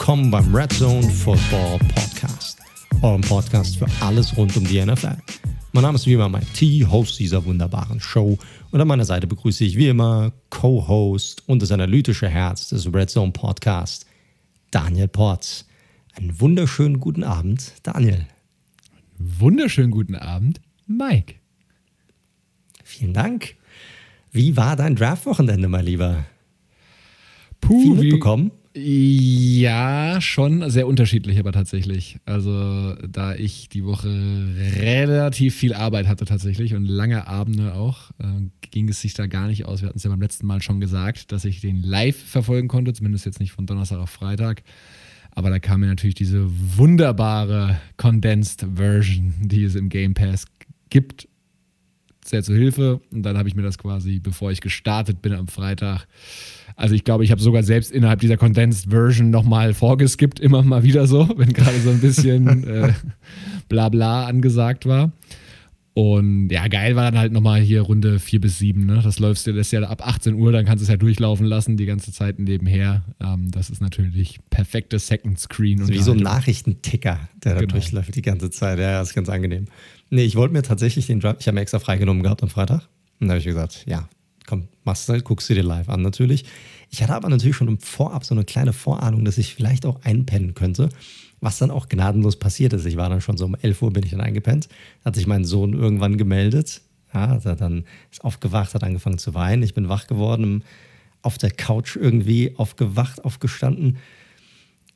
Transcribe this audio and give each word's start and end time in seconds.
willkommen 0.00 0.30
beim 0.30 0.54
Red 0.54 0.72
Zone 0.72 1.02
Football 1.02 1.78
Podcast, 1.94 2.58
eurem 3.02 3.20
Podcast 3.20 3.76
für 3.76 3.86
alles 4.00 4.34
rund 4.34 4.56
um 4.56 4.64
die 4.64 4.82
NFL. 4.82 5.18
Mein 5.72 5.82
Name 5.82 5.96
ist 5.96 6.06
wie 6.06 6.14
immer 6.14 6.30
Mike 6.30 6.46
T, 6.54 6.86
Host 6.86 7.18
dieser 7.18 7.44
wunderbaren 7.44 8.00
Show. 8.00 8.38
Und 8.70 8.80
an 8.80 8.88
meiner 8.88 9.04
Seite 9.04 9.26
begrüße 9.26 9.62
ich 9.62 9.76
wie 9.76 9.88
immer 9.88 10.32
Co-Host 10.48 11.46
und 11.46 11.60
das 11.60 11.70
analytische 11.70 12.30
Herz 12.30 12.70
des 12.70 12.90
Red 12.90 13.10
Zone 13.10 13.32
Podcast, 13.32 14.06
Daniel 14.70 15.06
Porz. 15.06 15.66
Einen 16.14 16.40
wunderschönen 16.40 16.98
guten 16.98 17.22
Abend, 17.22 17.74
Daniel. 17.82 18.26
Wunderschönen 19.18 19.90
guten 19.90 20.16
Abend, 20.16 20.62
Mike. 20.86 21.34
Vielen 22.82 23.12
Dank. 23.12 23.54
Wie 24.32 24.56
war 24.56 24.76
dein 24.76 24.96
Draft-Wochenende, 24.96 25.68
mein 25.68 25.84
Lieber? 25.84 26.24
Puh, 27.60 27.82
Viel 27.82 27.94
mitbekommen? 27.96 28.50
Ja, 28.72 30.20
schon 30.20 30.70
sehr 30.70 30.86
unterschiedlich, 30.86 31.40
aber 31.40 31.50
tatsächlich. 31.50 32.20
Also, 32.24 32.94
da 33.08 33.34
ich 33.34 33.68
die 33.68 33.84
Woche 33.84 34.08
relativ 34.76 35.56
viel 35.56 35.74
Arbeit 35.74 36.06
hatte 36.06 36.24
tatsächlich 36.24 36.74
und 36.74 36.84
lange 36.84 37.26
Abende 37.26 37.74
auch, 37.74 38.12
äh, 38.20 38.48
ging 38.70 38.88
es 38.88 39.00
sich 39.00 39.14
da 39.14 39.26
gar 39.26 39.48
nicht 39.48 39.64
aus. 39.64 39.82
Wir 39.82 39.88
hatten 39.88 39.98
es 39.98 40.04
ja 40.04 40.10
beim 40.10 40.20
letzten 40.20 40.46
Mal 40.46 40.62
schon 40.62 40.80
gesagt, 40.80 41.32
dass 41.32 41.44
ich 41.44 41.60
den 41.60 41.82
live 41.82 42.16
verfolgen 42.16 42.68
konnte, 42.68 42.92
zumindest 42.92 43.26
jetzt 43.26 43.40
nicht 43.40 43.50
von 43.50 43.66
Donnerstag 43.66 43.98
auf 43.98 44.10
Freitag. 44.10 44.62
Aber 45.32 45.50
da 45.50 45.58
kam 45.58 45.80
mir 45.80 45.86
natürlich 45.86 46.14
diese 46.14 46.46
wunderbare 46.48 47.80
Condensed 47.96 48.66
Version, 48.74 49.34
die 49.40 49.64
es 49.64 49.74
im 49.74 49.88
Game 49.88 50.14
Pass 50.14 50.44
gibt, 50.90 51.26
sehr 52.30 52.42
zu 52.42 52.54
Hilfe. 52.54 53.00
Und 53.12 53.22
dann 53.22 53.36
habe 53.36 53.48
ich 53.48 53.54
mir 53.54 53.62
das 53.62 53.78
quasi, 53.78 54.18
bevor 54.18 54.50
ich 54.50 54.60
gestartet 54.60 55.22
bin 55.22 55.34
am 55.34 55.48
Freitag, 55.48 56.06
also 56.76 56.94
ich 56.94 57.04
glaube, 57.04 57.24
ich 57.24 57.30
habe 57.30 57.40
sogar 57.40 57.62
selbst 57.62 57.92
innerhalb 57.92 58.20
dieser 58.20 58.36
Condensed 58.36 58.90
Version 58.90 59.30
nochmal 59.30 59.74
vorgeskippt, 59.74 60.40
immer 60.40 60.62
mal 60.62 60.82
wieder 60.82 61.06
so, 61.06 61.28
wenn 61.36 61.52
gerade 61.52 61.78
so 61.80 61.90
ein 61.90 62.00
bisschen 62.00 62.64
äh, 62.68 62.92
Blabla 63.68 64.26
angesagt 64.26 64.86
war. 64.86 65.12
Und 66.00 66.48
ja, 66.48 66.66
geil 66.68 66.96
war 66.96 67.04
dann 67.10 67.18
halt 67.18 67.30
nochmal 67.30 67.60
hier 67.60 67.82
Runde 67.82 68.18
4 68.18 68.40
bis 68.40 68.58
7. 68.58 68.86
Ne? 68.86 69.02
Das 69.04 69.18
läufst 69.18 69.46
du 69.46 69.52
das 69.52 69.70
ja 69.70 69.82
ab 69.82 70.00
18 70.02 70.32
Uhr, 70.32 70.50
dann 70.50 70.64
kannst 70.64 70.80
du 70.80 70.84
es 70.84 70.88
ja 70.88 70.96
durchlaufen 70.96 71.44
lassen, 71.44 71.76
die 71.76 71.84
ganze 71.84 72.10
Zeit 72.10 72.38
nebenher. 72.38 73.04
Ähm, 73.20 73.50
das 73.50 73.68
ist 73.68 73.82
natürlich 73.82 74.38
perfektes 74.48 75.08
Second 75.08 75.38
Screen. 75.38 75.78
Also 75.78 75.92
wie 75.92 75.98
so 75.98 76.12
ein 76.12 76.16
Nachrichtenticker, 76.20 77.28
der 77.44 77.52
da 77.52 77.60
genau. 77.60 77.72
durchläuft 77.72 78.14
die 78.14 78.22
ganze 78.22 78.48
Zeit. 78.48 78.78
Ja, 78.78 78.98
das 78.98 79.10
ist 79.10 79.14
ganz 79.14 79.28
angenehm. 79.28 79.66
Nee, 80.08 80.24
ich 80.24 80.36
wollte 80.36 80.54
mir 80.54 80.62
tatsächlich 80.62 81.06
den 81.06 81.20
Draft, 81.20 81.42
ich 81.42 81.48
habe 81.48 81.56
mir 81.56 81.60
extra 81.60 81.80
freigenommen 81.80 82.22
gehabt 82.22 82.42
am 82.42 82.48
Freitag. 82.48 82.88
Und 83.20 83.28
da 83.28 83.32
habe 83.32 83.40
ich 83.40 83.44
gesagt, 83.44 83.84
ja, 83.86 84.08
komm, 84.46 84.68
machst 84.84 85.06
du 85.06 85.12
halt, 85.12 85.24
guckst 85.24 85.50
du 85.50 85.54
dir 85.54 85.64
live 85.64 85.90
an 85.90 86.00
natürlich. 86.00 86.46
Ich 86.88 87.02
hatte 87.02 87.12
aber 87.12 87.28
natürlich 87.28 87.56
schon 87.56 87.68
im 87.68 87.78
Vorab 87.78 88.24
so 88.24 88.34
eine 88.34 88.44
kleine 88.44 88.72
Vorahnung, 88.72 89.26
dass 89.26 89.36
ich 89.36 89.54
vielleicht 89.54 89.84
auch 89.84 90.02
einpennen 90.02 90.54
könnte, 90.54 90.88
was 91.40 91.58
dann 91.58 91.70
auch 91.70 91.88
gnadenlos 91.88 92.38
passiert 92.38 92.72
ist. 92.72 92.84
Ich 92.86 92.96
war 92.96 93.08
dann 93.08 93.20
schon 93.20 93.36
so 93.36 93.46
um 93.46 93.54
11 93.54 93.82
Uhr 93.82 93.92
bin 93.92 94.04
ich 94.04 94.10
dann 94.10 94.20
eingepennt, 94.20 94.68
hat 95.04 95.14
sich 95.14 95.26
mein 95.26 95.44
Sohn 95.44 95.72
irgendwann 95.72 96.18
gemeldet, 96.18 96.82
ja, 97.12 97.28
hat 97.28 97.60
dann 97.60 97.84
ist 98.10 98.22
aufgewacht, 98.24 98.74
hat 98.74 98.84
angefangen 98.84 99.18
zu 99.18 99.34
weinen. 99.34 99.62
Ich 99.62 99.74
bin 99.74 99.88
wach 99.88 100.06
geworden, 100.06 100.64
auf 101.22 101.38
der 101.38 101.50
Couch 101.50 101.96
irgendwie 101.96 102.54
aufgewacht, 102.56 103.24
aufgestanden, 103.24 103.98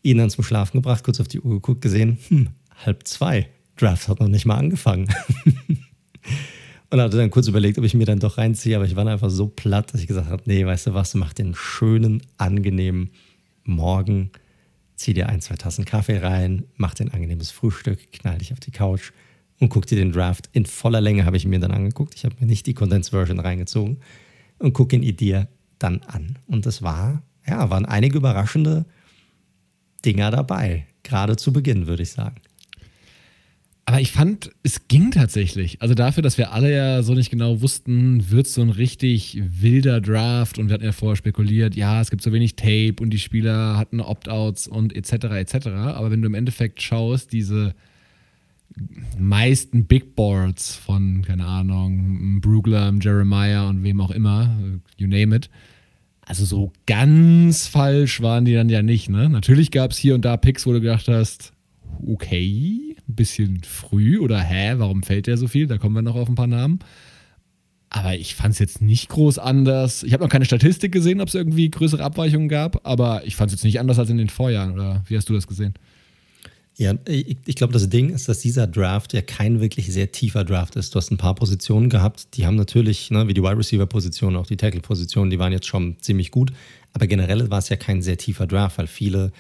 ihn 0.03 0.19
dann 0.19 0.31
zum 0.31 0.45
Schlafen 0.45 0.78
gebracht, 0.78 1.05
kurz 1.05 1.20
auf 1.20 1.28
die 1.28 1.41
Uhr 1.41 1.55
geguckt, 1.55 1.81
gesehen, 1.81 2.19
hm, 2.28 2.48
halb 2.84 3.06
zwei. 3.06 3.48
Draft 3.77 4.06
hat 4.06 4.20
noch 4.20 4.28
nicht 4.28 4.47
mal 4.47 4.56
angefangen. 4.56 5.09
und 6.91 7.00
hatte 7.00 7.17
dann 7.17 7.31
kurz 7.31 7.48
überlegt, 7.48 7.77
ob 7.78 7.84
ich 7.84 7.95
mir 7.95 8.06
dann 8.06 8.20
doch 8.20 8.39
reinziehe, 8.39 8.77
aber 8.77 8.84
ich 8.84 8.95
war 8.95 9.05
einfach 9.06 9.31
so 9.31 9.48
platt, 9.48 9.92
dass 9.92 10.00
ich 10.00 10.06
gesagt 10.06 10.31
habe, 10.31 10.42
nee, 10.47 10.65
weißt 10.65 10.87
du 10.87 10.94
was, 10.94 11.15
mach 11.15 11.32
den 11.32 11.55
schönen, 11.56 12.22
angenehmen 12.38 13.11
Morgen, 13.65 14.31
zieh 14.97 15.15
dir 15.15 15.28
ein, 15.28 15.41
zwei 15.41 15.56
Tassen 15.56 15.84
Kaffee 15.84 16.19
rein, 16.19 16.65
mach 16.77 16.94
den 16.94 17.12
angenehmes 17.12 17.50
Frühstück, 17.50 18.12
knall 18.12 18.38
dich 18.38 18.53
auf 18.53 18.60
die 18.60 18.71
Couch 18.71 19.12
und 19.59 19.69
guck 19.69 19.87
dir 19.87 19.97
den 19.97 20.12
Draft 20.12 20.49
in 20.53 20.66
voller 20.66 21.00
Länge, 21.00 21.25
habe 21.25 21.37
ich 21.37 21.47
mir 21.47 21.60
dann 21.60 21.72
angeguckt. 21.72 22.15
Ich 22.15 22.25
habe 22.25 22.37
mir 22.41 22.47
nicht 22.47 22.66
die 22.66 22.75
Condensed 22.75 23.10
Version 23.10 23.41
reingezogen 23.41 23.99
und 24.59 24.72
guck 24.72 24.93
ihn 24.93 25.16
dir 25.16 25.49
dann 25.78 26.03
an. 26.03 26.38
Und 26.47 26.66
das 26.66 26.82
war, 26.82 27.22
ja, 27.47 27.71
waren 27.71 27.87
einige 27.87 28.19
überraschende 28.19 28.84
Dinger 30.05 30.31
dabei, 30.31 30.87
gerade 31.03 31.37
zu 31.37 31.53
Beginn, 31.53 31.87
würde 31.87 32.03
ich 32.03 32.11
sagen. 32.11 32.37
Aber 33.87 34.00
ich 34.00 34.12
fand, 34.12 34.50
es 34.62 34.89
ging 34.89 35.11
tatsächlich. 35.11 35.83
Also 35.83 35.95
dafür, 35.95 36.22
dass 36.22 36.39
wir 36.39 36.53
alle 36.53 36.75
ja 36.75 37.03
so 37.03 37.12
nicht 37.12 37.31
genau 37.31 37.61
wussten, 37.61 38.31
wird 38.31 38.47
so 38.47 38.62
ein 38.62 38.71
richtig 38.71 39.39
wilder 39.61 40.00
Draft 40.00 40.59
und 40.59 40.69
wir 40.69 40.75
hatten 40.75 40.84
ja 40.84 40.93
vorher 40.93 41.17
spekuliert, 41.17 41.77
ja, 41.77 42.00
es 42.00 42.11
gibt 42.11 42.23
so 42.23 42.33
wenig 42.33 42.56
Tape 42.56 42.94
und 43.00 43.11
die 43.11 43.19
Spieler 43.19 43.77
hatten 43.77 44.00
Opt-outs 44.00 44.69
und 44.69 44.97
etc. 44.97 45.25
etc. 45.34 45.67
Aber 45.69 46.11
wenn 46.11 46.23
du 46.23 46.27
im 46.27 46.34
Endeffekt 46.34 46.81
schaust, 46.81 47.33
diese 47.33 47.75
meisten 49.19 49.84
Big 49.84 50.17
Boards 50.17 50.75
von, 50.75 51.23
keine 51.23 51.44
Ahnung, 51.44 52.41
Brugler, 52.41 52.93
Jeremiah 53.00 53.69
und 53.69 53.83
wem 53.83 54.00
auch 54.00 54.11
immer, 54.11 54.56
you 54.97 55.06
name 55.06 55.37
it, 55.37 55.50
also 56.27 56.44
so 56.47 56.73
ganz 56.87 57.67
falsch 57.67 58.23
waren 58.23 58.47
die 58.47 58.55
dann 58.55 58.71
ja 58.71 58.83
nicht. 58.83 59.11
Ne? 59.11 59.28
Natürlich 59.28 59.71
gab 59.71 59.91
es 59.91 59.99
hier 59.99 60.15
und 60.15 60.25
da 60.25 60.39
Picks, 60.39 60.67
wo 60.67 60.73
du 60.73 60.81
gedacht 60.81 61.06
hast, 61.09 61.53
okay, 62.06 62.94
ein 63.09 63.15
bisschen 63.15 63.62
früh 63.62 64.19
oder 64.19 64.41
hä, 64.41 64.75
warum 64.78 65.03
fällt 65.03 65.26
der 65.26 65.37
so 65.37 65.48
viel? 65.48 65.66
Da 65.66 65.78
kommen 65.78 65.94
wir 65.94 66.03
noch 66.03 66.16
auf 66.16 66.28
ein 66.28 66.34
paar 66.34 66.47
Namen. 66.47 66.78
Aber 67.91 68.16
ich 68.16 68.34
fand 68.34 68.54
es 68.54 68.59
jetzt 68.59 68.82
nicht 68.82 69.09
groß 69.09 69.38
anders. 69.38 70.03
Ich 70.03 70.12
habe 70.12 70.25
noch 70.25 70.31
keine 70.31 70.44
Statistik 70.44 70.91
gesehen, 70.91 71.20
ob 71.20 71.28
es 71.28 71.34
irgendwie 71.34 71.70
größere 71.70 72.03
Abweichungen 72.03 72.48
gab, 72.48 72.87
aber 72.87 73.25
ich 73.25 73.37
fand 73.37 73.50
es 73.53 73.59
jetzt 73.59 73.64
nicht 73.64 73.78
anders 73.78 73.98
als 73.98 74.10
in 74.10 74.19
den 74.19 74.28
Vorjahren. 74.28 74.72
Oder 74.72 75.04
wie 75.06 75.16
hast 75.16 75.28
du 75.28 75.34
das 75.34 75.47
gesehen? 75.47 75.75
Ja, 76.76 76.94
ich, 77.06 77.37
ich 77.47 77.54
glaube, 77.54 77.72
das 77.72 77.88
Ding 77.88 78.10
ist, 78.10 78.28
dass 78.28 78.41
dieser 78.41 78.66
Draft 78.66 79.12
ja 79.12 79.22
kein 79.22 79.60
wirklich 79.60 79.93
sehr 79.93 80.10
tiefer 80.10 80.44
Draft 80.44 80.75
ist. 80.75 80.93
Du 80.93 80.97
hast 80.97 81.12
ein 81.12 81.19
paar 81.19 81.37
Positionen 81.37 81.88
gehabt, 81.88 82.37
die 82.37 82.47
haben 82.47 82.56
natürlich, 82.56 83.12
ne, 83.12 83.28
wie 83.28 83.34
die 83.34 83.43
Wide 83.43 83.56
Receiver 83.56 83.87
Position, 83.87 84.34
auch 84.34 84.47
die 84.47 84.56
Tackle 84.56 84.81
Position, 84.81 85.31
die 85.31 85.38
waren 85.38 85.53
jetzt 85.53 85.66
schon 85.69 85.97
ziemlich 86.00 86.32
gut. 86.32 86.53
Aber 86.93 87.06
generell 87.06 87.48
war 87.48 87.59
es 87.59 87.69
ja 87.69 87.76
kein 87.76 88.03
sehr 88.03 88.16
tiefer 88.16 88.48
Draft, 88.48 88.78
weil 88.78 88.88
viele 88.88 89.31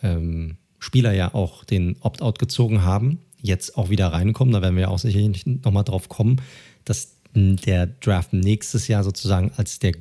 ähm, 0.00 0.58
Spieler 0.80 1.12
ja 1.12 1.32
auch 1.34 1.64
den 1.64 1.96
Opt-out 2.00 2.38
gezogen 2.40 2.82
haben, 2.82 3.20
jetzt 3.40 3.76
auch 3.78 3.90
wieder 3.90 4.08
reinkommen. 4.08 4.52
Da 4.52 4.62
werden 4.62 4.76
wir 4.76 4.90
auch 4.90 4.98
sicherlich 4.98 5.46
nochmal 5.46 5.84
drauf 5.84 6.08
kommen, 6.08 6.40
dass 6.84 7.14
der 7.34 7.86
Draft 7.86 8.32
nächstes 8.32 8.88
Jahr 8.88 9.04
sozusagen 9.04 9.52
als 9.56 9.78
der 9.78 9.92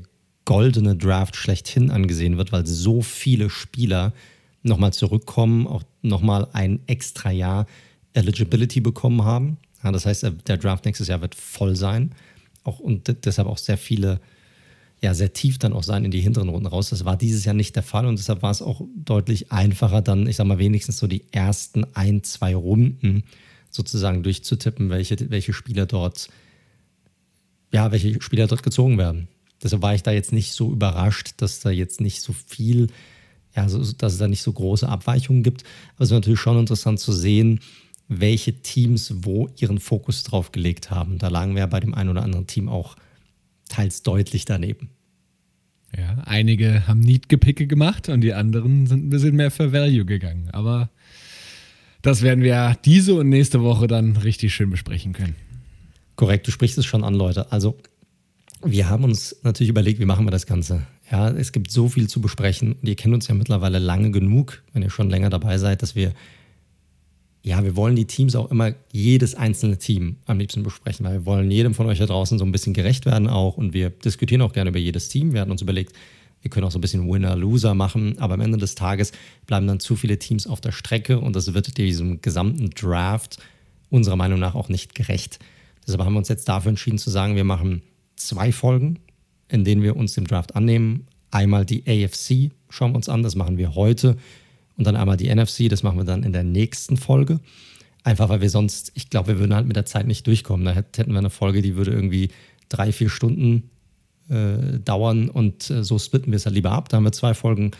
goldene 0.46 0.96
Draft 0.96 1.36
schlechthin 1.36 1.92
angesehen 1.92 2.38
wird, 2.38 2.52
weil 2.52 2.66
so 2.66 3.04
viele 3.04 3.52
Spieler 3.52 4.14
nochmal 4.64 4.94
zurückkommen, 4.94 5.68
auch 5.68 5.84
nochmal 6.02 6.48
ein 6.54 6.80
extra 6.88 7.30
Jahr 7.30 7.68
Eligibility 8.14 8.82
bekommen 8.82 9.24
haben. 9.24 9.58
Ja, 9.84 9.92
das 9.92 10.08
heißt, 10.08 10.26
der 10.48 10.58
Draft 10.58 10.86
nächstes 10.86 11.08
Jahr 11.08 11.22
wird 11.22 11.36
voll 11.36 11.76
sein. 11.76 12.16
Auch, 12.64 12.80
und 12.80 13.26
deshalb 13.26 13.48
auch 13.48 13.60
sehr 13.60 13.78
viele 13.78 14.20
ja 15.02 15.14
sehr 15.14 15.34
tief 15.34 15.58
dann 15.58 15.74
auch 15.74 15.84
sein 15.84 16.06
in 16.06 16.12
die 16.12 16.20
hinteren 16.20 16.50
Runden 16.50 16.68
raus. 16.68 16.90
Das 16.90 17.06
war 17.06 17.18
dieses 17.18 17.46
Jahr 17.46 17.56
nicht 17.56 17.76
der 17.76 17.84
Fall 17.84 18.06
und 18.06 18.20
deshalb 18.20 18.42
war 18.42 18.52
es 18.52 18.62
auch 18.62 18.82
deutlich 18.96 19.52
einfacher, 19.52 20.02
dann, 20.02 20.28
ich 20.28 20.36
sag 20.36 20.46
mal, 20.46 20.60
wenigstens 20.60 20.98
so 20.98 21.08
die 21.08 21.24
ersten 21.32 21.86
ein, 21.94 22.24
zwei 22.24 22.56
Runden 22.56 23.24
sozusagen 23.70 24.24
durchzutippen, 24.24 24.90
welche, 24.90 25.30
welche 25.30 25.54
Spieler 25.54 25.86
dort, 25.86 26.30
ja, 27.72 27.92
welche 27.92 28.22
Spieler 28.22 28.48
dort 28.48 28.64
gezogen 28.64 28.98
werden. 28.98 29.28
Deshalb 29.62 29.82
war 29.82 29.94
ich 29.94 30.04
da 30.04 30.12
jetzt 30.12 30.34
nicht 30.34 30.54
so 30.54 30.72
überrascht, 30.72 31.34
dass 31.38 31.60
da 31.60 31.70
jetzt 31.70 32.02
nicht 32.02 32.22
so 32.22 32.34
viel, 32.34 32.88
ja, 33.56 33.70
so, 33.70 33.80
dass 33.94 34.14
es 34.14 34.20
da 34.20 34.28
nicht 34.28 34.42
so 34.42 34.52
große 34.54 34.88
Abweichungen 34.88 35.44
gibt. 35.44 35.64
Aber 35.96 36.04
es 36.04 36.10
ist 36.10 36.16
natürlich 36.16 36.40
schon 36.40 36.58
interessant 36.58 37.00
zu 37.00 37.12
sehen, 37.12 37.60
welche 38.08 38.62
Teams 38.62 39.14
wo 39.18 39.50
ihren 39.58 39.80
Fokus 39.80 40.24
drauf 40.24 40.52
gelegt 40.52 40.90
haben. 40.90 41.20
Da 41.20 41.28
lagen 41.28 41.54
wir 41.54 41.60
ja 41.60 41.68
bei 41.68 41.80
dem 41.80 41.94
einen 41.94 42.10
oder 42.10 42.24
anderen 42.24 42.48
Team 42.48 42.68
auch 42.68 42.96
teils 43.70 44.04
deutlich 44.04 44.46
daneben. 44.46 44.90
Ja, 45.98 46.22
einige 46.26 46.88
haben 46.88 47.00
Need-Gepicke 47.00 47.66
gemacht 47.66 48.10
und 48.10 48.22
die 48.22 48.34
anderen 48.34 48.86
sind 48.86 49.06
ein 49.06 49.10
bisschen 49.10 49.36
mehr 49.36 49.50
für 49.50 49.72
Value 49.72 50.06
gegangen. 50.06 50.50
Aber 50.52 50.90
das 52.02 52.22
werden 52.22 52.44
wir 52.44 52.78
diese 52.86 53.16
und 53.16 53.30
nächste 53.30 53.62
Woche 53.62 53.88
dann 53.88 54.18
richtig 54.18 54.54
schön 54.54 54.70
besprechen 54.70 55.14
können. 55.14 55.36
Korrekt, 56.16 56.48
du 56.48 56.52
sprichst 56.52 56.78
es 56.78 56.86
schon 56.86 57.04
an, 57.04 57.14
Leute. 57.16 57.52
Also, 57.52 57.78
wir 58.64 58.90
haben 58.90 59.04
uns 59.04 59.38
natürlich 59.44 59.70
überlegt, 59.70 60.00
wie 60.00 60.06
machen 60.06 60.26
wir 60.26 60.32
das 60.32 60.46
Ganze. 60.46 60.86
Ja, 61.12 61.30
es 61.30 61.52
gibt 61.52 61.72
so 61.72 61.90
viel 61.90 62.08
zu 62.08 62.22
besprechen 62.22 62.74
und 62.74 62.88
ihr 62.88 62.96
kennt 62.96 63.14
uns 63.14 63.28
ja 63.28 63.34
mittlerweile 63.34 63.80
lange 63.80 64.12
genug, 64.12 64.62
wenn 64.74 64.84
ihr 64.84 64.90
schon 64.90 65.10
länger 65.10 65.30
dabei 65.30 65.58
seid, 65.58 65.82
dass 65.82 65.96
wir 65.96 66.14
ja, 67.42 67.64
wir 67.64 67.76
wollen 67.76 67.96
die 67.96 68.06
Teams 68.06 68.36
auch 68.36 68.52
immer 68.52 68.74
jedes 68.92 69.34
einzelne 69.36 69.78
Team 69.78 70.18
am 70.26 70.40
liebsten 70.40 70.64
besprechen, 70.64 71.06
weil 71.06 71.14
wir 71.14 71.26
wollen 71.26 71.50
jedem 71.50 71.74
von 71.74 71.86
euch 71.86 72.00
da 72.00 72.06
draußen 72.06 72.38
so 72.38 72.46
ein 72.46 72.52
bisschen 72.52 72.74
gerecht 72.74 73.06
werden 73.06 73.28
auch 73.28 73.58
und 73.58 73.74
wir 73.74 73.90
diskutieren 73.90 74.42
auch 74.42 74.52
gerne 74.52 74.72
über 74.72 74.80
jedes 74.80 75.08
Team. 75.08 75.34
Wir 75.34 75.42
hatten 75.42 75.52
uns 75.52 75.62
überlegt, 75.62 75.94
wir 76.42 76.50
können 76.50 76.66
auch 76.66 76.72
so 76.72 76.80
ein 76.80 76.82
bisschen 76.82 77.10
Winner-Loser 77.10 77.76
machen, 77.76 78.18
aber 78.20 78.34
am 78.36 78.42
Ende 78.42 78.58
des 78.58 78.76
Tages 78.76 79.12
bleiben 79.46 79.68
dann 79.68 79.80
zu 79.80 79.96
viele 79.96 80.20
Teams 80.20 80.48
auf 80.48 80.62
der 80.62 80.72
Strecke 80.72 81.20
und 81.20 81.36
das 81.36 81.54
wird 81.54 81.78
diesem 81.78 82.22
gesamten 82.22 82.70
Draft 82.72 83.38
unserer 83.90 84.16
Meinung 84.16 84.40
nach 84.40 84.56
auch 84.56 84.70
nicht 84.70 84.96
gerecht. 84.96 85.40
Deshalb 85.86 86.04
haben 86.04 86.14
wir 86.14 86.20
uns 86.20 86.30
jetzt 86.30 86.48
dafür 86.48 86.70
entschieden 86.70 86.98
zu 86.98 87.10
sagen, 87.10 87.36
wir 87.36 87.44
machen 87.44 87.82
zwei 88.16 88.52
Folgen, 88.52 89.00
in 89.48 89.64
denen 89.64 89.82
wir 89.82 89.96
uns 89.96 90.14
dem 90.14 90.28
Draft 90.28 90.56
annehmen. 90.56 91.08
Einmal 91.32 91.66
die 91.66 91.84
AFC 91.88 92.52
schauen 92.70 92.92
wir 92.92 92.98
uns 92.98 93.10
an, 93.10 93.24
das 93.24 93.36
machen 93.36 93.58
wir 93.58 93.76
heute 93.76 94.18
und 94.80 94.88
dann 94.88 94.96
einmal 94.96 95.18
die 95.18 95.34
NFC. 95.34 95.70
Das 95.70 95.84
machen 95.84 95.98
wir 95.98 96.06
dann 96.06 96.24
in 96.24 96.34
der 96.34 96.44
nächsten 96.44 96.98
Folge. 96.98 97.40
Einfach 98.04 98.30
weil 98.30 98.40
wir 98.40 98.50
sonst, 98.50 98.94
ich 98.96 99.10
glaube, 99.10 99.28
wir 99.28 99.40
würden 99.40 99.54
halt 99.54 99.68
mit 99.68 99.76
der 99.76 99.86
Zeit 99.86 100.08
nicht 100.08 100.26
durchkommen. 100.26 100.66
Da 100.66 100.72
hätten 100.72 101.12
wir 101.12 101.20
eine 101.20 101.30
Folge, 101.30 101.62
die 101.62 101.76
würde 101.76 101.92
irgendwie 101.92 102.30
drei, 102.70 102.94
vier 102.94 103.10
Stunden 103.10 103.70
äh, 104.30 104.80
dauern 104.80 105.30
und 105.30 105.70
äh, 105.70 105.84
so 105.84 106.00
splitten 106.00 106.32
wir 106.32 106.38
es 106.38 106.46
halt 106.46 106.56
lieber 106.56 106.72
ab. 106.72 106.88
Da 106.88 106.98
haben 106.98 107.04
wir 107.04 107.12
zwei 107.12 107.34
Folgen 107.34 107.72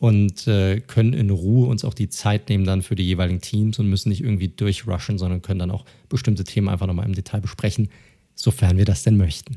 und 0.00 0.46
äh, 0.46 0.80
können 0.80 1.14
in 1.14 1.30
Ruhe 1.30 1.66
uns 1.66 1.82
auch 1.82 1.94
die 1.94 2.10
Zeit 2.10 2.50
nehmen 2.50 2.66
dann 2.66 2.82
für 2.82 2.94
die 2.94 3.04
jeweiligen 3.04 3.40
Teams 3.40 3.78
und 3.78 3.88
müssen 3.88 4.10
nicht 4.10 4.22
irgendwie 4.22 4.48
durchrushen, 4.48 5.16
sondern 5.16 5.40
können 5.40 5.60
dann 5.60 5.70
auch 5.70 5.86
bestimmte 6.10 6.44
Themen 6.44 6.68
einfach 6.68 6.86
nochmal 6.86 7.06
im 7.06 7.14
Detail 7.14 7.40
besprechen, 7.40 7.88
sofern 8.34 8.76
wir 8.76 8.84
das 8.84 9.02
denn 9.02 9.16
möchten. 9.16 9.56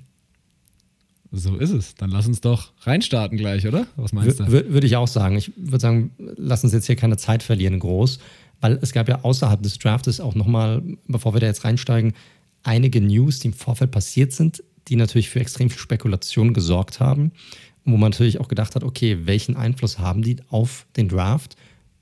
So 1.31 1.55
ist 1.57 1.71
es. 1.71 1.95
Dann 1.95 2.09
lass 2.09 2.27
uns 2.27 2.41
doch 2.41 2.71
reinstarten 2.81 3.37
gleich, 3.37 3.67
oder? 3.67 3.87
Was 3.95 4.13
meinst 4.13 4.39
du? 4.39 4.47
Würde 4.47 4.87
ich 4.87 4.95
auch 4.95 5.07
sagen. 5.07 5.37
Ich 5.37 5.51
würde 5.55 5.79
sagen, 5.79 6.11
lass 6.17 6.63
uns 6.63 6.73
jetzt 6.73 6.87
hier 6.87 6.95
keine 6.95 7.17
Zeit 7.17 7.43
verlieren 7.43 7.79
groß, 7.79 8.19
weil 8.61 8.79
es 8.81 8.93
gab 8.93 9.09
ja 9.09 9.23
außerhalb 9.23 9.61
des 9.61 9.77
Draftes 9.79 10.19
auch 10.19 10.35
nochmal, 10.35 10.81
bevor 11.07 11.33
wir 11.33 11.41
da 11.41 11.47
jetzt 11.47 11.65
reinsteigen, 11.65 12.13
einige 12.63 13.01
News, 13.01 13.39
die 13.39 13.47
im 13.47 13.53
Vorfeld 13.53 13.91
passiert 13.91 14.31
sind, 14.31 14.63
die 14.87 14.95
natürlich 14.95 15.29
für 15.29 15.39
extrem 15.39 15.69
viel 15.69 15.79
Spekulation 15.79 16.53
gesorgt 16.53 16.99
haben 16.99 17.31
wo 17.87 17.95
man 17.95 18.11
natürlich 18.11 18.39
auch 18.39 18.49
gedacht 18.49 18.75
hat, 18.75 18.83
okay, 18.83 19.19
welchen 19.25 19.55
Einfluss 19.55 19.97
haben 19.97 20.21
die 20.21 20.37
auf 20.49 20.85
den 20.97 21.07
Draft? 21.07 21.55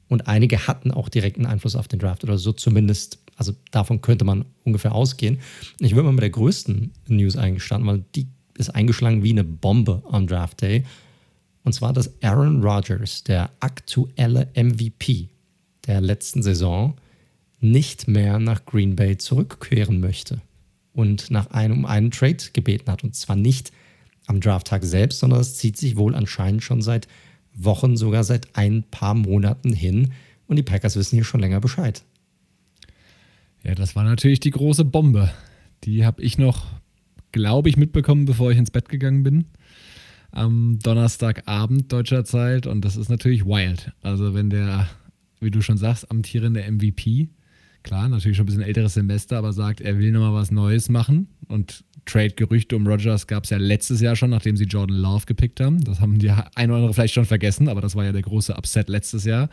Und 0.08 0.28
einige 0.28 0.68
hatten 0.68 0.92
auch 0.92 1.10
direkten 1.10 1.46
Einfluss 1.46 1.76
auf 1.76 1.88
den 1.88 2.00
Draft 2.00 2.24
oder 2.24 2.38
so 2.38 2.52
zumindest, 2.52 3.20
also 3.38 3.54
davon 3.72 4.02
könnte 4.02 4.26
man 4.26 4.46
ungefähr 4.64 4.94
ausgehen. 4.94 5.40
Ich 5.80 5.94
würde 5.94 6.06
mal 6.06 6.12
mit 6.12 6.24
der 6.24 6.30
größten 6.32 6.92
News 7.08 7.36
eingestanden, 7.36 7.88
weil 7.88 8.04
die 8.16 8.28
ist 8.58 8.70
eingeschlagen 8.70 9.24
wie 9.24 9.32
eine 9.32 9.44
Bombe 9.44 10.04
am 10.10 10.28
Draft 10.28 10.62
Day. 10.62 10.84
Und 11.64 11.74
zwar, 11.74 11.94
dass 11.94 12.12
Aaron 12.22 12.64
Rodgers, 12.64 13.24
der 13.24 13.50
aktuelle 13.60 14.50
MVP 14.56 15.30
der 15.88 16.02
letzten 16.02 16.44
Saison, 16.44 16.96
nicht 17.60 18.08
mehr 18.08 18.40
nach 18.40 18.66
Green 18.66 18.96
Bay 18.96 19.18
zurückkehren 19.18 20.00
möchte 20.00 20.42
und 20.94 21.32
nach 21.32 21.52
einem, 21.52 21.80
um 21.80 21.86
einen 21.86 22.12
Trade 22.12 22.38
gebeten 22.54 22.92
hat. 22.92 23.04
Und 23.04 23.16
zwar 23.16 23.36
nicht 23.36 23.72
am 24.28 24.40
Drafttag 24.40 24.84
selbst, 24.84 25.20
sondern 25.20 25.42
es 25.42 25.56
zieht 25.56 25.78
sich 25.78 25.98
wohl 25.98 26.16
anscheinend 26.16 26.64
schon 26.64 26.82
seit 26.82 27.08
Wochen, 27.54 27.98
sogar 27.98 28.24
seit 28.24 28.56
ein 28.56 28.84
paar 28.84 29.14
Monaten 29.14 29.74
hin. 29.74 30.14
Und 30.48 30.58
die 30.58 30.64
Packers 30.64 30.96
wissen 30.96 31.16
hier 31.16 31.24
schon 31.24 31.40
länger 31.40 31.60
Bescheid. 31.60 32.04
Ja, 33.64 33.74
das 33.76 33.96
war 33.96 34.04
natürlich 34.04 34.40
die 34.40 34.52
große 34.52 34.86
Bombe. 34.86 35.32
Die 35.84 36.06
habe 36.06 36.22
ich 36.22 36.38
noch, 36.38 36.66
glaube 37.36 37.68
ich, 37.68 37.76
mitbekommen, 37.76 38.24
bevor 38.24 38.50
ich 38.52 38.58
ins 38.58 38.72
Bett 38.72 38.88
gegangen 38.88 39.22
bin. 39.24 39.46
Am 40.32 40.80
Donnerstagabend 40.82 41.92
deutscher 41.92 42.24
Zeit. 42.24 42.66
Und 42.66 42.86
das 42.86 42.96
ist 42.96 43.10
natürlich 43.10 43.46
wild. 43.46 43.92
Also, 44.02 44.34
wenn 44.34 44.50
der, 44.50 44.88
wie 45.42 45.52
du 45.52 45.62
schon 45.62 45.78
sagst, 45.78 46.10
amtierende 46.10 46.64
MVP, 46.72 47.28
klar, 47.84 48.08
natürlich 48.08 48.38
schon 48.38 48.46
ein 48.46 48.48
bisschen 48.48 48.62
älteres 48.62 48.94
Semester, 48.94 49.38
aber 49.38 49.52
sagt, 49.52 49.82
er 49.82 50.00
will 50.00 50.14
nochmal 50.14 50.34
was 50.34 50.50
Neues 50.50 50.88
machen 50.88 51.28
und 51.50 51.84
Trade-Gerüchte 52.06 52.76
um 52.78 52.88
Rogers 52.88 53.28
gab 53.28 53.44
es 53.44 53.50
ja 53.50 53.58
letztes 53.58 54.00
Jahr 54.00 54.16
schon, 54.16 54.30
nachdem 54.30 54.56
sie 54.56 54.66
Jordan 54.66 54.96
Love 54.96 55.26
gepickt 55.26 55.60
haben. 55.60 55.84
Das 55.84 56.00
haben 56.00 56.18
die 56.20 56.30
ein 56.30 56.70
oder 56.70 56.78
andere 56.78 56.94
vielleicht 56.94 57.16
schon 57.16 57.26
vergessen, 57.26 57.68
aber 57.68 57.82
das 57.82 57.96
war 57.96 58.06
ja 58.06 58.14
der 58.14 58.22
große 58.22 58.56
Upset 58.56 58.88
letztes 58.88 59.26
Jahr. 59.26 59.50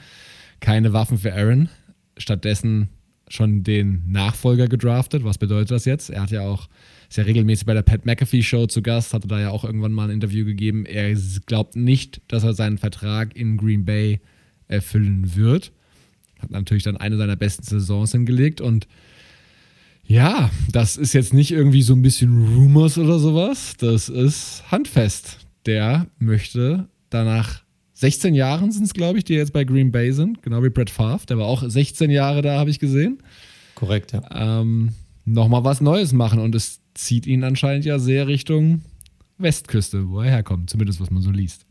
Keine 0.60 0.92
Waffen 0.92 1.18
für 1.18 1.34
Aaron, 1.34 1.68
stattdessen 2.16 2.90
schon 3.28 3.64
den 3.64 4.02
Nachfolger 4.10 4.68
gedraftet. 4.68 5.24
Was 5.24 5.38
bedeutet 5.38 5.70
das 5.70 5.84
jetzt? 5.84 6.10
Er 6.10 6.22
hat 6.22 6.30
ja 6.30 6.42
auch, 6.42 6.68
ist 7.12 7.18
ja 7.18 7.24
regelmäßig 7.24 7.66
bei 7.66 7.74
der 7.74 7.82
Pat 7.82 8.06
McAfee 8.06 8.42
Show 8.42 8.66
zu 8.66 8.80
Gast, 8.80 9.12
hatte 9.12 9.28
da 9.28 9.38
ja 9.38 9.50
auch 9.50 9.64
irgendwann 9.64 9.92
mal 9.92 10.04
ein 10.04 10.14
Interview 10.14 10.46
gegeben. 10.46 10.86
Er 10.86 11.14
glaubt 11.44 11.76
nicht, 11.76 12.22
dass 12.26 12.42
er 12.42 12.54
seinen 12.54 12.78
Vertrag 12.78 13.36
in 13.36 13.58
Green 13.58 13.84
Bay 13.84 14.20
erfüllen 14.66 15.36
wird. 15.36 15.72
Hat 16.38 16.50
natürlich 16.50 16.84
dann 16.84 16.96
eine 16.96 17.18
seiner 17.18 17.36
besten 17.36 17.64
Saisons 17.64 18.12
hingelegt 18.12 18.62
und 18.62 18.88
ja, 20.04 20.50
das 20.72 20.96
ist 20.96 21.12
jetzt 21.12 21.34
nicht 21.34 21.50
irgendwie 21.50 21.82
so 21.82 21.92
ein 21.92 22.00
bisschen 22.00 22.56
Rumors 22.56 22.96
oder 22.96 23.18
sowas. 23.18 23.74
Das 23.76 24.08
ist 24.08 24.64
handfest. 24.70 25.38
Der 25.66 26.06
möchte 26.18 26.88
danach 27.10 27.62
16 27.92 28.34
Jahren 28.34 28.72
sind 28.72 28.84
es, 28.84 28.94
glaube 28.94 29.18
ich, 29.18 29.24
die 29.24 29.34
jetzt 29.34 29.52
bei 29.52 29.64
Green 29.64 29.92
Bay 29.92 30.12
sind, 30.12 30.42
genau 30.42 30.62
wie 30.64 30.70
Brett 30.70 30.88
Favre. 30.88 31.26
Der 31.28 31.36
war 31.36 31.44
auch 31.44 31.62
16 31.62 32.10
Jahre 32.10 32.40
da, 32.40 32.58
habe 32.58 32.70
ich 32.70 32.78
gesehen. 32.78 33.18
Korrekt, 33.74 34.12
ja. 34.12 34.22
Ähm, 34.62 34.94
Nochmal 35.24 35.62
was 35.62 35.80
Neues 35.80 36.12
machen 36.12 36.40
und 36.40 36.54
es 36.54 36.81
zieht 36.94 37.26
ihn 37.26 37.44
anscheinend 37.44 37.84
ja 37.84 37.98
sehr 37.98 38.26
Richtung 38.26 38.82
Westküste, 39.38 40.08
wo 40.08 40.20
er 40.20 40.30
herkommt, 40.30 40.70
zumindest 40.70 41.00
was 41.00 41.10
man 41.10 41.22
so 41.22 41.30
liest. 41.30 41.66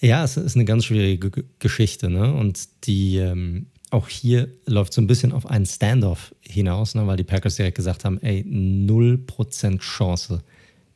Ja, 0.00 0.24
es 0.24 0.36
ist 0.36 0.56
eine 0.56 0.64
ganz 0.64 0.84
schwierige 0.84 1.44
Geschichte, 1.58 2.10
ne? 2.10 2.32
Und 2.32 2.68
die, 2.84 3.16
ähm, 3.16 3.66
auch 3.90 4.08
hier 4.08 4.48
läuft 4.66 4.92
so 4.92 5.00
ein 5.00 5.06
bisschen 5.06 5.32
auf 5.32 5.46
einen 5.46 5.66
Standoff 5.66 6.34
hinaus, 6.40 6.94
ne, 6.94 7.06
weil 7.06 7.16
die 7.16 7.24
Packers 7.24 7.56
direkt 7.56 7.76
gesagt 7.76 8.04
haben, 8.04 8.20
ey, 8.20 8.44
0% 8.46 9.78
Chance, 9.78 10.42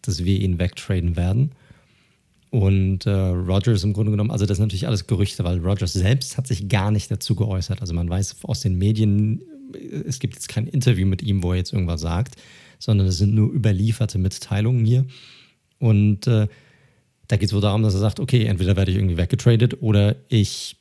dass 0.03 0.25
wir 0.25 0.41
ihn 0.41 0.59
wegtraden 0.59 1.17
werden. 1.17 1.53
Und 2.51 3.07
äh, 3.07 3.11
Rogers 3.11 3.85
im 3.85 3.93
Grunde 3.93 4.11
genommen, 4.11 4.31
also 4.31 4.47
das 4.47 4.57
sind 4.57 4.67
natürlich 4.67 4.87
alles 4.87 5.07
Gerüchte, 5.07 5.45
weil 5.45 5.59
Rogers 5.59 5.93
selbst 5.93 6.37
hat 6.37 6.47
sich 6.47 6.69
gar 6.69 6.91
nicht 6.91 7.11
dazu 7.11 7.35
geäußert. 7.35 7.81
Also 7.81 7.95
man 7.95 8.09
weiß 8.09 8.37
aus 8.43 8.61
den 8.61 8.79
Medien, 8.79 9.43
es 10.07 10.19
gibt 10.19 10.35
jetzt 10.35 10.49
kein 10.49 10.67
Interview 10.67 11.07
mit 11.07 11.23
ihm, 11.23 11.43
wo 11.43 11.53
er 11.53 11.59
jetzt 11.59 11.73
irgendwas 11.73 12.01
sagt, 12.01 12.37
sondern 12.79 13.07
es 13.07 13.19
sind 13.19 13.35
nur 13.35 13.53
überlieferte 13.53 14.19
Mitteilungen 14.19 14.85
hier. 14.85 15.07
Und 15.79 16.27
äh, 16.27 16.49
da 17.29 17.37
geht 17.37 17.49
es 17.49 17.55
wohl 17.55 17.61
darum, 17.61 17.83
dass 17.83 17.95
er 17.95 18.01
sagt, 18.01 18.21
okay, 18.21 18.45
entweder 18.45 18.77
werde 18.77 18.91
ich 18.91 18.97
irgendwie 18.97 19.17
weggetradet 19.17 19.83
oder 19.83 20.17
ich, 20.29 20.77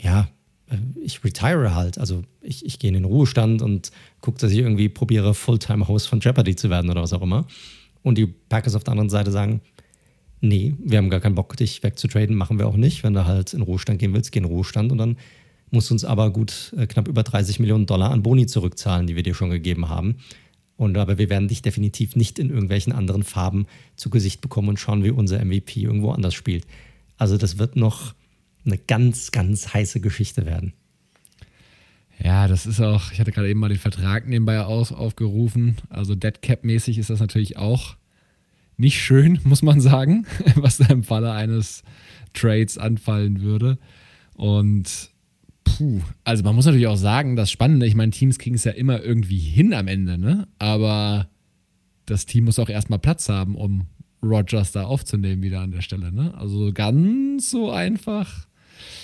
ja, 0.00 0.28
äh, 0.70 0.76
ich 1.00 1.22
retire 1.22 1.74
halt. 1.74 1.98
Also 1.98 2.24
ich, 2.40 2.64
ich 2.64 2.78
gehe 2.78 2.88
in 2.88 2.94
den 2.94 3.04
Ruhestand 3.04 3.62
und 3.62 3.92
gucke, 4.20 4.38
dass 4.38 4.52
ich 4.52 4.58
irgendwie 4.58 4.88
probiere, 4.88 5.34
Fulltime-Host 5.34 6.08
von 6.08 6.20
Jeopardy 6.20 6.56
zu 6.56 6.70
werden 6.70 6.90
oder 6.90 7.02
was 7.02 7.12
auch 7.12 7.22
immer. 7.22 7.46
Und 8.02 8.18
die 8.18 8.26
Packers 8.26 8.74
auf 8.74 8.84
der 8.84 8.92
anderen 8.92 9.10
Seite 9.10 9.30
sagen, 9.30 9.60
nee, 10.40 10.74
wir 10.82 10.98
haben 10.98 11.10
gar 11.10 11.20
keinen 11.20 11.36
Bock, 11.36 11.56
dich 11.56 11.82
wegzutraden, 11.82 12.34
machen 12.34 12.58
wir 12.58 12.66
auch 12.66 12.76
nicht. 12.76 13.04
Wenn 13.04 13.14
du 13.14 13.26
halt 13.26 13.54
in 13.54 13.62
Ruhestand 13.62 13.98
gehen 14.00 14.12
willst, 14.12 14.32
geh 14.32 14.40
in 14.40 14.44
Ruhestand 14.44 14.90
und 14.92 14.98
dann 14.98 15.16
musst 15.70 15.90
du 15.90 15.94
uns 15.94 16.04
aber 16.04 16.30
gut 16.30 16.74
äh, 16.76 16.86
knapp 16.86 17.08
über 17.08 17.22
30 17.22 17.60
Millionen 17.60 17.86
Dollar 17.86 18.10
an 18.10 18.22
Boni 18.22 18.46
zurückzahlen, 18.46 19.06
die 19.06 19.16
wir 19.16 19.22
dir 19.22 19.34
schon 19.34 19.50
gegeben 19.50 19.88
haben. 19.88 20.16
Und 20.76 20.96
aber 20.96 21.18
wir 21.18 21.30
werden 21.30 21.48
dich 21.48 21.62
definitiv 21.62 22.16
nicht 22.16 22.38
in 22.38 22.50
irgendwelchen 22.50 22.92
anderen 22.92 23.22
Farben 23.22 23.66
zu 23.96 24.10
Gesicht 24.10 24.40
bekommen 24.40 24.70
und 24.70 24.80
schauen, 24.80 25.04
wie 25.04 25.10
unser 25.10 25.44
MVP 25.44 25.80
irgendwo 25.80 26.10
anders 26.10 26.34
spielt. 26.34 26.66
Also 27.18 27.36
das 27.36 27.58
wird 27.58 27.76
noch 27.76 28.14
eine 28.64 28.78
ganz, 28.78 29.30
ganz 29.30 29.74
heiße 29.74 30.00
Geschichte 30.00 30.46
werden. 30.46 30.72
Ja, 32.22 32.46
das 32.46 32.66
ist 32.66 32.80
auch, 32.80 33.10
ich 33.12 33.20
hatte 33.20 33.32
gerade 33.32 33.48
eben 33.48 33.60
mal 33.60 33.68
den 33.68 33.78
Vertrag 33.78 34.28
nebenbei 34.28 34.60
aus, 34.60 34.92
aufgerufen. 34.92 35.76
Also 35.88 36.14
Deadcap-mäßig 36.14 36.98
ist 36.98 37.10
das 37.10 37.20
natürlich 37.20 37.56
auch 37.56 37.96
nicht 38.76 39.00
schön, 39.00 39.40
muss 39.44 39.62
man 39.62 39.80
sagen, 39.80 40.26
was 40.54 40.78
da 40.78 40.86
im 40.86 41.04
Falle 41.04 41.32
eines 41.32 41.82
Trades 42.32 42.78
anfallen 42.78 43.40
würde. 43.40 43.78
Und 44.34 45.11
puh, 45.64 46.00
also 46.24 46.42
man 46.42 46.54
muss 46.54 46.66
natürlich 46.66 46.86
auch 46.86 46.96
sagen, 46.96 47.36
das 47.36 47.50
Spannende, 47.50 47.86
ich 47.86 47.94
meine, 47.94 48.12
Teams 48.12 48.38
kriegen 48.38 48.56
es 48.56 48.64
ja 48.64 48.72
immer 48.72 49.02
irgendwie 49.02 49.38
hin 49.38 49.74
am 49.74 49.88
Ende, 49.88 50.18
ne? 50.18 50.48
Aber 50.58 51.28
das 52.06 52.26
Team 52.26 52.44
muss 52.44 52.58
auch 52.58 52.68
erstmal 52.68 52.98
Platz 52.98 53.28
haben, 53.28 53.56
um 53.56 53.86
Rogers 54.22 54.72
da 54.72 54.84
aufzunehmen 54.84 55.42
wieder 55.42 55.60
an 55.60 55.72
der 55.72 55.80
Stelle, 55.80 56.12
ne? 56.12 56.34
Also 56.36 56.72
ganz 56.72 57.50
so 57.50 57.70
einfach 57.70 58.46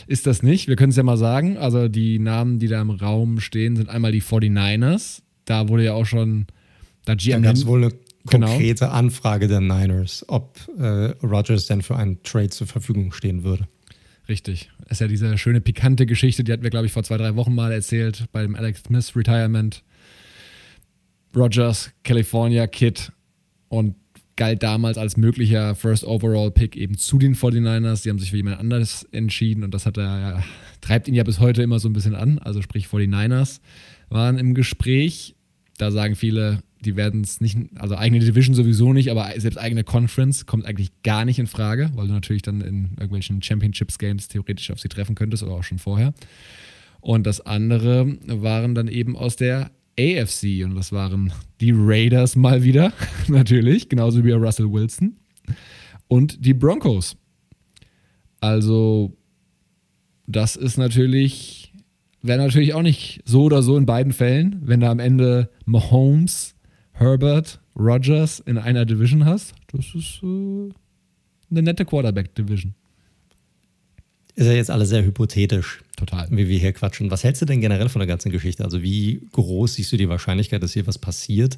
ist 0.07 0.27
das 0.27 0.43
nicht. 0.43 0.69
Wir 0.69 0.77
können 0.77 0.91
es 0.91 0.97
ja 0.97 1.03
mal 1.03 1.17
sagen. 1.17 1.57
Also 1.57 1.88
die 1.88 2.19
Namen, 2.19 2.59
die 2.59 2.69
da 2.69 2.81
im 2.81 2.91
Raum 2.91 3.41
stehen, 3.41 3.77
sind 3.77 3.88
einmal 3.88 4.12
die 4.12 4.23
49ers. 4.23 5.23
Da 5.45 5.69
wurde 5.69 5.85
ja 5.85 5.95
auch 5.95 6.07
schon 6.07 6.47
da 7.05 7.15
GM. 7.15 7.43
Da 7.43 7.49
gab 7.49 7.57
es 7.57 7.67
wohl 7.67 7.85
eine 7.85 7.93
genau. 8.29 8.49
konkrete 8.49 8.85
genau. 8.87 8.93
Anfrage 8.97 9.49
der 9.49 9.61
Niners, 9.61 10.25
ob 10.29 10.59
äh, 10.79 11.15
Rodgers 11.25 11.67
denn 11.67 11.83
für 11.83 11.97
einen 11.97 12.23
Trade 12.23 12.50
zur 12.50 12.67
Verfügung 12.67 13.12
stehen 13.12 13.45
würde. 13.45 13.67
Richtig. 14.28 14.70
Ist 14.88 15.00
ja 15.00 15.08
diese 15.08 15.38
schöne 15.38 15.61
pikante 15.61 16.04
Geschichte, 16.04 16.44
die 16.44 16.52
hatten 16.52 16.62
wir, 16.62 16.70
glaube 16.70 16.87
ich, 16.87 16.92
vor 16.92 17.02
zwei, 17.02 17.16
drei 17.16 17.35
Wochen 17.37 17.54
mal 17.54 17.73
erzählt 17.73 18.26
bei 18.32 18.42
dem 18.42 18.54
Alex 18.54 18.82
Smith 18.82 19.16
Retirement. 19.16 19.82
Rogers, 21.35 21.90
California 22.04 22.66
Kid 22.66 23.12
und 23.68 23.94
galt 24.37 24.62
damals 24.62 24.99
als 24.99 25.16
möglicher 25.16 25.75
First 25.75 26.04
Overall 26.04 26.50
Pick 26.50 26.76
eben 26.76 26.97
zu 26.97 27.18
den 27.18 27.35
49ers. 27.35 28.02
Die 28.02 28.11
haben 28.11 28.18
sich 28.18 28.30
für 28.30 28.37
jemand 28.37 28.58
anderes 28.61 29.04
entschieden 29.12 29.64
und 29.64 29.75
das 29.75 29.85
hat 29.85 29.97
er 29.97 30.20
ja, 30.20 30.42
treibt 30.80 31.08
ihn 31.08 31.14
ja 31.14 31.25
bis 31.25 31.40
heute 31.40 31.62
immer 31.62 31.80
so 31.80 31.88
ein 31.88 31.92
bisschen 31.92 32.14
an. 32.14 32.38
Also 32.38 32.62
sprich 32.62 32.87
49ers 32.87 33.61
waren 34.08 34.38
im 34.38 34.54
Gespräch. 34.54 35.35
Da 35.76 35.90
sagen 35.90 36.16
viele, 36.16 36.62
die 36.85 36.97
werden 36.97 37.23
es 37.23 37.40
nicht, 37.40 37.58
also 37.76 37.97
eigene 37.97 38.25
Division 38.25 38.54
sowieso 38.54 38.92
nicht, 38.92 39.11
aber 39.11 39.32
selbst 39.37 39.56
eigene 39.58 39.85
Conference 39.85 40.47
kommt 40.47 40.64
eigentlich 40.64 40.90
gar 41.02 41.25
nicht 41.25 41.38
in 41.38 41.47
Frage, 41.47 41.90
weil 41.94 42.06
du 42.06 42.12
natürlich 42.12 42.42
dann 42.42 42.61
in 42.61 42.90
irgendwelchen 42.90 43.42
Championships 43.42 43.99
Games 43.99 44.28
theoretisch 44.28 44.70
auf 44.70 44.80
sie 44.80 44.88
treffen 44.88 45.14
könntest 45.14 45.42
oder 45.42 45.52
auch 45.52 45.64
schon 45.64 45.78
vorher. 45.78 46.14
Und 47.00 47.26
das 47.26 47.40
andere 47.40 48.16
waren 48.26 48.75
dann 48.75 48.88
eben 48.88 49.16
aus 49.16 49.37
der 49.37 49.70
AFC 49.99 50.64
und 50.64 50.76
das 50.76 50.92
waren 50.92 51.32
die 51.61 51.73
Raiders 51.75 52.37
mal 52.37 52.62
wieder, 52.62 52.92
natürlich, 53.28 53.88
genauso 53.88 54.25
wie 54.25 54.30
Russell 54.32 54.70
Wilson 54.70 55.16
und 56.06 56.44
die 56.44 56.54
Broncos. 56.54 57.16
Also 58.40 59.16
das 60.26 60.56
ist 60.56 60.76
natürlich, 60.76 61.73
wäre 62.23 62.38
natürlich 62.38 62.75
auch 62.75 62.82
nicht 62.82 63.23
so 63.25 63.44
oder 63.44 63.62
so 63.62 63.76
in 63.76 63.87
beiden 63.87 64.12
Fällen, 64.12 64.61
wenn 64.62 64.80
du 64.80 64.88
am 64.88 65.00
Ende 65.00 65.50
Mahomes, 65.64 66.54
Herbert, 66.99 67.61
Rogers 67.76 68.40
in 68.40 68.59
einer 68.59 68.85
Division 68.85 69.25
hast. 69.25 69.55
Das 69.69 69.95
ist 69.95 70.21
äh, 70.23 70.71
eine 71.50 71.62
nette 71.62 71.85
Quarterback-Division. 71.85 72.75
Ist 74.35 74.47
ja 74.47 74.52
jetzt 74.52 74.71
alles 74.71 74.88
sehr 74.88 75.05
hypothetisch. 75.05 75.81
Total. 75.97 76.28
Wie 76.31 76.49
wir 76.49 76.59
hier 76.59 76.73
quatschen. 76.73 77.11
Was 77.11 77.23
hältst 77.23 77.43
du 77.43 77.47
denn 77.47 77.61
generell 77.61 77.88
von 77.88 78.00
der 78.00 78.09
ganzen 78.09 78.33
Geschichte? 78.33 78.64
Also, 78.64 78.83
wie 78.83 79.21
groß 79.33 79.75
siehst 79.75 79.93
du 79.93 79.97
die 79.97 80.09
Wahrscheinlichkeit, 80.09 80.62
dass 80.62 80.73
hier 80.73 80.87
was 80.88 80.99
passiert? 80.99 81.57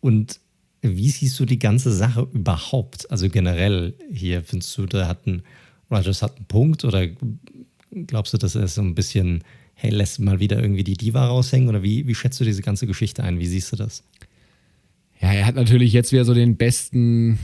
Und 0.00 0.38
wie 0.82 1.10
siehst 1.10 1.38
du 1.40 1.46
die 1.46 1.58
ganze 1.58 1.92
Sache 1.92 2.28
überhaupt? 2.32 3.10
Also 3.10 3.28
generell 3.30 3.94
hier, 4.10 4.42
findest 4.42 4.76
du, 4.76 4.86
da 4.86 5.06
hat 5.06 5.26
ein 5.26 5.42
Rogers 5.90 6.22
hat 6.22 6.36
einen 6.36 6.46
Punkt 6.46 6.84
oder 6.84 7.06
glaubst 8.06 8.32
du, 8.32 8.38
dass 8.38 8.54
er 8.54 8.66
so 8.66 8.82
ein 8.82 8.94
bisschen, 8.94 9.44
hey, 9.74 9.90
lässt 9.90 10.18
mal 10.18 10.40
wieder 10.40 10.60
irgendwie 10.60 10.84
die 10.84 10.96
Diva 10.96 11.26
raushängen? 11.26 11.68
Oder 11.68 11.82
wie, 11.82 12.06
wie 12.06 12.14
schätzt 12.14 12.40
du 12.40 12.44
diese 12.44 12.62
ganze 12.62 12.86
Geschichte 12.86 13.22
ein? 13.22 13.38
Wie 13.38 13.46
siehst 13.46 13.70
du 13.72 13.76
das? 13.76 14.02
Ja, 15.22 15.32
er 15.32 15.46
hat 15.46 15.54
natürlich 15.54 15.92
jetzt 15.92 16.12
wieder 16.12 16.24
so 16.24 16.34
den 16.34 16.56
besten 16.56 17.38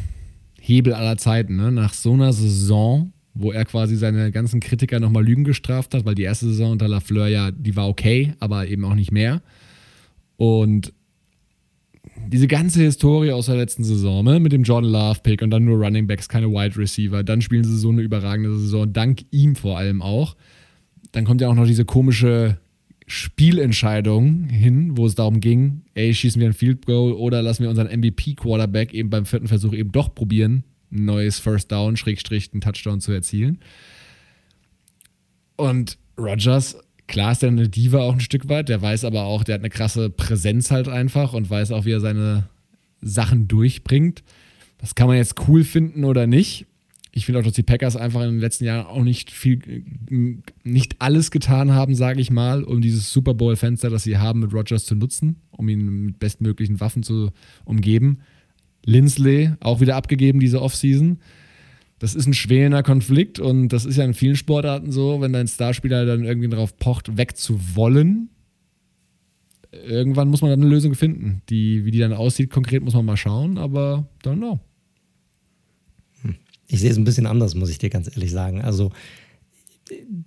Hebel 0.61 0.93
aller 0.93 1.17
Zeiten, 1.17 1.57
ne? 1.57 1.73
Nach 1.73 1.95
so 1.95 2.13
einer 2.13 2.33
Saison 2.33 3.13
wo 3.39 3.53
er 3.53 3.65
quasi 3.65 3.97
seine 3.97 4.33
ganzen 4.33 4.59
Kritiker 4.59 4.99
nochmal 4.99 5.25
Lügen 5.25 5.45
gestraft 5.45 5.95
hat, 5.95 6.05
weil 6.05 6.17
die 6.17 6.23
erste 6.23 6.47
Saison 6.47 6.73
unter 6.73 6.89
Lafleur 6.89 7.29
ja, 7.29 7.51
die 7.53 7.77
war 7.77 7.89
okay, 7.89 8.35
aber 8.41 8.67
eben 8.67 8.85
auch 8.85 8.97
nicht 8.97 9.13
mehr. 9.13 9.43
Und 10.37 10.93
diese 12.27 12.49
ganze 12.49 12.83
Historie 12.83 13.31
aus 13.31 13.47
der 13.47 13.57
letzten 13.57 13.85
Saison 13.85 14.25
ne, 14.25 14.41
mit 14.41 14.53
dem 14.53 14.65
Jordan 14.65 14.91
Love 14.91 15.21
Pick 15.23 15.41
und 15.43 15.51
dann 15.51 15.65
nur 15.65 15.79
Running 15.79 16.09
Backs, 16.09 16.29
keine 16.29 16.49
Wide 16.49 16.77
Receiver, 16.77 17.23
dann 17.23 17.41
spielen 17.41 17.63
sie 17.63 17.79
so 17.79 17.91
eine 17.91 18.03
überragende 18.03 18.59
Saison, 18.59 18.93
dank 18.93 19.21
ihm 19.31 19.55
vor 19.55 19.79
allem 19.79 20.03
auch. 20.03 20.35
Dann 21.13 21.25
kommt 21.25 21.41
ja 21.41 21.49
auch 21.49 21.55
noch 21.55 21.67
diese 21.67 21.85
komische 21.85 22.59
Spielentscheidung 23.09 24.45
hin, 24.45 24.97
wo 24.97 25.07
es 25.07 25.15
darum 25.15 25.41
ging, 25.41 25.83
ey, 25.95 26.15
schießen 26.15 26.41
wir 26.41 26.49
ein 26.49 26.55
Field 26.55 26.87
Goal 26.87 27.13
oder 27.13 27.43
lassen 27.43 27.63
wir 27.63 27.71
unseren 27.71 27.89
MVP 27.89 28.35
Quarterback 28.35 28.95
eben 28.95 29.11
beim 29.11 29.27
vierten 29.27 29.49
Versuch 29.49 29.73
eben 29.73 29.91
doch 29.93 30.15
probieren 30.15 30.65
ein 30.91 31.05
neues 31.05 31.39
First 31.39 31.71
Down, 31.73 31.97
Schrägstrich, 31.97 32.51
einen 32.53 32.61
Touchdown 32.61 33.01
zu 33.01 33.13
erzielen. 33.13 33.59
Und 35.57 35.99
Rogers, 36.19 36.79
klar 37.07 37.33
ist 37.33 37.43
er 37.43 37.49
eine 37.49 37.69
Diva 37.69 38.01
auch 38.01 38.15
ein 38.15 38.21
Stück 38.21 38.49
weit, 38.49 38.69
der 38.69 38.81
weiß 38.81 39.05
aber 39.05 39.25
auch, 39.25 39.45
der 39.45 39.55
hat 39.55 39.61
eine 39.61 39.71
krasse 39.71 40.11
Präsenz 40.11 40.71
halt 40.71 40.89
einfach 40.89 41.33
und 41.33 41.51
weiß 41.51 41.73
auch, 41.73 41.85
wie 41.85 41.93
er 41.93 42.01
seine 42.01 42.49
Sachen 43.01 43.49
durchbringt. 43.49 44.23
Das 44.79 44.95
kann 44.95 45.09
man 45.09 45.17
jetzt 45.17 45.49
cool 45.49 45.65
finden 45.65 46.05
oder 46.05 46.27
nicht. 46.27 46.67
Ich 47.19 47.27
finde 47.27 47.41
auch, 47.41 47.45
dass 47.45 47.55
die 47.55 47.65
Packers 47.65 47.97
einfach 47.97 48.23
in 48.23 48.31
den 48.31 48.39
letzten 48.39 48.65
Jahren 48.65 48.87
auch 48.87 49.03
nicht 49.03 49.33
viel, 49.33 49.85
nicht 50.63 50.97
alles 51.01 51.33
getan 51.33 51.73
haben, 51.73 51.97
sage 51.97 52.21
ich 52.21 52.31
mal, 52.31 52.63
um 52.63 52.81
dieses 52.81 53.13
Super 53.13 53.35
Bowl-Fenster, 53.35 53.91
das 53.91 54.05
sie 54.05 54.19
haben, 54.19 54.39
mit 54.41 54.55
Rogers 54.55 54.87
zu 54.87 54.95
nutzen, 54.95 55.37
um 55.51 55.69
ihn 55.69 56.05
mit 56.07 56.19
bestmöglichen 56.21 56.81
Waffen 56.81 57.03
zu 57.03 57.31
umgeben. 57.65 58.21
Lindsley 58.85 59.51
auch 59.59 59.81
wieder 59.81 59.97
abgegeben 59.97 60.39
diese 60.39 60.63
Offseason. 60.63 61.19
Das 61.99 62.15
ist 62.15 62.27
ein 62.27 62.35
schwerer 62.35 62.85
Konflikt 62.85 63.41
und 63.41 63.71
das 63.71 63.85
ist 63.85 63.97
ja 63.97 64.05
in 64.05 64.15
vielen 64.15 64.37
Sportarten 64.37 64.93
so, 64.93 65.21
wenn 65.21 65.33
dein 65.33 65.49
Starspieler 65.49 66.07
dann 66.07 66.25
irgendwie 66.25 66.49
darauf 66.49 66.77
pocht, 66.77 67.17
wegzuwollen. 67.17 68.31
Irgendwann 69.73 70.29
muss 70.29 70.41
man 70.41 70.51
dann 70.51 70.61
eine 70.61 70.71
Lösung 70.71 70.95
finden. 70.95 71.43
Die, 71.49 71.85
wie 71.85 71.91
die 71.91 71.99
dann 71.99 72.13
aussieht, 72.13 72.51
konkret 72.51 72.85
muss 72.85 72.95
man 72.95 73.05
mal 73.05 73.17
schauen, 73.17 73.59
aber 73.59 74.09
don't 74.23 74.37
know. 74.37 74.61
Ich 76.69 76.81
sehe 76.81 76.91
es 76.91 76.97
ein 76.97 77.05
bisschen 77.05 77.27
anders, 77.27 77.55
muss 77.55 77.71
ich 77.71 77.79
dir 77.79 77.91
ganz 77.91 78.09
ehrlich 78.09 78.31
sagen. 78.31 78.63
Also, 78.63 78.93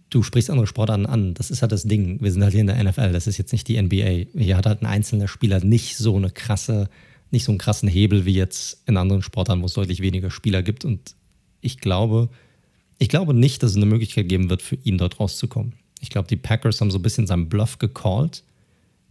du 0.09 0.23
sprichst 0.23 0.49
andere 0.49 0.67
Sportarten 0.67 1.05
an. 1.05 1.33
Das 1.33 1.51
ist 1.51 1.61
halt 1.61 1.71
das 1.71 1.83
Ding. 1.83 2.19
Wir 2.21 2.31
sind 2.31 2.43
halt 2.43 2.51
hier 2.51 2.61
in 2.61 2.67
der 2.67 2.83
NFL. 2.83 3.13
Das 3.13 3.27
ist 3.27 3.37
jetzt 3.37 3.51
nicht 3.51 3.67
die 3.67 3.81
NBA. 3.81 4.39
Hier 4.39 4.57
hat 4.57 4.65
halt 4.65 4.81
ein 4.81 4.87
einzelner 4.87 5.27
Spieler 5.27 5.63
nicht 5.63 5.97
so 5.97 6.15
eine 6.15 6.31
krasse 6.31 6.89
nicht 7.31 7.45
so 7.45 7.51
einen 7.51 7.59
krassen 7.59 7.89
Hebel 7.89 8.25
wie 8.25 8.33
jetzt 8.33 8.81
in 8.85 8.97
anderen 8.97 9.23
Sportarten, 9.23 9.61
wo 9.61 9.65
es 9.65 9.73
deutlich 9.73 10.01
weniger 10.01 10.29
Spieler 10.29 10.61
gibt. 10.61 10.85
Und 10.85 11.15
ich 11.61 11.79
glaube, 11.79 12.29
ich 12.99 13.09
glaube 13.09 13.33
nicht, 13.33 13.63
dass 13.63 13.71
es 13.71 13.77
eine 13.77 13.85
Möglichkeit 13.85 14.29
geben 14.29 14.49
wird, 14.49 14.61
für 14.61 14.75
ihn 14.75 14.97
dort 14.97 15.19
rauszukommen. 15.19 15.73
Ich 16.01 16.09
glaube, 16.09 16.27
die 16.27 16.35
Packers 16.35 16.81
haben 16.81 16.91
so 16.91 16.99
ein 16.99 17.01
bisschen 17.01 17.27
seinen 17.27 17.49
Bluff 17.49 17.79
gecallt, 17.79 18.43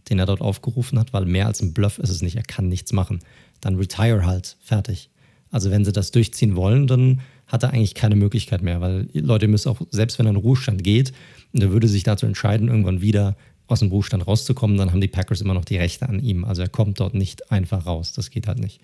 den 0.09 0.19
er 0.19 0.25
dort 0.25 0.41
aufgerufen 0.41 0.99
hat, 0.99 1.13
weil 1.13 1.25
mehr 1.25 1.47
als 1.47 1.61
ein 1.61 1.73
Bluff 1.73 1.97
ist 1.97 2.09
es 2.09 2.21
nicht. 2.21 2.35
Er 2.35 2.43
kann 2.43 2.67
nichts 2.67 2.93
machen. 2.93 3.19
Dann 3.59 3.75
retire 3.75 4.25
halt, 4.25 4.57
fertig. 4.61 5.09
Also 5.51 5.69
wenn 5.69 5.85
sie 5.85 5.91
das 5.91 6.11
durchziehen 6.11 6.55
wollen, 6.55 6.87
dann 6.87 7.21
hat 7.45 7.63
er 7.63 7.73
eigentlich 7.73 7.93
keine 7.93 8.15
Möglichkeit 8.15 8.61
mehr, 8.61 8.79
weil 8.79 9.07
Leute 9.13 9.47
müssen 9.47 9.69
auch, 9.69 9.81
selbst 9.89 10.17
wenn 10.17 10.25
er 10.25 10.29
in 10.29 10.35
den 10.37 10.43
Ruhestand 10.43 10.83
geht, 10.83 11.11
und 11.53 11.61
er 11.61 11.71
würde 11.71 11.89
sich 11.89 12.03
dazu 12.03 12.25
entscheiden, 12.25 12.69
irgendwann 12.69 13.01
wieder 13.01 13.35
aus 13.67 13.79
dem 13.79 13.89
Ruhestand 13.89 14.25
rauszukommen, 14.25 14.77
dann 14.77 14.91
haben 14.91 15.01
die 15.01 15.07
Packers 15.07 15.41
immer 15.41 15.53
noch 15.53 15.65
die 15.65 15.77
Rechte 15.77 16.07
an 16.07 16.19
ihm. 16.19 16.45
Also 16.45 16.61
er 16.61 16.69
kommt 16.69 16.99
dort 16.99 17.13
nicht 17.13 17.51
einfach 17.51 17.85
raus. 17.85 18.13
Das 18.13 18.29
geht 18.29 18.47
halt 18.47 18.59
nicht. 18.59 18.81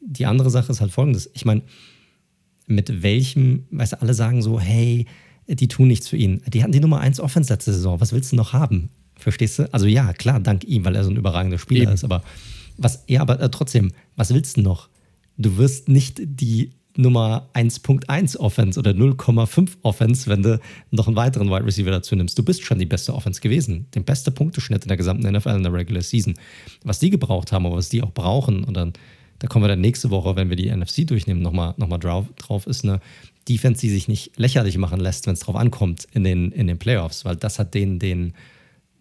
Die 0.00 0.26
andere 0.26 0.50
Sache 0.50 0.72
ist 0.72 0.80
halt 0.80 0.92
folgendes. 0.92 1.30
Ich 1.34 1.44
meine, 1.44 1.62
mit 2.66 3.02
welchem, 3.02 3.66
weißt 3.70 3.94
du, 3.94 4.00
alle 4.00 4.14
sagen 4.14 4.42
so, 4.42 4.60
hey, 4.60 5.06
die 5.46 5.68
tun 5.68 5.88
nichts 5.88 6.08
für 6.08 6.16
ihn. 6.16 6.42
Die 6.48 6.62
hatten 6.62 6.72
die 6.72 6.80
Nummer 6.80 7.00
1 7.00 7.20
Offense 7.20 7.52
letzte 7.52 7.72
Saison. 7.72 8.00
Was 8.00 8.12
willst 8.12 8.32
du 8.32 8.36
noch 8.36 8.52
haben? 8.52 8.90
Verstehst 9.16 9.58
du? 9.58 9.72
Also 9.72 9.86
ja, 9.86 10.12
klar, 10.12 10.40
dank 10.40 10.64
ihm, 10.64 10.84
weil 10.84 10.96
er 10.96 11.04
so 11.04 11.10
ein 11.10 11.16
überragender 11.16 11.58
Spieler 11.58 11.84
Eben. 11.84 11.92
ist. 11.92 12.04
Aber 12.04 12.22
was, 12.78 13.04
ja, 13.08 13.20
aber 13.20 13.40
äh, 13.40 13.50
trotzdem, 13.50 13.92
was 14.16 14.32
willst 14.32 14.56
du 14.56 14.62
noch? 14.62 14.88
Du 15.36 15.56
wirst 15.56 15.88
nicht 15.88 16.20
die 16.24 16.70
Nummer 16.96 17.48
1.1 17.54 18.36
Offense 18.36 18.78
oder 18.78 18.90
0,5 18.90 19.78
Offense, 19.82 20.28
wenn 20.28 20.42
du 20.42 20.60
noch 20.90 21.06
einen 21.06 21.16
weiteren 21.16 21.48
Wide 21.48 21.64
Receiver 21.64 21.90
dazu 21.90 22.14
nimmst. 22.16 22.38
Du 22.38 22.42
bist 22.42 22.62
schon 22.62 22.78
die 22.78 22.86
beste 22.86 23.14
Offense 23.14 23.40
gewesen. 23.40 23.86
Den 23.94 24.04
beste 24.04 24.30
Punkteschnitt 24.30 24.84
in 24.84 24.88
der 24.88 24.96
gesamten 24.96 25.30
NFL 25.30 25.50
in 25.50 25.62
der 25.62 25.72
Regular 25.72 26.02
Season. 26.02 26.34
Was 26.84 26.98
die 26.98 27.10
gebraucht 27.10 27.52
haben, 27.52 27.66
aber 27.66 27.76
was 27.76 27.88
die 27.88 28.02
auch 28.02 28.12
brauchen, 28.12 28.64
und 28.64 28.76
dann, 28.76 28.92
da 29.38 29.48
kommen 29.48 29.64
wir 29.64 29.68
dann 29.68 29.80
nächste 29.80 30.10
Woche, 30.10 30.36
wenn 30.36 30.50
wir 30.50 30.56
die 30.56 30.70
NFC 30.70 31.06
durchnehmen, 31.06 31.42
nochmal 31.42 31.74
noch 31.78 31.88
mal 31.88 31.98
drauf, 31.98 32.26
drauf, 32.36 32.66
ist 32.66 32.84
eine 32.84 33.00
Defense, 33.48 33.80
die 33.80 33.90
sich 33.90 34.06
nicht 34.06 34.38
lächerlich 34.38 34.76
machen 34.76 35.00
lässt, 35.00 35.26
wenn 35.26 35.34
es 35.34 35.40
drauf 35.40 35.56
ankommt 35.56 36.06
in 36.12 36.24
den, 36.24 36.52
in 36.52 36.66
den 36.66 36.78
Playoffs, 36.78 37.24
weil 37.24 37.36
das 37.36 37.58
hat 37.58 37.74
denen 37.74 37.98
den 37.98 38.34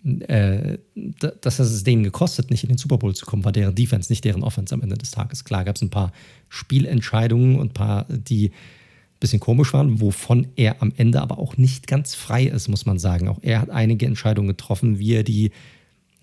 äh, 0.04 0.78
das 0.96 1.60
hat 1.60 1.66
es 1.66 1.84
denen 1.84 2.04
gekostet, 2.04 2.50
nicht 2.50 2.64
in 2.64 2.70
den 2.70 2.78
Super 2.78 2.98
Bowl 2.98 3.14
zu 3.16 3.26
kommen, 3.26 3.46
war 3.46 3.52
deren 3.52 3.76
Defense, 3.76 4.12
nicht 4.12 4.26
deren 4.26 4.44
Offense 4.44 4.74
am 4.74 4.82
Ende 4.82 4.98
des 4.98 5.12
Tages. 5.12 5.44
Klar 5.44 5.64
gab 5.64 5.76
es 5.76 5.82
ein 5.82 5.90
paar 5.90 6.12
Spielentscheidungen 6.50 7.60
und 7.60 7.72
ein 7.72 7.74
paar, 7.74 8.06
die 8.10 8.48
ein 8.50 9.20
bisschen 9.20 9.40
komisch 9.40 9.74
waren, 9.74 10.02
wovon 10.02 10.48
er 10.56 10.82
am 10.82 10.92
Ende 10.98 11.22
aber 11.22 11.38
auch 11.38 11.58
nicht 11.58 11.86
ganz 11.86 12.16
frei 12.16 12.46
ist, 12.46 12.68
muss 12.68 12.86
man 12.86 12.98
sagen. 12.98 13.28
Auch 13.28 13.40
er 13.42 13.62
hat 13.62 13.70
einige 13.70 14.08
Entscheidungen 14.08 14.48
getroffen, 14.48 14.98
wie 14.98 15.14
er 15.14 15.24
die, 15.24 15.52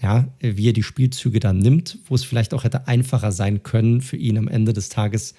ja, 0.00 0.26
wie 0.40 0.68
er 0.68 0.72
die 0.72 0.82
Spielzüge 0.82 1.38
dann 1.38 1.58
nimmt, 1.58 1.98
wo 2.06 2.16
es 2.16 2.24
vielleicht 2.24 2.54
auch 2.54 2.64
hätte 2.64 2.88
einfacher 2.88 3.30
sein 3.30 3.62
können, 3.62 4.00
für 4.00 4.16
ihn 4.16 4.38
am 4.38 4.48
Ende 4.48 4.72
des 4.72 4.88
Tages 4.88 5.34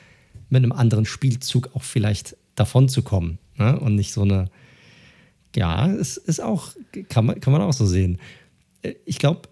mit 0.49 0.63
einem 0.63 0.71
anderen 0.71 1.05
Spielzug 1.05 1.71
auch 1.75 1.83
vielleicht 1.83 2.37
davon 2.55 2.87
zu 2.87 3.01
kommen. 3.03 3.37
Ne? 3.57 3.77
Und 3.77 3.95
nicht 3.95 4.13
so 4.13 4.21
eine 4.21 4.49
ja, 5.55 5.87
es 5.91 6.17
ist 6.17 6.41
auch, 6.41 6.69
kann 7.09 7.25
man, 7.25 7.39
kann 7.39 7.53
man 7.53 7.61
auch 7.61 7.73
so 7.73 7.85
sehen. 7.85 8.17
Äh, 8.81 8.95
ich 9.05 9.19
glaube, 9.19 9.49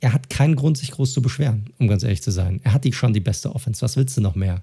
er 0.00 0.12
hat 0.12 0.30
keinen 0.30 0.56
Grund, 0.56 0.78
sich 0.78 0.92
groß 0.92 1.12
zu 1.12 1.22
beschweren, 1.22 1.70
um 1.78 1.88
ganz 1.88 2.02
ehrlich 2.02 2.22
zu 2.22 2.30
sein. 2.30 2.60
Er 2.62 2.72
hat 2.72 2.84
die 2.84 2.92
schon 2.92 3.12
die 3.12 3.20
beste 3.20 3.54
Offense. 3.54 3.82
Was 3.82 3.96
willst 3.96 4.16
du 4.16 4.20
noch 4.20 4.34
mehr 4.34 4.62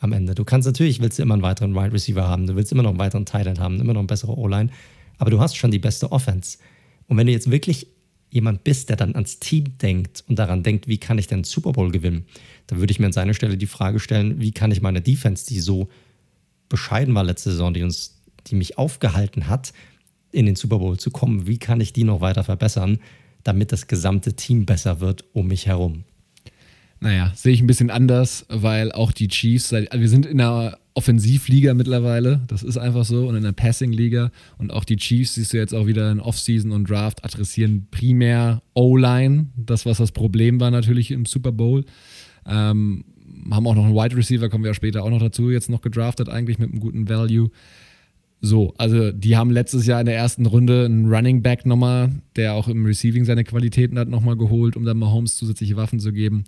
am 0.00 0.12
Ende? 0.12 0.34
Du 0.34 0.44
kannst 0.44 0.66
natürlich, 0.66 1.00
willst 1.00 1.18
du 1.18 1.22
immer 1.22 1.34
einen 1.34 1.42
weiteren 1.42 1.74
Wide 1.74 1.92
Receiver 1.92 2.26
haben, 2.26 2.46
du 2.46 2.56
willst 2.56 2.72
immer 2.72 2.82
noch 2.82 2.90
einen 2.90 2.98
weiteren 2.98 3.24
Tight 3.24 3.58
haben, 3.58 3.80
immer 3.80 3.92
noch 3.92 4.00
eine 4.00 4.08
bessere 4.08 4.36
O-Line, 4.36 4.70
aber 5.18 5.30
du 5.30 5.40
hast 5.40 5.56
schon 5.56 5.70
die 5.70 5.78
beste 5.78 6.10
Offense. 6.10 6.58
Und 7.06 7.16
wenn 7.16 7.26
du 7.26 7.32
jetzt 7.32 7.50
wirklich 7.50 7.86
jemand 8.30 8.64
bist, 8.64 8.88
der 8.88 8.96
dann 8.96 9.14
ans 9.14 9.38
Team 9.38 9.78
denkt 9.78 10.24
und 10.26 10.40
daran 10.40 10.64
denkt, 10.64 10.88
wie 10.88 10.98
kann 10.98 11.18
ich 11.18 11.28
denn 11.28 11.44
Super 11.44 11.70
Bowl 11.70 11.92
gewinnen, 11.92 12.26
dann 12.66 12.80
würde 12.80 12.90
ich 12.90 12.98
mir 12.98 13.06
an 13.06 13.12
seiner 13.12 13.34
Stelle 13.34 13.56
die 13.56 13.68
Frage 13.68 14.00
stellen, 14.00 14.40
wie 14.40 14.50
kann 14.50 14.72
ich 14.72 14.82
meine 14.82 15.00
Defense, 15.00 15.46
die 15.46 15.60
so 15.60 15.88
bescheiden 16.68 17.14
war 17.14 17.22
letzte 17.22 17.52
Saison, 17.52 17.72
die 17.72 17.84
uns, 17.84 18.20
die 18.48 18.56
mich 18.56 18.76
aufgehalten 18.76 19.46
hat, 19.46 19.72
in 20.34 20.46
den 20.46 20.56
Super 20.56 20.78
Bowl 20.78 20.98
zu 20.98 21.10
kommen. 21.10 21.46
Wie 21.46 21.58
kann 21.58 21.80
ich 21.80 21.92
die 21.92 22.04
noch 22.04 22.20
weiter 22.20 22.44
verbessern, 22.44 22.98
damit 23.42 23.72
das 23.72 23.86
gesamte 23.86 24.34
Team 24.34 24.66
besser 24.66 25.00
wird 25.00 25.24
um 25.32 25.48
mich 25.48 25.66
herum? 25.66 26.04
Naja, 27.00 27.32
sehe 27.34 27.52
ich 27.52 27.60
ein 27.60 27.66
bisschen 27.66 27.90
anders, 27.90 28.46
weil 28.48 28.90
auch 28.92 29.12
die 29.12 29.28
Chiefs, 29.28 29.72
also 29.72 29.86
wir 29.92 30.08
sind 30.08 30.26
in 30.26 30.40
einer 30.40 30.78
Offensivliga 30.94 31.74
mittlerweile, 31.74 32.40
das 32.46 32.62
ist 32.62 32.78
einfach 32.78 33.04
so, 33.04 33.26
und 33.26 33.36
in 33.36 33.44
einer 33.44 33.52
Passing-Liga. 33.52 34.30
Und 34.58 34.72
auch 34.72 34.84
die 34.84 34.96
Chiefs, 34.96 35.34
siehst 35.34 35.52
du 35.52 35.56
jetzt 35.56 35.74
auch 35.74 35.86
wieder 35.86 36.10
in 36.10 36.20
Offseason 36.20 36.70
und 36.70 36.88
Draft, 36.88 37.24
adressieren 37.24 37.88
primär 37.90 38.62
O-Line, 38.74 39.48
das, 39.56 39.86
was 39.86 39.98
das 39.98 40.12
Problem 40.12 40.60
war 40.60 40.70
natürlich 40.70 41.10
im 41.10 41.26
Super 41.26 41.52
Bowl. 41.52 41.84
Ähm, 42.46 43.04
haben 43.50 43.66
auch 43.66 43.74
noch 43.74 43.84
einen 43.84 43.94
Wide 43.94 44.16
Receiver, 44.16 44.48
kommen 44.48 44.64
wir 44.64 44.70
ja 44.70 44.74
später 44.74 45.02
auch 45.02 45.10
noch 45.10 45.20
dazu, 45.20 45.50
jetzt 45.50 45.68
noch 45.68 45.82
gedraftet, 45.82 46.28
eigentlich 46.28 46.58
mit 46.58 46.70
einem 46.70 46.80
guten 46.80 47.08
Value. 47.08 47.50
So, 48.46 48.74
also 48.76 49.10
die 49.10 49.38
haben 49.38 49.50
letztes 49.50 49.86
Jahr 49.86 50.00
in 50.00 50.06
der 50.06 50.16
ersten 50.16 50.44
Runde 50.44 50.84
einen 50.84 51.10
Running 51.10 51.40
Back 51.40 51.64
nochmal, 51.64 52.10
der 52.36 52.52
auch 52.52 52.68
im 52.68 52.84
Receiving 52.84 53.24
seine 53.24 53.42
Qualitäten 53.42 53.98
hat, 53.98 54.08
nochmal 54.08 54.36
geholt, 54.36 54.76
um 54.76 54.84
dann 54.84 54.98
Mahomes 54.98 55.36
zusätzliche 55.36 55.76
Waffen 55.76 55.98
zu 55.98 56.12
geben. 56.12 56.44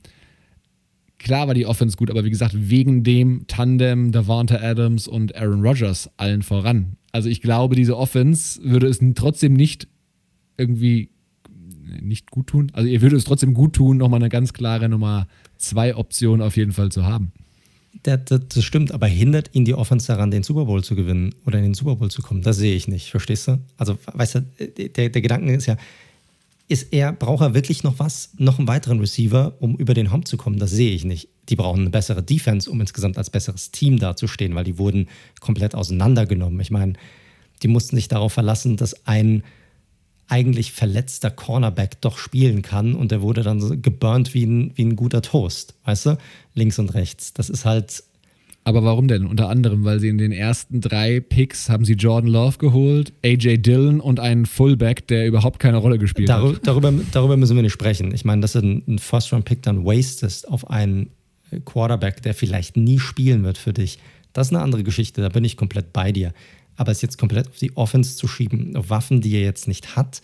Klar 1.17 1.47
war 1.47 1.55
die 1.55 1.65
Offense 1.65 1.97
gut, 1.97 2.11
aber 2.11 2.23
wie 2.27 2.31
gesagt, 2.31 2.55
wegen 2.55 3.03
dem 3.03 3.47
Tandem 3.47 4.13
Davante 4.13 4.61
Adams 4.63 5.09
und 5.09 5.35
Aaron 5.37 5.63
Rodgers 5.63 6.11
allen 6.19 6.43
voran. 6.43 6.99
Also 7.13 7.31
ich 7.31 7.41
glaube, 7.41 7.77
diese 7.77 7.97
Offense 7.97 8.61
würde 8.63 8.89
es 8.89 9.01
trotzdem 9.15 9.55
nicht 9.55 9.89
irgendwie 10.59 11.09
nicht 12.03 12.31
gut 12.31 12.49
tun. 12.49 12.71
Also 12.75 12.91
ihr 12.91 13.01
würde 13.01 13.17
es 13.17 13.25
trotzdem 13.25 13.55
gut 13.55 13.73
tun, 13.73 13.97
nochmal 13.97 14.21
eine 14.21 14.29
ganz 14.29 14.53
klare 14.53 14.91
Nummer 14.91 15.29
zwei 15.57 15.97
Option 15.97 16.43
auf 16.43 16.59
jeden 16.59 16.73
Fall 16.73 16.93
zu 16.93 17.07
haben. 17.07 17.33
Das, 18.07 18.21
das, 18.25 18.41
das, 18.55 18.65
stimmt, 18.65 18.93
aber 18.93 19.09
hindert 19.09 19.51
ihn 19.53 19.65
die 19.65 19.75
Offense 19.75 20.07
daran, 20.07 20.31
den 20.31 20.45
Super 20.45 20.67
Bowl 20.67 20.85
zu 20.85 20.95
gewinnen 20.95 21.35
oder 21.45 21.59
in 21.59 21.65
den 21.65 21.75
Super 21.75 21.97
Bowl 21.97 22.09
zu 22.09 22.23
kommen? 22.23 22.41
Das 22.41 22.57
sehe 22.57 22.77
ich 22.77 22.87
nicht, 22.87 23.11
verstehst 23.11 23.49
du? 23.49 23.59
Also, 23.77 23.99
weißt 24.13 24.37
du, 24.37 24.41
der, 24.43 25.09
der 25.09 25.21
Gedanke 25.21 25.53
ist 25.53 25.67
ja, 25.67 25.77
ist 26.69 26.93
er, 26.93 27.13
braucht 27.13 27.43
er 27.43 27.55
wirklich 27.55 27.83
noch 27.83 27.99
was, 27.99 28.31
noch 28.39 28.61
einen 28.61 28.69
weiteren 28.69 29.01
Receiver, 29.01 29.55
um 29.59 29.77
über 29.77 29.93
den 29.93 30.13
Hump 30.13 30.29
zu 30.29 30.37
kommen? 30.37 30.61
Das 30.61 30.71
sehe 30.71 30.93
ich 30.93 31.05
nicht. 31.05 31.29
Die 31.49 31.57
brauchen 31.57 31.81
eine 31.81 31.91
bessere 31.91 32.23
Defense, 32.23 32.71
um 32.71 32.81
insgesamt 32.81 33.19
als 33.19 33.29
besseres 33.29 33.73
Team 33.73 33.99
dazustehen, 33.99 34.55
weil 34.55 34.65
die 34.65 34.79
wurden 34.79 35.09
komplett 35.41 35.75
auseinandergenommen. 35.75 36.61
Ich 36.61 36.71
meine, 36.71 36.93
die 37.65 37.69
mussten 37.69 37.97
sich 37.97 38.07
darauf 38.07 38.33
verlassen, 38.33 38.77
dass 38.77 39.05
ein 39.05 39.43
eigentlich 40.29 40.73
verletzter 40.73 41.31
Cornerback 41.31 42.01
doch 42.01 42.19
spielen 42.19 42.63
kann 42.63 42.95
und 42.95 43.13
der 43.13 43.23
wurde 43.23 43.43
dann 43.43 43.61
so 43.61 43.77
geburnt 43.77 44.35
wie 44.35 44.45
ein, 44.45 44.73
wie 44.75 44.85
ein 44.85 44.97
guter 44.97 45.23
Toast, 45.23 45.75
weißt 45.85 46.07
du? 46.07 46.19
Links 46.55 46.79
und 46.79 46.95
rechts. 46.95 47.33
Das 47.33 47.49
ist 47.49 47.65
halt. 47.65 48.03
Aber 48.65 48.83
warum 48.83 49.07
denn? 49.07 49.27
Unter 49.27 49.49
anderem, 49.49 49.85
weil 49.85 50.01
sie 50.01 50.09
in 50.09 50.19
den 50.19 50.33
ersten 50.33 50.81
drei 50.81 51.21
Picks 51.21 51.69
haben 51.69 51.85
sie 51.85 51.93
Jordan 51.93 52.29
Love 52.29 52.59
geholt, 52.59 53.13
AJ 53.25 53.59
Dillon 53.59 54.01
und 54.01 54.19
einen 54.19 54.45
Fullback, 54.45 55.07
der 55.07 55.29
überhaupt 55.29 55.61
keine 55.61 55.77
Rolle 55.77 55.99
gespielt 55.99 56.29
Dar 56.29 56.43
hat. 56.43 56.67
Darüber, 56.67 56.93
darüber 57.13 57.37
müssen 57.37 57.55
wir 57.55 57.63
nicht 57.63 57.73
sprechen. 57.73 58.13
Ich 58.13 58.25
meine, 58.25 58.41
dass 58.41 58.53
du 58.55 58.59
einen 58.59 58.99
First-Round-Pick 58.99 59.63
dann 59.63 59.85
wastest 59.85 60.49
auf 60.49 60.69
einen 60.69 61.11
Quarterback, 61.65 62.23
der 62.23 62.35
vielleicht 62.35 62.77
nie 62.77 62.99
spielen 62.99 63.45
wird 63.45 63.57
für 63.57 63.73
dich, 63.73 64.01
das 64.37 64.49
ist 64.49 64.53
eine 64.53 64.63
andere 64.63 64.83
Geschichte. 64.83 65.23
Da 65.23 65.31
bin 65.31 65.45
ich 65.45 65.57
komplett 65.57 65.95
bei 65.95 66.13
dir. 66.13 66.35
Aber 66.77 66.93
es 66.93 67.03
jetzt 67.03 67.19
komplett 67.19 67.49
auf 67.49 67.59
die 67.59 67.77
Offense 67.77 68.17
zu 68.17 68.29
schieben, 68.29 68.77
auf 68.77 68.91
Waffen, 68.91 69.21
die 69.21 69.35
er 69.35 69.43
jetzt 69.43 69.69
nicht 69.69 69.97
hat, 69.97 70.21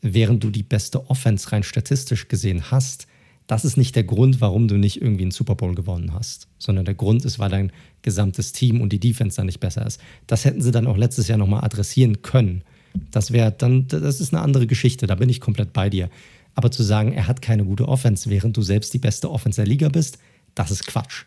während 0.00 0.44
du 0.44 0.50
die 0.50 0.62
beste 0.62 1.10
Offense 1.10 1.50
rein 1.52 1.62
statistisch 1.62 2.28
gesehen 2.28 2.70
hast, 2.70 3.06
das 3.46 3.64
ist 3.64 3.76
nicht 3.76 3.94
der 3.94 4.04
Grund, 4.04 4.40
warum 4.40 4.68
du 4.68 4.76
nicht 4.76 5.02
irgendwie 5.02 5.22
einen 5.22 5.30
Super 5.30 5.54
Bowl 5.54 5.74
gewonnen 5.74 6.14
hast, 6.14 6.48
sondern 6.58 6.84
der 6.84 6.94
Grund 6.94 7.24
ist, 7.24 7.38
weil 7.38 7.50
dein 7.50 7.72
gesamtes 8.02 8.52
Team 8.52 8.80
und 8.80 8.92
die 8.92 9.00
Defense 9.00 9.36
dann 9.36 9.46
nicht 9.46 9.60
besser 9.60 9.86
ist. 9.86 10.00
Das 10.26 10.44
hätten 10.44 10.62
sie 10.62 10.70
dann 10.70 10.86
auch 10.86 10.96
letztes 10.96 11.28
Jahr 11.28 11.38
nochmal 11.38 11.64
adressieren 11.64 12.22
können. 12.22 12.62
Das 13.10 13.32
wäre 13.32 13.52
dann, 13.52 13.86
das 13.88 14.20
ist 14.20 14.32
eine 14.32 14.42
andere 14.42 14.66
Geschichte, 14.66 15.06
da 15.06 15.14
bin 15.14 15.28
ich 15.28 15.40
komplett 15.40 15.72
bei 15.72 15.90
dir. 15.90 16.08
Aber 16.54 16.70
zu 16.70 16.82
sagen, 16.82 17.12
er 17.12 17.26
hat 17.26 17.42
keine 17.42 17.64
gute 17.64 17.88
Offense, 17.88 18.30
während 18.30 18.56
du 18.56 18.62
selbst 18.62 18.94
die 18.94 18.98
beste 18.98 19.30
Offense 19.30 19.56
der 19.56 19.66
Liga 19.66 19.88
bist, 19.88 20.18
das 20.54 20.70
ist 20.70 20.86
Quatsch. 20.86 21.24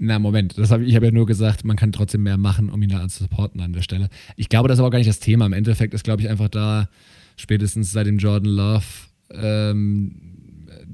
Na, 0.00 0.20
Moment, 0.20 0.56
das 0.56 0.70
hab, 0.70 0.80
ich 0.80 0.94
habe 0.94 1.06
ja 1.06 1.12
nur 1.12 1.26
gesagt, 1.26 1.64
man 1.64 1.76
kann 1.76 1.90
trotzdem 1.90 2.22
mehr 2.22 2.38
machen, 2.38 2.70
um 2.70 2.80
ihn 2.80 2.88
da 2.88 3.06
zu 3.08 3.24
supporten 3.24 3.60
an 3.60 3.72
der 3.72 3.82
Stelle. 3.82 4.08
Ich 4.36 4.48
glaube, 4.48 4.68
das 4.68 4.76
ist 4.76 4.80
aber 4.80 4.88
auch 4.88 4.92
gar 4.92 4.98
nicht 4.98 5.08
das 5.08 5.18
Thema. 5.18 5.44
Im 5.44 5.52
Endeffekt 5.52 5.92
ist, 5.92 6.04
glaube 6.04 6.22
ich, 6.22 6.28
einfach 6.28 6.48
da, 6.48 6.88
spätestens 7.36 7.90
seit 7.90 8.06
dem 8.06 8.18
Jordan 8.18 8.52
Love 8.52 8.84
ähm, 9.32 10.14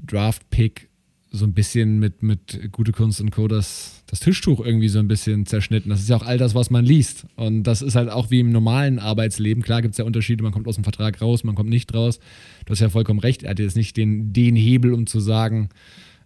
Draft-Pick 0.07 0.89
so 1.31 1.45
ein 1.45 1.53
bisschen 1.53 1.99
mit, 1.99 2.23
mit 2.23 2.71
gute 2.71 2.93
Kunst 2.93 3.21
und 3.21 3.29
Co. 3.29 3.47
Das, 3.47 4.03
das 4.07 4.21
Tischtuch 4.21 4.65
irgendwie 4.65 4.87
so 4.87 4.97
ein 4.97 5.07
bisschen 5.07 5.45
zerschnitten. 5.45 5.89
Das 5.89 5.99
ist 5.99 6.09
ja 6.09 6.15
auch 6.15 6.25
all 6.25 6.39
das, 6.39 6.55
was 6.55 6.71
man 6.71 6.83
liest. 6.83 7.27
Und 7.35 7.63
das 7.63 7.83
ist 7.83 7.95
halt 7.95 8.09
auch 8.09 8.31
wie 8.31 8.39
im 8.39 8.51
normalen 8.51 8.97
Arbeitsleben. 8.97 9.61
Klar 9.61 9.83
gibt 9.83 9.93
es 9.93 9.97
ja 9.99 10.05
Unterschiede, 10.05 10.41
man 10.41 10.51
kommt 10.51 10.67
aus 10.67 10.75
dem 10.75 10.83
Vertrag 10.83 11.21
raus, 11.21 11.43
man 11.43 11.53
kommt 11.53 11.69
nicht 11.69 11.93
raus. 11.93 12.19
Du 12.65 12.71
hast 12.71 12.79
ja 12.79 12.89
vollkommen 12.89 13.19
recht. 13.19 13.43
Er 13.43 13.51
hat 13.51 13.59
jetzt 13.59 13.75
nicht 13.75 13.97
den, 13.97 14.33
den 14.33 14.55
Hebel, 14.55 14.93
um 14.93 15.05
zu 15.05 15.19
sagen, 15.19 15.69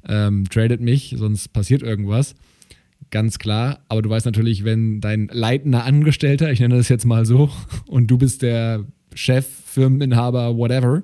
ähm, 0.07 0.48
tradet 0.50 0.80
mich, 0.80 1.15
sonst 1.17 1.49
passiert 1.49 1.82
irgendwas 1.82 2.36
ganz 3.12 3.39
klar. 3.39 3.79
Aber 3.88 4.01
du 4.01 4.09
weißt 4.09 4.25
natürlich, 4.25 4.63
wenn 4.63 5.01
dein 5.01 5.29
leitender 5.31 5.83
Angestellter, 5.85 6.51
ich 6.51 6.59
nenne 6.59 6.77
das 6.77 6.89
jetzt 6.89 7.05
mal 7.05 7.25
so, 7.25 7.49
und 7.88 8.07
du 8.07 8.17
bist 8.17 8.41
der 8.41 8.85
Chef, 9.13 9.47
Firmeninhaber, 9.47 10.57
whatever, 10.57 11.03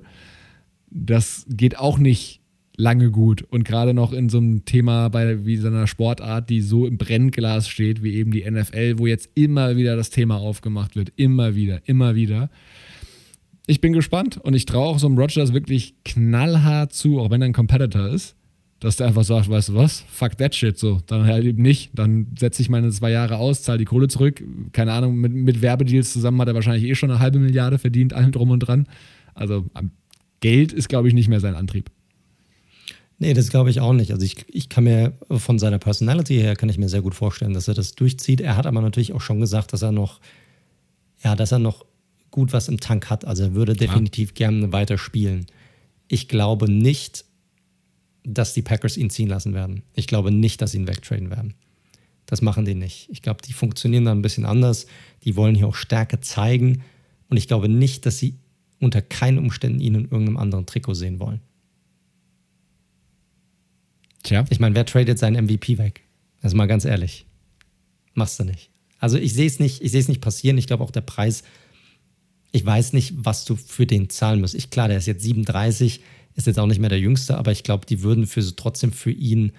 das 0.90 1.46
geht 1.48 1.78
auch 1.78 1.98
nicht 1.98 2.40
lange 2.76 3.10
gut. 3.10 3.42
Und 3.42 3.64
gerade 3.64 3.94
noch 3.94 4.12
in 4.12 4.28
so 4.28 4.38
einem 4.38 4.64
Thema 4.64 5.08
bei 5.08 5.44
wie 5.46 5.56
so 5.56 5.68
einer 5.68 5.86
Sportart, 5.86 6.50
die 6.50 6.60
so 6.60 6.86
im 6.86 6.98
Brennglas 6.98 7.68
steht, 7.68 8.02
wie 8.02 8.14
eben 8.14 8.30
die 8.30 8.48
NFL, 8.48 8.98
wo 8.98 9.06
jetzt 9.06 9.30
immer 9.34 9.76
wieder 9.76 9.96
das 9.96 10.10
Thema 10.10 10.36
aufgemacht 10.36 10.94
wird. 10.94 11.12
Immer 11.16 11.54
wieder, 11.54 11.80
immer 11.86 12.14
wieder. 12.14 12.50
Ich 13.66 13.80
bin 13.80 13.92
gespannt 13.92 14.36
und 14.36 14.54
ich 14.54 14.66
traue 14.66 14.86
auch 14.86 14.98
so 14.98 15.06
einem 15.06 15.18
Rogers 15.18 15.52
wirklich 15.52 15.94
knallhart 16.04 16.92
zu, 16.92 17.18
auch 17.18 17.30
wenn 17.30 17.42
er 17.42 17.46
ein 17.46 17.52
Competitor 17.52 18.08
ist 18.08 18.36
dass 18.86 18.94
der 18.94 19.08
einfach 19.08 19.24
sagt, 19.24 19.50
weißt 19.50 19.70
du 19.70 19.74
was, 19.74 20.04
fuck 20.08 20.38
that 20.38 20.54
shit, 20.54 20.78
so, 20.78 21.00
dann 21.08 21.26
halt 21.26 21.44
eben 21.44 21.60
nicht, 21.60 21.90
dann 21.92 22.28
setze 22.38 22.62
ich 22.62 22.68
meine 22.68 22.88
zwei 22.90 23.10
Jahre 23.10 23.38
aus, 23.38 23.64
zahle 23.64 23.78
die 23.78 23.84
Kohle 23.84 24.06
zurück, 24.06 24.40
keine 24.70 24.92
Ahnung, 24.92 25.16
mit, 25.16 25.32
mit 25.32 25.60
Werbedeals 25.60 26.12
zusammen 26.12 26.40
hat 26.40 26.46
er 26.46 26.54
wahrscheinlich 26.54 26.88
eh 26.88 26.94
schon 26.94 27.10
eine 27.10 27.18
halbe 27.18 27.40
Milliarde 27.40 27.78
verdient, 27.78 28.12
allem 28.12 28.30
drum 28.30 28.50
und 28.50 28.60
dran. 28.60 28.86
Also 29.34 29.64
Geld 30.38 30.72
ist, 30.72 30.88
glaube 30.88 31.08
ich, 31.08 31.14
nicht 31.14 31.26
mehr 31.26 31.40
sein 31.40 31.56
Antrieb. 31.56 31.90
Nee, 33.18 33.34
das 33.34 33.50
glaube 33.50 33.70
ich 33.70 33.80
auch 33.80 33.92
nicht. 33.92 34.12
Also 34.12 34.24
ich, 34.24 34.44
ich 34.46 34.68
kann 34.68 34.84
mir 34.84 35.14
von 35.32 35.58
seiner 35.58 35.80
Personality 35.80 36.36
her 36.36 36.54
kann 36.54 36.68
ich 36.68 36.78
mir 36.78 36.88
sehr 36.88 37.02
gut 37.02 37.16
vorstellen, 37.16 37.54
dass 37.54 37.66
er 37.66 37.74
das 37.74 37.96
durchzieht. 37.96 38.40
Er 38.40 38.56
hat 38.56 38.66
aber 38.66 38.82
natürlich 38.82 39.14
auch 39.14 39.20
schon 39.20 39.40
gesagt, 39.40 39.72
dass 39.72 39.82
er 39.82 39.90
noch, 39.90 40.20
ja, 41.24 41.34
dass 41.34 41.50
er 41.50 41.58
noch 41.58 41.86
gut 42.30 42.52
was 42.52 42.68
im 42.68 42.78
Tank 42.78 43.10
hat. 43.10 43.24
Also 43.24 43.42
er 43.42 43.54
würde 43.54 43.74
definitiv 43.74 44.28
ja. 44.28 44.46
gerne 44.46 44.72
weiter 44.72 44.96
spielen. 44.96 45.46
Ich 46.06 46.28
glaube 46.28 46.70
nicht, 46.70 47.24
dass 48.26 48.54
die 48.54 48.62
Packers 48.62 48.96
ihn 48.96 49.10
ziehen 49.10 49.28
lassen 49.28 49.54
werden. 49.54 49.82
Ich 49.94 50.06
glaube 50.06 50.30
nicht, 50.32 50.60
dass 50.60 50.72
sie 50.72 50.78
ihn 50.78 50.88
wegtraden 50.88 51.30
werden. 51.30 51.54
Das 52.26 52.42
machen 52.42 52.64
die 52.64 52.74
nicht. 52.74 53.08
Ich 53.10 53.22
glaube, 53.22 53.40
die 53.42 53.52
funktionieren 53.52 54.04
da 54.04 54.12
ein 54.12 54.22
bisschen 54.22 54.44
anders. 54.44 54.86
Die 55.24 55.36
wollen 55.36 55.54
hier 55.54 55.68
auch 55.68 55.76
Stärke 55.76 56.20
zeigen. 56.20 56.82
Und 57.28 57.36
ich 57.36 57.46
glaube 57.46 57.68
nicht, 57.68 58.04
dass 58.04 58.18
sie 58.18 58.34
unter 58.80 59.00
keinen 59.00 59.38
Umständen 59.38 59.80
ihn 59.80 59.94
in 59.94 60.04
irgendeinem 60.04 60.36
anderen 60.36 60.66
Trikot 60.66 60.94
sehen 60.94 61.20
wollen. 61.20 61.40
Tja. 64.24 64.44
Ich 64.50 64.58
meine, 64.58 64.74
wer 64.74 64.84
tradet 64.84 65.18
seinen 65.18 65.44
MVP 65.44 65.78
weg? 65.78 66.02
Also 66.42 66.56
mal 66.56 66.66
ganz 66.66 66.84
ehrlich. 66.84 67.26
Machst 68.14 68.40
du 68.40 68.44
nicht. 68.44 68.70
Also 68.98 69.18
ich 69.18 69.34
sehe 69.34 69.46
es 69.46 69.60
nicht, 69.60 69.82
ich 69.82 69.92
sehe 69.92 70.00
es 70.00 70.08
nicht 70.08 70.20
passieren. 70.20 70.58
Ich 70.58 70.66
glaube 70.66 70.82
auch 70.82 70.90
der 70.90 71.02
Preis, 71.02 71.44
ich 72.50 72.64
weiß 72.64 72.92
nicht, 72.92 73.14
was 73.16 73.44
du 73.44 73.54
für 73.54 73.86
den 73.86 74.10
zahlen 74.10 74.40
musst. 74.40 74.54
Ich, 74.54 74.70
klar, 74.70 74.88
der 74.88 74.98
ist 74.98 75.06
jetzt 75.06 75.22
37 75.22 76.00
ist 76.36 76.46
jetzt 76.46 76.58
auch 76.58 76.66
nicht 76.66 76.78
mehr 76.78 76.90
der 76.90 77.00
Jüngste, 77.00 77.36
aber 77.36 77.50
ich 77.50 77.64
glaube, 77.64 77.86
die 77.86 78.02
würden 78.02 78.26
für 78.26 78.40
trotzdem 78.54 78.92
für 78.92 79.10
ihn, 79.10 79.52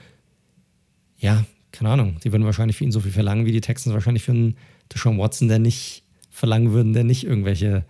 ja, 1.18 1.46
keine 1.72 1.90
Ahnung, 1.90 2.18
die 2.24 2.32
würden 2.32 2.46
wahrscheinlich 2.46 2.78
für 2.78 2.84
ihn 2.84 2.92
so 2.92 3.00
viel 3.00 3.12
verlangen, 3.12 3.46
wie 3.46 3.52
die 3.52 3.62
Texans 3.62 3.94
wahrscheinlich 3.94 4.24
für 4.24 4.32
einen 4.32 4.56
Deshaun 4.94 5.18
Watson, 5.18 5.48
der 5.48 5.60
nicht 5.60 6.04
verlangen 6.30 6.72
würden, 6.72 6.94
der 6.94 7.04
nicht 7.04 7.24
irgendwelche 7.24 7.86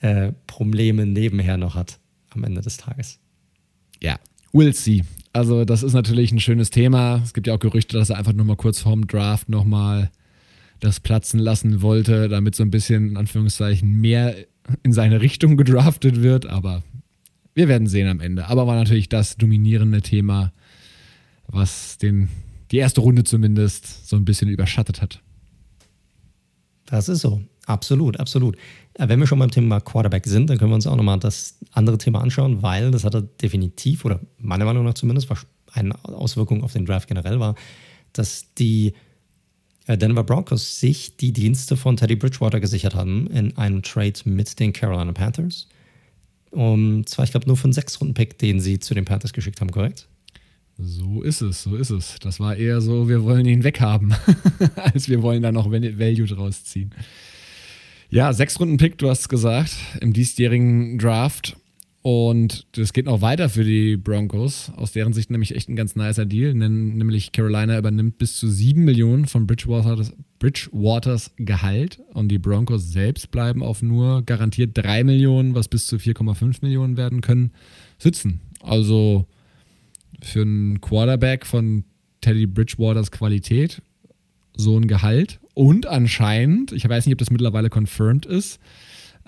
äh, 0.00 0.32
Probleme 0.46 1.06
nebenher 1.06 1.56
noch 1.56 1.74
hat 1.74 1.98
am 2.30 2.44
Ende 2.44 2.62
des 2.62 2.78
Tages. 2.78 3.18
Ja, 4.02 4.18
we'll 4.52 4.74
see. 4.74 5.04
Also, 5.32 5.64
das 5.64 5.82
ist 5.82 5.92
natürlich 5.92 6.32
ein 6.32 6.40
schönes 6.40 6.70
Thema. 6.70 7.20
Es 7.22 7.32
gibt 7.32 7.46
ja 7.46 7.54
auch 7.54 7.58
Gerüchte, 7.58 7.96
dass 7.96 8.10
er 8.10 8.18
einfach 8.18 8.32
nur 8.32 8.44
mal 8.44 8.56
kurz 8.56 8.80
vorm 8.80 9.06
Draft 9.06 9.48
nochmal 9.48 10.10
das 10.80 11.00
platzen 11.00 11.38
lassen 11.38 11.80
wollte, 11.80 12.28
damit 12.28 12.54
so 12.54 12.62
ein 12.62 12.70
bisschen, 12.70 13.10
in 13.10 13.16
Anführungszeichen, 13.16 14.00
mehr 14.00 14.34
in 14.82 14.92
seine 14.92 15.20
Richtung 15.20 15.56
gedraftet 15.56 16.22
wird. 16.22 16.46
Aber 16.46 16.82
wir 17.54 17.68
werden 17.68 17.86
sehen 17.86 18.08
am 18.08 18.20
Ende. 18.20 18.46
Aber 18.48 18.66
war 18.66 18.76
natürlich 18.76 19.08
das 19.08 19.36
dominierende 19.36 20.02
Thema, 20.02 20.52
was 21.46 21.98
den, 21.98 22.28
die 22.70 22.78
erste 22.78 23.00
Runde 23.00 23.24
zumindest 23.24 24.08
so 24.08 24.16
ein 24.16 24.24
bisschen 24.24 24.48
überschattet 24.48 25.02
hat. 25.02 25.20
Das 26.86 27.08
ist 27.08 27.20
so. 27.20 27.42
Absolut, 27.66 28.18
absolut. 28.18 28.56
Äh, 28.94 29.08
wenn 29.08 29.20
wir 29.20 29.26
schon 29.26 29.38
beim 29.38 29.50
Thema 29.50 29.80
Quarterback 29.80 30.26
sind, 30.26 30.50
dann 30.50 30.58
können 30.58 30.70
wir 30.70 30.74
uns 30.74 30.86
auch 30.86 30.96
nochmal 30.96 31.18
das 31.18 31.58
andere 31.70 31.98
Thema 31.98 32.20
anschauen, 32.20 32.62
weil 32.62 32.90
das 32.90 33.04
hatte 33.04 33.22
definitiv, 33.40 34.04
oder 34.04 34.20
meiner 34.38 34.64
Meinung 34.64 34.84
nach 34.84 34.94
zumindest, 34.94 35.28
eine 35.72 36.04
Auswirkung 36.04 36.62
auf 36.64 36.72
den 36.72 36.84
Draft 36.84 37.08
generell 37.08 37.40
war, 37.40 37.54
dass 38.12 38.52
die 38.54 38.92
äh, 39.86 39.96
Denver 39.96 40.24
Broncos 40.24 40.80
sich 40.80 41.16
die 41.16 41.32
Dienste 41.32 41.76
von 41.76 41.96
Teddy 41.96 42.16
Bridgewater 42.16 42.60
gesichert 42.60 42.94
haben 42.94 43.26
in 43.28 43.56
einem 43.56 43.82
Trade 43.82 44.14
mit 44.24 44.58
den 44.58 44.72
Carolina 44.72 45.12
Panthers. 45.12 45.68
Und 46.52 47.08
zwar, 47.08 47.24
ich 47.24 47.30
glaube, 47.30 47.46
nur 47.46 47.56
von 47.56 47.72
sechs 47.72 48.00
Runden 48.00 48.14
Pick, 48.14 48.38
den 48.38 48.60
sie 48.60 48.78
zu 48.78 48.94
den 48.94 49.06
Panthers 49.06 49.32
geschickt 49.32 49.60
haben, 49.60 49.70
korrekt? 49.70 50.06
So 50.78 51.22
ist 51.22 51.40
es, 51.40 51.62
so 51.62 51.76
ist 51.76 51.90
es. 51.90 52.16
Das 52.20 52.40
war 52.40 52.56
eher 52.56 52.80
so, 52.80 53.08
wir 53.08 53.24
wollen 53.24 53.46
ihn 53.46 53.64
weghaben, 53.64 54.14
als 54.76 55.08
wir 55.08 55.22
wollen 55.22 55.42
da 55.42 55.50
noch 55.50 55.70
Value 55.70 56.26
draus 56.26 56.64
ziehen. 56.64 56.94
Ja, 58.10 58.32
sechs 58.34 58.60
Runden 58.60 58.76
Pick, 58.76 58.98
du 58.98 59.08
hast 59.08 59.28
gesagt, 59.30 59.74
im 60.00 60.12
diesjährigen 60.12 60.98
Draft. 60.98 61.56
Und 62.02 62.66
das 62.72 62.92
geht 62.92 63.06
noch 63.06 63.20
weiter 63.20 63.48
für 63.48 63.62
die 63.62 63.96
Broncos. 63.96 64.72
Aus 64.74 64.90
deren 64.90 65.12
Sicht 65.12 65.30
nämlich 65.30 65.54
echt 65.54 65.68
ein 65.68 65.76
ganz 65.76 65.94
nicer 65.94 66.26
Deal. 66.26 66.52
Nämlich 66.52 67.30
Carolina 67.30 67.78
übernimmt 67.78 68.18
bis 68.18 68.36
zu 68.38 68.48
7 68.48 68.84
Millionen 68.84 69.26
von 69.26 69.46
Bridgewaters, 69.46 70.12
Bridgewaters 70.40 71.30
Gehalt. 71.36 72.00
Und 72.12 72.28
die 72.28 72.40
Broncos 72.40 72.90
selbst 72.90 73.30
bleiben 73.30 73.62
auf 73.62 73.82
nur 73.82 74.22
garantiert 74.22 74.72
3 74.74 75.04
Millionen, 75.04 75.54
was 75.54 75.68
bis 75.68 75.86
zu 75.86 75.96
4,5 75.96 76.58
Millionen 76.62 76.96
werden 76.96 77.20
können, 77.20 77.52
sitzen. 77.98 78.40
Also 78.60 79.26
für 80.20 80.42
einen 80.42 80.80
Quarterback 80.80 81.46
von 81.46 81.84
Teddy 82.20 82.46
Bridgewaters 82.46 83.12
Qualität 83.12 83.80
so 84.56 84.76
ein 84.76 84.88
Gehalt 84.88 85.40
Und 85.54 85.86
anscheinend, 85.86 86.72
ich 86.72 86.88
weiß 86.88 87.06
nicht, 87.06 87.14
ob 87.14 87.18
das 87.18 87.30
mittlerweile 87.30 87.70
confirmed 87.70 88.26
ist, 88.26 88.58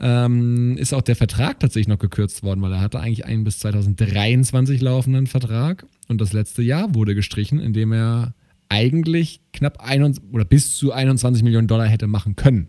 ähm, 0.00 0.76
ist 0.76 0.92
auch 0.92 1.02
der 1.02 1.16
Vertrag 1.16 1.60
tatsächlich 1.60 1.88
noch 1.88 1.98
gekürzt 1.98 2.42
worden, 2.42 2.62
weil 2.62 2.72
er 2.72 2.80
hatte 2.80 3.00
eigentlich 3.00 3.24
einen 3.24 3.44
bis 3.44 3.58
2023 3.60 4.80
laufenden 4.80 5.26
Vertrag 5.26 5.86
und 6.08 6.20
das 6.20 6.32
letzte 6.32 6.62
Jahr 6.62 6.94
wurde 6.94 7.14
gestrichen, 7.14 7.60
indem 7.60 7.92
er 7.92 8.34
eigentlich 8.68 9.40
knapp 9.52 9.80
21, 9.80 10.32
oder 10.32 10.44
bis 10.44 10.76
zu 10.76 10.92
21 10.92 11.42
Millionen 11.42 11.68
Dollar 11.68 11.86
hätte 11.86 12.06
machen 12.06 12.34
können. 12.34 12.68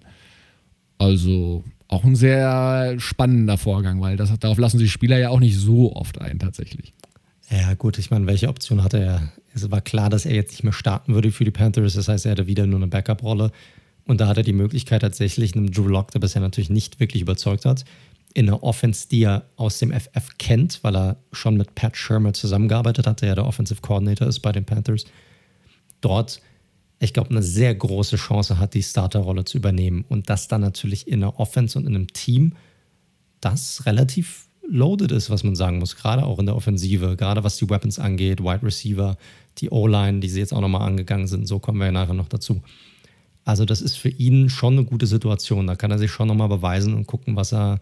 Also 0.97 1.63
auch 1.87 2.03
ein 2.03 2.15
sehr 2.15 2.95
spannender 2.99 3.57
Vorgang, 3.57 4.01
weil 4.01 4.17
das, 4.17 4.37
darauf 4.39 4.57
lassen 4.57 4.79
sich 4.79 4.91
Spieler 4.91 5.17
ja 5.17 5.29
auch 5.29 5.39
nicht 5.39 5.57
so 5.57 5.95
oft 5.95 6.19
ein 6.21 6.39
tatsächlich. 6.39 6.93
Ja, 7.49 7.73
gut, 7.75 7.97
ich 7.99 8.09
meine, 8.09 8.25
welche 8.27 8.49
Option 8.49 8.83
hatte 8.83 8.99
er? 8.99 9.31
Es 9.53 9.69
war 9.71 9.81
klar, 9.81 10.09
dass 10.09 10.25
er 10.25 10.33
jetzt 10.33 10.51
nicht 10.51 10.63
mehr 10.63 10.73
starten 10.73 11.13
würde 11.13 11.31
für 11.31 11.45
die 11.45 11.51
Panthers. 11.51 11.93
Das 11.93 12.07
heißt, 12.07 12.25
er 12.25 12.31
hatte 12.31 12.47
wieder 12.47 12.65
nur 12.65 12.79
eine 12.79 12.87
Backup-Rolle. 12.87 13.51
Und 14.05 14.21
da 14.21 14.27
hat 14.27 14.37
er 14.37 14.43
die 14.43 14.53
Möglichkeit 14.53 15.01
tatsächlich 15.01 15.55
einem 15.55 15.71
Drew 15.71 15.87
Lock, 15.87 16.11
der 16.11 16.19
bisher 16.19 16.41
natürlich 16.41 16.69
nicht 16.69 16.99
wirklich 16.99 17.21
überzeugt 17.21 17.65
hat, 17.65 17.85
in 18.35 18.49
einer 18.49 18.63
Offense, 18.63 19.07
die 19.07 19.23
er 19.23 19.45
aus 19.55 19.79
dem 19.79 19.91
FF 19.91 20.37
kennt, 20.37 20.83
weil 20.83 20.95
er 20.95 21.17
schon 21.31 21.55
mit 21.55 21.73
Pat 21.73 21.95
Shermer 21.95 22.33
zusammengearbeitet 22.33 23.07
hat, 23.07 23.21
der 23.21 23.29
ja 23.29 23.35
der 23.35 23.47
Offensive 23.47 23.81
Coordinator 23.81 24.27
ist 24.27 24.41
bei 24.41 24.51
den 24.51 24.65
Panthers, 24.65 25.05
dort, 26.01 26.41
ich 26.99 27.13
glaube, 27.13 27.29
eine 27.29 27.41
sehr 27.41 27.73
große 27.73 28.17
Chance 28.17 28.59
hat, 28.59 28.73
die 28.73 28.83
Starterrolle 28.83 29.45
zu 29.45 29.57
übernehmen. 29.57 30.03
Und 30.07 30.29
das 30.29 30.47
dann 30.47 30.61
natürlich 30.61 31.07
in 31.07 31.23
einer 31.23 31.39
Offense 31.39 31.79
und 31.79 31.87
in 31.87 31.95
einem 31.95 32.07
Team, 32.07 32.53
das 33.39 33.85
relativ 33.85 34.47
loaded 34.67 35.11
ist, 35.11 35.29
was 35.29 35.43
man 35.43 35.55
sagen 35.55 35.79
muss, 35.79 35.95
gerade 35.95 36.25
auch 36.25 36.39
in 36.39 36.45
der 36.45 36.55
Offensive, 36.55 37.15
gerade 37.15 37.43
was 37.43 37.57
die 37.57 37.69
Weapons 37.69 37.99
angeht, 37.99 38.41
Wide 38.41 38.63
Receiver, 38.63 39.17
die 39.59 39.69
O-Line, 39.69 40.19
die 40.19 40.29
sie 40.29 40.39
jetzt 40.39 40.53
auch 40.53 40.61
nochmal 40.61 40.87
angegangen 40.87 41.27
sind, 41.27 41.47
so 41.47 41.59
kommen 41.59 41.79
wir 41.79 41.85
ja 41.85 41.91
nachher 41.91 42.13
noch 42.13 42.27
dazu. 42.27 42.61
Also 43.45 43.63
das 43.63 43.81
ist 43.81 43.95
für 43.95 44.09
ihn 44.09 44.49
schon 44.49 44.73
eine 44.73 44.85
gute 44.85 45.05
Situation. 45.05 45.67
Da 45.67 45.75
kann 45.75 45.91
er 45.91 45.99
sich 45.99 46.11
schon 46.11 46.27
nochmal 46.27 46.49
beweisen 46.49 46.95
und 46.95 47.05
gucken, 47.05 47.35
was 47.35 47.53
er 47.53 47.79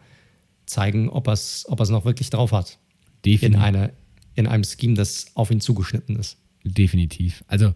zeigen, 0.66 1.10
ob 1.10 1.28
er 1.28 1.34
es 1.34 1.66
ob 1.68 1.80
noch 1.90 2.06
wirklich 2.06 2.30
drauf 2.30 2.52
hat. 2.52 2.78
Definitiv. 3.26 3.56
In, 3.56 3.62
eine, 3.62 3.94
in 4.36 4.48
einem 4.48 4.66
Scheme, 4.66 4.94
das 4.94 5.28
auf 5.36 5.50
ihn 5.50 5.62
zugeschnitten 5.62 6.18
ist. 6.18 6.38
Definitiv. 6.66 7.46
Also 7.48 7.74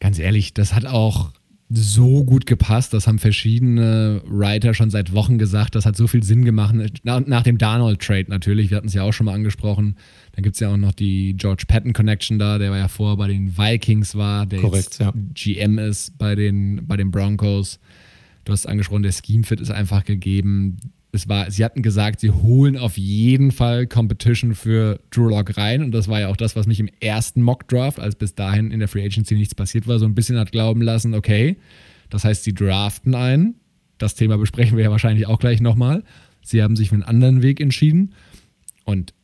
ganz 0.00 0.18
ehrlich, 0.18 0.54
das 0.54 0.74
hat 0.74 0.86
auch 0.86 1.30
so 1.68 2.24
gut 2.24 2.46
gepasst. 2.46 2.92
Das 2.92 3.06
haben 3.06 3.18
verschiedene 3.18 4.22
Writer 4.26 4.72
schon 4.72 4.90
seit 4.90 5.12
Wochen 5.12 5.36
gesagt. 5.38 5.74
Das 5.74 5.84
hat 5.84 5.96
so 5.96 6.06
viel 6.06 6.22
Sinn 6.22 6.44
gemacht. 6.44 6.74
Nach, 7.02 7.24
nach 7.26 7.42
dem 7.42 7.58
Darnold-Trade 7.58 8.26
natürlich. 8.28 8.70
Wir 8.70 8.76
hatten 8.76 8.86
es 8.86 8.94
ja 8.94 9.02
auch 9.02 9.12
schon 9.12 9.26
mal 9.26 9.34
angesprochen. 9.34 9.96
Dann 10.32 10.44
gibt 10.44 10.54
es 10.54 10.60
ja 10.60 10.72
auch 10.72 10.76
noch 10.76 10.92
die 10.92 11.34
George 11.36 11.64
Patton 11.66 11.92
Connection 11.92 12.38
da, 12.38 12.58
der 12.58 12.70
war 12.70 12.78
ja 12.78 12.88
vorher 12.88 13.16
bei 13.16 13.28
den 13.28 13.56
Vikings 13.56 14.14
war, 14.14 14.46
der 14.46 14.60
Korrekt, 14.60 14.84
jetzt 14.84 15.00
ja. 15.00 15.12
GM 15.34 15.78
ist 15.78 16.16
bei 16.18 16.34
den, 16.34 16.86
bei 16.86 16.96
den 16.96 17.10
Broncos. 17.10 17.80
Du 18.44 18.52
hast 18.52 18.66
angesprochen, 18.66 19.02
der 19.02 19.12
Scheme-Fit 19.12 19.60
ist 19.60 19.70
einfach 19.70 20.04
gegeben. 20.04 20.76
Es 21.16 21.28
war, 21.28 21.50
sie 21.50 21.64
hatten 21.64 21.80
gesagt, 21.80 22.20
sie 22.20 22.30
holen 22.30 22.76
auf 22.76 22.98
jeden 22.98 23.50
Fall 23.50 23.86
Competition 23.86 24.54
für 24.54 25.00
Drew 25.10 25.30
Lock 25.30 25.56
rein. 25.56 25.82
Und 25.82 25.92
das 25.92 26.08
war 26.08 26.20
ja 26.20 26.28
auch 26.28 26.36
das, 26.36 26.56
was 26.56 26.66
mich 26.66 26.78
im 26.78 26.90
ersten 27.00 27.40
Mock-Draft, 27.40 27.98
als 27.98 28.16
bis 28.16 28.34
dahin 28.34 28.70
in 28.70 28.80
der 28.80 28.88
Free 28.88 29.02
Agency 29.02 29.34
nichts 29.34 29.54
passiert 29.54 29.88
war, 29.88 29.98
so 29.98 30.04
ein 30.04 30.14
bisschen 30.14 30.38
hat 30.38 30.52
glauben 30.52 30.82
lassen, 30.82 31.14
okay, 31.14 31.56
das 32.10 32.24
heißt, 32.24 32.44
sie 32.44 32.52
draften 32.52 33.14
ein. 33.14 33.54
Das 33.96 34.14
Thema 34.14 34.36
besprechen 34.36 34.76
wir 34.76 34.84
ja 34.84 34.90
wahrscheinlich 34.90 35.26
auch 35.26 35.38
gleich 35.38 35.62
nochmal. 35.62 36.04
Sie 36.42 36.62
haben 36.62 36.76
sich 36.76 36.90
für 36.90 36.96
einen 36.96 37.02
anderen 37.02 37.42
Weg 37.42 37.60
entschieden. 37.62 38.12
Und 38.84 39.14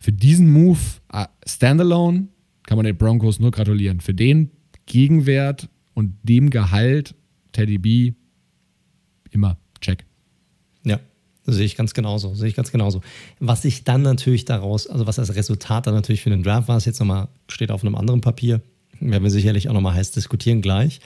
für 0.00 0.12
diesen 0.12 0.50
Move 0.50 0.80
uh, 1.14 1.26
standalone 1.46 2.26
kann 2.64 2.76
man 2.76 2.84
den 2.84 2.96
Broncos 2.96 3.38
nur 3.38 3.52
gratulieren. 3.52 4.00
Für 4.00 4.12
den 4.12 4.50
Gegenwert 4.86 5.68
und 5.94 6.16
dem 6.24 6.50
Gehalt 6.50 7.14
Teddy 7.52 7.78
B 7.78 8.12
immer 9.30 9.56
check. 9.80 10.04
Ja, 10.84 10.98
sehe 11.44 11.64
ich 11.64 11.76
ganz 11.76 11.94
genauso. 11.94 12.34
Sehe 12.34 12.48
ich 12.48 12.54
ganz 12.54 12.70
genauso. 12.70 13.00
Was 13.40 13.62
sich 13.62 13.84
dann 13.84 14.02
natürlich 14.02 14.44
daraus, 14.44 14.86
also 14.86 15.06
was 15.06 15.18
als 15.18 15.34
Resultat 15.34 15.86
dann 15.86 15.94
natürlich 15.94 16.22
für 16.22 16.30
den 16.30 16.42
Draft 16.42 16.68
war, 16.68 16.76
ist 16.76 16.84
jetzt 16.84 17.00
nochmal, 17.00 17.28
steht 17.48 17.70
auf 17.70 17.82
einem 17.82 17.94
anderen 17.94 18.20
Papier. 18.20 18.60
Werden 19.00 19.22
wir 19.22 19.30
sicherlich 19.30 19.68
auch 19.68 19.74
nochmal 19.74 19.94
heiß 19.94 20.12
diskutieren 20.12 20.62
gleich. 20.62 21.00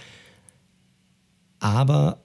Aber 1.59 2.23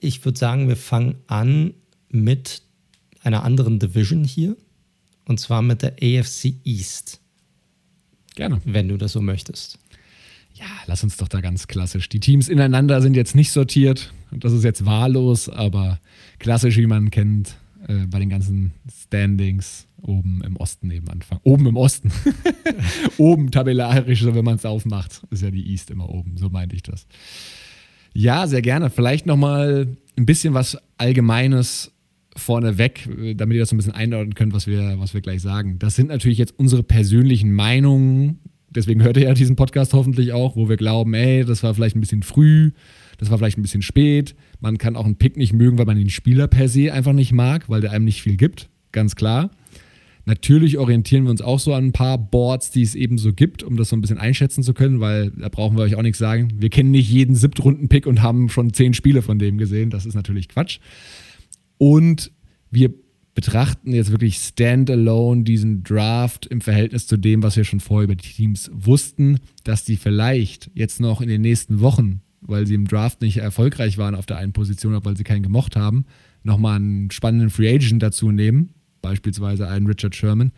ich 0.00 0.24
würde 0.24 0.38
sagen, 0.38 0.68
wir 0.68 0.76
fangen 0.76 1.16
an 1.26 1.74
mit 2.08 2.62
einer 3.22 3.44
anderen 3.44 3.78
Division 3.78 4.24
hier. 4.24 4.56
Und 5.26 5.38
zwar 5.38 5.62
mit 5.62 5.82
der 5.82 5.94
AFC 6.02 6.54
East. 6.64 7.20
Gerne. 8.34 8.60
Wenn 8.64 8.88
du 8.88 8.96
das 8.96 9.12
so 9.12 9.20
möchtest. 9.20 9.78
Ja, 10.54 10.66
lass 10.86 11.04
uns 11.04 11.16
doch 11.16 11.28
da 11.28 11.40
ganz 11.40 11.68
klassisch. 11.68 12.08
Die 12.08 12.20
Teams 12.20 12.48
ineinander 12.48 13.00
sind 13.00 13.14
jetzt 13.14 13.34
nicht 13.34 13.52
sortiert. 13.52 14.12
Das 14.32 14.52
ist 14.52 14.64
jetzt 14.64 14.84
wahllos, 14.84 15.48
aber 15.48 16.00
klassisch, 16.40 16.76
wie 16.76 16.86
man 16.86 17.10
kennt, 17.10 17.56
äh, 17.86 18.06
bei 18.06 18.18
den 18.18 18.28
ganzen 18.28 18.72
Standings 19.04 19.86
oben 20.02 20.42
im 20.44 20.56
Osten 20.56 20.90
eben 20.90 21.08
anfangen. 21.08 21.40
Oben 21.44 21.66
im 21.66 21.76
Osten. 21.76 22.10
oben 23.18 23.50
tabellarisch, 23.50 24.22
so 24.22 24.34
wenn 24.34 24.44
man 24.44 24.56
es 24.56 24.64
aufmacht, 24.64 25.22
ist 25.30 25.42
ja 25.42 25.50
die 25.50 25.70
East 25.70 25.90
immer 25.90 26.08
oben. 26.08 26.36
So 26.36 26.48
meinte 26.48 26.74
ich 26.74 26.82
das. 26.82 27.06
Ja, 28.12 28.46
sehr 28.46 28.62
gerne. 28.62 28.90
Vielleicht 28.90 29.26
nochmal 29.26 29.86
ein 30.16 30.26
bisschen 30.26 30.54
was 30.54 30.76
Allgemeines 30.98 31.92
vorneweg, 32.36 33.08
damit 33.36 33.54
ihr 33.54 33.60
das 33.60 33.70
so 33.70 33.74
ein 33.74 33.78
bisschen 33.78 33.94
einordnen 33.94 34.34
könnt, 34.34 34.52
was 34.52 34.66
wir, 34.66 34.98
was 34.98 35.14
wir 35.14 35.20
gleich 35.20 35.42
sagen. 35.42 35.78
Das 35.78 35.96
sind 35.96 36.08
natürlich 36.08 36.38
jetzt 36.38 36.58
unsere 36.58 36.82
persönlichen 36.82 37.52
Meinungen. 37.52 38.40
Deswegen 38.68 39.02
hört 39.02 39.16
ihr 39.16 39.24
ja 39.24 39.34
diesen 39.34 39.56
Podcast 39.56 39.92
hoffentlich 39.94 40.32
auch, 40.32 40.56
wo 40.56 40.68
wir 40.68 40.76
glauben, 40.76 41.14
ey, 41.14 41.44
das 41.44 41.62
war 41.62 41.74
vielleicht 41.74 41.96
ein 41.96 42.00
bisschen 42.00 42.22
früh, 42.22 42.70
das 43.18 43.30
war 43.30 43.38
vielleicht 43.38 43.58
ein 43.58 43.62
bisschen 43.62 43.82
spät. 43.82 44.34
Man 44.60 44.78
kann 44.78 44.96
auch 44.96 45.04
einen 45.04 45.16
Pick 45.16 45.36
nicht 45.36 45.52
mögen, 45.52 45.78
weil 45.78 45.86
man 45.86 45.96
den 45.96 46.10
Spieler 46.10 46.46
per 46.46 46.68
se 46.68 46.92
einfach 46.92 47.12
nicht 47.12 47.32
mag, 47.32 47.68
weil 47.68 47.80
der 47.80 47.92
einem 47.92 48.04
nicht 48.04 48.22
viel 48.22 48.36
gibt. 48.36 48.68
Ganz 48.92 49.16
klar. 49.16 49.50
Natürlich 50.26 50.78
orientieren 50.78 51.24
wir 51.24 51.30
uns 51.30 51.40
auch 51.40 51.58
so 51.58 51.74
an 51.74 51.86
ein 51.86 51.92
paar 51.92 52.18
Boards, 52.18 52.70
die 52.70 52.82
es 52.82 52.94
eben 52.94 53.18
so 53.18 53.32
gibt, 53.32 53.62
um 53.62 53.76
das 53.76 53.88
so 53.88 53.96
ein 53.96 54.00
bisschen 54.00 54.18
einschätzen 54.18 54.62
zu 54.62 54.74
können, 54.74 55.00
weil 55.00 55.30
da 55.30 55.48
brauchen 55.48 55.76
wir 55.76 55.82
euch 55.82 55.96
auch 55.96 56.02
nichts 56.02 56.18
sagen. 56.18 56.52
Wir 56.56 56.68
kennen 56.68 56.90
nicht 56.90 57.10
jeden 57.10 57.34
Siebtrunden-Pick 57.34 58.06
und 58.06 58.22
haben 58.22 58.48
schon 58.48 58.72
zehn 58.72 58.94
Spiele 58.94 59.22
von 59.22 59.38
dem 59.38 59.58
gesehen. 59.58 59.90
Das 59.90 60.06
ist 60.06 60.14
natürlich 60.14 60.48
Quatsch. 60.48 60.78
Und 61.78 62.30
wir 62.70 62.92
betrachten 63.34 63.92
jetzt 63.92 64.10
wirklich 64.10 64.36
standalone 64.36 65.44
diesen 65.44 65.82
Draft 65.82 66.46
im 66.46 66.60
Verhältnis 66.60 67.06
zu 67.06 67.16
dem, 67.16 67.42
was 67.42 67.56
wir 67.56 67.64
schon 67.64 67.80
vorher 67.80 68.04
über 68.04 68.16
die 68.16 68.28
Teams 68.28 68.70
wussten, 68.72 69.38
dass 69.64 69.84
die 69.84 69.96
vielleicht 69.96 70.70
jetzt 70.74 71.00
noch 71.00 71.20
in 71.22 71.28
den 71.28 71.40
nächsten 71.40 71.80
Wochen, 71.80 72.20
weil 72.40 72.66
sie 72.66 72.74
im 72.74 72.86
Draft 72.86 73.20
nicht 73.20 73.38
erfolgreich 73.38 73.98
waren 73.98 74.14
auf 74.14 74.26
der 74.26 74.38
einen 74.38 74.52
Position, 74.52 74.98
weil 75.04 75.16
sie 75.16 75.24
keinen 75.24 75.42
gemocht 75.42 75.76
haben, 75.76 76.04
nochmal 76.42 76.76
einen 76.76 77.10
spannenden 77.10 77.50
Free 77.50 77.74
Agent 77.74 78.02
dazu 78.02 78.30
nehmen, 78.30 78.70
beispielsweise 79.02 79.68
einen 79.68 79.86
Richard 79.86 80.14
Sherman. 80.14 80.52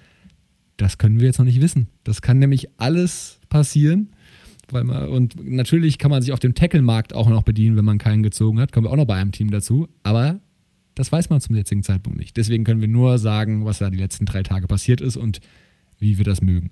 Das 0.77 0.99
können 0.99 1.21
wir 1.21 1.27
jetzt 1.27 1.39
noch 1.39 1.47
nicht 1.47 1.61
wissen. 1.61 1.89
Das 2.05 2.23
kann 2.23 2.39
nämlich 2.39 2.69
alles 2.79 3.41
passieren. 3.49 4.11
Man, 4.73 4.91
und 5.09 5.37
natürlich 5.45 5.99
kann 5.99 6.11
man 6.11 6.23
sich 6.23 6.33
auf 6.33 6.41
dem 6.41 6.55
Tackle-Markt 6.55 7.15
auch 7.15 7.29
noch 7.29 7.43
bedienen, 7.43 7.77
wenn 7.77 7.85
man 7.85 7.99
keinen 7.99 8.23
gezogen 8.23 8.59
hat. 8.59 8.73
Kommen 8.73 8.87
wir 8.87 8.91
auch 8.91 8.97
noch 8.97 9.07
bei 9.07 9.17
einem 9.17 9.33
Team 9.33 9.51
dazu. 9.51 9.89
Aber 10.03 10.41
das 10.95 11.13
weiß 11.13 11.31
man 11.31 11.41
zum 11.41 11.57
jetzigen 11.57 11.83
Zeitpunkt 11.83 12.19
nicht. 12.19 12.37
Deswegen 12.37 12.65
können 12.65 12.81
wir 12.81 12.89
nur 12.89 13.19
sagen, 13.19 13.65
was 13.65 13.79
da 13.79 13.91
die 13.91 13.99
letzten 13.99 14.25
drei 14.25 14.43
Tage 14.43 14.67
passiert 14.67 15.01
ist 15.01 15.17
und 15.17 15.41
wie 15.99 16.17
wir 16.19 16.25
das 16.25 16.41
mögen. 16.41 16.71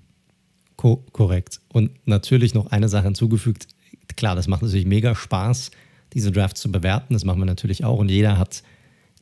Co 0.77 1.05
korrekt. 1.11 1.61
Und 1.69 1.91
natürlich 2.07 2.53
noch 2.53 2.67
eine 2.67 2.89
Sache 2.89 3.05
hinzugefügt. 3.05 3.67
Klar, 4.15 4.35
das 4.35 4.47
macht 4.47 4.61
natürlich 4.61 4.85
mega 4.85 5.15
Spaß, 5.15 5.71
diese 6.13 6.31
Drafts 6.31 6.61
zu 6.61 6.71
bewerten. 6.71 7.13
Das 7.13 7.23
machen 7.23 7.39
wir 7.39 7.45
natürlich 7.45 7.83
auch. 7.83 7.97
Und 7.97 8.09
jeder 8.09 8.37
hat, 8.37 8.63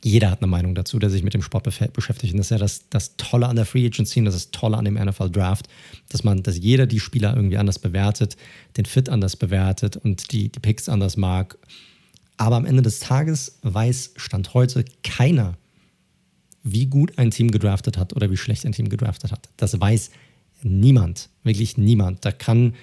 jeder 0.03 0.31
hat 0.31 0.41
eine 0.41 0.49
Meinung 0.49 0.75
dazu, 0.75 0.99
der 0.99 1.09
sich 1.09 1.23
mit 1.23 1.33
dem 1.33 1.41
Sport 1.41 1.63
beschäftigt. 1.93 2.33
Und 2.33 2.37
das 2.37 2.47
ist 2.47 2.51
ja 2.51 2.57
das, 2.57 2.89
das 2.89 3.15
Tolle 3.17 3.47
an 3.47 3.55
der 3.55 3.65
Free 3.65 3.85
Agency 3.85 4.19
und 4.19 4.25
das 4.25 4.35
ist 4.35 4.51
Tolle 4.53 4.77
an 4.77 4.85
dem 4.85 4.95
NFL 4.95 5.29
Draft, 5.29 5.67
dass 6.09 6.23
man, 6.23 6.43
dass 6.43 6.57
jeder 6.57 6.87
die 6.87 6.99
Spieler 6.99 7.35
irgendwie 7.35 7.57
anders 7.57 7.79
bewertet, 7.79 8.37
den 8.77 8.85
Fit 8.85 9.09
anders 9.09 9.35
bewertet 9.35 9.97
und 9.97 10.31
die, 10.31 10.49
die 10.49 10.59
Picks 10.59 10.89
anders 10.89 11.17
mag. 11.17 11.57
Aber 12.37 12.55
am 12.55 12.65
Ende 12.65 12.81
des 12.81 12.99
Tages 12.99 13.59
weiß 13.63 14.13
Stand 14.15 14.53
heute 14.53 14.85
keiner, 15.03 15.57
wie 16.63 16.85
gut 16.85 17.17
ein 17.17 17.31
Team 17.31 17.51
gedraftet 17.51 17.97
hat 17.97 18.15
oder 18.15 18.31
wie 18.31 18.37
schlecht 18.37 18.65
ein 18.65 18.71
Team 18.71 18.89
gedraftet 18.89 19.31
hat. 19.31 19.49
Das 19.57 19.79
weiß 19.79 20.11
niemand, 20.63 21.29
wirklich 21.43 21.77
niemand. 21.77 22.25
Da 22.25 22.31
kann, 22.31 22.75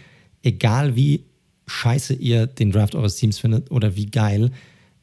egal 0.43 0.97
wie 0.97 1.25
scheiße 1.67 2.15
ihr 2.15 2.47
den 2.47 2.73
Draft 2.73 2.95
eures 2.95 3.17
Teams 3.17 3.39
findet 3.39 3.71
oder 3.71 3.97
wie 3.97 4.07
geil, 4.07 4.51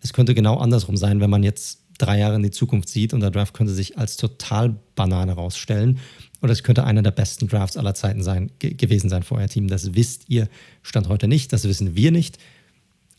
es 0.01 0.13
könnte 0.13 0.35
genau 0.35 0.57
andersrum 0.57 0.97
sein, 0.97 1.21
wenn 1.21 1.29
man 1.29 1.43
jetzt 1.43 1.79
drei 1.97 2.19
Jahre 2.19 2.35
in 2.35 2.43
die 2.43 2.51
Zukunft 2.51 2.89
sieht 2.89 3.13
und 3.13 3.21
der 3.21 3.31
Draft 3.31 3.53
könnte 3.53 3.73
sich 3.73 3.97
als 3.97 4.17
total 4.17 4.75
Banane 4.95 5.33
rausstellen. 5.33 5.99
Oder 6.41 6.51
es 6.51 6.63
könnte 6.63 6.83
einer 6.83 7.01
der 7.01 7.11
besten 7.11 7.47
Drafts 7.47 7.77
aller 7.77 7.93
Zeiten 7.93 8.21
sein, 8.21 8.51
gewesen 8.59 9.09
sein 9.09 9.23
für 9.23 9.35
euer 9.35 9.47
Team. 9.47 9.69
Das 9.69 9.95
wisst 9.95 10.25
ihr 10.27 10.49
Stand 10.81 11.07
heute 11.07 11.27
nicht, 11.27 11.53
das 11.53 11.63
wissen 11.63 11.95
wir 11.95 12.11
nicht. 12.11 12.37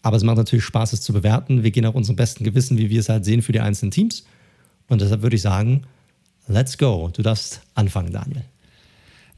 Aber 0.02 0.18
es 0.18 0.22
macht 0.22 0.36
natürlich 0.36 0.64
Spaß, 0.66 0.92
es 0.92 1.00
zu 1.00 1.14
bewerten. 1.14 1.62
Wir 1.62 1.70
gehen 1.70 1.84
nach 1.84 1.94
unserem 1.94 2.16
besten 2.16 2.44
Gewissen, 2.44 2.76
wie 2.76 2.90
wir 2.90 3.00
es 3.00 3.08
halt 3.08 3.24
sehen 3.24 3.40
für 3.40 3.52
die 3.52 3.60
einzelnen 3.60 3.90
Teams. 3.90 4.24
Und 4.88 5.00
deshalb 5.00 5.22
würde 5.22 5.36
ich 5.36 5.42
sagen, 5.42 5.82
let's 6.46 6.76
go. 6.76 7.08
Du 7.10 7.22
darfst 7.22 7.62
anfangen, 7.74 8.12
Daniel. 8.12 8.44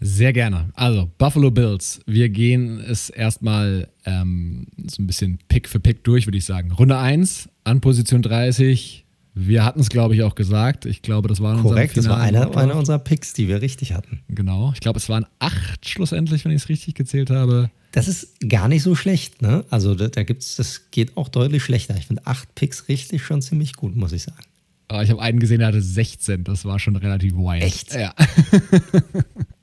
Sehr 0.01 0.33
gerne. 0.33 0.71
Also, 0.75 1.11
Buffalo 1.19 1.51
Bills. 1.51 2.01
Wir 2.07 2.29
gehen 2.29 2.81
es 2.81 3.09
erstmal 3.09 3.89
ähm, 4.05 4.67
so 4.87 5.03
ein 5.03 5.07
bisschen 5.07 5.39
Pick 5.49 5.69
für 5.69 5.81
Pick 5.81 6.05
durch, 6.05 6.27
würde 6.27 6.39
ich 6.39 6.45
sagen. 6.45 6.71
Runde 6.73 6.99
1 6.99 7.49
an 7.65 7.81
Position 7.81 8.23
30. 8.23 9.05
Wir 9.39 9.65
hatten 9.65 9.81
es, 9.81 9.91
glaube 9.91 10.15
ich, 10.15 10.23
auch 10.23 10.35
gesagt. 10.35 10.87
Ich 10.87 11.03
glaube, 11.03 11.29
das 11.29 11.41
war 11.41 11.61
Korrekt, 11.61 11.97
das 11.97 12.09
war 12.09 12.19
einer, 12.19 12.57
einer 12.57 12.75
unserer 12.75 12.99
Picks, 12.99 13.35
die 13.35 13.49
wir 13.49 13.61
richtig 13.61 13.93
hatten. 13.93 14.21
Genau. 14.29 14.73
Ich 14.73 14.81
glaube, 14.81 14.99
es 14.99 15.09
waren 15.11 15.27
acht 15.39 15.87
schlussendlich, 15.87 16.45
wenn 16.45 16.53
ich 16.53 16.63
es 16.63 16.69
richtig 16.71 16.95
gezählt 16.95 17.29
habe. 17.31 17.71
Das 17.93 18.09
ist 18.09 18.41
gar 18.49 18.69
nicht 18.69 18.83
so 18.83 18.95
schlecht, 18.95 19.43
ne? 19.43 19.65
Also 19.69 19.95
da, 19.95 20.09
da 20.09 20.23
gibt's, 20.23 20.57
das 20.57 20.91
geht 20.91 21.17
auch 21.17 21.29
deutlich 21.29 21.63
schlechter. 21.63 21.97
Ich 21.97 22.07
finde 22.07 22.27
acht 22.27 22.55
Picks 22.55 22.89
richtig 22.89 23.23
schon 23.23 23.43
ziemlich 23.43 23.75
gut, 23.75 23.95
muss 23.95 24.13
ich 24.13 24.23
sagen. 24.23 24.43
Aber 24.89 25.03
ich 25.03 25.11
habe 25.11 25.21
einen 25.21 25.39
gesehen, 25.39 25.59
der 25.59 25.69
hatte 25.69 25.83
16. 25.83 26.45
Das 26.45 26.65
war 26.65 26.79
schon 26.79 26.97
relativ 26.97 27.35
wild. 27.35 27.63
Echt? 27.63 27.95
Ja. 27.95 28.15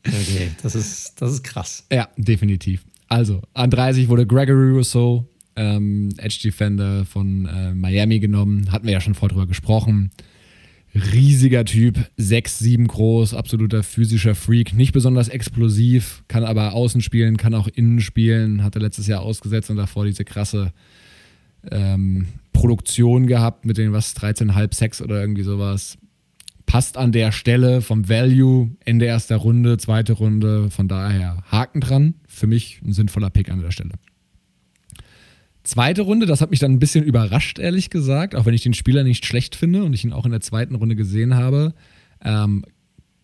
okay, 0.08 0.52
das 0.64 0.76
ist, 0.76 1.22
das 1.22 1.34
ist 1.34 1.44
krass. 1.44 1.86
Ja, 1.92 2.10
definitiv. 2.18 2.84
Also, 3.08 3.42
an 3.54 3.70
30 3.70 4.10
wurde 4.10 4.26
Gregory 4.26 4.72
Rousseau, 4.72 5.28
ähm, 5.56 6.10
Edge 6.18 6.40
Defender 6.44 7.06
von 7.06 7.46
äh, 7.46 7.74
Miami 7.74 8.20
genommen. 8.20 8.72
Hatten 8.72 8.88
wir 8.88 8.94
ja 8.94 9.02
schon 9.02 9.14
vorher 9.14 9.36
drüber 9.36 9.48
gesprochen. 9.48 10.12
Riesiger 10.96 11.66
Typ, 11.66 11.98
6, 12.18 12.60
7 12.60 12.88
groß, 12.88 13.34
absoluter 13.34 13.82
physischer 13.82 14.36
Freak, 14.36 14.74
nicht 14.74 14.94
besonders 14.94 15.28
explosiv, 15.28 16.24
kann 16.28 16.44
aber 16.44 16.74
außen 16.74 17.02
spielen, 17.02 17.38
kann 17.38 17.56
auch 17.56 17.68
innen 17.68 18.00
spielen, 18.00 18.64
hatte 18.64 18.78
letztes 18.78 19.08
Jahr 19.08 19.22
ausgesetzt 19.22 19.72
und 19.72 19.78
davor 19.78 20.06
diese 20.06 20.24
krasse 20.24 20.72
ähm, 21.72 22.28
Produktion 22.52 23.26
gehabt 23.26 23.66
mit 23.66 23.78
den 23.78 23.92
was 23.92 24.16
13,5 24.16 24.74
Sex 24.74 25.02
oder 25.02 25.20
irgendwie 25.20 25.44
sowas. 25.44 25.98
Passt 26.66 26.98
an 26.98 27.12
der 27.12 27.32
Stelle 27.32 27.82
vom 27.82 28.10
Value 28.10 28.72
Ende 28.86 29.06
erster 29.06 29.38
Runde, 29.38 29.78
zweite 29.78 30.14
Runde, 30.14 30.70
von 30.72 30.88
daher 30.88 31.44
Haken 31.52 31.82
dran. 31.82 32.14
Für 32.28 32.48
mich 32.48 32.82
ein 32.84 32.94
sinnvoller 32.94 33.30
Pick 33.30 33.50
an 33.50 33.62
der 33.62 33.72
Stelle. 33.72 33.92
Zweite 35.64 36.02
Runde, 36.02 36.26
das 36.26 36.42
hat 36.42 36.52
mich 36.52 36.60
dann 36.60 36.74
ein 36.74 36.80
bisschen 36.80 37.06
überrascht, 37.06 37.58
ehrlich 37.58 37.90
gesagt, 37.90 38.36
auch 38.36 38.46
wenn 38.46 38.54
ich 38.54 38.64
den 38.64 38.74
Spieler 38.74 39.04
nicht 39.04 39.26
schlecht 39.26 39.56
finde 39.56 39.84
und 39.84 39.94
ich 39.94 40.04
ihn 40.04 40.12
auch 40.12 40.26
in 40.26 40.32
der 40.32 40.42
zweiten 40.42 40.76
Runde 40.76 40.96
gesehen 40.96 41.36
habe. 41.36 41.74
Ähm, 42.24 42.66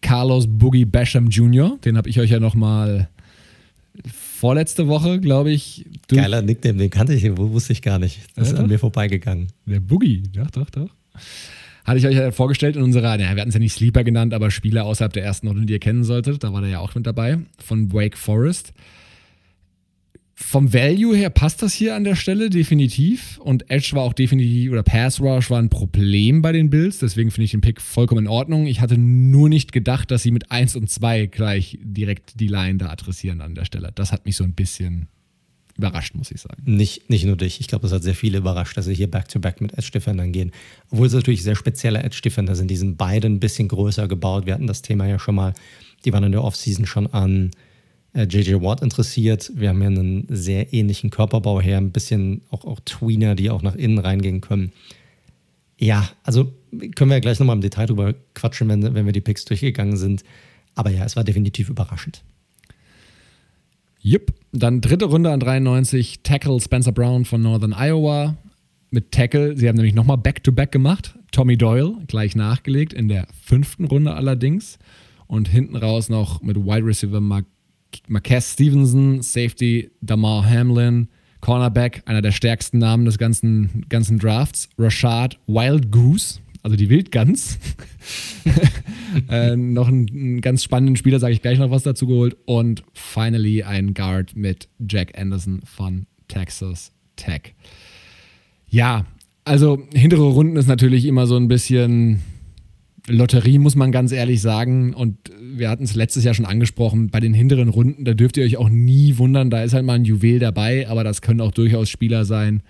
Carlos 0.01 0.45
Boogie 0.47 0.85
Basham 0.85 1.27
Jr., 1.27 1.77
den 1.83 1.97
habe 1.97 2.09
ich 2.09 2.19
euch 2.19 2.29
ja 2.29 2.39
nochmal 2.39 3.09
vorletzte 4.13 4.87
Woche, 4.87 5.19
glaube 5.19 5.51
ich. 5.51 5.85
Geiler 6.07 6.41
Nickname, 6.41 6.77
den 6.77 6.89
kannte 6.89 7.13
ich, 7.13 7.37
wusste 7.37 7.73
ich 7.73 7.81
gar 7.81 7.99
nicht. 7.99 8.21
Das 8.35 8.47
ja, 8.47 8.53
ist 8.53 8.59
an 8.59 8.67
mir 8.67 8.79
vorbeigegangen. 8.79 9.47
Der 9.65 9.81
Boogie, 9.81 10.23
doch, 10.31 10.49
doch, 10.51 10.69
doch. 10.69 10.89
Hatte 11.85 11.97
ich 11.97 12.05
euch 12.05 12.15
ja 12.15 12.31
vorgestellt 12.31 12.75
in 12.75 12.83
unserer, 12.83 13.17
naja, 13.17 13.35
wir 13.35 13.41
hatten 13.41 13.49
es 13.49 13.55
ja 13.55 13.59
nicht 13.59 13.73
Sleeper 13.73 14.03
genannt, 14.03 14.33
aber 14.33 14.51
Spieler 14.51 14.85
außerhalb 14.85 15.13
der 15.13 15.23
ersten 15.23 15.47
Runde, 15.47 15.65
die 15.65 15.73
ihr 15.73 15.79
kennen 15.79 16.03
solltet. 16.03 16.43
Da 16.43 16.53
war 16.53 16.61
der 16.61 16.69
ja 16.69 16.79
auch 16.79 16.93
mit 16.95 17.07
dabei, 17.07 17.39
von 17.57 17.91
Wake 17.93 18.17
Forest. 18.17 18.73
Vom 20.41 20.73
Value 20.73 21.17
her 21.17 21.29
passt 21.29 21.61
das 21.61 21.73
hier 21.73 21.95
an 21.95 22.05
der 22.05 22.15
Stelle 22.15 22.49
definitiv. 22.49 23.39
Und 23.39 23.69
Edge 23.69 23.89
war 23.91 24.03
auch 24.03 24.13
definitiv, 24.13 24.71
oder 24.71 24.83
Pass 24.83 25.19
Rush 25.19 25.49
war 25.49 25.61
ein 25.61 25.69
Problem 25.69 26.41
bei 26.41 26.53
den 26.53 26.69
Bills. 26.69 26.99
Deswegen 26.99 27.29
finde 27.29 27.43
ich 27.45 27.51
den 27.51 27.59
Pick 27.59 27.81
vollkommen 27.81 28.25
in 28.25 28.31
Ordnung. 28.31 28.65
Ich 28.65 28.79
hatte 28.79 28.97
nur 28.97 29.49
nicht 29.49 29.73
gedacht, 29.73 30.11
dass 30.11 30.23
sie 30.23 30.31
mit 30.31 30.49
1 30.49 30.77
und 30.77 30.89
2 30.89 31.25
gleich 31.25 31.77
direkt 31.83 32.39
die 32.39 32.47
Line 32.47 32.77
da 32.77 32.89
adressieren 32.89 33.41
an 33.41 33.53
der 33.53 33.65
Stelle. 33.65 33.91
Das 33.93 34.13
hat 34.13 34.25
mich 34.25 34.37
so 34.37 34.45
ein 34.45 34.53
bisschen 34.53 35.09
überrascht, 35.79 36.15
muss 36.15 36.31
ich 36.31 36.41
sagen. 36.41 36.61
Nicht, 36.65 37.09
nicht 37.09 37.25
nur 37.25 37.35
dich. 37.35 37.59
Ich 37.59 37.67
glaube, 37.67 37.83
das 37.83 37.91
hat 37.91 38.03
sehr 38.03 38.15
viele 38.15 38.37
überrascht, 38.37 38.77
dass 38.77 38.85
sie 38.85 38.93
hier 38.93 39.09
Back-to-Back 39.09 39.57
-back 39.57 39.61
mit 39.61 39.77
Edge-Defendern 39.77 40.31
gehen. 40.31 40.51
Obwohl 40.91 41.07
es 41.07 41.13
natürlich 41.13 41.43
sehr 41.43 41.55
spezielle 41.55 42.03
Edge-Defender 42.03 42.55
sind. 42.55 42.69
Die 42.69 42.77
sind 42.77 42.97
beide 42.97 43.27
ein 43.27 43.39
bisschen 43.39 43.67
größer 43.67 44.07
gebaut. 44.07 44.45
Wir 44.45 44.53
hatten 44.53 44.67
das 44.67 44.81
Thema 44.81 45.07
ja 45.07 45.19
schon 45.19 45.35
mal. 45.35 45.53
Die 46.05 46.13
waren 46.13 46.23
in 46.23 46.31
der 46.31 46.43
Offseason 46.43 46.85
schon 46.85 47.07
an 47.07 47.51
JJ 48.13 48.51
äh, 48.51 48.61
Watt 48.61 48.81
interessiert. 48.81 49.51
Wir 49.55 49.69
haben 49.69 49.81
ja 49.81 49.87
einen 49.87 50.25
sehr 50.29 50.73
ähnlichen 50.73 51.09
Körperbau 51.09 51.61
her, 51.61 51.77
ein 51.77 51.91
bisschen 51.91 52.41
auch, 52.49 52.65
auch 52.65 52.79
Tweener, 52.81 53.35
die 53.35 53.49
auch 53.49 53.61
nach 53.61 53.75
innen 53.75 53.99
reingehen 53.99 54.41
können. 54.41 54.71
Ja, 55.77 56.09
also 56.23 56.51
können 56.95 57.09
wir 57.09 57.15
ja 57.15 57.21
gleich 57.21 57.39
nochmal 57.39 57.55
im 57.55 57.61
Detail 57.61 57.85
drüber 57.85 58.13
quatschen, 58.33 58.67
wenn, 58.67 58.93
wenn 58.93 59.05
wir 59.05 59.13
die 59.13 59.21
Picks 59.21 59.45
durchgegangen 59.45 59.97
sind. 59.97 60.23
Aber 60.75 60.89
ja, 60.89 61.05
es 61.05 61.15
war 61.15 61.23
definitiv 61.23 61.69
überraschend. 61.69 62.21
Jupp, 64.01 64.33
dann 64.51 64.81
dritte 64.81 65.05
Runde 65.05 65.31
an 65.31 65.39
93, 65.39 66.21
Tackle 66.23 66.59
Spencer 66.59 66.91
Brown 66.91 67.25
von 67.25 67.41
Northern 67.41 67.73
Iowa. 67.73 68.37
Mit 68.91 69.11
Tackle, 69.11 69.55
sie 69.57 69.67
haben 69.67 69.75
nämlich 69.75 69.93
nochmal 69.93 70.17
Back-to-Back 70.17 70.71
gemacht. 70.71 71.15
Tommy 71.31 71.57
Doyle 71.57 71.95
gleich 72.07 72.35
nachgelegt, 72.35 72.93
in 72.93 73.07
der 73.07 73.27
fünften 73.43 73.85
Runde 73.85 74.13
allerdings. 74.13 74.79
Und 75.27 75.47
hinten 75.47 75.75
raus 75.75 76.09
noch 76.09 76.41
mit 76.41 76.57
Wide 76.57 76.85
Receiver 76.85 77.21
Mark 77.21 77.45
Marquez 78.07 78.53
Stevenson, 78.53 79.21
Safety 79.21 79.91
Damar 80.01 80.47
Hamlin, 80.47 81.07
Cornerback, 81.41 82.03
einer 82.05 82.21
der 82.21 82.31
stärksten 82.31 82.77
Namen 82.77 83.05
des 83.05 83.17
ganzen, 83.17 83.85
ganzen 83.89 84.19
Drafts, 84.19 84.69
Rashad 84.77 85.39
Wild 85.47 85.91
Goose, 85.91 86.39
also 86.63 86.75
die 86.75 86.89
Wildgans. 86.89 87.59
äh, 89.29 89.55
noch 89.55 89.87
einen, 89.87 90.09
einen, 90.09 90.41
ganz 90.41 90.63
spannenden 90.63 90.95
Spieler, 90.95 91.19
sage 91.19 91.33
ich 91.33 91.41
gleich 91.41 91.59
noch 91.59 91.71
was 91.71 91.83
dazu 91.83 92.07
geholt. 92.07 92.37
Und 92.45 92.83
finally 92.93 93.63
ein 93.63 93.93
Guard 93.93 94.35
mit 94.35 94.67
Jack 94.87 95.17
Anderson 95.17 95.61
von 95.63 96.05
Texas 96.27 96.91
Tech. 97.15 97.53
Ja, 98.69 99.05
also 99.45 99.83
hintere 99.93 100.23
Runden 100.23 100.57
ist 100.57 100.67
natürlich 100.67 101.05
immer 101.05 101.27
so 101.27 101.35
ein 101.35 101.47
bisschen 101.47 102.21
Lotterie, 103.07 103.57
muss 103.57 103.75
man 103.75 103.91
ganz 103.91 104.11
ehrlich 104.11 104.41
sagen. 104.41 104.93
Und 104.93 105.17
wir 105.41 105.69
hatten 105.69 105.83
es 105.83 105.95
letztes 105.95 106.23
Jahr 106.23 106.33
schon 106.33 106.45
angesprochen, 106.45 107.09
bei 107.09 107.19
den 107.19 107.33
hinteren 107.33 107.69
Runden, 107.69 108.05
da 108.05 108.13
dürft 108.13 108.37
ihr 108.37 108.45
euch 108.45 108.57
auch 108.57 108.69
nie 108.69 109.17
wundern, 109.17 109.49
da 109.49 109.63
ist 109.63 109.73
halt 109.73 109.85
mal 109.85 109.93
ein 109.93 110.05
Juwel 110.05 110.39
dabei, 110.39 110.87
aber 110.87 111.03
das 111.03 111.21
können 111.21 111.41
auch 111.41 111.51
durchaus 111.51 111.89
Spieler 111.89 112.25
sein, 112.25 112.61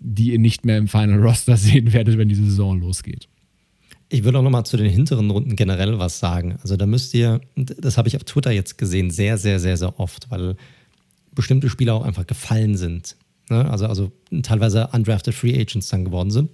die 0.00 0.32
ihr 0.32 0.38
nicht 0.38 0.64
mehr 0.64 0.78
im 0.78 0.88
Final 0.88 1.20
Roster 1.20 1.56
sehen 1.56 1.92
werdet, 1.92 2.18
wenn 2.18 2.28
die 2.28 2.34
Saison 2.34 2.80
losgeht. 2.80 3.28
Ich 4.08 4.22
würde 4.22 4.38
auch 4.38 4.42
nochmal 4.42 4.64
zu 4.64 4.76
den 4.76 4.88
hinteren 4.88 5.30
Runden 5.30 5.56
generell 5.56 5.98
was 5.98 6.20
sagen. 6.20 6.58
Also 6.62 6.76
da 6.76 6.86
müsst 6.86 7.12
ihr, 7.14 7.40
das 7.56 7.98
habe 7.98 8.06
ich 8.08 8.16
auf 8.16 8.22
Twitter 8.22 8.52
jetzt 8.52 8.78
gesehen, 8.78 9.10
sehr, 9.10 9.36
sehr, 9.36 9.58
sehr, 9.58 9.76
sehr 9.76 9.98
oft, 9.98 10.30
weil 10.30 10.56
bestimmte 11.34 11.68
Spieler 11.68 11.94
auch 11.94 12.04
einfach 12.04 12.26
gefallen 12.26 12.76
sind. 12.76 13.16
Ne? 13.50 13.68
Also, 13.68 13.86
also 13.86 14.12
teilweise 14.42 14.88
undrafted 14.92 15.34
Free 15.34 15.58
Agents 15.60 15.88
dann 15.88 16.04
geworden 16.04 16.30
sind. 16.30 16.50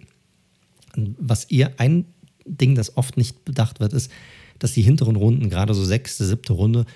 Was 1.18 1.50
ihr 1.50 1.72
ein 1.78 2.06
Ding, 2.46 2.74
das 2.74 2.96
oft 2.96 3.16
nicht 3.16 3.44
bedacht 3.44 3.80
wird, 3.80 3.92
ist, 3.92 4.10
dass 4.58 4.72
die 4.72 4.82
hinteren 4.82 5.16
Runden, 5.16 5.50
gerade 5.50 5.74
so 5.74 5.84
sechste, 5.84 6.24
siebte 6.24 6.52
Runde, 6.52 6.86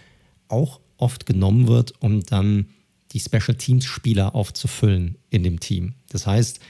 auch 0.49 0.81
oft 0.97 1.27
genommen 1.27 1.69
wird, 1.69 1.95
um 2.01 2.23
dann 2.25 2.67
die 3.13 3.21
Special 3.21 3.57
Teams 3.57 3.85
Spieler 3.85 4.35
aufzufüllen 4.35 5.17
in 5.31 5.43
dem 5.43 5.61
Team. 5.61 5.95
Das 6.11 6.27
heißt, 6.27 6.61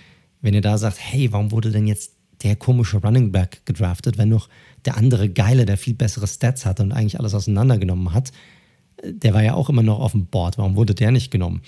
wenn 0.40 0.54
ihr 0.54 0.60
da 0.60 0.78
sagt, 0.78 0.98
hey, 1.00 1.32
warum 1.32 1.50
wurde 1.50 1.70
denn 1.70 1.86
jetzt 1.86 2.12
der 2.42 2.56
komische 2.56 2.98
Running 2.98 3.32
Back 3.32 3.62
gedraftet, 3.64 4.18
wenn 4.18 4.28
noch 4.28 4.48
der 4.84 4.96
andere 4.96 5.28
Geile, 5.28 5.66
der 5.66 5.76
viel 5.76 5.94
bessere 5.94 6.26
Stats 6.26 6.66
hatte 6.66 6.82
und 6.82 6.92
eigentlich 6.92 7.18
alles 7.18 7.34
auseinandergenommen 7.34 8.12
hat, 8.12 8.32
der 9.02 9.34
war 9.34 9.42
ja 9.42 9.54
auch 9.54 9.68
immer 9.68 9.82
noch 9.82 10.00
auf 10.00 10.12
dem 10.12 10.26
Board. 10.26 10.58
Warum 10.58 10.76
wurde 10.76 10.94
der 10.94 11.10
nicht 11.10 11.30
genommen? 11.30 11.62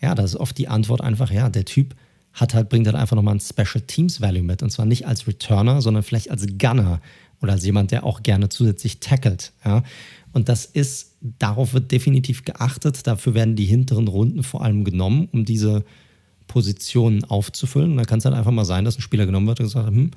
Ja, 0.00 0.14
da 0.14 0.22
ist 0.22 0.36
oft 0.36 0.56
die 0.58 0.68
Antwort 0.68 1.00
einfach, 1.00 1.30
ja, 1.30 1.48
der 1.48 1.64
Typ 1.64 1.94
hat 2.32 2.54
halt, 2.54 2.68
bringt 2.68 2.86
halt 2.86 2.96
einfach 2.96 3.16
nochmal 3.16 3.34
ein 3.34 3.40
Special 3.40 3.82
Teams 3.86 4.20
Value 4.20 4.42
mit. 4.42 4.62
Und 4.62 4.70
zwar 4.70 4.86
nicht 4.86 5.06
als 5.06 5.26
Returner, 5.26 5.82
sondern 5.82 6.02
vielleicht 6.02 6.30
als 6.30 6.46
Gunner 6.58 7.00
oder 7.40 7.52
als 7.52 7.64
jemand, 7.64 7.90
der 7.90 8.04
auch 8.04 8.22
gerne 8.22 8.48
zusätzlich 8.48 9.00
tackelt. 9.00 9.52
Ja? 9.64 9.82
Und 10.32 10.48
das 10.48 10.64
ist, 10.66 11.16
darauf 11.38 11.72
wird 11.72 11.90
definitiv 11.90 12.44
geachtet. 12.44 13.06
Dafür 13.06 13.34
werden 13.34 13.56
die 13.56 13.64
hinteren 13.64 14.08
Runden 14.08 14.42
vor 14.42 14.62
allem 14.62 14.84
genommen, 14.84 15.28
um 15.32 15.44
diese 15.44 15.84
Positionen 16.46 17.24
aufzufüllen. 17.24 17.92
Und 17.92 17.96
da 17.98 18.04
kann 18.04 18.18
es 18.18 18.24
halt 18.24 18.34
einfach 18.34 18.50
mal 18.50 18.64
sein, 18.64 18.84
dass 18.84 18.98
ein 18.98 19.02
Spieler 19.02 19.26
genommen 19.26 19.46
wird 19.46 19.60
und 19.60 19.66
gesagt, 19.66 19.88
hm, 19.88 20.10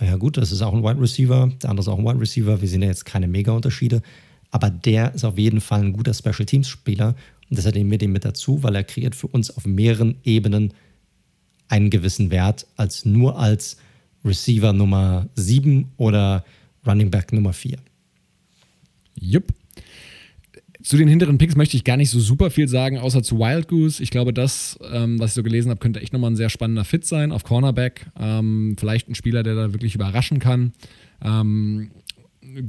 ja 0.00 0.16
gut, 0.16 0.36
das 0.36 0.52
ist 0.52 0.62
auch 0.62 0.74
ein 0.74 0.82
Wide 0.82 1.00
Receiver, 1.00 1.52
der 1.62 1.70
andere 1.70 1.84
ist 1.84 1.88
auch 1.88 1.98
ein 1.98 2.04
Wide 2.04 2.20
Receiver. 2.20 2.60
Wir 2.60 2.68
sehen 2.68 2.82
ja 2.82 2.88
jetzt 2.88 3.04
keine 3.04 3.28
Mega-Unterschiede. 3.28 4.02
Aber 4.50 4.70
der 4.70 5.14
ist 5.14 5.24
auf 5.24 5.38
jeden 5.38 5.60
Fall 5.60 5.80
ein 5.80 5.92
guter 5.92 6.14
Special 6.14 6.44
Teams-Spieler. 6.44 7.08
Und 7.08 7.58
deshalb 7.58 7.74
nehmen 7.74 7.90
wir 7.90 7.98
den 7.98 8.12
mit 8.12 8.24
dazu, 8.24 8.62
weil 8.62 8.74
er 8.74 8.84
kreiert 8.84 9.14
für 9.14 9.26
uns 9.28 9.50
auf 9.56 9.66
mehreren 9.66 10.16
Ebenen 10.24 10.72
einen 11.68 11.90
gewissen 11.90 12.30
Wert 12.30 12.66
als 12.76 13.04
nur 13.04 13.38
als 13.38 13.76
Receiver 14.24 14.72
Nummer 14.72 15.28
7 15.34 15.92
oder 15.96 16.44
Running 16.86 17.10
Back 17.10 17.32
Nummer 17.32 17.52
4. 17.52 17.78
Jupp. 19.14 19.52
Zu 20.82 20.96
den 20.96 21.06
hinteren 21.06 21.38
Picks 21.38 21.54
möchte 21.54 21.76
ich 21.76 21.84
gar 21.84 21.96
nicht 21.96 22.10
so 22.10 22.18
super 22.18 22.50
viel 22.50 22.66
sagen, 22.66 22.98
außer 22.98 23.22
zu 23.22 23.38
Wild 23.38 23.68
Goose. 23.68 24.02
Ich 24.02 24.10
glaube, 24.10 24.32
das, 24.32 24.78
ähm, 24.92 25.20
was 25.20 25.30
ich 25.30 25.34
so 25.34 25.44
gelesen 25.44 25.70
habe, 25.70 25.78
könnte 25.78 26.00
echt 26.00 26.12
nochmal 26.12 26.32
ein 26.32 26.36
sehr 26.36 26.50
spannender 26.50 26.84
Fit 26.84 27.06
sein 27.06 27.30
auf 27.30 27.44
Cornerback. 27.44 28.06
Ähm, 28.18 28.74
vielleicht 28.78 29.08
ein 29.08 29.14
Spieler, 29.14 29.44
der 29.44 29.54
da 29.54 29.72
wirklich 29.72 29.94
überraschen 29.94 30.40
kann. 30.40 30.72
Ähm, 31.22 31.92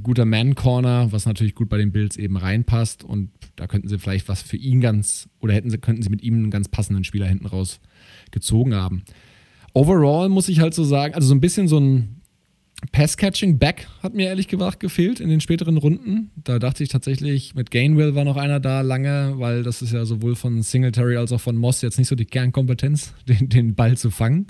guter 0.04 0.26
Man-Corner, 0.26 1.12
was 1.12 1.26
natürlich 1.26 1.56
gut 1.56 1.70
bei 1.70 1.78
den 1.78 1.92
Bills 1.92 2.18
eben 2.18 2.38
reinpasst. 2.38 3.04
Und 3.04 3.32
da 3.56 3.66
könnten 3.66 3.88
sie 3.88 3.98
vielleicht 3.98 4.30
was 4.30 4.42
für 4.42 4.58
ihn 4.58 4.80
ganz, 4.80 5.28
oder 5.40 5.54
hätten 5.54 5.72
sie, 5.72 5.80
könnten 5.80 6.04
sie 6.04 6.10
mit 6.10 6.22
ihm 6.22 6.36
einen 6.36 6.52
ganz 6.52 6.70
passenden 6.70 7.04
Spieler 7.04 7.28
hinten 7.28 7.48
raus 7.48 7.80
gezogen 8.32 8.76
haben. 8.76 9.04
Overall 9.74 10.30
muss 10.30 10.50
ich 10.50 10.60
halt 10.60 10.76
so 10.76 10.84
sagen, 10.84 11.16
also 11.16 11.28
so 11.28 11.34
ein 11.34 11.42
bisschen 11.42 11.68
so 11.68 11.80
ein, 11.80 12.22
Pass-Catching 12.92 13.58
Back 13.60 13.88
hat 14.02 14.14
mir 14.14 14.28
ehrlich 14.28 14.48
gesagt 14.48 14.80
gefehlt 14.80 15.20
in 15.20 15.30
den 15.30 15.42
späteren 15.42 15.78
Runden. 15.78 16.32
Da 16.36 16.60
dachte 16.60 16.84
ich 16.84 16.90
tatsächlich, 16.90 17.56
mit 17.56 17.72
Gainwell 17.72 18.16
war 18.16 18.26
noch 18.26 18.38
einer 18.38 18.60
da 18.60 18.82
lange, 18.82 19.34
weil 19.38 19.64
das 19.64 19.82
ist 19.82 19.94
ja 19.94 20.06
sowohl 20.06 20.36
von 20.36 20.62
Singletary 20.62 21.18
als 21.18 21.32
auch 21.32 21.42
von 21.42 21.56
Moss 21.56 21.82
jetzt 21.82 21.98
nicht 21.98 22.08
so 22.08 22.16
die 22.16 22.26
Kernkompetenz, 22.26 23.14
den, 23.28 23.50
den 23.50 23.76
Ball 23.76 23.98
zu 23.98 24.12
fangen. 24.12 24.48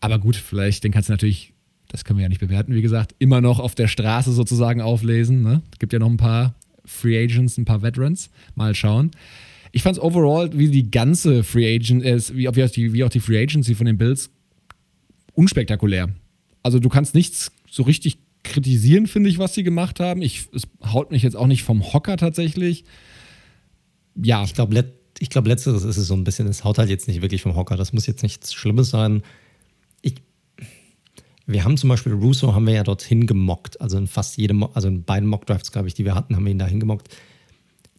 Aber 0.00 0.18
gut, 0.18 0.36
vielleicht, 0.36 0.84
den 0.84 0.92
kannst 0.92 1.08
du 1.08 1.12
natürlich, 1.12 1.52
das 1.88 2.04
können 2.04 2.18
wir 2.18 2.22
ja 2.22 2.28
nicht 2.28 2.40
bewerten, 2.40 2.74
wie 2.74 2.82
gesagt, 2.82 3.14
immer 3.18 3.40
noch 3.40 3.60
auf 3.60 3.74
der 3.74 3.88
Straße 3.88 4.32
sozusagen 4.32 4.80
auflesen. 4.80 5.42
Ne? 5.42 5.62
Es 5.72 5.78
gibt 5.78 5.92
ja 5.92 5.98
noch 5.98 6.10
ein 6.10 6.16
paar 6.16 6.54
Free 6.84 7.22
Agents, 7.22 7.58
ein 7.58 7.66
paar 7.66 7.82
Veterans. 7.82 8.30
Mal 8.54 8.74
schauen. 8.74 9.10
Ich 9.72 9.82
fand 9.82 9.98
es 9.98 10.02
overall, 10.02 10.50
wie 10.52 10.68
die 10.68 10.90
ganze 10.90 11.44
Free 11.44 11.76
Agent, 11.76 12.04
äh, 12.04 12.18
wie, 12.34 12.48
auch 12.48 12.52
die, 12.52 12.92
wie 12.92 13.04
auch 13.04 13.10
die 13.10 13.20
Free 13.20 13.40
Agency 13.40 13.74
von 13.74 13.86
den 13.86 13.98
Bills, 13.98 14.30
unspektakulär. 15.34 16.08
Also 16.62 16.78
du 16.78 16.88
kannst 16.88 17.14
nichts 17.14 17.52
so 17.70 17.82
richtig 17.82 18.18
kritisieren, 18.42 19.06
finde 19.06 19.28
ich, 19.30 19.38
was 19.38 19.54
sie 19.54 19.62
gemacht 19.62 20.00
haben. 20.00 20.22
Ich, 20.22 20.48
es 20.54 20.62
haut 20.84 21.10
mich 21.10 21.22
jetzt 21.22 21.36
auch 21.36 21.46
nicht 21.46 21.62
vom 21.62 21.92
Hocker 21.92 22.16
tatsächlich. 22.16 22.84
Ja. 24.16 24.44
Ich 24.44 24.54
glaube, 24.54 24.74
let, 24.74 24.94
glaub, 25.30 25.46
letzteres 25.46 25.84
ist 25.84 25.96
es 25.96 26.06
so 26.06 26.14
ein 26.14 26.24
bisschen, 26.24 26.46
es 26.48 26.64
haut 26.64 26.78
halt 26.78 26.90
jetzt 26.90 27.08
nicht 27.08 27.22
wirklich 27.22 27.42
vom 27.42 27.54
Hocker. 27.54 27.76
Das 27.76 27.92
muss 27.92 28.06
jetzt 28.06 28.22
nichts 28.22 28.52
Schlimmes 28.52 28.90
sein. 28.90 29.22
Ich, 30.02 30.14
wir 31.46 31.64
haben 31.64 31.76
zum 31.76 31.90
Beispiel 31.90 32.12
Russo 32.12 32.54
haben 32.54 32.66
wir 32.66 32.74
ja 32.74 32.82
dorthin 32.82 33.26
gemockt. 33.26 33.80
Also 33.80 33.98
in 33.98 34.06
fast 34.06 34.36
jedem, 34.36 34.64
also 34.64 34.88
in 34.88 35.04
beiden 35.04 35.28
Mockdrafts, 35.28 35.72
glaube 35.72 35.88
ich, 35.88 35.94
die 35.94 36.04
wir 36.04 36.14
hatten, 36.14 36.36
haben 36.36 36.44
wir 36.44 36.52
ihn 36.52 36.58
dahin 36.58 36.80
gemockt. 36.80 37.08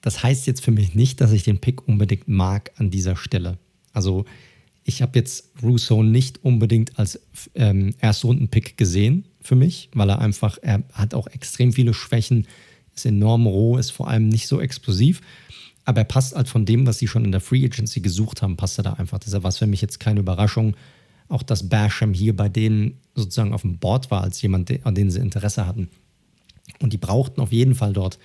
Das 0.01 0.23
heißt 0.23 0.47
jetzt 0.47 0.63
für 0.63 0.71
mich 0.71 0.95
nicht, 0.95 1.21
dass 1.21 1.31
ich 1.31 1.43
den 1.43 1.59
Pick 1.59 1.87
unbedingt 1.87 2.27
mag 2.27 2.71
an 2.77 2.89
dieser 2.89 3.15
Stelle. 3.15 3.59
Also 3.93 4.25
ich 4.83 5.01
habe 5.01 5.19
jetzt 5.19 5.51
Russo 5.61 6.03
nicht 6.03 6.43
unbedingt 6.43 6.97
als 6.97 7.19
ähm, 7.55 7.93
Erstrunden-Pick 7.99 8.77
gesehen 8.77 9.25
für 9.41 9.55
mich, 9.55 9.89
weil 9.93 10.09
er 10.09 10.19
einfach, 10.19 10.57
er 10.61 10.83
hat 10.93 11.13
auch 11.13 11.27
extrem 11.27 11.73
viele 11.73 11.93
Schwächen, 11.93 12.47
ist 12.95 13.05
enorm 13.05 13.47
roh, 13.47 13.77
ist 13.77 13.91
vor 13.91 14.07
allem 14.07 14.27
nicht 14.27 14.47
so 14.47 14.59
explosiv. 14.59 15.21
Aber 15.85 16.01
er 16.01 16.05
passt 16.05 16.35
halt 16.35 16.47
von 16.47 16.65
dem, 16.65 16.85
was 16.85 16.99
sie 16.99 17.07
schon 17.07 17.25
in 17.25 17.31
der 17.31 17.41
Free 17.41 17.63
Agency 17.65 18.01
gesucht 18.01 18.41
haben, 18.41 18.57
passt 18.57 18.79
er 18.79 18.83
da 18.83 18.93
einfach. 18.93 19.19
Deshalb 19.19 19.43
war 19.43 19.49
es 19.49 19.57
für 19.57 19.67
mich 19.67 19.81
jetzt 19.81 19.99
keine 19.99 20.19
Überraschung. 20.19 20.75
Auch 21.27 21.43
dass 21.43 21.69
Basham 21.69 22.13
hier 22.13 22.35
bei 22.35 22.49
denen 22.49 22.99
sozusagen 23.15 23.53
auf 23.53 23.61
dem 23.61 23.77
Board 23.77 24.11
war, 24.11 24.21
als 24.21 24.41
jemand, 24.41 24.85
an 24.85 24.95
den 24.95 25.09
sie 25.09 25.19
Interesse 25.19 25.65
hatten. 25.65 25.89
Und 26.81 26.93
die 26.93 26.97
brauchten 26.97 27.41
auf 27.41 27.51
jeden 27.51 27.75
Fall 27.75 27.93
dort 27.93 28.19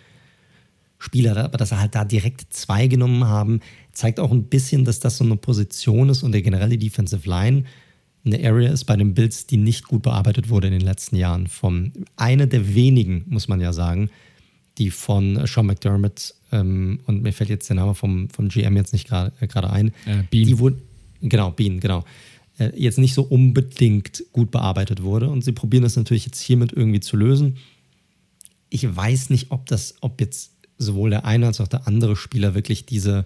Spieler, 0.99 1.37
aber 1.37 1.59
dass 1.59 1.69
sie 1.69 1.79
halt 1.79 1.95
da 1.95 2.05
direkt 2.05 2.53
zwei 2.53 2.87
genommen 2.87 3.25
haben, 3.25 3.61
zeigt 3.97 4.21
auch 4.21 4.31
ein 4.31 4.45
bisschen, 4.45 4.85
dass 4.85 5.01
das 5.01 5.17
so 5.17 5.25
eine 5.25 5.37
Position 5.37 6.11
ist 6.11 6.23
und 6.23 6.33
der 6.33 6.43
generelle 6.43 6.77
Defensive 6.77 7.29
Line 7.29 7.65
eine 8.27 8.45
Area 8.45 8.71
ist 8.71 8.85
bei 8.85 8.97
den 8.97 9.15
Bills, 9.15 9.47
die 9.47 9.57
nicht 9.57 9.85
gut 9.85 10.03
bearbeitet 10.03 10.51
wurde 10.51 10.67
in 10.67 10.75
den 10.75 10.83
letzten 10.83 11.17
Jahren. 11.17 11.47
Von 11.47 11.93
eine 12.17 12.47
der 12.47 12.75
wenigen, 12.75 13.25
muss 13.29 13.49
man 13.49 13.61
ja 13.61 13.73
sagen, 13.73 14.11
die 14.79 14.91
von 14.91 15.47
Sean 15.47 15.67
McDermott 15.67 16.35
ähm, 16.53 17.01
und 17.07 17.23
mir 17.23 17.33
fällt 17.33 17.49
jetzt 17.49 17.69
der 17.71 17.77
Name 17.77 17.95
vom, 17.95 18.29
vom 18.29 18.49
GM 18.49 18.77
jetzt 18.77 18.93
nicht 18.93 19.09
gerade 19.09 19.33
äh, 19.41 19.61
ein. 19.63 19.89
Äh, 20.05 20.25
Bean. 20.31 20.47
Die 20.47 20.59
wurde, 20.59 20.77
genau, 21.23 21.51
Bean, 21.53 21.81
genau. 21.81 22.05
Äh, 22.59 22.73
jetzt 22.77 22.99
nicht 22.99 23.15
so 23.15 23.23
unbedingt 23.23 24.25
gut 24.33 24.51
bearbeitet 24.51 25.03
wurde. 25.03 25.31
Und 25.31 25.43
sie 25.43 25.53
probieren 25.53 25.85
das 25.85 25.97
natürlich 25.97 26.27
jetzt 26.27 26.41
hiermit 26.41 26.73
irgendwie 26.73 27.01
zu 27.01 27.17
lösen. 27.17 27.57
Ich 28.69 28.95
weiß 28.95 29.31
nicht, 29.31 29.51
ob 29.53 29.67
das, 29.67 29.95
ob 30.03 30.21
jetzt 30.21 30.53
sowohl 30.77 31.11
der 31.11 31.25
eine 31.25 31.47
als 31.47 31.61
auch 31.61 31.69
der 31.69 31.87
andere 31.87 32.17
Spieler 32.17 32.55
wirklich 32.55 32.85
diese 32.85 33.25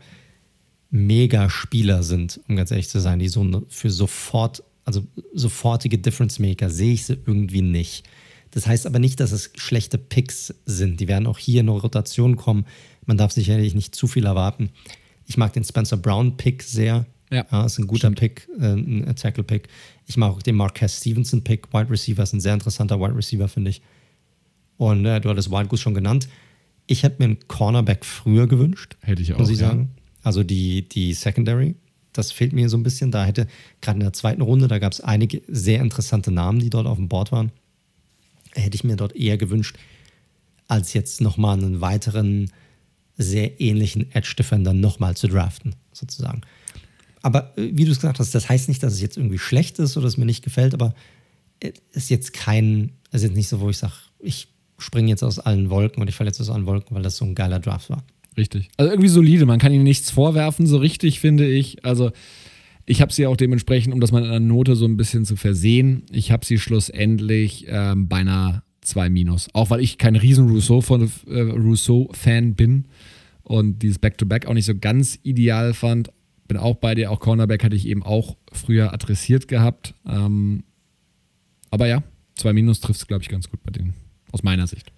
Mega-Spieler 0.90 2.02
sind, 2.02 2.40
um 2.48 2.56
ganz 2.56 2.70
ehrlich 2.70 2.88
zu 2.88 3.00
sein, 3.00 3.18
die 3.18 3.28
so 3.28 3.64
für 3.68 3.90
sofort, 3.90 4.62
also 4.84 5.06
sofortige 5.34 5.98
Difference-Maker 5.98 6.70
sehe 6.70 6.94
ich 6.94 7.06
sie 7.06 7.18
irgendwie 7.26 7.62
nicht. 7.62 8.08
Das 8.50 8.66
heißt 8.66 8.86
aber 8.86 8.98
nicht, 8.98 9.20
dass 9.20 9.32
es 9.32 9.52
schlechte 9.56 9.98
Picks 9.98 10.54
sind. 10.66 10.98
Die 10.98 11.08
werden 11.08 11.26
auch 11.26 11.38
hier 11.38 11.60
in 11.60 11.68
eine 11.68 11.78
Rotation 11.78 12.36
kommen. 12.36 12.66
Man 13.06 13.16
darf 13.16 13.32
sicherlich 13.32 13.74
nicht 13.74 13.94
zu 13.94 14.08
viel 14.08 14.26
erwarten. 14.26 14.70
Ich 15.26 15.36
mag 15.36 15.52
den 15.52 15.64
Spencer 15.64 15.96
Brown-Pick 15.96 16.62
sehr. 16.64 17.06
Ja, 17.30 17.46
ja 17.52 17.64
ist 17.64 17.78
ein 17.78 17.86
guter 17.86 18.08
stimmt. 18.08 18.18
Pick, 18.18 18.48
äh, 18.58 18.72
ein 18.72 19.14
Tackle-Pick. 19.14 19.68
Ich 20.06 20.16
mag 20.16 20.32
auch 20.32 20.42
den 20.42 20.56
Marquez 20.56 20.98
Stevenson-Pick. 20.98 21.72
Wide 21.72 21.90
Receiver 21.90 22.24
ist 22.24 22.32
ein 22.32 22.40
sehr 22.40 22.54
interessanter 22.54 22.98
Wide 22.98 23.16
Receiver, 23.16 23.46
finde 23.46 23.70
ich. 23.70 23.82
Und 24.76 25.06
äh, 25.06 25.20
du 25.20 25.28
hattest 25.28 25.52
Wild 25.52 25.68
Goose 25.68 25.82
schon 25.82 25.94
genannt. 25.94 26.28
Ich 26.88 27.04
hätte 27.04 27.16
mir 27.20 27.26
einen 27.26 27.46
Cornerback 27.46 28.04
früher 28.04 28.48
gewünscht. 28.48 28.96
Hätte 29.02 29.22
ich 29.22 29.32
auch. 29.32 29.38
Muss 29.38 29.50
ich 29.50 29.58
sagen. 29.58 29.90
Also 30.22 30.42
die, 30.42 30.88
die 30.88 31.14
Secondary, 31.14 31.74
das 32.12 32.32
fehlt 32.32 32.52
mir 32.52 32.68
so 32.68 32.76
ein 32.76 32.82
bisschen. 32.82 33.10
Da 33.10 33.24
hätte, 33.24 33.46
gerade 33.80 33.96
in 33.96 34.04
der 34.04 34.12
zweiten 34.12 34.42
Runde, 34.42 34.68
da 34.68 34.78
gab 34.78 34.92
es 34.92 35.00
einige 35.00 35.42
sehr 35.48 35.80
interessante 35.80 36.30
Namen, 36.30 36.60
die 36.60 36.70
dort 36.70 36.86
auf 36.86 36.96
dem 36.96 37.08
Board 37.08 37.32
waren. 37.32 37.52
Hätte 38.52 38.74
ich 38.74 38.84
mir 38.84 38.96
dort 38.96 39.14
eher 39.14 39.38
gewünscht, 39.38 39.76
als 40.68 40.92
jetzt 40.92 41.20
nochmal 41.20 41.58
einen 41.58 41.80
weiteren 41.80 42.50
sehr 43.16 43.60
ähnlichen 43.60 44.10
Edge-Defender 44.12 44.72
nochmal 44.72 45.16
zu 45.16 45.28
draften, 45.28 45.74
sozusagen. 45.92 46.42
Aber 47.22 47.56
äh, 47.56 47.70
wie 47.72 47.84
du 47.84 47.92
es 47.92 47.98
gesagt 47.98 48.18
hast, 48.18 48.34
das 48.34 48.48
heißt 48.48 48.68
nicht, 48.68 48.82
dass 48.82 48.94
es 48.94 49.00
jetzt 49.00 49.16
irgendwie 49.16 49.38
schlecht 49.38 49.78
ist 49.78 49.96
oder 49.96 50.06
es 50.06 50.16
mir 50.16 50.24
nicht 50.24 50.42
gefällt, 50.42 50.74
aber 50.74 50.94
es 51.60 51.70
äh, 51.70 51.72
ist 51.92 52.10
jetzt 52.10 52.32
kein, 52.32 52.92
es 53.10 53.22
ist 53.22 53.28
jetzt 53.28 53.36
nicht 53.36 53.48
so, 53.48 53.60
wo 53.60 53.68
ich 53.68 53.78
sage, 53.78 53.94
ich 54.18 54.48
springe 54.78 55.08
jetzt 55.08 55.22
aus 55.22 55.38
allen 55.38 55.70
Wolken 55.70 56.00
und 56.00 56.08
ich 56.08 56.14
falle 56.14 56.28
jetzt 56.28 56.40
aus 56.40 56.50
allen 56.50 56.66
Wolken, 56.66 56.94
weil 56.96 57.02
das 57.02 57.16
so 57.16 57.24
ein 57.24 57.34
geiler 57.34 57.60
Draft 57.60 57.90
war. 57.90 58.02
Richtig. 58.40 58.70
Also 58.78 58.90
irgendwie 58.90 59.10
solide. 59.10 59.44
Man 59.44 59.58
kann 59.58 59.70
ihnen 59.70 59.84
nichts 59.84 60.10
vorwerfen, 60.10 60.66
so 60.66 60.78
richtig, 60.78 61.20
finde 61.20 61.46
ich. 61.46 61.84
Also 61.84 62.10
ich 62.86 63.02
habe 63.02 63.12
sie 63.12 63.26
auch 63.26 63.36
dementsprechend, 63.36 63.92
um 63.92 64.00
das 64.00 64.12
mal 64.12 64.22
in 64.24 64.30
einer 64.30 64.40
Note 64.40 64.76
so 64.76 64.86
ein 64.86 64.96
bisschen 64.96 65.26
zu 65.26 65.36
versehen, 65.36 66.04
ich 66.10 66.32
habe 66.32 66.46
sie 66.46 66.58
schlussendlich 66.58 67.66
ähm, 67.68 68.08
bei 68.08 68.16
einer 68.16 68.62
2 68.80 69.10
minus. 69.10 69.48
Auch 69.52 69.68
weil 69.68 69.80
ich 69.80 69.98
kein 69.98 70.16
riesen 70.16 70.48
Rousseau-Fan 70.48 71.12
äh, 71.26 71.40
Rousseau 71.40 72.10
bin 72.56 72.86
und 73.42 73.80
dieses 73.82 73.98
Back-to-Back 73.98 74.44
-Back 74.44 74.48
auch 74.48 74.54
nicht 74.54 74.64
so 74.64 74.74
ganz 74.74 75.18
ideal 75.22 75.74
fand. 75.74 76.10
Bin 76.48 76.56
auch 76.56 76.76
bei 76.76 76.94
dir, 76.94 77.10
auch 77.10 77.20
Cornerback 77.20 77.62
hatte 77.62 77.76
ich 77.76 77.86
eben 77.86 78.02
auch 78.02 78.38
früher 78.52 78.94
adressiert 78.94 79.48
gehabt. 79.48 79.94
Ähm, 80.08 80.64
aber 81.70 81.88
ja, 81.88 82.02
2 82.36 82.54
minus 82.54 82.80
trifft 82.80 83.00
es, 83.00 83.06
glaube 83.06 83.22
ich, 83.22 83.28
ganz 83.28 83.50
gut 83.50 83.62
bei 83.62 83.70
denen, 83.70 83.92
aus 84.32 84.42
meiner 84.42 84.66
Sicht. 84.66 84.90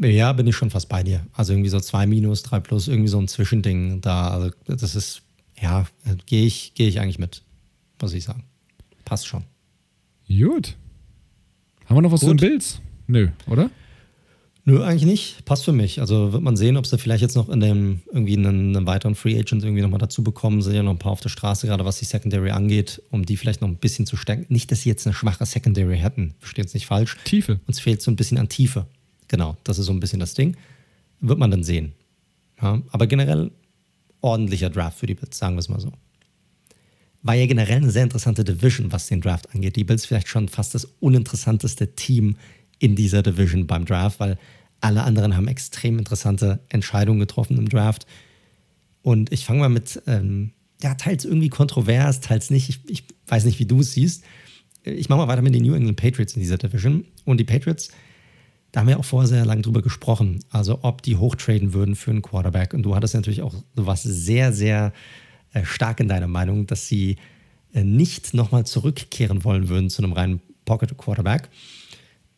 Ja, 0.00 0.32
bin 0.32 0.46
ich 0.46 0.56
schon 0.56 0.70
fast 0.70 0.88
bei 0.88 1.02
dir. 1.02 1.26
Also 1.32 1.52
irgendwie 1.52 1.70
so 1.70 1.80
2 1.80 2.06
minus, 2.06 2.42
3 2.42 2.60
plus, 2.60 2.88
irgendwie 2.88 3.08
so 3.08 3.18
ein 3.18 3.28
Zwischending 3.28 4.00
da. 4.00 4.28
Also 4.28 4.50
das 4.66 4.94
ist, 4.94 5.22
ja, 5.60 5.86
gehe 6.26 6.46
ich, 6.46 6.72
geh 6.74 6.86
ich 6.86 7.00
eigentlich 7.00 7.18
mit, 7.18 7.42
muss 8.00 8.12
ich 8.12 8.24
sagen. 8.24 8.44
Passt 9.04 9.26
schon. 9.26 9.44
Gut. 10.28 10.76
Haben 11.86 11.96
wir 11.96 12.02
noch 12.02 12.12
was 12.12 12.20
Gut. 12.20 12.30
zu 12.30 12.34
den 12.34 12.48
Bills? 12.48 12.80
Nö, 13.06 13.28
oder? 13.46 13.70
Nö, 14.68 14.82
eigentlich 14.82 15.04
nicht. 15.04 15.44
Passt 15.44 15.64
für 15.64 15.72
mich. 15.72 16.00
Also 16.00 16.32
wird 16.32 16.42
man 16.42 16.56
sehen, 16.56 16.76
ob 16.76 16.86
sie 16.86 16.98
vielleicht 16.98 17.22
jetzt 17.22 17.36
noch 17.36 17.48
in 17.48 17.60
dem 17.60 18.00
irgendwie 18.12 18.36
einen, 18.36 18.76
einen 18.76 18.86
weiteren 18.86 19.14
Free 19.14 19.38
Agent 19.38 19.62
irgendwie 19.62 19.80
nochmal 19.80 20.00
dazu 20.00 20.24
bekommen. 20.24 20.60
Sind 20.60 20.74
ja 20.74 20.82
noch 20.82 20.90
ein 20.90 20.98
paar 20.98 21.12
auf 21.12 21.20
der 21.20 21.28
Straße, 21.28 21.68
gerade 21.68 21.84
was 21.84 22.00
die 22.00 22.04
Secondary 22.04 22.50
angeht, 22.50 23.00
um 23.10 23.24
die 23.24 23.36
vielleicht 23.36 23.60
noch 23.60 23.68
ein 23.68 23.76
bisschen 23.76 24.06
zu 24.06 24.16
stärken. 24.16 24.46
Nicht, 24.48 24.72
dass 24.72 24.80
sie 24.82 24.88
jetzt 24.88 25.06
eine 25.06 25.14
schwache 25.14 25.46
Secondary 25.46 25.96
hätten. 25.96 26.34
Versteht 26.40 26.66
es 26.66 26.74
nicht 26.74 26.86
falsch. 26.86 27.16
Tiefe. 27.22 27.60
Uns 27.68 27.78
fehlt 27.78 28.02
so 28.02 28.10
ein 28.10 28.16
bisschen 28.16 28.38
an 28.38 28.48
Tiefe. 28.48 28.86
Genau, 29.28 29.56
das 29.64 29.78
ist 29.78 29.86
so 29.86 29.92
ein 29.92 30.00
bisschen 30.00 30.20
das 30.20 30.34
Ding. 30.34 30.56
Wird 31.20 31.38
man 31.38 31.50
dann 31.50 31.64
sehen. 31.64 31.92
Ja, 32.60 32.82
aber 32.90 33.06
generell 33.06 33.50
ordentlicher 34.20 34.70
Draft 34.70 34.98
für 34.98 35.06
die 35.06 35.14
Bills, 35.14 35.38
sagen 35.38 35.56
wir 35.56 35.60
es 35.60 35.68
mal 35.68 35.80
so. 35.80 35.92
War 37.22 37.34
ja 37.34 37.46
generell 37.46 37.78
eine 37.78 37.90
sehr 37.90 38.04
interessante 38.04 38.44
Division, 38.44 38.92
was 38.92 39.08
den 39.08 39.20
Draft 39.20 39.54
angeht. 39.54 39.76
Die 39.76 39.84
Bills 39.84 40.06
vielleicht 40.06 40.28
schon 40.28 40.48
fast 40.48 40.74
das 40.74 40.84
uninteressanteste 41.00 41.94
Team 41.94 42.36
in 42.78 42.94
dieser 42.94 43.22
Division 43.22 43.66
beim 43.66 43.84
Draft, 43.84 44.20
weil 44.20 44.38
alle 44.80 45.02
anderen 45.02 45.36
haben 45.36 45.48
extrem 45.48 45.98
interessante 45.98 46.60
Entscheidungen 46.68 47.20
getroffen 47.20 47.56
im 47.56 47.68
Draft. 47.68 48.06
Und 49.02 49.32
ich 49.32 49.44
fange 49.44 49.60
mal 49.60 49.68
mit, 49.68 50.02
ähm, 50.06 50.52
ja, 50.82 50.94
teils 50.94 51.24
irgendwie 51.24 51.48
kontrovers, 51.48 52.20
teils 52.20 52.50
nicht. 52.50 52.68
Ich, 52.68 52.80
ich 52.88 53.04
weiß 53.26 53.44
nicht, 53.44 53.58
wie 53.58 53.66
du 53.66 53.80
es 53.80 53.92
siehst. 53.92 54.24
Ich 54.84 55.08
mache 55.08 55.18
mal 55.18 55.28
weiter 55.28 55.42
mit 55.42 55.54
den 55.54 55.62
New 55.62 55.74
England 55.74 55.96
Patriots 55.96 56.34
in 56.34 56.40
dieser 56.40 56.58
Division. 56.58 57.04
Und 57.24 57.38
die 57.38 57.44
Patriots 57.44 57.90
da 58.76 58.80
haben 58.80 58.88
wir 58.88 58.98
auch 58.98 59.06
vorher 59.06 59.26
sehr 59.26 59.46
lange 59.46 59.62
drüber 59.62 59.80
gesprochen, 59.80 60.40
also 60.50 60.80
ob 60.82 61.00
die 61.00 61.16
hochtraden 61.16 61.72
würden 61.72 61.96
für 61.96 62.10
einen 62.10 62.20
Quarterback. 62.20 62.74
Und 62.74 62.82
du 62.82 62.94
hattest 62.94 63.14
natürlich 63.14 63.40
auch 63.40 63.54
sowas 63.74 64.02
sehr, 64.02 64.52
sehr 64.52 64.92
äh, 65.54 65.64
stark 65.64 65.98
in 65.98 66.08
deiner 66.08 66.26
Meinung, 66.28 66.66
dass 66.66 66.86
sie 66.86 67.16
äh, 67.72 67.82
nicht 67.82 68.34
nochmal 68.34 68.66
zurückkehren 68.66 69.44
wollen 69.44 69.70
würden 69.70 69.88
zu 69.88 70.02
einem 70.02 70.12
reinen 70.12 70.42
Pocket 70.66 70.94
Quarterback. 70.98 71.48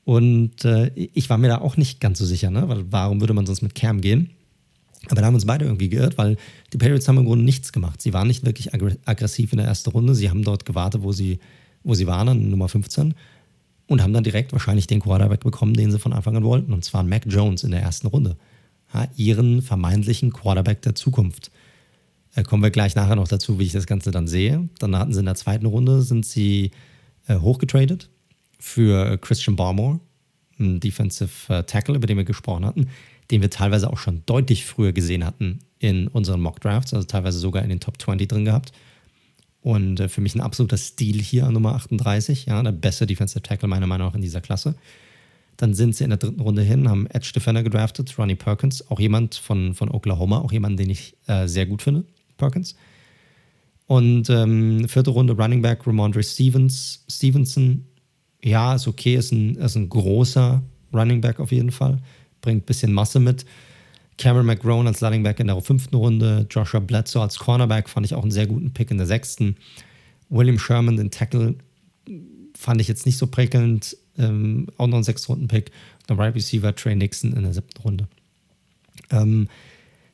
Und 0.04 0.64
äh, 0.64 0.92
ich 0.94 1.28
war 1.28 1.38
mir 1.38 1.48
da 1.48 1.58
auch 1.58 1.76
nicht 1.76 2.00
ganz 2.00 2.20
so 2.20 2.24
sicher, 2.24 2.52
ne? 2.52 2.68
weil 2.68 2.84
warum 2.88 3.18
würde 3.18 3.34
man 3.34 3.44
sonst 3.44 3.62
mit 3.62 3.74
Cam 3.74 4.00
gehen? 4.00 4.30
Aber 5.06 5.20
da 5.20 5.26
haben 5.26 5.34
uns 5.34 5.44
beide 5.44 5.64
irgendwie 5.64 5.88
geirrt, 5.88 6.18
weil 6.18 6.36
die 6.72 6.78
Patriots 6.78 7.08
haben 7.08 7.18
im 7.18 7.24
Grunde 7.24 7.44
nichts 7.44 7.72
gemacht. 7.72 8.00
Sie 8.00 8.12
waren 8.12 8.28
nicht 8.28 8.46
wirklich 8.46 8.72
aggressiv 8.72 9.52
in 9.52 9.58
der 9.58 9.66
ersten 9.66 9.90
Runde. 9.90 10.14
Sie 10.14 10.30
haben 10.30 10.44
dort 10.44 10.64
gewartet, 10.64 11.02
wo 11.02 11.10
sie, 11.10 11.40
wo 11.82 11.94
sie 11.94 12.06
waren, 12.06 12.28
an 12.28 12.48
Nummer 12.48 12.68
15 12.68 13.14
und 13.88 14.02
haben 14.02 14.12
dann 14.12 14.22
direkt 14.22 14.52
wahrscheinlich 14.52 14.86
den 14.86 15.00
Quarterback 15.00 15.40
bekommen, 15.40 15.74
den 15.74 15.90
sie 15.90 15.98
von 15.98 16.12
Anfang 16.12 16.36
an 16.36 16.44
wollten, 16.44 16.72
und 16.72 16.84
zwar 16.84 17.02
Mac 17.02 17.24
Jones 17.26 17.64
in 17.64 17.72
der 17.72 17.80
ersten 17.80 18.06
Runde. 18.06 18.36
Ja, 18.94 19.08
ihren 19.16 19.62
vermeintlichen 19.62 20.32
Quarterback 20.32 20.82
der 20.82 20.94
Zukunft. 20.94 21.50
Äh, 22.34 22.42
kommen 22.42 22.62
wir 22.62 22.70
gleich 22.70 22.94
nachher 22.94 23.16
noch 23.16 23.28
dazu, 23.28 23.58
wie 23.58 23.64
ich 23.64 23.72
das 23.72 23.86
Ganze 23.86 24.10
dann 24.10 24.28
sehe. 24.28 24.68
Dann 24.78 24.96
hatten 24.96 25.12
sie 25.12 25.20
in 25.20 25.26
der 25.26 25.34
zweiten 25.34 25.66
Runde, 25.66 26.02
sind 26.02 26.24
sie 26.24 26.70
äh, 27.26 27.36
hochgetradet 27.36 28.10
für 28.60 29.16
Christian 29.18 29.56
Barmore, 29.56 30.00
ein 30.58 30.80
Defensive 30.80 31.52
äh, 31.52 31.62
Tackle, 31.64 31.96
über 31.96 32.06
den 32.06 32.18
wir 32.18 32.24
gesprochen 32.24 32.66
hatten, 32.66 32.88
den 33.30 33.40
wir 33.40 33.50
teilweise 33.50 33.90
auch 33.90 33.98
schon 33.98 34.22
deutlich 34.26 34.66
früher 34.66 34.92
gesehen 34.92 35.24
hatten 35.24 35.60
in 35.78 36.08
unseren 36.08 36.40
Mock 36.40 36.60
Drafts, 36.60 36.92
also 36.92 37.06
teilweise 37.06 37.38
sogar 37.38 37.62
in 37.62 37.70
den 37.70 37.80
Top 37.80 38.00
20 38.00 38.28
drin 38.28 38.44
gehabt. 38.44 38.72
Und 39.62 40.00
äh, 40.00 40.08
für 40.08 40.20
mich 40.20 40.34
ein 40.34 40.40
absoluter 40.40 40.76
Stil 40.76 41.20
hier 41.20 41.46
an 41.46 41.54
Nummer 41.54 41.74
38, 41.74 42.46
ja, 42.46 42.62
der 42.62 42.72
beste 42.72 43.06
Defensive 43.06 43.42
Tackle 43.42 43.68
meiner 43.68 43.86
Meinung 43.86 44.08
nach 44.08 44.14
in 44.14 44.22
dieser 44.22 44.40
Klasse. 44.40 44.74
Dann 45.56 45.74
sind 45.74 45.96
sie 45.96 46.04
in 46.04 46.10
der 46.10 46.18
dritten 46.18 46.40
Runde 46.40 46.62
hin, 46.62 46.88
haben 46.88 47.06
Edge 47.08 47.32
Defender 47.34 47.64
gedraftet, 47.64 48.16
Ronnie 48.16 48.36
Perkins, 48.36 48.88
auch 48.90 49.00
jemand 49.00 49.34
von, 49.34 49.74
von 49.74 49.90
Oklahoma, 49.90 50.38
auch 50.38 50.52
jemand, 50.52 50.78
den 50.78 50.90
ich 50.90 51.16
äh, 51.26 51.48
sehr 51.48 51.66
gut 51.66 51.82
finde, 51.82 52.04
Perkins. 52.36 52.76
Und 53.88 54.30
ähm, 54.30 54.86
vierte 54.86 55.10
Runde 55.10 55.32
Running 55.32 55.62
Back 55.62 55.86
Ramondre 55.86 56.22
Stevens, 56.22 57.04
Stevenson. 57.10 57.86
Ja, 58.44 58.74
ist 58.74 58.86
okay, 58.86 59.16
ist 59.16 59.32
ein, 59.32 59.56
ist 59.56 59.74
ein 59.74 59.88
großer 59.88 60.62
Running 60.92 61.20
Back 61.20 61.40
auf 61.40 61.50
jeden 61.50 61.72
Fall. 61.72 61.98
Bringt 62.40 62.62
ein 62.62 62.66
bisschen 62.66 62.92
Masse 62.92 63.18
mit. 63.18 63.44
Cameron 64.18 64.46
McGrone 64.46 64.88
als 64.88 65.02
Running 65.02 65.22
Back 65.22 65.40
in 65.40 65.46
der 65.46 65.60
fünften 65.62 65.94
Runde. 65.94 66.46
Joshua 66.50 66.80
Bledsoe 66.80 67.22
als 67.22 67.38
Cornerback 67.38 67.88
fand 67.88 68.04
ich 68.04 68.14
auch 68.14 68.22
einen 68.22 68.32
sehr 68.32 68.46
guten 68.46 68.72
Pick 68.72 68.90
in 68.90 68.98
der 68.98 69.06
sechsten. 69.06 69.56
William 70.28 70.58
Sherman, 70.58 70.96
den 70.96 71.10
Tackle, 71.10 71.54
fand 72.56 72.80
ich 72.80 72.88
jetzt 72.88 73.06
nicht 73.06 73.16
so 73.16 73.28
prickelnd 73.28 73.96
ähm, 74.18 74.66
auch 74.76 74.88
noch 74.88 74.98
ein 74.98 75.04
Sechs-Runden-Pick. 75.04 75.70
Dann 76.06 76.18
Right 76.18 76.34
Receiver 76.34 76.74
Trey 76.74 76.96
Nixon 76.96 77.32
in 77.32 77.44
der 77.44 77.54
siebten 77.54 77.80
Runde. 77.80 78.08
Ähm, 79.10 79.48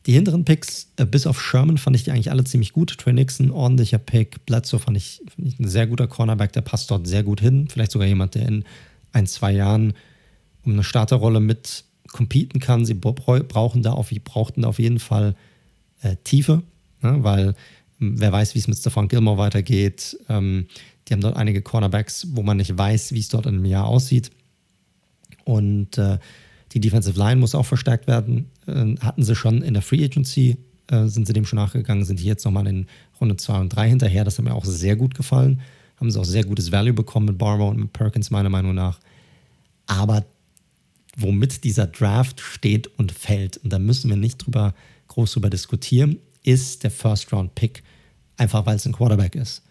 die 0.06 0.12
hinteren 0.12 0.44
Picks, 0.44 0.88
äh, 0.96 1.06
bis 1.06 1.26
auf 1.26 1.40
Sherman, 1.40 1.78
fand 1.78 1.96
ich 1.96 2.04
die 2.04 2.10
eigentlich 2.10 2.30
alle 2.30 2.44
ziemlich 2.44 2.74
gut. 2.74 2.98
Trey 2.98 3.14
Nixon, 3.14 3.50
ordentlicher 3.50 3.98
Pick. 3.98 4.44
Bledsoe 4.44 4.78
fand 4.78 4.98
ich, 4.98 5.22
fand 5.34 5.48
ich 5.48 5.58
ein 5.58 5.68
sehr 5.68 5.86
guter 5.86 6.06
Cornerback, 6.06 6.52
der 6.52 6.60
passt 6.60 6.90
dort 6.90 7.06
sehr 7.06 7.22
gut 7.22 7.40
hin. 7.40 7.68
Vielleicht 7.68 7.92
sogar 7.92 8.06
jemand, 8.06 8.34
der 8.34 8.46
in 8.46 8.64
ein, 9.12 9.26
zwei 9.26 9.52
Jahren 9.52 9.94
um 10.64 10.72
eine 10.72 10.84
Starterrolle 10.84 11.40
mit 11.40 11.84
competen 12.12 12.60
kann. 12.60 12.84
Sie 12.84 12.94
brauchen 12.94 13.82
da 13.82 13.92
auf, 13.92 14.10
brauchten 14.24 14.62
da 14.62 14.68
auf 14.68 14.78
jeden 14.78 14.98
Fall 14.98 15.34
äh, 16.02 16.16
Tiefe, 16.24 16.62
ne? 17.02 17.18
weil 17.22 17.54
ähm, 18.00 18.20
wer 18.20 18.32
weiß, 18.32 18.54
wie 18.54 18.58
es 18.58 18.68
mit 18.68 18.78
Stefan 18.78 19.08
Gilmore 19.08 19.38
weitergeht. 19.38 20.16
Ähm, 20.28 20.66
die 21.08 21.12
haben 21.12 21.20
dort 21.20 21.36
einige 21.36 21.62
Cornerbacks, 21.62 22.28
wo 22.32 22.42
man 22.42 22.56
nicht 22.56 22.76
weiß, 22.76 23.12
wie 23.12 23.20
es 23.20 23.28
dort 23.28 23.46
in 23.46 23.54
einem 23.54 23.64
Jahr 23.64 23.86
aussieht. 23.86 24.30
Und 25.44 25.98
äh, 25.98 26.18
die 26.72 26.80
Defensive 26.80 27.18
Line 27.18 27.36
muss 27.36 27.54
auch 27.54 27.66
verstärkt 27.66 28.06
werden. 28.06 28.50
Äh, 28.66 28.96
hatten 29.00 29.22
sie 29.22 29.34
schon 29.34 29.62
in 29.62 29.74
der 29.74 29.82
Free 29.82 30.04
Agency, 30.04 30.56
äh, 30.90 31.06
sind 31.06 31.26
sie 31.26 31.32
dem 31.32 31.44
schon 31.44 31.58
nachgegangen, 31.58 32.04
sind 32.04 32.20
die 32.20 32.24
jetzt 32.24 32.44
nochmal 32.44 32.66
in 32.66 32.86
Runde 33.20 33.36
2 33.36 33.60
und 33.60 33.68
3 33.70 33.88
hinterher. 33.88 34.24
Das 34.24 34.38
hat 34.38 34.44
mir 34.44 34.54
auch 34.54 34.64
sehr 34.64 34.96
gut 34.96 35.14
gefallen. 35.14 35.60
Haben 35.96 36.10
sie 36.10 36.18
auch 36.18 36.24
sehr 36.24 36.44
gutes 36.44 36.72
Value 36.72 36.94
bekommen 36.94 37.26
mit 37.26 37.38
Barber 37.38 37.68
und 37.68 37.78
mit 37.78 37.92
Perkins, 37.92 38.30
meiner 38.30 38.48
Meinung 38.50 38.74
nach. 38.74 38.98
Aber 39.86 40.24
womit 41.16 41.64
dieser 41.64 41.86
Draft 41.86 42.40
steht 42.40 42.86
und 42.98 43.12
fällt, 43.12 43.56
und 43.58 43.72
da 43.72 43.78
müssen 43.78 44.10
wir 44.10 44.16
nicht 44.16 44.38
drüber 44.38 44.74
groß 45.08 45.32
drüber 45.32 45.50
diskutieren, 45.50 46.18
ist 46.42 46.82
der 46.82 46.90
First-Round-Pick. 46.90 47.82
Einfach 48.36 48.66
weil 48.66 48.76
es 48.76 48.86
ein 48.86 48.92
Quarterback 48.92 49.34
ist. 49.34 49.62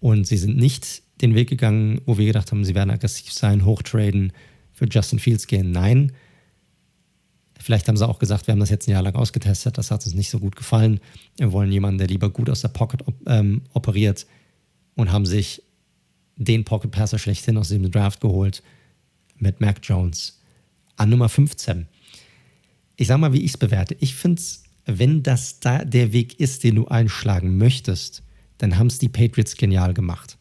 Und 0.00 0.26
sie 0.26 0.36
sind 0.36 0.56
nicht 0.56 1.02
den 1.20 1.34
Weg 1.34 1.48
gegangen, 1.48 2.00
wo 2.06 2.18
wir 2.18 2.26
gedacht 2.26 2.50
haben, 2.50 2.64
sie 2.64 2.74
werden 2.74 2.90
aggressiv 2.90 3.32
sein, 3.32 3.64
hochtraden, 3.64 4.32
für 4.72 4.86
Justin 4.88 5.18
Fields 5.18 5.46
gehen. 5.46 5.70
Nein. 5.70 6.12
Vielleicht 7.58 7.86
haben 7.86 7.96
sie 7.96 8.08
auch 8.08 8.18
gesagt, 8.18 8.46
wir 8.46 8.52
haben 8.52 8.60
das 8.60 8.70
jetzt 8.70 8.88
ein 8.88 8.92
Jahr 8.92 9.02
lang 9.02 9.14
ausgetestet, 9.14 9.78
das 9.78 9.90
hat 9.90 10.04
uns 10.04 10.14
nicht 10.14 10.30
so 10.30 10.40
gut 10.40 10.56
gefallen. 10.56 10.98
Wir 11.36 11.52
wollen 11.52 11.70
jemanden, 11.70 11.98
der 11.98 12.08
lieber 12.08 12.30
gut 12.30 12.50
aus 12.50 12.62
der 12.62 12.68
Pocket 12.68 13.06
op 13.06 13.14
ähm, 13.26 13.62
operiert 13.72 14.26
und 14.96 15.12
haben 15.12 15.26
sich 15.26 15.62
den 16.36 16.64
Pocket 16.64 16.90
Passer 16.90 17.18
schlechthin 17.18 17.56
aus 17.56 17.68
dem 17.68 17.88
Draft 17.90 18.20
geholt 18.20 18.62
mit 19.36 19.60
Mac 19.60 19.78
Jones 19.82 20.41
an 20.96 21.10
Nummer 21.10 21.28
15. 21.28 21.86
Ich 22.96 23.08
sag 23.08 23.18
mal, 23.18 23.32
wie 23.32 23.42
ich 23.42 23.52
es 23.52 23.56
bewerte. 23.56 23.96
Ich 24.00 24.14
finde 24.14 24.40
es, 24.40 24.64
wenn 24.86 25.22
das 25.22 25.60
da 25.60 25.84
der 25.84 26.12
Weg 26.12 26.38
ist, 26.40 26.64
den 26.64 26.76
du 26.76 26.88
einschlagen 26.88 27.56
möchtest, 27.56 28.22
dann 28.58 28.78
haben 28.78 28.88
es 28.88 28.98
die 28.98 29.08
Patriots 29.08 29.56
genial 29.56 29.94
gemacht. 29.94 30.38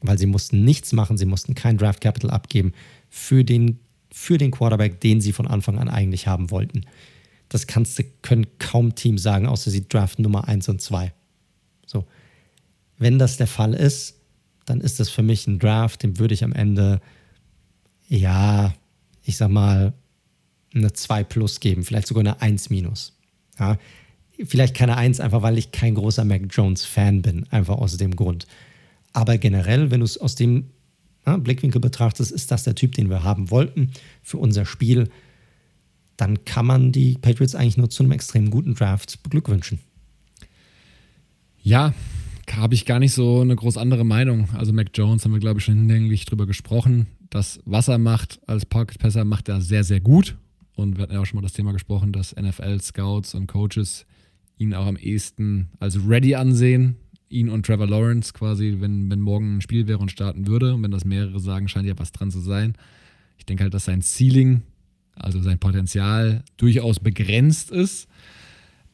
Weil 0.00 0.18
sie 0.18 0.26
mussten 0.26 0.64
nichts 0.64 0.92
machen, 0.92 1.18
sie 1.18 1.26
mussten 1.26 1.54
kein 1.54 1.76
Draft 1.76 2.00
Capital 2.00 2.30
abgeben 2.30 2.72
für 3.08 3.44
den, 3.44 3.80
für 4.12 4.38
den 4.38 4.50
Quarterback, 4.50 5.00
den 5.00 5.20
sie 5.20 5.32
von 5.32 5.46
Anfang 5.46 5.78
an 5.78 5.88
eigentlich 5.88 6.26
haben 6.26 6.50
wollten. 6.50 6.82
Das 7.48 7.66
kannst 7.66 7.98
du, 7.98 8.04
können 8.22 8.46
kaum 8.58 8.94
Teams 8.94 9.22
sagen, 9.22 9.46
außer 9.46 9.70
sie 9.70 9.88
draften 9.88 10.22
Nummer 10.22 10.46
1 10.46 10.68
und 10.68 10.80
2. 10.80 11.12
So. 11.86 12.06
Wenn 12.98 13.18
das 13.18 13.38
der 13.38 13.46
Fall 13.46 13.74
ist, 13.74 14.16
dann 14.66 14.80
ist 14.80 15.00
das 15.00 15.08
für 15.08 15.22
mich 15.22 15.46
ein 15.46 15.58
Draft, 15.58 16.02
dem 16.02 16.18
würde 16.18 16.34
ich 16.34 16.44
am 16.44 16.52
Ende, 16.52 17.00
ja, 18.08 18.74
ich 19.28 19.36
sag 19.36 19.50
mal, 19.50 19.92
eine 20.74 20.92
2 20.92 21.24
plus 21.24 21.60
geben, 21.60 21.84
vielleicht 21.84 22.08
sogar 22.08 22.22
eine 22.22 22.40
1 22.40 22.70
minus. 22.70 23.16
Ja, 23.58 23.78
Vielleicht 24.44 24.76
keine 24.76 24.96
Eins, 24.96 25.18
einfach 25.18 25.42
weil 25.42 25.58
ich 25.58 25.72
kein 25.72 25.96
großer 25.96 26.24
Mac 26.24 26.42
Jones-Fan 26.48 27.22
bin, 27.22 27.46
einfach 27.50 27.76
aus 27.76 27.96
dem 27.96 28.14
Grund. 28.14 28.46
Aber 29.12 29.36
generell, 29.36 29.90
wenn 29.90 30.00
du 30.00 30.04
es 30.04 30.16
aus 30.16 30.36
dem 30.36 30.66
ja, 31.26 31.36
Blickwinkel 31.36 31.80
betrachtest, 31.80 32.30
ist 32.30 32.52
das 32.52 32.62
der 32.62 32.76
Typ, 32.76 32.92
den 32.92 33.10
wir 33.10 33.24
haben 33.24 33.50
wollten 33.50 33.90
für 34.22 34.38
unser 34.38 34.64
Spiel. 34.64 35.10
Dann 36.16 36.44
kann 36.44 36.66
man 36.66 36.92
die 36.92 37.18
Patriots 37.18 37.56
eigentlich 37.56 37.78
nur 37.78 37.90
zu 37.90 38.04
einem 38.04 38.12
extrem 38.12 38.50
guten 38.50 38.74
Draft 38.74 39.22
beglückwünschen. 39.24 39.80
Ja, 41.60 41.92
habe 42.52 42.74
ich 42.74 42.86
gar 42.86 43.00
nicht 43.00 43.12
so 43.12 43.40
eine 43.40 43.56
groß 43.56 43.76
andere 43.76 44.04
Meinung. 44.04 44.48
Also 44.54 44.72
Mac 44.72 44.90
Jones 44.94 45.24
haben 45.24 45.32
wir, 45.32 45.40
glaube 45.40 45.58
ich, 45.58 45.64
schon 45.64 45.74
hinlänglich 45.74 46.24
drüber 46.26 46.46
gesprochen. 46.46 47.08
Das, 47.30 47.60
was 47.64 47.88
er 47.88 47.98
macht 47.98 48.40
als 48.46 48.66
Pocket-Passer, 48.66 49.24
macht 49.24 49.48
er 49.48 49.60
sehr, 49.60 49.84
sehr 49.84 50.00
gut. 50.00 50.36
Und 50.74 50.96
wir 50.96 51.02
hatten 51.02 51.12
ja 51.12 51.20
auch 51.20 51.26
schon 51.26 51.36
mal 51.36 51.42
das 51.42 51.52
Thema 51.52 51.72
gesprochen, 51.72 52.12
dass 52.12 52.34
NFL-Scouts 52.34 53.34
und 53.34 53.48
Coaches 53.48 54.06
ihn 54.58 54.74
auch 54.74 54.86
am 54.86 54.96
ehesten 54.96 55.70
als 55.80 55.98
ready 56.06 56.34
ansehen. 56.34 56.96
Ihn 57.28 57.48
und 57.50 57.66
Trevor 57.66 57.86
Lawrence 57.86 58.32
quasi, 58.32 58.76
wenn, 58.78 59.10
wenn 59.10 59.20
morgen 59.20 59.56
ein 59.56 59.60
Spiel 59.60 59.86
wäre 59.86 59.98
und 59.98 60.10
starten 60.10 60.46
würde. 60.46 60.74
Und 60.74 60.82
wenn 60.82 60.90
das 60.90 61.04
mehrere 61.04 61.40
sagen, 61.40 61.68
scheint 61.68 61.86
ja 61.86 61.98
was 61.98 62.12
dran 62.12 62.30
zu 62.30 62.40
sein. 62.40 62.74
Ich 63.36 63.44
denke 63.44 63.64
halt, 63.64 63.74
dass 63.74 63.84
sein 63.84 64.02
Ceiling, 64.02 64.62
also 65.14 65.42
sein 65.42 65.58
Potenzial, 65.58 66.44
durchaus 66.56 67.00
begrenzt 67.00 67.70
ist. 67.70 68.08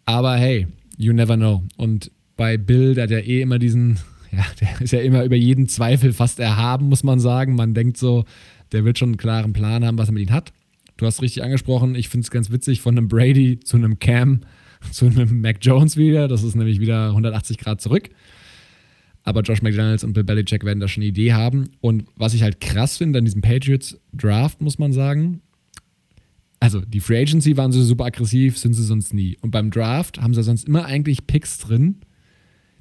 Aber 0.04 0.36
hey, 0.36 0.66
you 0.96 1.12
never 1.12 1.36
know. 1.36 1.64
Und 1.76 2.10
bei 2.36 2.56
Bill, 2.56 2.94
der 2.94 3.04
hat 3.04 3.10
ja 3.10 3.18
eh 3.18 3.40
immer 3.40 3.58
diesen, 3.58 3.98
ja, 4.36 4.44
der 4.60 4.80
ist 4.80 4.92
ja 4.92 5.00
immer 5.00 5.24
über 5.24 5.36
jeden 5.36 5.68
Zweifel 5.68 6.12
fast 6.12 6.40
erhaben, 6.40 6.88
muss 6.88 7.02
man 7.02 7.20
sagen. 7.20 7.54
Man 7.54 7.74
denkt 7.74 7.96
so, 7.96 8.24
der 8.72 8.84
wird 8.84 8.98
schon 8.98 9.10
einen 9.10 9.16
klaren 9.16 9.52
Plan 9.52 9.84
haben, 9.84 9.98
was 9.98 10.08
er 10.08 10.12
mit 10.12 10.22
ihm 10.22 10.32
hat. 10.32 10.52
Du 10.96 11.06
hast 11.06 11.22
richtig 11.22 11.42
angesprochen, 11.42 11.94
ich 11.94 12.08
finde 12.08 12.24
es 12.24 12.30
ganz 12.30 12.50
witzig, 12.50 12.80
von 12.80 12.96
einem 12.96 13.08
Brady 13.08 13.58
zu 13.60 13.76
einem 13.76 13.98
Cam 13.98 14.40
zu 14.90 15.06
einem 15.06 15.40
Mac 15.40 15.58
Jones 15.60 15.96
wieder. 15.96 16.28
Das 16.28 16.42
ist 16.42 16.54
nämlich 16.54 16.80
wieder 16.80 17.08
180 17.08 17.58
Grad 17.58 17.80
zurück. 17.80 18.10
Aber 19.22 19.40
Josh 19.40 19.62
McDaniels 19.62 20.04
und 20.04 20.12
Bill 20.12 20.24
Belichick 20.24 20.64
werden 20.64 20.80
da 20.80 20.88
schon 20.88 21.02
eine 21.02 21.08
Idee 21.08 21.32
haben. 21.32 21.70
Und 21.80 22.04
was 22.14 22.34
ich 22.34 22.42
halt 22.42 22.60
krass 22.60 22.98
finde 22.98 23.18
an 23.18 23.24
diesem 23.24 23.40
Patriots 23.40 23.98
Draft, 24.12 24.60
muss 24.60 24.78
man 24.78 24.92
sagen, 24.92 25.40
also 26.60 26.80
die 26.80 27.00
Free 27.00 27.20
Agency 27.20 27.56
waren 27.56 27.72
sie 27.72 27.82
super 27.82 28.04
aggressiv, 28.04 28.58
sind 28.58 28.74
sie 28.74 28.84
sonst 28.84 29.14
nie. 29.14 29.36
Und 29.40 29.50
beim 29.50 29.70
Draft 29.70 30.20
haben 30.20 30.34
sie 30.34 30.42
sonst 30.42 30.68
immer 30.68 30.84
eigentlich 30.84 31.26
Picks 31.26 31.58
drin, 31.58 31.96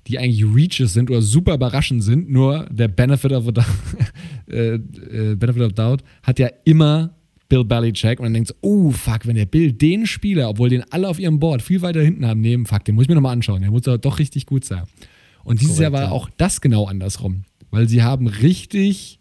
die 0.07 0.19
eigentlich 0.19 0.43
Reaches 0.43 0.93
sind 0.93 1.09
oder 1.09 1.21
super 1.21 1.55
überraschend 1.55 2.03
sind. 2.03 2.29
Nur 2.29 2.67
der 2.69 2.87
Benefit 2.87 3.31
of, 3.31 3.47
äh, 4.49 4.75
äh, 4.75 5.35
Benefit 5.35 5.61
of 5.61 5.73
Doubt 5.73 6.03
hat 6.23 6.39
ja 6.39 6.49
immer 6.65 7.15
Bill 7.49 7.63
Belichick 7.63 8.19
und 8.19 8.25
dann 8.25 8.33
denkt 8.33 8.49
so, 8.49 8.55
oh 8.61 8.91
fuck, 8.91 9.25
wenn 9.25 9.35
der 9.35 9.45
Bill 9.45 9.71
den 9.71 10.07
Spieler, 10.07 10.49
obwohl 10.49 10.69
den 10.69 10.83
alle 10.91 11.07
auf 11.07 11.19
ihrem 11.19 11.39
Board 11.39 11.61
viel 11.61 11.81
weiter 11.81 12.01
hinten 12.01 12.25
haben, 12.25 12.41
nehmen, 12.41 12.65
fuck, 12.65 12.83
den 12.83 12.95
muss 12.95 13.03
ich 13.03 13.09
mir 13.09 13.15
nochmal 13.15 13.33
anschauen, 13.33 13.61
der 13.61 13.71
muss 13.71 13.83
doch 13.83 14.19
richtig 14.19 14.45
gut 14.45 14.65
sein. 14.65 14.83
Und 15.43 15.61
dieses 15.61 15.75
Korrekt, 15.75 15.93
Jahr 15.93 16.01
war 16.01 16.09
ja. 16.09 16.11
auch 16.11 16.29
das 16.37 16.61
genau 16.61 16.85
andersrum, 16.85 17.43
weil 17.69 17.87
sie 17.87 18.01
haben 18.01 18.27
richtig 18.27 19.19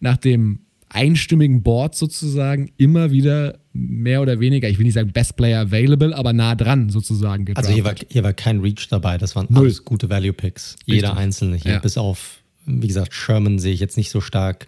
nach 0.00 0.16
dem 0.16 0.60
einstimmigen 0.90 1.62
Board 1.62 1.94
sozusagen 1.94 2.70
immer 2.76 3.10
wieder 3.10 3.58
mehr 3.72 4.20
oder 4.20 4.40
weniger, 4.40 4.68
ich 4.68 4.78
will 4.78 4.84
nicht 4.84 4.94
sagen 4.94 5.12
Best 5.12 5.36
Player 5.36 5.60
Available, 5.60 6.14
aber 6.14 6.32
nah 6.32 6.54
dran 6.54 6.90
sozusagen 6.90 7.44
gedraftet. 7.44 7.70
Also 7.70 7.74
hier 7.74 7.84
war, 7.84 7.94
hier 8.08 8.24
war 8.24 8.32
kein 8.32 8.60
Reach 8.60 8.88
dabei, 8.88 9.16
das 9.16 9.34
waren 9.36 9.46
Null. 9.48 9.64
alles 9.64 9.84
gute 9.84 10.10
Value 10.10 10.32
Picks, 10.32 10.76
jeder 10.84 11.16
einzelne 11.16 11.56
hier, 11.56 11.72
ja. 11.72 11.78
bis 11.78 11.96
auf, 11.96 12.40
wie 12.66 12.88
gesagt, 12.88 13.14
Sherman 13.14 13.58
sehe 13.58 13.72
ich 13.72 13.80
jetzt 13.80 13.96
nicht 13.96 14.10
so 14.10 14.20
stark. 14.20 14.66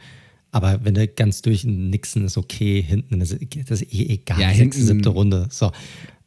Aber 0.52 0.84
wenn 0.84 0.94
der 0.94 1.06
ganz 1.06 1.40
durch 1.40 1.64
Nixon 1.64 2.24
ist 2.24 2.36
okay, 2.36 2.82
hinten 2.82 3.20
ist 3.22 3.32
das 3.32 3.80
ist 3.80 3.92
eh 3.92 4.06
egal. 4.14 4.38
Ja, 4.38 4.52
sechste, 4.52 4.82
siebte 4.82 5.08
Runde. 5.08 5.46
So. 5.50 5.72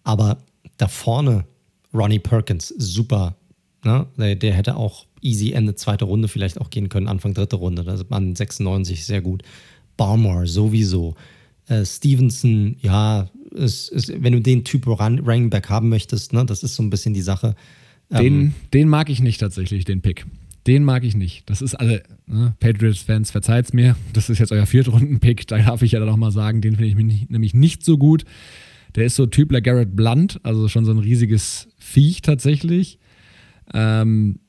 Aber 0.03 0.39
da 0.77 0.87
vorne 0.87 1.45
Ronnie 1.93 2.19
Perkins, 2.19 2.73
super. 2.75 3.35
Ne? 3.83 4.07
Der, 4.17 4.35
der, 4.35 4.53
hätte 4.53 4.77
auch 4.77 5.05
easy 5.21 5.51
Ende 5.51 5.75
zweite 5.75 6.05
Runde 6.05 6.27
vielleicht 6.27 6.59
auch 6.59 6.71
gehen 6.71 6.89
können, 6.89 7.07
Anfang 7.07 7.35
dritte 7.35 7.55
Runde. 7.55 7.83
Da 7.83 7.93
ist 7.93 8.09
man 8.09 8.35
96 8.35 9.05
sehr 9.05 9.21
gut. 9.21 9.43
Barmore 9.97 10.47
sowieso. 10.47 11.15
Äh, 11.67 11.85
Stevenson, 11.85 12.77
ja, 12.81 13.29
ist, 13.51 13.89
ist, 13.89 14.11
wenn 14.21 14.33
du 14.33 14.41
den 14.41 14.63
Typ 14.63 14.87
Running 14.87 15.49
Back 15.49 15.69
haben 15.69 15.89
möchtest, 15.89 16.33
ne, 16.33 16.45
das 16.45 16.63
ist 16.63 16.75
so 16.75 16.83
ein 16.83 16.89
bisschen 16.89 17.13
die 17.13 17.21
Sache. 17.21 17.55
Den, 18.09 18.41
ähm, 18.41 18.53
den 18.73 18.89
mag 18.89 19.09
ich 19.09 19.21
nicht 19.21 19.39
tatsächlich, 19.39 19.85
den 19.85 20.01
Pick. 20.01 20.25
Den 20.67 20.83
mag 20.83 21.03
ich 21.03 21.15
nicht. 21.15 21.47
Das 21.49 21.61
ist 21.61 21.75
alle, 21.75 22.03
ne? 22.25 22.55
Patriots-Fans, 22.59 23.29
verzeiht's 23.29 23.73
mir. 23.73 23.95
Das 24.13 24.29
ist 24.29 24.39
jetzt 24.39 24.51
euer 24.51 24.65
Viertrunden-Pick. 24.65 25.47
Da 25.47 25.59
darf 25.59 25.81
ich 25.83 25.91
ja 25.91 25.99
dann 25.99 26.09
auch 26.09 26.17
mal 26.17 26.31
sagen, 26.31 26.61
den 26.61 26.75
finde 26.75 27.13
ich 27.13 27.29
nämlich 27.29 27.53
nicht 27.53 27.83
so 27.83 27.97
gut. 27.97 28.25
Der 28.95 29.05
ist 29.05 29.15
so 29.15 29.25
Typ 29.25 29.51
Garrett 29.63 29.95
Blunt, 29.95 30.39
also 30.43 30.67
schon 30.67 30.85
so 30.85 30.91
ein 30.91 30.97
riesiges 30.97 31.67
Viech 31.77 32.21
tatsächlich. 32.21 32.99
Ähm, 33.73 34.39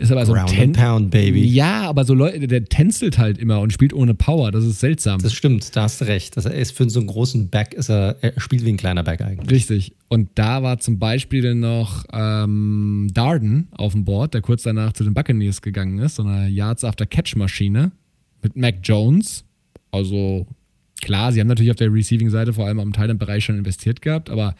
ist 0.00 0.10
aber 0.10 0.24
so 0.24 0.32
ein 0.32 0.46
Ten 0.46 0.72
Pound 0.72 1.10
Baby. 1.10 1.44
Ja, 1.44 1.82
aber 1.82 2.04
so 2.04 2.14
Leute, 2.14 2.46
der 2.46 2.64
tänzelt 2.64 3.18
halt 3.18 3.36
immer 3.36 3.60
und 3.60 3.72
spielt 3.72 3.92
ohne 3.92 4.14
Power. 4.14 4.50
Das 4.50 4.64
ist 4.64 4.80
seltsam. 4.80 5.20
Das 5.20 5.34
stimmt, 5.34 5.76
da 5.76 5.82
hast 5.82 6.00
du 6.00 6.06
recht. 6.06 6.36
Das 6.36 6.46
ist 6.46 6.74
für 6.76 6.88
so 6.88 7.00
einen 7.00 7.06
großen 7.06 7.50
Back 7.50 7.74
ist 7.74 7.90
er, 7.90 8.16
er 8.22 8.40
spielt 8.40 8.64
wie 8.64 8.70
ein 8.70 8.78
kleiner 8.78 9.02
Back 9.02 9.20
eigentlich. 9.20 9.50
Richtig. 9.50 9.92
Und 10.08 10.30
da 10.36 10.62
war 10.62 10.78
zum 10.78 10.98
Beispiel 10.98 11.54
noch 11.54 12.04
ähm, 12.12 13.08
Darden 13.12 13.68
auf 13.72 13.92
dem 13.92 14.06
Board, 14.06 14.32
der 14.32 14.40
kurz 14.40 14.62
danach 14.62 14.94
zu 14.94 15.04
den 15.04 15.12
Buccaneers 15.12 15.60
gegangen 15.60 15.98
ist, 15.98 16.16
so 16.16 16.22
eine 16.22 16.48
Yards 16.48 16.82
After 16.82 17.04
Catch 17.04 17.36
Maschine 17.36 17.92
mit 18.42 18.56
Mac 18.56 18.76
Jones. 18.82 19.44
Also 19.90 20.46
klar, 21.02 21.32
sie 21.32 21.40
haben 21.40 21.48
natürlich 21.48 21.70
auf 21.70 21.76
der 21.76 21.92
Receiving-Seite 21.92 22.54
vor 22.54 22.66
allem 22.66 22.80
am 22.80 22.94
Thailand-Bereich 22.94 23.44
schon 23.44 23.58
investiert 23.58 24.00
gehabt, 24.00 24.30
aber 24.30 24.54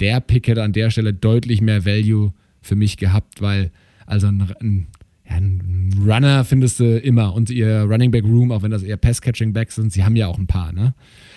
der 0.00 0.20
Pick 0.20 0.48
hätte 0.48 0.62
an 0.62 0.72
der 0.72 0.90
Stelle 0.90 1.12
deutlich 1.12 1.60
mehr 1.60 1.84
Value 1.84 2.32
für 2.62 2.74
mich 2.74 2.96
gehabt, 2.96 3.42
weil 3.42 3.70
also 4.08 4.26
ein, 4.26 4.42
ein, 4.60 4.86
ja, 5.28 5.36
ein 5.36 5.90
Runner 6.04 6.44
findest 6.44 6.80
du 6.80 6.98
immer 6.98 7.34
und 7.34 7.50
ihr 7.50 7.82
Running 7.82 8.10
Back 8.10 8.24
Room, 8.24 8.50
auch 8.50 8.62
wenn 8.62 8.70
das 8.70 8.82
eher 8.82 8.96
Pass-Catching 8.96 9.52
Backs 9.52 9.74
sind, 9.76 9.92
sie 9.92 10.04
haben 10.04 10.16
ja 10.16 10.26
auch 10.26 10.38
ein 10.38 10.46
paar. 10.46 10.72
Ne? 10.72 10.94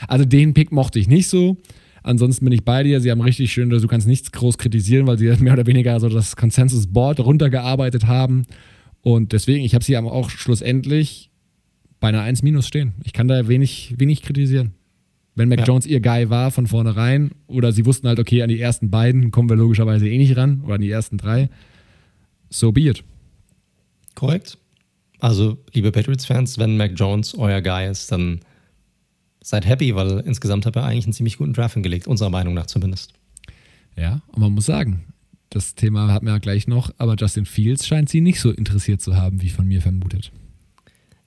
Also 0.07 0.25
den 0.25 0.53
Pick 0.53 0.71
mochte 0.71 0.99
ich 0.99 1.07
nicht 1.07 1.27
so. 1.27 1.57
Ansonsten 2.03 2.45
bin 2.45 2.53
ich 2.53 2.65
bei 2.65 2.81
dir. 2.81 2.99
Sie 2.99 3.11
haben 3.11 3.21
richtig 3.21 3.51
schön, 3.51 3.69
du 3.69 3.87
kannst 3.87 4.07
nichts 4.07 4.31
groß 4.31 4.57
kritisieren, 4.57 5.05
weil 5.05 5.17
sie 5.17 5.25
mehr 5.39 5.53
oder 5.53 5.67
weniger 5.67 5.99
so 5.99 6.09
das 6.09 6.35
Consensus 6.35 6.87
Board 6.87 7.19
runtergearbeitet 7.19 8.07
haben. 8.07 8.45
Und 9.01 9.33
deswegen, 9.33 9.63
ich 9.63 9.75
habe 9.75 9.83
sie 9.83 9.97
aber 9.97 10.11
auch 10.11 10.29
schlussendlich 10.29 11.29
bei 11.99 12.09
einer 12.09 12.21
1 12.21 12.41
minus 12.43 12.67
stehen. 12.67 12.93
Ich 13.03 13.13
kann 13.13 13.27
da 13.27 13.47
wenig, 13.47 13.95
wenig 13.97 14.21
kritisieren. 14.21 14.73
Wenn 15.35 15.49
Mac 15.49 15.59
ja. 15.59 15.65
Jones 15.65 15.85
ihr 15.85 16.01
Guy 16.01 16.29
war 16.29 16.51
von 16.51 16.67
vornherein 16.67 17.31
oder 17.47 17.71
sie 17.71 17.85
wussten 17.85 18.07
halt, 18.07 18.19
okay, 18.19 18.41
an 18.41 18.49
die 18.49 18.59
ersten 18.59 18.89
beiden 18.89 19.31
kommen 19.31 19.49
wir 19.49 19.55
logischerweise 19.55 20.09
eh 20.09 20.17
nicht 20.17 20.35
ran 20.35 20.61
oder 20.65 20.75
an 20.75 20.81
die 20.81 20.89
ersten 20.89 21.17
drei, 21.17 21.49
so 22.51 22.71
be 22.71 22.81
it. 22.81 23.03
Korrekt. 24.13 24.57
Also, 25.19 25.57
liebe 25.73 25.91
Patriots-Fans, 25.91 26.57
wenn 26.57 26.77
Mac 26.77 26.91
Jones 26.95 27.35
euer 27.35 27.61
Guy 27.61 27.89
ist, 27.89 28.11
dann 28.11 28.41
seid 29.41 29.65
happy, 29.65 29.95
weil 29.95 30.19
insgesamt 30.19 30.65
hat 30.65 30.75
er 30.75 30.83
eigentlich 30.83 31.05
einen 31.05 31.13
ziemlich 31.13 31.37
guten 31.37 31.53
Draft 31.53 31.73
hingelegt, 31.73 32.07
unserer 32.07 32.29
Meinung 32.29 32.53
nach 32.53 32.67
zumindest. 32.67 33.13
Ja, 33.95 34.21
und 34.27 34.39
man 34.39 34.51
muss 34.51 34.65
sagen, 34.65 35.03
das 35.49 35.75
Thema 35.75 36.11
hatten 36.11 36.25
wir 36.25 36.33
ja 36.33 36.39
gleich 36.39 36.67
noch, 36.67 36.91
aber 36.97 37.15
Justin 37.15 37.45
Fields 37.45 37.85
scheint 37.85 38.09
sie 38.09 38.21
nicht 38.21 38.39
so 38.39 38.51
interessiert 38.51 39.01
zu 39.01 39.15
haben, 39.15 39.41
wie 39.41 39.49
von 39.49 39.67
mir 39.67 39.81
vermutet. 39.81 40.31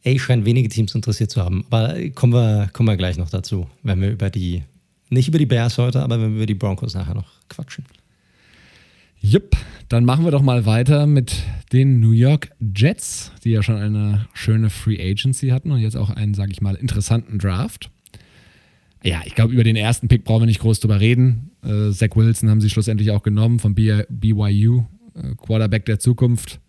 Ey, 0.02 0.18
scheint 0.18 0.44
wenige 0.44 0.68
Teams 0.68 0.94
interessiert 0.94 1.30
zu 1.30 1.42
haben. 1.42 1.64
Aber 1.70 1.94
kommen 2.10 2.32
wir, 2.32 2.68
kommen 2.72 2.88
wir 2.88 2.96
gleich 2.96 3.16
noch 3.16 3.30
dazu, 3.30 3.66
wenn 3.82 4.00
wir 4.00 4.10
über 4.10 4.30
die, 4.30 4.62
nicht 5.08 5.28
über 5.28 5.38
die 5.38 5.46
Bears 5.46 5.78
heute, 5.78 6.02
aber 6.02 6.20
wenn 6.20 6.30
wir 6.30 6.36
über 6.36 6.46
die 6.46 6.54
Broncos 6.54 6.94
nachher 6.94 7.14
noch 7.14 7.30
quatschen. 7.48 7.84
Jupp, 9.26 9.56
dann 9.88 10.04
machen 10.04 10.26
wir 10.26 10.32
doch 10.32 10.42
mal 10.42 10.66
weiter 10.66 11.06
mit 11.06 11.44
den 11.72 11.98
New 11.98 12.10
York 12.10 12.50
Jets, 12.76 13.32
die 13.42 13.52
ja 13.52 13.62
schon 13.62 13.76
eine 13.76 14.26
schöne 14.34 14.68
Free 14.68 15.00
Agency 15.00 15.48
hatten 15.48 15.70
und 15.70 15.80
jetzt 15.80 15.96
auch 15.96 16.10
einen, 16.10 16.34
sage 16.34 16.52
ich 16.52 16.60
mal, 16.60 16.74
interessanten 16.74 17.38
Draft. 17.38 17.90
Ja, 19.02 19.22
ich 19.24 19.34
glaube, 19.34 19.54
über 19.54 19.64
den 19.64 19.76
ersten 19.76 20.08
Pick 20.08 20.24
brauchen 20.24 20.42
wir 20.42 20.46
nicht 20.46 20.60
groß 20.60 20.80
drüber 20.80 21.00
reden. 21.00 21.52
Äh, 21.62 21.90
Zach 21.92 22.14
Wilson 22.16 22.50
haben 22.50 22.60
sie 22.60 22.68
schlussendlich 22.68 23.12
auch 23.12 23.22
genommen 23.22 23.60
vom 23.60 23.74
BYU, 23.74 24.84
äh, 25.14 25.34
Quarterback 25.38 25.86
der 25.86 25.98
Zukunft. 25.98 26.60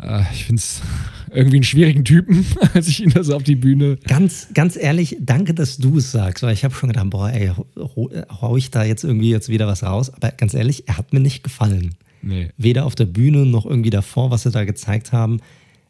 Äh, 0.00 0.22
ich 0.32 0.44
finde 0.44 0.60
es 0.60 0.82
irgendwie 1.30 1.56
einen 1.56 1.64
schwierigen 1.64 2.04
Typen, 2.04 2.44
als 2.74 2.88
ich 2.88 3.02
ihn 3.02 3.10
da 3.10 3.22
so 3.22 3.34
auf 3.34 3.42
die 3.42 3.56
Bühne. 3.56 3.96
Ganz, 4.06 4.48
ganz 4.54 4.76
ehrlich, 4.76 5.16
danke, 5.20 5.54
dass 5.54 5.78
du 5.78 5.98
es 5.98 6.12
sagst, 6.12 6.42
weil 6.42 6.54
ich 6.54 6.64
habe 6.64 6.74
schon 6.74 6.88
gedacht, 6.88 7.10
boah, 7.10 7.30
ey, 7.30 7.52
hau 7.76 8.56
ich 8.56 8.70
da 8.70 8.84
jetzt 8.84 9.04
irgendwie 9.04 9.30
jetzt 9.30 9.48
wieder 9.48 9.66
was 9.66 9.82
raus. 9.82 10.10
Aber 10.10 10.30
ganz 10.32 10.54
ehrlich, 10.54 10.88
er 10.88 10.98
hat 10.98 11.12
mir 11.12 11.20
nicht 11.20 11.42
gefallen. 11.42 11.94
Nee. 12.22 12.50
Weder 12.56 12.86
auf 12.86 12.94
der 12.94 13.06
Bühne 13.06 13.44
noch 13.44 13.66
irgendwie 13.66 13.90
davor, 13.90 14.30
was 14.30 14.42
sie 14.44 14.50
da 14.50 14.64
gezeigt 14.64 15.12
haben. 15.12 15.40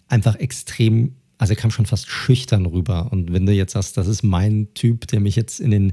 Einfach 0.08 0.36
extrem, 0.36 1.12
also 1.38 1.52
er 1.52 1.56
kam 1.56 1.70
schon 1.70 1.86
fast 1.86 2.08
schüchtern 2.08 2.66
rüber. 2.66 3.12
Und 3.12 3.32
wenn 3.32 3.46
du 3.46 3.52
jetzt 3.52 3.72
sagst, 3.72 3.96
das 3.96 4.08
ist 4.08 4.22
mein 4.22 4.68
Typ, 4.74 5.06
der 5.06 5.20
mich 5.20 5.36
jetzt 5.36 5.60
in 5.60 5.70
den 5.70 5.92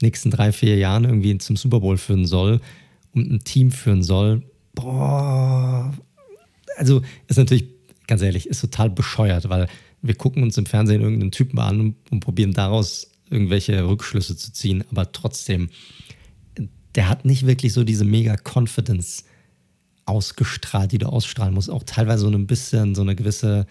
nächsten 0.00 0.30
drei, 0.30 0.52
vier 0.52 0.76
Jahren 0.76 1.04
irgendwie 1.04 1.36
zum 1.38 1.56
Super 1.56 1.80
Bowl 1.80 1.98
führen 1.98 2.24
soll 2.24 2.60
und 3.12 3.30
ein 3.30 3.40
Team 3.40 3.70
führen 3.70 4.02
soll, 4.02 4.42
boah, 4.74 5.92
also 6.76 7.02
ist 7.28 7.36
natürlich, 7.36 7.66
ganz 8.06 8.22
ehrlich, 8.22 8.46
ist 8.46 8.60
total 8.60 8.90
bescheuert, 8.90 9.48
weil 9.48 9.68
wir 10.02 10.14
gucken 10.14 10.42
uns 10.42 10.56
im 10.56 10.66
Fernsehen 10.66 11.02
irgendeinen 11.02 11.32
Typen 11.32 11.58
an 11.58 11.80
und, 11.80 11.96
und 12.10 12.20
probieren 12.20 12.52
daraus 12.52 13.10
irgendwelche 13.30 13.86
Rückschlüsse 13.86 14.36
zu 14.36 14.52
ziehen, 14.52 14.84
aber 14.90 15.12
trotzdem, 15.12 15.70
der 16.94 17.08
hat 17.08 17.24
nicht 17.24 17.46
wirklich 17.46 17.72
so 17.72 17.84
diese 17.84 18.04
mega 18.04 18.36
Confidence 18.36 19.24
ausgestrahlt, 20.04 20.90
die 20.90 20.98
du 20.98 21.06
ausstrahlen 21.06 21.54
musst. 21.54 21.70
Auch 21.70 21.84
teilweise 21.84 22.22
so 22.22 22.30
ein 22.30 22.46
bisschen 22.48 22.96
so 22.96 23.02
eine 23.02 23.14
gewisse 23.14 23.66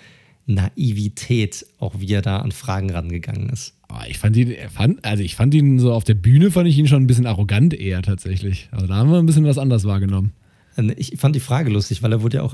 Naivität, 0.46 1.66
auch 1.78 2.00
wie 2.00 2.14
er 2.14 2.22
da 2.22 2.38
an 2.38 2.52
Fragen 2.52 2.90
rangegangen 2.90 3.50
ist. 3.50 3.74
Ah, 3.90 4.06
ich 4.08 4.18
fand 4.18 4.38
ihn, 4.38 4.56
fand, 4.70 5.04
also 5.04 5.22
ich 5.22 5.36
fand 5.36 5.54
ihn 5.54 5.80
so 5.80 5.92
auf 5.92 6.04
der 6.04 6.14
Bühne, 6.14 6.52
fand 6.52 6.68
ich 6.68 6.78
ihn 6.78 6.88
schon 6.88 7.04
ein 7.04 7.08
bisschen 7.08 7.26
arrogant 7.26 7.74
eher 7.74 8.02
tatsächlich. 8.02 8.70
Also 8.72 8.88
da 8.88 8.96
haben 8.96 9.12
wir 9.12 9.18
ein 9.18 9.26
bisschen 9.26 9.46
was 9.46 9.58
anders 9.58 9.84
wahrgenommen. 9.84 10.32
Ich 10.98 11.18
fand 11.18 11.36
die 11.36 11.42
Frage 11.42 11.70
lustig, 11.70 12.04
weil 12.04 12.12
er 12.12 12.22
wurde 12.22 12.38
ja 12.38 12.44
auch, 12.44 12.54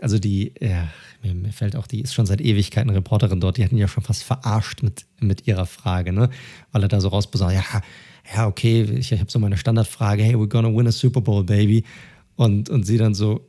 also 0.00 0.18
die, 0.18 0.52
ja, 0.60 0.88
mir, 1.22 1.52
fällt 1.52 1.76
auch, 1.76 1.86
die 1.86 2.00
ist 2.00 2.12
schon 2.12 2.26
seit 2.26 2.40
Ewigkeiten 2.40 2.90
Reporterin 2.90 3.40
dort, 3.40 3.56
die 3.56 3.64
hatten 3.64 3.78
ja 3.78 3.88
schon 3.88 4.02
fast 4.02 4.24
verarscht 4.24 4.82
mit, 4.82 5.06
mit 5.20 5.46
ihrer 5.46 5.66
Frage, 5.66 6.12
ne? 6.12 6.28
Weil 6.72 6.82
er 6.82 6.88
da 6.88 7.00
so 7.00 7.08
rausbesagt, 7.08 7.54
ja, 7.54 7.80
ja, 8.34 8.46
okay, 8.46 8.82
ich, 8.82 9.12
ich 9.12 9.20
habe 9.20 9.30
so 9.30 9.38
meine 9.38 9.56
Standardfrage, 9.56 10.22
hey, 10.22 10.34
we're 10.34 10.48
gonna 10.48 10.68
win 10.68 10.86
a 10.86 10.92
Super 10.92 11.20
Bowl, 11.20 11.44
baby. 11.44 11.84
Und, 12.36 12.68
und 12.68 12.84
sie 12.84 12.98
dann 12.98 13.14
so, 13.14 13.40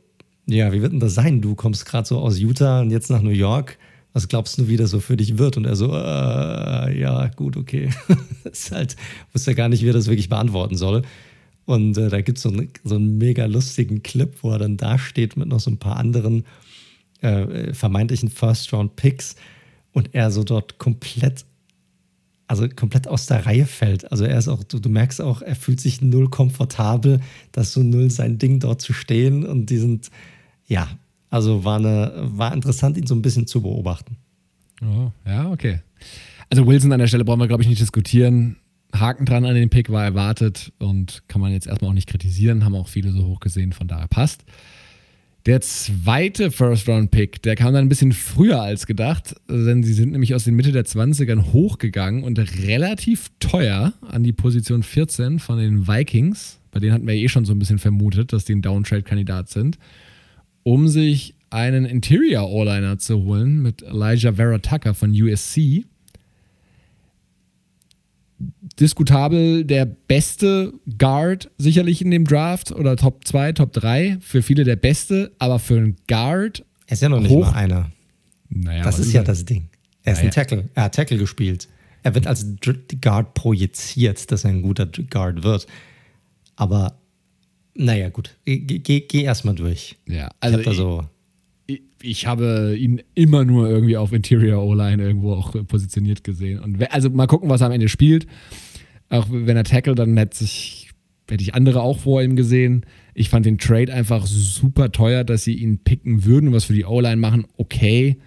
ja, 0.46 0.72
wie 0.72 0.80
wird 0.80 0.92
denn 0.92 1.00
das 1.00 1.14
sein? 1.14 1.40
Du 1.40 1.54
kommst 1.54 1.84
gerade 1.84 2.06
so 2.06 2.18
aus 2.18 2.38
Utah 2.38 2.80
und 2.80 2.90
jetzt 2.90 3.10
nach 3.10 3.20
New 3.20 3.30
York. 3.30 3.78
Was 4.14 4.28
glaubst 4.28 4.58
du, 4.58 4.68
wie 4.68 4.76
das 4.76 4.90
so 4.90 5.00
für 5.00 5.16
dich 5.16 5.36
wird? 5.36 5.56
Und 5.58 5.66
er 5.66 5.76
so, 5.76 5.94
äh, 5.94 6.98
ja, 6.98 7.28
gut, 7.36 7.56
okay. 7.56 7.90
ist 8.44 8.72
halt, 8.72 8.96
wusste 9.32 9.50
ja 9.50 9.56
gar 9.56 9.68
nicht, 9.68 9.82
wie 9.82 9.90
er 9.90 9.92
das 9.92 10.06
wirklich 10.06 10.30
beantworten 10.30 10.76
soll. 10.76 11.02
Und 11.68 11.98
äh, 11.98 12.08
da 12.08 12.22
gibt 12.22 12.38
so 12.38 12.48
es 12.48 12.80
so 12.82 12.94
einen 12.94 13.18
mega 13.18 13.44
lustigen 13.44 14.02
Clip, 14.02 14.34
wo 14.40 14.52
er 14.52 14.58
dann 14.58 14.78
da 14.78 14.98
steht 14.98 15.36
mit 15.36 15.48
noch 15.48 15.60
so 15.60 15.70
ein 15.70 15.76
paar 15.76 15.98
anderen 15.98 16.44
äh, 17.20 17.74
vermeintlichen 17.74 18.30
First-Round-Picks 18.30 19.36
und 19.92 20.14
er 20.14 20.30
so 20.30 20.44
dort 20.44 20.78
komplett, 20.78 21.44
also 22.46 22.66
komplett 22.70 23.06
aus 23.06 23.26
der 23.26 23.44
Reihe 23.44 23.66
fällt. 23.66 24.10
Also 24.10 24.24
er 24.24 24.38
ist 24.38 24.48
auch, 24.48 24.64
du, 24.64 24.78
du 24.78 24.88
merkst 24.88 25.20
auch, 25.20 25.42
er 25.42 25.54
fühlt 25.56 25.78
sich 25.78 26.00
null 26.00 26.30
komfortabel, 26.30 27.20
dass 27.52 27.74
so 27.74 27.82
null 27.82 28.10
sein 28.10 28.38
Ding 28.38 28.60
dort 28.60 28.80
zu 28.80 28.94
stehen 28.94 29.44
und 29.44 29.68
die 29.68 29.76
sind, 29.76 30.10
ja, 30.68 30.88
also 31.28 31.64
war, 31.64 31.76
eine, 31.76 32.14
war 32.16 32.54
interessant, 32.54 32.96
ihn 32.96 33.06
so 33.06 33.14
ein 33.14 33.20
bisschen 33.20 33.46
zu 33.46 33.60
beobachten. 33.60 34.16
Oh, 34.80 35.12
ja, 35.26 35.50
okay. 35.50 35.80
Also 36.48 36.66
Wilson 36.66 36.92
an 36.92 37.00
der 37.00 37.08
Stelle 37.08 37.26
brauchen 37.26 37.40
wir, 37.40 37.46
glaube 37.46 37.62
ich, 37.62 37.68
nicht 37.68 37.82
diskutieren. 37.82 38.56
Haken 38.94 39.26
dran 39.26 39.44
an 39.44 39.54
den 39.54 39.70
Pick 39.70 39.90
war 39.90 40.04
erwartet 40.04 40.72
und 40.78 41.22
kann 41.28 41.40
man 41.40 41.52
jetzt 41.52 41.66
erstmal 41.66 41.90
auch 41.90 41.94
nicht 41.94 42.08
kritisieren, 42.08 42.64
haben 42.64 42.74
auch 42.74 42.88
viele 42.88 43.12
so 43.12 43.26
hoch 43.26 43.40
gesehen, 43.40 43.72
von 43.72 43.88
daher 43.88 44.08
passt. 44.08 44.44
Der 45.46 45.60
zweite 45.60 46.50
First-Round-Pick, 46.50 47.42
der 47.42 47.56
kam 47.56 47.72
dann 47.72 47.86
ein 47.86 47.88
bisschen 47.88 48.12
früher 48.12 48.60
als 48.60 48.86
gedacht, 48.86 49.34
denn 49.48 49.82
sie 49.82 49.94
sind 49.94 50.12
nämlich 50.12 50.34
aus 50.34 50.44
den 50.44 50.54
Mitte 50.54 50.72
der 50.72 50.84
20ern 50.84 51.52
hochgegangen 51.52 52.22
und 52.22 52.38
relativ 52.38 53.30
teuer 53.40 53.94
an 54.02 54.24
die 54.24 54.32
Position 54.32 54.82
14 54.82 55.38
von 55.38 55.58
den 55.58 55.88
Vikings. 55.88 56.60
Bei 56.70 56.80
denen 56.80 56.92
hatten 56.92 57.06
wir 57.06 57.14
eh 57.14 57.28
schon 57.28 57.46
so 57.46 57.54
ein 57.54 57.58
bisschen 57.58 57.78
vermutet, 57.78 58.32
dass 58.32 58.44
die 58.44 58.54
ein 58.54 58.62
Downtrade-Kandidat 58.62 59.48
sind, 59.48 59.78
um 60.64 60.88
sich 60.88 61.34
einen 61.50 61.86
Interior 61.86 62.46
All-Liner 62.46 62.98
zu 62.98 63.24
holen 63.24 63.62
mit 63.62 63.82
Elijah 63.82 64.34
Vera 64.34 64.58
Tucker 64.58 64.92
von 64.92 65.12
USC 65.12 65.86
diskutabel 68.80 69.64
der 69.64 69.84
beste 69.86 70.72
Guard 70.98 71.50
sicherlich 71.58 72.02
in 72.02 72.10
dem 72.10 72.24
Draft 72.24 72.72
oder 72.72 72.96
Top 72.96 73.26
2, 73.26 73.52
Top 73.52 73.72
3. 73.72 74.18
Für 74.20 74.42
viele 74.42 74.64
der 74.64 74.76
beste, 74.76 75.32
aber 75.38 75.58
für 75.58 75.76
einen 75.76 75.96
Guard. 76.06 76.64
Er 76.86 76.92
ist 76.92 77.02
ja 77.02 77.08
noch 77.08 77.20
nicht 77.20 77.30
hoch. 77.30 77.46
mal 77.46 77.54
einer. 77.54 77.90
Naja, 78.48 78.84
das 78.84 78.98
ist 78.98 79.12
ja 79.12 79.22
das 79.22 79.44
Ding. 79.44 79.68
Er 80.02 80.12
ist 80.12 80.18
naja. 80.18 80.30
ein 80.30 80.34
Tackle. 80.34 80.64
Er 80.74 80.84
hat 80.84 80.94
Tackle 80.94 81.18
gespielt. 81.18 81.68
Er 82.02 82.14
wird 82.14 82.26
als 82.26 82.46
Guard 83.00 83.34
projiziert, 83.34 84.30
dass 84.30 84.44
er 84.44 84.50
ein 84.50 84.62
guter 84.62 84.86
Guard 84.86 85.42
wird. 85.42 85.66
Aber 86.56 86.98
naja, 87.74 88.08
gut. 88.08 88.36
Geh, 88.44 88.58
geh, 88.58 89.00
geh 89.00 89.22
erstmal 89.22 89.54
durch. 89.54 89.96
Ja, 90.06 90.30
also. 90.40 90.58
Ich, 90.58 90.64
da 90.64 90.72
so 90.72 91.04
ich 92.02 92.26
habe 92.26 92.76
ihn 92.78 93.02
immer 93.14 93.44
nur 93.44 93.68
irgendwie 93.68 93.96
auf 93.96 94.12
Interior 94.12 94.62
O-Line 94.62 95.02
irgendwo 95.02 95.34
auch 95.34 95.54
positioniert 95.66 96.24
gesehen. 96.24 96.60
Und 96.60 96.92
also 96.92 97.10
mal 97.10 97.26
gucken, 97.26 97.48
was 97.48 97.60
er 97.60 97.66
am 97.66 97.72
Ende 97.72 97.88
spielt. 97.88 98.26
Auch 99.10 99.26
wenn 99.30 99.56
er 99.56 99.64
tackle, 99.64 99.94
dann 99.94 100.16
hätte 100.16 100.38
sich 100.38 100.88
hätte 101.30 101.42
ich 101.42 101.54
andere 101.54 101.82
auch 101.82 101.98
vor 101.98 102.22
ihm 102.22 102.36
gesehen. 102.36 102.86
Ich 103.14 103.28
fand 103.28 103.46
den 103.46 103.58
Trade 103.58 103.92
einfach 103.92 104.26
super 104.26 104.92
teuer, 104.92 105.24
dass 105.24 105.44
sie 105.44 105.54
ihn 105.54 105.78
picken 105.78 106.24
würden 106.24 106.48
und 106.48 106.54
was 106.54 106.64
für 106.64 106.72
die 106.72 106.84
O-Line 106.84 107.16
machen. 107.16 107.46
Okay. 107.56 108.18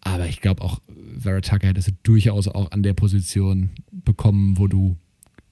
Aber 0.00 0.26
ich 0.26 0.40
glaube 0.40 0.62
auch, 0.62 0.80
Vera 1.18 1.40
Tucker 1.40 1.68
hättest 1.68 1.88
du 1.88 1.92
durchaus 2.02 2.48
auch 2.48 2.70
an 2.70 2.82
der 2.82 2.94
Position 2.94 3.70
bekommen, 3.90 4.58
wo 4.58 4.66
du 4.66 4.96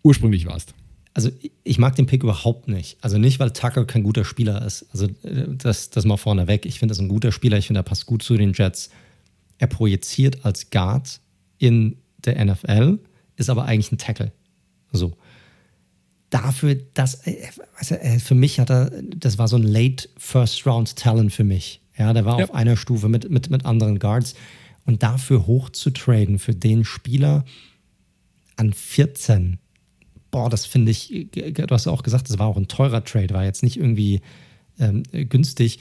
ursprünglich 0.03 0.47
warst. 0.47 0.75
Also 1.15 1.31
ich 1.65 1.79
mag 1.79 1.97
den 1.97 2.07
Pick 2.07 2.23
überhaupt 2.23 2.69
nicht. 2.69 2.97
Also 3.01 3.19
nicht, 3.19 3.41
weil 3.41 3.51
Tucker 3.51 3.85
kein 3.85 4.05
guter 4.05 4.25
Spieler 4.25 4.65
ist. 4.65 4.87
Also 4.93 5.09
das, 5.23 5.91
das 5.91 6.05
mal 6.05 6.17
vorneweg. 6.17 6.65
Ich 6.65 6.79
finde, 6.79 6.93
er 6.93 6.97
ist 6.97 7.01
ein 7.01 7.09
guter 7.09 7.33
Spieler. 7.33 7.59
Ich 7.59 7.67
finde, 7.67 7.81
er 7.81 7.85
passt 7.85 8.07
gut 8.07 8.23
zu 8.23 8.37
den 8.37 8.53
Jets. 8.53 8.91
Er 9.59 9.67
projiziert 9.67 10.45
als 10.45 10.71
Guard 10.71 11.21
in 11.59 11.97
der 12.25 12.45
NFL, 12.45 12.99
ist 13.39 13.51
aber 13.51 13.65
eigentlich 13.65 13.93
ein 13.93 13.99
Tackle. 13.99 14.33
So. 14.93 15.17
Dafür, 16.31 16.75
dass, 16.95 17.23
also 17.77 17.97
für 18.19 18.35
mich 18.35 18.61
hat 18.61 18.71
er, 18.71 18.91
das 19.03 19.39
war 19.39 19.49
so 19.49 19.57
ein 19.57 19.63
Late 19.63 20.09
First 20.19 20.67
Round 20.67 20.97
Talent 20.97 21.33
für 21.33 21.45
mich. 21.45 21.81
Ja, 21.97 22.13
der 22.13 22.25
war 22.25 22.39
ja. 22.39 22.45
auf 22.45 22.55
einer 22.55 22.77
Stufe 22.77 23.09
mit, 23.09 23.31
mit, 23.31 23.51
mit 23.51 23.65
anderen 23.65 23.99
Guards. 23.99 24.35
Und 24.85 25.03
dafür 25.03 25.47
hoch 25.47 25.71
zu 25.71 25.91
traden 25.91 26.39
für 26.39 26.55
den 26.55 26.85
Spieler 26.85 27.45
an 28.57 28.73
14, 28.73 29.59
boah, 30.31 30.51
das 30.51 30.67
finde 30.67 30.91
ich, 30.91 31.29
du 31.33 31.67
hast 31.71 31.87
ja 31.87 31.93
auch 31.93 32.03
gesagt, 32.03 32.29
das 32.29 32.39
war 32.39 32.47
auch 32.47 32.57
ein 32.57 32.69
teurer 32.69 33.05
Trade, 33.05 33.35
war 33.35 33.45
jetzt 33.45 33.63
nicht 33.63 33.77
irgendwie 33.77 34.21
ähm, 34.79 35.03
günstig. 35.13 35.79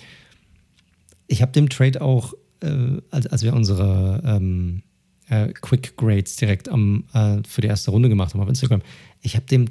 Ich 1.28 1.42
habe 1.42 1.52
dem 1.52 1.70
Trade 1.70 2.02
auch, 2.02 2.34
äh, 2.62 3.02
als, 3.12 3.28
als 3.28 3.44
wir 3.44 3.54
unsere 3.54 4.22
ähm, 4.26 4.84
äh, 5.30 5.48
Quick 5.54 5.98
Grades 5.98 6.36
direkt 6.36 6.70
am, 6.70 7.06
äh, 7.14 7.38
für 7.48 7.62
die 7.62 7.68
erste 7.68 7.92
Runde 7.92 8.10
gemacht 8.10 8.34
haben 8.34 8.42
auf 8.42 8.50
Instagram, 8.50 8.82
ich 9.22 9.36
habe 9.36 9.46
dem 9.46 9.68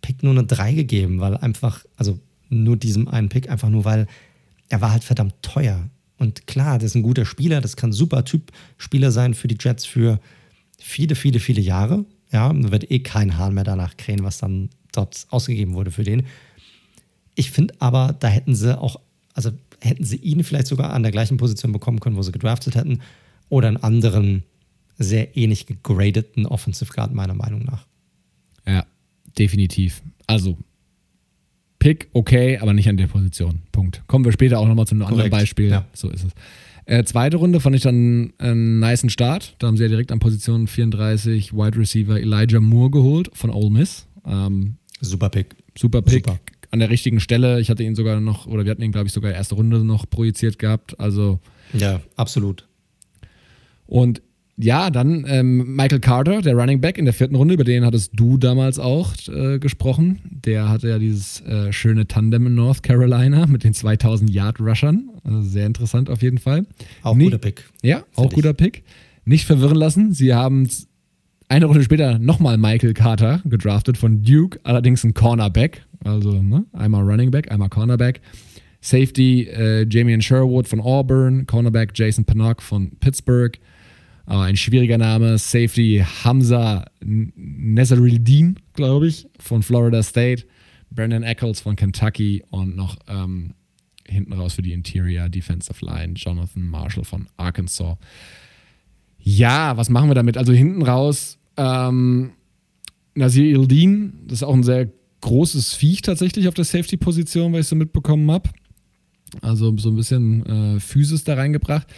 Pick 0.00 0.22
nur 0.22 0.32
eine 0.32 0.44
3 0.44 0.74
gegeben, 0.74 1.20
weil 1.20 1.36
einfach, 1.36 1.84
also 1.96 2.18
nur 2.48 2.76
diesem 2.76 3.08
einen 3.08 3.28
Pick, 3.28 3.50
einfach 3.50 3.68
nur 3.68 3.84
weil 3.84 4.06
er 4.68 4.80
war 4.80 4.92
halt 4.92 5.04
verdammt 5.04 5.34
teuer. 5.42 5.88
Und 6.18 6.46
klar, 6.46 6.78
das 6.78 6.92
ist 6.92 6.94
ein 6.96 7.02
guter 7.02 7.24
Spieler, 7.24 7.60
das 7.60 7.76
kann 7.76 7.92
super 7.92 8.24
Typ 8.24 8.52
Spieler 8.76 9.10
sein 9.10 9.34
für 9.34 9.48
die 9.48 9.56
Jets 9.58 9.84
für 9.84 10.20
viele, 10.78 11.14
viele, 11.14 11.40
viele 11.40 11.60
Jahre. 11.60 12.04
Ja, 12.32 12.52
wird 12.54 12.90
eh 12.90 13.00
kein 13.00 13.36
Hahn 13.36 13.54
mehr 13.54 13.64
danach 13.64 13.96
krähen, 13.96 14.22
was 14.22 14.38
dann 14.38 14.70
dort 14.92 15.26
ausgegeben 15.30 15.74
wurde 15.74 15.90
für 15.90 16.04
den. 16.04 16.26
Ich 17.34 17.50
finde 17.50 17.74
aber, 17.78 18.14
da 18.18 18.28
hätten 18.28 18.54
sie 18.54 18.78
auch, 18.78 19.00
also 19.34 19.50
hätten 19.80 20.04
sie 20.04 20.16
ihn 20.16 20.44
vielleicht 20.44 20.66
sogar 20.66 20.92
an 20.92 21.02
der 21.02 21.12
gleichen 21.12 21.38
Position 21.38 21.72
bekommen 21.72 22.00
können, 22.00 22.16
wo 22.16 22.22
sie 22.22 22.32
gedraftet 22.32 22.74
hätten, 22.74 23.00
oder 23.50 23.68
einen 23.68 23.76
anderen, 23.76 24.44
sehr 24.96 25.36
ähnlich 25.36 25.66
gegradeten 25.66 26.46
Offensive 26.46 26.92
Guard, 26.92 27.14
meiner 27.14 27.34
Meinung 27.34 27.64
nach. 27.64 27.86
Ja, 28.66 28.86
definitiv. 29.38 30.02
Also, 30.26 30.56
Pick 31.78 32.08
okay, 32.12 32.58
aber 32.58 32.74
nicht 32.74 32.88
an 32.88 32.96
der 32.98 33.06
Position. 33.06 33.60
Punkt. 33.72 34.02
Kommen 34.06 34.24
wir 34.24 34.32
später 34.32 34.58
auch 34.58 34.68
nochmal 34.68 34.86
zu 34.86 34.94
einem 34.94 35.00
Korrekt. 35.00 35.12
anderen 35.12 35.30
Beispiel. 35.30 35.70
Ja. 35.70 35.86
So 35.94 36.10
ist 36.10 36.24
es. 36.24 36.32
Äh, 36.84 37.04
zweite 37.04 37.38
Runde 37.38 37.60
fand 37.60 37.74
ich 37.74 37.82
dann 37.82 38.32
einen 38.38 38.80
niceen 38.80 39.10
Start. 39.10 39.54
Da 39.58 39.66
haben 39.66 39.76
sie 39.76 39.84
ja 39.84 39.88
direkt 39.88 40.12
an 40.12 40.18
Position 40.18 40.66
34 40.66 41.54
Wide 41.54 41.78
Receiver 41.78 42.20
Elijah 42.20 42.60
Moore 42.60 42.90
geholt 42.90 43.30
von 43.32 43.50
Ole 43.50 43.70
Miss. 43.70 44.06
Ähm, 44.26 44.76
super 45.00 45.30
Pick. 45.30 45.56
Super 45.76 46.02
Pick. 46.02 46.26
Super. 46.26 46.38
An 46.70 46.80
der 46.80 46.90
richtigen 46.90 47.18
Stelle. 47.18 47.60
Ich 47.60 47.70
hatte 47.70 47.82
ihn 47.82 47.94
sogar 47.94 48.20
noch, 48.20 48.46
oder 48.46 48.64
wir 48.64 48.72
hatten 48.72 48.82
ihn, 48.82 48.92
glaube 48.92 49.06
ich, 49.06 49.12
sogar 49.12 49.32
erste 49.32 49.54
Runde 49.54 49.82
noch 49.82 50.08
projiziert 50.08 50.58
gehabt. 50.58 51.00
Also. 51.00 51.40
Ja, 51.72 52.00
absolut. 52.16 52.68
Und 53.90 54.22
ja, 54.56 54.90
dann 54.90 55.24
ähm, 55.26 55.74
Michael 55.74 56.00
Carter, 56.00 56.42
der 56.42 56.54
Running 56.54 56.80
Back 56.80 56.98
in 56.98 57.06
der 57.06 57.14
vierten 57.14 57.34
Runde, 57.34 57.54
über 57.54 57.64
den 57.64 57.84
hattest 57.84 58.12
du 58.14 58.36
damals 58.36 58.78
auch 58.78 59.12
äh, 59.28 59.58
gesprochen. 59.58 60.20
Der 60.44 60.68
hatte 60.68 60.88
ja 60.88 60.98
dieses 60.98 61.40
äh, 61.42 61.72
schöne 61.72 62.06
Tandem 62.06 62.46
in 62.46 62.54
North 62.54 62.82
Carolina 62.82 63.46
mit 63.48 63.64
den 63.64 63.74
2000 63.74 64.30
Yard 64.30 64.60
Rushern. 64.60 65.10
Also 65.24 65.42
sehr 65.42 65.66
interessant 65.66 66.08
auf 66.08 66.22
jeden 66.22 66.38
Fall. 66.38 66.66
Auch 67.02 67.16
Nicht, 67.16 67.26
guter 67.26 67.38
Pick. 67.38 67.64
Ja, 67.82 68.04
auch 68.14 68.32
guter 68.32 68.52
Pick. 68.52 68.84
Nicht 69.24 69.44
verwirren 69.44 69.76
lassen. 69.76 70.12
Sie 70.12 70.34
haben 70.34 70.68
eine 71.48 71.64
Runde 71.64 71.82
später 71.82 72.18
nochmal 72.18 72.58
Michael 72.58 72.94
Carter 72.94 73.40
gedraftet 73.44 73.96
von 73.96 74.22
Duke, 74.22 74.60
allerdings 74.62 75.02
ein 75.04 75.14
Cornerback. 75.14 75.84
Also 76.04 76.40
ne? 76.40 76.64
einmal 76.72 77.02
Running 77.02 77.30
Back, 77.30 77.50
einmal 77.50 77.70
Cornerback. 77.70 78.20
Safety 78.82 79.48
äh, 79.48 79.86
Jamian 79.88 80.22
Sherwood 80.22 80.68
von 80.68 80.80
Auburn, 80.80 81.46
Cornerback 81.46 81.92
Jason 81.94 82.24
Pinnock 82.24 82.62
von 82.62 82.92
Pittsburgh. 83.00 83.58
Aber 84.30 84.42
ein 84.42 84.56
schwieriger 84.56 84.96
Name, 84.96 85.38
Safety 85.38 86.04
Hamza 86.22 86.84
Nezarildin, 87.00 88.60
glaube 88.74 89.08
ich, 89.08 89.26
von 89.40 89.64
Florida 89.64 90.04
State. 90.04 90.44
Brandon 90.92 91.24
Eccles 91.24 91.60
von 91.60 91.74
Kentucky 91.74 92.44
und 92.50 92.76
noch 92.76 92.96
ähm, 93.08 93.54
hinten 94.06 94.32
raus 94.32 94.54
für 94.54 94.62
die 94.62 94.72
Interior 94.72 95.28
Defensive 95.28 95.84
Line 95.84 96.12
Jonathan 96.14 96.62
Marshall 96.62 97.02
von 97.02 97.26
Arkansas. 97.38 97.96
Ja, 99.18 99.76
was 99.76 99.90
machen 99.90 100.08
wir 100.08 100.14
damit? 100.14 100.36
Also 100.36 100.52
hinten 100.52 100.82
raus 100.82 101.36
ähm, 101.56 102.30
Nasir 103.16 103.46
Ildin, 103.46 104.12
das 104.28 104.38
ist 104.38 104.42
auch 104.44 104.54
ein 104.54 104.62
sehr 104.62 104.92
großes 105.22 105.74
Viech 105.74 106.02
tatsächlich 106.02 106.46
auf 106.46 106.54
der 106.54 106.64
Safety-Position, 106.64 107.52
weil 107.52 107.62
ich 107.62 107.66
so 107.66 107.74
mitbekommen 107.74 108.30
habe. 108.30 108.48
Also 109.42 109.76
so 109.76 109.90
ein 109.90 109.96
bisschen 109.96 110.46
äh, 110.46 110.78
Physis 110.78 111.24
da 111.24 111.34
reingebracht. 111.34 111.88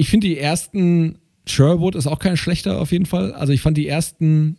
Ich 0.00 0.08
finde 0.08 0.28
die 0.28 0.38
ersten, 0.38 1.18
Sherwood 1.46 1.94
ist 1.94 2.06
auch 2.06 2.20
kein 2.20 2.38
schlechter 2.38 2.80
auf 2.80 2.90
jeden 2.90 3.04
Fall. 3.04 3.34
Also 3.34 3.52
ich 3.52 3.60
fand 3.60 3.76
die 3.76 3.86
ersten, 3.86 4.56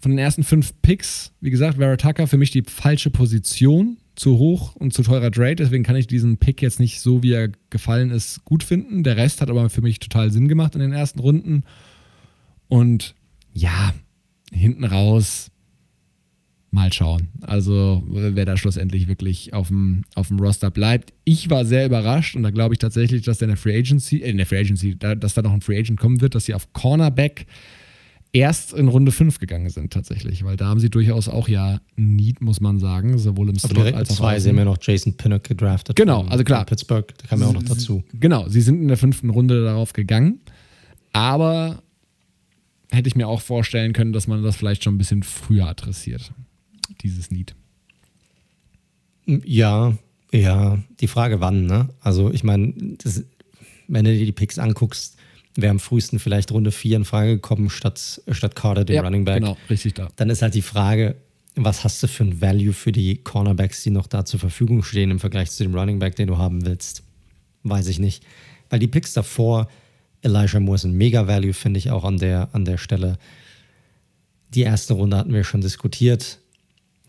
von 0.00 0.10
den 0.10 0.18
ersten 0.18 0.42
fünf 0.42 0.72
Picks, 0.82 1.30
wie 1.40 1.50
gesagt, 1.50 1.76
Vera 1.76 2.26
für 2.26 2.36
mich 2.36 2.50
die 2.50 2.64
falsche 2.66 3.10
Position. 3.10 3.98
Zu 4.16 4.38
hoch 4.38 4.74
und 4.74 4.92
zu 4.92 5.04
teurer 5.04 5.30
Trade, 5.30 5.54
deswegen 5.54 5.84
kann 5.84 5.94
ich 5.94 6.08
diesen 6.08 6.36
Pick 6.36 6.60
jetzt 6.62 6.80
nicht 6.80 7.00
so, 7.00 7.22
wie 7.22 7.32
er 7.32 7.48
gefallen 7.70 8.10
ist, 8.10 8.44
gut 8.44 8.64
finden. 8.64 9.04
Der 9.04 9.16
Rest 9.16 9.40
hat 9.40 9.50
aber 9.50 9.70
für 9.70 9.82
mich 9.82 10.00
total 10.00 10.32
Sinn 10.32 10.48
gemacht 10.48 10.74
in 10.74 10.80
den 10.80 10.92
ersten 10.92 11.20
Runden. 11.20 11.62
Und 12.66 13.14
ja, 13.54 13.94
hinten 14.52 14.84
raus 14.84 15.51
Mal 16.74 16.90
schauen. 16.90 17.28
Also, 17.42 18.02
wer 18.06 18.46
da 18.46 18.56
schlussendlich 18.56 19.06
wirklich 19.06 19.52
auf 19.52 19.68
dem, 19.68 20.04
auf 20.14 20.28
dem 20.28 20.40
Roster 20.40 20.70
bleibt. 20.70 21.12
Ich 21.24 21.50
war 21.50 21.66
sehr 21.66 21.84
überrascht 21.84 22.34
und 22.34 22.44
da 22.44 22.50
glaube 22.50 22.74
ich 22.74 22.78
tatsächlich, 22.78 23.20
dass 23.20 23.42
in 23.42 23.48
der 23.48 23.58
Free 23.58 23.76
Agency, 23.78 24.22
äh, 24.22 24.30
in 24.30 24.38
der 24.38 24.46
Free 24.46 24.60
Agency, 24.60 24.96
da, 24.98 25.14
dass 25.14 25.34
da 25.34 25.42
noch 25.42 25.52
ein 25.52 25.60
Free 25.60 25.78
Agent 25.78 26.00
kommen 26.00 26.22
wird, 26.22 26.34
dass 26.34 26.46
sie 26.46 26.54
auf 26.54 26.72
Cornerback 26.72 27.44
erst 28.32 28.72
in 28.72 28.88
Runde 28.88 29.12
5 29.12 29.38
gegangen 29.38 29.68
sind, 29.68 29.92
tatsächlich. 29.92 30.44
Weil 30.44 30.56
da 30.56 30.64
haben 30.64 30.80
sie 30.80 30.88
durchaus 30.88 31.28
auch 31.28 31.46
ja 31.46 31.82
Need, 31.96 32.40
muss 32.40 32.62
man 32.62 32.78
sagen, 32.78 33.18
sowohl 33.18 33.50
im 33.50 33.58
Slot 33.58 33.76
direkt 33.76 33.98
als 33.98 34.10
auch 34.12 34.16
zwei. 34.16 34.40
Haben 34.40 34.56
ja 34.56 34.64
noch 34.64 34.78
Jason 34.80 35.14
Pinnock 35.14 35.44
gedraftet. 35.44 35.96
Genau, 35.96 36.24
also 36.24 36.42
klar. 36.42 36.64
Pittsburgh, 36.64 37.06
der 37.18 37.28
kam 37.28 37.42
ja 37.42 37.48
auch 37.48 37.52
noch 37.52 37.64
dazu. 37.64 38.02
Genau, 38.14 38.48
sie 38.48 38.62
sind 38.62 38.80
in 38.80 38.88
der 38.88 38.96
fünften 38.96 39.28
Runde 39.28 39.62
darauf 39.62 39.92
gegangen. 39.92 40.40
Aber 41.12 41.82
hätte 42.90 43.08
ich 43.08 43.14
mir 43.14 43.28
auch 43.28 43.42
vorstellen 43.42 43.92
können, 43.92 44.14
dass 44.14 44.26
man 44.26 44.42
das 44.42 44.56
vielleicht 44.56 44.84
schon 44.84 44.94
ein 44.94 44.98
bisschen 44.98 45.22
früher 45.22 45.66
adressiert 45.66 46.32
dieses 47.02 47.30
Lied. 47.30 47.54
Ja, 49.26 49.96
ja, 50.32 50.78
die 51.00 51.08
Frage 51.08 51.40
wann, 51.40 51.66
ne? 51.66 51.88
Also 52.00 52.32
ich 52.32 52.42
meine, 52.42 52.74
wenn 53.88 54.04
du 54.04 54.12
dir 54.12 54.24
die 54.24 54.32
Picks 54.32 54.58
anguckst, 54.58 55.16
wäre 55.54 55.70
am 55.70 55.80
frühesten 55.80 56.18
vielleicht 56.18 56.50
Runde 56.50 56.70
4 56.70 56.96
in 56.96 57.04
Frage 57.04 57.34
gekommen, 57.34 57.70
statt, 57.70 58.22
statt 58.30 58.56
Carter, 58.56 58.84
den 58.84 58.96
ja, 58.96 59.02
Running 59.02 59.24
Back. 59.24 59.40
Genau, 59.40 59.56
richtig 59.68 59.94
da. 59.94 60.08
Dann 60.16 60.30
ist 60.30 60.42
halt 60.42 60.54
die 60.54 60.62
Frage, 60.62 61.16
was 61.54 61.84
hast 61.84 62.02
du 62.02 62.08
für 62.08 62.24
ein 62.24 62.40
Value 62.40 62.72
für 62.72 62.92
die 62.92 63.16
Cornerbacks, 63.16 63.82
die 63.82 63.90
noch 63.90 64.06
da 64.06 64.24
zur 64.24 64.40
Verfügung 64.40 64.82
stehen 64.82 65.10
im 65.10 65.20
Vergleich 65.20 65.50
zu 65.50 65.62
dem 65.62 65.74
Running 65.74 65.98
Back, 65.98 66.16
den 66.16 66.28
du 66.28 66.38
haben 66.38 66.64
willst? 66.64 67.02
Weiß 67.62 67.88
ich 67.88 67.98
nicht. 67.98 68.24
Weil 68.70 68.78
die 68.78 68.88
Picks 68.88 69.12
davor, 69.12 69.68
Elijah 70.22 70.60
Moore 70.60 70.76
ist 70.76 70.84
ein 70.84 70.94
Mega-Value, 70.94 71.52
finde 71.52 71.78
ich 71.78 71.90
auch 71.90 72.04
an 72.04 72.16
der, 72.16 72.48
an 72.52 72.64
der 72.64 72.78
Stelle. 72.78 73.18
Die 74.54 74.62
erste 74.62 74.94
Runde 74.94 75.16
hatten 75.18 75.34
wir 75.34 75.44
schon 75.44 75.60
diskutiert. 75.60 76.38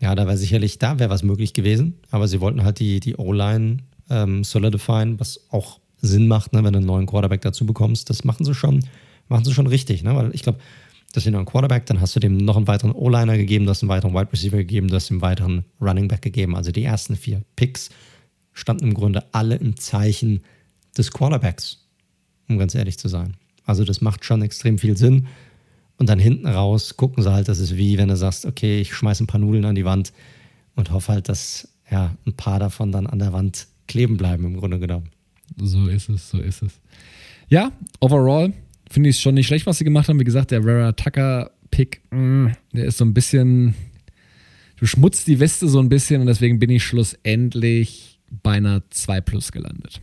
Ja, 0.04 0.14
da 0.14 0.26
wäre 0.26 0.36
sicherlich, 0.36 0.78
da 0.78 0.98
wäre 0.98 1.08
was 1.08 1.22
möglich 1.22 1.54
gewesen, 1.54 1.94
aber 2.10 2.28
sie 2.28 2.42
wollten 2.42 2.62
halt 2.62 2.78
die, 2.78 3.00
die 3.00 3.16
O-Line 3.16 3.78
ähm, 4.10 4.44
solidifyen, 4.44 5.18
was 5.18 5.40
auch 5.48 5.80
Sinn 5.96 6.28
macht, 6.28 6.52
ne, 6.52 6.62
wenn 6.62 6.74
du 6.74 6.78
einen 6.80 6.86
neuen 6.86 7.06
Quarterback 7.06 7.40
dazu 7.40 7.64
bekommst. 7.64 8.10
Das 8.10 8.22
machen 8.22 8.44
sie 8.44 8.54
schon, 8.54 8.84
machen 9.28 9.46
sie 9.46 9.54
schon 9.54 9.66
richtig, 9.66 10.02
ne? 10.02 10.14
Weil 10.14 10.34
ich 10.34 10.42
glaube, 10.42 10.58
das 11.12 11.22
ist 11.22 11.24
ja 11.24 11.30
noch 11.30 11.38
ein 11.38 11.46
Quarterback, 11.46 11.86
dann 11.86 12.02
hast 12.02 12.14
du 12.14 12.20
dem 12.20 12.36
noch 12.36 12.58
einen 12.58 12.68
weiteren 12.68 12.92
O-Liner 12.92 13.38
gegeben, 13.38 13.64
du 13.64 13.70
hast 13.70 13.82
einen 13.82 13.88
weiteren 13.88 14.12
Wide 14.12 14.30
Receiver 14.30 14.58
gegeben, 14.58 14.88
du 14.88 14.94
hast 14.94 15.10
einen 15.10 15.22
weiteren 15.22 15.64
Running 15.80 16.08
Back 16.08 16.20
gegeben. 16.20 16.54
Also 16.54 16.70
die 16.70 16.84
ersten 16.84 17.16
vier 17.16 17.40
Picks 17.56 17.88
standen 18.52 18.88
im 18.88 18.92
Grunde 18.92 19.24
alle 19.32 19.54
im 19.54 19.78
Zeichen 19.78 20.42
des 20.98 21.12
Quarterbacks, 21.12 21.78
um 22.46 22.58
ganz 22.58 22.74
ehrlich 22.74 22.98
zu 22.98 23.08
sein. 23.08 23.38
Also 23.64 23.84
das 23.84 24.02
macht 24.02 24.26
schon 24.26 24.42
extrem 24.42 24.76
viel 24.76 24.98
Sinn. 24.98 25.28
Und 25.96 26.08
dann 26.08 26.18
hinten 26.18 26.46
raus 26.46 26.96
gucken 26.96 27.22
sie 27.22 27.32
halt, 27.32 27.48
das 27.48 27.58
ist 27.58 27.76
wie, 27.76 27.98
wenn 27.98 28.08
du 28.08 28.16
sagst, 28.16 28.46
okay, 28.46 28.80
ich 28.80 28.94
schmeiße 28.94 29.22
ein 29.24 29.26
paar 29.26 29.40
Nudeln 29.40 29.64
an 29.64 29.74
die 29.74 29.84
Wand 29.84 30.12
und 30.74 30.90
hoffe 30.90 31.12
halt, 31.12 31.28
dass 31.28 31.68
ja, 31.90 32.16
ein 32.26 32.34
paar 32.34 32.58
davon 32.58 32.90
dann 32.90 33.06
an 33.06 33.18
der 33.18 33.32
Wand 33.32 33.68
kleben 33.86 34.16
bleiben, 34.16 34.44
im 34.44 34.56
Grunde 34.56 34.78
genommen. 34.78 35.10
So 35.56 35.86
ist 35.86 36.08
es, 36.08 36.30
so 36.30 36.38
ist 36.38 36.62
es. 36.62 36.80
Ja, 37.48 37.72
overall 38.00 38.52
finde 38.90 39.10
ich 39.10 39.16
es 39.16 39.22
schon 39.22 39.34
nicht 39.34 39.46
schlecht, 39.46 39.66
was 39.66 39.78
sie 39.78 39.84
gemacht 39.84 40.08
haben. 40.08 40.18
Wie 40.18 40.24
gesagt, 40.24 40.50
der 40.50 40.62
Vera 40.62 40.92
Tucker 40.92 41.50
Pick, 41.70 42.00
mm, 42.10 42.48
der 42.72 42.84
ist 42.86 42.98
so 42.98 43.04
ein 43.04 43.14
bisschen, 43.14 43.74
du 44.76 44.86
schmutzt 44.86 45.26
die 45.26 45.40
Weste 45.40 45.68
so 45.68 45.80
ein 45.80 45.88
bisschen 45.88 46.20
und 46.20 46.26
deswegen 46.26 46.58
bin 46.58 46.70
ich 46.70 46.84
schlussendlich 46.84 48.20
bei 48.42 48.52
einer 48.52 48.82
2 48.90 49.20
Plus 49.20 49.52
gelandet. 49.52 50.00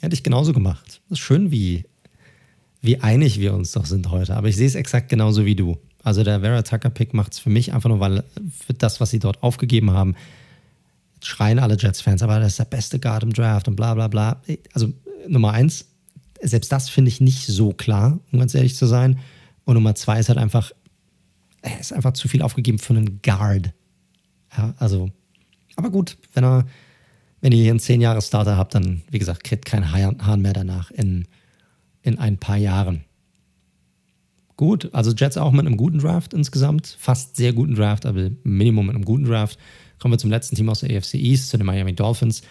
Hätte 0.00 0.14
ich 0.14 0.22
genauso 0.22 0.52
gemacht. 0.52 1.02
Das 1.08 1.18
ist 1.18 1.24
schön, 1.24 1.50
wie, 1.50 1.84
wie 2.82 3.00
einig 3.00 3.40
wir 3.40 3.54
uns 3.54 3.72
doch 3.72 3.86
sind 3.86 4.10
heute. 4.10 4.36
Aber 4.36 4.48
ich 4.48 4.56
sehe 4.56 4.66
es 4.66 4.74
exakt 4.74 5.08
genauso 5.08 5.44
wie 5.44 5.54
du. 5.54 5.78
Also 6.02 6.24
der 6.24 6.40
Vera 6.40 6.62
Tucker-Pick 6.62 7.12
macht 7.12 7.34
es 7.34 7.38
für 7.38 7.50
mich 7.50 7.74
einfach 7.74 7.88
nur, 7.88 8.00
weil 8.00 8.24
für 8.64 8.72
das, 8.72 9.00
was 9.00 9.10
sie 9.10 9.18
dort 9.18 9.42
aufgegeben 9.42 9.90
haben, 9.90 10.14
schreien 11.22 11.58
alle 11.58 11.76
Jets-Fans, 11.76 12.22
aber 12.22 12.40
das 12.40 12.52
ist 12.52 12.58
der 12.58 12.64
beste 12.64 12.98
Guard 12.98 13.22
im 13.22 13.32
Draft 13.32 13.68
und 13.68 13.76
bla 13.76 13.94
bla 13.94 14.08
bla. 14.08 14.40
Also 14.72 14.92
Nummer 15.28 15.52
eins, 15.52 15.86
selbst 16.40 16.72
das 16.72 16.88
finde 16.88 17.10
ich 17.10 17.20
nicht 17.20 17.46
so 17.46 17.72
klar, 17.72 18.18
um 18.32 18.38
ganz 18.38 18.54
ehrlich 18.54 18.76
zu 18.76 18.86
sein. 18.86 19.18
Und 19.64 19.74
Nummer 19.74 19.94
zwei 19.94 20.18
ist 20.18 20.30
halt 20.30 20.38
einfach, 20.38 20.72
er 21.60 21.78
ist 21.78 21.92
einfach 21.92 22.14
zu 22.14 22.28
viel 22.28 22.40
aufgegeben 22.40 22.78
für 22.78 22.94
einen 22.94 23.20
Guard. 23.20 23.74
Ja, 24.56 24.74
also, 24.78 25.10
aber 25.76 25.90
gut, 25.90 26.16
wenn 26.32 26.44
er, 26.44 26.66
wenn 27.42 27.52
ihr 27.52 27.62
hier 27.62 27.70
einen 27.70 27.80
10 27.80 28.00
Jahre 28.00 28.22
Starter 28.22 28.56
habt, 28.56 28.74
dann, 28.74 29.02
wie 29.10 29.18
gesagt, 29.18 29.44
kriegt 29.44 29.66
kein 29.66 29.92
Hahn 29.92 30.40
mehr 30.40 30.54
danach 30.54 30.90
in, 30.90 31.26
in 32.02 32.18
ein 32.18 32.38
paar 32.38 32.56
Jahren. 32.56 33.04
Gut, 34.56 34.90
also 34.92 35.12
Jets 35.12 35.38
auch 35.38 35.52
mit 35.52 35.66
einem 35.66 35.76
guten 35.76 35.98
Draft 35.98 36.34
insgesamt, 36.34 36.94
fast 36.98 37.36
sehr 37.36 37.52
guten 37.52 37.74
Draft, 37.74 38.04
aber 38.04 38.30
Minimum 38.42 38.86
mit 38.86 38.94
einem 38.94 39.04
guten 39.04 39.24
Draft. 39.24 39.58
Kommen 39.98 40.12
wir 40.12 40.18
zum 40.18 40.30
letzten 40.30 40.56
Team 40.56 40.68
aus 40.68 40.80
der 40.80 40.96
AFC 40.96 41.14
East, 41.14 41.48
zu 41.48 41.56
den 41.56 41.66
Miami 41.66 41.94
Dolphins. 41.94 42.42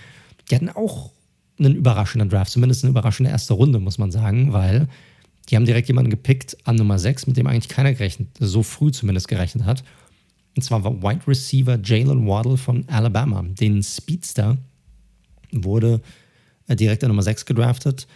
Die 0.50 0.56
hatten 0.56 0.70
auch 0.70 1.12
einen 1.60 1.76
überraschenden 1.76 2.30
Draft, 2.30 2.52
zumindest 2.52 2.84
eine 2.84 2.92
überraschende 2.92 3.32
erste 3.32 3.54
Runde, 3.54 3.80
muss 3.80 3.98
man 3.98 4.12
sagen, 4.12 4.54
weil 4.54 4.88
die 5.50 5.56
haben 5.56 5.66
direkt 5.66 5.88
jemanden 5.88 6.12
gepickt 6.12 6.58
an 6.64 6.76
Nummer 6.76 7.00
6, 7.00 7.28
mit 7.28 7.38
dem 7.38 7.48
eigentlich 7.48 7.70
keiner 7.70 7.94
gerechnet, 7.94 8.30
so 8.40 8.64
früh 8.64 8.92
zumindest 8.92 9.28
gerechnet 9.28 9.66
hat. 9.66 9.84
Und 10.56 10.64
zwar 10.64 10.84
war 10.84 11.02
Wide 11.02 11.28
Receiver 11.28 11.80
Jalen 11.84 12.28
Waddle 12.28 12.58
von 12.58 12.88
Alabama. 12.88 13.44
Den 13.44 13.82
Speedster 13.84 14.58
wurde 15.52 16.02
äh, 16.68 16.76
direkt 16.76 17.04
an 17.04 17.10
Nummer 17.10 17.24
6 17.24 17.46
gedraftet. 17.46 18.08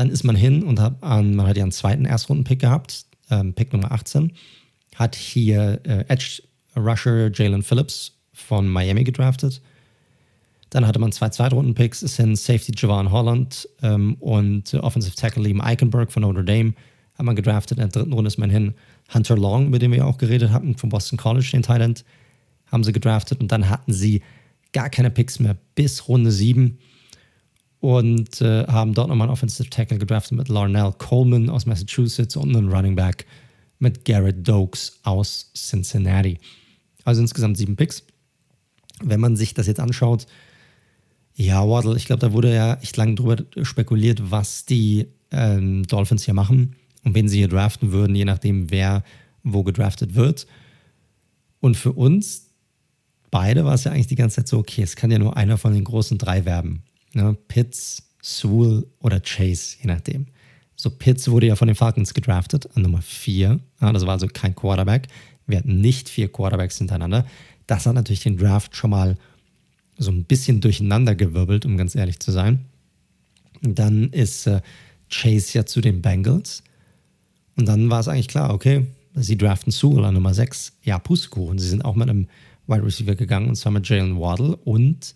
Dann 0.00 0.08
ist 0.08 0.24
man 0.24 0.34
hin 0.34 0.62
und 0.62 0.80
hat, 0.80 1.02
man 1.02 1.46
hat 1.46 1.58
ja 1.58 1.62
einen 1.62 1.72
zweiten 1.72 2.06
Erstrunden-Pick 2.06 2.58
gehabt, 2.58 3.04
ähm, 3.30 3.52
Pick 3.52 3.74
Nummer 3.74 3.92
18. 3.92 4.32
Hat 4.96 5.14
hier 5.14 5.78
äh, 5.84 6.06
Edge 6.08 6.42
Rusher 6.74 7.30
Jalen 7.30 7.62
Phillips 7.62 8.16
von 8.32 8.66
Miami 8.66 9.04
gedraftet. 9.04 9.60
Dann 10.70 10.86
hatte 10.86 11.00
man 11.00 11.12
zwei 11.12 11.28
Zweitrunden-Picks, 11.28 12.00
es 12.00 12.16
sind 12.16 12.36
Safety 12.36 12.72
Javon 12.74 13.10
Holland 13.10 13.68
ähm, 13.82 14.14
und 14.20 14.72
Offensive 14.72 15.16
Tackle 15.16 15.42
Liam 15.42 15.60
Eichenberg 15.60 16.10
von 16.10 16.22
Notre 16.22 16.44
Dame. 16.44 16.72
Hat 17.18 17.26
man 17.26 17.36
gedraftet. 17.36 17.76
In 17.76 17.82
der 17.82 17.88
dritten 17.88 18.14
Runde 18.14 18.28
ist 18.28 18.38
man 18.38 18.48
hin. 18.48 18.72
Hunter 19.12 19.36
Long, 19.36 19.66
über 19.66 19.78
den 19.78 19.92
wir 19.92 20.06
auch 20.06 20.16
geredet 20.16 20.50
hatten, 20.50 20.78
von 20.78 20.88
Boston 20.88 21.18
College, 21.18 21.50
den 21.52 21.60
Thailand, 21.60 22.06
haben 22.72 22.84
sie 22.84 22.92
gedraftet. 22.92 23.38
Und 23.38 23.52
dann 23.52 23.68
hatten 23.68 23.92
sie 23.92 24.22
gar 24.72 24.88
keine 24.88 25.10
Picks 25.10 25.40
mehr 25.40 25.58
bis 25.74 26.08
Runde 26.08 26.32
7 26.32 26.78
und 27.80 28.40
äh, 28.40 28.66
haben 28.66 28.94
dort 28.94 29.08
nochmal 29.08 29.28
einen 29.28 29.32
Offensive 29.32 29.70
Tackle 29.70 29.98
gedraftet 29.98 30.36
mit 30.36 30.48
Larnell 30.48 30.92
Coleman 30.98 31.48
aus 31.50 31.66
Massachusetts 31.66 32.36
und 32.36 32.54
einen 32.54 32.70
Running 32.70 32.94
Back 32.94 33.26
mit 33.78 34.04
Garrett 34.04 34.46
Dokes 34.46 34.98
aus 35.02 35.50
Cincinnati. 35.54 36.38
Also 37.04 37.22
insgesamt 37.22 37.56
sieben 37.56 37.76
Picks 37.76 38.04
wenn 39.02 39.20
man 39.20 39.36
sich 39.36 39.54
das 39.54 39.66
jetzt 39.66 39.80
anschaut, 39.80 40.26
ja, 41.34 41.66
Waddle, 41.66 41.96
ich 41.96 42.04
glaube, 42.04 42.20
da 42.20 42.32
wurde 42.32 42.54
ja 42.54 42.74
echt 42.74 42.96
lange 42.96 43.14
drüber 43.14 43.36
spekuliert, 43.62 44.30
was 44.30 44.66
die 44.66 45.06
ähm, 45.30 45.84
Dolphins 45.84 46.24
hier 46.24 46.34
machen 46.34 46.76
und 47.02 47.14
wen 47.14 47.28
sie 47.28 47.38
hier 47.38 47.48
draften 47.48 47.92
würden, 47.92 48.14
je 48.14 48.24
nachdem, 48.24 48.70
wer 48.70 49.04
wo 49.42 49.62
gedraftet 49.62 50.14
wird. 50.14 50.46
Und 51.60 51.76
für 51.76 51.92
uns 51.92 52.48
beide 53.30 53.64
war 53.64 53.74
es 53.74 53.84
ja 53.84 53.92
eigentlich 53.92 54.08
die 54.08 54.16
ganze 54.16 54.36
Zeit 54.36 54.48
so, 54.48 54.58
okay, 54.58 54.82
es 54.82 54.96
kann 54.96 55.10
ja 55.10 55.18
nur 55.18 55.36
einer 55.36 55.56
von 55.56 55.72
den 55.72 55.84
großen 55.84 56.18
drei 56.18 56.44
werben. 56.44 56.82
Ne? 57.14 57.36
Pitts, 57.48 58.02
Sewell 58.22 58.86
oder 59.00 59.20
Chase, 59.20 59.76
je 59.80 59.86
nachdem. 59.86 60.26
So, 60.76 60.90
Pitts 60.90 61.30
wurde 61.30 61.46
ja 61.46 61.56
von 61.56 61.68
den 61.68 61.74
Falcons 61.74 62.14
gedraftet 62.14 62.68
an 62.74 62.82
Nummer 62.82 63.02
4. 63.02 63.60
Ja, 63.80 63.92
das 63.92 64.06
war 64.06 64.12
also 64.12 64.28
kein 64.28 64.54
Quarterback. 64.54 65.08
Wir 65.46 65.58
hatten 65.58 65.80
nicht 65.80 66.08
vier 66.08 66.32
Quarterbacks 66.32 66.78
hintereinander. 66.78 67.26
Das 67.66 67.86
hat 67.86 67.94
natürlich 67.94 68.22
den 68.22 68.38
Draft 68.38 68.74
schon 68.74 68.90
mal 68.90 69.16
so 69.98 70.10
ein 70.10 70.24
bisschen 70.24 70.60
durcheinandergewirbelt, 70.60 71.66
um 71.66 71.76
ganz 71.76 71.94
ehrlich 71.94 72.18
zu 72.20 72.32
sein. 72.32 72.64
dann 73.60 74.08
ist 74.10 74.46
äh, 74.46 74.62
Chase 75.10 75.58
ja 75.58 75.66
zu 75.66 75.82
den 75.82 76.00
Bengals. 76.00 76.62
Und 77.56 77.66
dann 77.66 77.90
war 77.90 78.00
es 78.00 78.08
eigentlich 78.08 78.28
klar, 78.28 78.54
okay, 78.54 78.86
sie 79.14 79.36
draften 79.36 79.72
Sewell 79.72 80.04
an 80.06 80.14
Nummer 80.14 80.32
6. 80.32 80.72
Ja, 80.82 80.98
Pustekuchen. 80.98 81.58
Sie 81.58 81.68
sind 81.68 81.84
auch 81.84 81.94
mit 81.94 82.08
einem 82.08 82.28
Wide 82.66 82.84
Receiver 82.84 83.16
gegangen, 83.16 83.48
und 83.48 83.56
zwar 83.56 83.72
mit 83.72 83.86
Jalen 83.86 84.18
Waddle. 84.18 84.56
Und 84.56 85.14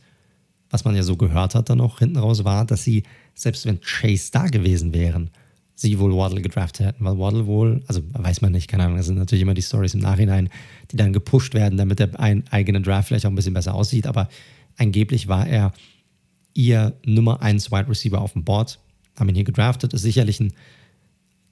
was 0.75 0.85
man 0.85 0.97
ja 0.97 1.05
so 1.05 1.17
gehört 1.17 1.55
hat 1.55 1.71
dann 1.71 1.79
noch 1.79 2.01
hinten 2.01 2.17
raus 2.17 2.43
war, 2.43 2.65
dass 2.65 2.83
sie, 2.83 3.05
selbst 3.33 3.65
wenn 3.65 3.81
Chase 3.81 4.33
da 4.33 4.49
gewesen 4.49 4.93
wären, 4.93 5.31
sie 5.77 6.01
wohl 6.01 6.13
Waddle 6.17 6.43
gedraftet 6.43 6.87
hätten, 6.87 7.05
weil 7.05 7.17
Waddle 7.17 7.47
wohl, 7.47 7.85
also 7.87 8.03
weiß 8.13 8.41
man 8.41 8.51
nicht, 8.51 8.67
keine 8.67 8.83
Ahnung, 8.83 8.97
das 8.97 9.07
sind 9.07 9.17
natürlich 9.17 9.43
immer 9.43 9.55
die 9.55 9.63
Stories 9.63 9.95
im 9.95 10.01
Nachhinein, 10.01 10.49
die 10.91 10.97
dann 10.97 11.13
gepusht 11.13 11.55
werden, 11.55 11.79
damit 11.79 12.01
der 12.01 12.19
ein, 12.19 12.43
eigene 12.51 12.83
Draft 12.83 13.07
vielleicht 13.07 13.25
auch 13.25 13.31
ein 13.31 13.37
bisschen 13.37 13.55
besser 13.55 13.73
aussieht, 13.73 14.09
aber 14.09 14.29
angeblich 14.77 15.29
war 15.29 15.47
er 15.47 15.73
ihr 16.55 16.95
Nummer 17.07 17.41
1 17.41 17.71
Wide 17.71 17.89
Receiver 17.89 18.21
auf 18.21 18.33
dem 18.33 18.43
Board, 18.43 18.81
haben 19.17 19.29
ihn 19.29 19.37
hier 19.37 19.45
gedraftet, 19.45 19.95
ist 19.95 20.03
sicherlich 20.03 20.41
ein 20.41 20.55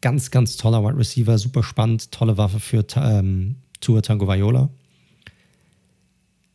ganz, 0.01 0.33
ganz 0.33 0.57
toller 0.57 0.83
Wide 0.83 0.99
Receiver, 0.99 1.39
super 1.39 1.63
spannend, 1.63 2.11
tolle 2.11 2.39
Waffe 2.39 2.59
für 2.59 2.85
ähm, 2.97 3.55
Tour 3.81 4.03
Tango 4.03 4.27
Viola. 4.27 4.69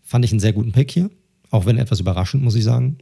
Fand 0.03 0.25
ich 0.25 0.31
einen 0.31 0.41
sehr 0.41 0.51
guten 0.51 0.73
Pick 0.73 0.91
hier, 0.91 1.09
auch 1.51 1.65
wenn 1.65 1.77
etwas 1.77 1.99
überraschend, 1.99 2.43
muss 2.43 2.55
ich 2.55 2.63
sagen. 2.63 2.97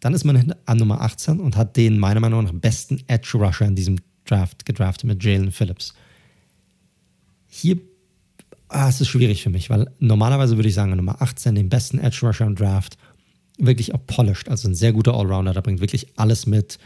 Dann 0.00 0.14
ist 0.14 0.24
man 0.24 0.54
an 0.66 0.78
Nummer 0.78 1.00
18 1.00 1.40
und 1.40 1.56
hat 1.56 1.76
den 1.76 1.98
meiner 1.98 2.20
Meinung 2.20 2.44
nach 2.44 2.52
besten 2.52 3.02
Edge 3.06 3.32
Rusher 3.34 3.66
in 3.66 3.76
diesem 3.76 3.96
Draft 4.24 4.64
gedraftet 4.64 5.06
mit 5.06 5.22
Jalen 5.22 5.52
Phillips. 5.52 5.94
Hier 7.48 7.78
ah, 8.68 8.88
es 8.88 9.00
ist 9.00 9.08
schwierig 9.08 9.42
für 9.42 9.50
mich, 9.50 9.70
weil 9.70 9.90
normalerweise 9.98 10.56
würde 10.56 10.68
ich 10.68 10.74
sagen, 10.74 10.92
an 10.92 10.98
Nummer 10.98 11.20
18 11.22 11.54
den 11.54 11.68
besten 11.68 11.98
Edge 11.98 12.18
Rusher 12.22 12.46
im 12.46 12.54
Draft, 12.54 12.96
wirklich 13.58 13.94
auch 13.94 14.06
polished, 14.06 14.48
also 14.48 14.68
ein 14.68 14.74
sehr 14.74 14.92
guter 14.92 15.14
Allrounder, 15.14 15.54
da 15.54 15.60
bringt 15.60 15.80
wirklich 15.80 16.06
alles 16.16 16.46
mit. 16.46 16.78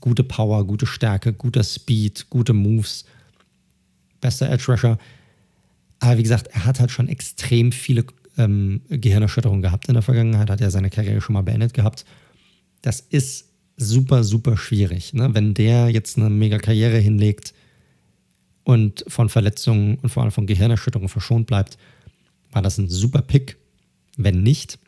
Gute 0.00 0.24
Power, 0.24 0.66
gute 0.66 0.86
Stärke, 0.86 1.34
guter 1.34 1.62
Speed, 1.62 2.30
gute 2.30 2.54
Moves, 2.54 3.04
bester 4.20 4.48
Edge 4.48 4.64
Rusher. 4.68 4.98
Aber 6.00 6.16
wie 6.16 6.22
gesagt, 6.22 6.46
er 6.46 6.64
hat 6.64 6.80
halt 6.80 6.90
schon 6.90 7.08
extrem 7.08 7.72
viele 7.72 8.06
ähm, 8.38 8.82
Gehirnerschütterungen 8.88 9.62
gehabt 9.62 9.88
in 9.88 9.94
der 9.94 10.02
Vergangenheit, 10.02 10.50
hat 10.50 10.60
er 10.60 10.70
seine 10.70 10.90
Karriere 10.90 11.20
schon 11.20 11.34
mal 11.34 11.42
beendet 11.42 11.74
gehabt 11.74 12.04
das 12.82 13.00
ist 13.00 13.48
super, 13.76 14.22
super 14.24 14.56
schwierig. 14.56 15.14
Ne? 15.14 15.34
Wenn 15.34 15.54
der 15.54 15.88
jetzt 15.88 16.18
eine 16.18 16.28
mega 16.28 16.58
Karriere 16.58 16.98
hinlegt 16.98 17.54
und 18.64 19.04
von 19.08 19.28
Verletzungen 19.28 19.96
und 19.96 20.10
vor 20.10 20.22
allem 20.22 20.32
von 20.32 20.46
Gehirnerschütterungen 20.46 21.08
verschont 21.08 21.46
bleibt, 21.46 21.78
war 22.50 22.60
das 22.60 22.76
ein 22.78 22.90
super 22.90 23.22
Pick. 23.22 23.56
Wenn 24.16 24.42
nicht, 24.42 24.78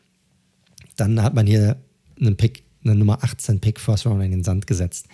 dann 0.97 1.21
hat 1.23 1.33
man 1.33 1.47
hier 1.47 1.77
einen 2.19 2.37
Pick, 2.37 2.63
eine 2.83 2.95
Nummer 2.95 3.23
18 3.23 3.59
Pick 3.59 3.79
First 3.79 4.05
Round 4.05 4.23
in 4.23 4.31
den 4.31 4.43
Sand 4.43 4.67
gesetzt. 4.67 5.07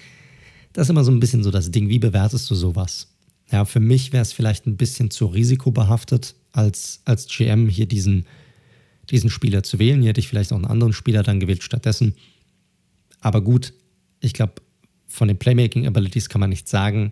Das 0.74 0.88
ist 0.88 0.90
immer 0.90 1.04
so 1.04 1.12
ein 1.12 1.20
bisschen 1.20 1.44
so 1.44 1.52
das 1.52 1.72
Ding. 1.72 1.88
Wie 1.88 2.00
bewertest 2.00 2.50
du 2.50 2.56
sowas? 2.56 3.08
Ja, 3.52 3.66
für 3.66 3.80
mich 3.80 4.12
wäre 4.12 4.22
es 4.22 4.34
vielleicht 4.34 4.68
ein 4.68 4.78
bisschen 4.78 5.12
zu 5.12 5.26
risikobehaftet, 5.28 6.36
als, 6.52 7.02
als 7.06 7.28
GM 7.28 7.68
hier 7.70 7.86
diesen, 7.86 8.26
diesen 9.10 9.30
Spieler 9.30 9.64
zu 9.64 9.80
wählen. 9.80 10.02
Hier 10.02 10.10
hätte 10.10 10.20
ich 10.20 10.28
vielleicht 10.28 10.52
auch 10.52 10.58
einen 10.58 10.66
anderen 10.66 10.94
Spieler 10.94 11.24
dann 11.24 11.40
gewählt 11.40 11.64
stattdessen. 11.64 12.16
Aber 13.20 13.42
gut, 13.42 13.74
ich 14.20 14.34
glaube, 14.34 14.56
von 15.08 15.28
den 15.28 15.38
Playmaking-Abilities 15.38 16.30
kann 16.30 16.40
man 16.40 16.50
nichts 16.50 16.72
sagen. 16.72 17.12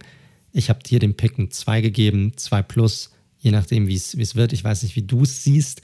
Ich 0.51 0.69
habe 0.69 0.81
dir 0.83 0.99
den 0.99 1.15
Pick 1.15 1.37
ein 1.37 1.51
2 1.51 1.81
gegeben, 1.81 2.33
2 2.35 2.61
plus, 2.63 3.11
je 3.39 3.51
nachdem, 3.51 3.87
wie 3.87 3.95
es 3.95 4.35
wird. 4.35 4.53
Ich 4.53 4.63
weiß 4.63 4.83
nicht, 4.83 4.95
wie 4.95 5.03
du 5.03 5.23
es 5.23 5.43
siehst. 5.43 5.81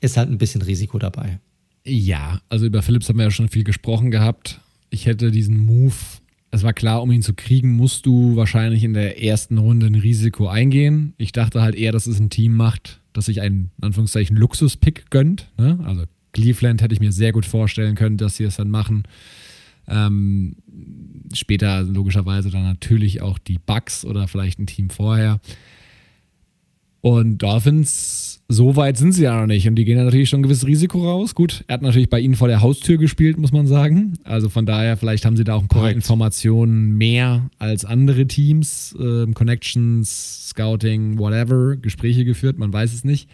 Ist 0.00 0.16
halt 0.16 0.30
ein 0.30 0.38
bisschen 0.38 0.62
Risiko 0.62 0.98
dabei. 0.98 1.38
Ja, 1.84 2.40
also 2.48 2.66
über 2.66 2.82
Phillips 2.82 3.08
haben 3.08 3.18
wir 3.18 3.24
ja 3.24 3.30
schon 3.30 3.48
viel 3.48 3.64
gesprochen 3.64 4.10
gehabt. 4.10 4.60
Ich 4.90 5.06
hätte 5.06 5.30
diesen 5.30 5.58
Move, 5.58 5.94
es 6.50 6.62
war 6.62 6.72
klar, 6.72 7.02
um 7.02 7.12
ihn 7.12 7.22
zu 7.22 7.34
kriegen, 7.34 7.72
musst 7.72 8.06
du 8.06 8.34
wahrscheinlich 8.36 8.82
in 8.82 8.92
der 8.92 9.22
ersten 9.22 9.58
Runde 9.58 9.86
ein 9.86 9.94
Risiko 9.94 10.48
eingehen. 10.48 11.14
Ich 11.16 11.32
dachte 11.32 11.62
halt 11.62 11.76
eher, 11.76 11.92
dass 11.92 12.06
es 12.06 12.18
ein 12.18 12.30
Team 12.30 12.54
macht, 12.54 13.00
das 13.12 13.26
sich 13.26 13.40
einen, 13.40 13.70
in 13.78 13.84
Anführungszeichen, 13.84 14.36
Luxus-Pick 14.36 15.10
gönnt. 15.10 15.48
Ne? 15.58 15.78
Also 15.84 16.04
Cleveland 16.32 16.82
hätte 16.82 16.94
ich 16.94 17.00
mir 17.00 17.12
sehr 17.12 17.32
gut 17.32 17.46
vorstellen 17.46 17.94
können, 17.94 18.16
dass 18.16 18.36
sie 18.36 18.44
es 18.44 18.56
dann 18.56 18.70
machen. 18.70 19.04
Ähm, 19.86 20.56
später 21.34 21.82
logischerweise 21.82 22.50
dann 22.50 22.64
natürlich 22.64 23.22
auch 23.22 23.38
die 23.38 23.58
Bugs 23.58 24.04
oder 24.04 24.26
vielleicht 24.28 24.58
ein 24.58 24.66
Team 24.66 24.90
vorher. 24.90 25.40
Und 27.02 27.38
Dolphins, 27.38 28.42
so 28.48 28.76
weit 28.76 28.98
sind 28.98 29.12
sie 29.12 29.22
ja 29.22 29.40
noch 29.40 29.46
nicht. 29.46 29.66
Und 29.66 29.76
die 29.76 29.84
gehen 29.84 29.96
ja 29.96 30.04
natürlich 30.04 30.28
schon 30.28 30.40
ein 30.40 30.42
gewisses 30.42 30.66
Risiko 30.66 31.02
raus. 31.08 31.34
Gut, 31.34 31.64
er 31.66 31.74
hat 31.74 31.82
natürlich 31.82 32.10
bei 32.10 32.20
ihnen 32.20 32.34
vor 32.34 32.48
der 32.48 32.60
Haustür 32.60 32.98
gespielt, 32.98 33.38
muss 33.38 33.52
man 33.52 33.66
sagen. 33.66 34.18
Also 34.24 34.48
von 34.48 34.66
daher, 34.66 34.96
vielleicht 34.96 35.24
haben 35.24 35.36
sie 35.36 35.44
da 35.44 35.54
auch 35.54 35.62
ein 35.62 35.68
paar 35.68 35.82
Correct. 35.82 35.96
Informationen 35.96 36.98
mehr 36.98 37.48
als 37.58 37.84
andere 37.84 38.26
Teams. 38.26 38.94
Ähm, 39.00 39.34
Connections, 39.34 40.48
Scouting, 40.50 41.18
whatever, 41.18 41.76
Gespräche 41.76 42.24
geführt, 42.24 42.58
man 42.58 42.72
weiß 42.72 42.92
es 42.92 43.04
nicht. 43.04 43.30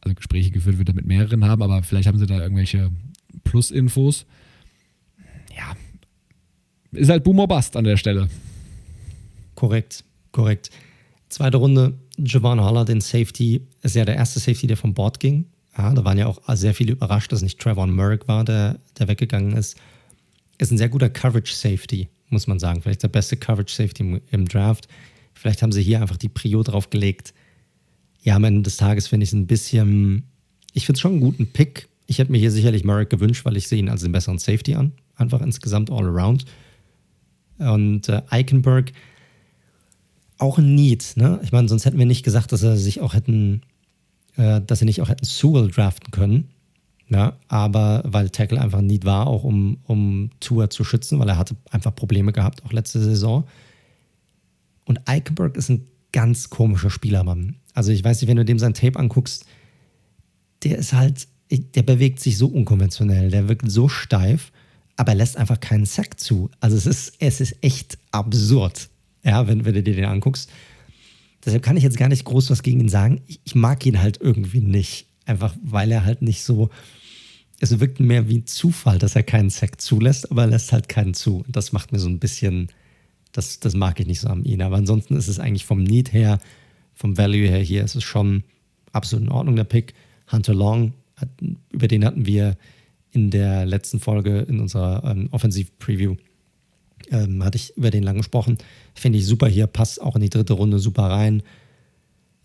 Also 0.00 0.14
Gespräche 0.14 0.50
geführt 0.50 0.78
wird 0.78 0.88
er 0.88 0.94
mit 0.94 1.06
mehreren 1.06 1.44
haben, 1.44 1.62
aber 1.62 1.82
vielleicht 1.82 2.06
haben 2.06 2.18
sie 2.18 2.26
da 2.26 2.40
irgendwelche 2.40 2.90
Plus-Infos. 3.42 4.26
Ja, 5.56 5.74
ist 6.92 7.10
halt 7.10 7.24
Boomer 7.24 7.46
Bust 7.46 7.76
an 7.76 7.84
der 7.84 7.96
Stelle. 7.96 8.28
Korrekt, 9.54 10.04
korrekt. 10.32 10.70
Zweite 11.28 11.56
Runde, 11.56 11.94
Javon 12.18 12.62
Holler, 12.62 12.84
den 12.84 13.00
Safety, 13.00 13.62
ist 13.82 13.96
ja 13.96 14.04
der 14.04 14.16
erste 14.16 14.40
Safety, 14.40 14.66
der 14.66 14.76
vom 14.76 14.94
Board 14.94 15.20
ging. 15.20 15.46
Ja, 15.76 15.92
da 15.92 16.04
waren 16.04 16.18
ja 16.18 16.26
auch 16.26 16.38
sehr 16.54 16.74
viele 16.74 16.92
überrascht, 16.92 17.32
dass 17.32 17.42
nicht 17.42 17.60
Trevor 17.60 17.86
Merrick 17.86 18.28
war, 18.28 18.44
der, 18.44 18.78
der 18.98 19.08
weggegangen 19.08 19.56
ist. 19.56 19.76
Ist 20.58 20.70
ein 20.70 20.78
sehr 20.78 20.88
guter 20.88 21.10
Coverage-Safety, 21.10 22.08
muss 22.28 22.46
man 22.46 22.60
sagen. 22.60 22.80
Vielleicht 22.80 23.02
der 23.02 23.08
beste 23.08 23.36
Coverage-Safety 23.36 24.02
im, 24.02 24.20
im, 24.30 24.46
Draft. 24.46 24.86
Vielleicht 25.32 25.62
haben 25.62 25.72
sie 25.72 25.82
hier 25.82 26.00
einfach 26.00 26.16
die 26.16 26.28
Prio 26.28 26.62
drauf 26.62 26.90
gelegt. 26.90 27.34
Ja, 28.22 28.36
am 28.36 28.44
Ende 28.44 28.62
des 28.62 28.76
Tages 28.76 29.08
finde 29.08 29.24
ich 29.24 29.30
es 29.30 29.34
ein 29.34 29.48
bisschen, 29.48 30.24
ich 30.72 30.86
finde 30.86 30.98
es 30.98 31.00
schon 31.00 31.12
einen 31.12 31.20
guten 31.20 31.48
Pick. 31.48 31.88
Ich 32.06 32.18
hätte 32.18 32.30
mir 32.30 32.38
hier 32.38 32.52
sicherlich 32.52 32.84
Merrick 32.84 33.10
gewünscht, 33.10 33.44
weil 33.44 33.56
ich 33.56 33.66
sehe 33.66 33.80
ihn 33.80 33.88
als 33.88 34.02
den 34.02 34.12
besseren 34.12 34.38
Safety 34.38 34.74
an. 34.74 34.92
Einfach 35.16 35.40
insgesamt 35.40 35.90
all 35.90 36.06
around. 36.06 36.44
Und 37.58 38.08
äh, 38.08 38.22
Eichenberg, 38.28 38.92
auch 40.38 40.58
ein 40.58 40.74
Need. 40.74 41.14
Ne? 41.16 41.40
Ich 41.42 41.52
meine, 41.52 41.68
sonst 41.68 41.84
hätten 41.84 41.98
wir 41.98 42.06
nicht 42.06 42.24
gesagt, 42.24 42.52
dass 42.52 42.62
er 42.62 42.76
sich 42.76 43.00
auch 43.00 43.14
hätten, 43.14 43.62
äh, 44.36 44.60
dass 44.60 44.80
sie 44.80 44.84
nicht 44.84 45.00
auch 45.00 45.08
hätten 45.08 45.24
Sewell 45.24 45.70
draften 45.70 46.10
können. 46.10 46.48
Ja, 47.10 47.36
aber 47.48 48.02
weil 48.06 48.30
Tackle 48.30 48.60
einfach 48.60 48.78
ein 48.78 48.86
Need 48.86 49.04
war, 49.04 49.26
auch 49.26 49.44
um, 49.44 49.78
um 49.84 50.30
Tour 50.40 50.70
zu 50.70 50.84
schützen, 50.84 51.18
weil 51.18 51.28
er 51.28 51.36
hatte 51.36 51.54
einfach 51.70 51.94
Probleme 51.94 52.32
gehabt, 52.32 52.64
auch 52.64 52.72
letzte 52.72 52.98
Saison. 52.98 53.44
Und 54.86 55.00
Eichenberg 55.06 55.56
ist 55.56 55.68
ein 55.68 55.86
ganz 56.12 56.48
komischer 56.48 56.88
Spielermann. 56.88 57.56
Also 57.74 57.92
ich 57.92 58.02
weiß 58.02 58.20
nicht, 58.20 58.28
wenn 58.28 58.38
du 58.38 58.44
dem 58.44 58.58
sein 58.58 58.72
Tape 58.72 58.98
anguckst, 58.98 59.44
der 60.62 60.78
ist 60.78 60.94
halt, 60.94 61.28
der 61.50 61.82
bewegt 61.82 62.20
sich 62.20 62.38
so 62.38 62.46
unkonventionell, 62.46 63.30
der 63.30 63.48
wirkt 63.48 63.70
so 63.70 63.88
steif, 63.88 64.50
aber 64.96 65.12
er 65.12 65.16
lässt 65.16 65.36
einfach 65.36 65.60
keinen 65.60 65.84
Sack 65.84 66.18
zu. 66.18 66.50
Also 66.60 66.76
es 66.76 66.86
ist, 66.86 67.14
es 67.18 67.40
ist 67.42 67.56
echt 67.60 67.98
absurd 68.12 68.88
ja, 69.24 69.46
wenn, 69.46 69.64
wenn 69.64 69.74
du 69.74 69.82
dir 69.82 69.94
den 69.94 70.04
anguckst. 70.04 70.50
Deshalb 71.44 71.62
kann 71.62 71.76
ich 71.76 71.82
jetzt 71.82 71.98
gar 71.98 72.08
nicht 72.08 72.24
groß 72.24 72.50
was 72.50 72.62
gegen 72.62 72.80
ihn 72.80 72.88
sagen. 72.88 73.20
Ich, 73.26 73.40
ich 73.44 73.54
mag 73.54 73.84
ihn 73.86 74.00
halt 74.00 74.20
irgendwie 74.20 74.60
nicht. 74.60 75.06
Einfach 75.26 75.54
weil 75.62 75.90
er 75.90 76.04
halt 76.04 76.22
nicht 76.22 76.42
so. 76.42 76.70
Es 77.60 77.78
wirkt 77.80 78.00
mehr 78.00 78.28
wie 78.28 78.44
Zufall, 78.44 78.98
dass 78.98 79.16
er 79.16 79.22
keinen 79.22 79.50
Sack 79.50 79.80
zulässt, 79.80 80.30
aber 80.30 80.42
er 80.42 80.48
lässt 80.48 80.72
halt 80.72 80.88
keinen 80.88 81.14
zu. 81.14 81.44
Das 81.48 81.72
macht 81.72 81.92
mir 81.92 81.98
so 81.98 82.08
ein 82.08 82.18
bisschen. 82.18 82.68
Das, 83.32 83.58
das 83.60 83.74
mag 83.74 83.98
ich 83.98 84.06
nicht 84.06 84.20
so 84.20 84.28
an 84.28 84.44
ihn. 84.44 84.62
Aber 84.62 84.76
ansonsten 84.76 85.16
ist 85.16 85.28
es 85.28 85.40
eigentlich 85.40 85.64
vom 85.64 85.82
Need 85.82 86.12
her, 86.12 86.38
vom 86.94 87.18
Value 87.18 87.48
her 87.48 87.60
hier, 87.60 87.82
ist 87.82 87.96
es 87.96 88.04
schon 88.04 88.44
absolut 88.92 89.26
in 89.26 89.32
Ordnung, 89.32 89.56
der 89.56 89.64
Pick. 89.64 89.94
Hunter 90.30 90.54
Long, 90.54 90.94
über 91.70 91.88
den 91.88 92.04
hatten 92.04 92.26
wir 92.26 92.56
in 93.12 93.30
der 93.30 93.66
letzten 93.66 94.00
Folge 94.00 94.40
in 94.40 94.60
unserer 94.60 95.02
ähm, 95.04 95.28
Offensiv-Preview 95.30 96.16
ähm, 97.14 97.44
hatte 97.44 97.56
ich 97.56 97.76
über 97.76 97.90
den 97.90 98.02
lang 98.02 98.16
gesprochen. 98.16 98.58
Finde 98.94 99.18
ich 99.18 99.26
super 99.26 99.46
hier, 99.46 99.66
passt 99.66 100.00
auch 100.00 100.16
in 100.16 100.22
die 100.22 100.30
dritte 100.30 100.54
Runde 100.54 100.78
super 100.78 101.04
rein. 101.04 101.42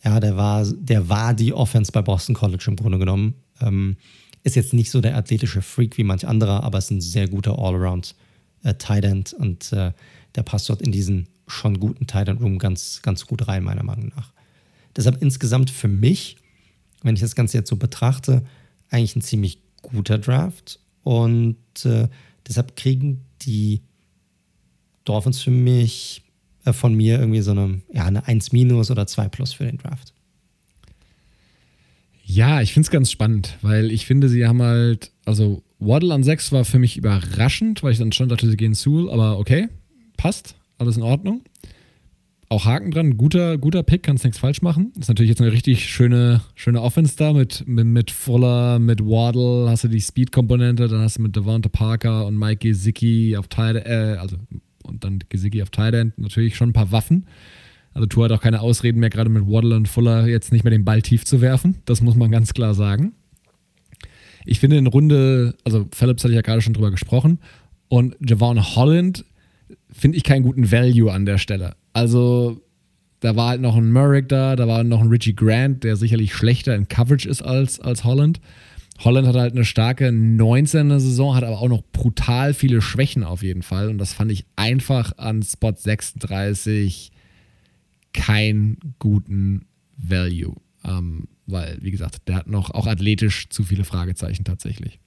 Ja, 0.03 0.19
der 0.19 0.37
war, 0.37 0.65
der 0.65 1.09
war 1.09 1.33
die 1.33 1.53
Offense 1.53 1.91
bei 1.91 2.01
Boston 2.01 2.35
College 2.35 2.65
im 2.67 2.75
Grunde 2.75 2.99
genommen. 2.99 3.33
Ähm, 3.61 3.97
ist 4.43 4.55
jetzt 4.55 4.73
nicht 4.73 4.91
so 4.91 5.01
der 5.01 5.17
athletische 5.17 5.61
Freak 5.61 5.97
wie 5.97 6.03
manch 6.03 6.25
anderer, 6.25 6.63
aber 6.63 6.77
ist 6.77 6.91
ein 6.91 7.01
sehr 7.01 7.27
guter 7.27 7.59
Allround 7.59 8.15
äh, 8.63 8.75
Tight 8.75 9.03
End 9.03 9.33
und 9.33 9.73
äh, 9.73 9.91
der 10.35 10.43
passt 10.43 10.69
dort 10.69 10.81
in 10.81 10.91
diesen 10.91 11.27
schon 11.47 11.79
guten 11.79 12.07
Tight 12.07 12.29
End 12.29 12.41
Room 12.41 12.59
ganz, 12.59 13.01
ganz 13.01 13.25
gut 13.25 13.47
rein, 13.47 13.63
meiner 13.63 13.83
Meinung 13.83 14.11
nach. 14.15 14.31
Deshalb 14.95 15.21
insgesamt 15.21 15.69
für 15.69 15.87
mich, 15.87 16.37
wenn 17.01 17.15
ich 17.15 17.21
das 17.21 17.35
Ganze 17.35 17.57
jetzt 17.57 17.69
so 17.69 17.75
betrachte, 17.75 18.43
eigentlich 18.89 19.15
ein 19.15 19.21
ziemlich 19.21 19.59
guter 19.81 20.17
Draft 20.17 20.79
und 21.03 21.57
äh, 21.85 22.07
deshalb 22.47 22.75
kriegen 22.75 23.25
die 23.41 23.81
Dolphins 25.09 25.41
für 25.41 25.51
mich 25.51 26.23
äh, 26.65 26.73
von 26.73 26.93
mir 26.93 27.19
irgendwie 27.19 27.41
so 27.41 27.51
eine, 27.51 27.81
ja, 27.93 28.05
eine 28.05 28.27
1 28.27 28.51
minus 28.51 28.91
oder 28.91 29.07
2 29.07 29.27
plus 29.29 29.53
für 29.53 29.65
den 29.65 29.77
Draft. 29.77 30.13
Ja, 32.23 32.61
ich 32.61 32.73
finde 32.73 32.85
es 32.85 32.91
ganz 32.91 33.09
spannend, 33.09 33.57
weil 33.63 33.91
ich 33.91 34.05
finde, 34.05 34.29
sie 34.29 34.45
haben 34.45 34.61
halt, 34.61 35.11
also 35.25 35.63
Waddle 35.79 36.13
an 36.13 36.23
6 36.23 36.51
war 36.51 36.63
für 36.63 36.77
mich 36.77 36.95
überraschend, 36.95 37.81
weil 37.81 37.91
ich 37.91 37.97
dann 37.97 38.11
schon 38.11 38.29
dachte, 38.29 38.47
sie 38.47 38.55
gehen 38.55 38.75
zu, 38.75 39.11
aber 39.11 39.39
okay, 39.39 39.67
passt, 40.15 40.55
alles 40.77 40.97
in 40.97 41.03
Ordnung. 41.03 41.41
Auch 42.51 42.65
Haken 42.65 42.91
dran, 42.91 43.17
guter, 43.17 43.57
guter 43.57 43.83
Pick, 43.83 44.03
kannst 44.03 44.23
nichts 44.23 44.39
falsch 44.39 44.61
machen. 44.61 44.91
Ist 44.99 45.07
natürlich 45.07 45.29
jetzt 45.29 45.41
eine 45.41 45.51
richtig 45.51 45.87
schöne, 45.87 46.41
schöne 46.55 46.81
Offense 46.81 47.15
da 47.15 47.33
mit, 47.33 47.67
mit, 47.67 47.85
mit 47.85 48.11
Fuller, 48.11 48.79
mit 48.79 49.01
Waddle, 49.01 49.69
hast 49.69 49.83
du 49.83 49.87
die 49.87 50.01
Speed-Komponente, 50.01 50.87
dann 50.87 51.01
hast 51.01 51.17
du 51.17 51.23
mit 51.23 51.35
Devonta 51.35 51.69
Parker 51.69 52.25
und 52.27 52.37
Mike 52.37 52.67
Gesicki 52.67 53.37
auf 53.37 53.47
Teile, 53.47 53.85
äh, 53.85 54.17
also 54.17 54.37
und 54.83 55.03
dann 55.03 55.19
Gesicki 55.29 55.61
auf 55.61 55.69
Thailand 55.69 56.17
natürlich 56.17 56.55
schon 56.55 56.69
ein 56.69 56.73
paar 56.73 56.91
Waffen. 56.91 57.27
Also 57.93 58.07
Tour 58.07 58.25
hat 58.25 58.31
auch 58.31 58.41
keine 58.41 58.61
Ausreden 58.61 58.99
mehr, 58.99 59.09
gerade 59.09 59.29
mit 59.29 59.47
Waddle 59.47 59.75
und 59.75 59.87
Fuller 59.87 60.27
jetzt 60.27 60.51
nicht 60.51 60.63
mehr 60.63 60.71
den 60.71 60.85
Ball 60.85 61.01
tief 61.01 61.25
zu 61.25 61.41
werfen. 61.41 61.77
Das 61.85 62.01
muss 62.01 62.15
man 62.15 62.31
ganz 62.31 62.53
klar 62.53 62.73
sagen. 62.73 63.13
Ich 64.45 64.59
finde 64.59 64.77
in 64.77 64.87
Runde, 64.87 65.55
also 65.63 65.87
Phillips 65.93 66.23
hatte 66.23 66.31
ich 66.31 66.37
ja 66.37 66.41
gerade 66.41 66.61
schon 66.61 66.73
drüber 66.73 66.91
gesprochen, 66.91 67.39
und 67.89 68.15
Javon 68.21 68.75
Holland 68.75 69.25
finde 69.91 70.17
ich 70.17 70.23
keinen 70.23 70.43
guten 70.43 70.71
Value 70.71 71.11
an 71.11 71.25
der 71.25 71.39
Stelle. 71.39 71.75
Also 71.91 72.61
da 73.19 73.35
war 73.35 73.49
halt 73.49 73.61
noch 73.61 73.75
ein 73.75 73.91
Merrick 73.91 74.29
da, 74.29 74.55
da 74.55 74.67
war 74.67 74.83
noch 74.83 75.01
ein 75.01 75.09
Richie 75.09 75.35
Grant, 75.35 75.83
der 75.83 75.95
sicherlich 75.95 76.33
schlechter 76.33 76.75
in 76.75 76.87
Coverage 76.87 77.27
ist 77.27 77.41
als, 77.41 77.79
als 77.79 78.03
Holland. 78.03 78.39
Holland 78.99 79.27
hat 79.27 79.35
halt 79.35 79.53
eine 79.53 79.65
starke 79.65 80.09
19er 80.09 80.99
Saison, 80.99 81.35
hat 81.35 81.43
aber 81.43 81.59
auch 81.59 81.69
noch 81.69 81.83
brutal 81.91 82.53
viele 82.53 82.81
Schwächen 82.81 83.23
auf 83.23 83.43
jeden 83.43 83.61
Fall. 83.61 83.89
Und 83.89 83.97
das 83.97 84.13
fand 84.13 84.31
ich 84.31 84.45
einfach 84.55 85.17
an 85.17 85.41
Spot 85.41 85.73
36 85.75 87.11
keinen 88.13 88.77
guten 88.99 89.65
Value. 89.95 90.55
Ähm, 90.83 91.27
weil, 91.45 91.77
wie 91.81 91.91
gesagt, 91.91 92.27
der 92.27 92.35
hat 92.35 92.47
noch 92.47 92.71
auch 92.71 92.87
athletisch 92.87 93.49
zu 93.49 93.63
viele 93.63 93.85
Fragezeichen 93.85 94.43
tatsächlich. 94.43 94.99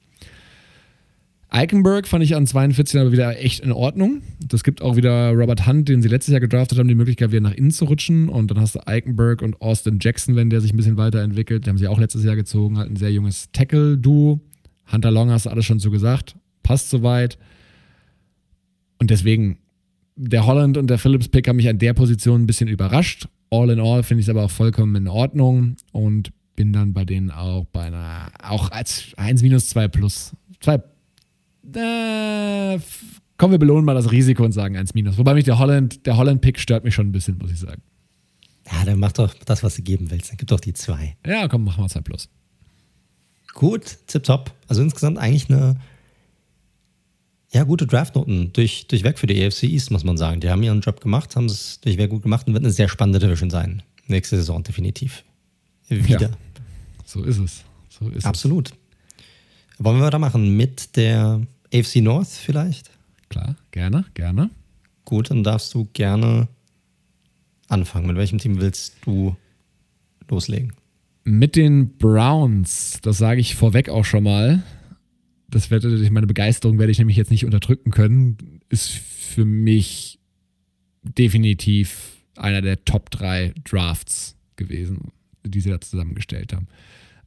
Eichenberg 1.55 2.09
fand 2.09 2.25
ich 2.25 2.35
an 2.35 2.47
42 2.47 2.99
aber 2.99 3.13
wieder 3.13 3.39
echt 3.39 3.61
in 3.61 3.73
Ordnung. 3.73 4.23
Das 4.41 4.65
gibt 4.65 4.81
auch 4.81 4.97
wieder 4.97 5.33
Robert 5.33 5.67
Hunt, 5.67 5.87
den 5.87 6.01
sie 6.01 6.09
letztes 6.09 6.33
Jahr 6.33 6.41
gedraftet 6.41 6.79
haben, 6.79 6.89
die 6.89 6.95
Möglichkeit, 6.95 7.31
wieder 7.31 7.43
nach 7.43 7.53
innen 7.53 7.71
zu 7.71 7.85
rutschen. 7.85 8.31
Und 8.31 8.51
dann 8.51 8.59
hast 8.59 8.75
du 8.75 8.87
Eichenberg 8.87 9.43
und 9.43 9.61
Austin 9.61 9.99
Jackson, 10.01 10.35
wenn 10.35 10.49
der 10.49 10.63
sich 10.63 10.73
ein 10.73 10.79
bisschen 10.79 10.97
weiterentwickelt. 10.97 11.67
Die 11.67 11.69
haben 11.69 11.77
sie 11.77 11.89
auch 11.89 11.99
letztes 11.99 12.25
Jahr 12.25 12.37
gezogen, 12.37 12.79
halt 12.79 12.91
ein 12.91 12.97
sehr 12.97 13.13
junges 13.13 13.53
Tackle-Duo. 13.53 14.41
Hunter 14.91 15.11
Long 15.11 15.31
hast 15.31 15.45
du 15.45 15.51
alles 15.51 15.67
schon 15.67 15.79
so 15.79 15.91
gesagt. 15.91 16.37
Passt 16.63 16.89
soweit. 16.89 17.37
Und 18.99 19.11
deswegen, 19.11 19.59
der 20.17 20.47
Holland 20.47 20.79
und 20.79 20.89
der 20.89 20.97
Phillips-Pick 20.97 21.49
haben 21.49 21.57
mich 21.57 21.69
an 21.69 21.79
der 21.79 21.93
Position 21.93 22.43
ein 22.43 22.47
bisschen 22.47 22.69
überrascht. 22.69 23.29
All 23.51 23.69
in 23.69 23.79
all 23.79 24.03
finde 24.03 24.23
ich 24.23 24.27
es 24.27 24.31
aber 24.31 24.45
auch 24.45 24.51
vollkommen 24.51 24.97
in 24.97 25.07
Ordnung 25.07 25.77
und 25.93 26.33
bin 26.57 26.73
dann 26.73 26.95
bei 26.95 27.05
denen 27.05 27.31
auch 27.31 27.67
bei 27.67 27.83
einer, 27.83 28.33
auch 28.43 28.71
als 28.71 29.13
1 29.19 29.43
minus 29.43 29.69
2 29.69 29.89
plus, 29.89 30.33
2 30.61 30.79
äh, 31.65 32.79
komm, 33.37 33.51
wir 33.51 33.59
belohnen 33.59 33.85
mal 33.85 33.95
das 33.95 34.11
Risiko 34.11 34.45
und 34.45 34.53
sagen 34.53 34.77
1 34.77 34.95
minus. 34.95 35.19
Wobei 35.19 35.35
mich 35.35 35.45
der 35.45 35.59
Holland, 35.59 36.07
der 36.07 36.17
Holland-Pick 36.17 36.59
stört 36.59 36.85
mich 36.85 36.95
schon 36.95 37.09
ein 37.09 37.13
bisschen, 37.13 37.39
muss 37.39 37.51
ich 37.51 37.59
sagen. 37.59 37.83
Ja, 38.71 38.85
dann 38.85 38.99
mach 38.99 39.13
doch 39.13 39.35
das, 39.45 39.63
was 39.63 39.77
du 39.77 39.83
geben 39.83 40.11
willst. 40.11 40.31
Dann 40.31 40.37
gib 40.37 40.49
doch 40.49 40.61
die 40.61 40.73
2. 40.73 41.17
Ja, 41.27 41.49
komm, 41.49 41.65
machen 41.65 41.83
wir 41.83 41.89
2 41.89 42.01
plus. 42.01 42.29
Gut, 43.55 43.99
tipptopp. 44.07 44.53
Also 44.69 44.83
insgesamt 44.83 45.19
eigentlich 45.19 45.51
eine 45.51 45.77
ja, 47.53 47.65
gute 47.65 47.87
Draftnoten 47.87 48.53
durch, 48.53 48.87
durchweg 48.89 49.19
für 49.19 49.27
die 49.27 49.45
AFC 49.45 49.65
East, 49.65 49.91
muss 49.91 50.05
man 50.05 50.17
sagen. 50.17 50.41
Die 50.41 50.49
haben 50.49 50.63
ihren 50.63 50.81
Job 50.81 51.01
gemacht, 51.01 51.37
haben 51.37 51.47
es 51.47 51.81
durchweg 51.81 52.11
gut 52.11 52.23
gemacht 52.23 52.47
und 52.47 52.55
wird 52.55 52.65
eine 52.65 52.73
sehr 52.73 52.89
spannende 52.89 53.19
Division 53.19 53.51
sein. 53.51 53.83
Nächste 54.07 54.37
Saison 54.37 54.63
definitiv. 54.63 55.25
Wieder. 55.89 56.21
Ja, 56.21 56.31
so 57.05 57.23
ist 57.25 57.39
es. 57.39 57.65
So 57.91 58.09
ist 58.09 58.25
Absolut. 58.25 58.71
Es. 58.71 59.85
Wollen 59.85 59.99
wir 59.99 60.07
weitermachen 60.07 60.57
mit 60.57 60.97
der 60.97 61.43
AFC 61.73 61.97
North 61.97 62.29
vielleicht? 62.29 62.91
Klar, 63.29 63.57
gerne, 63.71 64.05
gerne. 64.15 64.51
Gut, 65.05 65.31
dann 65.31 65.43
darfst 65.43 65.73
du 65.75 65.89
gerne 65.93 66.49
anfangen. 67.69 68.07
Mit 68.07 68.17
welchem 68.17 68.39
Team 68.39 68.61
willst 68.61 68.97
du 69.05 69.37
loslegen? 70.29 70.73
Mit 71.25 71.57
den 71.57 71.97
Browns, 71.99 72.99
das 73.03 73.19
sage 73.19 73.41
ich 73.41 73.55
vorweg 73.55 73.89
auch 73.89 74.05
schon 74.05 74.25
mal. 74.25 74.63
Das 75.49 75.71
werde 75.71 75.89
meine 76.11 76.27
Begeisterung 76.27 76.79
werde 76.79 76.93
ich 76.93 76.99
nämlich 76.99 77.17
jetzt 77.17 77.31
nicht 77.31 77.45
unterdrücken 77.45 77.91
können. 77.91 78.61
Ist 78.69 78.91
für 78.91 79.45
mich 79.45 80.19
definitiv 81.03 82.23
einer 82.37 82.63
der 82.63 82.85
Top 82.85 83.11
3 83.11 83.55
Drafts 83.65 84.37
gewesen, 84.57 85.13
die 85.45 85.61
sie 85.61 85.71
da 85.71 85.81
zusammengestellt 85.81 86.53
haben. 86.53 86.69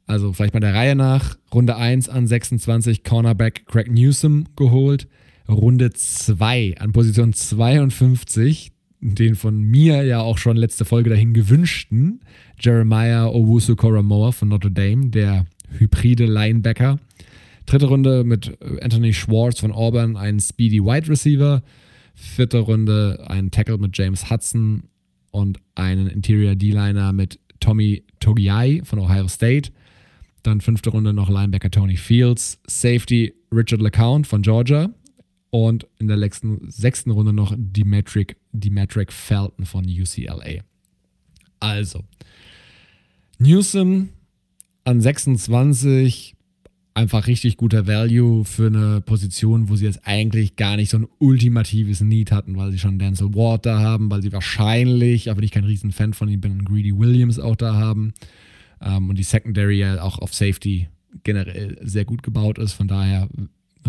Also 0.06 0.32
vielleicht 0.32 0.54
mal 0.54 0.60
der 0.60 0.74
Reihe 0.74 0.94
nach. 0.94 1.36
Runde 1.52 1.76
1 1.76 2.08
an 2.08 2.26
26 2.26 3.04
Cornerback 3.04 3.66
Craig 3.66 3.90
Newsom 3.90 4.44
geholt. 4.56 5.08
Runde 5.48 5.92
2 5.92 6.76
an 6.78 6.92
Position 6.92 7.32
52 7.32 8.72
den 9.00 9.34
von 9.34 9.60
mir 9.60 10.02
ja 10.04 10.20
auch 10.20 10.38
schon 10.38 10.56
letzte 10.56 10.84
Folge 10.84 11.10
dahin 11.10 11.34
gewünschten 11.34 12.20
Jeremiah 12.58 13.26
Owusu 13.26 13.76
Koromoa 13.76 14.32
von 14.32 14.48
Notre 14.48 14.70
Dame, 14.70 15.10
der 15.10 15.46
hybride 15.78 16.24
Linebacker. 16.24 16.98
Dritte 17.66 17.86
Runde 17.86 18.24
mit 18.24 18.56
Anthony 18.80 19.12
Schwartz 19.12 19.60
von 19.60 19.72
Auburn, 19.72 20.16
ein 20.16 20.40
Speedy 20.40 20.82
Wide 20.82 21.08
Receiver. 21.08 21.62
Vierte 22.14 22.58
Runde 22.58 23.24
ein 23.28 23.50
Tackle 23.50 23.78
mit 23.78 23.96
James 23.96 24.30
Hudson 24.30 24.84
und 25.30 25.58
einen 25.74 26.06
Interior 26.06 26.54
D-Liner 26.54 27.12
mit 27.12 27.38
Tommy 27.60 28.04
Togiai 28.20 28.80
von 28.84 28.98
Ohio 28.98 29.28
State. 29.28 29.70
Dann 30.46 30.60
fünfte 30.60 30.90
Runde 30.90 31.12
noch 31.12 31.28
Linebacker 31.28 31.72
Tony 31.72 31.96
Fields, 31.96 32.60
Safety 32.68 33.34
Richard 33.52 33.82
LeCount 33.82 34.28
von 34.28 34.42
Georgia 34.42 34.90
und 35.50 35.88
in 35.98 36.06
der 36.06 36.16
letzten, 36.16 36.70
sechsten 36.70 37.10
Runde 37.10 37.32
noch 37.32 37.52
Demetric, 37.56 38.36
Demetric 38.52 39.12
Felton 39.12 39.66
von 39.66 39.84
UCLA. 39.84 40.62
Also, 41.58 42.04
Newsom 43.38 44.10
an 44.84 45.00
26, 45.00 46.36
einfach 46.94 47.26
richtig 47.26 47.56
guter 47.56 47.88
Value 47.88 48.44
für 48.44 48.68
eine 48.68 49.00
Position, 49.00 49.68
wo 49.68 49.74
sie 49.74 49.86
jetzt 49.86 50.06
eigentlich 50.06 50.54
gar 50.54 50.76
nicht 50.76 50.90
so 50.90 50.98
ein 50.98 51.08
ultimatives 51.18 52.02
Need 52.02 52.30
hatten, 52.30 52.56
weil 52.56 52.70
sie 52.70 52.78
schon 52.78 53.00
Denzel 53.00 53.34
Ward 53.34 53.66
da 53.66 53.80
haben, 53.80 54.12
weil 54.12 54.22
sie 54.22 54.32
wahrscheinlich, 54.32 55.28
aber 55.28 55.42
ich 55.42 55.50
kein 55.50 55.64
Riesenfan 55.64 56.14
von 56.14 56.28
ihm 56.28 56.40
bin, 56.40 56.64
Greedy 56.64 56.96
Williams 56.96 57.40
auch 57.40 57.56
da 57.56 57.74
haben 57.74 58.14
ähm, 58.80 59.08
und 59.08 59.16
die 59.16 59.22
Secondary 59.22 59.78
ja 59.78 60.02
auch 60.02 60.18
auf 60.18 60.34
Safety 60.34 60.88
generell 61.24 61.78
sehr 61.82 62.04
gut 62.04 62.22
gebaut 62.22 62.58
ist. 62.58 62.72
Von 62.72 62.88
daher 62.88 63.28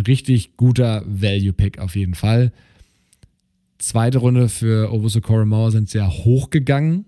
richtig 0.05 0.57
guter 0.57 1.03
Value-Pick 1.05 1.79
auf 1.79 1.95
jeden 1.95 2.15
Fall. 2.15 2.51
Zweite 3.79 4.19
Runde 4.19 4.49
für 4.49 4.91
Obuso 4.91 5.21
Koromau 5.21 5.69
sind 5.69 5.89
sehr 5.89 6.09
hoch 6.09 6.49
gegangen. 6.49 7.05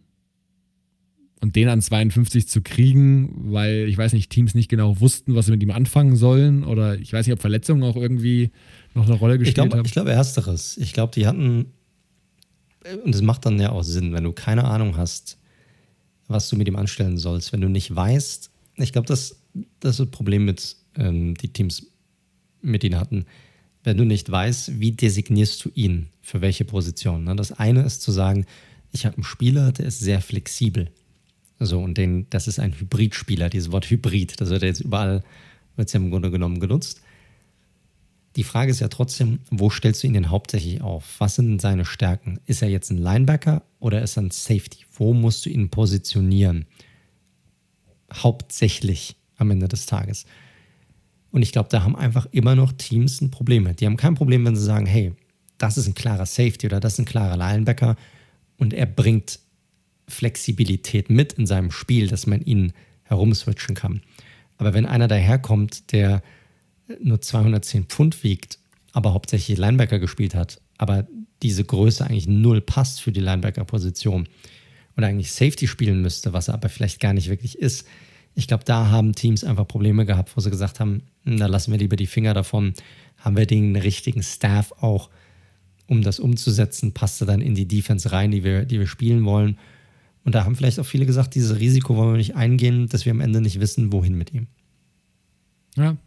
Und 1.42 1.56
den 1.56 1.70
an 1.70 1.82
52 1.82 2.50
zu 2.50 2.62
kriegen, 2.62 3.54
weil 3.54 3.88
ich 3.88 3.98
weiß 3.98 4.12
nicht, 4.12 4.30
Teams 4.30 4.56
nicht 4.56 4.68
genau 4.68 5.00
wussten, 5.00 5.36
was 5.36 5.46
sie 5.46 5.54
mit 5.54 5.64
ihm 5.64 5.72
anfangen 5.72 6.18
sollen. 6.18 6.66
Oder 6.66 7.00
ich 7.00 7.14
weiß 7.14 7.26
nicht, 7.26 7.34
ob 7.34 7.40
Verletzungen 7.40 7.84
auch 7.84 7.96
irgendwie 7.96 8.52
noch 8.94 9.06
eine 9.06 9.16
Rolle 9.16 9.38
gespielt 9.38 9.58
ich 9.58 9.70
glaub, 9.70 9.74
haben. 9.74 9.86
Ich 9.86 9.94
glaube, 9.94 10.12
ersteres. 10.12 10.78
Ich 10.78 10.92
glaube, 10.92 11.14
die 11.16 11.28
hatten, 11.28 11.68
und 13.06 13.16
es 13.16 13.22
macht 13.22 13.46
dann 13.46 13.58
ja 13.58 13.72
auch 13.72 13.84
Sinn, 13.84 14.12
wenn 14.12 14.26
du 14.26 14.34
keine 14.34 14.66
Ahnung 14.66 14.98
hast, 14.98 15.39
was 16.30 16.48
du 16.48 16.56
mit 16.56 16.68
ihm 16.68 16.78
anstellen 16.78 17.18
sollst, 17.18 17.52
wenn 17.52 17.60
du 17.60 17.68
nicht 17.68 17.94
weißt, 17.94 18.50
ich 18.78 18.94
glaube, 18.94 19.08
das, 19.08 19.42
das 19.82 19.96
ist 19.96 20.08
ein 20.08 20.12
Problem 20.12 20.46
mit 20.46 20.78
ähm, 20.96 21.36
die 21.36 21.52
Teams 21.52 21.88
mit 22.62 22.84
ihnen 22.84 23.00
hatten, 23.00 23.26
wenn 23.84 23.98
du 23.98 24.06
nicht 24.06 24.30
weißt, 24.30 24.80
wie 24.80 24.92
designierst 24.92 25.66
du 25.66 25.72
ihn 25.74 26.08
für 26.22 26.42
welche 26.42 26.66
Position. 26.66 27.24
Ne? 27.24 27.36
Das 27.36 27.52
eine 27.52 27.84
ist 27.84 28.02
zu 28.02 28.12
sagen, 28.12 28.46
ich 28.92 29.06
habe 29.06 29.18
einen 29.18 29.24
Spieler, 29.24 29.72
der 29.72 29.86
ist 29.86 30.00
sehr 30.00 30.22
flexibel. 30.22 30.90
So, 31.60 31.82
und 31.82 31.98
den, 31.98 32.28
das 32.30 32.48
ist 32.48 32.60
ein 32.60 32.74
Hybridspieler, 32.80 33.50
dieses 33.50 33.72
Wort 33.72 33.90
Hybrid, 33.90 34.40
das 34.40 34.50
wird 34.50 34.64
jetzt 34.64 34.82
überall, 34.82 35.24
wird 35.76 35.92
ja 35.92 36.00
im 36.00 36.10
Grunde 36.10 36.32
genommen 36.32 36.60
genutzt. 36.60 37.02
Die 38.36 38.44
Frage 38.44 38.72
ist 38.72 38.80
ja 38.80 38.88
trotzdem, 38.88 39.40
wo 39.50 39.70
stellst 39.70 40.04
du 40.04 40.08
ihn 40.08 40.14
denn 40.14 40.30
hauptsächlich 40.30 40.82
auf? 40.82 41.16
Was 41.20 41.36
sind 41.36 41.60
seine 41.60 41.86
Stärken? 41.86 42.40
Ist 42.46 42.62
er 42.62 42.70
jetzt 42.70 42.92
ein 42.92 42.98
Linebacker 42.98 43.64
oder 43.80 44.02
ist 44.02 44.18
er 44.18 44.24
ein 44.24 44.32
Safety? 44.32 44.86
Wo 44.94 45.14
musst 45.14 45.46
du 45.46 45.50
ihn 45.50 45.70
positionieren? 45.70 46.66
Hauptsächlich 48.14 49.16
am 49.38 49.52
Ende 49.52 49.68
des 49.68 49.86
Tages. 49.86 50.26
Und 51.32 51.42
ich 51.42 51.52
glaube, 51.52 51.70
da 51.70 51.84
haben 51.84 51.96
einfach 51.96 52.28
immer 52.32 52.56
noch 52.56 52.72
Teams 52.72 53.22
ein 53.22 53.32
Problem 53.32 53.64
mit. 53.64 53.82
Die 53.82 53.86
haben 53.86 53.98
kein 53.98 54.16
Problem, 54.16 54.46
wenn 54.46 54.56
sie 54.56 54.64
sagen, 54.64 54.86
hey, 54.86 55.14
das 55.58 55.78
ist 55.78 55.88
ein 55.88 55.96
klarer 55.96 56.26
Safety 56.26 56.68
oder 56.68 56.80
das 56.80 56.94
ist 56.94 57.00
ein 57.00 57.06
klarer 57.06 57.38
Linebacker 57.38 57.96
und 58.58 58.74
er 58.74 58.86
bringt 58.86 59.40
Flexibilität 60.08 61.10
mit 61.10 61.34
in 61.34 61.46
seinem 61.46 61.72
Spiel, 61.72 62.08
dass 62.08 62.26
man 62.26 62.42
ihn 62.42 62.74
herumswitchen 63.04 63.76
kann. 63.76 64.02
Aber 64.58 64.74
wenn 64.74 64.86
einer 64.86 65.08
daherkommt, 65.08 65.92
der 65.92 66.22
nur 67.02 67.22
210 67.22 67.86
Pfund 67.86 68.24
wiegt, 68.24 68.60
aber 68.94 69.14
hauptsächlich 69.14 69.58
Linebacker 69.58 70.00
gespielt 70.00 70.36
hat, 70.36 70.62
aber 70.78 71.08
diese 71.42 71.64
Größe 71.64 72.06
eigentlich 72.06 72.28
null 72.28 72.62
passt 72.62 73.02
für 73.02 73.12
die 73.12 73.22
Linebacker-Position 73.22 74.28
und 74.96 75.04
eigentlich 75.04 75.32
Safety 75.32 75.68
spielen 75.68 76.02
müsste, 76.02 76.34
was 76.34 76.48
er 76.48 76.56
aber 76.56 76.70
vielleicht 76.70 77.00
gar 77.00 77.14
nicht 77.14 77.30
wirklich 77.30 77.58
ist, 77.58 77.86
ich 78.36 78.48
glaube, 78.48 78.64
da 78.64 78.90
haben 78.90 79.14
Teams 79.16 79.44
einfach 79.44 79.68
Probleme 79.68 80.06
gehabt, 80.06 80.36
wo 80.36 80.42
sie 80.42 80.50
gesagt 80.50 80.80
haben, 80.80 81.04
da 81.26 81.48
lassen 81.48 81.72
wir 81.72 81.80
lieber 81.80 81.96
die 81.96 82.08
Finger 82.08 82.34
davon. 82.34 82.74
Haben 83.18 83.36
wir 83.36 83.46
den 83.46 83.76
richtigen 83.76 84.24
Staff 84.24 84.72
auch, 84.80 85.10
um 85.88 86.02
das 86.04 86.20
umzusetzen? 86.20 86.94
Passt 86.94 87.22
er 87.22 87.28
dann 87.28 87.42
in 87.42 87.56
die 87.56 87.68
Defense 87.68 88.12
rein, 88.12 88.32
die 88.32 88.44
wir, 88.44 88.66
die 88.66 88.80
wir 88.80 88.88
spielen 88.88 89.26
wollen? 89.26 89.58
Und 90.24 90.36
da 90.36 90.46
haben 90.46 90.56
vielleicht 90.56 90.80
auch 90.80 90.86
viele 90.86 91.06
gesagt, 91.06 91.36
dieses 91.36 91.60
Risiko 91.60 91.96
wollen 91.98 92.12
wir 92.12 92.18
nicht 92.18 92.36
eingehen, 92.36 92.88
dass 92.88 93.06
wir 93.06 93.12
am 93.12 93.22
Ende 93.22 93.42
nicht 93.42 93.60
wissen, 93.60 93.92
wohin 93.92 94.16
mit 94.16 94.34
ihm. 94.34 94.48
Ja. 95.76 95.98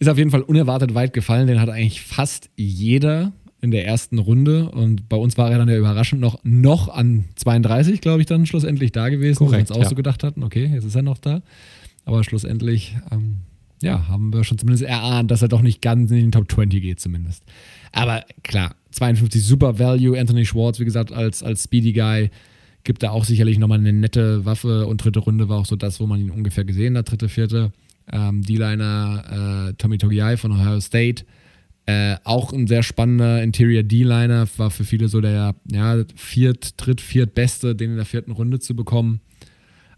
Ist 0.00 0.08
auf 0.08 0.18
jeden 0.18 0.30
Fall 0.30 0.42
unerwartet 0.42 0.94
weit 0.94 1.12
gefallen. 1.12 1.46
Den 1.46 1.60
hat 1.60 1.68
eigentlich 1.68 2.02
fast 2.02 2.50
jeder 2.56 3.32
in 3.60 3.70
der 3.70 3.86
ersten 3.86 4.18
Runde. 4.18 4.70
Und 4.70 5.08
bei 5.08 5.16
uns 5.16 5.36
war 5.36 5.50
er 5.50 5.58
dann 5.58 5.68
ja 5.68 5.76
überraschend 5.76 6.20
noch, 6.20 6.40
noch 6.42 6.88
an 6.88 7.26
32, 7.36 8.00
glaube 8.00 8.20
ich, 8.20 8.26
dann 8.26 8.46
schlussendlich 8.46 8.92
da 8.92 9.08
gewesen, 9.10 9.38
Korrekt, 9.38 9.52
wo 9.52 9.56
wir 9.56 9.60
uns 9.60 9.70
auch 9.72 9.82
ja. 9.82 9.88
so 9.88 9.94
gedacht 9.94 10.24
hatten, 10.24 10.42
okay, 10.42 10.70
jetzt 10.72 10.84
ist 10.84 10.94
er 10.94 11.02
noch 11.02 11.18
da. 11.18 11.42
Aber 12.04 12.24
schlussendlich, 12.24 12.96
ähm, 13.12 13.40
ja, 13.82 14.08
haben 14.08 14.32
wir 14.32 14.44
schon 14.44 14.58
zumindest 14.58 14.84
erahnt, 14.84 15.30
dass 15.30 15.42
er 15.42 15.48
doch 15.48 15.62
nicht 15.62 15.82
ganz 15.82 16.10
in 16.10 16.16
den 16.16 16.32
Top 16.32 16.50
20 16.50 16.80
geht, 16.80 17.00
zumindest. 17.00 17.44
Aber 17.92 18.24
klar, 18.42 18.74
52 18.92 19.44
super 19.44 19.78
Value. 19.78 20.18
Anthony 20.18 20.46
Schwartz, 20.46 20.80
wie 20.80 20.84
gesagt, 20.84 21.12
als, 21.12 21.42
als 21.42 21.64
Speedy 21.64 21.92
Guy, 21.92 22.30
gibt 22.84 23.02
da 23.02 23.10
auch 23.10 23.24
sicherlich 23.24 23.58
nochmal 23.58 23.78
eine 23.78 23.92
nette 23.92 24.44
Waffe. 24.44 24.86
Und 24.86 25.04
dritte 25.04 25.20
Runde 25.20 25.48
war 25.48 25.58
auch 25.58 25.66
so 25.66 25.76
das, 25.76 26.00
wo 26.00 26.06
man 26.06 26.20
ihn 26.20 26.30
ungefähr 26.30 26.64
gesehen 26.64 26.96
hat, 26.96 27.10
dritte, 27.10 27.28
vierte. 27.28 27.72
Ähm, 28.12 28.42
D-Liner 28.42 29.68
äh, 29.70 29.72
Tommy 29.74 29.98
Togiai 29.98 30.36
von 30.36 30.52
Ohio 30.52 30.80
State 30.80 31.24
äh, 31.90 32.16
auch 32.22 32.52
ein 32.52 32.68
sehr 32.68 32.84
spannender 32.84 33.42
Interior 33.42 33.82
D-Liner, 33.82 34.46
war 34.58 34.70
für 34.70 34.84
viele 34.84 35.08
so 35.08 35.20
der 35.20 35.56
ja, 35.72 36.04
viert, 36.14 36.74
dritt, 36.76 37.00
viert 37.00 37.34
Beste, 37.34 37.74
den 37.74 37.90
in 37.90 37.96
der 37.96 38.04
vierten 38.04 38.30
Runde 38.30 38.60
zu 38.60 38.76
bekommen. 38.76 39.20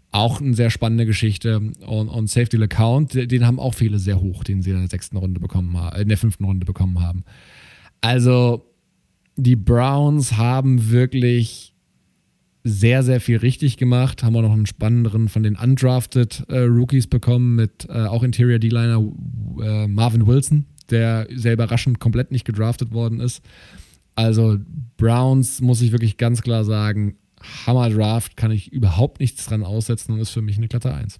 Auch 0.09 0.41
eine 0.41 0.55
sehr 0.55 0.71
spannende 0.71 1.05
Geschichte. 1.05 1.57
Und, 1.85 2.09
und 2.09 2.29
Safety 2.31 2.61
Account, 2.63 3.13
den 3.13 3.45
haben 3.45 3.59
auch 3.59 3.75
viele 3.75 3.99
sehr 3.99 4.19
hoch, 4.19 4.43
den 4.43 4.63
sie 4.63 4.71
in 4.71 4.79
der 4.79 4.89
sechsten 4.89 5.17
Runde 5.17 5.39
bekommen 5.39 5.77
haben, 5.77 6.01
in 6.01 6.07
der 6.07 6.17
fünften 6.17 6.45
Runde 6.45 6.65
bekommen 6.65 6.99
haben. 6.99 7.25
Also, 8.01 8.65
die 9.35 9.55
Browns 9.55 10.37
haben 10.37 10.89
wirklich 10.89 11.72
sehr, 12.63 13.03
sehr 13.03 13.19
viel 13.19 13.37
richtig 13.37 13.77
gemacht. 13.77 14.23
Haben 14.23 14.35
auch 14.37 14.41
noch 14.41 14.53
einen 14.53 14.65
spannenderen 14.65 15.27
von 15.27 15.43
den 15.43 15.55
undrafted 15.57 16.45
äh, 16.47 16.59
Rookies 16.59 17.07
bekommen 17.07 17.55
mit 17.55 17.87
äh, 17.89 18.05
auch 18.05 18.23
Interior 18.23 18.59
D-Liner 18.59 19.03
äh, 19.61 19.87
Marvin 19.87 20.25
Wilson, 20.25 20.65
der 20.89 21.27
sehr 21.33 21.53
überraschend 21.53 21.99
komplett 21.99 22.31
nicht 22.31 22.45
gedraftet 22.45 22.91
worden 22.91 23.19
ist. 23.19 23.41
Also 24.15 24.57
Browns 24.97 25.59
muss 25.59 25.81
ich 25.81 25.91
wirklich 25.91 26.17
ganz 26.17 26.41
klar 26.41 26.63
sagen, 26.63 27.17
Hammer 27.65 27.89
Draft, 27.89 28.37
kann 28.37 28.51
ich 28.51 28.71
überhaupt 28.71 29.19
nichts 29.19 29.45
dran 29.45 29.63
aussetzen 29.63 30.13
und 30.13 30.19
ist 30.19 30.29
für 30.29 30.41
mich 30.41 30.57
eine 30.57 30.67
glatte 30.69 30.93
Eins. 30.93 31.19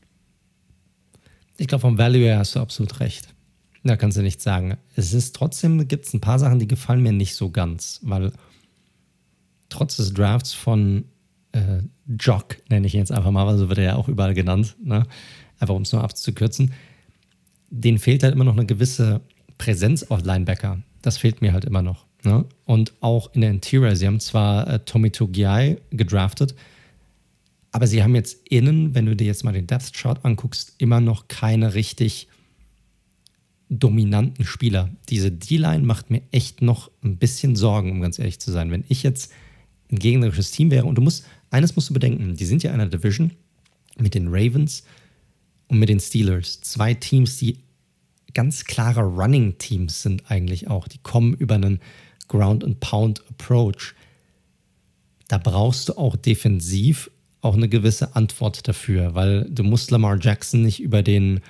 Ich 1.58 1.68
glaube, 1.68 1.82
vom 1.82 1.98
Value 1.98 2.22
her 2.22 2.39
hast 2.39 2.56
du 2.56 2.60
absolut 2.60 3.00
recht. 3.00 3.34
Da 3.84 3.98
kannst 3.98 4.18
du 4.18 4.22
nichts 4.22 4.44
sagen. 4.44 4.78
Es 4.96 5.14
ist 5.14 5.36
trotzdem, 5.36 5.86
gibt 5.88 6.06
es 6.06 6.14
ein 6.14 6.22
paar 6.22 6.39
Sachen, 6.39 6.60
die 6.60 6.68
gefallen 6.68 7.04
mir 7.04 7.12
nicht 7.12 7.36
so 7.36 7.50
ganz, 7.50 8.00
weil 8.04 8.32
trotz 9.68 9.98
des 9.98 10.14
Drafts 10.14 10.54
von 10.54 11.06
äh, 11.54 11.82
Jock, 12.20 12.58
nenne 12.70 12.86
ich 12.86 12.93
ihn 12.93 12.99
jetzt 12.99 13.12
einfach 13.12 13.32
mal, 13.32 13.47
weil 13.47 13.58
so 13.58 13.70
wird 13.70 13.80
er 13.80 13.86
ja 13.86 13.95
auch 13.95 14.10
überall 14.10 14.34
genannt, 14.34 14.76
ne? 14.84 15.06
einfach 15.60 15.76
um 15.76 15.84
es 15.84 15.93
nur 15.93 16.04
abzukürzen, 16.04 16.74
denen 17.70 17.97
fehlt 17.97 18.24
halt 18.24 18.34
immer 18.34 18.43
noch 18.43 18.58
eine 18.58 18.66
gewisse 18.66 19.22
Präsenz 19.58 20.04
auf 20.04 20.24
Linebacker, 20.24 20.80
das 21.01 21.18
fehlt 21.18 21.41
mir 21.41 21.54
halt 21.54 21.66
immer 21.66 21.82
noch. 21.82 22.06
Ne? 22.24 22.45
Und 22.66 22.93
auch 23.01 23.34
in 23.34 23.41
der 23.41 23.51
Interior, 23.51 23.95
sie 23.95 24.08
haben 24.08 24.20
zwar 24.20 24.68
äh, 24.68 24.80
Tommy 24.80 25.12
Togiai 25.12 25.78
gedraftet, 25.91 26.56
aber 27.72 27.88
sie 27.88 28.04
haben 28.04 28.16
jetzt 28.16 28.47
innen, 28.47 28.93
wenn 28.93 29.06
du 29.06 29.16
dir 29.16 29.26
jetzt 29.26 29.43
mal 29.43 29.51
den 29.51 29.68
Depth 29.68 29.93
Chart 29.93 30.24
anguckst, 30.24 30.76
immer 30.78 31.01
noch 31.01 31.28
keine 31.28 31.74
richtig 31.74 32.28
dominanten 33.70 34.45
Spieler. 34.45 34.89
Diese 35.10 35.32
D-Line 35.32 35.84
macht 35.84 36.12
mir 36.12 36.22
echt 36.32 36.62
noch 36.62 36.91
ein 37.04 37.18
bisschen 37.18 37.56
Sorgen, 37.56 37.91
um 37.91 38.01
ganz 38.01 38.20
ehrlich 38.20 38.39
zu 38.39 38.51
sein. 38.51 38.70
Wenn 38.72 38.86
ich 38.89 39.01
jetzt 39.04 39.32
ein 39.91 39.97
gegnerisches 39.97 40.51
Team 40.51 40.72
wäre 40.72 40.86
und 40.86 40.95
du 40.95 41.01
musst, 41.01 41.26
eines 41.54 41.76
musst 41.76 41.89
du 41.89 41.93
bedenken, 41.93 42.36
die 42.36 42.45
sind 42.45 42.64
ja 42.64 42.74
in 42.74 42.80
einer 42.80 42.89
Division 42.89 43.32
mit 43.97 44.16
den 44.16 44.28
Ravens 44.28 44.84
und 45.68 45.80
mit 45.80 45.89
den 45.89 45.99
Steelers. 45.99 46.62
Zwei 46.62 46.93
Teams, 46.93 47.38
die 47.38 47.60
ganz 48.34 48.66
klare 48.66 49.01
Running-Teams 49.01 50.01
sind 50.01 50.30
eigentlich 50.30 50.68
auch. 50.68 50.88
Die 50.88 50.97
kommen 50.97 51.34
über 51.36 51.56
einen 51.56 51.80
Ground-and-Pound-Approach. 52.28 53.93
Da 55.28 55.38
brauchst 55.38 55.89
du 55.89 55.93
auch 55.93 56.16
defensiv 56.16 57.12
auch 57.41 57.56
eine 57.56 57.70
gewisse 57.70 58.16
Antwort 58.16 58.68
dafür, 58.68 59.16
weil 59.16 59.45
du 59.49 59.64
musst 59.64 59.91
Lamar 59.91 60.18
Jackson 60.20 60.64
nicht 60.64 60.82
über 60.82 61.04
den 61.04 61.41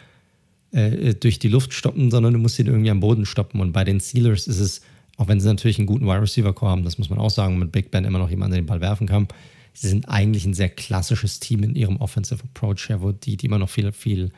äh, 0.71 1.13
durch 1.13 1.39
die 1.39 1.49
Luft 1.49 1.71
stoppen, 1.71 2.11
sondern 2.11 2.33
du 2.33 2.39
musst 2.39 2.59
ihn 2.59 2.67
irgendwie 2.67 2.89
am 2.89 2.99
Boden 2.99 3.25
stoppen. 3.25 3.61
Und 3.61 3.71
bei 3.71 3.83
den 3.83 4.01
Steelers 4.01 4.47
ist 4.47 4.59
es, 4.59 4.81
auch 5.17 5.27
wenn 5.27 5.39
sie 5.39 5.47
natürlich 5.47 5.77
einen 5.77 5.85
guten 5.85 6.07
Wide 6.07 6.21
Receiver 6.21 6.51
Core 6.51 6.71
haben, 6.71 6.83
das 6.83 6.97
muss 6.97 7.09
man 7.09 7.19
auch 7.19 7.29
sagen, 7.29 7.59
mit 7.59 7.71
Big 7.71 7.91
Ben 7.91 8.05
immer 8.05 8.19
noch 8.19 8.29
jemanden, 8.29 8.53
der 8.53 8.61
den 8.61 8.67
Ball 8.67 8.81
werfen 8.81 9.07
kann. 9.07 9.27
Sie 9.73 9.87
sind 9.87 10.07
eigentlich 10.07 10.45
ein 10.45 10.53
sehr 10.53 10.69
klassisches 10.69 11.39
Team 11.39 11.63
in 11.63 11.75
ihrem 11.75 11.97
Offensive 11.97 12.43
Approach, 12.43 12.89
ja, 12.89 13.01
wo 13.01 13.11
die, 13.11 13.37
die 13.37 13.47
immer 13.47 13.59
noch 13.59 13.69
viel, 13.69 13.91
viel 13.91 14.31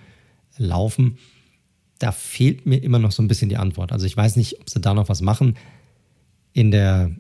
laufen. 0.58 1.18
Da 2.00 2.12
fehlt 2.12 2.66
mir 2.66 2.78
immer 2.78 3.00
noch 3.00 3.12
so 3.12 3.22
ein 3.22 3.28
bisschen 3.28 3.50
die 3.50 3.58
Antwort. 3.58 3.92
Also 3.92 4.06
ich 4.06 4.16
weiß 4.16 4.38
nicht, 4.38 4.60
ob 4.62 4.70
sie 4.70 4.80
da 4.80 4.94
noch 4.94 5.10
was 5.10 5.22
machen. 5.22 5.58
In 6.54 6.72
der 6.72 7.12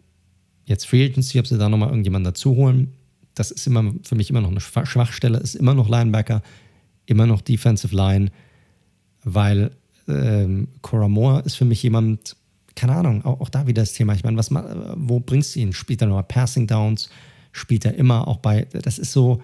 jetzt 0.66 0.88
Free 0.88 1.05
Agency, 1.05 1.39
ob 1.39 1.47
sie 1.47 1.57
da 1.57 1.70
nochmal 1.70 1.89
irgendjemanden 1.89 2.32
dazu 2.32 2.55
holen. 2.55 2.93
Das 3.36 3.51
ist 3.51 3.68
immer 3.68 3.93
für 4.03 4.16
mich 4.16 4.30
immer 4.30 4.41
noch 4.41 4.51
eine 4.51 4.61
Schwachstelle, 4.61 5.38
ist 5.38 5.55
immer 5.55 5.74
noch 5.74 5.89
Linebacker, 5.89 6.41
immer 7.05 7.26
noch 7.26 7.41
Defensive 7.41 7.93
Line, 7.93 8.32
weil 9.24 9.72
ähm, 10.07 10.70
Cora 10.82 11.09
Moore 11.09 11.41
ist 11.41 11.55
für 11.55 11.66
mich 11.66 11.84
jemand, 11.84 12.38
keine 12.76 12.95
Ahnung, 12.95 13.26
auch, 13.26 13.41
auch 13.41 13.49
da 13.49 13.68
wieder 13.68 13.82
das 13.82 13.93
Thema. 13.93 14.13
Ich 14.13 14.24
meine, 14.24 14.38
was, 14.38 14.51
wo 14.51 15.20
bringst 15.20 15.55
du 15.55 15.59
ihn? 15.59 15.74
Spielt 15.74 16.01
er 16.01 16.07
nochmal 16.07 16.24
Passing 16.24 16.66
Downs? 16.66 17.09
Spielt 17.55 17.85
er 17.85 17.95
immer 17.95 18.27
auch 18.27 18.37
bei, 18.37 18.65
das 18.71 18.99
ist 18.99 19.11
so, 19.11 19.41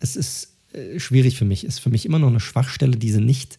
es 0.00 0.16
ist 0.16 0.56
äh, 0.72 0.98
schwierig 0.98 1.38
für 1.38 1.44
mich, 1.44 1.64
ist 1.64 1.78
für 1.78 1.90
mich 1.90 2.06
immer 2.06 2.18
noch 2.18 2.28
eine 2.28 2.40
Schwachstelle, 2.40 2.96
die 2.96 3.10
sie 3.10 3.20
nicht 3.20 3.58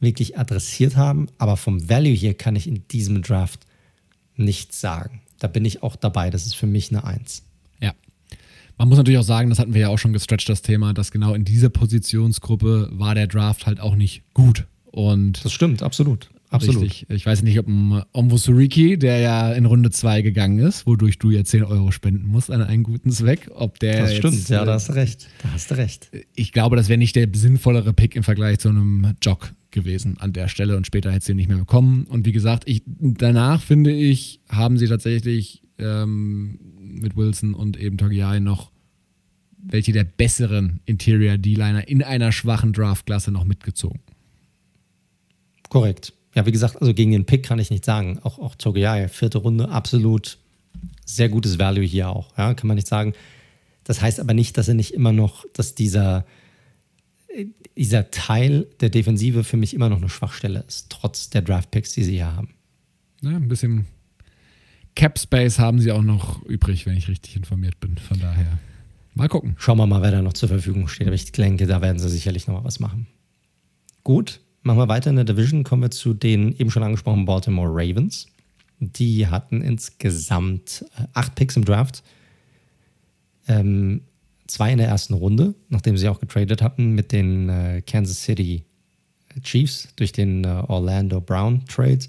wirklich 0.00 0.38
adressiert 0.38 0.96
haben, 0.96 1.28
aber 1.38 1.56
vom 1.56 1.88
Value 1.88 2.12
hier 2.12 2.34
kann 2.34 2.56
ich 2.56 2.66
in 2.66 2.86
diesem 2.88 3.22
Draft 3.22 3.60
nichts 4.36 4.80
sagen 4.80 5.22
da 5.42 5.48
bin 5.48 5.64
ich 5.64 5.82
auch 5.82 5.96
dabei. 5.96 6.30
Das 6.30 6.46
ist 6.46 6.54
für 6.54 6.66
mich 6.66 6.90
eine 6.90 7.04
Eins. 7.04 7.42
Ja. 7.80 7.92
Man 8.78 8.88
muss 8.88 8.98
natürlich 8.98 9.18
auch 9.18 9.24
sagen, 9.24 9.50
das 9.50 9.58
hatten 9.58 9.74
wir 9.74 9.82
ja 9.82 9.88
auch 9.88 9.98
schon 9.98 10.12
gestretcht, 10.12 10.48
das 10.48 10.62
Thema, 10.62 10.94
dass 10.94 11.10
genau 11.10 11.34
in 11.34 11.44
dieser 11.44 11.68
Positionsgruppe 11.68 12.88
war 12.92 13.14
der 13.14 13.26
Draft 13.26 13.66
halt 13.66 13.80
auch 13.80 13.96
nicht 13.96 14.22
gut. 14.34 14.66
Und 14.86 15.44
das 15.44 15.52
stimmt, 15.52 15.82
absolut. 15.82 16.30
Absolut. 16.52 16.82
Richtig. 16.82 17.06
Ich 17.08 17.24
weiß 17.24 17.42
nicht, 17.42 17.58
ob 17.58 17.66
ein 17.66 18.02
Omvo 18.12 18.36
Suriki, 18.36 18.98
der 18.98 19.20
ja 19.20 19.52
in 19.52 19.64
Runde 19.64 19.90
2 19.90 20.20
gegangen 20.20 20.58
ist, 20.58 20.86
wodurch 20.86 21.18
du 21.18 21.30
ja 21.30 21.44
10 21.44 21.64
Euro 21.64 21.90
spenden 21.92 22.26
musst 22.26 22.50
an 22.50 22.60
einen 22.60 22.82
guten 22.82 23.10
Zweck, 23.10 23.50
ob 23.54 23.78
der. 23.78 24.02
Das 24.02 24.16
stimmt, 24.16 24.48
ja, 24.50 24.64
da 24.66 24.74
hast 24.74 24.90
du 24.90 24.92
recht. 24.92 25.28
Da 25.42 25.52
hast 25.52 25.70
du 25.70 25.76
recht. 25.76 26.10
Ich 26.34 26.52
glaube, 26.52 26.76
das 26.76 26.90
wäre 26.90 26.98
nicht 26.98 27.16
der 27.16 27.26
sinnvollere 27.32 27.94
Pick 27.94 28.16
im 28.16 28.22
Vergleich 28.22 28.58
zu 28.58 28.68
einem 28.68 29.14
Jog 29.22 29.54
gewesen 29.70 30.18
an 30.18 30.34
der 30.34 30.48
Stelle 30.48 30.76
und 30.76 30.86
später 30.86 31.10
hätte 31.10 31.24
sie 31.24 31.32
ihn 31.32 31.36
nicht 31.36 31.48
mehr 31.48 31.56
bekommen. 31.56 32.04
Und 32.04 32.26
wie 32.26 32.32
gesagt, 32.32 32.64
ich, 32.66 32.82
danach 32.86 33.62
finde 33.62 33.90
ich, 33.90 34.40
haben 34.50 34.76
sie 34.76 34.88
tatsächlich 34.88 35.62
ähm, 35.78 36.58
mit 36.78 37.16
Wilson 37.16 37.54
und 37.54 37.78
eben 37.78 37.96
Togiai 37.96 38.40
noch 38.40 38.70
welche 39.64 39.92
der 39.92 40.04
besseren 40.04 40.80
Interior 40.84 41.38
D-Liner 41.38 41.88
in 41.88 42.02
einer 42.02 42.32
schwachen 42.32 42.74
Draftklasse 42.74 43.30
noch 43.30 43.44
mitgezogen. 43.44 44.00
Korrekt. 45.70 46.12
Ja, 46.34 46.46
wie 46.46 46.52
gesagt, 46.52 46.80
also 46.80 46.94
gegen 46.94 47.12
den 47.12 47.26
Pick 47.26 47.44
kann 47.44 47.58
ich 47.58 47.70
nicht 47.70 47.84
sagen. 47.84 48.18
Auch, 48.22 48.38
auch 48.38 48.54
Togiai, 48.54 49.08
vierte 49.08 49.38
Runde, 49.38 49.68
absolut 49.68 50.38
sehr 51.04 51.28
gutes 51.28 51.58
Value 51.58 51.84
hier 51.84 52.08
auch. 52.08 52.36
Ja, 52.38 52.54
kann 52.54 52.68
man 52.68 52.76
nicht 52.76 52.88
sagen. 52.88 53.12
Das 53.84 54.00
heißt 54.00 54.20
aber 54.20 54.32
nicht, 54.32 54.56
dass 54.56 54.68
er 54.68 54.74
nicht 54.74 54.94
immer 54.94 55.12
noch, 55.12 55.44
dass 55.52 55.74
dieser 55.74 56.24
dieser 57.76 58.10
Teil 58.10 58.66
der 58.80 58.90
Defensive 58.90 59.44
für 59.44 59.56
mich 59.56 59.74
immer 59.74 59.88
noch 59.88 59.98
eine 59.98 60.08
Schwachstelle 60.08 60.64
ist, 60.66 60.90
trotz 60.90 61.30
der 61.30 61.42
Draft-Picks, 61.42 61.92
die 61.92 62.04
sie 62.04 62.12
hier 62.12 62.32
haben. 62.32 62.54
Ja, 63.22 63.30
ein 63.30 63.48
bisschen 63.48 63.86
Cap 64.94 65.18
Space 65.18 65.58
haben 65.58 65.80
sie 65.80 65.92
auch 65.92 66.02
noch 66.02 66.44
übrig, 66.44 66.86
wenn 66.86 66.96
ich 66.96 67.08
richtig 67.08 67.36
informiert 67.36 67.80
bin. 67.80 67.96
Von 67.96 68.20
daher 68.20 68.58
mal 69.14 69.28
gucken. 69.28 69.54
Schauen 69.58 69.78
wir 69.78 69.86
mal, 69.86 70.02
wer 70.02 70.10
da 70.10 70.22
noch 70.22 70.34
zur 70.34 70.48
Verfügung 70.48 70.88
steht. 70.88 71.06
Aber 71.06 71.14
ich 71.14 71.32
denke, 71.32 71.66
da 71.66 71.80
werden 71.80 71.98
sie 71.98 72.10
sicherlich 72.10 72.46
noch 72.46 72.54
mal 72.54 72.64
was 72.64 72.78
machen. 72.78 73.06
Gut, 74.04 74.40
machen 74.62 74.78
wir 74.78 74.88
weiter 74.88 75.10
in 75.10 75.16
der 75.16 75.24
Division. 75.24 75.64
Kommen 75.64 75.82
wir 75.82 75.90
zu 75.90 76.14
den 76.14 76.56
eben 76.56 76.70
schon 76.70 76.82
angesprochenen 76.82 77.26
Baltimore 77.26 77.70
Ravens. 77.70 78.26
Die 78.80 79.26
hatten 79.26 79.60
insgesamt 79.60 80.84
äh, 80.98 81.04
acht 81.14 81.34
Picks 81.34 81.56
im 81.56 81.64
Draft. 81.64 82.02
Ähm, 83.48 84.02
zwei 84.46 84.72
in 84.72 84.78
der 84.78 84.88
ersten 84.88 85.14
Runde, 85.14 85.54
nachdem 85.68 85.96
sie 85.96 86.08
auch 86.08 86.20
getradet 86.20 86.62
hatten 86.62 86.92
mit 86.92 87.12
den 87.12 87.48
äh, 87.48 87.82
Kansas 87.82 88.22
City 88.22 88.64
Chiefs 89.42 89.88
durch 89.96 90.12
den 90.12 90.44
äh, 90.44 90.62
Orlando 90.68 91.20
Brown 91.20 91.64
Trade. 91.66 92.00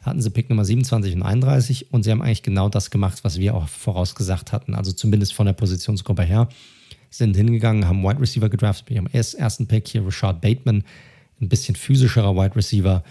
Hatten 0.00 0.22
sie 0.22 0.30
Pick 0.30 0.48
Nummer 0.48 0.64
27 0.64 1.16
und 1.16 1.22
31 1.22 1.92
und 1.92 2.04
sie 2.04 2.10
haben 2.10 2.22
eigentlich 2.22 2.44
genau 2.44 2.68
das 2.68 2.90
gemacht, 2.90 3.24
was 3.24 3.38
wir 3.38 3.54
auch 3.54 3.68
vorausgesagt 3.68 4.52
hatten. 4.52 4.74
Also 4.74 4.92
zumindest 4.92 5.34
von 5.34 5.46
der 5.46 5.52
Positionsgruppe 5.52 6.22
her. 6.22 6.48
Sind 7.10 7.36
hingegangen, 7.36 7.86
haben 7.86 8.02
Wide 8.02 8.20
Receiver 8.20 8.48
gedraftet 8.48 8.90
mit 8.90 8.96
ihrem 8.96 9.06
ersten 9.06 9.66
Pick 9.66 9.88
hier, 9.88 10.06
Richard 10.06 10.40
Bateman, 10.40 10.84
ein 11.40 11.48
bisschen 11.48 11.76
physischerer 11.76 12.34
Wide 12.34 12.56
Receiver. 12.56 13.04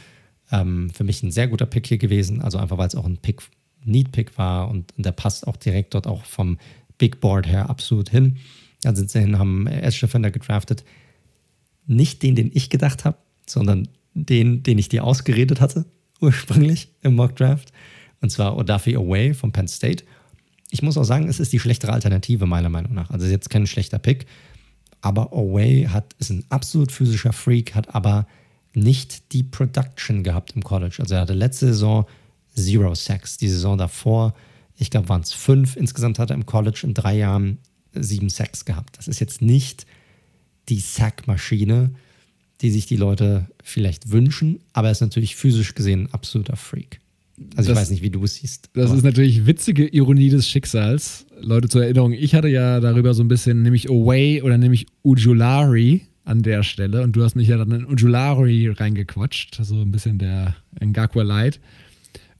Ähm, 0.51 0.89
für 0.91 1.03
mich 1.03 1.23
ein 1.23 1.31
sehr 1.31 1.47
guter 1.47 1.65
Pick 1.65 1.87
hier 1.87 1.97
gewesen, 1.97 2.41
also 2.41 2.57
einfach 2.57 2.77
weil 2.77 2.87
es 2.87 2.95
auch 2.95 3.05
ein 3.05 3.17
Pick, 3.17 3.41
Need-Pick 3.83 4.37
war 4.37 4.69
und, 4.69 4.95
und 4.97 5.05
der 5.05 5.11
passt 5.11 5.47
auch 5.47 5.57
direkt 5.57 5.93
dort 5.93 6.07
auch 6.07 6.23
vom 6.25 6.57
Big 6.97 7.19
Board 7.19 7.47
her 7.47 7.69
absolut 7.69 8.09
hin. 8.09 8.37
Dann 8.81 8.95
sind 8.95 9.09
sie 9.09 9.19
hin, 9.19 9.39
haben 9.39 9.67
Edge 9.67 9.99
Defender 10.01 10.31
gedraftet. 10.31 10.83
Nicht 11.87 12.23
den, 12.23 12.35
den 12.35 12.51
ich 12.53 12.69
gedacht 12.69 13.05
habe, 13.05 13.17
sondern 13.47 13.87
den, 14.13 14.63
den 14.63 14.77
ich 14.77 14.89
dir 14.89 15.03
ausgeredet 15.03 15.61
hatte, 15.61 15.85
ursprünglich 16.21 16.89
im 17.01 17.15
Mock 17.15 17.35
Draft. 17.35 17.71
Und 18.21 18.29
zwar 18.29 18.57
Odafi 18.57 18.95
Away 18.95 19.33
von 19.33 19.51
Penn 19.51 19.67
State. 19.67 20.03
Ich 20.71 20.81
muss 20.81 20.97
auch 20.97 21.03
sagen, 21.03 21.27
es 21.27 21.39
ist 21.39 21.53
die 21.53 21.59
schlechtere 21.59 21.93
Alternative, 21.93 22.45
meiner 22.45 22.69
Meinung 22.69 22.93
nach. 22.93 23.11
Also, 23.11 23.25
ist 23.25 23.31
jetzt 23.31 23.49
kein 23.49 23.67
schlechter 23.67 23.99
Pick. 23.99 24.25
Aber 25.05 25.31
Away 25.33 25.87
hat, 25.87 26.15
ist 26.17 26.31
ein 26.31 26.43
absolut 26.49 26.91
physischer 26.91 27.33
Freak, 27.33 27.75
hat 27.75 27.93
aber 27.93 28.25
nicht 28.73 29.31
die 29.33 29.43
Production 29.43 30.23
gehabt 30.23 30.53
im 30.55 30.63
College. 30.63 30.97
Also, 30.99 31.15
er 31.15 31.21
hatte 31.21 31.33
letzte 31.33 31.67
Saison 31.67 32.05
Zero 32.55 32.95
Sacks. 32.95 33.37
Die 33.37 33.49
Saison 33.49 33.77
davor 33.77 34.33
ich 34.77 34.89
glaube, 34.89 35.09
waren 35.09 35.21
es 35.21 35.31
fünf. 35.33 35.75
Insgesamt 35.75 36.19
hat 36.19 36.29
er 36.29 36.35
im 36.35 36.45
College 36.45 36.81
in 36.83 36.93
drei 36.93 37.17
Jahren 37.17 37.59
sieben 37.93 38.29
Sacks 38.29 38.65
gehabt. 38.65 38.97
Das 38.97 39.07
ist 39.07 39.19
jetzt 39.19 39.41
nicht 39.41 39.85
die 40.67 40.79
Sackmaschine, 40.79 41.91
die 42.61 42.71
sich 42.71 42.85
die 42.85 42.97
Leute 42.97 43.47
vielleicht 43.63 44.11
wünschen, 44.11 44.59
aber 44.73 44.89
er 44.89 44.91
ist 44.91 45.01
natürlich 45.01 45.35
physisch 45.35 45.75
gesehen 45.75 46.03
ein 46.03 46.13
absoluter 46.13 46.55
Freak. 46.55 46.99
Also 47.55 47.69
das, 47.69 47.77
ich 47.77 47.81
weiß 47.81 47.89
nicht, 47.91 48.01
wie 48.01 48.09
du 48.09 48.23
es 48.23 48.35
siehst. 48.35 48.69
Das 48.73 48.91
ist 48.91 49.03
natürlich 49.03 49.45
witzige 49.45 49.87
Ironie 49.87 50.29
des 50.29 50.47
Schicksals. 50.47 51.25
Leute 51.41 51.67
zur 51.67 51.83
Erinnerung, 51.83 52.13
ich 52.13 52.33
hatte 52.33 52.47
ja 52.47 52.79
darüber 52.79 53.13
so 53.13 53.23
ein 53.23 53.27
bisschen 53.27 53.61
nämlich 53.61 53.89
Away 53.89 54.41
oder 54.41 54.57
nämlich 54.57 54.85
Ujulari 55.03 56.03
an 56.23 56.41
der 56.41 56.63
Stelle 56.63 57.03
und 57.03 57.15
du 57.15 57.23
hast 57.23 57.35
mich 57.35 57.49
ja 57.49 57.57
dann 57.57 57.71
in 57.71 57.85
Ujulari 57.85 58.69
reingequatscht, 58.69 59.59
so 59.61 59.75
ein 59.75 59.91
bisschen 59.91 60.17
der 60.17 60.55
Ngakwa 60.83 61.23
Light. 61.23 61.59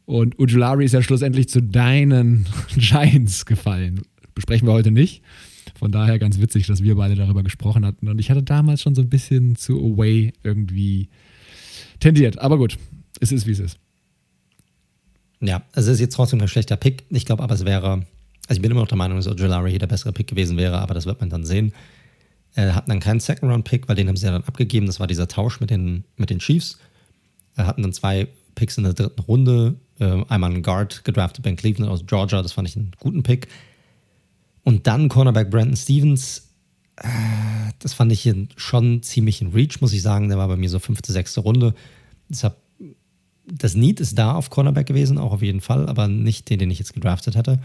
Und 0.05 0.39
Ujulari 0.39 0.85
ist 0.85 0.93
ja 0.93 1.01
schlussendlich 1.01 1.49
zu 1.49 1.61
deinen 1.61 2.45
Giants 2.77 3.45
gefallen. 3.45 4.01
Besprechen 4.33 4.67
wir 4.67 4.73
heute 4.73 4.91
nicht. 4.91 5.23
Von 5.77 5.91
daher 5.91 6.19
ganz 6.19 6.39
witzig, 6.39 6.67
dass 6.67 6.83
wir 6.83 6.95
beide 6.95 7.15
darüber 7.15 7.43
gesprochen 7.43 7.85
hatten. 7.85 8.07
Und 8.07 8.19
ich 8.19 8.29
hatte 8.29 8.43
damals 8.43 8.81
schon 8.81 8.95
so 8.95 9.01
ein 9.01 9.09
bisschen 9.09 9.55
zu 9.55 9.77
Away 9.77 10.31
irgendwie 10.43 11.09
tendiert. 11.99 12.39
Aber 12.39 12.57
gut, 12.57 12.77
es 13.19 13.31
ist, 13.31 13.47
wie 13.47 13.51
es 13.51 13.59
ist. 13.59 13.79
Ja, 15.41 15.63
also 15.73 15.91
es 15.91 15.95
ist 15.95 16.01
jetzt 16.01 16.15
trotzdem 16.15 16.39
kein 16.39 16.47
schlechter 16.47 16.77
Pick. 16.77 17.03
Ich 17.09 17.25
glaube 17.25 17.43
aber, 17.43 17.53
es 17.53 17.65
wäre, 17.65 18.05
also 18.47 18.57
ich 18.57 18.61
bin 18.61 18.71
immer 18.71 18.81
noch 18.81 18.87
der 18.87 18.97
Meinung, 18.97 19.17
dass 19.17 19.27
Ojulari 19.27 19.71
hier 19.71 19.79
der 19.79 19.87
bessere 19.87 20.13
Pick 20.13 20.27
gewesen 20.27 20.57
wäre, 20.57 20.79
aber 20.79 20.93
das 20.93 21.05
wird 21.05 21.19
man 21.19 21.29
dann 21.29 21.45
sehen. 21.45 21.73
Er 22.53 22.73
hatten 22.73 22.89
dann 22.89 23.01
keinen 23.01 23.19
Second-Round-Pick, 23.19 23.89
weil 23.89 23.95
den 23.95 24.07
haben 24.07 24.15
sie 24.15 24.25
ja 24.25 24.31
dann 24.31 24.43
abgegeben. 24.43 24.85
Das 24.85 24.99
war 24.99 25.07
dieser 25.07 25.27
Tausch 25.27 25.59
mit 25.59 25.69
den, 25.69 26.05
mit 26.15 26.29
den 26.29 26.39
Chiefs. 26.39 26.79
Er 27.55 27.67
hatten 27.67 27.81
dann 27.81 27.91
zwei 27.91 28.27
Picks 28.55 28.77
in 28.77 28.85
der 28.85 28.93
dritten 28.93 29.21
Runde 29.21 29.75
äh, 29.99 30.23
einmal 30.27 30.51
einen 30.51 30.63
Guard 30.63 31.03
gedraftet, 31.03 31.43
Ben 31.43 31.55
Cleveland 31.55 31.91
aus 31.91 32.05
Georgia, 32.05 32.41
das 32.41 32.53
fand 32.53 32.67
ich 32.67 32.75
einen 32.75 32.91
guten 32.99 33.23
Pick. 33.23 33.47
Und 34.63 34.87
dann 34.87 35.09
Cornerback 35.09 35.51
Brandon 35.51 35.75
Stevens, 35.75 36.49
äh, 36.97 37.07
das 37.79 37.93
fand 37.93 38.11
ich 38.11 38.21
hier 38.21 38.47
schon 38.55 39.03
ziemlich 39.03 39.41
in 39.41 39.51
Reach, 39.51 39.81
muss 39.81 39.93
ich 39.93 40.01
sagen. 40.01 40.29
Der 40.29 40.37
war 40.37 40.47
bei 40.47 40.55
mir 40.55 40.69
so 40.69 40.79
fünfte, 40.79 41.11
sechste 41.11 41.41
Runde. 41.41 41.75
Deshalb, 42.29 42.55
das 43.47 43.75
Need 43.75 43.99
ist 43.99 44.17
da 44.17 44.33
auf 44.33 44.49
Cornerback 44.49 44.87
gewesen, 44.87 45.17
auch 45.17 45.33
auf 45.33 45.41
jeden 45.41 45.61
Fall, 45.61 45.87
aber 45.87 46.07
nicht 46.07 46.49
den, 46.49 46.59
den 46.59 46.71
ich 46.71 46.79
jetzt 46.79 46.93
gedraftet 46.93 47.35
hätte. 47.35 47.59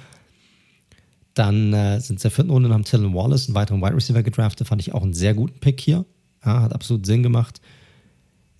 Dann 1.34 1.72
äh, 1.72 2.00
sind 2.00 2.20
sie 2.20 2.24
der 2.24 2.30
vierten 2.30 2.50
Runde 2.50 2.68
und 2.68 2.74
haben 2.74 2.84
Dylan 2.84 3.14
Wallace, 3.14 3.48
einen 3.48 3.54
weiteren 3.54 3.80
Wide 3.80 3.94
Receiver 3.94 4.22
gedraftet, 4.22 4.68
fand 4.68 4.80
ich 4.80 4.92
auch 4.92 5.02
einen 5.02 5.14
sehr 5.14 5.34
guten 5.34 5.58
Pick 5.60 5.80
hier. 5.80 6.04
Ja, 6.44 6.62
hat 6.62 6.74
absolut 6.74 7.06
Sinn 7.06 7.22
gemacht 7.22 7.60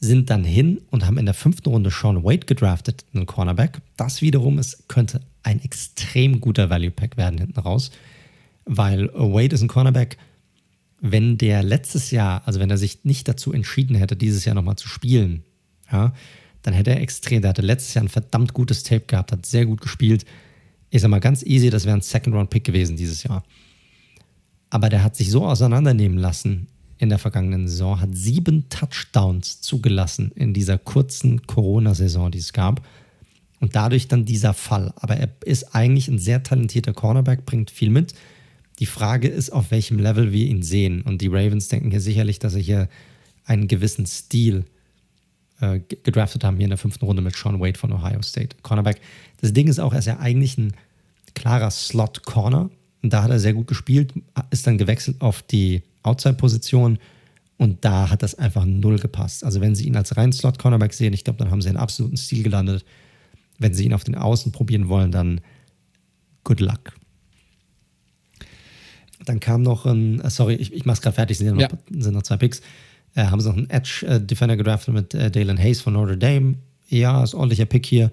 sind 0.01 0.31
dann 0.31 0.45
hin 0.45 0.81
und 0.91 1.07
haben 1.07 1.19
in 1.19 1.27
der 1.27 1.35
fünften 1.35 1.69
Runde 1.69 1.91
Sean 1.91 2.25
Wade 2.25 2.47
gedraftet, 2.47 3.05
einen 3.13 3.27
Cornerback. 3.27 3.83
Das 3.97 4.23
wiederum 4.23 4.59
ist, 4.59 4.89
könnte 4.89 5.21
ein 5.43 5.63
extrem 5.63 6.41
guter 6.41 6.71
Value 6.71 6.91
Pack 6.91 7.19
werden 7.19 7.39
hinten 7.39 7.61
raus, 7.61 7.91
weil 8.65 9.11
Wade 9.13 9.55
ist 9.55 9.61
ein 9.61 9.69
Cornerback. 9.69 10.17
Wenn 11.03 11.39
der 11.39 11.63
letztes 11.63 12.11
Jahr, 12.11 12.43
also 12.47 12.61
wenn 12.61 12.71
er 12.71 12.79
sich 12.79 13.05
nicht 13.05 13.29
dazu 13.29 13.53
entschieden 13.53 13.95
hätte, 13.95 14.17
dieses 14.17 14.45
Jahr 14.45 14.55
nochmal 14.55 14.77
zu 14.77 14.89
spielen, 14.89 15.45
ja, 15.93 16.15
dann 16.63 16.75
hätte 16.75 16.91
er 16.91 17.01
extrem, 17.01 17.43
der 17.43 17.51
hatte 17.51 17.63
letztes 17.63 17.95
Jahr 17.95 18.05
ein 18.05 18.09
verdammt 18.09 18.53
gutes 18.53 18.83
Tape 18.83 19.05
gehabt, 19.07 19.33
hat 19.33 19.47
sehr 19.47 19.67
gut 19.67 19.81
gespielt. 19.81 20.25
Ich 20.91 21.03
sag 21.03 21.09
mal 21.09 21.21
ganz 21.21 21.43
easy, 21.43 21.71
das 21.71 21.85
wäre 21.85 21.97
ein 21.97 22.03
Second-Round-Pick 22.03 22.65
gewesen 22.65 22.97
dieses 22.97 23.23
Jahr. 23.23 23.45
Aber 24.69 24.89
der 24.89 25.03
hat 25.03 25.17
sich 25.17 25.31
so 25.31 25.45
auseinandernehmen 25.47 26.19
lassen 26.19 26.69
in 26.99 27.09
der 27.09 27.19
vergangenen 27.19 27.67
Saison, 27.67 28.01
hat 28.01 28.11
sieben 28.13 28.69
Touchdowns 28.69 29.61
zugelassen 29.61 30.33
in 30.35 30.53
dieser 30.53 30.79
kurzen 30.79 31.47
Corona-Saison, 31.47 32.31
die 32.31 32.39
es 32.39 32.53
gab. 32.53 32.87
Und 33.59 33.77
dadurch 33.77 34.09
dann 34.09 34.25
dieser 34.25 34.55
Fall. 34.55 34.93
Aber 34.97 35.17
er 35.17 35.29
ist 35.45 35.75
eigentlich 35.75 36.09
ein 36.09 36.19
sehr 36.19 36.43
talentierter 36.43 36.93
Cornerback, 36.93 37.45
bringt 37.45 37.71
viel 37.71 37.91
mit. 37.91 38.15
Die 38.79 38.87
Frage 38.87 39.29
ist, 39.29 39.51
auf 39.51 39.71
welchem 39.71 39.99
Level 39.99 40.33
wir 40.33 40.47
ihn 40.47 40.63
sehen. 40.63 41.03
Und 41.03 41.21
die 41.21 41.29
Ravens 41.29 41.69
denken 41.69 41.91
hier 41.91 42.01
sicherlich, 42.01 42.39
dass 42.39 42.55
er 42.55 42.63
hier 42.63 42.89
einen 43.45 43.69
gewissen 43.69 44.07
Stil 44.07 44.65
äh, 45.61 45.81
gedraftet 45.81 46.45
haben, 46.45 46.57
hier 46.57 46.65
in 46.65 46.71
der 46.71 46.79
fünften 46.79 47.05
Runde 47.05 47.23
mit 47.23 47.37
Sean 47.37 47.61
Wade 47.61 47.79
von 47.79 47.93
Ohio 47.93 48.23
State. 48.23 48.57
Cornerback. 48.63 49.01
Das 49.41 49.53
Ding 49.53 49.69
ist 49.69 49.79
auch, 49.79 49.93
er 49.93 49.99
ist 49.99 50.07
ja 50.07 50.19
eigentlich 50.19 50.59
ein 50.59 50.73
klarer 51.35 51.71
Slot-Corner. 51.71 52.71
Und 53.03 53.13
da 53.13 53.23
hat 53.23 53.31
er 53.31 53.39
sehr 53.39 53.55
gut 53.55 53.67
gespielt, 53.67 54.13
ist 54.51 54.67
dann 54.67 54.77
gewechselt 54.77 55.21
auf 55.21 55.43
die 55.43 55.83
Outside-Position. 56.03 56.99
Und 57.57 57.85
da 57.85 58.11
hat 58.11 58.23
das 58.23 58.35
einfach 58.35 58.65
null 58.65 58.99
gepasst. 58.99 59.45
Also, 59.45 59.61
wenn 59.61 59.75
Sie 59.75 59.87
ihn 59.87 59.97
als 59.97 60.17
rein 60.17 60.33
Slot-Cornerback 60.33 60.95
sehen, 60.95 61.13
ich 61.13 61.25
glaube, 61.25 61.39
dann 61.39 61.51
haben 61.51 61.63
Sie 61.63 61.69
einen 61.69 61.79
absoluten 61.79 62.17
Stil 62.17 62.43
gelandet. 62.43 62.85
Wenn 63.59 63.75
Sie 63.75 63.85
ihn 63.85 63.93
auf 63.93 64.05
den 64.05 64.15
Außen 64.15 64.53
probieren 64.53 64.89
wollen, 64.89 65.13
dann 65.13 65.41
good 66.45 66.61
luck. 66.61 66.95
Dann 69.27 69.41
kam 69.41 69.63
noch 69.63 69.85
ein, 69.85 70.21
äh, 70.21 70.31
sorry, 70.31 70.55
ich, 70.55 70.73
ich 70.73 70.87
mache 70.87 70.95
es 70.95 71.03
gerade 71.03 71.15
fertig, 71.15 71.37
sind 71.37 71.49
ja 71.49 71.53
noch, 71.53 71.61
ja. 71.61 71.69
sind 71.91 72.15
noch 72.15 72.23
zwei 72.23 72.39
Picks. 72.39 72.63
Äh, 73.15 73.27
haben 73.27 73.41
sie 73.41 73.49
noch 73.49 73.57
einen 73.57 73.71
Edge-Defender 73.71 74.57
gedraftet 74.57 74.95
mit 74.95 75.15
äh, 75.15 75.31
Dalen 75.31 75.59
Hayes 75.59 75.81
von 75.81 75.95
Notre 75.95 76.17
Dame. 76.17 76.57
Ja, 76.89 77.23
ist 77.23 77.35
ordentlicher 77.35 77.67
Pick 77.67 77.87
hier. 77.87 78.11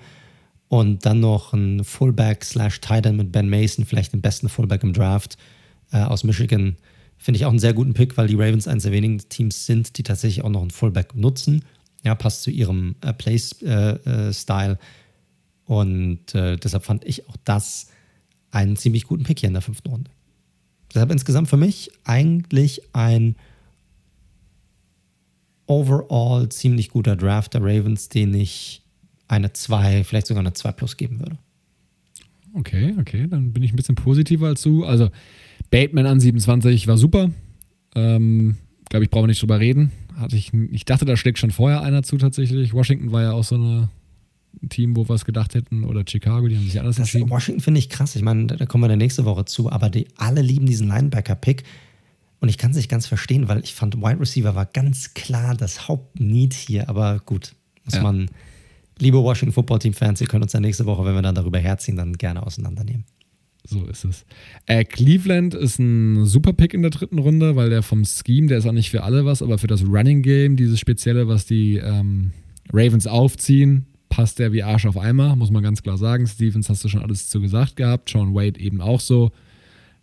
Und 0.69 1.05
dann 1.05 1.19
noch 1.19 1.53
ein 1.53 1.83
Fullback 1.83 2.43
slash 2.43 2.81
Titan 2.81 3.15
mit 3.15 3.31
Ben 3.31 3.49
Mason, 3.49 3.85
vielleicht 3.85 4.13
den 4.13 4.21
besten 4.21 4.49
Fullback 4.49 4.83
im 4.83 4.93
Draft 4.93 5.37
äh, 5.91 5.99
aus 5.99 6.23
Michigan. 6.23 6.75
Finde 7.17 7.37
ich 7.37 7.45
auch 7.45 7.49
einen 7.49 7.59
sehr 7.59 7.73
guten 7.73 7.93
Pick, 7.93 8.17
weil 8.17 8.27
die 8.27 8.35
Ravens 8.35 8.67
eines 8.67 8.83
der 8.83 8.91
wenigen 8.91 9.17
Teams 9.29 9.65
sind, 9.65 9.97
die 9.97 10.03
tatsächlich 10.03 10.43
auch 10.43 10.49
noch 10.49 10.61
einen 10.61 10.71
Fullback 10.71 11.15
nutzen. 11.15 11.63
Ja, 12.03 12.15
passt 12.15 12.43
zu 12.43 12.51
ihrem 12.51 12.95
äh, 13.01 13.13
Play-Style. 13.13 14.73
Äh, 14.73 15.71
Und 15.71 16.33
deshalb 16.33 16.83
fand 16.85 17.05
ich 17.05 17.27
auch 17.27 17.37
das 17.43 17.87
einen 18.51 18.75
ziemlich 18.77 19.03
guten 19.05 19.23
Pick 19.23 19.39
hier 19.39 19.47
in 19.47 19.53
der 19.53 19.61
fünften 19.61 19.89
Runde. 19.89 20.11
Deshalb 20.93 21.11
insgesamt 21.11 21.49
für 21.49 21.57
mich 21.57 21.91
eigentlich 22.03 22.81
ein 22.93 23.35
overall 25.67 26.49
ziemlich 26.49 26.89
guter 26.89 27.15
Draft 27.15 27.53
der 27.53 27.61
Ravens, 27.61 28.09
den 28.09 28.33
ich 28.33 28.81
eine 29.27 29.53
2, 29.53 30.03
vielleicht 30.03 30.27
sogar 30.27 30.41
eine 30.41 30.53
2 30.53 30.71
plus 30.71 30.97
geben 30.97 31.19
würde. 31.19 31.37
Okay, 32.53 32.95
okay, 32.99 33.27
dann 33.29 33.53
bin 33.53 33.61
ich 33.63 33.73
ein 33.73 33.75
bisschen 33.75 33.95
positiver 33.95 34.47
als 34.47 34.61
du. 34.61 34.83
Also 34.83 35.09
Bateman 35.69 36.05
an 36.05 36.19
27 36.19 36.87
war 36.87 36.97
super. 36.97 37.29
Ähm, 37.95 38.55
Glaube 38.89 39.03
ich, 39.03 39.09
brauchen 39.09 39.23
wir 39.23 39.27
nicht 39.27 39.41
drüber 39.41 39.59
reden. 39.59 39.91
Hatte 40.15 40.37
ich, 40.37 40.53
ich 40.53 40.85
dachte, 40.85 41.05
da 41.05 41.17
schlägt 41.17 41.39
schon 41.39 41.51
vorher 41.51 41.81
einer 41.81 42.03
zu 42.03 42.17
tatsächlich. 42.17 42.73
Washington 42.73 43.11
war 43.11 43.21
ja 43.21 43.31
auch 43.33 43.43
so 43.43 43.55
eine 43.55 43.89
Team, 44.69 44.95
wo 44.95 45.07
wir 45.07 45.13
es 45.13 45.25
gedacht 45.25 45.55
hätten, 45.55 45.83
oder 45.83 46.03
Chicago, 46.07 46.47
die 46.47 46.55
haben 46.55 46.63
sich 46.63 46.79
anders 46.79 46.95
das 46.95 47.05
entschieden. 47.05 47.29
Washington 47.29 47.61
finde 47.61 47.79
ich 47.79 47.89
krass. 47.89 48.15
Ich 48.15 48.21
meine, 48.21 48.47
da 48.47 48.65
kommen 48.65 48.83
wir 48.83 48.87
dann 48.87 48.97
nächste 48.97 49.25
Woche 49.25 49.45
zu, 49.45 49.71
aber 49.71 49.89
die 49.89 50.07
alle 50.15 50.41
lieben 50.41 50.65
diesen 50.65 50.87
Linebacker-Pick. 50.87 51.63
Und 52.39 52.49
ich 52.49 52.57
kann 52.57 52.71
es 52.71 52.77
nicht 52.77 52.89
ganz 52.89 53.07
verstehen, 53.07 53.47
weil 53.47 53.63
ich 53.63 53.73
fand, 53.73 53.97
Wide 53.97 54.19
Receiver 54.19 54.53
war 54.55 54.65
ganz 54.65 55.13
klar 55.13 55.55
das 55.55 55.87
Hauptneed 55.87 56.53
hier. 56.53 56.87
Aber 56.89 57.19
gut, 57.25 57.55
muss 57.83 57.95
ja. 57.95 58.03
man, 58.03 58.29
liebe 58.99 59.17
Washington 59.21 59.53
Football 59.53 59.79
Team 59.79 59.93
Fans, 59.93 60.21
ihr 60.21 60.27
könnt 60.27 60.43
uns 60.43 60.53
ja 60.53 60.59
nächste 60.59 60.85
Woche, 60.85 61.03
wenn 61.05 61.15
wir 61.15 61.21
dann 61.21 61.35
darüber 61.35 61.57
herziehen, 61.57 61.95
dann 61.95 62.13
gerne 62.13 62.45
auseinandernehmen. 62.45 63.05
So 63.63 63.85
ist 63.85 64.05
es. 64.05 64.25
Äh, 64.65 64.85
Cleveland 64.85 65.53
ist 65.53 65.79
ein 65.79 66.25
super 66.25 66.53
Pick 66.53 66.73
in 66.73 66.83
der 66.83 66.91
dritten 66.91 67.19
Runde, 67.19 67.55
weil 67.55 67.69
der 67.69 67.83
vom 67.83 68.05
Scheme, 68.05 68.47
der 68.47 68.59
ist 68.59 68.65
auch 68.65 68.71
nicht 68.71 68.91
für 68.91 69.03
alle 69.03 69.25
was, 69.25 69.41
aber 69.41 69.57
für 69.57 69.67
das 69.67 69.83
Running 69.83 70.21
Game, 70.21 70.55
dieses 70.55 70.79
Spezielle, 70.79 71.27
was 71.27 71.45
die 71.45 71.77
ähm, 71.77 72.31
Ravens 72.71 73.07
aufziehen, 73.07 73.87
passt 74.09 74.39
der 74.39 74.53
wie 74.53 74.63
Arsch 74.63 74.85
auf 74.85 74.97
Eimer, 74.97 75.35
muss 75.35 75.51
man 75.51 75.63
ganz 75.63 75.83
klar 75.83 75.97
sagen. 75.97 76.27
Stevens 76.27 76.69
hast 76.69 76.83
du 76.83 76.87
schon 76.87 77.01
alles 77.01 77.29
zu 77.29 77.41
gesagt 77.41 77.75
gehabt, 77.75 78.09
Sean 78.09 78.33
Wade 78.33 78.59
eben 78.59 78.79
auch 78.79 79.01
so. 79.01 79.31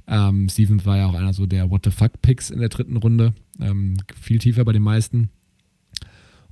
Ähm, 0.06 0.48
Stevens 0.48 0.84
war 0.84 0.98
ja 0.98 1.06
auch 1.06 1.14
einer 1.14 1.32
so 1.32 1.46
der 1.46 1.70
What 1.70 1.82
the 1.84 1.90
fuck 1.90 2.20
Picks 2.22 2.50
in 2.50 2.60
der 2.60 2.68
dritten 2.68 2.96
Runde. 2.96 3.34
Ähm, 3.60 3.96
viel 4.20 4.38
tiefer 4.38 4.64
bei 4.64 4.72
den 4.72 4.82
meisten. 4.82 5.30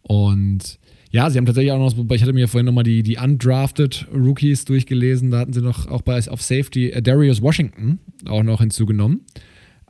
Und 0.02 0.78
ja, 1.10 1.28
sie 1.28 1.38
haben 1.38 1.46
tatsächlich 1.46 1.72
auch 1.72 1.78
noch, 1.78 2.14
ich 2.14 2.22
hatte 2.22 2.32
mir 2.32 2.48
vorhin 2.48 2.66
nochmal 2.66 2.84
die, 2.84 3.02
die 3.02 3.18
undrafted 3.18 4.08
Rookies 4.12 4.64
durchgelesen, 4.64 5.30
da 5.30 5.40
hatten 5.40 5.52
sie 5.52 5.60
noch 5.60 5.86
auch 5.86 6.02
bei 6.02 6.16
auf 6.28 6.42
Safety 6.42 6.90
äh, 6.90 7.02
Darius 7.02 7.42
Washington 7.42 7.98
auch 8.26 8.42
noch 8.42 8.60
hinzugenommen. 8.60 9.20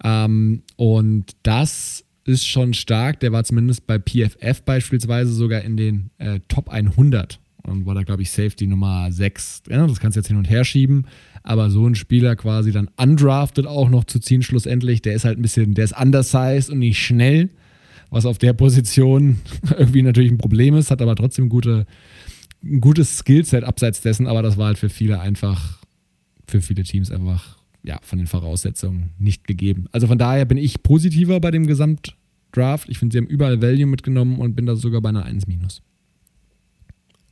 Ähm, 0.02 0.62
und 0.76 1.32
das 1.44 2.04
ist 2.24 2.46
schon 2.46 2.74
stark, 2.74 3.20
der 3.20 3.32
war 3.32 3.44
zumindest 3.44 3.86
bei 3.86 3.98
PFF 3.98 4.62
beispielsweise 4.64 5.32
sogar 5.32 5.62
in 5.62 5.76
den 5.76 6.10
äh, 6.18 6.40
Top 6.48 6.68
100 6.68 7.38
und 7.64 7.86
war 7.86 7.94
da, 7.94 8.02
glaube 8.02 8.22
ich, 8.22 8.30
Safety 8.30 8.66
Nummer 8.66 9.10
6. 9.10 9.62
Ja, 9.68 9.86
das 9.86 10.00
kannst 10.00 10.16
du 10.16 10.20
jetzt 10.20 10.28
hin 10.28 10.36
und 10.36 10.50
her 10.50 10.64
schieben. 10.64 11.06
Aber 11.42 11.70
so 11.70 11.84
einen 11.86 11.94
Spieler 11.94 12.36
quasi 12.36 12.72
dann 12.72 12.88
undrafted 12.96 13.66
auch 13.66 13.88
noch 13.88 14.04
zu 14.04 14.20
ziehen, 14.20 14.42
schlussendlich, 14.42 15.02
der 15.02 15.14
ist 15.14 15.24
halt 15.24 15.38
ein 15.38 15.42
bisschen, 15.42 15.74
der 15.74 15.84
ist 15.84 15.98
undersized 15.98 16.70
und 16.70 16.78
nicht 16.78 16.98
schnell, 16.98 17.50
was 18.10 18.26
auf 18.26 18.38
der 18.38 18.52
Position 18.52 19.40
irgendwie 19.76 20.02
natürlich 20.02 20.30
ein 20.30 20.38
Problem 20.38 20.76
ist, 20.76 20.90
hat 20.90 21.02
aber 21.02 21.16
trotzdem 21.16 21.48
gute, 21.48 21.86
ein 22.62 22.80
gutes 22.80 23.18
Skillset 23.18 23.64
abseits 23.64 24.00
dessen, 24.02 24.26
aber 24.26 24.42
das 24.42 24.56
war 24.56 24.66
halt 24.66 24.78
für 24.78 24.88
viele 24.88 25.20
einfach, 25.20 25.78
für 26.46 26.60
viele 26.60 26.84
Teams 26.84 27.10
einfach, 27.10 27.58
ja, 27.82 27.98
von 28.02 28.18
den 28.18 28.28
Voraussetzungen 28.28 29.10
nicht 29.18 29.46
gegeben. 29.46 29.86
Also 29.90 30.06
von 30.06 30.18
daher 30.18 30.44
bin 30.44 30.58
ich 30.58 30.82
positiver 30.84 31.40
bei 31.40 31.50
dem 31.50 31.66
Gesamtdraft. 31.66 32.88
Ich 32.88 32.98
finde, 32.98 33.14
sie 33.14 33.18
haben 33.18 33.26
überall 33.26 33.60
Value 33.60 33.86
mitgenommen 33.86 34.38
und 34.38 34.54
bin 34.54 34.66
da 34.66 34.76
sogar 34.76 35.00
bei 35.00 35.08
einer 35.08 35.24
1 35.24 35.48
minus. 35.48 35.82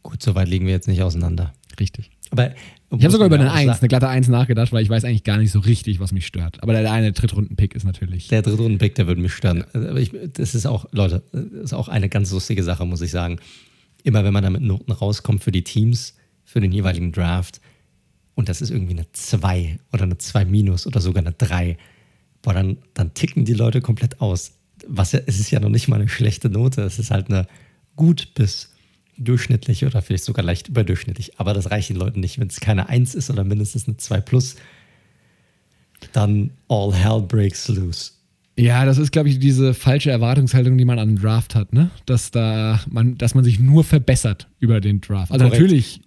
Gut, 0.03 0.23
so 0.23 0.35
weit 0.35 0.49
liegen 0.49 0.67
wir 0.67 0.73
jetzt 0.73 0.89
nicht 0.89 1.03
auseinander. 1.03 1.53
Richtig. 1.79 2.11
Aber 2.31 2.53
ich 2.99 3.05
habe 3.05 3.13
sogar 3.13 3.27
über 3.27 3.37
eine 3.37 3.53
1, 3.53 3.81
eine 3.81 3.89
glatte 3.89 4.09
1 4.09 4.29
nachgedacht, 4.29 4.73
weil 4.73 4.83
ich 4.83 4.91
weiß 4.91 5.05
eigentlich 5.05 5.23
gar 5.25 5.39
nicht 5.39 5.53
so 5.53 5.61
richtig, 5.61 6.01
was 6.01 6.11
mich 6.13 6.27
stört. 6.27 6.63
Aber 6.63 6.73
der 6.73 6.91
eine 6.91 7.13
Drittrunden-Pick 7.13 7.75
ist 7.75 7.85
natürlich. 7.85 8.29
Der 8.29 8.43
Drittrunden-Pick, 8.43 8.97
der 8.97 9.07
würde 9.07 9.21
mich 9.21 9.33
stören. 9.33 9.65
Aber 9.73 10.01
ich, 10.01 10.13
das 10.33 10.55
ist 10.55 10.67
auch, 10.67 10.87
Leute, 10.91 11.23
das 11.33 11.65
ist 11.65 11.73
auch 11.73 11.89
eine 11.89 12.09
ganz 12.09 12.33
lustige 12.33 12.65
Sache, 12.65 12.85
muss 12.85 13.01
ich 13.01 13.13
sagen. 13.13 13.39
Immer 14.03 14.25
wenn 14.25 14.33
man 14.33 14.43
da 14.43 14.51
mit 14.51 14.63
Noten 14.63 14.91
rauskommt 14.91 15.45
für 15.45 15.53
die 15.53 15.63
Teams, 15.63 16.17
für 16.45 16.61
den 16.61 16.73
jeweiligen 16.73 17.13
Draft, 17.13 17.61
und 18.35 18.49
das 18.49 18.63
ist 18.63 18.71
irgendwie 18.71 18.95
eine 18.95 19.07
2 19.13 19.79
oder 19.93 20.05
eine 20.05 20.19
2 20.19 20.45
minus 20.47 20.87
oder 20.87 21.01
sogar 21.01 21.23
eine 21.23 21.33
3, 21.33 21.77
boah, 22.43 22.55
dann, 22.55 22.79
dann 22.95 23.15
ticken 23.15 23.45
die 23.45 23.53
Leute 23.53 23.81
komplett 23.81 24.21
aus. 24.21 24.53
Was 24.89 25.13
ja, 25.13 25.21
es 25.27 25.39
ist 25.39 25.51
ja 25.51 25.61
noch 25.61 25.69
nicht 25.69 25.89
mal 25.89 25.97
eine 25.97 26.09
schlechte 26.09 26.49
Note, 26.49 26.83
es 26.83 26.99
ist 26.99 27.11
halt 27.11 27.29
eine 27.29 27.47
gut 27.97 28.33
bis 28.35 28.70
durchschnittlich 29.21 29.85
oder 29.85 30.03
vielleicht 30.03 30.25
sogar 30.25 30.45
leicht 30.45 30.69
überdurchschnittlich. 30.69 31.39
Aber 31.39 31.55
das 31.55 31.71
reicht 31.71 31.91
den 31.91 31.97
Leuten 31.97 32.21
nicht. 32.21 32.39
Wenn 32.39 32.49
es 32.49 32.61
keine 32.61 32.89
1 32.89 33.15
ist 33.15 33.31
oder 33.31 33.45
mindestens 33.45 33.87
eine 33.87 33.97
2 33.97 34.21
plus, 34.21 34.57
dann 36.13 36.51
all 36.69 36.93
hell 36.95 37.21
breaks 37.21 37.69
loose. 37.69 38.13
Ja, 38.57 38.85
das 38.85 38.99
ist, 38.99 39.13
glaube 39.13 39.29
ich, 39.29 39.39
diese 39.39 39.73
falsche 39.75 40.11
Erwartungshaltung, 40.11 40.77
die 40.77 40.85
man 40.85 40.99
an 40.99 41.09
den 41.09 41.17
Draft 41.17 41.55
hat, 41.55 41.73
ne? 41.73 41.91
Dass 42.05 42.31
da 42.31 42.81
man, 42.91 43.17
dass 43.17 43.35
man 43.35 43.45
sich 43.45 43.59
nur 43.59 43.85
verbessert 43.85 44.49
über 44.59 44.81
den 44.81 45.01
Draft. 45.01 45.33
Also 45.33 45.45
Korrekt. 45.45 45.63
natürlich, 45.63 46.01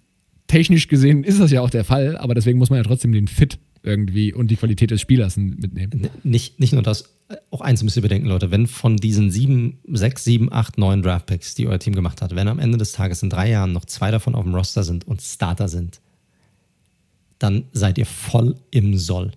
technisch 0.46 0.88
gesehen 0.88 1.24
ist 1.24 1.40
das 1.40 1.50
ja 1.50 1.62
auch 1.62 1.70
der 1.70 1.84
Fall, 1.84 2.16
aber 2.16 2.34
deswegen 2.34 2.58
muss 2.58 2.70
man 2.70 2.76
ja 2.78 2.84
trotzdem 2.84 3.12
den 3.12 3.28
Fit 3.28 3.58
irgendwie 3.82 4.32
und 4.32 4.48
die 4.48 4.56
Qualität 4.56 4.90
des 4.90 5.00
Spielers 5.00 5.36
mitnehmen. 5.36 6.08
Nicht, 6.22 6.60
nicht 6.60 6.72
nur 6.72 6.82
das, 6.82 7.13
auch 7.50 7.60
eins 7.60 7.82
müsst 7.82 7.96
ihr 7.96 8.02
bedenken, 8.02 8.28
Leute, 8.28 8.50
wenn 8.50 8.66
von 8.66 8.96
diesen 8.96 9.30
sieben, 9.30 9.78
sechs, 9.88 10.24
sieben, 10.24 10.52
acht, 10.52 10.78
neun 10.78 11.02
Draftpicks, 11.02 11.54
die 11.54 11.66
euer 11.66 11.78
Team 11.78 11.94
gemacht 11.94 12.20
hat, 12.22 12.34
wenn 12.34 12.48
am 12.48 12.58
Ende 12.58 12.78
des 12.78 12.92
Tages 12.92 13.22
in 13.22 13.30
drei 13.30 13.50
Jahren 13.50 13.72
noch 13.72 13.86
zwei 13.86 14.10
davon 14.10 14.34
auf 14.34 14.44
dem 14.44 14.54
Roster 14.54 14.82
sind 14.82 15.06
und 15.06 15.22
Starter 15.22 15.68
sind, 15.68 16.00
dann 17.38 17.64
seid 17.72 17.98
ihr 17.98 18.06
voll 18.06 18.56
im 18.70 18.96
Soll. 18.98 19.32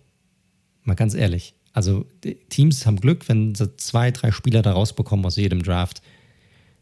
Mal 0.84 0.96
ganz 0.96 1.14
ehrlich. 1.14 1.54
Also 1.74 2.06
Teams 2.50 2.86
haben 2.86 3.00
Glück, 3.00 3.30
wenn 3.30 3.56
sie 3.56 3.76
zwei, 3.78 4.12
drei 4.12 4.32
Spieler 4.32 4.62
da 4.62 4.74
rausbekommen 4.74 5.26
aus 5.26 5.36
jedem 5.36 5.64
Draft, 5.64 6.02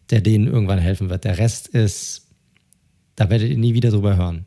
der 0.10 0.22
denen 0.22 0.48
irgendwann 0.48 0.80
helfen 0.80 1.10
wird. 1.10 1.24
Der 1.24 1.38
Rest 1.38 1.68
ist, 1.68 2.28
da 3.16 3.30
werdet 3.30 3.50
ihr 3.50 3.58
nie 3.58 3.74
wieder 3.74 3.92
drüber 3.92 4.16
hören. 4.16 4.46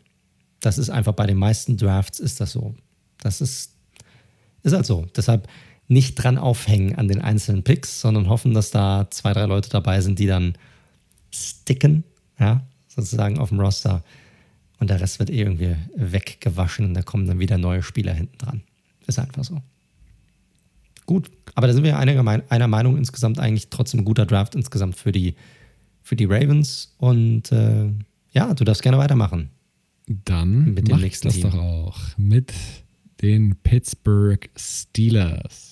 Das 0.60 0.78
ist 0.78 0.90
einfach 0.90 1.12
bei 1.12 1.26
den 1.26 1.36
meisten 1.36 1.76
Drafts 1.76 2.18
ist 2.18 2.40
das 2.40 2.52
so. 2.52 2.74
Das 3.18 3.40
ist, 3.40 3.74
ist 4.62 4.72
halt 4.72 4.86
so. 4.86 5.06
Deshalb 5.16 5.48
nicht 5.89 6.16
dran 6.16 6.39
aufhängen 6.39 6.94
an 6.97 7.09
den 7.09 7.20
einzelnen 7.20 7.65
Picks, 7.65 8.01
sondern 8.01 8.28
hoffen, 8.28 8.55
dass 8.55 8.70
da 8.70 9.09
zwei, 9.10 9.32
drei 9.32 9.47
Leute 9.47 9.70
dabei 9.70 10.01
sind, 10.01 10.19
die 10.19 10.27
dann 10.27 10.55
sticken, 11.31 12.05
ja, 12.39 12.62
sozusagen 12.86 13.39
auf 13.39 13.48
dem 13.48 13.60
Roster. 13.60 14.05
Und 14.78 14.90
der 14.90 15.01
Rest 15.01 15.19
wird 15.19 15.31
eh 15.31 15.40
irgendwie 15.40 15.77
weggewaschen 15.97 16.86
und 16.86 16.94
da 16.94 17.02
kommen 17.02 17.27
dann 17.27 17.40
wieder 17.40 17.59
neue 17.59 17.82
Spieler 17.82 18.12
hinten 18.12 18.39
dran. 18.39 18.62
Ist 19.06 19.19
einfach 19.19 19.43
so. 19.43 19.62
Gut, 21.06 21.31
aber 21.55 21.66
da 21.66 21.73
sind 21.73 21.85
wir 21.85 21.98
einer, 21.98 22.43
einer 22.51 22.69
Meinung 22.69 22.98
insgesamt 22.98 23.39
eigentlich 23.39 23.70
trotzdem 23.70 24.01
ein 24.01 24.05
guter 24.05 24.27
Draft 24.27 24.55
insgesamt 24.55 24.94
für 24.94 25.10
die, 25.10 25.35
für 26.02 26.16
die 26.16 26.27
Ravens. 26.27 26.94
Und 26.98 27.51
äh, 27.51 27.90
ja, 28.32 28.52
du 28.52 28.65
darfst 28.65 28.82
gerne 28.82 28.98
weitermachen. 28.98 29.48
Dann 30.06 30.74
mit 30.74 30.89
dem 30.89 31.01
nächsten 31.01 31.28
das 31.28 31.36
Team. 31.36 31.44
doch 31.44 31.55
auch 31.55 31.98
mit 32.19 32.52
den 33.23 33.56
Pittsburgh 33.56 34.48
Steelers. 34.56 35.68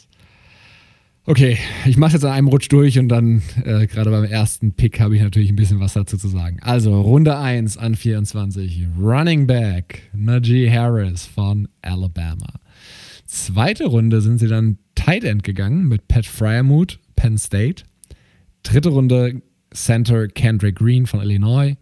Okay, 1.28 1.58
ich 1.86 1.96
mache 1.96 2.12
jetzt 2.12 2.24
an 2.24 2.30
einem 2.30 2.46
Rutsch 2.46 2.68
durch 2.70 3.00
und 3.00 3.08
dann 3.08 3.42
äh, 3.64 3.88
gerade 3.88 4.12
beim 4.12 4.22
ersten 4.22 4.74
Pick 4.74 5.00
habe 5.00 5.16
ich 5.16 5.22
natürlich 5.22 5.50
ein 5.50 5.56
bisschen 5.56 5.80
was 5.80 5.94
dazu 5.94 6.16
zu 6.16 6.28
sagen. 6.28 6.58
Also 6.60 7.00
Runde 7.00 7.36
1 7.36 7.78
an 7.78 7.96
24, 7.96 8.86
Running 8.96 9.48
Back 9.48 10.08
Najee 10.14 10.70
Harris 10.70 11.26
von 11.26 11.66
Alabama. 11.82 12.60
Zweite 13.26 13.86
Runde 13.86 14.20
sind 14.20 14.38
sie 14.38 14.46
dann 14.46 14.78
Tight 14.94 15.24
End 15.24 15.42
gegangen 15.42 15.88
mit 15.88 16.06
Pat 16.06 16.26
Fryermuth, 16.26 17.00
Penn 17.16 17.38
State. 17.38 17.82
Dritte 18.62 18.90
Runde 18.90 19.42
Center 19.74 20.28
Kendrick 20.28 20.76
Green 20.76 21.06
von 21.06 21.20
Illinois. 21.20 21.74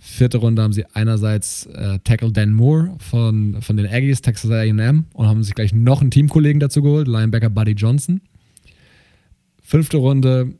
Vierte 0.00 0.38
Runde 0.38 0.60
haben 0.60 0.72
sie 0.72 0.86
einerseits 0.92 1.66
äh, 1.66 2.00
Tackle 2.02 2.32
Dan 2.32 2.52
Moore 2.52 2.96
von, 2.98 3.62
von 3.62 3.76
den 3.76 3.86
Aggies, 3.86 4.22
Texas 4.22 4.50
A&M 4.50 5.04
und 5.12 5.26
haben 5.28 5.44
sich 5.44 5.54
gleich 5.54 5.72
noch 5.72 6.00
einen 6.00 6.10
Teamkollegen 6.10 6.58
dazu 6.58 6.82
geholt, 6.82 7.06
Linebacker 7.06 7.48
Buddy 7.48 7.74
Johnson. 7.74 8.20
Fünfte 9.72 9.96
Runde 9.96 10.52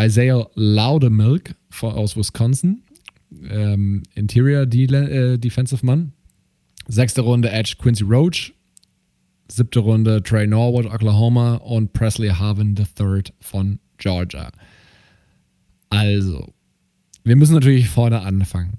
Isaiah 0.00 0.48
Loudemilk 0.54 1.56
aus 1.80 2.16
Wisconsin, 2.16 2.84
ähm, 3.50 4.04
Interior 4.14 4.62
äh, 4.62 5.38
Defensive 5.38 5.84
Mann. 5.84 6.12
Sechste 6.86 7.22
Runde 7.22 7.50
Edge 7.50 7.74
Quincy 7.80 8.04
Roach. 8.04 8.54
Siebte 9.50 9.80
Runde 9.80 10.22
Trey 10.22 10.46
Norwood, 10.46 10.86
Oklahoma 10.86 11.56
und 11.56 11.94
Presley 11.94 12.28
Harvin 12.28 12.76
III 12.76 13.24
von 13.40 13.80
Georgia. 13.98 14.52
Also, 15.90 16.54
wir 17.24 17.34
müssen 17.34 17.54
natürlich 17.54 17.88
vorne 17.88 18.20
anfangen. 18.20 18.74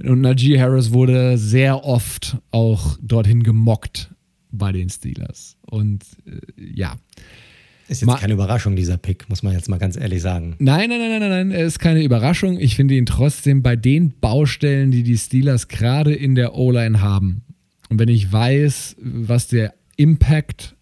Und 0.00 0.20
Najee 0.20 0.60
Harris 0.60 0.92
wurde 0.92 1.38
sehr 1.38 1.82
oft 1.82 2.36
auch 2.50 2.98
dorthin 3.00 3.42
gemockt 3.42 4.10
bei 4.50 4.70
den 4.70 4.90
Steelers. 4.90 5.56
Und 5.62 6.04
äh, 6.26 6.40
ja, 6.58 6.98
ist 7.88 8.00
jetzt 8.00 8.06
Ma 8.06 8.16
keine 8.16 8.32
Überraschung, 8.32 8.76
dieser 8.76 8.96
Pick, 8.96 9.28
muss 9.28 9.42
man 9.42 9.52
jetzt 9.52 9.68
mal 9.68 9.78
ganz 9.78 9.96
ehrlich 9.96 10.22
sagen. 10.22 10.56
Nein, 10.58 10.88
nein, 10.88 10.98
nein, 10.98 11.20
nein, 11.20 11.30
nein, 11.30 11.50
er 11.50 11.66
ist 11.66 11.78
keine 11.78 12.02
Überraschung. 12.02 12.58
Ich 12.58 12.76
finde 12.76 12.94
ihn 12.94 13.06
trotzdem 13.06 13.62
bei 13.62 13.76
den 13.76 14.12
Baustellen, 14.20 14.90
die 14.90 15.02
die 15.02 15.16
Steelers 15.16 15.68
gerade 15.68 16.14
in 16.14 16.34
der 16.34 16.54
O-Line 16.54 17.00
haben. 17.00 17.42
Und 17.88 17.98
wenn 18.00 18.08
ich 18.08 18.30
weiß, 18.32 18.96
was 18.98 19.46
der 19.48 19.74
Impact, 19.96 20.74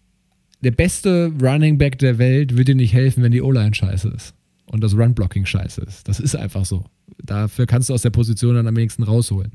der 0.61 0.71
beste 0.71 1.31
Running 1.41 1.77
Back 1.77 1.99
der 1.99 2.17
Welt, 2.17 2.57
wird 2.57 2.67
dir 2.67 2.75
nicht 2.75 2.93
helfen, 2.93 3.23
wenn 3.23 3.31
die 3.31 3.41
O-Line 3.41 3.75
scheiße 3.75 4.09
ist. 4.09 4.33
Und 4.65 4.83
das 4.83 4.97
Run-Blocking 4.97 5.45
scheiße 5.45 5.81
ist. 5.81 6.07
Das 6.07 6.19
ist 6.19 6.35
einfach 6.35 6.65
so. 6.65 6.85
Dafür 7.23 7.67
kannst 7.67 7.89
du 7.89 7.93
aus 7.93 8.01
der 8.01 8.09
Position 8.09 8.55
dann 8.55 8.67
am 8.67 8.75
wenigsten 8.75 9.03
rausholen. 9.03 9.51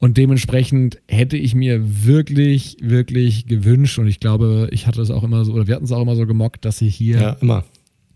Und 0.00 0.16
dementsprechend 0.16 0.98
hätte 1.08 1.36
ich 1.36 1.54
mir 1.54 2.06
wirklich, 2.06 2.78
wirklich 2.80 3.46
gewünscht, 3.46 3.98
und 3.98 4.06
ich 4.06 4.18
glaube, 4.18 4.68
ich 4.72 4.86
hatte 4.86 5.02
es 5.02 5.10
auch 5.10 5.22
immer 5.22 5.44
so, 5.44 5.52
oder 5.52 5.66
wir 5.66 5.74
hatten 5.74 5.84
es 5.84 5.92
auch 5.92 6.00
immer 6.00 6.16
so 6.16 6.26
gemockt, 6.26 6.64
dass 6.64 6.78
sie 6.78 6.88
hier 6.88 7.20
ja, 7.20 7.30
immer. 7.42 7.64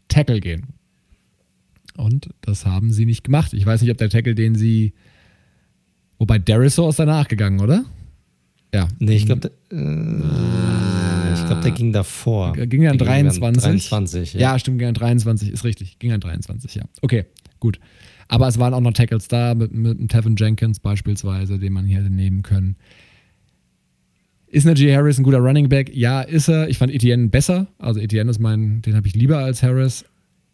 Tackle 0.08 0.40
gehen. 0.40 0.68
Und 1.96 2.30
das 2.40 2.64
haben 2.64 2.90
sie 2.90 3.04
nicht 3.04 3.22
gemacht. 3.22 3.52
Ich 3.52 3.66
weiß 3.66 3.82
nicht, 3.82 3.90
ob 3.90 3.98
der 3.98 4.08
Tackle, 4.08 4.34
den 4.34 4.54
sie. 4.54 4.94
Wobei 6.18 6.38
Darisaw 6.38 6.88
ist 6.88 6.98
danach 6.98 7.28
gegangen, 7.28 7.60
oder? 7.60 7.84
Ja. 8.72 8.88
Nee, 8.98 9.16
ich 9.16 9.26
glaube, 9.26 9.52
äh, 9.70 11.34
ich 11.34 11.46
glaube, 11.46 11.62
der 11.62 11.70
ging 11.70 11.92
davor. 11.92 12.54
Ging 12.54 12.86
an 12.86 12.96
23. 12.96 13.62
23 13.62 14.34
ja. 14.34 14.40
ja, 14.40 14.58
stimmt, 14.58 14.78
ging 14.78 14.88
an 14.88 14.94
23, 14.94 15.50
ist 15.50 15.64
richtig. 15.64 15.98
Ging 15.98 16.12
an 16.12 16.20
23, 16.20 16.74
ja. 16.76 16.84
Okay, 17.02 17.26
gut. 17.60 17.78
Aber 18.34 18.48
es 18.48 18.58
waren 18.58 18.74
auch 18.74 18.80
noch 18.80 18.92
Tackles 18.92 19.28
da, 19.28 19.54
mit, 19.54 19.72
mit 19.72 20.08
Tevin 20.08 20.34
Jenkins 20.36 20.80
beispielsweise, 20.80 21.58
den 21.58 21.72
man 21.72 21.86
hier 21.86 21.98
hätte 21.98 22.10
nehmen 22.10 22.42
können. 22.42 22.76
Ist 24.48 24.64
Najee 24.64 24.94
Harris 24.94 25.18
ein 25.18 25.24
guter 25.24 25.38
Running 25.38 25.68
Back? 25.68 25.94
Ja, 25.94 26.20
ist 26.22 26.48
er. 26.48 26.68
Ich 26.68 26.78
fand 26.78 26.92
Etienne 26.92 27.28
besser. 27.28 27.66
Also 27.78 28.00
Etienne 28.00 28.30
ist 28.30 28.40
mein, 28.40 28.82
den 28.82 28.96
habe 28.96 29.06
ich 29.06 29.14
lieber 29.14 29.38
als 29.38 29.62
Harris. 29.62 30.04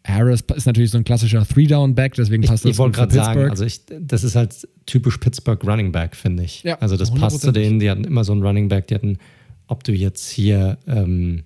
Harris 0.03 0.43
ist 0.55 0.65
natürlich 0.65 0.91
so 0.91 0.97
ein 0.97 1.03
klassischer 1.03 1.45
Three-Down-Back, 1.47 2.15
deswegen 2.15 2.43
passt 2.43 2.65
ich, 2.65 2.69
das 2.69 2.75
ich 2.75 2.77
wollte 2.79 2.97
gerade 2.97 3.13
sagen, 3.13 3.49
also 3.49 3.65
ich, 3.65 3.81
das 3.85 4.23
ist 4.23 4.35
halt 4.35 4.67
typisch 4.87 5.17
Pittsburgh 5.17 5.63
Running 5.63 5.91
Back, 5.91 6.15
finde 6.15 6.43
ich. 6.43 6.63
Ja, 6.63 6.79
also 6.79 6.97
das 6.97 7.13
passt 7.13 7.41
zu 7.41 7.51
denen, 7.51 7.79
die 7.79 7.89
hatten 7.89 8.03
immer 8.03 8.23
so 8.23 8.31
einen 8.31 8.41
Running 8.41 8.67
Back, 8.67 8.87
die 8.87 8.95
hatten, 8.95 9.19
ob 9.67 9.83
du 9.83 9.91
jetzt 9.91 10.29
hier, 10.29 10.79
ähm, 10.87 11.43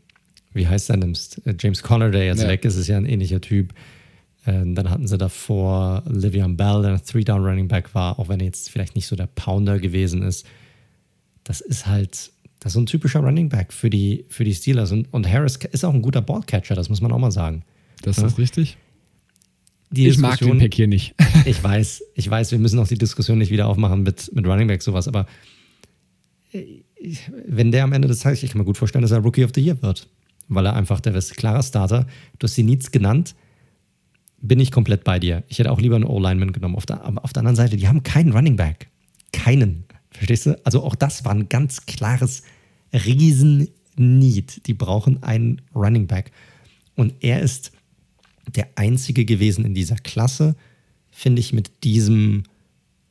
wie 0.54 0.68
heißt 0.68 0.88
der 0.88 0.98
nimmst, 0.98 1.42
James 1.60 1.84
Conner, 1.84 2.12
der 2.12 2.26
jetzt 2.26 2.44
ja. 2.44 2.48
weg 2.48 2.64
ist, 2.64 2.78
ist 2.78 2.88
ja 2.88 2.96
ein 2.96 3.06
ähnlicher 3.06 3.42
Typ. 3.42 3.74
Ähm, 4.48 4.76
dann 4.76 4.90
hatten 4.92 5.08
sie 5.08 5.18
davor 5.18 6.04
Livian 6.08 6.56
Bell, 6.56 6.84
der 6.84 6.94
ein 6.94 7.04
Three-Down-Running 7.04 7.68
Back 7.68 7.96
war, 7.96 8.20
auch 8.20 8.30
wenn 8.30 8.40
er 8.40 8.46
jetzt 8.46 8.70
vielleicht 8.70 8.96
nicht 8.96 9.08
so 9.08 9.16
der 9.16 9.28
Pounder 9.28 9.80
gewesen 9.80 10.22
ist. 10.22 10.46
Das 11.44 11.62
ist 11.62 11.88
halt, 11.88 12.32
das 12.60 12.72
ist 12.72 12.74
so 12.74 12.80
ein 12.80 12.86
typischer 12.86 13.22
Running 13.22 13.50
Back 13.50 13.74
für 13.74 13.90
die, 13.90 14.26
für 14.30 14.44
die 14.44 14.54
Steelers. 14.54 14.92
Und, 14.92 15.12
und 15.12 15.28
Harris 15.28 15.58
ist 15.72 15.84
auch 15.84 15.94
ein 15.94 16.02
guter 16.02 16.22
Ballcatcher, 16.22 16.76
das 16.76 16.90
muss 16.90 17.02
man 17.02 17.12
auch 17.12 17.18
mal 17.18 17.32
sagen. 17.32 17.64
Das 18.04 18.18
ja? 18.18 18.28
ist 18.28 18.38
richtig. 18.38 18.78
Die 19.90 20.08
ich 20.08 20.18
mag 20.20 20.38
den 20.40 20.60
Pick 20.60 20.76
hier 20.76 20.88
nicht. 20.88 21.16
ich 21.46 21.64
weiß, 21.64 22.04
ich 22.14 22.30
weiß, 22.30 22.52
wir 22.52 22.60
müssen 22.60 22.78
auch 22.80 22.88
die 22.88 22.98
Diskussion 22.98 23.40
nicht 23.40 23.52
wieder 23.52 23.68
aufmachen 23.68 24.04
mit, 24.04 24.32
mit 24.34 24.46
Running 24.46 24.68
Back 24.68 24.84
sowas, 24.84 25.08
aber 25.08 25.26
äh, 26.52 26.82
wenn 27.48 27.72
der 27.72 27.84
am 27.84 27.94
Ende 27.94 28.08
des 28.08 28.20
Tages, 28.20 28.44
ich 28.44 28.52
kann 28.52 28.60
mir 28.60 28.66
gut 28.66 28.78
vorstellen, 28.78 29.02
dass 29.02 29.12
er 29.12 29.20
Rookie 29.20 29.44
of 29.44 29.52
the 29.56 29.62
Year 29.62 29.82
wird, 29.82 30.08
weil 30.48 30.66
er 30.68 30.76
einfach 30.76 31.00
der 31.00 31.16
ist 31.16 31.36
klarer 31.36 31.64
Starter. 31.64 32.06
Du 32.38 32.46
hast 32.46 32.56
die 32.58 32.64
Needs 32.64 32.92
genannt 32.92 33.36
bin 34.48 34.60
ich 34.60 34.72
komplett 34.72 35.04
bei 35.04 35.20
dir. 35.20 35.44
Ich 35.48 35.60
hätte 35.60 35.72
auch 35.72 35.80
lieber 35.80 35.96
einen 35.96 36.06
O-Lineman 36.06 36.52
genommen. 36.52 36.76
Auf 36.76 36.86
der, 36.86 37.06
auf 37.24 37.34
der 37.34 37.42
anderen 37.42 37.56
Seite, 37.56 37.78
die 37.78 37.88
haben 37.88 38.04
keinen 38.04 38.32
Running 38.32 38.56
Back. 38.56 38.88
Keinen. 39.32 39.86
Verstehst 40.12 40.46
du? 40.46 40.60
Also 40.66 40.84
auch 40.84 40.96
das 40.96 41.26
war 41.26 41.34
ein 41.34 41.50
ganz 41.50 41.86
klares 41.86 42.44
Riesen-Need. 42.94 44.68
Die 44.68 44.74
brauchen 44.74 45.22
einen 45.24 45.62
Running 45.74 46.08
Back. 46.08 46.32
Und 46.96 47.14
er 47.22 47.42
ist 47.42 47.72
der 48.56 48.68
einzige 48.76 49.26
gewesen 49.26 49.66
in 49.66 49.74
dieser 49.74 49.96
Klasse, 49.96 50.56
finde 51.12 51.40
ich, 51.40 51.54
mit 51.54 51.84
diesem 51.84 52.44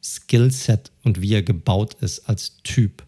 Skillset 0.02 0.92
und 1.02 1.20
wie 1.20 1.34
er 1.34 1.42
gebaut 1.42 1.94
ist 2.00 2.28
als 2.28 2.58
Typ, 2.62 3.04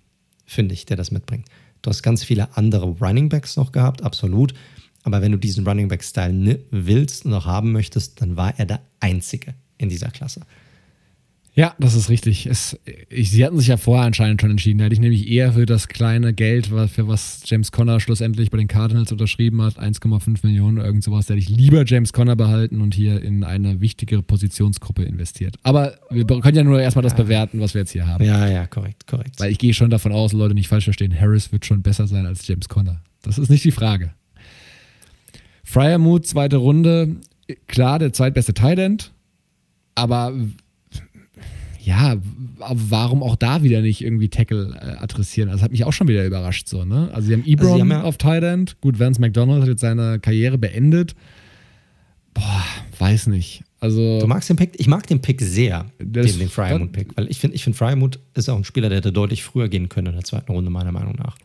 finde 0.47 0.75
ich, 0.75 0.87
der 0.87 0.97
das 0.97 1.11
mitbringt. 1.11 1.47
Du 1.83 1.91
hast 1.91 2.03
ganz 2.03 2.25
viele 2.25 2.57
andere 2.57 2.87
Running 2.87 3.29
Backs 3.29 3.57
noch 3.57 3.71
gehabt, 3.71 4.03
absolut. 4.03 4.55
Aber 5.07 5.23
wenn 5.23 5.31
du 5.31 5.39
diesen 5.39 5.65
Running 5.65 5.87
Back 5.87 6.03
Style 6.03 6.59
willst 6.73 7.27
und 7.27 7.33
auch 7.33 7.47
haben 7.47 7.71
möchtest, 7.71 8.21
dann 8.21 8.37
war 8.37 8.59
er 8.59 8.67
der 8.67 8.81
Einzige 8.99 9.55
in 9.79 9.89
dieser 9.89 10.11
Klasse. 10.11 10.41
Ja, 11.55 11.77
das 11.79 11.95
ist 11.95 12.11
richtig. 12.11 12.47
Es, 12.47 12.77
ich, 13.09 13.31
sie 13.31 13.45
hatten 13.45 13.57
sich 13.57 13.69
ja 13.69 13.77
vorher 13.77 14.05
anscheinend 14.05 14.41
schon 14.41 14.51
entschieden. 14.51 14.79
Da 14.79 14.87
hätte 14.87 14.95
ich 14.95 15.01
nämlich 15.01 15.29
eher 15.29 15.53
für 15.53 15.65
das 15.65 15.87
kleine 15.87 16.35
Geld, 16.35 16.67
für 16.67 17.07
was 17.07 17.43
James 17.47 17.71
Conner 17.71 18.01
schlussendlich 18.01 18.51
bei 18.51 18.59
den 18.59 18.67
Cardinals 18.67 19.13
unterschrieben 19.13 19.63
hat, 19.63 19.79
1,5 19.79 20.45
Millionen 20.45 20.79
oder 20.79 20.87
irgend 20.87 21.05
sowas, 21.05 21.27
da 21.27 21.35
hätte 21.35 21.41
ich 21.41 21.49
lieber 21.49 21.85
James 21.87 22.13
Conner 22.13 22.35
behalten 22.35 22.81
und 22.81 22.93
hier 22.93 23.23
in 23.23 23.45
eine 23.45 23.81
wichtigere 23.81 24.25
Positionsgruppe 24.25 25.05
investiert. 25.05 25.55
Aber 25.63 25.95
wir 26.11 26.27
können 26.27 26.57
ja 26.57 26.65
nur 26.65 26.81
erstmal 26.81 27.05
das 27.05 27.15
bewerten, 27.15 27.61
was 27.61 27.75
wir 27.75 27.83
jetzt 27.83 27.93
hier 27.93 28.09
haben. 28.09 28.25
Ja, 28.25 28.49
ja, 28.49 28.67
korrekt, 28.67 29.07
korrekt. 29.07 29.39
Weil 29.39 29.53
ich 29.53 29.59
gehe 29.59 29.73
schon 29.73 29.89
davon 29.89 30.11
aus, 30.11 30.33
Leute 30.33 30.55
nicht 30.55 30.67
falsch 30.67 30.85
verstehen, 30.85 31.19
Harris 31.19 31.53
wird 31.53 31.65
schon 31.65 31.81
besser 31.81 32.09
sein 32.09 32.27
als 32.27 32.45
James 32.49 32.69
Conner. 32.69 33.03
Das 33.23 33.39
ist 33.39 33.51
nicht 33.51 33.63
die 33.63 33.71
Frage. 33.71 34.13
Fryermuth, 35.67 36.27
zweite 36.27 36.59
Runde, 36.59 37.17
klar, 37.67 37.99
der 37.99 38.13
zweitbeste 38.13 38.55
Tight 38.55 39.13
aber 39.97 40.33
ja, 41.83 42.17
warum 42.59 43.23
auch 43.23 43.37
da 43.37 43.63
wieder 43.63 43.81
nicht 43.81 44.03
irgendwie 44.03 44.29
Tackle 44.29 44.77
äh, 44.81 45.03
adressieren? 45.03 45.49
Also, 45.49 45.59
das 45.59 45.65
hat 45.65 45.73
mich 45.73 45.85
auch 45.85 45.93
schon 45.93 46.09
wieder 46.09 46.25
überrascht 46.25 46.69
so, 46.69 46.85
ne? 46.85 47.11
Also 47.13 47.29
sie 47.29 47.35
haben 47.35 47.45
Ebron 47.45 47.81
also 47.81 47.85
ja 47.85 48.03
auf 48.03 48.17
Tight 48.17 48.77
Gut, 48.81 48.99
Vance 48.99 49.21
McDonald 49.21 49.63
hat 49.63 49.69
jetzt 49.69 49.81
seine 49.81 50.19
Karriere 50.21 50.59
beendet. 50.59 51.15
Boah, 52.35 52.65
weiß 52.99 53.29
nicht. 53.29 53.65
Also, 53.81 54.21
du 54.21 54.27
magst 54.27 54.49
den 54.49 54.57
Pick, 54.57 54.79
ich 54.79 54.89
mag 54.89 55.07
den 55.07 55.21
Pick 55.21 55.41
sehr, 55.41 55.87
den, 56.01 56.39
den 56.39 56.49
Fryermuth-Pick, 56.49 57.17
weil 57.17 57.29
ich 57.31 57.39
finde, 57.39 57.57
ich 57.57 57.65
find 57.65 57.77
Fryermuth 57.77 58.19
ist 58.35 58.49
auch 58.49 58.57
ein 58.57 58.65
Spieler, 58.65 58.89
der 58.89 58.99
hätte 58.99 59.13
deutlich 59.13 59.43
früher 59.43 59.69
gehen 59.69 59.89
können 59.89 60.09
in 60.09 60.15
der 60.15 60.25
zweiten 60.25 60.53
Runde, 60.53 60.71
meiner 60.71 60.93
Meinung 60.93 61.15
nach. 61.17 61.37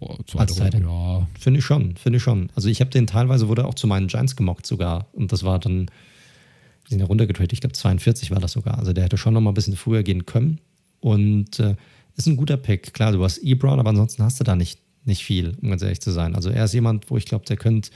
Boah, 0.00 0.18
als 0.36 0.58
Runde, 0.58 0.80
ja. 0.80 1.28
Finde 1.38 1.58
ich 1.58 1.64
schon, 1.64 1.94
finde 1.96 2.16
ich 2.16 2.22
schon. 2.22 2.50
Also 2.54 2.68
ich 2.68 2.80
habe 2.80 2.90
den 2.90 3.06
teilweise, 3.06 3.48
wurde 3.48 3.66
auch 3.66 3.74
zu 3.74 3.86
meinen 3.86 4.08
Giants 4.08 4.34
gemockt 4.34 4.66
sogar. 4.66 5.08
Und 5.12 5.30
das 5.30 5.42
war 5.42 5.58
dann, 5.58 5.86
wir 5.86 6.88
sind 6.88 7.00
ja 7.00 7.06
runtergetradet, 7.06 7.52
ich 7.52 7.60
glaube 7.60 7.74
42 7.74 8.30
war 8.30 8.40
das 8.40 8.52
sogar. 8.52 8.78
Also 8.78 8.94
der 8.94 9.04
hätte 9.04 9.18
schon 9.18 9.34
noch 9.34 9.42
mal 9.42 9.50
ein 9.50 9.54
bisschen 9.54 9.76
früher 9.76 10.02
gehen 10.02 10.24
können. 10.24 10.58
Und 11.00 11.60
äh, 11.60 11.76
ist 12.16 12.26
ein 12.26 12.36
guter 12.36 12.56
Pick. 12.56 12.94
Klar, 12.94 13.12
du 13.12 13.22
hast 13.22 13.38
Ebron, 13.38 13.78
aber 13.78 13.90
ansonsten 13.90 14.22
hast 14.22 14.40
du 14.40 14.44
da 14.44 14.56
nicht, 14.56 14.80
nicht 15.04 15.24
viel, 15.24 15.56
um 15.60 15.70
ganz 15.70 15.82
ehrlich 15.82 16.00
zu 16.00 16.10
sein. 16.10 16.34
Also 16.34 16.50
er 16.50 16.64
ist 16.64 16.74
jemand, 16.74 17.10
wo 17.10 17.16
ich 17.16 17.26
glaube, 17.26 17.44
der 17.44 17.56
könnte 17.56 17.90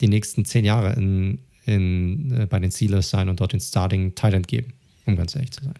die 0.00 0.08
nächsten 0.08 0.44
zehn 0.44 0.64
Jahre 0.64 0.92
in, 0.92 1.38
in, 1.64 2.32
äh, 2.32 2.46
bei 2.46 2.60
den 2.60 2.70
Steelers 2.70 3.10
sein 3.10 3.28
und 3.28 3.40
dort 3.40 3.52
den 3.52 3.60
Starting 3.60 4.14
Thailand 4.14 4.46
geben, 4.46 4.74
um 5.06 5.16
ganz 5.16 5.34
ehrlich 5.34 5.52
zu 5.52 5.64
sein. 5.64 5.74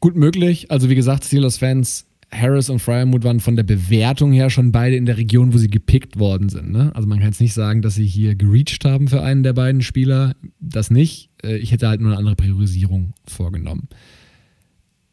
Gut 0.00 0.16
möglich. 0.16 0.70
Also 0.70 0.90
wie 0.90 0.94
gesagt, 0.94 1.24
Steelers-Fans 1.24 2.06
Harris 2.34 2.68
und 2.68 2.80
Fryermuth 2.80 3.24
waren 3.24 3.40
von 3.40 3.56
der 3.56 3.62
Bewertung 3.62 4.32
her 4.32 4.50
schon 4.50 4.72
beide 4.72 4.96
in 4.96 5.06
der 5.06 5.16
Region, 5.16 5.54
wo 5.54 5.58
sie 5.58 5.68
gepickt 5.68 6.18
worden 6.18 6.48
sind. 6.48 6.72
Ne? 6.72 6.90
Also 6.94 7.08
man 7.08 7.18
kann 7.18 7.28
jetzt 7.28 7.40
nicht 7.40 7.54
sagen, 7.54 7.82
dass 7.82 7.94
sie 7.94 8.06
hier 8.06 8.34
gereached 8.34 8.84
haben 8.84 9.08
für 9.08 9.22
einen 9.22 9.42
der 9.42 9.52
beiden 9.52 9.82
Spieler. 9.82 10.34
Das 10.60 10.90
nicht. 10.90 11.30
Äh, 11.42 11.56
ich 11.56 11.72
hätte 11.72 11.88
halt 11.88 12.00
nur 12.00 12.10
eine 12.10 12.18
andere 12.18 12.36
Priorisierung 12.36 13.14
vorgenommen. 13.26 13.88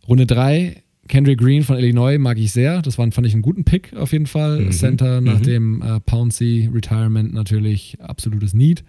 Runde 0.07 0.25
3, 0.25 0.83
Kendrick 1.07 1.39
Green 1.39 1.63
von 1.63 1.77
Illinois 1.77 2.17
mag 2.17 2.37
ich 2.37 2.51
sehr. 2.51 2.81
Das 2.81 2.97
war, 2.97 3.11
fand 3.11 3.27
ich 3.27 3.33
einen 3.33 3.41
guten 3.41 3.63
Pick 3.63 3.93
auf 3.95 4.13
jeden 4.13 4.27
Fall. 4.27 4.59
Mhm. 4.59 4.71
Center 4.71 5.21
nach 5.21 5.39
mhm. 5.39 5.43
dem 5.43 5.81
äh, 5.81 5.99
Pouncy 5.99 6.69
Retirement 6.73 7.33
natürlich 7.33 7.97
absolutes 8.01 8.53
Need. 8.53 8.83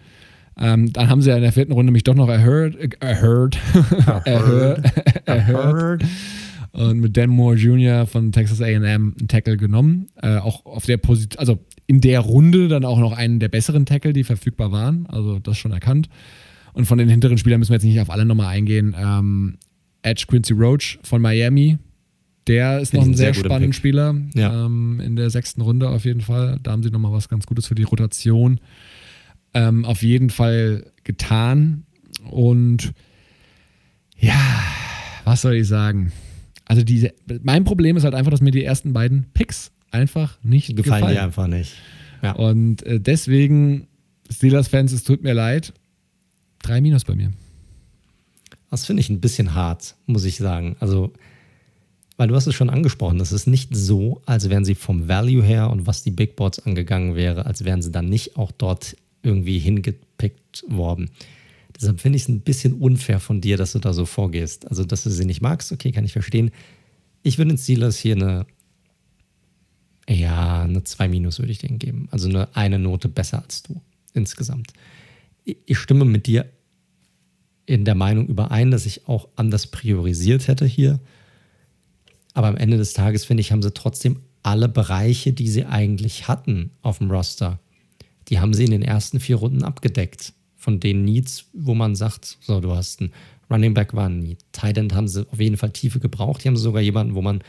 Ähm, 0.59 0.93
dann 0.93 1.09
haben 1.09 1.23
sie 1.23 1.31
ja 1.31 1.37
in 1.37 1.43
der 1.43 1.53
vierten 1.53 1.73
Runde 1.73 1.93
mich 1.93 2.05
doch 2.05 2.15
noch 2.15 2.29
erhört, 2.29 2.77
äh, 2.77 2.91
erhört, 3.01 3.59
erhört, 4.25 4.93
erhört. 5.25 6.05
Und 6.73 7.01
mit 7.01 7.16
Dan 7.16 7.31
Moore 7.31 7.57
Jr. 7.57 8.07
von 8.07 8.32
Texas 8.32 8.62
AM 8.62 8.85
einen 8.85 9.28
Tackle 9.28 9.57
genommen. 9.57 10.09
Äh, 10.23 10.39
auch 10.39 10.65
auf 10.65 10.86
der 10.86 10.97
Position, 10.97 11.39
also 11.39 11.59
in 11.86 12.01
der 12.01 12.20
Runde 12.20 12.69
dann 12.69 12.85
auch 12.85 12.99
noch 12.99 13.12
einen 13.12 13.40
der 13.40 13.49
besseren 13.49 13.85
Tackle, 13.85 14.12
die 14.12 14.24
verfügbar 14.24 14.73
waren. 14.73 15.07
Also 15.07 15.39
das 15.39 15.59
schon 15.59 15.73
erkannt. 15.73 16.09
Und 16.73 16.86
von 16.86 16.97
den 16.97 17.09
hinteren 17.09 17.36
Spielern 17.36 17.59
müssen 17.59 17.70
wir 17.70 17.77
jetzt 17.77 17.85
nicht 17.85 18.01
auf 18.01 18.11
alle 18.11 18.24
nochmal 18.24 18.49
eingehen. 18.49 18.97
Ähm, 18.99 19.59
Edge 20.03 20.24
Quincy 20.27 20.55
Roach 20.55 20.99
von 21.03 21.20
Miami. 21.20 21.78
Der 22.47 22.81
ist 22.81 22.94
noch 22.94 23.03
ein 23.03 23.15
sehr, 23.15 23.35
sehr 23.35 23.44
spannender 23.44 23.74
Spieler. 23.74 24.16
Ja. 24.35 24.66
Ähm, 24.66 25.01
in 25.01 25.15
der 25.16 25.31
sechsten 25.31 25.61
Runde 25.61 25.90
auf 25.90 26.05
jeden 26.05 26.23
Fall. 26.23 26.59
Da 26.62 26.73
haben 26.73 26.82
sie 26.82 26.90
nochmal 26.90 27.12
was 27.12 27.28
ganz 27.28 27.47
Gutes 27.47 27.66
für 27.66 27.74
die 27.74 27.85
Rotation 27.85 28.59
ähm, 29.55 29.85
auf 29.85 30.03
jeden 30.03 30.31
Fall 30.31 30.86
getan. 31.05 31.85
Und 32.31 32.93
ja, 34.16 34.62
was 35.24 35.43
soll 35.43 35.55
ich 35.55 35.69
sagen? 35.69 36.12
Also 36.73 36.85
diese, 36.85 37.12
mein 37.43 37.65
Problem 37.65 37.99
ist 37.99 38.05
halt 38.05 38.15
einfach, 38.15 38.31
dass 38.31 38.40
mir 38.40 38.51
die 38.51 38.65
ersten 38.65 38.94
beiden 38.94 39.27
Picks 39.35 39.73
einfach 39.90 40.39
nicht 40.43 40.74
gefallen. 40.74 41.03
Gefallen 41.03 41.15
dir 41.16 41.23
einfach 41.23 41.47
nicht. 41.47 41.74
Ja. 42.23 42.32
Und 42.32 42.82
äh, 42.85 42.99
deswegen, 42.99 43.89
Steelers-Fans, 44.31 44.90
es 44.93 45.05
tut 45.05 45.23
mir 45.23 45.35
leid. 45.35 45.74
Drei 46.62 46.81
Minus 46.81 47.05
bei 47.05 47.15
mir. 47.15 47.31
Das 48.70 48.86
finde 48.86 49.03
ich 49.03 49.11
ein 49.11 49.20
bisschen 49.20 49.55
hart, 49.55 49.97
muss 50.07 50.24
ich 50.24 50.39
sagen. 50.39 50.77
Also, 50.81 51.12
weil 52.16 52.28
du 52.28 52.36
hast 52.36 52.47
es 52.47 52.55
schon 52.55 52.70
angesprochen, 52.70 53.19
das 53.19 53.32
ist 53.32 53.47
nicht 53.47 53.77
so, 53.77 54.23
als 54.24 54.49
wären 54.49 54.65
sie 54.65 54.74
vom 54.74 55.09
Value 55.09 55.43
her 55.43 55.69
und 55.69 55.86
was 55.86 56.03
die 56.03 56.11
Big 56.11 56.36
Boards 56.36 56.59
angegangen 56.59 57.16
wäre, 57.16 57.44
als 57.44 57.66
wären 57.66 57.82
sie 57.82 57.90
dann 57.90 58.09
nicht 58.09 58.39
auch 58.39 58.51
dort 58.51 58.97
irgendwie 59.23 59.59
hingepickt 59.59 60.65
worden. 60.69 61.11
Deshalb 61.83 62.01
finde 62.01 62.17
ich 62.17 62.23
es 62.23 62.29
ein 62.29 62.41
bisschen 62.41 62.75
unfair 62.75 63.21
von 63.21 63.41
dir, 63.41 63.57
dass 63.57 63.73
du 63.73 63.79
da 63.79 63.93
so 63.93 64.07
vorgehst. 64.07 64.69
Also, 64.69 64.85
dass 64.85 65.03
du 65.03 65.11
sie 65.11 65.25
nicht 65.25 65.43
magst, 65.43 65.73
okay, 65.73 65.93
kann 65.93 66.05
ich 66.05 66.13
verstehen. 66.13 66.51
Ich 67.23 67.39
würde 67.39 67.51
den 67.51 67.59
Steelers 67.59 67.99
hier 67.99 68.17
eine, 68.17 68.47
ja, 70.09 70.63
eine 70.63 70.85
2 70.85 71.09
Minus 71.09 71.39
würde 71.39 71.53
ich 71.53 71.59
denen 71.59 71.79
geben. 71.79 72.09
Also 72.11 72.29
eine, 72.29 72.55
eine 72.57 72.79
Note 72.79 73.09
besser 73.09 73.43
als 73.43 73.63
du 73.63 73.81
insgesamt. 74.15 74.73
Ich 75.45 75.79
stimme 75.79 76.05
mit 76.05 76.27
dir 76.27 76.51
in 77.67 77.85
der 77.85 77.95
Meinung 77.95 78.27
überein, 78.27 78.71
dass 78.71 78.87
ich 78.87 79.09
auch 79.09 79.29
anders 79.37 79.67
priorisiert 79.67 80.49
hätte 80.49 80.67
hier. 80.67 81.01
Aber 82.35 82.49
am 82.49 82.57
Ende 82.57 82.77
des 82.77 82.93
Tages, 82.93 83.25
finde 83.25 83.41
ich, 83.41 83.53
haben 83.53 83.63
sie 83.63 83.73
trotzdem 83.73 84.21
alle 84.43 84.69
Bereiche, 84.69 85.33
die 85.33 85.49
sie 85.49 85.65
eigentlich 85.65 86.29
hatten 86.29 86.71
auf 86.83 86.99
dem 86.99 87.11
Roster, 87.11 87.61
die 88.29 88.41
haben 88.41 88.55
sie 88.55 88.65
in 88.65 88.71
den 88.71 88.83
ersten 88.83 89.21
vier 89.21 89.37
Runden 89.37 89.63
abgedeckt. 89.63 90.33
Von 90.62 90.78
den 90.78 91.05
Needs, 91.05 91.47
wo 91.52 91.74
man 91.74 91.97
sagt, 91.97 92.39
so, 92.40 92.60
du 92.60 92.72
hast 92.72 93.01
einen 93.01 93.12
Running 93.51 93.74
Back 93.74 93.94
war 93.94 94.09
ein 94.09 94.20
Need. 94.20 94.39
Tight 94.52 94.78
End 94.78 94.94
haben 94.94 95.09
sie 95.09 95.26
auf 95.28 95.40
jeden 95.40 95.56
Fall 95.56 95.70
Tiefe 95.70 95.98
gebraucht. 95.98 96.44
Die 96.44 96.48
haben 96.48 96.56
sogar 96.56 96.80
jemanden, 96.80 97.16
wo 97.16 97.20
man 97.20 97.43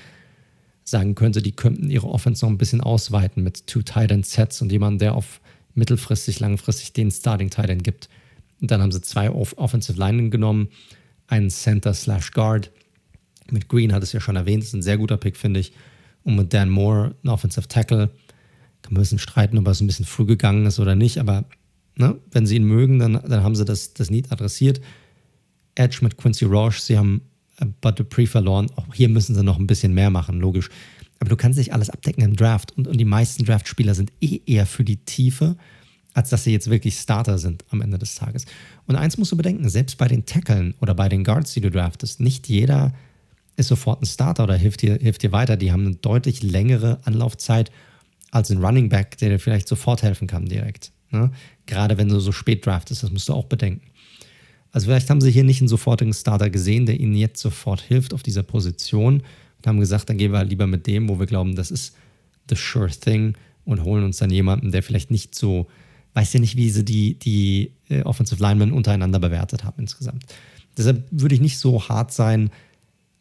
sagen 0.83 1.13
könnte, 1.13 1.43
die 1.43 1.51
könnten 1.51 1.91
ihre 1.91 2.07
Offense 2.07 2.43
noch 2.43 2.51
ein 2.51 2.57
bisschen 2.57 2.81
ausweiten 2.81 3.43
mit 3.43 3.67
two 3.67 3.83
Tight 3.83 4.09
End 4.09 4.25
Sets 4.25 4.63
und 4.63 4.71
jemanden, 4.71 4.97
der 4.97 5.13
auf 5.13 5.41
mittelfristig, 5.75 6.39
langfristig 6.39 6.93
den 6.93 7.11
Starting 7.11 7.51
Tight 7.51 7.69
End 7.69 7.83
gibt. 7.83 8.09
Und 8.61 8.71
dann 8.71 8.81
haben 8.81 8.91
sie 8.91 9.01
zwei 9.01 9.29
Off 9.29 9.55
Offensive 9.59 9.99
Linen 9.99 10.31
genommen, 10.31 10.69
einen 11.27 11.51
Center 11.51 11.93
slash 11.93 12.31
Guard. 12.31 12.71
Mit 13.51 13.69
Green 13.69 13.93
hat 13.93 14.01
es 14.01 14.11
ja 14.11 14.21
schon 14.21 14.37
erwähnt, 14.37 14.63
ist 14.63 14.73
ein 14.73 14.81
sehr 14.81 14.97
guter 14.97 15.17
Pick, 15.17 15.37
finde 15.37 15.59
ich. 15.59 15.71
Und 16.23 16.35
mit 16.35 16.51
Dan 16.51 16.71
Moore, 16.71 17.13
ein 17.23 17.29
Offensive 17.29 17.67
Tackle 17.67 18.09
kann 18.81 18.93
man 18.93 19.01
ein 19.01 19.03
bisschen 19.03 19.19
streiten, 19.19 19.59
ob 19.59 19.67
es 19.67 19.81
ein 19.81 19.87
bisschen 19.87 20.07
früh 20.07 20.25
gegangen 20.25 20.65
ist 20.65 20.79
oder 20.79 20.95
nicht, 20.95 21.19
aber 21.19 21.45
ne, 21.95 22.17
wenn 22.31 22.45
sie 22.45 22.55
ihn 22.55 22.65
mögen, 22.65 22.99
dann, 22.99 23.13
dann 23.13 23.43
haben 23.43 23.55
sie 23.55 23.65
das, 23.65 23.93
das 23.93 24.09
Need 24.09 24.31
adressiert. 24.31 24.81
Edge 25.75 25.99
mit 26.01 26.17
Quincy 26.17 26.45
Roche, 26.45 26.79
sie 26.79 26.97
haben 26.97 27.21
äh, 27.59 27.65
Bud 27.81 27.99
Dupree 27.99 28.25
verloren. 28.25 28.69
Auch 28.75 28.93
hier 28.93 29.09
müssen 29.09 29.35
sie 29.35 29.43
noch 29.43 29.59
ein 29.59 29.67
bisschen 29.67 29.93
mehr 29.93 30.09
machen, 30.09 30.39
logisch. 30.39 30.69
Aber 31.19 31.29
du 31.29 31.35
kannst 31.35 31.57
nicht 31.57 31.73
alles 31.73 31.89
abdecken 31.89 32.23
im 32.23 32.35
Draft. 32.35 32.77
Und, 32.77 32.87
und 32.87 32.97
die 32.97 33.05
meisten 33.05 33.45
Draftspieler 33.45 33.95
sind 33.95 34.11
eh 34.21 34.41
eher 34.45 34.65
für 34.65 34.83
die 34.83 34.97
Tiefe, 34.97 35.55
als 36.13 36.29
dass 36.29 36.43
sie 36.43 36.51
jetzt 36.51 36.69
wirklich 36.69 36.99
Starter 36.99 37.37
sind 37.37 37.63
am 37.69 37.81
Ende 37.81 37.97
des 37.97 38.15
Tages. 38.15 38.45
Und 38.87 38.95
eins 38.95 39.17
musst 39.17 39.31
du 39.31 39.37
bedenken, 39.37 39.67
selbst 39.69 39.97
bei 39.97 40.07
den 40.07 40.25
Tackeln 40.25 40.75
oder 40.81 40.93
bei 40.93 41.09
den 41.09 41.23
Guards, 41.23 41.53
die 41.53 41.61
du 41.61 41.71
draftest, 41.71 42.19
nicht 42.19 42.49
jeder 42.49 42.93
ist 43.55 43.67
sofort 43.67 44.01
ein 44.01 44.05
Starter 44.05 44.43
oder 44.43 44.55
hilft 44.55 44.81
dir, 44.81 44.97
hilft 44.97 45.23
dir 45.23 45.31
weiter. 45.31 45.57
Die 45.57 45.71
haben 45.71 45.85
eine 45.85 45.95
deutlich 45.95 46.41
längere 46.41 46.99
Anlaufzeit 47.03 47.71
als 48.31 48.49
ein 48.49 48.63
Running 48.63 48.89
Back, 48.89 49.17
der 49.19 49.29
dir 49.29 49.39
vielleicht 49.39 49.67
sofort 49.67 50.01
helfen 50.01 50.27
kann 50.27 50.47
direkt. 50.47 50.91
Ne? 51.11 51.31
Gerade 51.65 51.97
wenn 51.97 52.09
du 52.09 52.19
so 52.19 52.31
spät 52.31 52.65
draftest, 52.65 53.03
das 53.03 53.11
musst 53.11 53.29
du 53.29 53.33
auch 53.33 53.45
bedenken. 53.45 53.87
Also 54.71 54.87
vielleicht 54.87 55.09
haben 55.09 55.21
sie 55.21 55.31
hier 55.31 55.43
nicht 55.43 55.61
einen 55.61 55.67
sofortigen 55.67 56.13
Starter 56.13 56.49
gesehen, 56.49 56.85
der 56.85 56.99
ihnen 56.99 57.15
jetzt 57.15 57.39
sofort 57.39 57.81
hilft 57.81 58.13
auf 58.13 58.23
dieser 58.23 58.43
Position 58.43 59.21
und 59.57 59.67
haben 59.67 59.79
gesagt, 59.79 60.09
dann 60.09 60.17
gehen 60.17 60.31
wir 60.31 60.39
halt 60.39 60.49
lieber 60.49 60.67
mit 60.67 60.87
dem, 60.87 61.07
wo 61.07 61.19
wir 61.19 61.27
glauben, 61.27 61.55
das 61.55 61.71
ist 61.71 61.95
the 62.49 62.55
sure 62.55 62.89
thing 62.89 63.35
und 63.65 63.83
holen 63.83 64.03
uns 64.03 64.17
dann 64.17 64.31
jemanden, 64.31 64.71
der 64.71 64.83
vielleicht 64.83 65.11
nicht 65.11 65.35
so, 65.35 65.67
weiß 66.15 66.33
ja 66.33 66.39
nicht, 66.39 66.57
wie 66.57 66.69
sie 66.69 66.83
die, 66.83 67.19
die 67.19 67.71
äh, 67.89 68.01
Offensive 68.01 68.41
Linemen 68.41 68.71
untereinander 68.71 69.19
bewertet 69.19 69.63
haben 69.63 69.79
insgesamt. 69.79 70.25
Deshalb 70.75 71.05
würde 71.11 71.35
ich 71.35 71.41
nicht 71.41 71.59
so 71.59 71.87
hart 71.87 72.11
sein, 72.11 72.49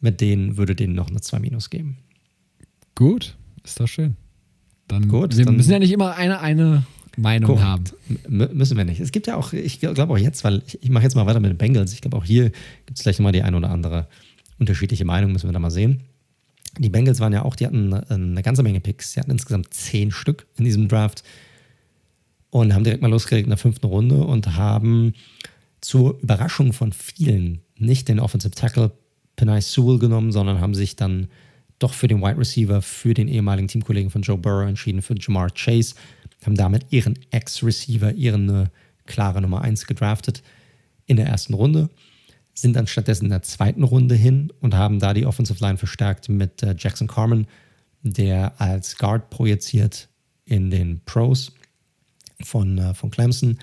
mit 0.00 0.20
denen 0.20 0.56
würde 0.56 0.74
denen 0.74 0.94
noch 0.94 1.08
eine 1.08 1.20
2 1.20 1.38
Minus 1.38 1.70
geben. 1.70 1.98
Gut, 2.94 3.36
ist 3.62 3.78
doch 3.78 3.86
schön. 3.86 4.16
Dann, 4.88 5.08
Gut, 5.08 5.36
wir 5.36 5.44
dann 5.44 5.56
müssen 5.56 5.70
ja 5.70 5.78
nicht 5.78 5.92
immer 5.92 6.16
eine, 6.16 6.40
eine 6.40 6.84
Meinung 7.16 7.52
Gut. 7.52 7.60
haben. 7.60 7.84
Müssen 8.28 8.76
wir 8.76 8.84
nicht. 8.84 9.00
Es 9.00 9.12
gibt 9.12 9.26
ja 9.26 9.36
auch, 9.36 9.52
ich 9.52 9.80
glaube 9.80 10.12
auch 10.12 10.18
jetzt, 10.18 10.44
weil 10.44 10.62
ich, 10.66 10.82
ich 10.82 10.90
mache 10.90 11.04
jetzt 11.04 11.14
mal 11.14 11.26
weiter 11.26 11.40
mit 11.40 11.50
den 11.50 11.58
Bengals. 11.58 11.92
Ich 11.92 12.00
glaube 12.00 12.16
auch 12.16 12.24
hier 12.24 12.50
gibt 12.86 12.96
es 12.96 13.02
vielleicht 13.02 13.18
nochmal 13.18 13.32
die 13.32 13.42
eine 13.42 13.56
oder 13.56 13.70
andere 13.70 14.08
unterschiedliche 14.58 15.04
Meinung, 15.04 15.32
müssen 15.32 15.48
wir 15.48 15.52
da 15.52 15.58
mal 15.58 15.70
sehen. 15.70 16.02
Die 16.78 16.88
Bengals 16.88 17.20
waren 17.20 17.32
ja 17.32 17.44
auch, 17.44 17.54
die 17.54 17.66
hatten 17.66 17.92
eine 17.92 18.42
ganze 18.42 18.62
Menge 18.62 18.80
Picks. 18.80 19.12
Sie 19.12 19.20
hatten 19.20 19.30
insgesamt 19.30 19.74
zehn 19.74 20.10
Stück 20.10 20.46
in 20.56 20.64
diesem 20.64 20.88
Draft 20.88 21.22
und 22.50 22.74
haben 22.74 22.84
direkt 22.84 23.02
mal 23.02 23.10
losgelegt 23.10 23.46
in 23.46 23.50
der 23.50 23.58
fünften 23.58 23.86
Runde 23.86 24.16
und 24.16 24.56
haben 24.56 25.14
zur 25.80 26.18
Überraschung 26.22 26.72
von 26.72 26.92
vielen 26.92 27.60
nicht 27.76 28.08
den 28.08 28.20
Offensive 28.20 28.54
Tackle 28.54 28.92
Penai 29.36 29.60
Sewell 29.60 29.98
genommen, 29.98 30.32
sondern 30.32 30.60
haben 30.60 30.74
sich 30.74 30.96
dann 30.96 31.28
doch 31.78 31.94
für 31.94 32.08
den 32.08 32.22
Wide 32.22 32.38
Receiver, 32.38 32.80
für 32.80 33.14
den 33.14 33.28
ehemaligen 33.28 33.68
Teamkollegen 33.68 34.10
von 34.10 34.22
Joe 34.22 34.38
Burrow 34.38 34.68
entschieden, 34.68 35.02
für 35.02 35.14
Jamar 35.18 35.50
Chase, 35.50 35.94
haben 36.46 36.56
damit 36.56 36.86
ihren 36.90 37.18
Ex-Receiver, 37.30 38.12
ihren 38.12 38.48
äh, 38.48 38.66
klare 39.06 39.40
Nummer 39.40 39.62
1 39.62 39.86
gedraftet 39.86 40.42
in 41.06 41.16
der 41.16 41.26
ersten 41.26 41.54
Runde, 41.54 41.90
sind 42.54 42.76
dann 42.76 42.86
stattdessen 42.86 43.24
in 43.24 43.30
der 43.30 43.42
zweiten 43.42 43.82
Runde 43.82 44.14
hin 44.14 44.52
und 44.60 44.74
haben 44.74 44.98
da 44.98 45.14
die 45.14 45.26
Offensive 45.26 45.62
Line 45.64 45.78
verstärkt 45.78 46.28
mit 46.28 46.62
äh, 46.62 46.74
Jackson 46.78 47.08
Carmen, 47.08 47.46
der 48.02 48.60
als 48.60 48.96
Guard 48.96 49.30
projiziert 49.30 50.08
in 50.44 50.70
den 50.70 51.00
Pros 51.04 51.52
von, 52.42 52.78
äh, 52.78 52.94
von 52.94 53.10
Clemson. 53.10 53.58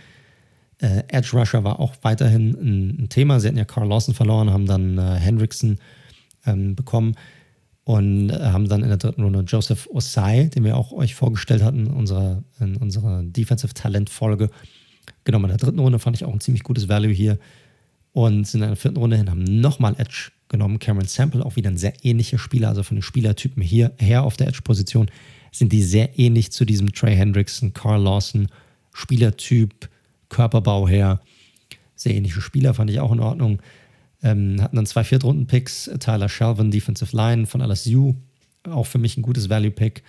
Äh, 0.79 1.03
Edge 1.09 1.31
Rusher 1.33 1.63
war 1.63 1.79
auch 1.79 1.95
weiterhin 2.01 2.51
ein, 2.51 3.03
ein, 3.03 3.09
Thema. 3.09 3.39
Sie 3.39 3.47
hatten 3.47 3.57
ja 3.57 3.65
Carl 3.65 3.87
Lawson 3.87 4.15
verloren, 4.15 4.49
haben 4.49 4.65
dann 4.65 4.97
äh, 4.97 5.15
Hendrickson 5.15 5.77
ähm, 6.45 6.75
bekommen 6.75 7.15
und 7.83 8.29
äh, 8.29 8.39
haben 8.39 8.67
dann 8.67 8.83
in 8.83 8.89
der 8.89 8.97
dritten 8.97 9.23
Runde 9.23 9.41
Joseph 9.47 9.87
Osai, 9.91 10.45
den 10.45 10.63
wir 10.63 10.77
auch 10.77 10.91
euch 10.91 11.15
vorgestellt 11.15 11.63
hatten 11.63 11.87
in 11.87 11.93
unserer, 11.93 12.43
in 12.59 12.77
unserer 12.77 13.23
Defensive 13.23 13.73
Talent 13.73 14.09
Folge, 14.09 14.49
genommen. 15.23 15.45
In 15.45 15.57
der 15.57 15.57
dritten 15.57 15.79
Runde 15.79 15.99
fand 15.99 16.15
ich 16.15 16.25
auch 16.25 16.33
ein 16.33 16.39
ziemlich 16.39 16.63
gutes 16.63 16.87
Value 16.87 17.11
hier 17.11 17.39
und 18.13 18.47
sind 18.47 18.61
in 18.61 18.67
der 18.67 18.75
vierten 18.75 18.97
Runde 18.97 19.17
hin, 19.17 19.29
haben 19.29 19.43
nochmal 19.43 19.95
Edge 19.97 20.31
genommen. 20.49 20.79
Cameron 20.79 21.07
Sample, 21.07 21.45
auch 21.45 21.55
wieder 21.55 21.69
ein 21.69 21.77
sehr 21.77 21.93
ähnlicher 22.03 22.37
Spieler, 22.37 22.69
also 22.69 22.83
von 22.83 22.97
den 22.97 23.03
Spielertypen 23.03 23.61
hier 23.61 23.93
her 23.97 24.23
auf 24.23 24.37
der 24.37 24.47
Edge-Position 24.47 25.09
sind 25.51 25.71
die 25.71 25.83
sehr 25.83 26.19
ähnlich 26.19 26.51
zu 26.51 26.65
diesem 26.65 26.93
Trey 26.93 27.15
Hendrickson, 27.15 27.73
Carl 27.73 28.03
Lawson, 28.03 28.47
Spielertyp, 28.93 29.89
Körperbau 30.29 30.87
her. 30.87 31.21
Sehr 31.95 32.13
ähnliche 32.13 32.41
Spieler, 32.41 32.73
fand 32.73 32.89
ich 32.89 32.99
auch 32.99 33.11
in 33.11 33.19
Ordnung. 33.19 33.61
Ähm, 34.21 34.61
hatten 34.61 34.75
dann 34.75 34.85
zwei 34.85 35.03
Viertrunden-Picks, 35.03 35.91
Tyler 35.99 36.29
Shelvin, 36.29 36.71
Defensive 36.71 37.15
Line 37.15 37.45
von 37.45 37.61
LSU, 37.61 38.15
auch 38.63 38.85
für 38.85 38.97
mich 38.97 39.17
ein 39.17 39.21
gutes 39.21 39.49
Value-Pick. 39.49 40.03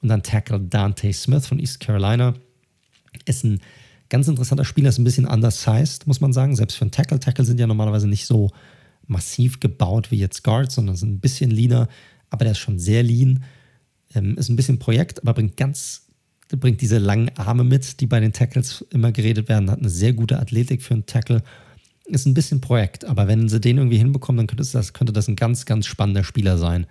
Und 0.00 0.08
dann 0.08 0.22
Tackle 0.22 0.60
Dante 0.60 1.12
Smith 1.12 1.46
von 1.46 1.60
East 1.60 1.78
Carolina. 1.78 2.34
Ist 3.24 3.44
ein 3.44 3.60
ganz 4.08 4.26
interessanter 4.26 4.64
Spieler, 4.64 4.88
ist 4.88 4.98
ein 4.98 5.04
bisschen 5.04 5.26
undersized, 5.26 6.06
muss 6.06 6.20
man 6.20 6.32
sagen. 6.32 6.56
Selbst 6.56 6.76
für 6.76 6.82
einen 6.82 6.90
Tackle. 6.90 7.20
Tackle 7.20 7.44
sind 7.44 7.60
ja 7.60 7.68
normalerweise 7.68 8.08
nicht 8.08 8.26
so 8.26 8.50
massiv 9.06 9.60
gebaut 9.60 10.10
wie 10.10 10.18
jetzt 10.18 10.42
Guards, 10.42 10.74
sondern 10.74 10.96
sind 10.96 11.12
ein 11.12 11.20
bisschen 11.20 11.50
leaner. 11.50 11.88
Aber 12.30 12.44
der 12.44 12.52
ist 12.52 12.58
schon 12.58 12.80
sehr 12.80 13.04
lean. 13.04 13.44
Ähm, 14.14 14.36
ist 14.36 14.48
ein 14.48 14.56
bisschen 14.56 14.80
Projekt, 14.80 15.22
aber 15.22 15.34
bringt 15.34 15.56
ganz, 15.56 16.08
bringt 16.48 16.80
diese 16.80 16.98
langen 16.98 17.30
Arme 17.36 17.62
mit, 17.62 18.00
die 18.00 18.06
bei 18.06 18.18
den 18.18 18.32
Tackles 18.32 18.84
immer 18.90 19.12
geredet 19.12 19.48
werden. 19.48 19.70
Hat 19.70 19.78
eine 19.78 19.88
sehr 19.88 20.12
gute 20.12 20.40
Athletik 20.40 20.82
für 20.82 20.94
einen 20.94 21.06
Tackle 21.06 21.42
ist 22.06 22.26
ein 22.26 22.34
bisschen 22.34 22.60
Projekt, 22.60 23.04
aber 23.04 23.28
wenn 23.28 23.48
sie 23.48 23.60
den 23.60 23.78
irgendwie 23.78 23.98
hinbekommen, 23.98 24.38
dann 24.38 24.46
könnte 24.46 24.64
das, 24.70 24.92
könnte 24.92 25.12
das 25.12 25.28
ein 25.28 25.36
ganz, 25.36 25.66
ganz 25.66 25.86
spannender 25.86 26.24
Spieler 26.24 26.58
sein 26.58 26.86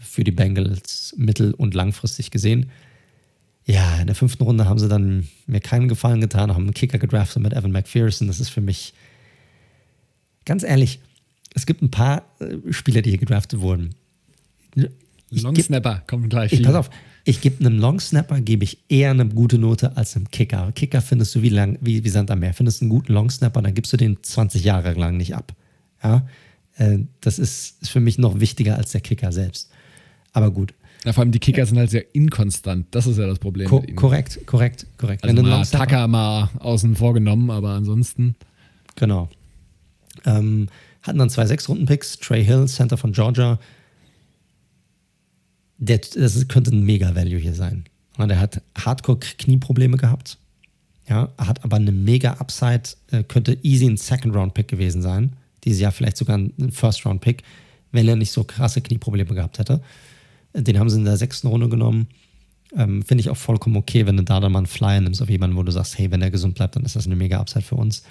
für 0.00 0.24
die 0.24 0.32
Bengals 0.32 1.14
mittel- 1.16 1.54
und 1.54 1.74
langfristig 1.74 2.30
gesehen. 2.30 2.70
Ja, 3.64 4.00
in 4.00 4.06
der 4.06 4.16
fünften 4.16 4.42
Runde 4.42 4.68
haben 4.68 4.78
sie 4.78 4.88
dann 4.88 5.28
mir 5.46 5.60
keinen 5.60 5.88
Gefallen 5.88 6.20
getan, 6.20 6.52
haben 6.52 6.64
einen 6.64 6.74
Kicker 6.74 6.98
gedraftet 6.98 7.42
mit 7.42 7.52
Evan 7.52 7.72
McPherson. 7.72 8.26
Das 8.26 8.40
ist 8.40 8.50
für 8.50 8.60
mich 8.60 8.92
ganz 10.44 10.64
ehrlich, 10.64 11.00
es 11.54 11.66
gibt 11.66 11.82
ein 11.82 11.90
paar 11.90 12.24
äh, 12.40 12.72
Spieler, 12.72 13.02
die 13.02 13.10
hier 13.10 13.18
gedraftet 13.18 13.60
wurden. 13.60 13.94
Long 15.30 15.56
Snapper 15.56 16.02
kommt 16.06 16.30
gleich. 16.30 16.52
Ich, 16.52 16.62
pass 16.62 16.74
auf, 16.74 16.90
ich 17.24 17.40
gebe 17.40 17.64
einem 17.64 17.78
Long 17.78 18.00
Snapper 18.00 18.40
gebe 18.40 18.64
ich 18.64 18.78
eher 18.88 19.10
eine 19.10 19.26
gute 19.26 19.58
Note 19.58 19.96
als 19.96 20.16
einem 20.16 20.30
Kicker. 20.30 20.72
Kicker 20.74 21.00
findest 21.00 21.34
du 21.34 21.42
wie 21.42 21.50
lang 21.50 21.78
wie, 21.80 22.02
wie 22.04 22.08
Sand 22.08 22.30
am 22.30 22.40
Meer. 22.40 22.54
Findest 22.54 22.80
du 22.80 22.84
einen 22.84 22.90
guten 22.90 23.12
Long 23.12 23.30
Snapper, 23.30 23.62
dann 23.62 23.74
gibst 23.74 23.92
du 23.92 23.96
den 23.96 24.22
20 24.22 24.64
Jahre 24.64 24.94
lang 24.94 25.16
nicht 25.16 25.34
ab. 25.34 25.54
Ja, 26.02 26.26
äh, 26.76 26.98
das 27.20 27.38
ist, 27.38 27.80
ist 27.82 27.90
für 27.90 28.00
mich 28.00 28.18
noch 28.18 28.40
wichtiger 28.40 28.76
als 28.76 28.92
der 28.92 29.00
Kicker 29.00 29.30
selbst. 29.32 29.70
Aber 30.32 30.50
gut. 30.50 30.74
Ja, 31.04 31.12
vor 31.12 31.22
allem 31.22 31.32
die 31.32 31.38
Kicker 31.38 31.66
sind 31.66 31.78
halt 31.78 31.90
sehr 31.90 32.14
inkonstant. 32.14 32.86
Das 32.92 33.06
ist 33.06 33.18
ja 33.18 33.26
das 33.26 33.38
Problem. 33.38 33.68
Ko 33.68 33.84
korrekt, 33.96 34.46
korrekt, 34.46 34.86
korrekt. 34.98 35.24
Also 35.24 35.36
Wenn 35.36 35.44
mal 35.44 35.64
Tucker 35.64 36.06
mal 36.06 36.50
außen 36.58 36.94
vorgenommen, 36.96 37.50
aber 37.50 37.70
ansonsten. 37.70 38.36
Genau. 38.96 39.28
Ähm, 40.24 40.68
hatten 41.02 41.18
dann 41.18 41.30
zwei 41.30 41.46
Sechs-Runden-Picks. 41.46 42.18
Trey 42.18 42.44
Hill, 42.44 42.66
Center 42.66 42.96
von 42.96 43.12
Georgia. 43.12 43.58
Der, 45.82 45.98
das 45.98 46.46
könnte 46.46 46.70
ein 46.70 46.84
Mega-Value 46.84 47.38
hier 47.38 47.54
sein. 47.54 47.84
Und 48.16 48.30
er 48.30 48.38
hat 48.38 48.62
Hardcore-Knieprobleme 48.78 49.96
gehabt. 49.96 50.38
Ja, 51.08 51.30
hat 51.36 51.64
aber 51.64 51.76
eine 51.76 51.90
Mega-Upside. 51.90 52.82
Äh, 53.10 53.24
könnte 53.24 53.58
easy 53.62 53.86
ein 53.86 53.96
Second-Round-Pick 53.96 54.68
gewesen 54.68 55.02
sein. 55.02 55.32
Dieses 55.64 55.80
Jahr 55.80 55.90
vielleicht 55.90 56.18
sogar 56.18 56.38
ein 56.38 56.70
First-Round-Pick, 56.70 57.42
wenn 57.90 58.06
er 58.06 58.14
nicht 58.14 58.30
so 58.30 58.44
krasse 58.44 58.80
Knieprobleme 58.80 59.34
gehabt 59.34 59.58
hätte. 59.58 59.80
Den 60.54 60.78
haben 60.78 60.88
sie 60.88 60.98
in 60.98 61.04
der 61.04 61.16
sechsten 61.16 61.48
Runde 61.48 61.68
genommen. 61.68 62.06
Ähm, 62.76 63.02
Finde 63.02 63.22
ich 63.22 63.28
auch 63.28 63.36
vollkommen 63.36 63.76
okay, 63.76 64.06
wenn 64.06 64.16
du 64.16 64.22
da 64.22 64.38
dann 64.38 64.52
mal 64.52 64.58
einen 64.58 64.66
Flyer 64.68 65.00
nimmst 65.00 65.20
auf 65.20 65.30
jemanden, 65.30 65.56
wo 65.56 65.64
du 65.64 65.72
sagst, 65.72 65.98
hey, 65.98 66.12
wenn 66.12 66.22
er 66.22 66.30
gesund 66.30 66.54
bleibt, 66.54 66.76
dann 66.76 66.84
ist 66.84 66.94
das 66.94 67.06
eine 67.06 67.16
mega 67.16 67.40
Upside 67.40 67.64
für 67.64 67.74
uns. 67.74 68.04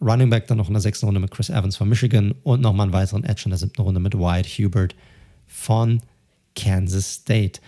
Running 0.00 0.30
Back 0.30 0.46
dann 0.46 0.56
noch 0.56 0.68
in 0.68 0.74
der 0.74 0.80
sechsten 0.80 1.04
Runde 1.04 1.20
mit 1.20 1.30
Chris 1.30 1.50
Evans 1.50 1.76
von 1.76 1.90
Michigan 1.90 2.32
und 2.42 2.62
nochmal 2.62 2.84
einen 2.84 2.94
weiteren 2.94 3.22
Edge 3.24 3.42
in 3.44 3.50
der 3.50 3.58
siebten 3.58 3.82
Runde 3.82 4.00
mit 4.00 4.14
Wyatt 4.14 4.46
Hubert 4.46 4.94
von 5.46 6.00
Kansas 6.54 7.14
State. 7.14 7.60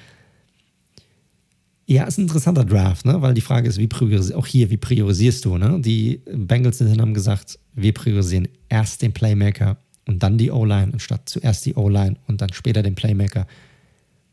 Ja, 1.86 2.05
ist 2.05 2.19
ein 2.19 2.23
interessanter 2.23 2.65
Draft, 2.65 3.05
ne? 3.05 3.20
weil 3.20 3.35
die 3.35 3.43
Frage 3.43 3.69
ist, 3.69 3.78
wie 3.78 3.89
auch 4.35 4.47
hier, 4.47 4.70
wie 4.70 4.77
priorisierst 4.78 5.44
du? 5.44 5.59
Ne? 5.59 5.81
Die 5.81 6.23
Bengals 6.32 6.78
sind 6.78 7.01
haben 7.01 7.12
gesagt, 7.12 7.59
wir 7.74 7.93
priorisieren 7.93 8.48
erst 8.69 9.02
den 9.02 9.12
Playmaker 9.12 9.77
und 10.06 10.23
dann 10.23 10.39
die 10.39 10.51
O-Line, 10.51 10.93
anstatt 10.93 11.28
zuerst 11.28 11.66
die 11.66 11.74
O-Line 11.74 12.16
und 12.27 12.40
dann 12.40 12.52
später 12.52 12.82
den 12.82 12.94
Playmaker. 12.94 13.47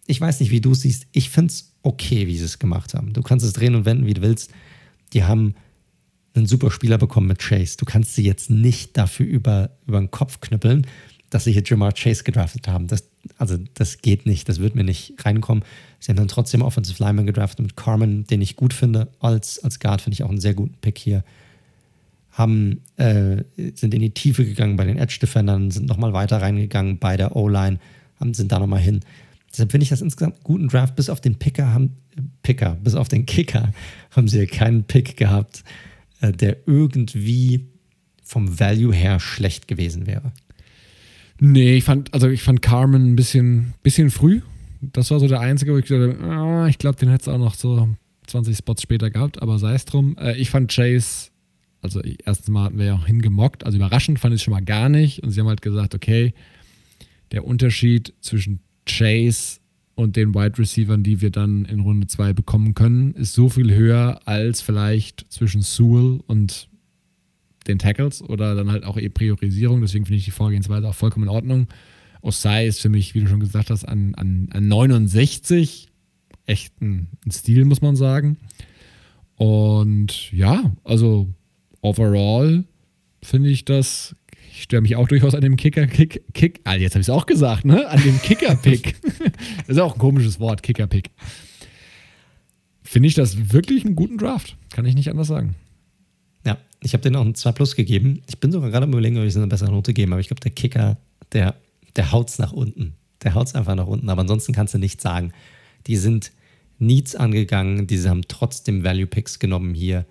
Ich 0.08 0.20
weiß 0.20 0.40
nicht, 0.40 0.52
wie 0.52 0.62
du 0.62 0.72
es 0.72 0.82
siehst. 0.82 1.08
Ich 1.12 1.30
finde 1.30 1.52
es 1.52 1.74
okay, 1.84 2.28
wie 2.28 2.38
sie 2.38 2.46
es 2.46 2.60
gemacht 2.60 2.94
haben. 2.94 3.14
Du 3.14 3.22
kannst 3.22 3.46
es 3.46 3.54
drehen 3.54 3.76
und 3.76 3.86
wenden, 3.86 4.06
wie 4.06 4.14
du 4.14 4.22
willst. 4.22 4.52
Die 5.14 5.24
haben 5.24 5.56
einen 6.34 6.48
super 6.48 6.72
Spieler 6.72 6.98
bekommen 6.98 7.28
mit 7.28 7.40
Chase. 7.40 7.78
Du 7.78 7.86
kannst 7.86 8.16
sie 8.16 8.24
jetzt 8.24 8.50
nicht 8.50 8.98
dafür 8.98 9.26
über, 9.26 9.72
über 9.88 10.00
den 10.00 10.12
Kopf 10.12 10.40
knüppeln, 10.40 10.88
dass 11.30 11.44
sie 11.44 11.52
hier 11.52 11.64
Jamar 11.66 11.94
Chase 11.94 12.24
gedraftet 12.24 12.68
haben. 12.68 12.88
Das, 12.88 13.04
also, 13.38 13.58
das 13.74 14.02
geht 14.02 14.26
nicht. 14.26 14.50
Das 14.50 14.60
wird 14.60 14.76
mir 14.76 14.84
nicht 14.84 15.14
reinkommen. 15.26 15.64
Sie 16.00 16.10
haben 16.10 16.18
dann 16.18 16.28
trotzdem 16.28 16.62
Offensive 16.62 17.02
Lineman 17.04 17.26
gedraftet 17.26 17.66
mit 17.66 17.76
Carmen, 17.76 18.26
den 18.26 18.42
ich 18.42 18.56
gut 18.56 18.74
finde. 18.74 19.10
Als, 19.20 19.64
als 19.64 19.80
Guard 19.80 20.02
finde 20.02 20.16
ich 20.16 20.24
auch 20.24 20.30
einen 20.30 20.40
sehr 20.40 20.54
guten 20.54 20.76
Pick 20.82 20.98
hier. 20.98 21.24
Haben, 22.32 22.82
äh, 22.96 23.44
sind 23.76 23.94
in 23.94 24.02
die 24.02 24.14
Tiefe 24.14 24.46
gegangen 24.46 24.78
bei 24.78 24.86
den 24.86 24.98
Edge-Defendern, 24.98 25.70
sind 25.70 25.88
nochmal 25.88 26.14
weiter 26.14 26.42
reingegangen 26.42 26.98
bei 26.98 27.18
der 27.18 27.36
O-Line, 27.36 27.80
sind 28.32 28.52
da 28.52 28.60
nochmal 28.60 28.80
hin. 28.80 29.02
Deshalb 29.52 29.72
finde 29.72 29.84
ich 29.84 29.90
das 29.90 30.02
insgesamt 30.02 30.36
einen 30.36 30.44
guten 30.44 30.68
Draft. 30.70 30.96
Bis 30.96 31.10
auf 31.10 31.20
den 31.20 31.36
Picker 31.36 31.74
haben, 31.74 31.98
Picker, 32.42 32.78
bis 32.82 32.96
auf 32.96 33.10
den 33.10 33.26
Kicker 33.26 33.74
haben 34.12 34.28
sie 34.28 34.48
keinen 34.48 34.86
Pick 34.86 35.18
gehabt, 35.18 35.64
äh, 36.22 36.32
der 36.32 36.58
irgendwie 36.66 37.68
vom 38.24 38.60
Value 38.60 38.94
her 38.94 39.20
schlecht 39.20 39.68
gewesen 39.68 40.08
wäre. 40.08 40.32
Nee, 41.44 41.76
ich 41.76 41.84
fand, 41.86 42.14
also 42.14 42.30
ich 42.30 42.44
fand 42.44 42.62
Carmen 42.62 43.14
ein 43.14 43.16
bisschen, 43.16 43.74
bisschen 43.82 44.12
früh. 44.12 44.42
Das 44.80 45.10
war 45.10 45.20
so 45.20 45.28
der 45.28 45.40
einzige, 45.40 45.74
wo 45.74 45.78
ich 45.80 45.86
gesagt 45.86 46.22
habe, 46.22 46.32
ah, 46.32 46.68
ich 46.68 46.78
glaube, 46.78 47.00
den 47.00 47.10
hätte 47.10 47.24
es 47.24 47.28
auch 47.28 47.40
noch 47.40 47.56
so 47.56 47.90
20 48.28 48.56
Spots 48.56 48.84
später 48.84 49.10
gehabt, 49.10 49.42
aber 49.42 49.58
sei 49.58 49.74
es 49.74 49.86
drum. 49.86 50.16
Äh, 50.20 50.38
ich 50.38 50.52
fand 50.52 50.72
Chase, 50.72 51.32
also 51.82 52.00
erstens 52.00 52.50
mal 52.50 52.66
hatten 52.66 52.78
wir 52.78 52.86
ja 52.86 52.94
auch 52.94 53.08
hingemockt, 53.08 53.66
also 53.66 53.76
überraschend 53.76 54.20
fand 54.20 54.36
ich 54.36 54.42
es 54.42 54.44
schon 54.44 54.54
mal 54.54 54.62
gar 54.64 54.88
nicht. 54.88 55.24
Und 55.24 55.32
sie 55.32 55.40
haben 55.40 55.48
halt 55.48 55.64
gesagt, 55.64 55.96
okay, 55.96 56.36
der 57.32 57.44
Unterschied 57.44 58.14
zwischen 58.22 58.60
Chase 58.86 59.62
und 59.96 60.18
den 60.18 60.36
Wide 60.36 60.60
Receivern, 60.60 61.02
die 61.02 61.22
wir 61.22 61.32
dann 61.32 61.66
in 61.66 61.80
Runde 61.80 62.06
2 62.06 62.34
bekommen 62.34 62.76
können, 62.76 63.16
ist 63.16 63.34
so 63.34 63.50
viel 63.50 63.74
höher 63.74 64.22
als 64.26 64.62
vielleicht 64.62 65.26
zwischen 65.30 65.64
Sewell 65.64 66.20
und 66.28 66.70
den 67.68 67.80
Tackles 67.80 68.22
oder 68.22 68.56
dann 68.56 68.72
halt 68.72 68.84
auch 68.84 68.98
eh 68.98 69.10
Priorisierung. 69.10 69.82
Deswegen 69.82 70.06
finde 70.06 70.18
ich 70.18 70.26
die 70.26 70.32
Vorgehensweise 70.32 70.88
auch 70.88 70.96
vollkommen 70.96 71.26
in 71.26 71.30
Ordnung. 71.30 71.68
Osai 72.22 72.68
ist 72.68 72.82
für 72.82 72.90
mich, 72.90 73.16
wie 73.16 73.22
du 73.22 73.28
schon 73.28 73.40
gesagt 73.40 73.70
hast, 73.70 73.86
an, 73.86 74.16
an, 74.16 74.50
an 74.52 74.68
69 74.68 75.88
echt 76.46 76.82
ein, 76.82 77.08
ein 77.26 77.32
Stil, 77.32 77.66
muss 77.66 77.82
man 77.82 77.96
sagen. 77.96 78.38
Und 79.36 80.32
ja, 80.32 80.72
also 80.84 81.30
overall 81.82 82.64
finde 83.24 83.50
ich 83.50 83.66
das 83.66 84.16
ich 84.54 84.64
störe 84.64 84.82
mich 84.82 84.96
auch 84.96 85.08
durchaus 85.08 85.34
an 85.34 85.42
dem 85.42 85.56
Kicker-Kick. 85.56 86.24
Kick, 86.34 86.60
ah, 86.66 86.76
jetzt 86.76 86.94
habe 86.94 87.02
ich 87.02 87.08
es 87.08 87.10
auch 87.10 87.26
gesagt, 87.26 87.64
ne? 87.64 87.88
An 87.88 88.04
dem 88.04 88.22
Kicker-Pick. 88.22 88.96
das 89.60 89.68
ist 89.68 89.80
auch 89.80 89.94
ein 89.94 90.00
komisches 90.00 90.40
Wort, 90.40 90.62
Kicker-Pick. 90.62 91.10
Finde 92.84 93.08
ich 93.08 93.16
das 93.16 93.54
wirklich 93.54 93.86
einen 93.86 93.96
guten 93.96 94.18
Draft. 94.18 94.58
Kann 94.70 94.86
ich 94.86 94.94
nicht 94.94 95.10
anders 95.10 95.28
sagen. 95.28 95.56
Ich 96.84 96.94
habe 96.94 97.04
den 97.04 97.16
auch 97.16 97.26
ein 97.26 97.36
2 97.36 97.52
Plus 97.52 97.76
gegeben. 97.76 98.22
Ich 98.28 98.40
bin 98.40 98.52
sogar 98.52 98.72
gerade 98.72 98.86
am 98.86 98.92
überlegen, 98.92 99.18
ob 99.18 99.24
ich 99.24 99.30
es 99.30 99.38
eine 99.38 99.48
bessere 99.48 99.72
Note 99.72 99.94
geben, 99.94 100.14
aber 100.14 100.20
ich 100.20 100.28
glaube, 100.28 100.42
der 100.42 100.52
Kicker, 100.52 100.98
der, 101.32 101.56
der 101.96 102.12
haut 102.12 102.30
es 102.30 102.40
nach 102.40 102.54
unten. 102.54 102.94
Der 103.24 103.36
haut 103.36 103.48
es 103.48 103.56
einfach 103.56 103.76
nach 103.76 103.88
unten. 103.88 104.10
Aber 104.10 104.22
ansonsten 104.22 104.52
kannst 104.52 104.74
du 104.74 104.80
nichts 104.80 105.04
sagen. 105.04 105.32
Die 105.88 105.96
sind 105.96 106.32
Needs 106.80 107.16
angegangen, 107.16 107.86
diese 107.86 108.10
haben 108.10 108.24
trotzdem 108.28 108.84
Value 108.84 109.06
Picks 109.06 109.38
genommen 109.38 109.76
hier. 109.76 110.06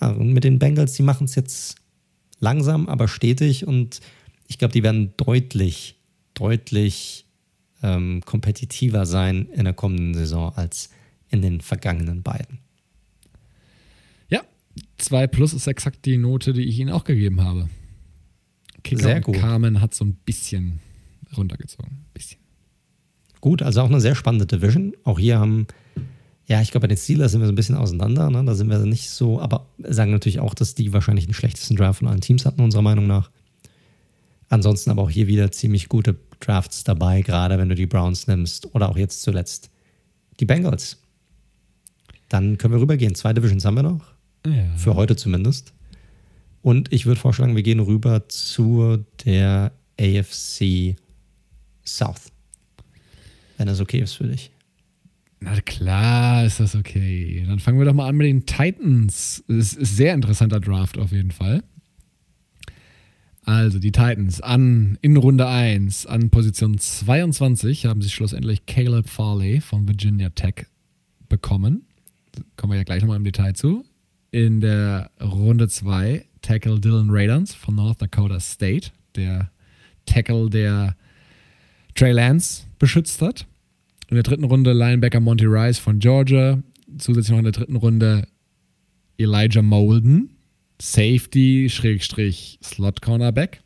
Ja, 0.00 0.08
und 0.08 0.32
mit 0.32 0.42
den 0.42 0.58
Bengals, 0.58 0.94
die 0.94 1.04
machen 1.04 1.26
es 1.26 1.36
jetzt 1.36 1.76
langsam, 2.40 2.88
aber 2.88 3.06
stetig 3.06 3.66
und 3.66 4.00
ich 4.48 4.58
glaube, 4.58 4.72
die 4.72 4.82
werden 4.82 5.12
deutlich, 5.16 5.96
deutlich 6.34 7.26
ähm, 7.82 8.22
kompetitiver 8.24 9.06
sein 9.06 9.46
in 9.54 9.64
der 9.64 9.74
kommenden 9.74 10.14
Saison 10.14 10.52
als 10.56 10.90
in 11.30 11.40
den 11.40 11.60
vergangenen 11.60 12.22
beiden. 12.22 12.58
Ja, 15.04 15.08
2 15.08 15.26
plus 15.28 15.54
ist 15.54 15.66
exakt 15.66 16.04
die 16.04 16.16
Note, 16.16 16.52
die 16.52 16.62
ich 16.62 16.78
ihnen 16.78 16.90
auch 16.90 17.04
gegeben 17.04 17.42
habe. 17.42 17.68
Kicker 18.82 19.02
sehr 19.02 19.20
gut. 19.20 19.36
Carmen 19.36 19.80
hat 19.80 19.94
so 19.94 20.04
ein 20.04 20.14
bisschen 20.24 20.80
runtergezogen. 21.36 21.92
Ein 21.92 22.06
bisschen. 22.12 22.40
Gut, 23.40 23.62
also 23.62 23.82
auch 23.82 23.88
eine 23.88 24.00
sehr 24.00 24.14
spannende 24.14 24.46
Division. 24.46 24.94
Auch 25.04 25.18
hier 25.18 25.38
haben 25.38 25.66
ja, 26.46 26.60
ich 26.60 26.70
glaube, 26.70 26.84
bei 26.84 26.88
den 26.88 26.98
Steelers 26.98 27.32
sind 27.32 27.40
wir 27.40 27.46
so 27.46 27.52
ein 27.52 27.56
bisschen 27.56 27.74
auseinander. 27.74 28.28
Ne? 28.30 28.44
Da 28.44 28.54
sind 28.54 28.68
wir 28.68 28.78
nicht 28.80 29.08
so, 29.08 29.40
aber 29.40 29.66
sagen 29.78 30.10
natürlich 30.10 30.40
auch, 30.40 30.54
dass 30.54 30.74
die 30.74 30.92
wahrscheinlich 30.92 31.24
den 31.26 31.34
schlechtesten 31.34 31.76
Draft 31.76 32.00
von 32.00 32.08
allen 32.08 32.20
Teams 32.20 32.44
hatten, 32.44 32.60
unserer 32.60 32.82
Meinung 32.82 33.06
nach. 33.06 33.30
Ansonsten 34.50 34.90
aber 34.90 35.02
auch 35.02 35.10
hier 35.10 35.26
wieder 35.26 35.50
ziemlich 35.52 35.88
gute 35.88 36.16
Drafts 36.40 36.84
dabei, 36.84 37.22
gerade 37.22 37.56
wenn 37.56 37.70
du 37.70 37.74
die 37.74 37.86
Browns 37.86 38.26
nimmst 38.26 38.74
oder 38.74 38.90
auch 38.90 38.98
jetzt 38.98 39.22
zuletzt 39.22 39.70
die 40.38 40.44
Bengals. 40.44 40.98
Dann 42.28 42.58
können 42.58 42.74
wir 42.74 42.80
rübergehen. 42.80 43.14
Zwei 43.14 43.32
Divisions 43.32 43.64
haben 43.64 43.76
wir 43.76 43.82
noch. 43.82 44.13
Ja. 44.46 44.76
Für 44.76 44.94
heute 44.94 45.16
zumindest. 45.16 45.72
Und 46.62 46.92
ich 46.92 47.06
würde 47.06 47.20
vorschlagen, 47.20 47.56
wir 47.56 47.62
gehen 47.62 47.80
rüber 47.80 48.28
zu 48.28 49.04
der 49.24 49.72
AFC 49.98 50.96
South. 51.86 52.32
Wenn 53.56 53.66
das 53.66 53.80
okay 53.80 54.00
ist 54.00 54.14
für 54.14 54.24
dich. 54.24 54.50
Na 55.40 55.60
klar 55.60 56.44
ist 56.44 56.60
das 56.60 56.74
okay. 56.74 57.44
Dann 57.46 57.58
fangen 57.58 57.78
wir 57.78 57.84
doch 57.84 57.92
mal 57.92 58.08
an 58.08 58.16
mit 58.16 58.26
den 58.26 58.46
Titans. 58.46 59.44
Es 59.46 59.74
ist 59.74 59.78
ein 59.78 59.84
sehr 59.84 60.14
interessanter 60.14 60.60
Draft 60.60 60.98
auf 60.98 61.12
jeden 61.12 61.30
Fall. 61.30 61.62
Also 63.44 63.78
die 63.78 63.92
Titans 63.92 64.40
an 64.40 64.98
in 65.02 65.18
Runde 65.18 65.46
1 65.46 66.06
an 66.06 66.30
Position 66.30 66.78
22 66.78 67.84
haben 67.84 68.00
sie 68.00 68.08
schlussendlich 68.08 68.64
Caleb 68.64 69.06
Farley 69.06 69.60
von 69.60 69.86
Virginia 69.86 70.30
Tech 70.30 70.66
bekommen. 71.28 71.84
Kommen 72.56 72.72
wir 72.72 72.78
ja 72.78 72.84
gleich 72.84 73.02
nochmal 73.02 73.18
im 73.18 73.24
Detail 73.24 73.52
zu. 73.52 73.84
In 74.34 74.60
der 74.60 75.12
Runde 75.22 75.68
2 75.68 76.24
Tackle 76.42 76.80
Dylan 76.80 77.06
Radans 77.08 77.54
von 77.54 77.76
North 77.76 78.02
Dakota 78.02 78.40
State, 78.40 78.90
der 79.14 79.52
Tackle, 80.06 80.50
der 80.50 80.96
Trey 81.94 82.10
Lance 82.10 82.64
beschützt 82.80 83.22
hat. 83.22 83.46
In 84.08 84.16
der 84.16 84.24
dritten 84.24 84.42
Runde 84.42 84.72
Linebacker 84.72 85.20
Monty 85.20 85.44
Rice 85.46 85.78
von 85.78 86.00
Georgia. 86.00 86.60
Zusätzlich 86.98 87.30
noch 87.30 87.38
in 87.38 87.44
der 87.44 87.52
dritten 87.52 87.76
Runde 87.76 88.26
Elijah 89.18 89.62
Molden, 89.62 90.30
Safety, 90.82 91.68
Schrägstrich, 91.70 92.58
Slot 92.60 93.02
Cornerback. 93.02 93.62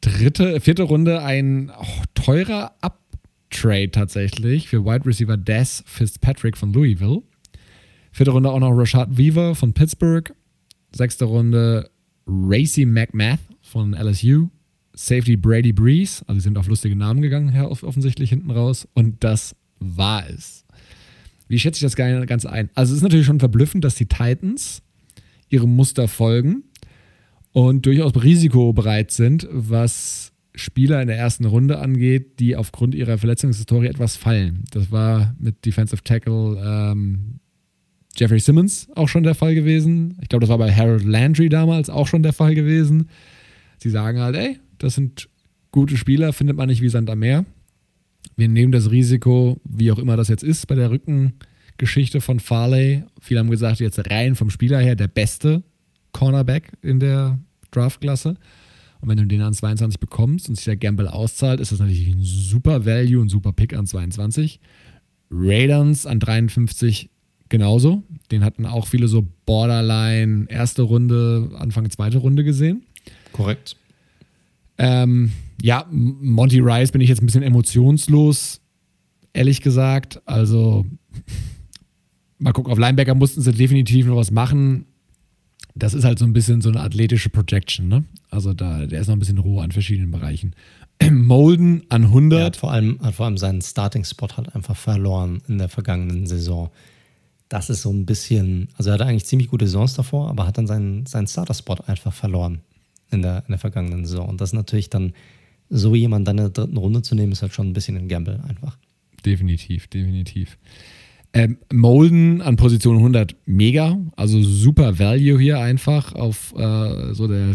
Dritte, 0.00 0.60
vierte 0.60 0.82
Runde 0.82 1.22
ein 1.22 1.70
oh, 1.70 2.02
teurer 2.14 2.74
Up, 2.80 2.98
Trade 3.50 3.92
tatsächlich 3.92 4.66
für 4.66 4.84
Wide 4.84 5.06
Receiver 5.06 5.36
Des 5.36 5.84
Fitzpatrick 5.86 6.56
von 6.56 6.72
Louisville. 6.72 7.22
Vierte 8.12 8.32
Runde 8.32 8.50
auch 8.50 8.60
noch 8.60 8.72
Rashad 8.72 9.16
Weaver 9.16 9.54
von 9.54 9.72
Pittsburgh. 9.72 10.32
Sechste 10.94 11.24
Runde 11.24 11.90
Racy 12.26 12.84
McMath 12.84 13.40
von 13.62 13.94
LSU. 13.94 14.48
Safety 14.94 15.36
Brady 15.36 15.72
Breeze. 15.72 16.22
Also 16.26 16.40
sie 16.40 16.44
sind 16.44 16.58
auf 16.58 16.66
lustige 16.68 16.96
Namen 16.96 17.22
gegangen, 17.22 17.54
offensichtlich 17.64 18.30
hinten 18.30 18.50
raus. 18.50 18.88
Und 18.94 19.22
das 19.24 19.54
war 19.78 20.28
es. 20.28 20.64
Wie 21.48 21.58
schätze 21.58 21.78
ich 21.78 21.82
das 21.82 21.96
Ganze 21.96 22.50
ein? 22.50 22.70
Also 22.74 22.92
es 22.92 22.98
ist 22.98 23.02
natürlich 23.02 23.26
schon 23.26 23.40
verblüffend, 23.40 23.84
dass 23.84 23.94
die 23.94 24.06
Titans 24.06 24.82
ihrem 25.48 25.74
Muster 25.74 26.06
folgen 26.06 26.64
und 27.52 27.86
durchaus 27.86 28.12
risikobereit 28.22 29.10
sind, 29.10 29.48
was 29.50 30.32
Spieler 30.54 31.00
in 31.00 31.08
der 31.08 31.16
ersten 31.16 31.44
Runde 31.44 31.78
angeht, 31.78 32.38
die 32.38 32.56
aufgrund 32.56 32.94
ihrer 32.94 33.18
Verletzungshistorie 33.18 33.86
etwas 33.86 34.16
fallen. 34.16 34.64
Das 34.70 34.92
war 34.92 35.34
mit 35.38 35.64
Defensive 35.64 36.02
Tackle 36.02 36.62
ähm, 36.64 37.40
Jeffrey 38.16 38.40
Simmons 38.40 38.88
auch 38.94 39.08
schon 39.08 39.22
der 39.22 39.34
Fall 39.34 39.54
gewesen. 39.54 40.18
Ich 40.20 40.28
glaube, 40.28 40.40
das 40.40 40.50
war 40.50 40.58
bei 40.58 40.72
Harold 40.72 41.04
Landry 41.04 41.48
damals 41.48 41.90
auch 41.90 42.06
schon 42.06 42.22
der 42.22 42.32
Fall 42.32 42.54
gewesen. 42.54 43.08
Sie 43.78 43.90
sagen 43.90 44.18
halt, 44.18 44.36
ey, 44.36 44.58
das 44.78 44.94
sind 44.94 45.28
gute 45.70 45.96
Spieler, 45.96 46.32
findet 46.32 46.56
man 46.56 46.68
nicht 46.68 46.82
wie 46.82 46.88
Sand 46.88 47.08
am 47.10 47.20
Meer. 47.20 47.44
Wir 48.36 48.48
nehmen 48.48 48.72
das 48.72 48.90
Risiko, 48.90 49.60
wie 49.64 49.92
auch 49.92 49.98
immer 49.98 50.16
das 50.16 50.28
jetzt 50.28 50.42
ist, 50.42 50.66
bei 50.66 50.74
der 50.74 50.90
Rückengeschichte 50.90 52.20
von 52.20 52.40
Farley. 52.40 53.04
Viele 53.20 53.40
haben 53.40 53.50
gesagt, 53.50 53.80
jetzt 53.80 54.10
rein 54.10 54.34
vom 54.34 54.50
Spieler 54.50 54.78
her 54.80 54.96
der 54.96 55.08
beste 55.08 55.62
Cornerback 56.12 56.72
in 56.82 57.00
der 57.00 57.38
Draftklasse. 57.70 58.36
Und 59.00 59.08
wenn 59.08 59.16
du 59.16 59.26
den 59.26 59.40
an 59.40 59.54
22 59.54 59.98
bekommst 59.98 60.48
und 60.48 60.56
sich 60.56 60.64
der 60.64 60.76
Gamble 60.76 61.12
auszahlt, 61.12 61.60
ist 61.60 61.72
das 61.72 61.78
natürlich 61.78 62.08
ein 62.08 62.22
super 62.22 62.84
Value 62.84 63.20
und 63.20 63.30
super 63.30 63.52
Pick 63.52 63.74
an 63.74 63.86
22. 63.86 64.60
Raiders 65.30 66.06
an 66.06 66.20
53 66.20 67.08
genauso. 67.50 68.02
Den 68.30 68.42
hatten 68.42 68.64
auch 68.64 68.86
viele 68.86 69.08
so 69.08 69.26
Borderline 69.44 70.46
erste 70.48 70.82
Runde, 70.82 71.50
Anfang 71.58 71.90
zweite 71.90 72.18
Runde 72.18 72.42
gesehen. 72.44 72.82
Korrekt. 73.32 73.76
Ähm, 74.78 75.32
ja, 75.60 75.86
Monty 75.90 76.60
Rice 76.60 76.92
bin 76.92 77.02
ich 77.02 77.10
jetzt 77.10 77.22
ein 77.22 77.26
bisschen 77.26 77.42
emotionslos, 77.42 78.62
ehrlich 79.34 79.60
gesagt. 79.60 80.22
Also, 80.24 80.86
mal 82.38 82.52
gucken, 82.52 82.72
auf 82.72 82.78
Linebacker 82.78 83.14
mussten 83.14 83.42
sie 83.42 83.52
definitiv 83.52 84.06
noch 84.06 84.16
was 84.16 84.30
machen 84.30 84.86
das 85.74 85.94
ist 85.94 86.04
halt 86.04 86.18
so 86.18 86.24
ein 86.24 86.32
bisschen 86.32 86.60
so 86.60 86.68
eine 86.68 86.80
athletische 86.80 87.30
Projection, 87.30 87.88
ne? 87.88 88.04
Also 88.30 88.54
da, 88.54 88.86
der 88.86 89.00
ist 89.00 89.06
noch 89.06 89.16
ein 89.16 89.18
bisschen 89.18 89.38
roh 89.38 89.60
an 89.60 89.72
verschiedenen 89.72 90.10
Bereichen. 90.10 90.54
Molden 91.10 91.84
an 91.88 92.04
100. 92.04 92.38
Er 92.38 92.46
hat 92.46 92.56
vor 92.56 92.72
allem, 92.72 92.98
hat 93.02 93.14
vor 93.14 93.26
allem 93.26 93.38
seinen 93.38 93.62
Starting-Spot 93.62 94.28
halt 94.36 94.54
einfach 94.54 94.76
verloren 94.76 95.42
in 95.48 95.58
der 95.58 95.68
vergangenen 95.68 96.26
Saison. 96.26 96.70
Das 97.50 97.68
ist 97.68 97.82
so 97.82 97.90
ein 97.92 98.06
bisschen, 98.06 98.68
also 98.76 98.90
er 98.90 98.94
hatte 98.94 99.06
eigentlich 99.06 99.26
ziemlich 99.26 99.48
gute 99.48 99.66
Saisons 99.66 99.94
davor, 99.94 100.30
aber 100.30 100.46
hat 100.46 100.56
dann 100.56 100.68
seinen, 100.68 101.04
seinen 101.04 101.26
Starter-Spot 101.26 101.78
einfach 101.86 102.12
verloren 102.12 102.60
in 103.10 103.22
der, 103.22 103.38
in 103.40 103.50
der 103.50 103.58
vergangenen 103.58 104.06
Saison. 104.06 104.28
Und 104.28 104.40
das 104.40 104.50
ist 104.50 104.54
natürlich 104.54 104.88
dann, 104.88 105.12
so 105.68 105.94
jemand 105.94 106.26
dann 106.26 106.38
in 106.38 106.44
der 106.44 106.50
dritten 106.50 106.76
Runde 106.76 107.02
zu 107.02 107.14
nehmen, 107.14 107.32
ist 107.32 107.42
halt 107.42 107.52
schon 107.52 107.68
ein 107.68 107.72
bisschen 107.72 107.96
ein 107.96 108.08
Gamble 108.08 108.40
einfach. 108.48 108.78
Definitiv, 109.26 109.88
definitiv. 109.88 110.56
Ähm, 111.32 111.58
Molden 111.72 112.40
an 112.40 112.56
Position 112.56 112.96
100 112.96 113.36
mega, 113.46 113.98
also 114.16 114.42
super 114.42 114.98
Value 114.98 115.38
hier 115.38 115.58
einfach 115.58 116.12
auf 116.14 116.52
äh, 116.56 117.14
so 117.14 117.28
der 117.28 117.54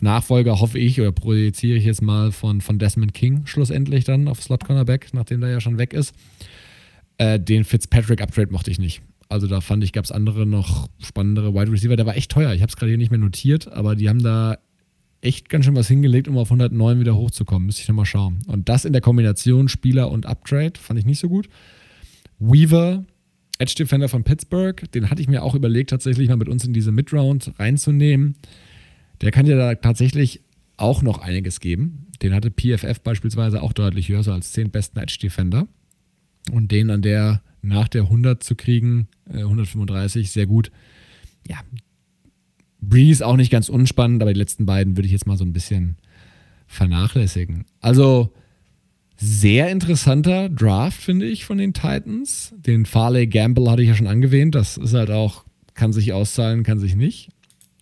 Nachfolger, 0.00 0.60
hoffe 0.60 0.78
ich, 0.78 1.00
oder 1.00 1.12
projiziere 1.12 1.78
ich 1.78 1.84
jetzt 1.84 2.02
mal 2.02 2.32
von, 2.32 2.60
von 2.60 2.78
Desmond 2.78 3.12
King 3.12 3.46
schlussendlich 3.46 4.04
dann 4.04 4.26
auf 4.26 4.42
Slot 4.42 4.64
Cornerback, 4.64 5.14
nachdem 5.14 5.40
der 5.40 5.50
ja 5.50 5.60
schon 5.60 5.78
weg 5.78 5.92
ist. 5.92 6.14
Äh, 7.18 7.38
den 7.38 7.64
Fitzpatrick 7.64 8.20
Upgrade 8.20 8.52
mochte 8.52 8.70
ich 8.72 8.78
nicht. 8.78 9.02
Also 9.28 9.46
da 9.46 9.60
fand 9.60 9.82
ich, 9.82 9.92
gab 9.92 10.04
es 10.04 10.12
andere 10.12 10.46
noch 10.46 10.88
spannendere 10.98 11.54
Wide 11.54 11.72
Receiver. 11.72 11.96
Der 11.96 12.06
war 12.06 12.16
echt 12.16 12.30
teuer. 12.30 12.52
Ich 12.52 12.62
habe 12.62 12.70
es 12.70 12.76
gerade 12.76 12.90
hier 12.90 12.98
nicht 12.98 13.10
mehr 13.10 13.18
notiert, 13.18 13.68
aber 13.68 13.96
die 13.96 14.08
haben 14.08 14.22
da 14.22 14.58
echt 15.20 15.48
ganz 15.48 15.64
schön 15.64 15.74
was 15.74 15.88
hingelegt, 15.88 16.28
um 16.28 16.38
auf 16.38 16.50
109 16.50 17.00
wieder 17.00 17.16
hochzukommen. 17.16 17.66
Müsste 17.66 17.82
ich 17.82 17.88
nochmal 17.88 18.06
schauen. 18.06 18.38
Und 18.46 18.68
das 18.68 18.84
in 18.84 18.92
der 18.92 19.02
Kombination 19.02 19.68
Spieler 19.68 20.10
und 20.10 20.26
Upgrade 20.26 20.78
fand 20.78 20.98
ich 20.98 21.06
nicht 21.06 21.18
so 21.18 21.28
gut. 21.28 21.48
Weaver, 22.38 23.04
Edge 23.58 23.74
Defender 23.76 24.08
von 24.08 24.22
Pittsburgh, 24.22 24.90
den 24.92 25.10
hatte 25.10 25.22
ich 25.22 25.28
mir 25.28 25.42
auch 25.42 25.54
überlegt, 25.54 25.90
tatsächlich 25.90 26.28
mal 26.28 26.36
mit 26.36 26.48
uns 26.48 26.64
in 26.64 26.72
diese 26.72 26.92
Midround 26.92 27.52
reinzunehmen. 27.58 28.36
Der 29.22 29.30
kann 29.32 29.46
dir 29.46 29.56
da 29.56 29.74
tatsächlich 29.74 30.42
auch 30.76 31.02
noch 31.02 31.18
einiges 31.18 31.60
geben. 31.60 32.06
Den 32.22 32.34
hatte 32.34 32.50
PFF 32.50 33.00
beispielsweise 33.00 33.62
auch 33.62 33.72
deutlich 33.72 34.08
höher, 34.08 34.22
so 34.22 34.32
als 34.32 34.52
10 34.52 34.70
besten 34.70 34.98
Edge 34.98 35.18
Defender. 35.20 35.66
Und 36.52 36.70
den 36.70 36.90
an 36.90 37.02
der 37.02 37.42
nach 37.66 37.88
der 37.88 38.02
100 38.02 38.42
zu 38.42 38.54
kriegen, 38.54 39.08
äh, 39.28 39.38
135, 39.38 40.30
sehr 40.30 40.46
gut. 40.46 40.70
Ja, 41.46 41.60
Breeze 42.80 43.26
auch 43.26 43.36
nicht 43.36 43.50
ganz 43.50 43.68
unspannend, 43.68 44.22
aber 44.22 44.32
die 44.32 44.38
letzten 44.38 44.66
beiden 44.66 44.96
würde 44.96 45.06
ich 45.06 45.12
jetzt 45.12 45.26
mal 45.26 45.36
so 45.36 45.44
ein 45.44 45.52
bisschen 45.52 45.96
vernachlässigen. 46.66 47.64
Also, 47.80 48.32
sehr 49.16 49.70
interessanter 49.70 50.48
Draft, 50.48 51.00
finde 51.00 51.26
ich, 51.26 51.44
von 51.44 51.58
den 51.58 51.72
Titans. 51.72 52.54
Den 52.58 52.84
Farley 52.84 53.26
Gamble 53.26 53.70
hatte 53.70 53.82
ich 53.82 53.88
ja 53.88 53.94
schon 53.94 54.06
angewähnt. 54.06 54.54
Das 54.54 54.76
ist 54.76 54.92
halt 54.92 55.10
auch, 55.10 55.44
kann 55.74 55.92
sich 55.92 56.12
auszahlen, 56.12 56.64
kann 56.64 56.78
sich 56.78 56.96
nicht. 56.96 57.30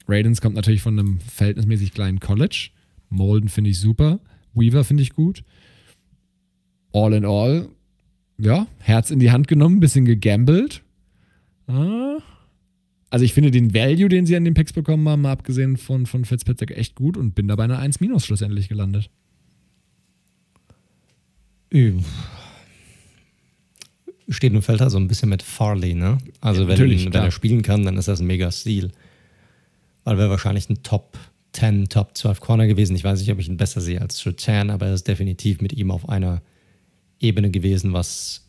Raidens 0.07 0.41
kommt 0.41 0.55
natürlich 0.55 0.83
von 0.83 0.99
einem 0.99 1.19
verhältnismäßig 1.21 1.93
kleinen 1.93 2.21
College. 2.21 2.71
Molden 3.09 3.49
finde 3.49 3.71
ich 3.71 3.81
super. 3.81 4.21
Weaver 4.55 4.85
finde 4.85 5.03
ich 5.03 5.13
gut. 5.13 5.43
All 6.93 7.13
in 7.13 7.25
all, 7.25 7.69
ja, 8.39 8.67
Herz 8.79 9.11
in 9.11 9.19
die 9.19 9.31
Hand 9.31 9.49
genommen, 9.49 9.81
bisschen 9.81 10.05
gegambelt. 10.05 10.83
Ah. 11.67 12.19
Also 13.11 13.25
ich 13.25 13.33
finde 13.33 13.51
den 13.51 13.73
Value, 13.75 14.09
den 14.09 14.27
sie 14.27 14.35
an 14.37 14.45
den 14.45 14.55
Picks 14.55 14.73
bekommen 14.73 15.09
haben, 15.09 15.23
mal 15.23 15.33
abgesehen 15.33 15.77
von, 15.77 16.07
von 16.07 16.25
Fitzpatrick, 16.25 16.73
echt 16.73 16.97
gut 16.97 17.17
und 17.17 17.35
bin 17.35 17.47
da 17.47 17.55
bei 17.55 17.65
einer 17.65 17.79
1 17.79 18.01
schlussendlich 18.19 18.69
gelandet. 18.69 19.09
Steht 24.29 24.53
und 24.53 24.63
fällt 24.63 24.81
da 24.81 24.91
so 24.91 24.99
ein 24.99 25.07
bisschen 25.07 25.29
mit 25.29 25.43
Farley, 25.43 25.95
ne? 25.95 26.19
Also 26.41 26.63
ja, 26.63 26.69
wenn, 26.69 26.79
wenn 26.79 27.13
er 27.13 27.31
spielen 27.31 27.63
kann, 27.63 27.85
dann 27.85 27.97
ist 27.99 28.09
das 28.09 28.21
ein 28.21 28.27
mega 28.27 28.51
Stil. 28.51 28.91
Weil 30.03 30.19
wäre 30.19 30.31
wahrscheinlich 30.31 30.69
ein 30.69 30.83
Top 30.83 31.19
10, 31.53 31.89
Top 31.89 32.17
12 32.17 32.41
Corner 32.41 32.67
gewesen. 32.67 32.97
Ich 32.97 33.05
weiß 33.05 33.21
nicht, 33.21 33.31
ob 33.31 33.39
ich 33.39 33.49
ihn 33.49 33.57
besser 33.57 33.81
sehe 33.81 34.01
als 34.01 34.19
Sertan, 34.19 34.71
aber 34.71 34.87
er 34.87 34.95
ist 34.95 35.07
definitiv 35.07 35.61
mit 35.61 35.73
ihm 35.73 35.91
auf 35.91 36.09
einer 36.09 36.43
Ebene 37.21 37.51
gewesen, 37.51 37.93
was, 37.93 38.43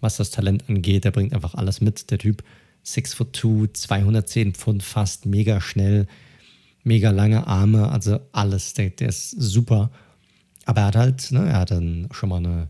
was 0.00 0.16
das 0.16 0.30
Talent 0.30 0.68
angeht. 0.68 1.04
Er 1.04 1.10
bringt 1.10 1.32
einfach 1.34 1.54
alles 1.54 1.80
mit. 1.80 2.10
Der 2.10 2.18
Typ 2.18 2.42
6 2.82 3.14
foot 3.14 3.36
2, 3.36 3.68
210 3.72 4.54
Pfund 4.54 4.82
fast, 4.82 5.26
mega 5.26 5.60
schnell, 5.60 6.06
mega 6.84 7.10
lange 7.10 7.46
Arme, 7.46 7.90
also 7.90 8.20
alles. 8.32 8.74
Der, 8.74 8.90
der 8.90 9.08
ist 9.08 9.30
super. 9.30 9.90
Aber 10.64 10.82
er 10.82 10.86
hat 10.86 10.96
halt, 10.96 11.32
ne, 11.32 11.48
er 11.48 11.60
hat 11.60 11.70
dann 11.70 12.08
schon 12.12 12.28
mal 12.28 12.38
eine 12.38 12.68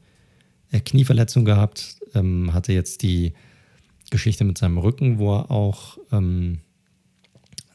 Knieverletzung 0.80 1.44
gehabt, 1.44 1.96
ähm, 2.14 2.52
hatte 2.52 2.72
jetzt 2.72 3.02
die 3.02 3.32
Geschichte 4.10 4.44
mit 4.44 4.58
seinem 4.58 4.78
Rücken, 4.78 5.18
wo 5.18 5.34
er 5.34 5.50
auch 5.50 5.98
ähm, 6.10 6.58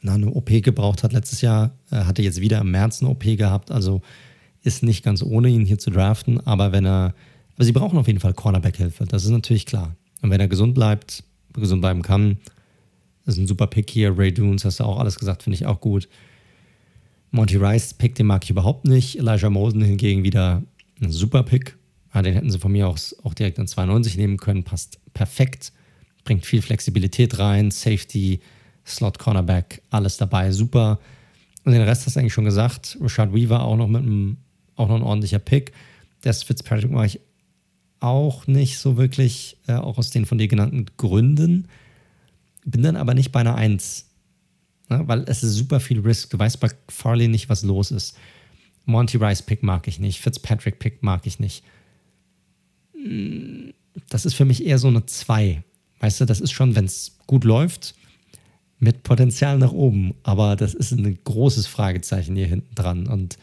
eine 0.02 0.30
OP 0.30 0.50
gebraucht 0.62 1.02
hat 1.02 1.12
letztes 1.12 1.40
Jahr. 1.40 1.72
Er 1.90 2.06
hatte 2.06 2.22
jetzt 2.22 2.40
wieder 2.40 2.60
im 2.60 2.70
März 2.70 3.02
eine 3.02 3.10
OP 3.10 3.24
gehabt, 3.24 3.70
also 3.70 4.02
ist 4.62 4.82
nicht 4.82 5.04
ganz 5.04 5.22
ohne 5.22 5.48
ihn 5.48 5.64
hier 5.64 5.78
zu 5.78 5.90
draften, 5.90 6.40
aber 6.46 6.72
wenn 6.72 6.86
er, 6.86 7.14
aber 7.58 7.64
sie 7.64 7.72
brauchen 7.72 7.98
auf 7.98 8.06
jeden 8.06 8.20
Fall 8.20 8.34
Cornerback-Hilfe, 8.34 9.04
das 9.06 9.24
ist 9.24 9.30
natürlich 9.30 9.66
klar. 9.66 9.96
Und 10.22 10.30
wenn 10.30 10.38
er 10.38 10.46
gesund 10.46 10.76
bleibt, 10.76 11.24
gesund 11.54 11.80
bleiben 11.80 12.02
kann, 12.02 12.38
ist 13.26 13.36
ein 13.36 13.48
super 13.48 13.66
Pick 13.66 13.90
hier. 13.90 14.16
Ray 14.16 14.32
Dunes, 14.32 14.64
hast 14.64 14.78
du 14.78 14.84
auch 14.84 15.00
alles 15.00 15.18
gesagt, 15.18 15.42
finde 15.42 15.56
ich 15.56 15.66
auch 15.66 15.80
gut. 15.80 16.08
Monty 17.32 17.56
Rice 17.56 17.94
Pick, 17.94 18.14
den 18.14 18.26
mag 18.26 18.44
ich 18.44 18.50
überhaupt 18.50 18.84
nicht. 18.84 19.18
Elijah 19.18 19.50
Mosen 19.50 19.82
hingegen 19.82 20.22
wieder 20.22 20.62
ein 21.00 21.10
super 21.10 21.42
Pick. 21.42 21.76
Ja, 22.14 22.22
den 22.22 22.32
hätten 22.32 22.48
sie 22.48 22.60
von 22.60 22.70
mir 22.70 22.86
aus 22.86 23.16
auch 23.24 23.34
direkt 23.34 23.58
an 23.58 23.66
92 23.66 24.16
nehmen 24.16 24.36
können. 24.36 24.62
Passt 24.62 25.00
perfekt. 25.12 25.72
Bringt 26.22 26.46
viel 26.46 26.62
Flexibilität 26.62 27.40
rein. 27.40 27.72
Safety, 27.72 28.38
Slot 28.86 29.18
Cornerback, 29.18 29.82
alles 29.90 30.16
dabei. 30.16 30.52
Super. 30.52 31.00
Und 31.64 31.72
den 31.72 31.82
Rest 31.82 32.06
hast 32.06 32.14
du 32.14 32.20
eigentlich 32.20 32.32
schon 32.32 32.44
gesagt. 32.44 32.96
Rashad 33.00 33.34
Weaver 33.34 33.64
auch 33.64 33.76
noch 33.76 33.88
mit 33.88 34.02
einem, 34.02 34.36
auch 34.76 34.86
noch 34.86 34.94
ein 34.94 35.02
ordentlicher 35.02 35.40
Pick. 35.40 35.72
Das 36.22 36.44
Fitzpatrick 36.44 36.92
mache 36.92 37.06
ich 37.06 37.20
auch 38.00 38.46
nicht 38.46 38.78
so 38.78 38.96
wirklich, 38.96 39.56
äh, 39.66 39.74
auch 39.74 39.98
aus 39.98 40.10
den 40.10 40.26
von 40.26 40.38
dir 40.38 40.48
genannten 40.48 40.86
Gründen. 40.96 41.68
Bin 42.64 42.82
dann 42.82 42.96
aber 42.96 43.14
nicht 43.14 43.32
bei 43.32 43.40
einer 43.40 43.54
1 43.54 44.08
Ne? 44.88 45.02
Weil 45.06 45.24
es 45.26 45.42
ist 45.42 45.54
super 45.54 45.80
viel 45.80 46.00
Risk. 46.00 46.30
Du 46.30 46.38
weißt 46.38 46.60
bei 46.60 46.70
Farley 46.88 47.28
nicht, 47.28 47.48
was 47.48 47.62
los 47.62 47.90
ist. 47.90 48.16
Monty 48.84 49.18
Rice 49.18 49.42
Pick 49.42 49.62
mag 49.62 49.86
ich 49.86 49.98
nicht. 49.98 50.20
Fitzpatrick 50.20 50.78
Pick 50.78 51.02
mag 51.02 51.26
ich 51.26 51.38
nicht. 51.38 51.62
Mm, 52.94 53.70
das 54.08 54.24
ist 54.24 54.34
für 54.34 54.44
mich 54.44 54.64
eher 54.64 54.78
so 54.78 54.88
eine 54.88 55.04
2. 55.04 55.62
Weißt 56.00 56.20
du, 56.20 56.24
das 56.24 56.40
ist 56.40 56.52
schon, 56.52 56.74
wenn 56.74 56.86
es 56.86 57.18
gut 57.26 57.44
läuft, 57.44 57.94
mit 58.78 59.02
Potenzial 59.02 59.58
nach 59.58 59.72
oben. 59.72 60.14
Aber 60.22 60.56
das 60.56 60.74
ist 60.74 60.92
ein 60.92 61.18
großes 61.24 61.66
Fragezeichen 61.66 62.36
hier 62.36 62.46
hinten 62.46 62.74
dran. 62.74 63.06
Und 63.06 63.36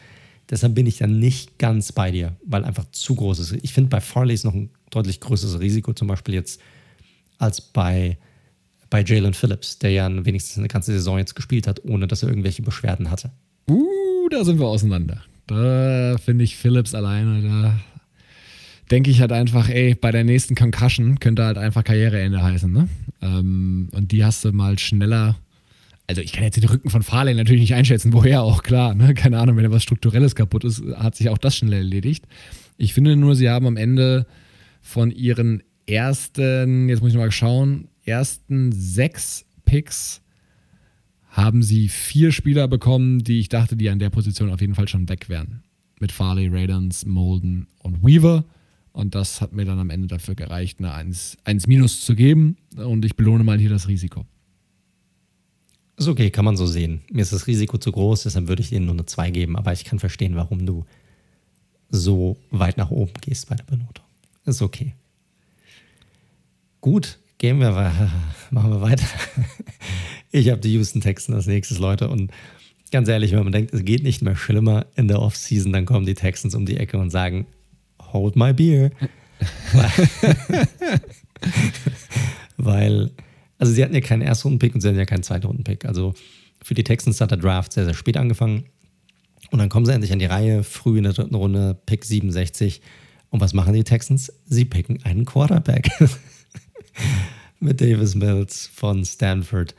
Deshalb 0.50 0.74
bin 0.74 0.86
ich 0.86 0.98
dann 0.98 1.18
nicht 1.18 1.58
ganz 1.58 1.92
bei 1.92 2.10
dir, 2.10 2.36
weil 2.44 2.64
einfach 2.64 2.84
zu 2.92 3.14
groß 3.14 3.40
ist. 3.40 3.52
Ich 3.62 3.72
finde, 3.72 3.90
bei 3.90 4.00
Farley 4.00 4.34
ist 4.34 4.44
noch 4.44 4.54
ein 4.54 4.70
deutlich 4.90 5.20
größeres 5.20 5.60
Risiko, 5.60 5.92
zum 5.92 6.08
Beispiel 6.08 6.34
jetzt, 6.34 6.60
als 7.38 7.60
bei, 7.60 8.16
bei 8.88 9.02
Jalen 9.02 9.34
Phillips, 9.34 9.78
der 9.78 9.90
ja 9.90 10.24
wenigstens 10.24 10.58
eine 10.58 10.68
ganze 10.68 10.92
Saison 10.92 11.18
jetzt 11.18 11.34
gespielt 11.34 11.66
hat, 11.66 11.84
ohne 11.84 12.06
dass 12.06 12.22
er 12.22 12.28
irgendwelche 12.28 12.62
Beschwerden 12.62 13.10
hatte. 13.10 13.30
Uh, 13.68 14.28
da 14.30 14.44
sind 14.44 14.60
wir 14.60 14.66
auseinander. 14.66 15.22
Da 15.48 16.16
finde 16.18 16.44
ich 16.44 16.56
Phillips 16.56 16.94
alleine, 16.94 17.42
da 17.42 17.80
denke 18.90 19.10
ich 19.10 19.20
halt 19.20 19.32
einfach, 19.32 19.68
ey, 19.68 19.94
bei 19.94 20.12
der 20.12 20.24
nächsten 20.24 20.54
Concussion 20.54 21.18
könnte 21.18 21.44
halt 21.44 21.58
einfach 21.58 21.84
Karriereende 21.84 22.42
heißen, 22.42 22.70
ne? 22.70 22.88
Ähm, 23.20 23.88
und 23.92 24.12
die 24.12 24.24
hast 24.24 24.44
du 24.44 24.52
mal 24.52 24.78
schneller. 24.78 25.36
Also 26.08 26.20
ich 26.20 26.32
kann 26.32 26.44
jetzt 26.44 26.56
den 26.56 26.68
Rücken 26.68 26.88
von 26.88 27.02
Farley 27.02 27.34
natürlich 27.34 27.62
nicht 27.62 27.74
einschätzen, 27.74 28.12
woher 28.12 28.42
auch, 28.42 28.62
klar, 28.62 28.94
ne? 28.94 29.14
Keine 29.14 29.38
Ahnung, 29.38 29.56
wenn 29.56 29.64
da 29.64 29.70
was 29.70 29.82
Strukturelles 29.82 30.34
kaputt 30.34 30.64
ist, 30.64 30.84
hat 30.94 31.16
sich 31.16 31.28
auch 31.28 31.38
das 31.38 31.56
schnell 31.56 31.72
erledigt. 31.72 32.26
Ich 32.76 32.94
finde 32.94 33.16
nur, 33.16 33.34
sie 33.34 33.50
haben 33.50 33.66
am 33.66 33.76
Ende 33.76 34.26
von 34.80 35.10
ihren 35.10 35.62
ersten, 35.86 36.88
jetzt 36.88 37.00
muss 37.00 37.10
ich 37.10 37.16
mal 37.16 37.32
schauen, 37.32 37.88
ersten 38.04 38.70
sechs 38.72 39.46
Picks 39.64 40.22
haben 41.28 41.62
sie 41.62 41.88
vier 41.88 42.32
Spieler 42.32 42.68
bekommen, 42.68 43.22
die 43.22 43.40
ich 43.40 43.48
dachte, 43.48 43.76
die 43.76 43.90
an 43.90 43.98
der 43.98 44.10
Position 44.10 44.50
auf 44.50 44.60
jeden 44.60 44.74
Fall 44.74 44.88
schon 44.88 45.08
weg 45.08 45.28
wären. 45.28 45.62
Mit 46.00 46.12
Farley, 46.12 46.48
Radons, 46.48 47.04
Molden 47.04 47.66
und 47.82 48.02
Weaver. 48.04 48.44
Und 48.92 49.14
das 49.14 49.40
hat 49.40 49.52
mir 49.52 49.66
dann 49.66 49.78
am 49.78 49.90
Ende 49.90 50.06
dafür 50.06 50.34
gereicht, 50.34 50.78
eine 50.78 50.92
1, 50.92 51.36
1 51.44 51.66
Minus 51.66 52.00
zu 52.00 52.14
geben. 52.14 52.56
Und 52.76 53.04
ich 53.04 53.16
belohne 53.16 53.44
mal 53.44 53.58
hier 53.58 53.68
das 53.68 53.88
Risiko. 53.88 54.24
Ist 55.96 56.08
okay, 56.08 56.30
kann 56.30 56.44
man 56.44 56.56
so 56.56 56.66
sehen. 56.66 57.00
Mir 57.10 57.22
ist 57.22 57.32
das 57.32 57.46
Risiko 57.46 57.78
zu 57.78 57.90
groß, 57.90 58.24
deshalb 58.24 58.48
würde 58.48 58.62
ich 58.62 58.68
denen 58.68 58.86
nur 58.86 58.94
eine 58.94 59.06
2 59.06 59.30
geben. 59.30 59.56
Aber 59.56 59.72
ich 59.72 59.84
kann 59.84 59.98
verstehen, 59.98 60.36
warum 60.36 60.66
du 60.66 60.84
so 61.88 62.36
weit 62.50 62.76
nach 62.76 62.90
oben 62.90 63.14
gehst 63.20 63.48
bei 63.48 63.54
der 63.54 63.64
Benotung. 63.64 64.04
Ist 64.44 64.62
okay. 64.62 64.94
Gut, 66.80 67.18
gehen 67.38 67.58
wir, 67.58 67.70
machen 68.50 68.70
wir 68.70 68.80
weiter. 68.80 69.06
Ich 70.32 70.50
habe 70.50 70.60
die 70.60 70.74
Houston 70.74 71.00
Texans 71.00 71.34
als 71.34 71.46
nächstes, 71.46 71.78
Leute. 71.78 72.10
Und 72.10 72.30
ganz 72.90 73.08
ehrlich, 73.08 73.32
wenn 73.32 73.44
man 73.44 73.52
denkt, 73.52 73.72
es 73.72 73.84
geht 73.86 74.02
nicht 74.02 74.20
mehr 74.20 74.36
schlimmer 74.36 74.84
in 74.94 75.08
der 75.08 75.22
Offseason, 75.22 75.72
dann 75.72 75.86
kommen 75.86 76.04
die 76.04 76.14
Texans 76.14 76.54
um 76.54 76.66
die 76.66 76.76
Ecke 76.76 76.98
und 76.98 77.08
sagen, 77.08 77.46
hold 78.12 78.36
my 78.36 78.52
beer. 78.52 78.90
Weil, 82.58 83.12
also 83.58 83.72
sie 83.72 83.82
hatten 83.82 83.94
ja 83.94 84.00
keinen 84.00 84.22
Erstrunden-Pick 84.22 84.74
und 84.74 84.80
sie 84.80 84.88
hatten 84.88 84.98
ja 84.98 85.04
keinen 85.04 85.22
Zweitrunden-Pick. 85.22 85.84
Also 85.84 86.14
für 86.62 86.74
die 86.74 86.84
Texans 86.84 87.20
hat 87.20 87.30
der 87.30 87.38
Draft 87.38 87.72
sehr, 87.72 87.84
sehr 87.84 87.94
spät 87.94 88.16
angefangen. 88.16 88.64
Und 89.50 89.58
dann 89.58 89.68
kommen 89.68 89.86
sie 89.86 89.92
endlich 89.92 90.12
an 90.12 90.18
die 90.18 90.26
Reihe, 90.26 90.64
früh 90.64 90.98
in 90.98 91.04
der 91.04 91.12
dritten 91.12 91.34
Runde, 91.34 91.78
Pick 91.86 92.04
67. 92.04 92.82
Und 93.30 93.40
was 93.40 93.54
machen 93.54 93.74
die 93.74 93.84
Texans? 93.84 94.32
Sie 94.46 94.64
picken 94.64 95.02
einen 95.04 95.24
Quarterback. 95.24 95.88
Mit 97.60 97.80
Davis 97.80 98.14
Mills 98.14 98.70
von 98.74 99.04
Stanford. 99.04 99.74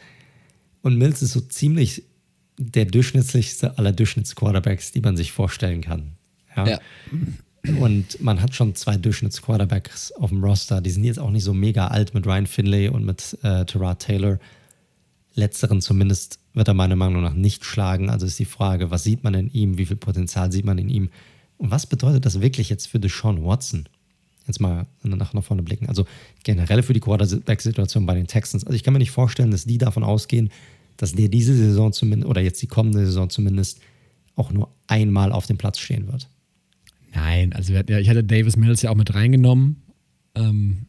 Und 0.82 0.98
Mills 0.98 1.22
ist 1.22 1.34
so 1.34 1.42
ziemlich 1.42 2.04
der 2.58 2.86
durchschnittlichste 2.86 3.78
aller 3.78 3.92
Durchschnittsquarterbacks, 3.92 4.92
die 4.92 5.02
man 5.02 5.16
sich 5.16 5.32
vorstellen 5.32 5.82
kann. 5.82 6.14
Ja. 6.56 6.68
ja. 6.68 6.80
Und 7.80 8.22
man 8.22 8.42
hat 8.42 8.56
schon 8.56 8.76
zwei 8.76 8.98
Durchschnittsquarterbacks 8.98 10.12
auf 10.14 10.30
dem 10.30 10.44
Roster. 10.44 10.82
Die 10.82 10.90
sind 10.90 11.04
jetzt 11.04 11.20
auch 11.20 11.32
nicht 11.32 11.44
so 11.44 11.54
mega 11.54 11.88
alt 11.88 12.14
mit 12.14 12.26
Ryan 12.26 12.48
Finlay 12.48 12.90
und 12.90 13.06
mit 13.06 13.38
äh, 13.44 13.66
Terrard 13.66 14.02
Taylor. 14.02 14.40
Letzteren 15.36 15.82
zumindest 15.82 16.40
wird 16.54 16.68
er 16.68 16.74
meiner 16.74 16.96
Meinung 16.96 17.22
nach 17.22 17.34
nicht 17.34 17.66
schlagen. 17.66 18.10
Also 18.10 18.26
ist 18.26 18.40
die 18.40 18.46
Frage, 18.46 18.90
was 18.90 19.04
sieht 19.04 19.24
man 19.24 19.34
in 19.34 19.52
ihm? 19.52 19.78
Wie 19.78 19.86
viel 19.86 19.98
Potenzial 19.98 20.52
sieht 20.52 20.66
man 20.66 20.78
in 20.78 20.90
ihm? 20.90 21.10
Und 21.58 21.72
was 21.72 21.86
bedeutet 21.86 22.26
das 22.26 22.42
wirklich 22.42 22.70
jetzt 22.70 22.88
für 22.88 23.00
Deshaun 23.00 23.44
Watson? 23.44 23.88
Jetzt 24.48 24.62
mal 24.62 24.88
nach, 25.04 25.34
nach 25.34 25.44
vorne 25.44 25.62
blicken. 25.62 25.88
Also 25.88 26.06
generell 26.44 26.82
für 26.82 26.94
die 26.94 27.00
Quarterback-Situation 27.00 28.06
bei 28.06 28.16
den 28.16 28.28
Texans. 28.28 28.64
Also 28.66 28.76
ich 28.76 28.84
kann 28.84 28.94
mir 28.94 29.00
nicht 29.00 29.12
vorstellen, 29.12 29.52
dass 29.52 29.66
die 29.66 29.78
davon 29.78 30.04
ausgehen, 30.04 30.50
dass 30.96 31.14
der 31.14 31.28
diese 31.28 31.54
Saison 31.54 31.92
zumindest 31.92 32.30
oder 32.30 32.42
jetzt 32.42 32.62
die 32.62 32.68
kommende 32.68 33.06
Saison 33.06 33.30
zumindest 33.30 33.80
auch 34.36 34.52
nur 34.52 34.70
einmal 34.88 35.32
auf 35.32 35.46
dem 35.48 35.58
Platz 35.58 35.80
stehen 35.80 36.08
wird. 36.08 36.30
Nein, 37.14 37.54
also 37.54 37.74
ja, 37.74 37.82
ich 38.00 38.10
hatte 38.10 38.24
Davis 38.24 38.58
Mills 38.58 38.82
ja 38.82 38.90
auch 38.90 38.96
mit 38.96 39.14
reingenommen. 39.14 39.78
Ähm, 40.36 40.88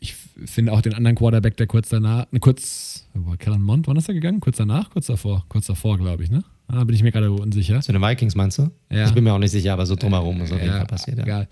ich 0.00 0.14
finde 0.14 0.72
auch 0.72 0.80
den 0.80 0.94
anderen 0.94 1.16
Quarterback, 1.16 1.56
der 1.56 1.66
kurz 1.66 1.88
danach, 1.88 2.30
ne, 2.30 2.38
kurz, 2.38 3.08
wo 3.14 3.32
Kellen 3.32 3.62
Mond, 3.62 3.88
wann 3.88 3.96
ist 3.96 4.08
er 4.08 4.14
gegangen? 4.14 4.40
Kurz 4.40 4.56
danach? 4.56 4.90
Kurz 4.90 5.06
davor? 5.06 5.44
Kurz 5.48 5.66
davor, 5.66 5.98
glaube 5.98 6.22
ich, 6.22 6.30
ne? 6.30 6.44
Da 6.68 6.84
bin 6.84 6.94
ich 6.94 7.02
mir 7.02 7.10
gerade 7.10 7.32
unsicher. 7.32 7.80
Zu 7.80 7.92
den 7.92 8.02
Vikings 8.02 8.34
meinst 8.34 8.58
du? 8.58 8.70
Ja. 8.90 9.06
Ich 9.06 9.12
bin 9.12 9.24
mir 9.24 9.32
auch 9.32 9.38
nicht 9.38 9.50
sicher, 9.50 9.72
aber 9.72 9.86
so 9.86 9.96
drumherum 9.96 10.40
ist 10.42 10.52
auf 10.52 10.60
jeden 10.60 10.72
Fall 10.72 10.86
passiert, 10.86 11.18
ja. 11.18 11.24
Egal. 11.24 11.48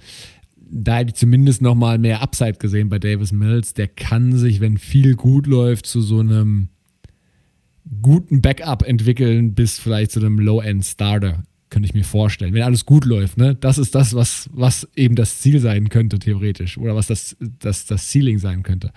Da 0.68 0.98
hätte 0.98 1.10
ich 1.10 1.14
zumindest 1.14 1.62
noch 1.62 1.74
mal 1.74 1.98
mehr 1.98 2.22
Upside 2.22 2.54
gesehen 2.54 2.88
bei 2.88 2.98
Davis 2.98 3.32
Mills. 3.32 3.72
Der 3.74 3.88
kann 3.88 4.36
sich, 4.36 4.60
wenn 4.60 4.78
viel 4.78 5.14
gut 5.14 5.46
läuft, 5.46 5.86
zu 5.86 6.00
so 6.00 6.20
einem 6.20 6.68
guten 8.02 8.42
Backup 8.42 8.82
entwickeln, 8.82 9.54
bis 9.54 9.78
vielleicht 9.78 10.10
zu 10.10 10.20
einem 10.20 10.38
Low-End-Starter 10.38 11.44
könnte 11.70 11.86
ich 11.86 11.94
mir 11.94 12.05
vorstellen. 12.05 12.55
Wenn 12.55 12.62
alles 12.62 12.86
gut 12.86 13.05
läuft, 13.05 13.36
ne? 13.36 13.55
Das 13.55 13.78
ist 13.78 13.94
das, 13.94 14.14
was, 14.14 14.48
was 14.52 14.88
eben 14.94 15.14
das 15.16 15.40
Ziel 15.40 15.60
sein 15.60 15.88
könnte, 15.88 16.18
theoretisch. 16.18 16.78
Oder 16.78 16.94
was 16.94 17.06
das, 17.06 17.36
das, 17.40 17.86
das 17.86 18.10
Ceiling 18.10 18.38
sein 18.38 18.62
könnte. 18.62 18.93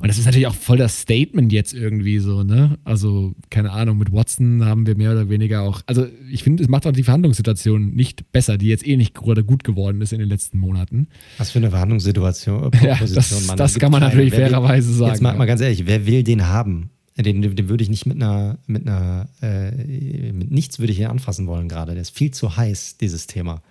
Und 0.00 0.08
das 0.08 0.18
ist 0.18 0.26
natürlich 0.26 0.46
auch 0.46 0.54
voll 0.54 0.76
das 0.76 1.00
Statement 1.00 1.52
jetzt 1.52 1.72
irgendwie 1.72 2.18
so, 2.18 2.42
ne? 2.42 2.78
Also, 2.84 3.34
keine 3.50 3.70
Ahnung, 3.70 3.98
mit 3.98 4.12
Watson 4.12 4.64
haben 4.64 4.86
wir 4.86 4.96
mehr 4.96 5.12
oder 5.12 5.28
weniger 5.28 5.62
auch. 5.62 5.82
Also, 5.86 6.06
ich 6.30 6.42
finde, 6.42 6.62
es 6.62 6.68
macht 6.68 6.86
auch 6.86 6.92
die 6.92 7.04
Verhandlungssituation 7.04 7.94
nicht 7.94 8.32
besser, 8.32 8.58
die 8.58 8.66
jetzt 8.66 8.86
eh 8.86 8.96
nicht 8.96 9.14
gerade 9.14 9.44
gut 9.44 9.64
geworden 9.64 10.00
ist 10.00 10.12
in 10.12 10.18
den 10.18 10.28
letzten 10.28 10.58
Monaten. 10.58 11.08
Was 11.38 11.50
für 11.50 11.58
eine 11.58 11.70
Verhandlungssituation? 11.70 12.72
Ja, 12.84 12.98
das, 13.00 13.46
das 13.56 13.78
kann 13.78 13.90
man 13.90 14.02
natürlich 14.02 14.34
fairerweise 14.34 14.92
sagen. 14.92 15.12
Jetzt 15.12 15.22
mal, 15.22 15.34
mal 15.36 15.46
ganz 15.46 15.60
ehrlich, 15.60 15.86
wer 15.86 16.06
will 16.06 16.22
den 16.22 16.46
haben? 16.48 16.90
Den, 17.16 17.42
den 17.42 17.68
würde 17.68 17.84
ich 17.84 17.90
nicht 17.90 18.06
mit 18.06 18.16
einer, 18.16 18.58
mit 18.66 18.88
einer, 18.88 19.28
äh, 19.40 20.32
mit 20.32 20.50
nichts 20.50 20.80
würde 20.80 20.92
ich 20.92 20.98
hier 20.98 21.10
anfassen 21.10 21.46
wollen 21.46 21.68
gerade. 21.68 21.92
Der 21.92 22.02
ist 22.02 22.16
viel 22.16 22.32
zu 22.32 22.56
heiß, 22.56 22.96
dieses 22.96 23.28
Thema. 23.28 23.62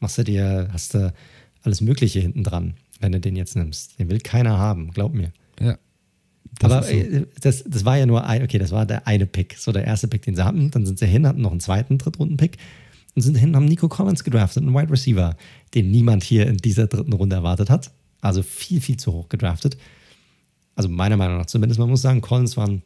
Machst 0.00 0.18
du 0.18 0.24
dir, 0.24 0.68
hast 0.72 0.94
du 0.94 1.12
alles 1.62 1.80
Mögliche 1.80 2.18
hinten 2.18 2.42
dran, 2.42 2.74
wenn 2.98 3.12
du 3.12 3.20
den 3.20 3.36
jetzt 3.36 3.54
nimmst. 3.54 4.00
Den 4.00 4.10
will 4.10 4.18
keiner 4.18 4.58
haben, 4.58 4.90
glaub 4.90 5.14
mir. 5.14 5.32
Ja. 5.60 5.78
Das 6.58 6.72
Aber 6.72 6.82
so. 6.82 6.92
Äh, 6.92 7.26
das, 7.40 7.62
das 7.64 7.84
war 7.84 7.98
ja 7.98 8.06
nur 8.06 8.26
ein, 8.26 8.42
okay, 8.42 8.58
das 8.58 8.72
war 8.72 8.84
der 8.84 9.06
eine 9.06 9.26
Pick, 9.26 9.56
so 9.58 9.70
der 9.70 9.84
erste 9.84 10.08
Pick, 10.08 10.22
den 10.22 10.34
sie 10.34 10.44
hatten. 10.44 10.72
Dann 10.72 10.84
sind 10.84 10.98
sie 10.98 11.06
hin, 11.06 11.24
hatten 11.26 11.40
noch 11.40 11.52
einen 11.52 11.60
zweiten 11.60 11.98
Drittrunden-Pick 11.98 12.58
und 13.14 13.22
sind 13.22 13.36
hin, 13.36 13.54
haben 13.54 13.66
Nico 13.66 13.88
Collins 13.88 14.24
gedraftet, 14.24 14.64
einen 14.64 14.74
Wide 14.74 14.90
Receiver, 14.90 15.36
den 15.74 15.92
niemand 15.92 16.24
hier 16.24 16.48
in 16.48 16.56
dieser 16.56 16.88
dritten 16.88 17.12
Runde 17.12 17.36
erwartet 17.36 17.70
hat. 17.70 17.92
Also 18.20 18.42
viel, 18.42 18.80
viel 18.80 18.96
zu 18.96 19.12
hoch 19.12 19.28
gedraftet 19.28 19.76
also 20.74 20.88
meiner 20.88 21.16
Meinung 21.16 21.38
nach 21.38 21.46
zumindest, 21.46 21.78
man 21.78 21.90
muss 21.90 22.02
sagen, 22.02 22.20
Collins 22.20 22.56
war 22.56 22.68
ein 22.68 22.82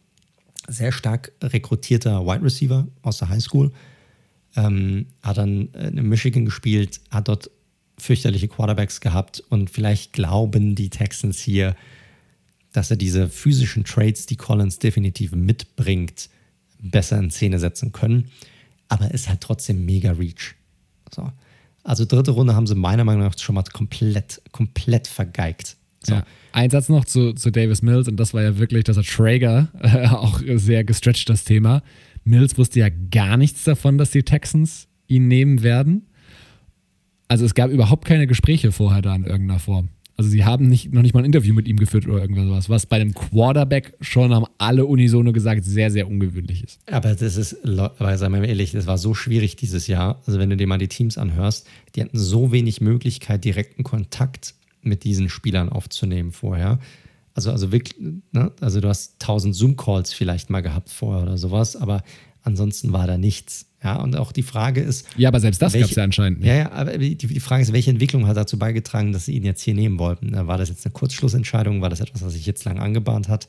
sehr 0.68 0.92
stark 0.92 1.32
rekrutierter 1.42 2.26
Wide 2.26 2.44
Receiver 2.44 2.86
aus 3.02 3.18
der 3.18 3.28
High 3.28 3.42
School. 3.42 3.72
Ähm, 4.56 5.06
hat 5.22 5.36
dann 5.38 5.68
in 5.68 6.08
Michigan 6.08 6.44
gespielt, 6.44 7.00
hat 7.10 7.28
dort 7.28 7.50
fürchterliche 7.98 8.48
Quarterbacks 8.48 9.00
gehabt 9.00 9.42
und 9.48 9.70
vielleicht 9.70 10.12
glauben 10.12 10.74
die 10.74 10.90
Texans 10.90 11.38
hier, 11.38 11.76
dass 12.72 12.90
er 12.90 12.96
diese 12.96 13.28
physischen 13.28 13.84
Traits, 13.84 14.26
die 14.26 14.36
Collins 14.36 14.78
definitiv 14.78 15.32
mitbringt, 15.32 16.28
besser 16.78 17.18
in 17.18 17.30
Szene 17.30 17.58
setzen 17.58 17.92
können. 17.92 18.30
Aber 18.88 19.10
ist 19.12 19.28
halt 19.28 19.40
trotzdem 19.40 19.84
mega 19.84 20.12
Reach. 20.12 20.54
So. 21.14 21.32
Also 21.82 22.04
dritte 22.04 22.32
Runde 22.32 22.54
haben 22.54 22.66
sie 22.66 22.74
meiner 22.74 23.04
Meinung 23.04 23.22
nach 23.22 23.38
schon 23.38 23.54
mal 23.54 23.62
komplett, 23.62 24.42
komplett 24.52 25.06
vergeigt. 25.06 25.76
So. 26.04 26.14
Ja. 26.14 26.26
Ein 26.56 26.70
Satz 26.70 26.88
noch 26.88 27.04
zu, 27.04 27.34
zu 27.34 27.50
Davis 27.50 27.82
Mills, 27.82 28.08
und 28.08 28.16
das 28.16 28.32
war 28.32 28.42
ja 28.42 28.56
wirklich, 28.56 28.84
dass 28.84 28.96
er 28.96 29.02
Traeger 29.02 29.68
äh, 29.82 30.08
auch 30.08 30.40
sehr 30.54 30.84
gestretcht, 30.84 31.28
das 31.28 31.44
Thema. 31.44 31.82
Mills 32.24 32.56
wusste 32.56 32.80
ja 32.80 32.88
gar 33.10 33.36
nichts 33.36 33.64
davon, 33.64 33.98
dass 33.98 34.10
die 34.10 34.22
Texans 34.22 34.88
ihn 35.06 35.28
nehmen 35.28 35.62
werden. 35.62 36.06
Also 37.28 37.44
es 37.44 37.52
gab 37.52 37.70
überhaupt 37.70 38.06
keine 38.06 38.26
Gespräche 38.26 38.72
vorher 38.72 39.02
da 39.02 39.14
in 39.14 39.24
irgendeiner 39.24 39.58
Form. 39.58 39.90
Also 40.16 40.30
sie 40.30 40.46
haben 40.46 40.66
nicht, 40.66 40.94
noch 40.94 41.02
nicht 41.02 41.12
mal 41.12 41.20
ein 41.20 41.26
Interview 41.26 41.52
mit 41.52 41.68
ihm 41.68 41.76
geführt 41.76 42.08
oder 42.08 42.22
irgendwas, 42.22 42.70
was 42.70 42.86
bei 42.86 42.96
einem 42.96 43.12
Quarterback 43.12 43.92
schon 44.00 44.34
haben 44.34 44.46
alle 44.56 44.86
unisono 44.86 45.32
gesagt 45.32 45.62
sehr, 45.62 45.90
sehr 45.90 46.08
ungewöhnlich 46.08 46.64
ist. 46.64 46.80
Aber 46.90 47.14
das 47.14 47.36
ist, 47.36 47.66
aber 47.66 48.16
sagen 48.16 48.32
wir 48.32 48.40
mal 48.40 48.48
ehrlich, 48.48 48.72
das 48.72 48.86
war 48.86 48.96
so 48.96 49.12
schwierig 49.12 49.56
dieses 49.56 49.88
Jahr. 49.88 50.22
Also 50.26 50.38
wenn 50.38 50.48
du 50.48 50.56
dir 50.56 50.66
mal 50.66 50.78
die 50.78 50.88
Teams 50.88 51.18
anhörst, 51.18 51.68
die 51.94 52.00
hatten 52.00 52.16
so 52.16 52.50
wenig 52.50 52.80
Möglichkeit, 52.80 53.44
direkten 53.44 53.84
Kontakt 53.84 54.54
mit 54.86 55.04
diesen 55.04 55.28
Spielern 55.28 55.68
aufzunehmen 55.68 56.32
vorher. 56.32 56.78
Also, 57.34 57.50
also 57.50 57.70
wirklich, 57.70 58.00
ne? 58.32 58.52
also 58.60 58.80
du 58.80 58.88
hast 58.88 59.18
tausend 59.18 59.54
Zoom-Calls 59.54 60.12
vielleicht 60.12 60.48
mal 60.48 60.62
gehabt 60.62 60.88
vorher 60.88 61.22
oder 61.22 61.36
sowas, 61.36 61.76
aber 61.76 62.02
ansonsten 62.42 62.92
war 62.92 63.06
da 63.06 63.18
nichts. 63.18 63.66
Ja, 63.82 63.96
und 63.96 64.16
auch 64.16 64.32
die 64.32 64.42
Frage 64.42 64.80
ist. 64.80 65.06
Ja, 65.16 65.28
aber 65.28 65.38
selbst 65.38 65.60
das 65.60 65.74
gab 65.74 65.82
es 65.82 65.94
ja 65.94 66.02
anscheinend 66.02 66.40
nicht. 66.40 66.48
Ja, 66.48 66.54
ja, 66.54 66.72
aber 66.72 66.96
die, 66.96 67.14
die 67.14 67.40
Frage 67.40 67.62
ist, 67.62 67.72
welche 67.72 67.90
Entwicklung 67.90 68.26
hat 68.26 68.36
dazu 68.36 68.58
beigetragen, 68.58 69.12
dass 69.12 69.26
sie 69.26 69.36
ihn 69.36 69.44
jetzt 69.44 69.62
hier 69.62 69.74
nehmen 69.74 69.98
wollten? 69.98 70.34
War 70.34 70.56
das 70.56 70.70
jetzt 70.70 70.86
eine 70.86 70.92
Kurzschlussentscheidung? 70.92 71.82
War 71.82 71.90
das 71.90 72.00
etwas, 72.00 72.22
was 72.22 72.32
sich 72.32 72.46
jetzt 72.46 72.64
lang 72.64 72.78
angebahnt 72.78 73.28
hat? 73.28 73.48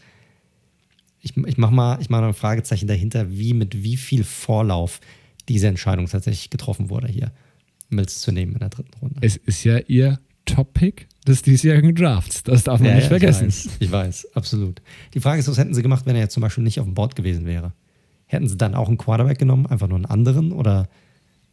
Ich, 1.22 1.36
ich 1.38 1.58
mache 1.58 1.74
mal, 1.74 2.00
ich 2.02 2.10
mach 2.10 2.20
mal 2.22 2.28
ein 2.28 2.34
Fragezeichen 2.34 2.88
dahinter, 2.88 3.32
wie 3.32 3.54
mit 3.54 3.84
wie 3.84 3.98
viel 3.98 4.24
Vorlauf 4.24 5.00
diese 5.48 5.68
Entscheidung 5.68 6.08
tatsächlich 6.08 6.50
getroffen 6.50 6.90
wurde 6.90 7.08
hier, 7.08 7.32
Mills 7.90 8.20
zu 8.22 8.32
nehmen 8.32 8.54
in 8.54 8.60
der 8.60 8.70
dritten 8.70 8.94
Runde. 9.02 9.20
Es 9.22 9.38
ist 9.38 9.64
ja 9.64 9.80
ihr 9.80 10.20
Top-Pick 10.46 11.08
des 11.28 11.42
diesjährigen 11.42 11.94
Drafts. 11.94 12.44
Das 12.44 12.64
darf 12.64 12.80
man 12.80 12.90
ja, 12.90 12.96
nicht 12.96 13.04
ja, 13.04 13.10
vergessen. 13.10 13.50
Ich 13.50 13.66
weiß, 13.66 13.78
ich 13.80 13.92
weiß, 13.92 14.28
absolut. 14.34 14.82
Die 15.14 15.20
Frage 15.20 15.40
ist, 15.40 15.48
was 15.48 15.58
hätten 15.58 15.74
sie 15.74 15.82
gemacht, 15.82 16.06
wenn 16.06 16.16
er 16.16 16.24
jetzt 16.24 16.34
zum 16.34 16.42
Beispiel 16.42 16.64
nicht 16.64 16.80
auf 16.80 16.86
dem 16.86 16.94
Board 16.94 17.16
gewesen 17.16 17.46
wäre? 17.46 17.74
Hätten 18.26 18.48
sie 18.48 18.58
dann 18.58 18.76
auch 18.76 18.88
einen 18.88 18.98
Quarterback 18.98 19.38
genommen, 19.38 19.68
einfach 19.68 19.88
nur 19.88 19.98
einen 19.98 20.06
anderen? 20.06 20.52
Oder 20.52 20.88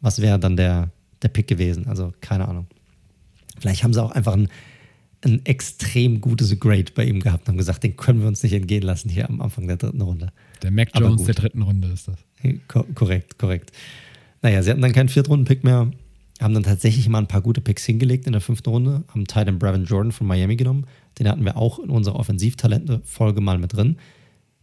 was 0.01 0.21
wäre 0.21 0.39
dann 0.39 0.57
der, 0.57 0.91
der 1.21 1.29
Pick 1.29 1.47
gewesen? 1.47 1.87
Also 1.87 2.13
keine 2.21 2.47
Ahnung. 2.47 2.67
Vielleicht 3.59 3.83
haben 3.83 3.93
sie 3.93 4.03
auch 4.03 4.11
einfach 4.11 4.33
ein, 4.33 4.49
ein 5.23 5.45
extrem 5.45 6.21
gutes 6.21 6.57
Grade 6.59 6.91
bei 6.93 7.05
ihm 7.05 7.21
gehabt 7.21 7.43
und 7.43 7.53
haben 7.53 7.57
gesagt, 7.57 7.83
den 7.83 7.95
können 7.95 8.21
wir 8.21 8.27
uns 8.27 8.43
nicht 8.43 8.53
entgehen 8.53 8.83
lassen 8.83 9.09
hier 9.09 9.29
am 9.29 9.41
Anfang 9.41 9.67
der 9.67 9.77
dritten 9.77 10.01
Runde. 10.01 10.31
Der 10.61 10.71
Mac 10.71 10.89
Jones 10.97 11.23
der 11.23 11.35
dritten 11.35 11.61
Runde 11.61 11.89
ist 11.89 12.07
das. 12.07 12.17
Ko 12.67 12.85
korrekt, 12.93 13.37
korrekt. 13.37 13.71
Naja, 14.41 14.61
sie 14.61 14.69
hatten 14.69 14.81
dann 14.81 14.93
keinen 14.93 15.09
Viertrunden-Pick 15.09 15.63
mehr, 15.63 15.89
haben 16.41 16.53
dann 16.53 16.63
tatsächlich 16.63 17.07
mal 17.07 17.19
ein 17.19 17.27
paar 17.27 17.41
gute 17.41 17.61
Picks 17.61 17.85
hingelegt 17.85 18.27
in 18.27 18.33
der 18.33 18.41
fünften 18.41 18.69
Runde, 18.69 19.03
haben 19.07 19.25
Titan 19.25 19.57
Brevin 19.57 19.85
Jordan 19.85 20.11
von 20.11 20.27
Miami 20.27 20.57
genommen. 20.57 20.85
Den 21.17 21.29
hatten 21.29 21.45
wir 21.45 21.55
auch 21.55 21.79
in 21.79 21.89
unserer 21.89 22.17
Offensivtalente-Folge 22.17 23.39
mal 23.39 23.57
mit 23.57 23.73
drin. 23.73 23.97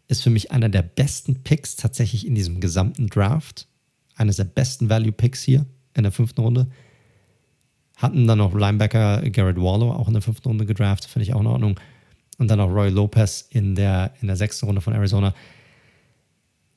Ist 0.08 0.22
für 0.22 0.30
mich 0.30 0.52
einer 0.52 0.68
der 0.68 0.82
besten 0.82 1.42
Picks 1.42 1.76
tatsächlich 1.76 2.26
in 2.26 2.34
diesem 2.34 2.60
gesamten 2.60 3.06
Draft. 3.06 3.68
Eines 4.16 4.36
der 4.36 4.44
besten 4.44 4.90
Value-Picks 4.90 5.42
hier 5.42 5.64
in 5.94 6.02
der 6.02 6.12
fünften 6.12 6.42
Runde. 6.42 6.68
Hatten 7.96 8.26
dann 8.26 8.38
noch 8.38 8.54
Linebacker 8.54 9.22
Garrett 9.30 9.56
Wallow 9.56 9.92
auch 9.92 10.08
in 10.08 10.14
der 10.14 10.22
fünften 10.22 10.48
Runde 10.48 10.66
gedraftet, 10.66 11.10
finde 11.10 11.24
ich 11.24 11.32
auch 11.32 11.40
in 11.40 11.46
Ordnung. 11.46 11.80
Und 12.38 12.48
dann 12.48 12.58
noch 12.58 12.70
Roy 12.70 12.90
Lopez 12.90 13.46
in 13.48 13.74
der, 13.74 14.12
in 14.20 14.26
der 14.26 14.36
sechsten 14.36 14.66
Runde 14.66 14.80
von 14.82 14.92
Arizona. 14.92 15.34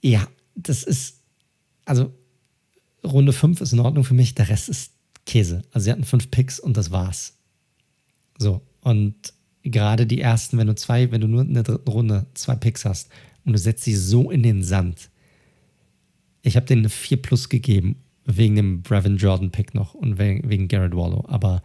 Ja, 0.01 0.27
das 0.55 0.83
ist, 0.83 1.21
also 1.85 2.13
Runde 3.05 3.33
5 3.33 3.61
ist 3.61 3.73
in 3.73 3.79
Ordnung 3.79 4.03
für 4.03 4.13
mich, 4.13 4.35
der 4.35 4.49
Rest 4.49 4.69
ist 4.69 4.91
Käse. 5.25 5.63
Also 5.71 5.85
sie 5.85 5.91
hatten 5.91 6.03
fünf 6.03 6.29
Picks 6.31 6.59
und 6.59 6.77
das 6.77 6.91
war's. 6.91 7.37
So, 8.37 8.61
und 8.81 9.15
gerade 9.63 10.05
die 10.05 10.21
ersten, 10.21 10.57
wenn 10.57 10.67
du 10.67 10.75
zwei, 10.75 11.11
wenn 11.11 11.21
du 11.21 11.27
nur 11.27 11.41
in 11.41 11.53
der 11.53 11.63
dritten 11.63 11.89
Runde 11.89 12.27
zwei 12.33 12.55
Picks 12.55 12.85
hast 12.85 13.09
und 13.43 13.53
du 13.53 13.57
setzt 13.57 13.83
sie 13.83 13.95
so 13.95 14.29
in 14.29 14.43
den 14.43 14.63
Sand. 14.63 15.09
Ich 16.41 16.55
habe 16.55 16.65
denen 16.65 16.81
eine 16.81 16.89
4 16.89 17.21
plus 17.21 17.49
gegeben, 17.49 17.95
wegen 18.25 18.55
dem 18.55 18.81
Brevin 18.81 19.17
Jordan 19.17 19.51
Pick 19.51 19.73
noch 19.73 19.93
und 19.93 20.19
wegen, 20.19 20.67
Garrett 20.67 20.95
Wallow, 20.95 21.25
aber 21.27 21.63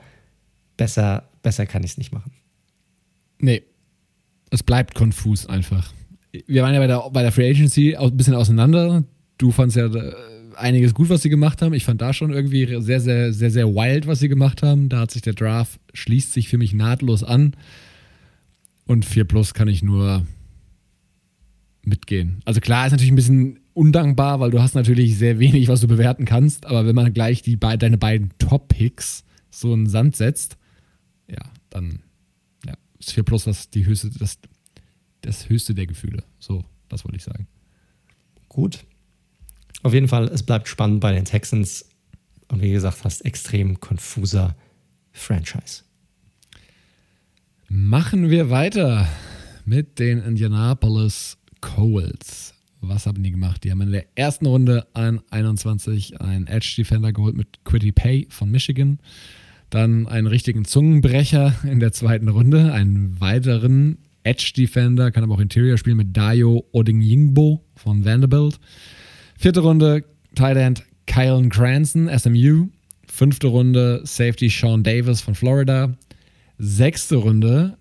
besser, 0.77 1.29
besser 1.43 1.67
kann 1.67 1.85
ich 1.85 1.93
es 1.93 1.99
nicht 1.99 2.13
machen. 2.13 2.33
Nee, 3.39 3.63
es 4.51 4.63
bleibt 4.63 4.95
konfus 4.95 5.47
einfach. 5.47 5.93
Wir 6.47 6.63
waren 6.63 6.75
ja 6.75 6.81
bei 6.81 6.87
der, 6.87 7.11
bei 7.11 7.23
der 7.23 7.33
Free 7.33 7.51
Agency 7.51 7.97
ein 7.97 8.17
bisschen 8.17 8.35
auseinander. 8.35 9.05
Du 9.39 9.51
fandst 9.51 9.77
ja 9.77 9.87
äh, 9.87 10.15
einiges 10.61 10.95
gut, 10.95 11.09
was 11.09 11.23
sie 11.23 11.31
gemacht 11.31 11.63
haben. 11.63 11.75
Ich 11.75 11.85
fand 11.85 12.01
da 12.01 12.13
schon 12.13 12.31
irgendwie 12.31 12.67
sehr, 12.81 13.01
sehr, 13.01 13.33
sehr, 13.33 13.51
sehr 13.51 13.69
wild, 13.69 14.07
was 14.07 14.21
sie 14.21 14.29
gemacht 14.29 14.63
haben. 14.63 14.89
Da 14.89 15.01
hat 15.01 15.11
sich 15.11 15.23
der 15.23 15.35
Draft, 15.35 15.81
schließt 15.95 16.33
sich 16.33 16.49
für 16.49 16.59
mich 16.59 16.73
nahtlos 16.73 17.25
an. 17.25 17.57
Und 18.87 19.05
4 19.05 19.25
Plus 19.25 19.55
kann 19.55 19.69
ich 19.69 19.83
nur 19.83 20.27
mitgehen. 21.83 22.43
Also 22.45 22.61
klar, 22.61 22.87
ist 22.87 22.93
natürlich 22.93 23.13
ein 23.13 23.17
bisschen 23.17 23.61
undankbar, 23.73 24.41
weil 24.41 24.51
du 24.51 24.61
hast 24.61 24.75
natürlich 24.75 25.17
sehr 25.17 25.39
wenig, 25.39 25.69
was 25.69 25.81
du 25.81 25.89
bewerten 25.89 26.25
kannst. 26.25 26.67
Aber 26.67 26.87
wenn 26.87 26.95
man 26.95 27.13
gleich 27.13 27.43
die, 27.43 27.59
deine 27.59 27.99
beiden 27.99 28.31
Top-Picks 28.39 29.25
so 29.51 29.73
in 29.75 29.85
den 29.85 29.91
Sand 29.91 30.17
setzt, 30.17 30.57
ja, 31.29 31.43
dann 31.71 32.01
ja, 32.67 32.75
ist 32.99 33.13
4 33.13 33.23
Plus 33.23 33.45
das, 33.45 33.71
die 33.71 33.87
höchste, 33.87 34.11
das, 34.11 34.39
das 35.21 35.49
höchste 35.49 35.75
der 35.75 35.87
Gefühle. 35.87 36.25
So, 36.39 36.65
das 36.89 37.05
wollte 37.05 37.17
ich 37.17 37.25
sagen. 37.25 37.47
Gut, 38.49 38.85
auf 39.83 39.95
jeden 39.95 40.09
Fall, 40.09 40.29
es 40.29 40.43
bleibt 40.43 40.69
spannend 40.69 41.01
bei 41.01 41.13
den 41.13 41.25
Texans. 41.25 41.87
Und 42.49 42.63
wie 42.63 42.73
gesagt, 42.73 42.99
fast 42.99 43.25
extrem 43.25 43.79
konfuser 43.81 44.57
Franchise. 45.13 45.85
Machen 47.69 48.31
wir 48.31 48.51
weiter 48.51 49.09
mit 49.65 49.99
den 50.01 50.19
Indianapolis 50.19 51.39
Colts. 51.61 52.55
Was 52.81 53.07
haben 53.07 53.23
die 53.23 53.31
gemacht? 53.31 53.63
Die 53.63 53.71
haben 53.71 53.83
in 53.83 53.93
der 53.93 54.07
ersten 54.17 54.47
Runde 54.47 54.87
an 54.95 55.21
21 55.31 56.21
einen 56.21 56.47
Edge 56.47 56.75
Defender 56.79 57.13
geholt 57.13 57.37
mit 57.37 57.63
Quitty 57.65 57.93
Pay 57.93 58.27
von 58.31 58.51
Michigan. 58.51 58.99
Dann 59.69 60.09
einen 60.09 60.27
richtigen 60.27 60.65
Zungenbrecher 60.65 61.55
in 61.63 61.79
der 61.79 61.93
zweiten 61.93 62.29
Runde, 62.29 62.73
einen 62.73 63.21
weiteren 63.21 63.99
Edge 64.25 64.53
Defender, 64.57 65.11
kann 65.11 65.23
aber 65.23 65.35
auch 65.35 65.41
Interior 65.41 65.79
spielen 65.79 65.99
mit 65.99 66.17
Dayo 66.17 66.67
Odingyingbo 66.73 67.65
von 67.77 68.05
Vanderbilt. 68.05 68.59
Vierte 69.41 69.61
Runde, 69.61 70.05
Tight 70.35 70.59
End 70.59 70.85
Kylan 71.07 71.49
Cranston, 71.49 72.11
SMU. 72.15 72.69
Fünfte 73.07 73.47
Runde, 73.47 74.03
Safety 74.05 74.51
Sean 74.51 74.83
Davis 74.83 75.23
von 75.23 75.35
Florida. 75.35 75.97
Sechste 76.59 77.17
Runde, 77.17 77.79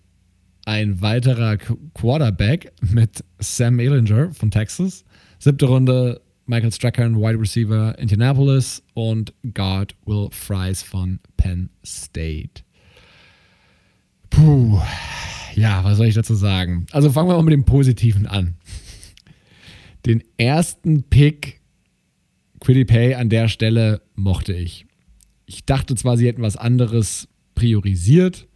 ein 0.64 1.02
weiterer 1.02 1.58
Quarterback 1.58 2.72
mit 2.80 3.26
Sam 3.40 3.78
Ellinger 3.80 4.32
von 4.32 4.52
Texas. 4.52 5.04
Siebte 5.38 5.66
Runde, 5.66 6.22
Michael 6.46 6.72
Strachan, 6.72 7.18
Wide 7.18 7.38
Receiver 7.38 7.94
Indianapolis 8.00 8.82
und 8.94 9.34
Guard 9.54 9.98
Will 10.06 10.30
Fries 10.32 10.82
von 10.82 11.20
Penn 11.36 11.70
State. 11.86 12.64
Puh, 14.30 14.80
ja, 15.56 15.84
was 15.84 15.98
soll 15.98 16.06
ich 16.06 16.16
dazu 16.16 16.36
sagen? 16.36 16.86
Also 16.94 17.12
fangen 17.12 17.28
wir 17.28 17.36
mal 17.36 17.44
mit 17.44 17.52
dem 17.52 17.66
Positiven 17.66 18.28
an 18.28 18.56
den 20.06 20.24
ersten 20.38 21.04
Pick 21.04 21.60
Quiddy 22.60 22.86
Pay 22.86 23.16
an 23.16 23.30
der 23.30 23.48
Stelle 23.48 24.02
mochte 24.16 24.54
ich. 24.54 24.86
Ich 25.46 25.66
dachte 25.66 25.96
zwar, 25.96 26.18
sie 26.18 26.28
hätten 26.28 26.42
was 26.42 26.58
anderes 26.58 27.28
priorisiert, 27.56 28.48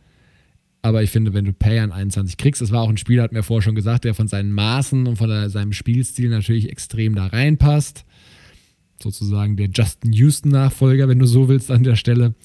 aber 0.81 1.01
ich 1.01 1.09
finde, 1.09 1.33
wenn 1.33 1.45
du 1.45 1.53
Pay 1.53 1.79
an 1.79 1.91
21 1.91 2.37
kriegst, 2.37 2.61
das 2.61 2.71
war 2.71 2.81
auch 2.81 2.89
ein 2.89 2.97
Spieler, 2.97 3.23
hat 3.23 3.31
mir 3.31 3.43
vorher 3.43 3.63
schon 3.63 3.75
gesagt, 3.75 4.03
der 4.03 4.13
von 4.13 4.27
seinen 4.27 4.51
Maßen 4.51 5.07
und 5.07 5.15
von 5.15 5.49
seinem 5.49 5.73
Spielstil 5.73 6.29
natürlich 6.29 6.69
extrem 6.69 7.15
da 7.15 7.27
reinpasst. 7.27 8.05
Sozusagen 9.01 9.57
der 9.57 9.69
Justin 9.73 10.13
Houston-Nachfolger, 10.13 11.07
wenn 11.07 11.19
du 11.19 11.25
so 11.25 11.47
willst, 11.47 11.71
an 11.71 11.83
der 11.83 11.95
Stelle. 11.95 12.35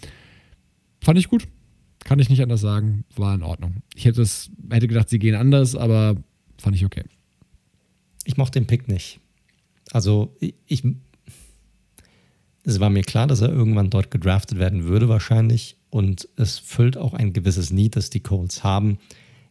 Fand 1.00 1.18
ich 1.18 1.28
gut. 1.28 1.46
Kann 2.04 2.20
ich 2.20 2.30
nicht 2.30 2.42
anders 2.42 2.60
sagen. 2.60 3.04
War 3.16 3.34
in 3.34 3.42
Ordnung. 3.42 3.82
Ich 3.94 4.04
hätte, 4.04 4.22
es, 4.22 4.50
hätte 4.70 4.88
gedacht, 4.88 5.08
sie 5.08 5.18
gehen 5.18 5.34
anders, 5.34 5.74
aber 5.74 6.16
fand 6.58 6.74
ich 6.74 6.84
okay 6.84 7.04
ich 8.28 8.36
mochte 8.36 8.60
den 8.60 8.66
Pick 8.66 8.88
nicht. 8.88 9.20
Also 9.90 10.36
ich, 10.66 10.84
es 12.62 12.78
war 12.78 12.90
mir 12.90 13.02
klar, 13.02 13.26
dass 13.26 13.40
er 13.40 13.48
irgendwann 13.48 13.88
dort 13.88 14.10
gedraftet 14.10 14.58
werden 14.58 14.84
würde 14.84 15.08
wahrscheinlich 15.08 15.78
und 15.88 16.28
es 16.36 16.58
füllt 16.58 16.98
auch 16.98 17.14
ein 17.14 17.32
gewisses 17.32 17.70
Need, 17.70 17.96
das 17.96 18.10
die 18.10 18.20
Colts 18.20 18.62
haben. 18.62 18.98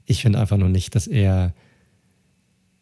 Ich 0.06 0.22
finde 0.22 0.40
einfach 0.40 0.58
nur 0.58 0.70
nicht, 0.70 0.94
dass 0.94 1.08
er 1.08 1.56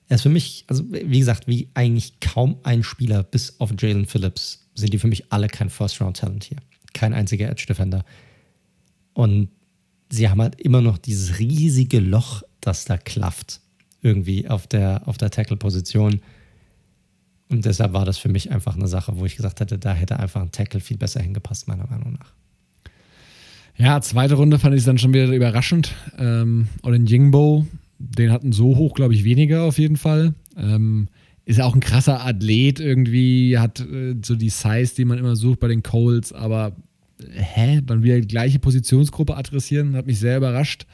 er 0.07 0.15
ist 0.15 0.21
für 0.21 0.29
mich, 0.29 0.65
also 0.67 0.83
wie 0.91 1.17
gesagt, 1.17 1.47
wie 1.47 1.69
eigentlich 1.73 2.19
kaum 2.19 2.57
ein 2.63 2.83
Spieler 2.83 3.23
bis 3.23 3.59
auf 3.61 3.71
Jalen 3.79 4.05
Phillips 4.05 4.67
sind 4.75 4.93
die 4.93 4.99
für 4.99 5.07
mich 5.07 5.31
alle 5.31 5.47
kein 5.47 5.69
First-Round-Talent 5.69 6.43
hier. 6.43 6.57
Kein 6.93 7.13
einziger 7.13 7.49
Edge-Defender. 7.49 8.03
Und 9.13 9.49
sie 10.11 10.29
haben 10.29 10.41
halt 10.41 10.59
immer 10.61 10.81
noch 10.81 10.97
dieses 10.97 11.39
riesige 11.39 12.01
Loch, 12.01 12.43
das 12.59 12.83
da 12.83 12.97
klafft 12.97 13.61
irgendwie 14.05 14.47
auf 14.47 14.67
der, 14.67 15.01
auf 15.07 15.17
der 15.17 15.31
Tackle-Position. 15.31 16.21
Und 17.49 17.65
deshalb 17.65 17.93
war 17.93 18.05
das 18.05 18.17
für 18.17 18.29
mich 18.29 18.51
einfach 18.51 18.75
eine 18.75 18.87
Sache, 18.87 19.17
wo 19.17 19.25
ich 19.25 19.35
gesagt 19.35 19.59
hätte, 19.59 19.77
da 19.77 19.93
hätte 19.93 20.19
einfach 20.19 20.41
ein 20.41 20.51
Tackle 20.51 20.79
viel 20.79 20.97
besser 20.97 21.21
hingepasst, 21.21 21.67
meiner 21.67 21.87
Meinung 21.87 22.13
nach. 22.13 22.33
Ja, 23.77 23.99
zweite 24.01 24.35
Runde 24.35 24.57
fand 24.57 24.75
ich 24.75 24.85
dann 24.85 24.97
schon 24.97 25.13
wieder 25.13 25.27
überraschend. 25.27 25.93
Ähm, 26.17 26.67
Olin 26.83 27.05
Jingbo, 27.07 27.65
den 27.99 28.31
hatten 28.31 28.51
so 28.51 28.77
hoch, 28.77 28.93
glaube 28.93 29.13
ich, 29.13 29.23
weniger 29.23 29.63
auf 29.63 29.79
jeden 29.79 29.97
Fall. 29.97 30.33
Ähm, 30.55 31.07
ist 31.45 31.61
auch 31.61 31.75
ein 31.75 31.81
krasser 31.81 32.25
Athlet 32.25 32.79
irgendwie, 32.79 33.57
hat 33.57 33.79
äh, 33.81 34.15
so 34.23 34.35
die 34.35 34.49
Size, 34.49 34.95
die 34.95 35.05
man 35.05 35.17
immer 35.17 35.35
sucht 35.35 35.59
bei 35.59 35.67
den 35.67 35.83
Coles, 35.83 36.31
aber 36.31 36.75
hä, 37.31 37.81
dann 37.85 38.03
wieder 38.03 38.19
die 38.19 38.27
gleiche 38.27 38.59
Positionsgruppe 38.59 39.35
adressieren, 39.35 39.95
hat 39.95 40.07
mich 40.07 40.19
sehr 40.19 40.37
überrascht. 40.37 40.85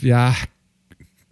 Ja, 0.00 0.34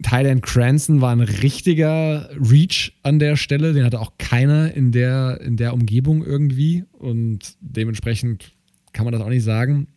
Thailand 0.03 0.43
Cranston 0.43 1.01
war 1.01 1.11
ein 1.11 1.21
richtiger 1.21 2.29
Reach 2.37 2.93
an 3.01 3.19
der 3.19 3.35
Stelle. 3.35 3.73
Den 3.73 3.83
hatte 3.83 3.99
auch 3.99 4.13
keiner 4.17 4.73
in 4.73 4.91
der, 4.91 5.41
in 5.41 5.57
der 5.57 5.73
Umgebung 5.73 6.23
irgendwie. 6.23 6.83
Und 6.91 7.55
dementsprechend 7.61 8.51
kann 8.91 9.05
man 9.05 9.13
das 9.13 9.21
auch 9.21 9.29
nicht 9.29 9.43
sagen. 9.43 9.87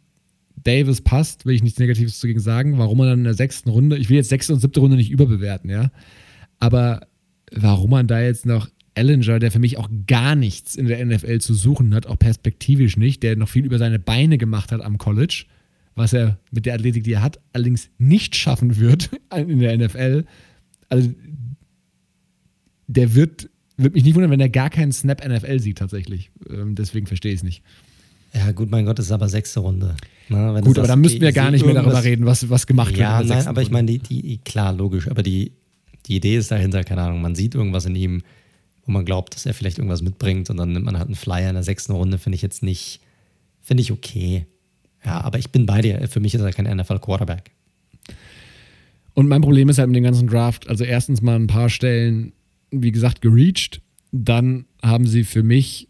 Davis 0.65 1.03
passt, 1.03 1.45
will 1.45 1.55
ich 1.55 1.63
nichts 1.63 1.79
Negatives 1.79 2.19
dagegen 2.21 2.41
sagen. 2.41 2.79
Warum 2.79 2.99
man 2.99 3.09
dann 3.09 3.19
in 3.19 3.25
der 3.25 3.35
sechsten 3.35 3.69
Runde, 3.69 3.99
ich 3.99 4.09
will 4.09 4.17
jetzt 4.17 4.31
sechste 4.31 4.53
und 4.53 4.61
siebte 4.61 4.81
Runde 4.81 4.97
nicht 4.97 5.11
überbewerten, 5.11 5.71
ja. 5.71 5.91
Aber 6.59 7.07
warum 7.53 7.91
man 7.91 8.07
da 8.07 8.21
jetzt 8.21 8.47
noch 8.47 8.69
Ellinger, 8.95 9.39
der 9.39 9.51
für 9.51 9.59
mich 9.59 9.77
auch 9.77 9.91
gar 10.07 10.35
nichts 10.35 10.75
in 10.75 10.87
der 10.87 11.05
NFL 11.05 11.39
zu 11.39 11.53
suchen 11.55 11.95
hat, 11.95 12.07
auch 12.07 12.19
perspektivisch 12.19 12.97
nicht, 12.97 13.23
der 13.23 13.37
noch 13.37 13.49
viel 13.49 13.65
über 13.65 13.79
seine 13.79 13.99
Beine 13.99 14.39
gemacht 14.39 14.73
hat 14.73 14.81
am 14.81 14.97
College, 14.97 15.45
was 15.97 16.13
er 16.13 16.39
mit 16.53 16.67
der 16.67 16.75
Athletik, 16.75 17.05
die 17.05 17.15
er 17.15 17.23
hat, 17.23 17.41
allerdings 17.53 17.91
nicht 17.99 18.37
schaffen 18.37 18.77
wird 18.77 19.11
in 19.35 19.59
der 19.59 19.77
NFL. 19.77 20.25
Also 20.89 21.13
der 22.87 23.15
wird 23.15 23.51
Würde 23.77 23.95
mich 23.95 24.05
nicht 24.05 24.15
wundern, 24.15 24.31
wenn 24.31 24.41
er 24.41 24.49
gar 24.49 24.71
keinen 24.71 24.93
Snap 24.93 25.27
NFL 25.27 25.59
sieht, 25.59 25.79
tatsächlich. 25.79 26.31
Ähm, 26.49 26.75
deswegen 26.77 27.07
verstehe 27.07 27.33
ich 27.33 27.39
es 27.39 27.43
nicht. 27.43 27.63
Ja, 28.33 28.53
gut, 28.53 28.71
mein 28.71 28.85
Gott, 28.85 28.99
das 28.99 29.07
ist 29.07 29.13
aber 29.13 29.29
sechste 29.29 29.61
Runde. 29.61 29.97
Na, 30.29 30.61
gut, 30.61 30.79
aber 30.79 30.89
da 30.89 30.97
müssten 30.97 31.21
wir 31.21 31.33
gar 31.33 31.51
nicht 31.51 31.65
mehr 31.65 31.75
darüber 31.75 32.03
reden, 32.05 32.27
was, 32.27 32.49
was 32.51 32.67
gemacht 32.67 32.97
ja, 32.97 33.19
wird. 33.19 33.31
Ja, 33.31 33.37
nein, 33.37 33.47
aber 33.47 33.63
ich 33.63 33.71
meine, 33.71 33.87
die, 33.87 33.99
die, 33.99 34.39
klar, 34.39 34.73
logisch, 34.73 35.09
aber 35.09 35.23
die, 35.23 35.53
die 36.07 36.17
Idee 36.17 36.37
ist 36.37 36.51
dahinter, 36.51 36.85
keine 36.85 37.03
Ahnung, 37.03 37.23
man 37.23 37.35
sieht 37.35 37.55
irgendwas 37.55 37.87
in 37.87 37.95
ihm, 37.95 38.23
wo 38.85 38.93
man 38.93 39.05
glaubt, 39.05 39.35
dass 39.35 39.47
er 39.47 39.55
vielleicht 39.55 39.79
irgendwas 39.79 40.03
mitbringt 40.03 40.51
und 40.51 40.59
dann 40.59 40.73
nimmt 40.73 40.85
man 40.85 40.99
halt 40.99 41.07
einen 41.07 41.15
Flyer 41.15 41.49
in 41.49 41.55
der 41.55 41.63
sechsten 41.63 41.93
Runde, 41.93 42.19
finde 42.19 42.37
ich 42.37 42.43
jetzt 42.43 42.63
nicht, 42.63 43.01
finde 43.63 43.83
ich 43.83 43.93
okay. 43.93 44.47
Ja, 45.07 45.21
aber 45.21 45.39
ich 45.39 45.51
bin 45.51 45.67
bei 45.67 45.81
dir. 45.81 46.07
Für 46.09 46.21
mich 46.21 46.35
ist 46.35 46.41
er 46.41 46.53
kein 46.53 46.67
NFL-Quarterback. 46.77 47.53
Und 49.15 49.29
mein 49.29 49.41
Problem 49.41 49.69
ist 49.69 49.79
halt 49.79 49.89
mit 49.89 49.97
dem 49.97 50.05
ganzen 50.05 50.27
Draft, 50.27 50.69
also 50.69 50.85
erstens 50.85 51.23
mal 51.23 51.37
ein 51.37 51.47
paar 51.47 51.71
Stellen, 51.71 52.33
wie 52.71 52.93
gesagt, 52.93 53.23
gereached. 53.23 53.81
Dann 54.13 54.67
haben 54.83 55.07
sie 55.07 55.25
für 55.25 55.43
mich 55.43 55.89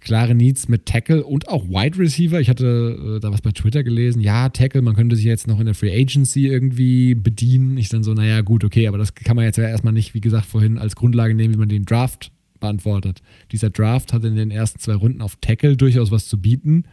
klare 0.00 0.34
Needs 0.34 0.68
mit 0.68 0.84
Tackle 0.84 1.24
und 1.24 1.48
auch 1.48 1.66
Wide 1.66 1.98
Receiver. 1.98 2.38
Ich 2.38 2.50
hatte 2.50 3.16
äh, 3.16 3.20
da 3.20 3.32
was 3.32 3.40
bei 3.40 3.50
Twitter 3.50 3.82
gelesen. 3.82 4.20
Ja, 4.20 4.50
Tackle, 4.50 4.82
man 4.82 4.94
könnte 4.94 5.16
sich 5.16 5.24
jetzt 5.24 5.46
noch 5.48 5.58
in 5.58 5.64
der 5.64 5.74
Free 5.74 5.98
Agency 5.98 6.46
irgendwie 6.46 7.14
bedienen. 7.14 7.78
Ich 7.78 7.88
dann 7.88 8.04
so, 8.04 8.12
naja, 8.12 8.42
gut, 8.42 8.62
okay, 8.62 8.86
aber 8.86 8.98
das 8.98 9.14
kann 9.14 9.34
man 9.34 9.46
jetzt 9.46 9.56
ja 9.56 9.66
erstmal 9.66 9.94
nicht, 9.94 10.12
wie 10.12 10.20
gesagt, 10.20 10.44
vorhin 10.44 10.78
als 10.78 10.94
Grundlage 10.94 11.34
nehmen, 11.34 11.54
wie 11.54 11.58
man 11.58 11.70
den 11.70 11.86
Draft 11.86 12.30
beantwortet. 12.60 13.22
Dieser 13.50 13.70
Draft 13.70 14.12
hat 14.12 14.24
in 14.24 14.36
den 14.36 14.50
ersten 14.50 14.78
zwei 14.78 14.94
Runden 14.94 15.22
auf 15.22 15.36
Tackle 15.40 15.76
durchaus 15.76 16.10
was 16.10 16.28
zu 16.28 16.40
bieten. 16.40 16.84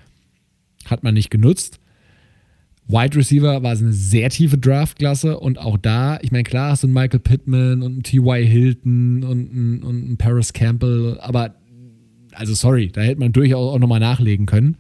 Hat 0.86 1.04
man 1.04 1.14
nicht 1.14 1.30
genutzt. 1.30 1.80
Wide 2.88 3.16
Receiver 3.16 3.64
war 3.64 3.72
eine 3.72 3.94
sehr 3.94 4.30
tiefe 4.30 4.58
Draftklasse 4.58 5.40
und 5.40 5.60
auch 5.60 5.78
da, 5.78 6.20
ich 6.22 6.32
meine, 6.32 6.44
klar 6.44 6.72
hast 6.72 6.84
du 6.84 6.88
einen 6.88 6.94
Michael 6.94 7.20
Pittman 7.20 7.84
und 7.84 7.92
einen 7.94 8.04
T.Y. 8.04 8.46
Hilton 8.46 9.24
und 9.24 9.52
einen, 9.52 9.84
und 9.84 10.04
einen 10.04 10.18
Paris 10.18 10.52
Campbell, 10.52 11.18
aber 11.22 11.56
also 12.34 12.54
sorry, 12.54 12.90
da 12.92 13.02
hätte 13.02 13.20
man 13.20 13.32
durchaus 13.32 13.74
auch 13.74 13.80
nochmal 13.80 14.00
nachlegen 14.00 14.46
können. 14.46 14.78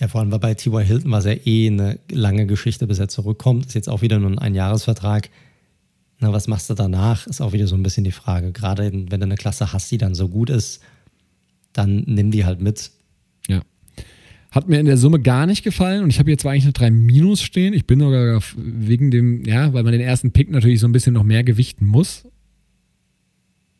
Ja, 0.00 0.08
vor 0.08 0.20
allem 0.20 0.32
war 0.32 0.40
bei 0.40 0.54
T.Y. 0.54 0.84
Hilton 0.84 1.10
war 1.10 1.20
es 1.20 1.24
ja 1.24 1.34
eh 1.44 1.68
eine 1.68 1.98
lange 2.10 2.46
Geschichte, 2.46 2.86
bis 2.86 2.98
er 2.98 3.08
zurückkommt. 3.08 3.66
Ist 3.66 3.74
jetzt 3.74 3.88
auch 3.88 4.02
wieder 4.02 4.18
nur 4.18 4.30
ein 4.30 4.38
Einjahresvertrag. 4.38 5.30
Na, 6.18 6.32
was 6.32 6.48
machst 6.48 6.70
du 6.70 6.74
danach? 6.74 7.26
Ist 7.26 7.40
auch 7.40 7.52
wieder 7.52 7.66
so 7.66 7.76
ein 7.76 7.82
bisschen 7.82 8.04
die 8.04 8.12
Frage. 8.12 8.52
Gerade 8.52 8.90
wenn 8.92 9.20
du 9.20 9.26
eine 9.26 9.36
Klasse 9.36 9.72
hast, 9.72 9.90
die 9.90 9.98
dann 9.98 10.14
so 10.14 10.28
gut 10.28 10.50
ist, 10.50 10.82
dann 11.72 12.04
nimm 12.06 12.30
die 12.30 12.44
halt 12.44 12.60
mit. 12.60 12.90
Hat 14.54 14.68
mir 14.68 14.78
in 14.78 14.86
der 14.86 14.96
Summe 14.96 15.18
gar 15.18 15.46
nicht 15.46 15.64
gefallen 15.64 16.04
und 16.04 16.10
ich 16.10 16.20
habe 16.20 16.30
jetzt 16.30 16.42
zwar 16.42 16.52
eigentlich 16.52 16.62
eine 16.62 16.72
3 16.72 16.90
Minus 16.92 17.42
stehen. 17.42 17.74
Ich 17.74 17.86
bin 17.86 17.98
sogar 17.98 18.40
wegen 18.56 19.10
dem, 19.10 19.44
ja, 19.44 19.72
weil 19.72 19.82
man 19.82 19.90
den 19.90 20.00
ersten 20.00 20.30
Pick 20.30 20.48
natürlich 20.48 20.78
so 20.78 20.86
ein 20.86 20.92
bisschen 20.92 21.12
noch 21.12 21.24
mehr 21.24 21.42
gewichten 21.42 21.86
muss. 21.86 22.24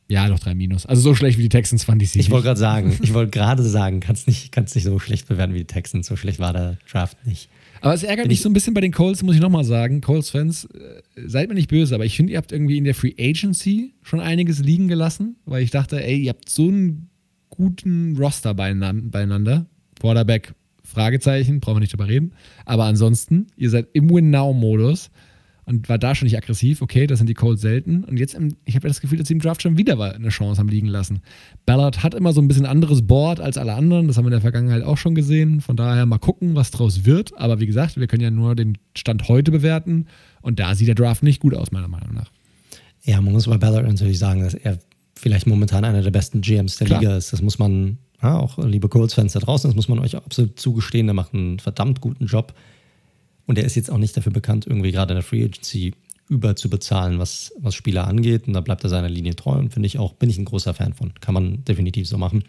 Ja, 0.09 0.29
doch 0.29 0.41
3 0.41 0.57
Minus. 0.57 0.85
Also 0.85 1.01
so 1.01 1.15
schlecht 1.15 1.39
wie 1.39 1.43
die 1.43 1.49
Texans 1.49 1.85
fand 1.85 2.03
ich 2.03 2.11
sie. 2.11 2.19
Ich 2.19 2.31
wollte 2.31 2.47
gerade 2.47 2.59
sagen, 2.59 2.99
ich 3.01 3.15
wollte 3.15 3.31
gerade 3.31 3.63
sagen, 3.63 4.01
kannst 4.01 4.27
nicht, 4.27 4.51
kannst 4.51 4.75
nicht 4.75 4.83
so 4.83 4.99
schlecht 4.99 5.29
bewerten 5.29 5.55
wie 5.55 5.59
die 5.59 5.67
Texans. 5.67 6.09
So 6.09 6.17
schlecht 6.17 6.41
war 6.41 6.53
der 6.53 6.79
Draft 6.91 7.25
nicht. 7.25 7.49
Aber 7.81 7.95
es 7.95 8.03
ärgert 8.03 8.25
Bin 8.25 8.31
mich 8.31 8.43
so 8.43 8.49
ein 8.49 8.53
bisschen 8.53 8.75
bei 8.75 8.81
den 8.81 8.91
Colts, 8.91 9.23
muss 9.23 9.37
ich 9.37 9.41
nochmal 9.41 9.65
sagen. 9.65 10.01
Colts-Fans, 10.01 10.65
äh, 10.65 11.03
seid 11.25 11.51
mir 11.51 11.55
nicht 11.55 11.71
böse, 11.71 11.95
aber 11.95 12.05
ich 12.05 12.17
finde, 12.17 12.33
ihr 12.33 12.39
habt 12.39 12.51
irgendwie 12.51 12.79
in 12.79 12.85
der 12.85 12.97
Free 12.97 13.15
Agency 13.17 13.95
schon 14.03 14.19
einiges 14.19 14.59
liegen 14.59 14.89
gelassen, 14.89 15.37
weil 15.45 15.63
ich 15.63 15.71
dachte, 15.71 16.05
ey, 16.05 16.19
ihr 16.19 16.31
habt 16.31 16.49
so 16.49 16.67
einen 16.67 17.11
guten 17.49 18.17
Roster 18.17 18.55
beieinander. 18.55 19.67
Quarterback, 20.01 20.55
Fragezeichen, 20.85 21.61
brauchen 21.61 21.77
wir 21.77 21.81
nicht 21.81 21.93
drüber 21.93 22.09
reden. 22.09 22.33
Aber 22.65 22.85
ansonsten, 22.85 23.47
ihr 23.57 23.71
seid 23.71 23.89
im 23.95 24.11
Win-Now-Modus 24.11 25.11
und 25.65 25.89
war 25.89 25.99
da 25.99 26.15
schon 26.15 26.27
nicht 26.27 26.37
aggressiv. 26.37 26.83
Okay, 26.83 27.07
das 27.07 27.19
sind 27.19 27.27
die 27.27 27.35
Colts 27.35 27.63
selten. 27.63 28.05
Und 28.05 28.19
jetzt, 28.19 28.35
im, 28.35 28.57
ich 28.65 28.77
habe 28.77 28.87
ja 28.87 28.91
das 28.91 29.01
Gefühl, 29.01 29.19
dass 29.19 29.29
sie 29.29 29.35
im 29.35 29.41
Draft 29.41 29.63
schon 29.63 29.79
wieder 29.79 29.99
eine 29.99 30.29
Chance 30.29 30.59
haben 30.59 30.69
liegen 30.69 30.89
lassen. 30.89 31.23
Ballard 31.65 32.03
hat 32.03 32.15
immer 32.15 32.33
so 32.33 32.43
ein 32.43 32.49
bisschen 32.49 32.67
anderes 32.67 33.07
Board 33.07 33.41
als 33.41 33.57
alle 33.57 33.75
anderen. 33.75 34.07
Das 34.07 34.17
haben 34.17 34.25
wir 34.25 34.29
in 34.29 34.33
der 34.33 34.41
Vergangenheit 34.43 34.83
auch 34.83 34.99
schon 34.99 35.15
gesehen. 35.15 35.61
Von 35.61 35.77
daher 35.77 36.05
mal 36.05 36.19
gucken, 36.19 36.55
was 36.55 36.71
draus 36.71 37.05
wird. 37.07 37.37
Aber 37.39 37.61
wie 37.61 37.67
gesagt, 37.67 37.99
wir 37.99 38.07
können 38.07 38.23
ja 38.23 38.31
nur 38.31 38.55
den 38.55 38.77
Stand 38.95 39.29
heute 39.29 39.51
bewerten. 39.51 40.07
Und 40.43 40.61
da 40.61 40.75
sieht 40.75 40.89
der 40.89 40.95
Draft 40.95 41.23
nicht 41.23 41.41
gut 41.41 41.55
aus, 41.55 41.73
meiner 41.73 41.89
Meinung 41.89 42.15
nach. 42.15 42.31
Ja, 43.03 43.21
man 43.21 43.33
muss 43.33 43.47
bei 43.47 43.59
Ballard 43.59 43.87
natürlich 43.87 44.19
sagen, 44.19 44.43
dass 44.43 44.55
er 44.55 44.79
vielleicht 45.15 45.47
momentan 45.47 45.85
einer 45.85 46.03
der 46.03 46.11
besten 46.11 46.43
GMs 46.43 46.77
der 46.77 46.87
Klar. 46.87 47.01
Liga 47.01 47.17
ist. 47.17 47.33
Das 47.33 47.41
muss 47.41 47.59
man 47.59 47.99
ja, 48.25 48.39
auch 48.39 48.59
liebe 48.59 48.89
Colts-Fans 48.89 49.35
da 49.35 49.41
draußen, 49.41 49.69
das 49.69 49.77
muss 49.77 49.89
man 49.89 49.99
euch 49.99 50.17
absolut 50.17 50.59
zugestehen, 50.59 51.07
der 51.07 51.15
macht 51.15 51.35
einen 51.35 51.61
verdammt 51.61 52.01
guten 52.01 52.27
Job. 52.27 52.55
Und 53.47 53.59
er 53.59 53.65
ist 53.65 53.75
jetzt 53.75 53.91
auch 53.91 53.99
nicht 53.99 54.17
dafür 54.17 54.33
bekannt, 54.33 54.67
irgendwie 54.67 54.93
gerade 54.93 55.13
in 55.13 55.17
der 55.17 55.23
Free 55.23 55.45
Agency 55.45 55.93
überzubezahlen, 56.29 57.19
was, 57.19 57.53
was 57.59 57.75
Spieler 57.75 58.07
angeht. 58.07 58.47
Und 58.47 58.55
da 58.55 58.63
bleibt 58.63 58.83
er 58.83 58.89
seiner 58.89 59.11
Linie 59.11 59.37
treu 59.37 59.59
und 59.59 59.75
finde 59.75 59.87
ich 59.87 59.99
auch, 59.99 60.15
bin 60.15 60.31
ich 60.31 60.39
ein 60.39 60.47
großer 60.47 60.73
Fan 60.73 60.95
von. 60.95 61.13
Kann 61.21 61.35
man 61.35 61.65
definitiv 61.67 62.09
so 62.09 62.17
machen. 62.17 62.45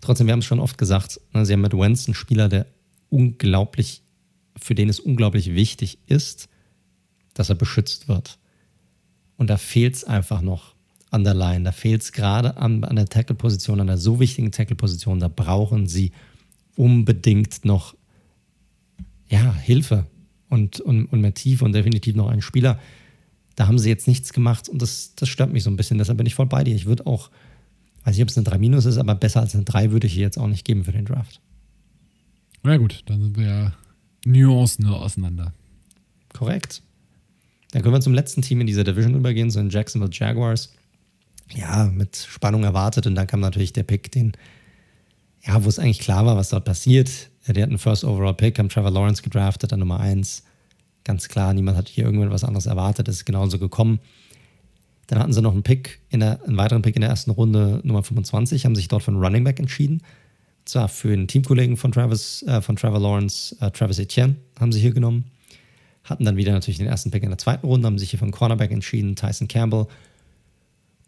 Trotzdem, 0.00 0.28
wir 0.28 0.32
haben 0.32 0.38
es 0.38 0.46
schon 0.46 0.60
oft 0.60 0.78
gesagt, 0.78 1.20
ne, 1.34 1.44
sie 1.44 1.54
haben 1.54 1.60
mit 1.60 1.76
Wentz 1.76 2.06
einen 2.06 2.14
Spieler, 2.14 2.48
der 2.48 2.66
unglaublich, 3.10 4.02
für 4.56 4.76
den 4.76 4.88
es 4.88 5.00
unglaublich 5.00 5.54
wichtig 5.54 5.98
ist, 6.06 6.48
dass 7.34 7.48
er 7.48 7.56
beschützt 7.56 8.06
wird. 8.06 8.38
Und 9.36 9.50
da 9.50 9.56
fehlt 9.56 9.96
es 9.96 10.04
einfach 10.04 10.40
noch 10.40 10.74
an 11.10 11.24
der 11.24 11.34
Line. 11.34 11.64
Da 11.64 11.72
fehlt 11.72 12.02
es 12.02 12.12
gerade 12.12 12.56
an, 12.56 12.84
an 12.84 12.96
der 12.96 13.06
Tackle-Position, 13.06 13.80
an 13.80 13.86
der 13.86 13.98
so 13.98 14.20
wichtigen 14.20 14.52
Tackle-Position. 14.52 15.20
Da 15.20 15.28
brauchen 15.28 15.86
sie 15.86 16.12
unbedingt 16.76 17.64
noch 17.64 17.94
ja, 19.28 19.54
Hilfe 19.54 20.06
und, 20.48 20.80
und, 20.80 21.06
und 21.06 21.20
mehr 21.20 21.34
Tiefe 21.34 21.64
und 21.64 21.72
definitiv 21.72 22.14
noch 22.14 22.28
einen 22.28 22.42
Spieler. 22.42 22.78
Da 23.56 23.66
haben 23.66 23.78
sie 23.78 23.88
jetzt 23.88 24.06
nichts 24.06 24.32
gemacht 24.32 24.68
und 24.68 24.80
das, 24.80 25.14
das 25.16 25.28
stört 25.28 25.52
mich 25.52 25.64
so 25.64 25.70
ein 25.70 25.76
bisschen. 25.76 25.98
Deshalb 25.98 26.18
bin 26.18 26.26
ich 26.26 26.34
voll 26.34 26.46
bei 26.46 26.64
dir. 26.64 26.74
Ich 26.74 26.86
würde 26.86 27.06
auch, 27.06 27.30
weiß 28.04 28.14
nicht, 28.14 28.22
ob 28.22 28.28
es 28.28 28.38
eine 28.38 28.44
3 28.44 28.58
Minus 28.58 28.84
ist, 28.84 28.98
aber 28.98 29.14
besser 29.14 29.40
als 29.40 29.54
eine 29.54 29.64
3 29.64 29.90
würde 29.90 30.06
ich 30.06 30.12
hier 30.12 30.22
jetzt 30.22 30.38
auch 30.38 30.46
nicht 30.46 30.64
geben 30.64 30.84
für 30.84 30.92
den 30.92 31.04
Draft. 31.04 31.40
Na 32.62 32.76
gut, 32.76 33.02
dann 33.06 33.22
sind 33.22 33.36
wir 33.36 33.46
ja 33.46 33.72
Nuancen 34.24 34.86
auseinander. 34.86 35.52
Korrekt. 36.32 36.82
Dann 37.72 37.82
können 37.82 37.94
wir 37.94 38.00
zum 38.00 38.14
letzten 38.14 38.42
Team 38.42 38.60
in 38.60 38.66
dieser 38.66 38.84
Division 38.84 39.14
übergehen, 39.14 39.50
zu 39.50 39.58
den 39.58 39.70
Jacksonville 39.70 40.12
Jaguars 40.12 40.72
ja, 41.54 41.86
mit 41.86 42.16
Spannung 42.16 42.64
erwartet. 42.64 43.06
Und 43.06 43.14
dann 43.14 43.26
kam 43.26 43.40
natürlich 43.40 43.72
der 43.72 43.82
Pick, 43.82 44.10
den, 44.12 44.32
ja, 45.44 45.62
wo 45.64 45.68
es 45.68 45.78
eigentlich 45.78 46.00
klar 46.00 46.26
war, 46.26 46.36
was 46.36 46.50
dort 46.50 46.64
passiert. 46.64 47.30
Die 47.46 47.62
hatten 47.62 47.72
einen 47.72 47.78
First 47.78 48.04
Overall 48.04 48.34
Pick, 48.34 48.58
haben 48.58 48.68
Trevor 48.68 48.90
Lawrence 48.90 49.22
gedraftet 49.22 49.72
an 49.72 49.80
Nummer 49.80 50.00
1. 50.00 50.42
Ganz 51.04 51.28
klar, 51.28 51.54
niemand 51.54 51.78
hat 51.78 51.88
hier 51.88 52.04
irgendwas 52.04 52.44
anderes 52.44 52.66
erwartet. 52.66 53.08
Das 53.08 53.16
ist 53.16 53.24
genauso 53.24 53.58
gekommen. 53.58 54.00
Dann 55.06 55.18
hatten 55.18 55.32
sie 55.32 55.40
noch 55.40 55.52
einen 55.52 55.62
Pick, 55.62 56.00
in 56.10 56.20
der, 56.20 56.44
einen 56.44 56.58
weiteren 56.58 56.82
Pick 56.82 56.94
in 56.94 57.00
der 57.00 57.08
ersten 57.08 57.30
Runde, 57.30 57.80
Nummer 57.82 58.02
25, 58.02 58.66
haben 58.66 58.76
sich 58.76 58.88
dort 58.88 59.02
für 59.02 59.10
einen 59.10 59.22
Running 59.22 59.42
Back 59.42 59.58
entschieden. 59.58 60.02
Und 60.60 60.68
zwar 60.68 60.88
für 60.88 61.10
einen 61.10 61.26
Teamkollegen 61.26 61.78
von, 61.78 61.92
Travis, 61.92 62.42
äh, 62.42 62.60
von 62.60 62.76
Trevor 62.76 63.00
Lawrence, 63.00 63.56
äh, 63.60 63.70
Travis 63.70 63.98
Etienne, 63.98 64.36
haben 64.60 64.70
sie 64.70 64.80
hier 64.80 64.92
genommen. 64.92 65.24
Hatten 66.04 66.26
dann 66.26 66.36
wieder 66.36 66.52
natürlich 66.52 66.76
den 66.76 66.86
ersten 66.86 67.10
Pick 67.10 67.22
in 67.22 67.30
der 67.30 67.38
zweiten 67.38 67.66
Runde, 67.66 67.86
haben 67.86 67.98
sich 67.98 68.10
hier 68.10 68.18
für 68.18 68.26
einen 68.26 68.32
Cornerback 68.32 68.70
entschieden, 68.70 69.16
Tyson 69.16 69.48
Campbell. 69.48 69.86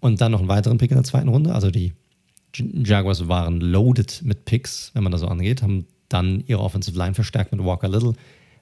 Und 0.01 0.21
dann 0.21 0.33
noch 0.33 0.41
einen 0.41 0.49
weiteren 0.49 0.79
Pick 0.79 0.91
in 0.91 0.97
der 0.97 1.05
zweiten 1.05 1.29
Runde. 1.29 1.55
Also 1.55 1.71
die 1.71 1.93
Jaguars 2.57 3.29
waren 3.29 3.61
loaded 3.61 4.23
mit 4.25 4.45
Picks, 4.45 4.91
wenn 4.95 5.03
man 5.03 5.13
das 5.13 5.21
so 5.21 5.29
angeht, 5.29 5.63
haben 5.63 5.87
dann 6.09 6.43
ihre 6.47 6.61
Offensive 6.61 6.99
Line 6.99 7.15
verstärkt 7.15 7.53
mit 7.53 7.63
Walker 7.63 7.89
Little. 7.89 8.15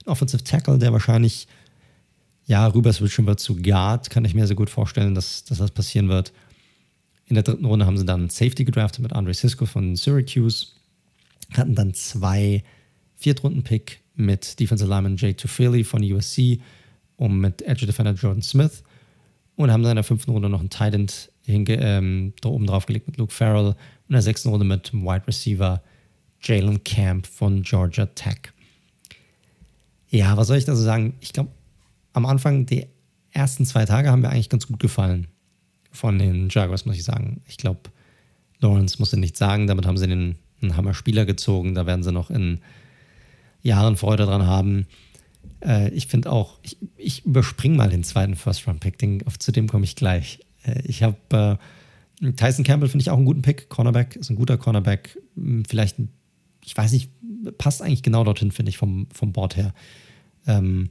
Ein 0.04 0.10
Offensive 0.10 0.44
Tackle, 0.44 0.78
der 0.78 0.92
wahrscheinlich 0.92 1.48
ja 2.46 2.66
rüber 2.66 2.92
switchen 2.92 3.26
wird 3.26 3.40
zu 3.40 3.56
Guard, 3.56 4.10
kann 4.10 4.24
ich 4.24 4.34
mir 4.34 4.46
sehr 4.46 4.56
gut 4.56 4.70
vorstellen, 4.70 5.14
dass, 5.14 5.44
dass 5.44 5.58
das 5.58 5.70
passieren 5.70 6.08
wird. 6.08 6.32
In 7.26 7.34
der 7.34 7.42
dritten 7.42 7.64
Runde 7.64 7.86
haben 7.86 7.98
sie 7.98 8.06
dann 8.06 8.30
Safety 8.30 8.64
gedraftet 8.64 9.02
mit 9.02 9.12
Andre 9.12 9.34
Cisco 9.34 9.66
von 9.66 9.96
Syracuse. 9.96 10.68
Hatten 11.52 11.74
dann 11.74 11.94
zwei 11.94 12.62
Viertrunden-Pick 13.16 14.00
mit 14.14 14.58
Defensive 14.60 14.88
Lineman 14.88 15.16
Jay 15.16 15.34
Tufili 15.34 15.84
von 15.84 16.02
USC 16.02 16.60
und 17.16 17.38
mit 17.38 17.62
Edge 17.62 17.86
Defender 17.86 18.12
Jordan 18.12 18.42
Smith 18.42 18.82
und 19.58 19.72
haben 19.72 19.82
dann 19.82 19.90
in 19.90 19.96
der 19.96 20.04
fünften 20.04 20.30
Runde 20.30 20.48
noch 20.48 20.60
einen 20.60 20.70
Titan 20.70 21.08
ähm, 21.48 22.32
da 22.40 22.48
oben 22.48 22.66
drauf 22.66 22.86
gelegt 22.86 23.08
mit 23.08 23.16
Luke 23.16 23.32
Farrell. 23.32 23.74
In 24.08 24.12
der 24.12 24.22
sechsten 24.22 24.50
Runde 24.50 24.64
mit 24.64 24.92
Wide 24.94 25.26
Receiver 25.26 25.82
Jalen 26.40 26.84
Camp 26.84 27.26
von 27.26 27.62
Georgia 27.62 28.06
Tech. 28.06 28.38
Ja, 30.10 30.36
was 30.36 30.46
soll 30.46 30.58
ich 30.58 30.64
da 30.64 30.76
so 30.76 30.82
sagen? 30.82 31.14
Ich 31.20 31.32
glaube, 31.32 31.50
am 32.12 32.24
Anfang 32.24 32.66
die 32.66 32.86
ersten 33.32 33.66
zwei 33.66 33.84
Tage 33.84 34.10
haben 34.10 34.22
mir 34.22 34.28
eigentlich 34.28 34.48
ganz 34.48 34.68
gut 34.68 34.78
gefallen 34.78 35.26
von 35.90 36.18
den 36.20 36.48
Jaguars, 36.50 36.86
muss 36.86 36.96
ich 36.96 37.04
sagen. 37.04 37.42
Ich 37.48 37.56
glaube, 37.56 37.80
Lawrence 38.60 39.00
musste 39.00 39.18
nichts 39.18 39.40
sagen, 39.40 39.66
damit 39.66 39.86
haben 39.86 39.98
sie 39.98 40.06
den, 40.06 40.36
einen 40.62 40.76
Hammer-Spieler 40.76 41.26
gezogen. 41.26 41.74
Da 41.74 41.84
werden 41.84 42.04
sie 42.04 42.12
noch 42.12 42.30
in 42.30 42.60
Jahren 43.62 43.96
Freude 43.96 44.24
dran 44.24 44.46
haben. 44.46 44.86
Äh, 45.64 45.90
ich 45.90 46.06
finde 46.06 46.30
auch, 46.30 46.58
ich, 46.62 46.76
ich 46.96 47.24
überspringe 47.24 47.76
mal 47.76 47.90
den 47.90 48.04
zweiten 48.04 48.36
First-Round-Pick, 48.36 49.24
zu 49.38 49.52
dem 49.52 49.68
komme 49.68 49.84
ich 49.84 49.96
gleich. 49.96 50.40
Äh, 50.64 50.82
ich 50.84 51.02
habe 51.02 51.58
äh, 52.22 52.32
Tyson 52.32 52.64
Campbell, 52.64 52.88
finde 52.88 53.02
ich 53.02 53.10
auch 53.10 53.16
einen 53.16 53.26
guten 53.26 53.42
Pick. 53.42 53.68
Cornerback 53.68 54.16
ist 54.16 54.30
ein 54.30 54.36
guter 54.36 54.58
Cornerback. 54.58 55.18
Hm, 55.36 55.64
vielleicht, 55.64 55.96
ich 56.64 56.76
weiß 56.76 56.92
nicht, 56.92 57.10
passt 57.58 57.82
eigentlich 57.82 58.02
genau 58.02 58.24
dorthin, 58.24 58.52
finde 58.52 58.70
ich, 58.70 58.78
vom, 58.78 59.06
vom 59.12 59.32
Board 59.32 59.56
her. 59.56 59.74
Ähm, 60.46 60.90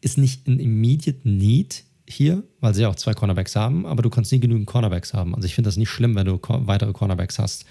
ist 0.00 0.18
nicht 0.18 0.48
ein 0.48 0.58
immediate 0.58 1.28
Need. 1.28 1.84
hier, 2.08 2.42
weil 2.60 2.74
sie 2.74 2.86
auch 2.86 2.96
zwei 2.96 3.14
Cornerbacks 3.14 3.56
haben, 3.56 3.86
aber 3.86 4.02
du 4.02 4.10
kannst 4.10 4.32
nie 4.32 4.40
genügend 4.40 4.66
Cornerbacks 4.66 5.14
haben. 5.14 5.34
Also 5.34 5.46
ich 5.46 5.54
finde 5.54 5.68
das 5.68 5.76
nicht 5.76 5.88
schlimm, 5.88 6.14
wenn 6.14 6.26
du 6.26 6.38
weitere 6.42 6.92
Cornerbacks 6.92 7.38
hast 7.38 7.64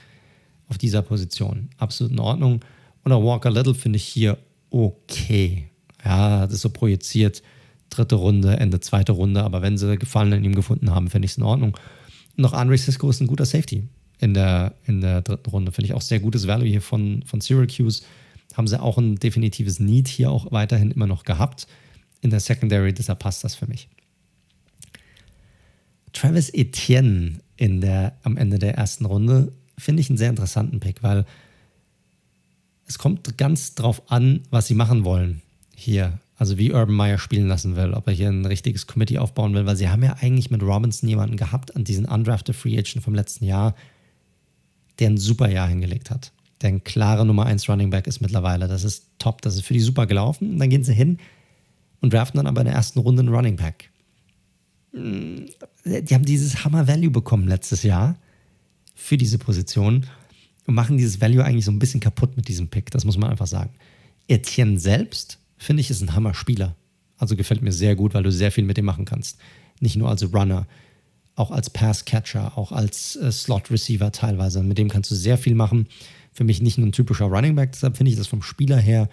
auf 0.67 0.77
dieser 0.77 1.01
Position. 1.01 1.69
Absolut 1.77 2.13
in 2.13 2.19
Ordnung. 2.19 2.61
Und 3.03 3.11
auch 3.11 3.23
Walker 3.23 3.51
Little 3.51 3.75
finde 3.75 3.97
ich 3.97 4.05
hier 4.05 4.37
okay. 4.69 5.70
Ja, 6.03 6.45
das 6.45 6.55
ist 6.55 6.61
so 6.61 6.69
projiziert. 6.69 7.41
Dritte 7.89 8.15
Runde, 8.15 8.57
Ende 8.57 8.79
zweite 8.79 9.11
Runde. 9.11 9.43
Aber 9.43 9.61
wenn 9.61 9.77
sie 9.77 9.97
Gefallen 9.97 10.31
in 10.33 10.43
ihm 10.43 10.55
gefunden 10.55 10.91
haben, 10.91 11.09
finde 11.09 11.25
ich 11.25 11.31
es 11.31 11.37
in 11.37 11.43
Ordnung. 11.43 11.77
Auch 12.41 12.53
Andre 12.53 12.77
Cisco 12.77 13.09
ist 13.09 13.21
ein 13.21 13.27
guter 13.27 13.45
Safety 13.45 13.83
in 14.19 14.33
der, 14.33 14.75
in 14.85 15.01
der 15.01 15.21
dritten 15.21 15.49
Runde. 15.49 15.71
Finde 15.71 15.87
ich 15.87 15.93
auch 15.93 16.01
sehr 16.01 16.19
gutes 16.19 16.47
Value 16.47 16.67
hier 16.67 16.81
von, 16.81 17.23
von 17.25 17.41
Syracuse. 17.41 18.03
Haben 18.55 18.67
sie 18.67 18.81
auch 18.81 18.97
ein 18.97 19.17
definitives 19.17 19.79
Need 19.79 20.07
hier 20.07 20.31
auch 20.31 20.51
weiterhin 20.51 20.91
immer 20.91 21.07
noch 21.07 21.23
gehabt 21.23 21.67
in 22.21 22.29
der 22.29 22.39
Secondary. 22.39 22.93
Deshalb 22.93 23.19
passt 23.19 23.43
das 23.43 23.55
für 23.55 23.67
mich. 23.67 23.89
Travis 26.13 26.49
Etienne 26.49 27.39
in 27.57 27.81
der, 27.81 28.17
am 28.23 28.37
Ende 28.37 28.59
der 28.59 28.75
ersten 28.75 29.05
Runde 29.05 29.51
finde 29.77 30.01
ich 30.01 30.09
einen 30.09 30.17
sehr 30.17 30.29
interessanten 30.29 30.79
Pick, 30.79 31.03
weil 31.03 31.25
es 32.87 32.97
kommt 32.97 33.37
ganz 33.37 33.75
drauf 33.75 34.01
an, 34.11 34.41
was 34.49 34.67
sie 34.67 34.75
machen 34.75 35.05
wollen 35.05 35.41
hier. 35.81 36.19
Also 36.37 36.57
wie 36.57 36.71
Urban 36.71 36.95
Meyer 36.95 37.19
spielen 37.19 37.47
lassen 37.47 37.75
will, 37.75 37.93
ob 37.93 38.07
er 38.07 38.13
hier 38.13 38.29
ein 38.29 38.45
richtiges 38.45 38.87
Committee 38.87 39.19
aufbauen 39.19 39.53
will, 39.53 39.65
weil 39.65 39.75
sie 39.75 39.89
haben 39.89 40.03
ja 40.03 40.15
eigentlich 40.21 40.49
mit 40.49 40.63
Robinson 40.63 41.07
jemanden 41.07 41.37
gehabt 41.37 41.75
an 41.75 41.83
diesen 41.83 42.05
Undrafted 42.05 42.55
Free 42.55 42.77
Agent 42.77 43.03
vom 43.03 43.13
letzten 43.13 43.45
Jahr, 43.45 43.75
der 44.99 45.09
ein 45.09 45.17
super 45.17 45.49
Jahr 45.49 45.67
hingelegt 45.67 46.09
hat. 46.09 46.31
Der 46.61 46.69
ein 46.69 46.83
klarer 46.83 47.25
Nummer 47.25 47.45
1 47.45 47.67
Running 47.69 47.89
Back 47.89 48.07
ist 48.07 48.21
mittlerweile. 48.21 48.67
Das 48.67 48.83
ist 48.83 49.07
top, 49.19 49.41
das 49.41 49.55
ist 49.55 49.65
für 49.65 49.73
die 49.73 49.79
super 49.79 50.07
gelaufen. 50.07 50.51
Und 50.51 50.59
dann 50.59 50.69
gehen 50.69 50.83
sie 50.83 50.93
hin 50.93 51.17
und 52.01 52.13
draften 52.13 52.37
dann 52.37 52.47
aber 52.47 52.61
in 52.61 52.65
der 52.65 52.75
ersten 52.75 52.99
Runde 52.99 53.21
einen 53.21 53.33
Running 53.33 53.55
Back. 53.55 53.89
Hm, 54.93 55.45
die 55.85 56.13
haben 56.13 56.25
dieses 56.25 56.63
Hammer 56.63 56.87
Value 56.87 57.11
bekommen 57.11 57.47
letztes 57.47 57.83
Jahr 57.83 58.17
für 58.95 59.17
diese 59.17 59.37
Position 59.37 60.05
und 60.67 60.75
machen 60.75 60.97
dieses 60.97 61.21
Value 61.21 61.43
eigentlich 61.43 61.65
so 61.65 61.71
ein 61.71 61.79
bisschen 61.79 61.99
kaputt 61.99 62.35
mit 62.35 62.47
diesem 62.47 62.67
Pick. 62.67 62.91
Das 62.91 63.05
muss 63.05 63.17
man 63.17 63.29
einfach 63.29 63.47
sagen. 63.47 63.71
Etienne 64.27 64.79
selbst, 64.79 65.39
finde 65.61 65.81
ich, 65.81 65.89
ist 65.89 66.01
ein 66.01 66.13
Hammer-Spieler. 66.15 66.75
Also 67.17 67.35
gefällt 67.35 67.61
mir 67.61 67.71
sehr 67.71 67.95
gut, 67.95 68.13
weil 68.13 68.23
du 68.23 68.31
sehr 68.31 68.51
viel 68.51 68.63
mit 68.63 68.77
ihm 68.77 68.85
machen 68.85 69.05
kannst. 69.05 69.39
Nicht 69.79 69.95
nur 69.95 70.09
als 70.09 70.33
Runner, 70.33 70.67
auch 71.35 71.51
als 71.51 71.69
Pass-Catcher, 71.69 72.57
auch 72.57 72.71
als 72.71 73.15
äh, 73.15 73.31
Slot-Receiver 73.31 74.11
teilweise. 74.11 74.63
Mit 74.63 74.77
dem 74.77 74.89
kannst 74.89 75.11
du 75.11 75.15
sehr 75.15 75.37
viel 75.37 75.55
machen. 75.55 75.87
Für 76.33 76.43
mich 76.43 76.61
nicht 76.61 76.77
nur 76.77 76.87
ein 76.87 76.91
typischer 76.91 77.25
Running 77.25 77.55
Back, 77.55 77.73
deshalb 77.73 77.97
finde 77.97 78.11
ich 78.11 78.17
das 78.17 78.27
vom 78.27 78.41
Spieler 78.41 78.77
her. 78.77 79.09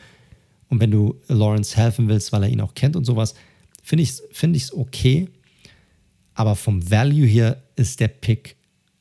Und 0.68 0.80
wenn 0.80 0.90
du 0.90 1.20
Lawrence 1.28 1.76
helfen 1.76 2.08
willst, 2.08 2.32
weil 2.32 2.44
er 2.44 2.48
ihn 2.48 2.60
auch 2.60 2.74
kennt 2.74 2.96
und 2.96 3.04
sowas, 3.04 3.34
finde 3.82 4.02
ich 4.02 4.10
es 4.10 4.22
find 4.32 4.72
okay. 4.74 5.28
Aber 6.34 6.54
vom 6.54 6.88
Value 6.90 7.26
hier 7.26 7.62
ist 7.76 8.00
der 8.00 8.08
Pick 8.08 8.56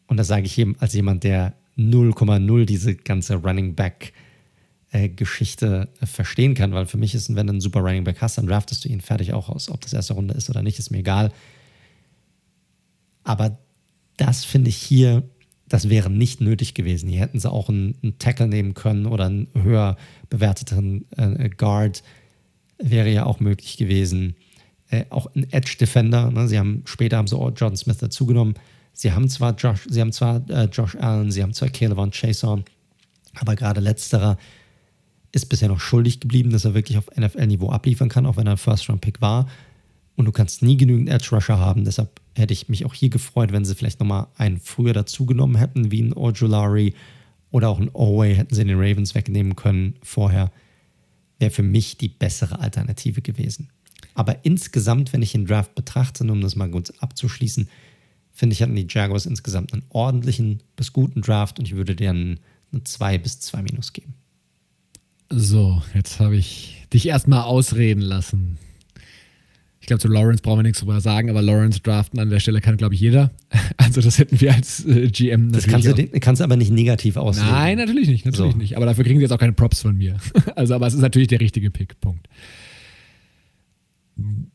und 0.08 0.18
das 0.18 0.28
sage 0.28 0.46
ich 0.46 0.58
eben 0.58 0.76
als 0.80 0.94
jemand, 0.94 1.24
der 1.24 1.54
0,0 1.78 2.66
diese 2.66 2.96
ganze 2.96 3.36
Running 3.36 3.76
Back 3.76 4.14
äh, 4.92 5.10
Geschichte 5.10 5.90
äh, 6.00 6.06
verstehen 6.06 6.54
kann, 6.54 6.74
weil 6.74 6.86
für 6.86 6.98
mich 6.98 7.14
ist, 7.14 7.34
wenn 7.36 7.48
du 7.48 7.54
einen 7.54 7.62
super 7.62 7.82
Running 7.82 8.04
Back 8.04 8.22
hast, 8.22 8.38
dann 8.38 8.48
draftest 8.48 8.86
du 8.86 8.90
ihn 8.90 9.02
fertig 9.02 9.34
auch 9.34 9.50
aus. 9.50 9.70
Ob 9.70 9.82
das 9.82 9.94
erste 9.94 10.14
Runde 10.14 10.34
ist 10.34 10.50
oder 10.50 10.62
nicht, 10.62 10.80
ist 10.80 10.92
mir 10.92 11.00
egal. 11.00 11.32
Aber 13.24 13.58
das 14.16 14.46
finde 14.46 14.70
ich 14.70 14.78
hier, 14.78 15.24
das 15.68 15.90
wäre 15.90 16.10
nicht 16.10 16.40
nötig 16.40 16.74
gewesen. 16.74 17.10
Hier 17.10 17.20
hätten 17.20 17.40
sie 17.40 17.52
auch 17.52 17.70
einen, 17.70 17.96
einen 18.02 18.18
Tackle 18.20 18.48
nehmen 18.48 18.74
können 18.74 19.06
oder 19.06 19.26
einen 19.26 19.48
höher 19.54 19.98
bewerteten 20.30 21.06
äh, 21.18 21.50
Guard. 21.50 22.04
Wäre 22.78 23.12
ja 23.12 23.26
auch 23.26 23.40
möglich 23.40 23.78
gewesen. 23.78 24.36
Äh, 24.90 25.06
auch 25.10 25.28
ein 25.36 25.52
Edge 25.52 25.76
Defender. 25.80 26.32
Ne? 26.32 26.48
Sie 26.48 26.58
haben 26.58 26.84
später 26.86 27.18
haben 27.18 27.28
sie 27.28 27.36
auch 27.36 27.50
Jordan 27.50 27.76
Smith 27.76 27.98
dazugenommen. 27.98 28.54
Sie 28.94 29.12
haben 29.12 29.28
zwar 29.30 29.54
Josh, 29.56 29.86
sie 29.90 30.02
haben 30.02 30.14
zwar 30.14 30.50
äh, 30.50 30.66
Josh 30.72 30.96
Allen, 30.96 31.30
sie 31.30 31.44
haben 31.44 31.54
zwar 31.54 31.70
Caleb 31.70 32.12
Chaser, 32.14 32.64
aber 33.36 33.56
gerade 33.56 33.80
letzterer 33.80 34.38
ist 35.38 35.46
bisher 35.46 35.70
noch 35.70 35.80
schuldig 35.80 36.20
geblieben, 36.20 36.50
dass 36.50 36.66
er 36.66 36.74
wirklich 36.74 36.98
auf 36.98 37.10
NFL-Niveau 37.16 37.70
abliefern 37.70 38.10
kann, 38.10 38.26
auch 38.26 38.38
wenn 38.38 38.48
er 38.48 38.54
ein 38.54 38.58
First-Round-Pick 38.58 39.22
war. 39.22 39.48
Und 40.16 40.26
du 40.26 40.32
kannst 40.32 40.64
nie 40.64 40.78
genügend 40.78 41.10
Edge-Rusher 41.10 41.60
haben. 41.60 41.86
Deshalb 41.86 42.20
hätte 42.36 42.54
ich 42.54 42.70
mich 42.70 42.86
auch 42.86 42.94
hier 42.94 43.10
gefreut, 43.10 43.52
wenn 43.52 43.64
sie 43.64 43.76
vielleicht 43.76 44.00
nochmal 44.00 44.28
einen 44.36 44.60
früher 44.60 44.94
dazugenommen 44.94 45.58
hätten, 45.58 45.92
wie 45.92 46.02
ein 46.02 46.14
Ojulari 46.14 46.96
oder 47.52 47.70
auch 47.70 47.80
ein 47.80 47.94
Oway, 47.94 48.36
hätten 48.36 48.56
sie 48.56 48.66
den 48.66 48.80
Ravens 48.80 49.14
wegnehmen 49.14 49.56
können 49.56 49.94
vorher. 50.02 50.52
Wäre 51.38 51.52
für 51.52 51.64
mich 51.64 51.98
die 51.98 52.10
bessere 52.10 52.60
Alternative 52.60 53.22
gewesen. 53.22 53.70
Aber 54.16 54.44
insgesamt, 54.44 55.14
wenn 55.14 55.22
ich 55.22 55.34
den 55.34 55.46
Draft 55.46 55.76
betrachte, 55.76 56.24
um 56.24 56.42
das 56.42 56.56
mal 56.56 56.72
kurz 56.72 56.90
abzuschließen, 57.00 57.70
finde 58.34 58.54
ich, 58.54 58.64
hatten 58.64 58.76
die 58.76 58.88
Jaguars 58.90 59.28
insgesamt 59.28 59.72
einen 59.72 59.86
ordentlichen 59.90 60.64
bis 60.76 60.94
guten 60.94 61.22
Draft 61.22 61.60
und 61.60 61.66
ich 61.66 61.76
würde 61.76 61.96
dir 61.96 62.10
einen 62.10 62.40
2 62.84 63.20
bis 63.20 63.40
2 63.40 63.62
Minus 63.62 63.94
geben. 63.94 64.16
So, 65.30 65.82
jetzt 65.94 66.20
habe 66.20 66.38
ich 66.38 66.86
dich 66.94 67.08
erstmal 67.08 67.42
ausreden 67.42 68.02
lassen. 68.02 68.58
Ich 69.80 69.88
glaube, 69.88 70.02
zu 70.02 70.10
Lawrence 70.10 70.42
brauchen 70.42 70.60
wir 70.60 70.64
nichts 70.64 70.80
drüber 70.80 71.00
sagen, 71.00 71.30
aber 71.30 71.42
Lawrence 71.42 71.80
draften 71.80 72.20
an 72.20 72.30
der 72.30 72.42
Stelle 72.42 72.60
kann, 72.60 72.76
glaube 72.76 72.96
ich, 72.96 73.02
jeder. 73.02 73.32
Also, 73.78 74.02
das 74.02 74.20
hätten 74.20 74.42
wir 74.42 74.54
als 74.54 74.86
äh, 74.86 75.08
GM 75.08 75.54
Das 75.54 75.66
kannst 75.66 75.88
du, 75.88 75.94
den, 75.94 76.12
kannst 76.20 76.42
du 76.42 76.44
aber 76.44 76.58
nicht 76.58 76.72
negativ 76.72 77.16
auslegen. 77.16 77.52
Nein, 77.52 77.78
natürlich 77.78 78.10
nicht, 78.10 78.26
natürlich 78.26 78.52
so. 78.52 78.58
nicht. 78.58 78.76
Aber 78.76 78.86
dafür 78.86 79.06
kriegen 79.06 79.20
wir 79.20 79.24
jetzt 79.24 79.32
auch 79.32 79.40
keine 79.40 79.54
Props 79.54 79.82
von 79.82 79.96
mir. 79.96 80.18
Also, 80.56 80.76
aber 80.76 80.88
es 80.88 80.94
ist 80.94 81.00
natürlich 81.00 81.30
der 81.30 81.40
richtige 81.40 81.72
Pick. 81.72 82.00
Punkt. 82.02 82.28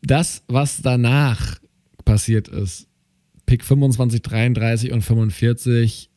Das, 0.02 0.42
was 0.48 0.82
danach 0.82 1.58
passiert 2.04 2.48
ist, 2.48 2.88
Pick 3.46 3.64
25, 3.64 4.20
33 4.20 4.92
und 4.92 5.00
45 5.02 6.10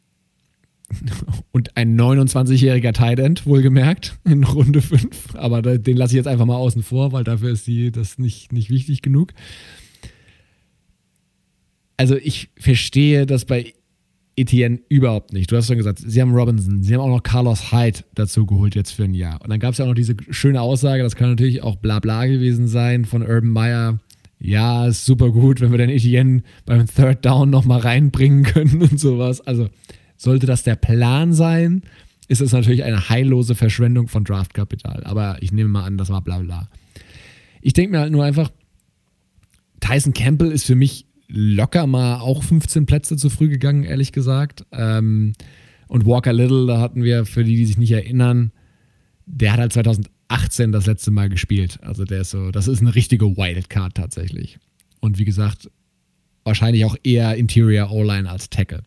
und 1.51 1.75
ein 1.77 1.99
29-jähriger 1.99 2.93
Tight 2.93 3.19
End, 3.19 3.45
wohlgemerkt, 3.45 4.17
in 4.23 4.43
Runde 4.43 4.81
5. 4.81 5.35
Aber 5.35 5.61
den 5.61 5.97
lasse 5.97 6.13
ich 6.13 6.17
jetzt 6.17 6.27
einfach 6.27 6.45
mal 6.45 6.55
außen 6.55 6.83
vor, 6.83 7.11
weil 7.11 7.23
dafür 7.23 7.51
ist 7.51 7.67
die, 7.67 7.91
das 7.91 8.17
nicht, 8.17 8.51
nicht 8.53 8.69
wichtig 8.69 9.01
genug. 9.01 9.33
Also 11.97 12.15
ich 12.15 12.49
verstehe 12.57 13.25
das 13.25 13.45
bei 13.45 13.73
Etienne 14.35 14.79
überhaupt 14.89 15.31
nicht. 15.31 15.51
Du 15.51 15.55
hast 15.55 15.67
schon 15.67 15.77
gesagt, 15.77 15.99
sie 15.99 16.21
haben 16.21 16.33
Robinson, 16.33 16.83
sie 16.83 16.93
haben 16.93 17.01
auch 17.01 17.09
noch 17.09 17.23
Carlos 17.23 17.71
Hyde 17.71 17.99
dazu 18.15 18.45
geholt 18.45 18.75
jetzt 18.75 18.91
für 18.91 19.05
ein 19.05 19.13
Jahr. 19.13 19.41
Und 19.41 19.49
dann 19.49 19.59
gab 19.59 19.71
es 19.71 19.77
ja 19.77 19.85
auch 19.85 19.89
noch 19.89 19.95
diese 19.95 20.15
schöne 20.29 20.61
Aussage, 20.61 21.03
das 21.03 21.15
kann 21.15 21.29
natürlich 21.29 21.63
auch 21.63 21.77
bla 21.77 21.99
bla 21.99 22.25
gewesen 22.25 22.67
sein 22.67 23.05
von 23.05 23.21
Urban 23.21 23.49
Meyer, 23.49 23.99
ja, 24.39 24.87
ist 24.87 25.05
super 25.05 25.31
gut, 25.31 25.61
wenn 25.61 25.71
wir 25.71 25.77
den 25.77 25.89
Etienne 25.89 26.43
beim 26.65 26.85
Third 26.85 27.25
Down 27.25 27.49
nochmal 27.49 27.79
reinbringen 27.79 28.43
können 28.43 28.81
und 28.91 28.99
sowas. 28.99 29.41
Also 29.41 29.69
sollte 30.17 30.45
das 30.45 30.63
der 30.63 30.75
Plan 30.75 31.33
sein, 31.33 31.83
ist 32.27 32.41
es 32.41 32.51
natürlich 32.51 32.83
eine 32.83 33.09
heillose 33.09 33.55
Verschwendung 33.55 34.07
von 34.07 34.23
Draftkapital. 34.23 35.03
Aber 35.03 35.37
ich 35.41 35.51
nehme 35.51 35.69
mal 35.69 35.83
an, 35.83 35.97
das 35.97 36.09
war 36.09 36.21
bla 36.21 36.39
bla. 36.39 36.69
Ich 37.61 37.73
denke 37.73 37.91
mir 37.91 37.99
halt 37.99 38.11
nur 38.11 38.23
einfach, 38.23 38.51
Tyson 39.79 40.13
Campbell 40.13 40.51
ist 40.51 40.65
für 40.65 40.75
mich 40.75 41.05
locker 41.27 41.87
mal 41.87 42.19
auch 42.19 42.43
15 42.43 42.85
Plätze 42.85 43.17
zu 43.17 43.29
früh 43.29 43.49
gegangen, 43.49 43.83
ehrlich 43.83 44.11
gesagt. 44.11 44.65
Ähm, 44.71 45.33
und 45.87 46.05
Walker 46.05 46.33
Little, 46.33 46.65
da 46.65 46.79
hatten 46.79 47.03
wir, 47.03 47.25
für 47.25 47.43
die, 47.43 47.55
die 47.55 47.65
sich 47.65 47.77
nicht 47.77 47.91
erinnern, 47.91 48.51
der 49.27 49.53
hat 49.53 49.59
halt 49.59 49.73
2000 49.73 50.09
18 50.27 50.71
das 50.71 50.85
letzte 50.85 51.11
Mal 51.11 51.29
gespielt. 51.29 51.79
Also 51.81 52.05
der 52.05 52.21
ist 52.21 52.31
so, 52.31 52.51
das 52.51 52.67
ist 52.67 52.81
eine 52.81 52.95
richtige 52.95 53.37
Wildcard 53.37 53.95
tatsächlich. 53.95 54.57
Und 54.99 55.19
wie 55.19 55.25
gesagt, 55.25 55.69
wahrscheinlich 56.43 56.85
auch 56.85 56.95
eher 57.03 57.35
Interior 57.35 57.91
O-Line 57.91 58.29
als 58.29 58.49
Tackle. 58.49 58.83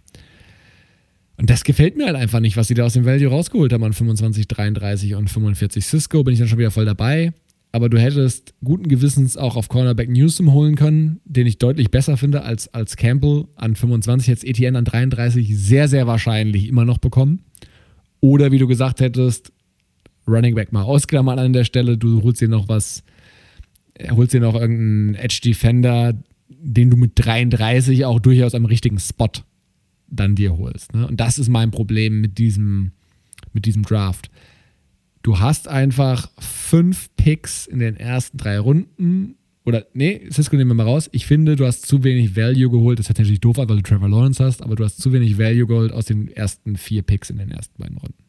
Und 1.39 1.49
das 1.49 1.63
gefällt 1.63 1.97
mir 1.97 2.07
halt 2.07 2.17
einfach 2.17 2.41
nicht, 2.41 2.57
was 2.57 2.67
sie 2.69 2.75
da 2.75 2.85
aus 2.85 2.95
dem 2.95 3.05
Value 3.05 3.29
rausgeholt 3.29 3.73
haben 3.73 3.85
an 3.85 3.93
25, 3.93 4.49
33 4.49 5.15
und 5.15 5.31
45. 5.31 5.85
Cisco 5.85 6.25
bin 6.25 6.35
ich 6.35 6.41
dann 6.41 6.49
schon 6.49 6.59
wieder 6.59 6.73
voll 6.73 6.85
dabei. 6.85 7.33
Aber 7.71 7.89
du 7.89 7.99
hättest 7.99 8.55
guten 8.65 8.89
Gewissens 8.89 9.37
auch 9.37 9.55
auf 9.55 9.69
Cornerback 9.69 10.09
Newsom 10.09 10.53
holen 10.53 10.75
können, 10.75 11.21
den 11.25 11.47
ich 11.47 11.59
deutlich 11.59 11.91
besser 11.91 12.17
finde 12.17 12.43
als, 12.43 12.73
als 12.73 12.97
Campbell 12.97 13.45
an 13.57 13.77
25, 13.77 14.27
jetzt 14.27 14.45
ETN 14.45 14.75
an 14.75 14.85
33 14.85 15.57
sehr, 15.57 15.87
sehr 15.87 16.07
wahrscheinlich 16.07 16.67
immer 16.67 16.85
noch 16.85 16.99
bekommen. 16.99 17.45
Oder 18.21 18.51
wie 18.51 18.59
du 18.59 18.67
gesagt 18.67 19.01
hättest, 19.01 19.53
Running 20.27 20.55
Back 20.55 20.73
mal 20.73 20.83
ausklammern 20.83 21.39
an 21.39 21.53
der 21.53 21.65
Stelle. 21.65 21.99
Du 21.99 22.23
holst 22.23 22.41
dir 22.41 22.49
noch 22.49 22.69
was, 22.69 23.05
äh, 23.95 24.11
holst 24.11 24.33
dir 24.33 24.41
noch 24.41 24.55
irgendeinen 24.55 25.15
Edge 25.15 25.41
Defender, 25.45 26.15
den 26.49 26.91
du 26.91 26.97
mit 26.97 27.13
33 27.15 28.07
auch 28.07 28.19
durchaus 28.19 28.55
am 28.55 28.65
richtigen 28.65 28.99
Spot 28.99 29.31
dann 30.09 30.35
dir 30.35 30.57
holst. 30.57 30.95
Ne? 30.95 31.07
Und 31.07 31.19
das 31.21 31.39
ist 31.39 31.49
mein 31.49 31.71
Problem 31.71 32.21
mit 32.21 32.39
diesem, 32.39 32.93
mit 33.53 33.67
diesem 33.67 33.83
Draft. 33.83 34.31
Du 35.23 35.39
hast 35.39 35.69
einfach 35.69 36.31
fünf 36.39 37.11
Picks 37.17 37.67
in 37.67 37.79
den 37.79 37.97
ersten 37.97 38.39
drei 38.39 38.59
Runden. 38.59 39.37
Oder, 39.65 39.87
nee, 39.93 40.29
Cisco 40.31 40.57
nehmen 40.57 40.71
wir 40.71 40.75
mal 40.75 40.85
raus. 40.85 41.11
Ich 41.13 41.27
finde, 41.27 41.57
du 41.57 41.67
hast 41.67 41.87
zu 41.87 42.05
wenig 42.05 42.37
Value 42.37 42.71
geholt. 42.71 42.99
Das 42.99 43.07
ist 43.07 43.11
natürlich 43.11 43.41
doof, 43.41 43.59
weil 43.59 43.67
du 43.67 43.83
Trevor 43.83 44.09
Lawrence 44.09 44.43
hast, 44.43 44.63
aber 44.63 44.77
du 44.77 44.85
hast 44.85 45.01
zu 45.01 45.13
wenig 45.13 45.39
Value 45.39 45.67
geholt 45.67 45.93
aus 45.93 46.07
den 46.07 46.29
ersten 46.29 46.77
vier 46.77 47.03
Picks 47.03 47.31
in 47.31 47.39
den 47.39 47.51
ersten 47.51 47.77
beiden 47.79 47.99
Runden 47.99 48.29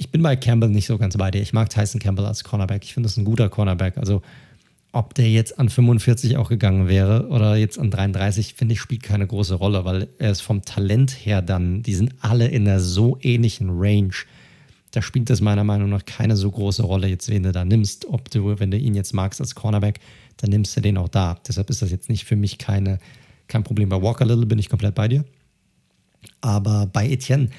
ich 0.00 0.10
bin 0.10 0.22
bei 0.22 0.34
Campbell 0.34 0.70
nicht 0.70 0.86
so 0.86 0.96
ganz 0.96 1.14
bei 1.18 1.30
dir. 1.30 1.42
Ich 1.42 1.52
mag 1.52 1.68
Tyson 1.68 2.00
Campbell 2.00 2.24
als 2.24 2.42
Cornerback. 2.42 2.84
Ich 2.84 2.94
finde 2.94 3.06
das 3.06 3.18
ein 3.18 3.26
guter 3.26 3.50
Cornerback. 3.50 3.98
Also 3.98 4.22
ob 4.92 5.14
der 5.14 5.30
jetzt 5.30 5.58
an 5.58 5.68
45 5.68 6.36
auch 6.36 6.48
gegangen 6.48 6.88
wäre 6.88 7.28
oder 7.28 7.56
jetzt 7.56 7.78
an 7.78 7.90
33, 7.90 8.54
finde 8.54 8.74
ich, 8.74 8.80
spielt 8.80 9.02
keine 9.02 9.26
große 9.26 9.54
Rolle, 9.54 9.84
weil 9.84 10.08
er 10.18 10.30
ist 10.30 10.40
vom 10.40 10.62
Talent 10.62 11.12
her 11.24 11.42
dann, 11.42 11.82
die 11.82 11.94
sind 11.94 12.14
alle 12.20 12.48
in 12.48 12.66
einer 12.66 12.80
so 12.80 13.16
ähnlichen 13.20 13.70
Range. 13.70 14.14
Da 14.90 15.02
spielt 15.02 15.30
das 15.30 15.40
meiner 15.40 15.62
Meinung 15.62 15.90
nach 15.90 16.04
keine 16.04 16.36
so 16.36 16.50
große 16.50 16.82
Rolle, 16.82 17.06
jetzt 17.06 17.28
wen 17.28 17.44
du 17.44 17.52
da 17.52 17.64
nimmst. 17.64 18.06
Ob 18.06 18.30
du, 18.30 18.58
wenn 18.58 18.72
du 18.72 18.78
ihn 18.78 18.94
jetzt 18.94 19.14
magst 19.14 19.40
als 19.40 19.54
Cornerback, 19.54 20.00
dann 20.38 20.50
nimmst 20.50 20.76
du 20.76 20.80
den 20.80 20.96
auch 20.96 21.08
da. 21.08 21.38
Deshalb 21.46 21.70
ist 21.70 21.82
das 21.82 21.92
jetzt 21.92 22.08
nicht 22.08 22.24
für 22.24 22.34
mich 22.34 22.58
keine, 22.58 22.98
kein 23.46 23.62
Problem. 23.62 23.88
Bei 23.88 24.02
Walker 24.02 24.24
Little 24.24 24.46
bin 24.46 24.58
ich 24.58 24.68
komplett 24.68 24.96
bei 24.96 25.06
dir. 25.06 25.24
Aber 26.40 26.86
bei 26.86 27.08
Etienne, 27.08 27.50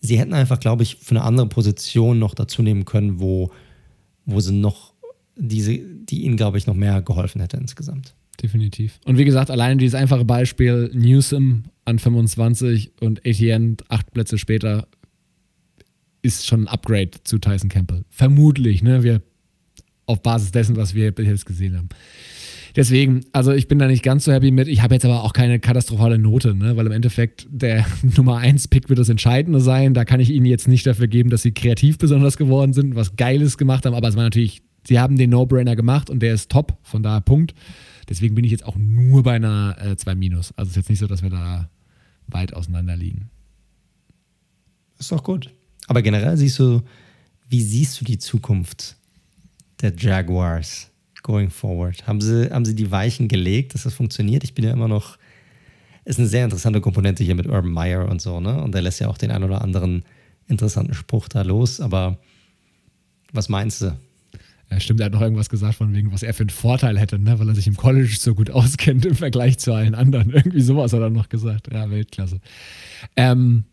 sie 0.00 0.18
hätten 0.18 0.32
einfach, 0.32 0.58
glaube 0.58 0.84
ich, 0.84 0.96
für 0.96 1.10
eine 1.10 1.24
andere 1.24 1.48
Position 1.48 2.18
noch 2.18 2.34
dazu 2.34 2.62
nehmen 2.62 2.86
können, 2.86 3.20
wo, 3.20 3.50
wo 4.24 4.40
sie 4.40 4.54
noch 4.54 4.87
diese, 5.38 5.78
die 5.78 6.24
ihnen, 6.24 6.36
glaube 6.36 6.58
ich, 6.58 6.66
noch 6.66 6.74
mehr 6.74 7.00
geholfen 7.02 7.40
hätte 7.40 7.56
insgesamt. 7.56 8.14
Definitiv. 8.42 9.00
Und 9.04 9.18
wie 9.18 9.24
gesagt, 9.24 9.50
alleine 9.50 9.76
dieses 9.78 9.94
einfache 9.94 10.24
Beispiel, 10.24 10.90
Newsom 10.92 11.64
an 11.84 11.98
25 11.98 12.92
und 13.00 13.24
Etienne 13.24 13.76
acht 13.88 14.12
Plätze 14.12 14.38
später, 14.38 14.86
ist 16.22 16.46
schon 16.46 16.64
ein 16.64 16.68
Upgrade 16.68 17.10
zu 17.24 17.38
Tyson 17.38 17.68
Campbell. 17.68 18.04
Vermutlich, 18.10 18.82
ne? 18.82 19.02
Wir 19.02 19.22
auf 20.06 20.22
Basis 20.22 20.50
dessen, 20.50 20.76
was 20.76 20.94
wir 20.94 21.12
bis 21.12 21.26
jetzt 21.26 21.46
gesehen 21.46 21.76
haben. 21.76 21.88
Deswegen, 22.76 23.24
also 23.32 23.52
ich 23.52 23.66
bin 23.66 23.78
da 23.78 23.86
nicht 23.86 24.02
ganz 24.02 24.24
so 24.24 24.32
happy 24.32 24.50
mit. 24.50 24.68
Ich 24.68 24.82
habe 24.82 24.94
jetzt 24.94 25.04
aber 25.04 25.24
auch 25.24 25.32
keine 25.32 25.58
katastrophale 25.58 26.18
Note, 26.18 26.54
ne? 26.54 26.76
weil 26.76 26.86
im 26.86 26.92
Endeffekt 26.92 27.46
der 27.50 27.84
Nummer 28.16 28.38
1-Pick 28.38 28.88
wird 28.88 28.98
das 28.98 29.08
Entscheidende 29.08 29.60
sein. 29.60 29.94
Da 29.94 30.04
kann 30.04 30.20
ich 30.20 30.30
Ihnen 30.30 30.46
jetzt 30.46 30.68
nicht 30.68 30.86
dafür 30.86 31.08
geben, 31.08 31.30
dass 31.30 31.42
sie 31.42 31.52
kreativ 31.52 31.98
besonders 31.98 32.36
geworden 32.36 32.72
sind, 32.72 32.94
was 32.94 33.16
Geiles 33.16 33.58
gemacht 33.58 33.84
haben, 33.84 33.94
aber 33.94 34.08
es 34.08 34.16
war 34.16 34.22
natürlich 34.22 34.62
sie 34.88 34.98
haben 34.98 35.16
den 35.16 35.30
No-Brainer 35.30 35.76
gemacht 35.76 36.10
und 36.10 36.20
der 36.20 36.34
ist 36.34 36.50
top, 36.50 36.76
von 36.82 37.02
daher 37.02 37.20
Punkt. 37.20 37.54
Deswegen 38.08 38.34
bin 38.34 38.44
ich 38.44 38.50
jetzt 38.50 38.64
auch 38.64 38.76
nur 38.76 39.22
bei 39.22 39.34
einer 39.34 39.76
äh, 39.80 39.96
2 39.96 40.14
Minus. 40.14 40.52
Also 40.56 40.70
es 40.70 40.70
ist 40.70 40.76
jetzt 40.76 40.88
nicht 40.88 40.98
so, 40.98 41.06
dass 41.06 41.22
wir 41.22 41.30
da 41.30 41.68
weit 42.26 42.54
auseinander 42.54 42.96
liegen. 42.96 43.28
Ist 44.98 45.12
doch 45.12 45.22
gut. 45.22 45.54
Aber 45.86 46.00
generell 46.00 46.36
siehst 46.36 46.58
du, 46.58 46.82
wie 47.48 47.62
siehst 47.62 48.00
du 48.00 48.04
die 48.04 48.18
Zukunft 48.18 48.96
der 49.82 49.94
Jaguars 49.94 50.90
going 51.22 51.50
forward? 51.50 52.06
Haben 52.06 52.22
sie, 52.22 52.50
haben 52.50 52.64
sie 52.64 52.74
die 52.74 52.90
Weichen 52.90 53.28
gelegt, 53.28 53.74
dass 53.74 53.82
das 53.82 53.94
funktioniert? 53.94 54.42
Ich 54.42 54.54
bin 54.54 54.64
ja 54.64 54.72
immer 54.72 54.88
noch, 54.88 55.18
ist 56.06 56.18
eine 56.18 56.28
sehr 56.28 56.44
interessante 56.44 56.80
Komponente 56.80 57.24
hier 57.24 57.34
mit 57.34 57.46
Urban 57.46 57.70
Meyer 57.70 58.08
und 58.08 58.22
so, 58.22 58.40
ne? 58.40 58.62
Und 58.62 58.72
der 58.72 58.80
lässt 58.80 59.00
ja 59.00 59.08
auch 59.08 59.18
den 59.18 59.30
ein 59.30 59.44
oder 59.44 59.60
anderen 59.60 60.04
interessanten 60.46 60.94
Spruch 60.94 61.28
da 61.28 61.42
los. 61.42 61.80
Aber 61.80 62.18
was 63.32 63.50
meinst 63.50 63.82
du? 63.82 63.96
Ja, 64.70 64.80
stimmt, 64.80 65.00
er 65.00 65.06
hat 65.06 65.14
noch 65.14 65.22
irgendwas 65.22 65.48
gesagt 65.48 65.76
von 65.76 65.94
wegen, 65.94 66.12
was 66.12 66.22
er 66.22 66.34
für 66.34 66.42
einen 66.42 66.50
Vorteil 66.50 66.98
hätte, 66.98 67.18
ne? 67.18 67.38
weil 67.38 67.48
er 67.48 67.54
sich 67.54 67.66
im 67.66 67.76
College 67.76 68.14
so 68.18 68.34
gut 68.34 68.50
auskennt 68.50 69.06
im 69.06 69.14
Vergleich 69.14 69.58
zu 69.58 69.72
allen 69.72 69.94
anderen. 69.94 70.30
Irgendwie 70.30 70.60
sowas 70.60 70.92
hat 70.92 71.00
er 71.00 71.10
noch 71.10 71.28
gesagt. 71.28 71.72
Ja, 71.72 71.90
Weltklasse. 71.90 72.40
Ähm, 73.16 73.64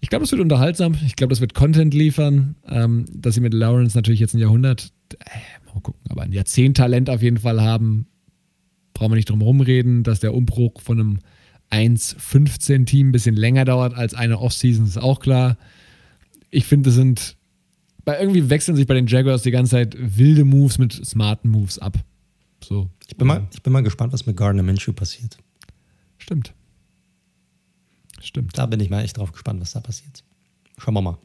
ich 0.00 0.08
glaube, 0.08 0.22
das 0.22 0.32
wird 0.32 0.40
unterhaltsam. 0.40 0.96
Ich 1.04 1.16
glaube, 1.16 1.30
das 1.30 1.42
wird 1.42 1.52
Content 1.52 1.92
liefern. 1.92 2.56
Ähm, 2.66 3.04
dass 3.12 3.34
sie 3.34 3.42
mit 3.42 3.52
Lawrence 3.52 3.96
natürlich 3.96 4.20
jetzt 4.20 4.34
ein 4.34 4.38
Jahrhundert, 4.38 4.92
äh, 5.18 5.66
mal 5.66 5.80
gucken, 5.82 6.00
aber 6.08 6.22
ein 6.22 6.32
Jahrzehnt 6.32 6.78
Talent 6.78 7.10
auf 7.10 7.22
jeden 7.22 7.38
Fall 7.38 7.60
haben, 7.60 8.06
brauchen 8.94 9.12
wir 9.12 9.16
nicht 9.16 9.28
drum 9.28 9.42
rumreden, 9.42 10.02
dass 10.02 10.20
der 10.20 10.32
Umbruch 10.34 10.80
von 10.80 10.98
einem 10.98 11.18
1-15-Team 11.70 13.08
ein 13.08 13.12
bisschen 13.12 13.36
länger 13.36 13.64
dauert 13.64 13.94
als 13.94 14.14
eine 14.14 14.40
Offseason, 14.40 14.86
ist 14.86 14.98
auch 14.98 15.20
klar. 15.20 15.56
Ich 16.50 16.64
finde, 16.64 16.88
das 16.88 16.94
sind 16.94 17.36
weil 18.10 18.20
irgendwie 18.20 18.50
wechseln 18.50 18.74
sich 18.74 18.88
bei 18.88 18.94
den 18.94 19.06
Jaguars 19.06 19.42
die 19.42 19.52
ganze 19.52 19.70
Zeit 19.70 19.96
wilde 19.96 20.44
Moves 20.44 20.78
mit 20.78 20.92
smarten 20.92 21.48
Moves 21.48 21.78
ab. 21.78 21.96
So. 22.60 22.90
Ich 23.06 23.16
bin, 23.16 23.28
mal, 23.28 23.46
ich 23.54 23.62
bin 23.62 23.72
mal 23.72 23.84
gespannt, 23.84 24.12
was 24.12 24.26
mit 24.26 24.36
Gardner 24.36 24.64
Minshew 24.64 24.92
passiert. 24.92 25.38
Stimmt. 26.18 26.52
Stimmt. 28.20 28.58
Da 28.58 28.66
bin 28.66 28.80
ich 28.80 28.90
mal 28.90 29.04
echt 29.04 29.16
drauf 29.16 29.30
gespannt, 29.30 29.60
was 29.60 29.74
da 29.74 29.80
passiert. 29.80 30.24
Schauen 30.76 30.94
wir 30.94 31.02
mal. 31.02 31.18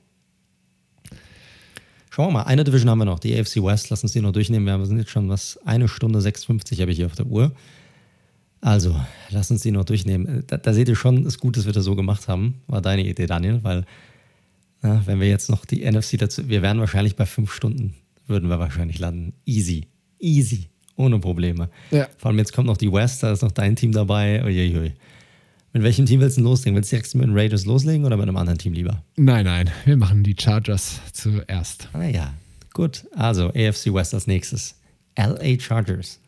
Schauen 2.11 2.27
wir 2.27 2.33
mal. 2.33 2.43
Eine 2.43 2.63
Division 2.63 2.91
haben 2.91 2.99
wir 2.99 3.05
noch, 3.05 3.17
die 3.17 3.35
AFC 3.35 3.63
West. 3.63 3.89
Lass 3.89 4.03
uns 4.03 4.13
die 4.13 4.21
noch 4.21 4.31
durchnehmen. 4.31 4.65
Wir 4.67 4.85
sind 4.85 4.99
jetzt 4.99 5.09
schon 5.09 5.27
was, 5.27 5.57
eine 5.65 5.87
Stunde 5.87 6.21
56 6.21 6.81
habe 6.81 6.91
ich 6.91 6.97
hier 6.97 7.07
auf 7.07 7.15
der 7.15 7.25
Uhr. 7.25 7.51
Also, 8.61 8.95
lass 9.31 9.49
uns 9.49 9.63
die 9.63 9.71
noch 9.71 9.85
durchnehmen. 9.85 10.43
Da, 10.45 10.57
da 10.57 10.71
seht 10.71 10.87
ihr 10.87 10.95
schon, 10.95 11.21
es 11.21 11.33
ist 11.33 11.39
gut, 11.39 11.57
dass 11.57 11.65
wir 11.65 11.73
das 11.73 11.85
so 11.85 11.95
gemacht 11.95 12.27
haben. 12.27 12.61
War 12.67 12.83
deine 12.83 13.07
Idee, 13.07 13.25
Daniel, 13.25 13.63
weil 13.63 13.85
ja, 14.85 15.01
wenn 15.05 15.19
wir 15.19 15.27
jetzt 15.27 15.49
noch 15.49 15.65
die 15.65 15.89
NFC 15.89 16.17
dazu, 16.17 16.47
wir 16.47 16.61
wären 16.61 16.79
wahrscheinlich 16.79 17.15
bei 17.15 17.25
fünf 17.25 17.51
Stunden, 17.51 17.95
würden 18.27 18.49
wir 18.49 18.59
wahrscheinlich 18.59 18.99
landen. 18.99 19.33
Easy. 19.45 19.87
Easy. 20.19 20.67
Ohne 20.95 21.19
Probleme. 21.19 21.69
Ja. 21.91 22.07
Vor 22.17 22.29
allem 22.29 22.37
jetzt 22.37 22.53
kommt 22.53 22.67
noch 22.67 22.77
die 22.77 22.91
West, 22.91 23.23
da 23.23 23.31
ist 23.31 23.41
noch 23.41 23.51
dein 23.51 23.75
Team 23.75 23.91
dabei. 23.91 24.43
Uiuiui. 24.43 24.93
Mit 25.73 25.83
welchem 25.83 26.05
Team 26.05 26.21
willst 26.21 26.37
du 26.37 26.41
loslegen? 26.41 26.75
Willst 26.75 26.91
du 26.91 26.95
direkt 26.95 27.13
mit 27.15 27.27
den 27.27 27.37
Raiders 27.37 27.65
loslegen 27.65 28.05
oder 28.05 28.15
mit 28.15 28.27
einem 28.27 28.37
anderen 28.37 28.57
Team 28.57 28.71
lieber? 28.71 29.03
Nein, 29.17 29.43
nein. 29.43 29.69
Wir 29.83 29.97
machen 29.97 30.23
die 30.23 30.35
Chargers 30.39 31.01
zuerst. 31.11 31.89
Ah 31.91 32.05
ja. 32.05 32.33
Gut. 32.73 33.05
Also 33.13 33.49
AFC 33.49 33.93
West 33.93 34.13
als 34.13 34.25
nächstes. 34.25 34.75
LA 35.17 35.59
Chargers. 35.59 36.21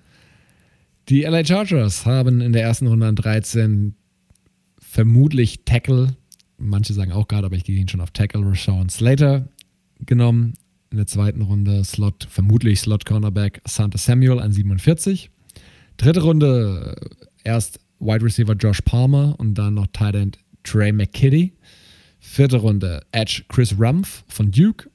Die 1.08 1.22
LA 1.22 1.46
Chargers 1.46 2.06
haben 2.06 2.42
in 2.42 2.52
der 2.52 2.64
ersten 2.64 2.88
Runde 2.88 3.08
an 3.08 3.16
13 3.16 3.96
vermutlich 4.80 5.62
Tackle 5.64 6.18
manche 6.58 6.94
sagen 6.94 7.12
auch 7.12 7.28
gerade, 7.28 7.46
aber 7.46 7.56
ich 7.56 7.64
gehe 7.64 7.78
ihn 7.78 7.88
schon 7.88 8.02
auf 8.02 8.12
Tackle, 8.12 8.46
Rashawn 8.46 8.90
Slater 8.90 9.48
genommen. 10.06 10.54
In 10.90 10.98
der 10.98 11.08
zweiten 11.08 11.42
Runde 11.42 11.84
Slot, 11.84 12.28
vermutlich 12.30 12.80
Slot 12.80 13.06
Cornerback 13.06 13.62
Santa 13.66 13.98
Samuel 13.98 14.40
an 14.40 14.52
47. 14.52 15.30
Dritte 15.98 16.22
Runde 16.22 16.96
erst 17.44 17.80
Wide 18.00 18.24
Receiver 18.24 18.54
Josh 18.54 18.82
Palmer 18.82 19.36
und 19.38 19.56
dann 19.56 19.74
noch 19.74 19.88
Tight 19.88 20.16
End 20.16 20.40
Trey 20.64 20.92
McKitty. 20.92 21.54
Vierte 22.20 22.58
Runde 22.58 23.02
Edge 23.12 23.44
Chris 23.50 23.78
Rumpf 23.78 24.24
von 24.28 24.52
Duke. 24.52 24.90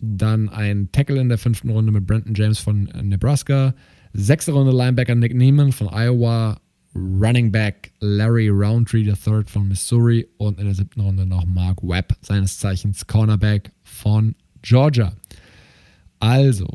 Dann 0.00 0.48
ein 0.48 0.90
Tackle 0.92 1.20
in 1.20 1.28
der 1.28 1.38
fünften 1.38 1.70
Runde 1.70 1.92
mit 1.92 2.06
Brandon 2.06 2.34
James 2.34 2.58
von 2.58 2.84
Nebraska. 3.02 3.74
Sechste 4.12 4.52
Runde 4.52 4.72
Linebacker 4.72 5.14
Nick 5.14 5.34
Neiman 5.34 5.72
von 5.72 5.88
Iowa. 5.88 6.60
Running 6.94 7.50
Back 7.50 7.92
Larry 8.00 8.48
Roundtree 8.48 9.04
III 9.04 9.44
von 9.46 9.68
Missouri 9.68 10.28
und 10.36 10.58
in 10.58 10.66
der 10.66 10.74
siebten 10.74 11.00
Runde 11.00 11.24
noch 11.24 11.46
Mark 11.46 11.82
Webb, 11.82 12.16
seines 12.20 12.58
Zeichens 12.58 13.06
Cornerback 13.06 13.72
von 13.82 14.34
Georgia. 14.60 15.12
Also, 16.20 16.68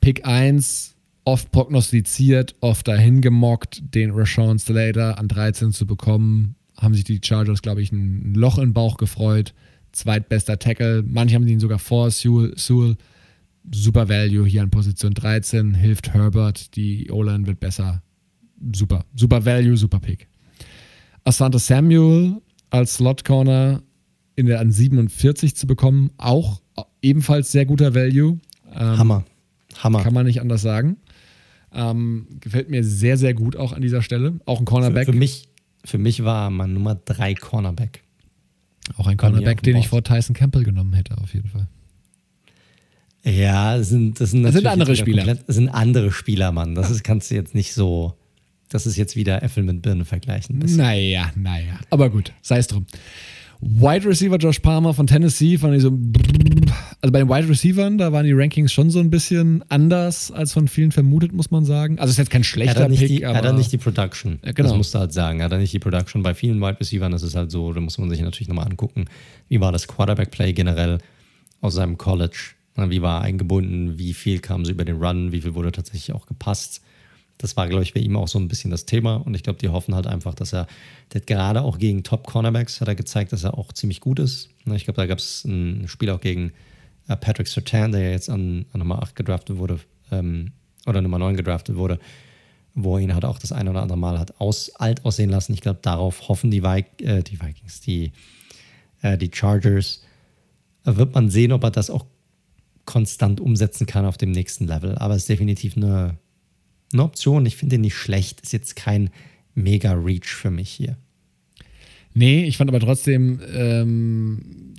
Pick 0.00 0.26
1, 0.26 0.94
oft 1.24 1.50
prognostiziert, 1.50 2.54
oft 2.60 2.86
dahin 2.86 3.20
gemockt, 3.20 3.82
den 3.94 4.10
Rashawn 4.10 4.58
Slater 4.58 5.18
an 5.18 5.28
13 5.28 5.72
zu 5.72 5.86
bekommen. 5.86 6.54
Haben 6.76 6.94
sich 6.94 7.04
die 7.04 7.20
Chargers, 7.22 7.62
glaube 7.62 7.82
ich, 7.82 7.90
ein 7.90 8.34
Loch 8.34 8.58
im 8.58 8.72
Bauch 8.72 8.96
gefreut. 8.98 9.54
Zweitbester 9.92 10.58
Tackle. 10.58 11.02
Manche 11.02 11.34
haben 11.34 11.48
ihn 11.48 11.60
sogar 11.60 11.78
vor 11.78 12.10
Sewell. 12.10 12.56
Sewell. 12.56 12.96
Super 13.70 14.08
Value 14.08 14.46
hier 14.46 14.62
an 14.62 14.70
Position 14.70 15.12
13. 15.12 15.74
Hilft 15.74 16.14
Herbert. 16.14 16.76
Die 16.76 17.10
O-Line 17.10 17.46
wird 17.46 17.60
besser 17.60 18.02
super. 18.74 19.04
Super 19.14 19.44
Value, 19.44 19.76
super 19.76 20.00
Pick. 20.00 20.28
Asante 21.24 21.58
Samuel 21.58 22.40
als 22.70 22.94
Slot 22.94 23.24
Corner 23.24 23.82
in 24.36 24.46
der 24.46 24.60
an 24.60 24.70
47 24.70 25.56
zu 25.56 25.66
bekommen, 25.66 26.10
auch 26.16 26.60
ebenfalls 27.02 27.50
sehr 27.50 27.66
guter 27.66 27.94
Value. 27.94 28.38
Ähm, 28.72 28.98
Hammer. 28.98 29.24
Hammer. 29.82 30.02
Kann 30.02 30.14
man 30.14 30.26
nicht 30.26 30.40
anders 30.40 30.62
sagen. 30.62 30.96
Ähm, 31.72 32.26
gefällt 32.40 32.70
mir 32.70 32.84
sehr, 32.84 33.16
sehr 33.16 33.34
gut 33.34 33.56
auch 33.56 33.72
an 33.72 33.82
dieser 33.82 34.02
Stelle. 34.02 34.40
Auch 34.46 34.60
ein 34.60 34.64
Cornerback. 34.64 35.06
Für, 35.06 35.12
für 35.12 35.18
mich, 35.18 35.48
für 35.84 35.98
mich 35.98 36.24
war 36.24 36.50
mein 36.50 36.72
Nummer 36.72 36.94
3 36.94 37.34
Cornerback. 37.34 38.04
Auch 38.96 39.06
ein 39.06 39.16
Cornerback, 39.16 39.62
den 39.62 39.76
ich 39.76 39.88
vor 39.88 40.02
Tyson 40.02 40.34
Campbell 40.34 40.64
genommen 40.64 40.94
hätte, 40.94 41.18
auf 41.18 41.34
jeden 41.34 41.48
Fall. 41.48 41.68
Ja, 43.24 43.76
das 43.76 43.88
sind, 43.88 44.20
das 44.20 44.30
sind, 44.30 44.44
das 44.44 44.54
sind 44.54 44.66
andere 44.66 44.96
Spieler. 44.96 45.24
Komplett, 45.24 45.48
das 45.48 45.56
sind 45.56 45.68
andere 45.68 46.12
Spieler, 46.12 46.52
Mann. 46.52 46.74
Das 46.74 46.90
ist, 46.90 47.04
kannst 47.04 47.30
du 47.30 47.34
jetzt 47.34 47.54
nicht 47.54 47.74
so. 47.74 48.14
Das 48.68 48.86
ist 48.86 48.96
jetzt 48.96 49.16
wieder 49.16 49.42
Äpfel 49.42 49.62
mit 49.62 49.82
Birnen 49.82 50.04
vergleichen. 50.04 50.58
Naja, 50.58 51.30
naja. 51.34 51.78
Aber 51.90 52.10
gut, 52.10 52.32
sei 52.42 52.58
es 52.58 52.66
drum. 52.66 52.86
Wide 53.60 54.06
Receiver 54.06 54.36
Josh 54.36 54.60
Palmer 54.60 54.94
von 54.94 55.06
Tennessee 55.06 55.58
fand 55.58 55.74
ich 55.74 55.82
so. 55.82 55.98
Also 57.00 57.12
bei 57.12 57.20
den 57.20 57.28
Wide 57.28 57.48
Receivern, 57.48 57.98
da 57.98 58.12
waren 58.12 58.24
die 58.24 58.32
Rankings 58.32 58.72
schon 58.72 58.90
so 58.90 59.00
ein 59.00 59.10
bisschen 59.10 59.64
anders 59.68 60.30
als 60.30 60.52
von 60.52 60.68
vielen 60.68 60.92
vermutet, 60.92 61.32
muss 61.32 61.50
man 61.50 61.64
sagen. 61.64 61.98
Also 61.98 62.12
ist 62.12 62.18
jetzt 62.18 62.30
kein 62.30 62.44
schlechter 62.44 62.82
er 62.82 62.88
Pick, 62.88 63.08
die, 63.08 63.26
aber. 63.26 63.38
Hat 63.38 63.44
er 63.44 63.52
nicht 63.52 63.72
die 63.72 63.78
Production. 63.78 64.38
Ja, 64.44 64.52
genau. 64.52 64.68
Das 64.68 64.76
musst 64.76 64.94
du 64.94 65.00
halt 65.00 65.12
sagen. 65.12 65.42
Hat 65.42 65.50
er 65.50 65.58
nicht 65.58 65.72
die 65.72 65.78
Production. 65.80 66.22
Bei 66.22 66.34
vielen 66.34 66.60
Wide 66.60 66.78
Receivern 66.78 67.12
ist 67.12 67.22
es 67.22 67.34
halt 67.34 67.50
so, 67.50 67.72
da 67.72 67.80
muss 67.80 67.98
man 67.98 68.10
sich 68.10 68.20
natürlich 68.20 68.48
nochmal 68.48 68.66
angucken, 68.66 69.06
wie 69.48 69.60
war 69.60 69.72
das 69.72 69.88
Quarterback-Play 69.88 70.52
generell 70.52 70.98
aus 71.60 71.74
seinem 71.74 71.98
College. 71.98 72.38
Wie 72.76 73.02
war 73.02 73.22
er 73.22 73.24
eingebunden, 73.24 73.98
wie 73.98 74.14
viel 74.14 74.38
kam 74.38 74.64
so 74.64 74.70
über 74.70 74.84
den 74.84 75.02
Run, 75.02 75.32
wie 75.32 75.40
viel 75.40 75.54
wurde 75.54 75.72
tatsächlich 75.72 76.14
auch 76.14 76.26
gepasst 76.26 76.80
das 77.38 77.56
war, 77.56 77.68
glaube 77.68 77.84
ich, 77.84 77.94
bei 77.94 78.00
ihm 78.00 78.16
auch 78.16 78.28
so 78.28 78.38
ein 78.38 78.48
bisschen 78.48 78.70
das 78.70 78.84
Thema. 78.84 79.16
Und 79.16 79.34
ich 79.34 79.44
glaube, 79.44 79.60
die 79.60 79.68
hoffen 79.68 79.94
halt 79.94 80.06
einfach, 80.06 80.34
dass 80.34 80.52
er, 80.52 80.66
der 81.12 81.20
gerade 81.20 81.62
auch 81.62 81.78
gegen 81.78 82.02
Top-Cornerbacks 82.02 82.80
hat 82.80 82.88
er 82.88 82.96
gezeigt, 82.96 83.32
dass 83.32 83.44
er 83.44 83.56
auch 83.56 83.72
ziemlich 83.72 84.00
gut 84.00 84.18
ist. 84.18 84.50
Ne, 84.64 84.76
ich 84.76 84.84
glaube, 84.84 85.00
da 85.00 85.06
gab 85.06 85.18
es 85.18 85.44
ein 85.44 85.86
Spiel 85.86 86.10
auch 86.10 86.20
gegen 86.20 86.52
äh, 87.06 87.16
Patrick 87.16 87.46
Sertan, 87.46 87.92
der 87.92 88.10
jetzt 88.10 88.28
an, 88.28 88.66
an 88.72 88.80
Nummer 88.80 89.02
8 89.02 89.14
gedraftet 89.14 89.56
wurde, 89.56 89.78
ähm, 90.10 90.52
oder 90.86 91.00
Nummer 91.00 91.18
9 91.18 91.36
gedraftet 91.36 91.76
wurde, 91.76 92.00
wo 92.74 92.96
er 92.96 93.02
ihn 93.02 93.14
halt 93.14 93.24
auch 93.24 93.38
das 93.38 93.52
eine 93.52 93.70
oder 93.70 93.82
andere 93.82 93.98
Mal 93.98 94.18
hat 94.18 94.40
aus, 94.40 94.74
alt 94.74 95.04
aussehen 95.04 95.30
lassen. 95.30 95.52
Ich 95.52 95.60
glaube, 95.60 95.78
darauf 95.80 96.28
hoffen 96.28 96.50
die, 96.50 96.62
Vi 96.62 96.84
äh, 97.04 97.22
die 97.22 97.40
Vikings, 97.40 97.80
die, 97.80 98.12
äh, 99.02 99.16
die 99.16 99.30
Chargers. 99.32 100.02
Da 100.82 100.96
wird 100.96 101.14
man 101.14 101.30
sehen, 101.30 101.52
ob 101.52 101.62
er 101.62 101.70
das 101.70 101.90
auch 101.90 102.06
konstant 102.84 103.40
umsetzen 103.40 103.86
kann 103.86 104.06
auf 104.06 104.16
dem 104.16 104.30
nächsten 104.32 104.66
Level. 104.66 104.96
Aber 104.96 105.14
es 105.14 105.22
ist 105.22 105.28
definitiv 105.28 105.76
eine, 105.76 106.16
eine 106.92 107.02
Option. 107.04 107.44
Ich 107.46 107.56
finde 107.56 107.76
ihn 107.76 107.82
nicht 107.82 107.94
schlecht. 107.96 108.40
Ist 108.42 108.52
jetzt 108.52 108.76
kein 108.76 109.10
mega 109.54 109.92
Reach 109.92 110.26
für 110.28 110.50
mich 110.50 110.70
hier. 110.70 110.96
Nee, 112.14 112.44
ich 112.44 112.56
fand 112.56 112.70
aber 112.70 112.80
trotzdem, 112.80 113.40
ähm, 113.54 114.74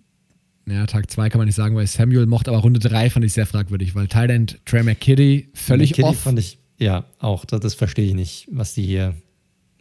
ja, 0.67 0.85
Tag 0.87 1.09
2 1.09 1.29
kann 1.29 1.39
man 1.39 1.45
nicht 1.47 1.55
sagen, 1.55 1.75
weil 1.75 1.87
Samuel 1.87 2.25
mochte, 2.25 2.51
aber 2.51 2.59
Runde 2.59 2.79
3 2.79 3.09
fand 3.09 3.25
ich 3.25 3.33
sehr 3.33 3.45
fragwürdig, 3.45 3.95
weil 3.95 4.07
Thailand, 4.07 4.59
Trey 4.65 4.83
McKitty 4.83 5.49
völlig 5.53 5.91
McKitty 5.91 6.07
off. 6.09 6.19
fand 6.19 6.39
ich, 6.39 6.57
ja, 6.77 7.05
auch, 7.19 7.45
das, 7.45 7.59
das 7.61 7.73
verstehe 7.75 8.07
ich 8.07 8.13
nicht, 8.13 8.47
was 8.51 8.73
die 8.73 8.83
hier 8.83 9.15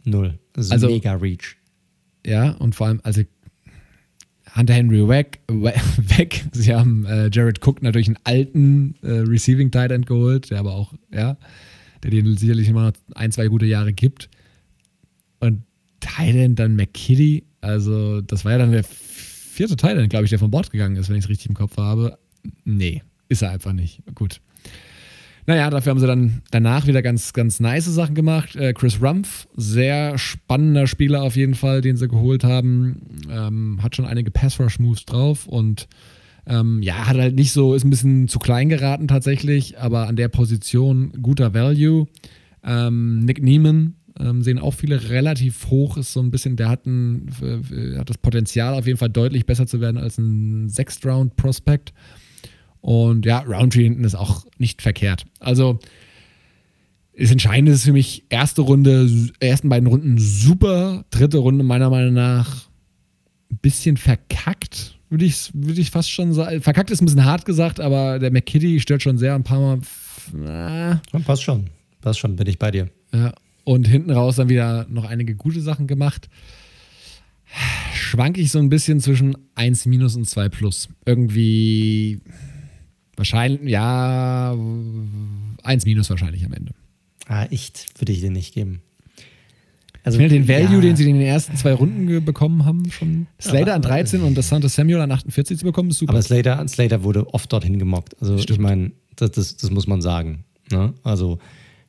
null. 0.03 0.37
Ist 0.55 0.71
Also- 0.71 0.87
mega 0.87 1.13
Reach. 1.13 1.57
Ja, 2.25 2.51
und 2.51 2.75
vor 2.75 2.87
allem, 2.87 2.99
also 3.03 3.21
Hunter 4.55 4.73
Henry 4.73 5.07
weg, 5.07 5.39
we- 5.47 5.73
weg. 6.17 6.45
Sie 6.53 6.73
haben 6.73 7.05
äh, 7.05 7.29
Jared 7.31 7.65
Cook 7.65 7.81
natürlich 7.81 8.07
einen 8.07 8.17
alten 8.23 8.95
äh, 9.03 9.11
Receiving 9.11 9.71
Tight 9.71 9.91
End 9.91 10.05
geholt, 10.05 10.49
der 10.49 10.59
aber 10.59 10.73
auch, 10.73 10.93
ja, 11.13 11.37
der 12.03 12.11
denen 12.11 12.37
sicherlich 12.37 12.67
immer 12.67 12.85
noch 12.85 12.93
ein, 13.15 13.31
zwei 13.31 13.47
gute 13.47 13.65
Jahre 13.65 13.93
gibt. 13.93 14.29
Und 15.39 15.63
End 16.17 16.59
dann 16.59 16.75
McKitty, 16.75 17.43
also 17.61 18.21
das 18.21 18.43
war 18.45 18.53
ja 18.53 18.57
dann 18.57 18.71
der 18.71 18.83
vierte 18.83 19.87
End, 19.87 20.09
glaube 20.09 20.25
ich, 20.25 20.29
der 20.29 20.39
von 20.39 20.51
Bord 20.51 20.71
gegangen 20.71 20.95
ist, 20.95 21.09
wenn 21.09 21.17
ich 21.17 21.25
es 21.25 21.29
richtig 21.29 21.47
im 21.47 21.55
Kopf 21.55 21.77
habe. 21.77 22.17
Nee, 22.63 23.03
ist 23.27 23.41
er 23.41 23.51
einfach 23.51 23.73
nicht. 23.73 24.01
Gut. 24.15 24.41
Naja, 25.45 25.69
dafür 25.69 25.91
haben 25.91 25.99
sie 25.99 26.07
dann 26.07 26.43
danach 26.51 26.85
wieder 26.85 27.01
ganz, 27.01 27.33
ganz 27.33 27.59
nice 27.59 27.85
Sachen 27.85 28.13
gemacht. 28.13 28.55
Äh, 28.55 28.73
Chris 28.73 29.01
Rumpf, 29.01 29.47
sehr 29.55 30.17
spannender 30.17 30.85
Spieler 30.85 31.23
auf 31.23 31.35
jeden 31.35 31.55
Fall, 31.55 31.81
den 31.81 31.97
sie 31.97 32.07
geholt 32.07 32.43
haben. 32.43 33.01
Ähm, 33.31 33.79
hat 33.81 33.95
schon 33.95 34.05
einige 34.05 34.29
Pass-Rush-Moves 34.29 35.05
drauf 35.05 35.47
und 35.47 35.87
ähm, 36.45 36.81
ja, 36.81 37.07
hat 37.07 37.17
halt 37.17 37.35
nicht 37.35 37.51
so, 37.51 37.73
ist 37.73 37.83
ein 37.83 37.89
bisschen 37.89 38.27
zu 38.27 38.39
klein 38.39 38.69
geraten 38.69 39.07
tatsächlich, 39.07 39.79
aber 39.79 40.07
an 40.07 40.15
der 40.15 40.29
Position 40.29 41.13
guter 41.21 41.53
Value. 41.53 42.07
Ähm, 42.63 43.25
Nick 43.25 43.43
Neiman 43.43 43.95
ähm, 44.19 44.43
sehen 44.43 44.59
auch 44.59 44.73
viele 44.73 45.09
relativ 45.09 45.67
hoch, 45.69 45.97
ist 45.97 46.13
so 46.13 46.21
ein 46.21 46.31
bisschen, 46.31 46.55
der 46.55 46.69
hat, 46.69 46.85
ein, 46.85 47.29
äh, 47.41 47.97
hat 47.97 48.09
das 48.09 48.17
Potenzial 48.17 48.73
auf 48.73 48.85
jeden 48.85 48.97
Fall 48.97 49.09
deutlich 49.09 49.45
besser 49.45 49.65
zu 49.65 49.79
werden 49.79 49.97
als 49.97 50.17
ein 50.17 50.69
Sixth-Round-Prospect. 50.69 51.93
Und 52.81 53.25
ja, 53.25 53.39
Roundtree 53.39 53.83
hinten 53.83 54.03
ist 54.03 54.15
auch 54.15 54.45
nicht 54.57 54.81
verkehrt. 54.81 55.25
Also, 55.39 55.79
das 57.17 57.31
Entscheidende 57.31 57.73
ist 57.73 57.83
für 57.83 57.93
mich, 57.93 58.25
erste 58.29 58.61
Runde, 58.61 59.09
ersten 59.39 59.69
beiden 59.69 59.87
Runden 59.87 60.17
super, 60.17 61.05
dritte 61.09 61.39
Runde 61.39 61.63
meiner 61.63 61.89
Meinung 61.89 62.13
nach 62.13 62.69
ein 63.51 63.57
bisschen 63.61 63.97
verkackt, 63.97 64.98
würde 65.09 65.25
ich, 65.25 65.51
würde 65.53 65.81
ich 65.81 65.91
fast 65.91 66.11
schon 66.11 66.33
sagen. 66.33 66.61
Verkackt 66.61 66.91
ist 66.91 67.01
ein 67.01 67.05
bisschen 67.05 67.25
hart 67.25 67.45
gesagt, 67.45 67.79
aber 67.79 68.19
der 68.19 68.31
McKitty 68.31 68.79
stört 68.79 69.01
schon 69.01 69.17
sehr 69.17 69.35
ein 69.35 69.43
paar 69.43 69.59
Mal. 69.59 69.79
Ja, 71.13 71.19
passt 71.25 71.43
schon. 71.43 71.69
Passt 72.01 72.19
schon, 72.19 72.35
bin 72.35 72.47
ich 72.47 72.59
bei 72.59 72.71
dir. 72.71 72.89
ja. 73.13 73.33
Und 73.65 73.87
hinten 73.87 74.09
raus 74.09 74.37
dann 74.37 74.49
wieder 74.49 74.87
noch 74.89 75.05
einige 75.05 75.35
gute 75.35 75.61
Sachen 75.61 75.85
gemacht. 75.85 76.27
Schwank 77.93 78.37
ich 78.39 78.51
so 78.51 78.57
ein 78.57 78.69
bisschen 78.69 78.99
zwischen 78.99 79.37
1 79.55 79.85
minus 79.85 80.15
und 80.15 80.27
2 80.27 80.49
plus. 80.49 80.89
Irgendwie 81.05 82.19
wahrscheinlich, 83.15 83.69
ja, 83.69 84.57
1 85.63 85.85
minus 85.85 86.09
wahrscheinlich 86.09 86.45
am 86.45 86.53
Ende. 86.53 86.73
Ah, 87.27 87.45
echt, 87.45 87.99
würde 87.99 88.11
ich 88.11 88.21
dir 88.21 88.31
nicht 88.31 88.55
geben. 88.55 88.81
Ich 90.01 90.05
Also, 90.05 90.17
finde 90.19 90.35
den 90.35 90.47
Value, 90.47 90.75
ja, 90.75 90.81
den 90.81 90.95
sie 90.95 91.09
in 91.09 91.15
den 91.17 91.27
ersten 91.27 91.55
zwei 91.57 91.73
Runden 91.73 92.23
bekommen 92.23 92.65
haben, 92.65 92.89
schon. 92.91 93.27
Slater 93.39 93.73
an 93.73 93.81
aber- 93.83 93.89
13 93.89 94.21
und 94.21 94.35
das 94.37 94.47
Santa 94.49 94.69
Samuel 94.69 95.01
an 95.01 95.11
48 95.11 95.59
zu 95.59 95.65
bekommen, 95.65 95.89
ist 95.89 95.99
super. 95.99 96.13
Aber 96.13 96.21
Slater, 96.21 96.65
Slater 96.67 97.03
wurde 97.03 97.31
oft 97.33 97.51
dorthin 97.51 97.77
gemockt. 97.79 98.15
Also 98.21 98.35
ich 98.35 98.43
Stimmt. 98.43 98.59
meine, 98.61 98.91
das, 99.17 99.31
das, 99.31 99.57
das 99.57 99.69
muss 99.71 99.87
man 99.87 100.01
sagen. 100.01 100.45
Ne? 100.71 100.93
Also 101.03 101.39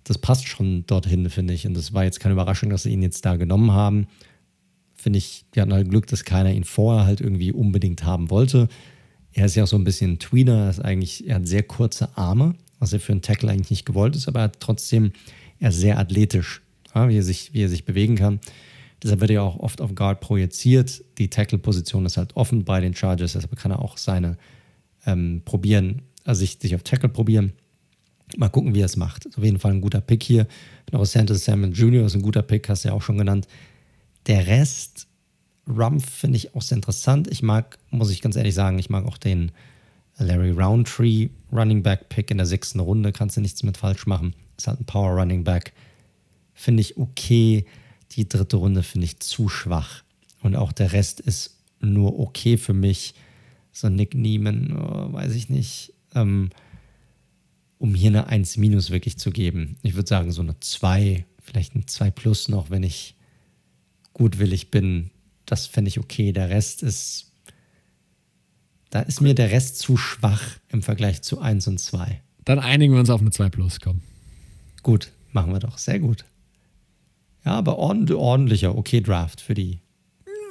das 0.05 0.19
passt 0.19 0.49
schon 0.49 0.85
dorthin, 0.87 1.31
finde 1.31 1.55
ich. 1.55 1.66
Und 1.66 1.74
das 1.74 1.93
war 1.93 2.05
jetzt 2.05 2.19
keine 2.20 2.32
Überraschung, 2.32 2.70
dass 2.70 2.82
sie 2.82 2.91
ihn 2.93 3.03
jetzt 3.03 3.24
da 3.24 3.37
genommen 3.37 3.70
haben. 3.73 4.07
Finde 4.97 5.19
ich, 5.19 5.45
die 5.55 5.61
hatten 5.61 5.73
halt 5.73 5.89
Glück, 5.89 6.07
dass 6.09 6.24
keiner 6.24 6.53
ihn 6.53 6.65
vorher 6.65 7.07
halt 7.07 7.20
irgendwie 7.20 7.53
unbedingt 7.53 8.05
haben 8.05 8.28
wollte. 8.28 8.69
Er 9.32 9.47
ist 9.47 9.55
ja 9.55 9.62
auch 9.62 9.69
so 9.69 9.77
ein 9.77 9.85
bisschen 9.85 10.12
ein 10.15 10.19
Tweener, 10.19 10.65
er, 10.65 10.70
ist 10.70 10.81
eigentlich, 10.85 11.28
er 11.28 11.37
hat 11.37 11.47
sehr 11.47 11.62
kurze 11.62 12.16
Arme, 12.19 12.55
was 12.81 12.93
er 12.93 12.99
für 13.01 13.12
einen 13.12 13.23
Tackle 13.23 13.51
eigentlich 13.51 13.70
nicht 13.70 13.87
gewollt 13.87 14.16
ist, 14.16 14.27
aber 14.27 14.41
er 14.41 14.45
hat 14.45 14.59
trotzdem, 14.61 15.12
er 15.61 15.69
ist 15.69 15.78
sehr 15.78 15.99
athletisch, 15.99 16.61
ja, 16.94 17.08
wie, 17.08 17.16
er 17.16 17.22
sich, 17.22 17.52
wie 17.52 17.62
er 17.62 17.68
sich 17.68 17.84
bewegen 17.84 18.16
kann. 18.16 18.40
Deshalb 19.02 19.20
wird 19.20 19.30
er 19.30 19.42
auch 19.42 19.58
oft 19.58 19.80
auf 19.80 19.94
Guard 19.94 20.20
projiziert. 20.20 21.02
Die 21.18 21.30
Tackle-Position 21.30 22.04
ist 22.06 22.16
halt 22.16 22.36
offen 22.36 22.64
bei 22.64 22.80
den 22.80 22.94
Chargers, 22.94 23.32
deshalb 23.32 23.56
kann 23.56 23.70
er 23.70 23.80
auch 23.80 23.96
seine 23.96 24.36
ähm, 25.06 25.42
probieren, 25.44 26.02
also 26.24 26.40
sich, 26.40 26.58
sich 26.60 26.74
auf 26.74 26.82
Tackle 26.82 27.08
probieren. 27.08 27.52
Mal 28.36 28.48
gucken, 28.48 28.74
wie 28.74 28.82
er 28.82 28.86
es 28.86 28.96
macht. 28.96 29.24
Ist 29.24 29.38
auf 29.38 29.44
jeden 29.44 29.58
Fall 29.58 29.72
ein 29.72 29.80
guter 29.80 30.00
Pick 30.00 30.22
hier. 30.22 30.46
Auch 30.92 31.04
Santos 31.04 31.44
Salmon 31.44 31.72
Jr. 31.72 32.06
ist 32.06 32.14
ein 32.14 32.22
guter 32.22 32.42
Pick, 32.42 32.68
hast 32.68 32.84
du 32.84 32.88
ja 32.88 32.94
auch 32.94 33.02
schon 33.02 33.18
genannt. 33.18 33.48
Der 34.26 34.46
Rest, 34.46 35.08
Rumpf 35.68 36.08
finde 36.08 36.36
ich 36.36 36.54
auch 36.54 36.62
sehr 36.62 36.76
interessant. 36.76 37.28
Ich 37.28 37.42
mag, 37.42 37.78
muss 37.90 38.10
ich 38.10 38.20
ganz 38.20 38.36
ehrlich 38.36 38.54
sagen, 38.54 38.78
ich 38.78 38.90
mag 38.90 39.06
auch 39.06 39.18
den 39.18 39.52
Larry 40.18 40.50
Roundtree 40.50 41.30
Running 41.50 41.82
Back 41.82 42.08
Pick 42.08 42.30
in 42.30 42.36
der 42.36 42.46
sechsten 42.46 42.80
Runde. 42.80 43.12
Kannst 43.12 43.36
du 43.36 43.40
nichts 43.40 43.62
mit 43.62 43.76
falsch 43.76 44.06
machen. 44.06 44.34
Ist 44.56 44.68
halt 44.68 44.80
ein 44.80 44.84
Power 44.84 45.18
Running 45.18 45.44
Back. 45.44 45.72
Finde 46.61 46.82
ich 46.82 46.99
okay. 46.99 47.65
Die 48.12 48.28
dritte 48.28 48.59
Runde 48.59 48.82
finde 48.82 49.07
ich 49.07 49.19
zu 49.20 49.49
schwach. 49.49 50.05
Und 50.43 50.57
auch 50.57 50.73
der 50.73 50.93
Rest 50.93 51.19
ist 51.19 51.57
nur 51.81 52.20
okay 52.20 52.59
für 52.59 52.74
mich. 52.74 53.15
So 53.73 53.89
Nick 53.89 54.15
Neiman, 54.15 54.77
oh, 54.77 55.11
weiß 55.11 55.35
ich 55.37 55.49
nicht. 55.49 55.95
Ähm, 56.15 56.51
um 57.78 57.95
hier 57.95 58.11
eine 58.11 58.27
1 58.27 58.59
minus 58.59 58.91
wirklich 58.91 59.16
zu 59.16 59.31
geben. 59.31 59.78
Ich 59.81 59.95
würde 59.95 60.07
sagen, 60.07 60.32
so 60.32 60.43
eine 60.43 60.61
2, 60.61 61.24
vielleicht 61.43 61.74
ein 61.74 61.89
2 61.89 62.11
plus 62.11 62.51
noch, 62.51 62.69
wenn 62.69 62.82
ich 62.82 63.15
gutwillig 64.12 64.70
bin. 64.70 65.11
Das 65.47 65.66
fände 65.66 65.89
ich 65.89 65.99
okay. 65.99 66.32
Der 66.32 66.51
Rest 66.51 66.82
ist. 66.82 67.32
Da 68.91 69.01
ist 69.01 69.23
mir 69.23 69.35
der 69.35 69.51
Rest 69.51 69.78
zu 69.78 69.97
schwach 69.97 70.43
im 70.69 70.82
Vergleich 70.82 71.23
zu 71.23 71.41
1 71.41 71.69
und 71.69 71.78
2. 71.81 72.20
Dann 72.45 72.59
einigen 72.59 72.93
wir 72.93 73.01
uns 73.01 73.09
auf 73.09 73.23
eine 73.23 73.31
2 73.31 73.49
plus, 73.49 73.81
komm. 73.81 74.03
Gut, 74.82 75.11
machen 75.32 75.55
wir 75.55 75.61
doch. 75.61 75.78
Sehr 75.78 76.01
gut. 76.01 76.27
Ja, 77.44 77.52
aber 77.52 77.78
ordentlich, 77.78 78.16
ordentlicher, 78.16 78.76
okay 78.76 79.00
Draft 79.00 79.40
für 79.40 79.54
die. 79.54 79.80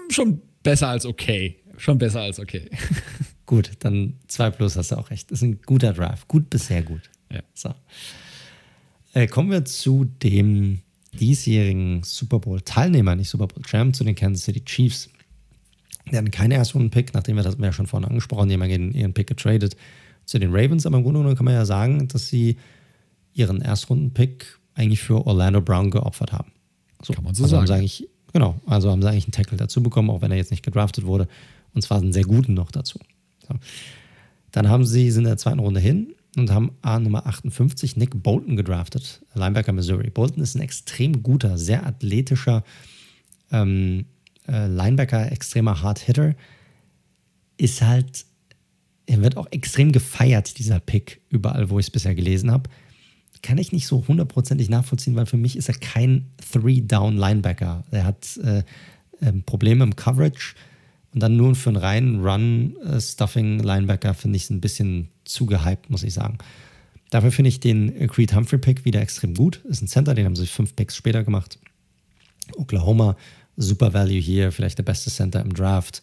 Schon 0.09 0.41
besser 0.63 0.89
als 0.89 1.05
okay. 1.05 1.57
Schon 1.77 1.97
besser 1.97 2.21
als 2.21 2.39
okay. 2.39 2.69
Gut, 3.45 3.71
dann 3.79 4.15
2 4.27 4.51
plus 4.51 4.75
hast 4.75 4.91
du 4.91 4.97
auch 4.97 5.09
recht. 5.09 5.31
Das 5.31 5.39
ist 5.39 5.43
ein 5.43 5.61
guter 5.65 5.93
Draft. 5.93 6.27
Gut 6.27 6.49
bis 6.49 6.67
sehr 6.67 6.83
gut. 6.83 7.09
Ja. 7.31 7.41
So. 7.53 7.73
Äh, 9.13 9.27
kommen 9.27 9.49
wir 9.49 9.65
zu 9.65 10.05
dem 10.05 10.81
diesjährigen 11.13 12.03
Super 12.03 12.39
Bowl-Teilnehmer, 12.39 13.15
nicht 13.15 13.29
Super 13.29 13.47
Bowl-Champ, 13.47 13.95
zu 13.95 14.03
den 14.03 14.15
Kansas 14.15 14.45
City 14.45 14.63
Chiefs. 14.63 15.09
Die 16.11 16.17
hatten 16.17 16.31
keinen 16.31 16.51
Erstrunden-Pick, 16.51 17.13
nachdem 17.13 17.35
wir 17.35 17.43
das 17.43 17.53
haben 17.53 17.61
wir 17.61 17.67
ja 17.67 17.73
schon 17.73 17.87
vorhin 17.87 18.07
angesprochen, 18.07 18.49
die 18.49 18.53
haben 18.55 18.61
ja 18.61 18.67
ihren, 18.67 18.93
ihren 18.93 19.13
Pick 19.13 19.27
getradet 19.27 19.75
zu 20.25 20.39
den 20.39 20.51
Ravens. 20.51 20.85
Aber 20.85 20.97
im 20.97 21.03
Grunde 21.03 21.19
genommen 21.19 21.35
kann 21.35 21.45
man 21.45 21.55
ja 21.55 21.65
sagen, 21.65 22.07
dass 22.07 22.27
sie 22.27 22.57
ihren 23.33 23.61
Erstrunden-Pick 23.61 24.59
eigentlich 24.75 25.01
für 25.01 25.25
Orlando 25.25 25.61
Brown 25.61 25.91
geopfert 25.91 26.31
haben. 26.31 26.51
So, 27.01 27.13
Kann 27.13 27.23
man 27.23 27.35
so 27.35 27.43
also 27.43 27.57
Haben 27.57 27.67
sagen. 27.67 27.88
sie 27.88 28.03
eigentlich, 28.03 28.09
genau, 28.34 28.59
also 28.65 28.91
haben 28.91 29.01
sie 29.01 29.09
eigentlich 29.09 29.26
einen 29.26 29.31
Tackle 29.31 29.57
dazu 29.57 29.81
bekommen, 29.81 30.09
auch 30.09 30.21
wenn 30.21 30.31
er 30.31 30.38
jetzt 30.38 30.51
nicht 30.51 30.63
gedraftet 30.63 31.05
wurde. 31.05 31.27
Und 31.73 31.81
zwar 31.81 31.99
einen 31.99 32.13
sehr 32.13 32.23
guten 32.23 32.53
noch 32.53 32.71
dazu. 32.71 32.99
So. 33.47 33.55
Dann 34.51 34.69
haben 34.69 34.85
sie, 34.85 35.11
sind 35.11 35.23
in 35.23 35.30
der 35.30 35.38
zweiten 35.38 35.59
Runde 35.59 35.80
hin 35.80 36.13
und 36.38 36.51
haben 36.51 36.71
A 36.81 36.99
Nummer 36.99 37.26
58 37.26 37.97
Nick 37.97 38.21
Bolton 38.21 38.55
gedraftet, 38.55 39.21
Linebacker 39.34 39.71
Missouri. 39.71 40.09
Bolton 40.09 40.41
ist 40.43 40.55
ein 40.55 40.61
extrem 40.61 41.23
guter, 41.23 41.57
sehr 41.57 41.85
athletischer 41.85 42.63
ähm, 43.51 44.05
äh, 44.47 44.67
Linebacker, 44.67 45.31
extremer 45.31 45.81
Hard-Hitter. 45.81 46.35
Ist 47.57 47.81
halt, 47.81 48.26
er 49.05 49.21
wird 49.21 49.38
auch 49.38 49.47
extrem 49.51 49.91
gefeiert, 49.91 50.57
dieser 50.57 50.80
Pick, 50.80 51.21
überall, 51.30 51.69
wo 51.69 51.80
ich 51.80 51.88
es 51.88 51.91
bisher 51.91 52.15
gelesen 52.15 52.51
habe. 52.51 52.69
Kann 53.41 53.57
ich 53.57 53.71
nicht 53.71 53.87
so 53.87 54.05
hundertprozentig 54.07 54.69
nachvollziehen, 54.69 55.15
weil 55.15 55.25
für 55.25 55.37
mich 55.37 55.55
ist 55.55 55.69
er 55.69 55.75
kein 55.75 56.27
Three-Down-Linebacker. 56.51 57.83
Er 57.91 58.05
hat 58.05 58.37
äh, 58.37 58.63
ähm, 59.21 59.43
Probleme 59.43 59.83
im 59.83 59.95
Coverage 59.95 60.55
und 61.13 61.21
dann 61.23 61.37
nur 61.37 61.55
für 61.55 61.69
einen 61.69 61.77
reinen 61.77 62.21
Run-Stuffing-Linebacker 62.25 64.13
finde 64.13 64.37
ich 64.37 64.43
es 64.43 64.49
ein 64.49 64.61
bisschen 64.61 65.09
zu 65.25 65.45
gehypt, 65.45 65.89
muss 65.89 66.03
ich 66.03 66.13
sagen. 66.13 66.37
Dafür 67.09 67.31
finde 67.31 67.49
ich 67.49 67.59
den 67.59 67.95
äh, 67.95 68.07
Creed 68.07 68.33
Humphrey-Pick 68.35 68.85
wieder 68.85 69.01
extrem 69.01 69.33
gut. 69.33 69.61
Ist 69.65 69.81
ein 69.81 69.87
Center, 69.87 70.13
den 70.13 70.25
haben 70.25 70.35
sie 70.35 70.45
fünf 70.45 70.75
Picks 70.75 70.95
später 70.95 71.23
gemacht. 71.23 71.57
Oklahoma, 72.55 73.15
super 73.57 73.93
Value 73.93 74.19
hier, 74.19 74.51
vielleicht 74.51 74.77
der 74.77 74.83
beste 74.83 75.09
Center 75.09 75.41
im 75.41 75.53
Draft. 75.53 76.01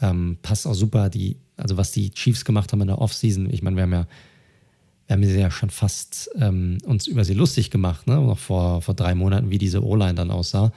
Ähm, 0.00 0.38
passt 0.40 0.66
auch 0.66 0.74
super, 0.74 1.10
die, 1.10 1.36
also 1.56 1.76
was 1.76 1.92
die 1.92 2.10
Chiefs 2.10 2.44
gemacht 2.44 2.72
haben 2.72 2.80
in 2.80 2.88
der 2.88 3.00
Offseason. 3.00 3.50
Ich 3.50 3.62
meine, 3.62 3.76
wir 3.76 3.82
haben 3.82 3.92
ja, 3.92 4.06
wir 5.18 5.28
haben 5.28 5.40
ja 5.40 5.50
schon 5.50 5.70
fast 5.70 6.30
ähm, 6.38 6.78
uns 6.84 7.08
über 7.08 7.24
sie 7.24 7.34
lustig 7.34 7.70
gemacht, 7.70 8.06
ne? 8.06 8.14
noch 8.14 8.38
vor, 8.38 8.80
vor 8.80 8.94
drei 8.94 9.16
Monaten, 9.16 9.50
wie 9.50 9.58
diese 9.58 9.84
O-Line 9.84 10.14
dann 10.14 10.30
aussah, 10.30 10.72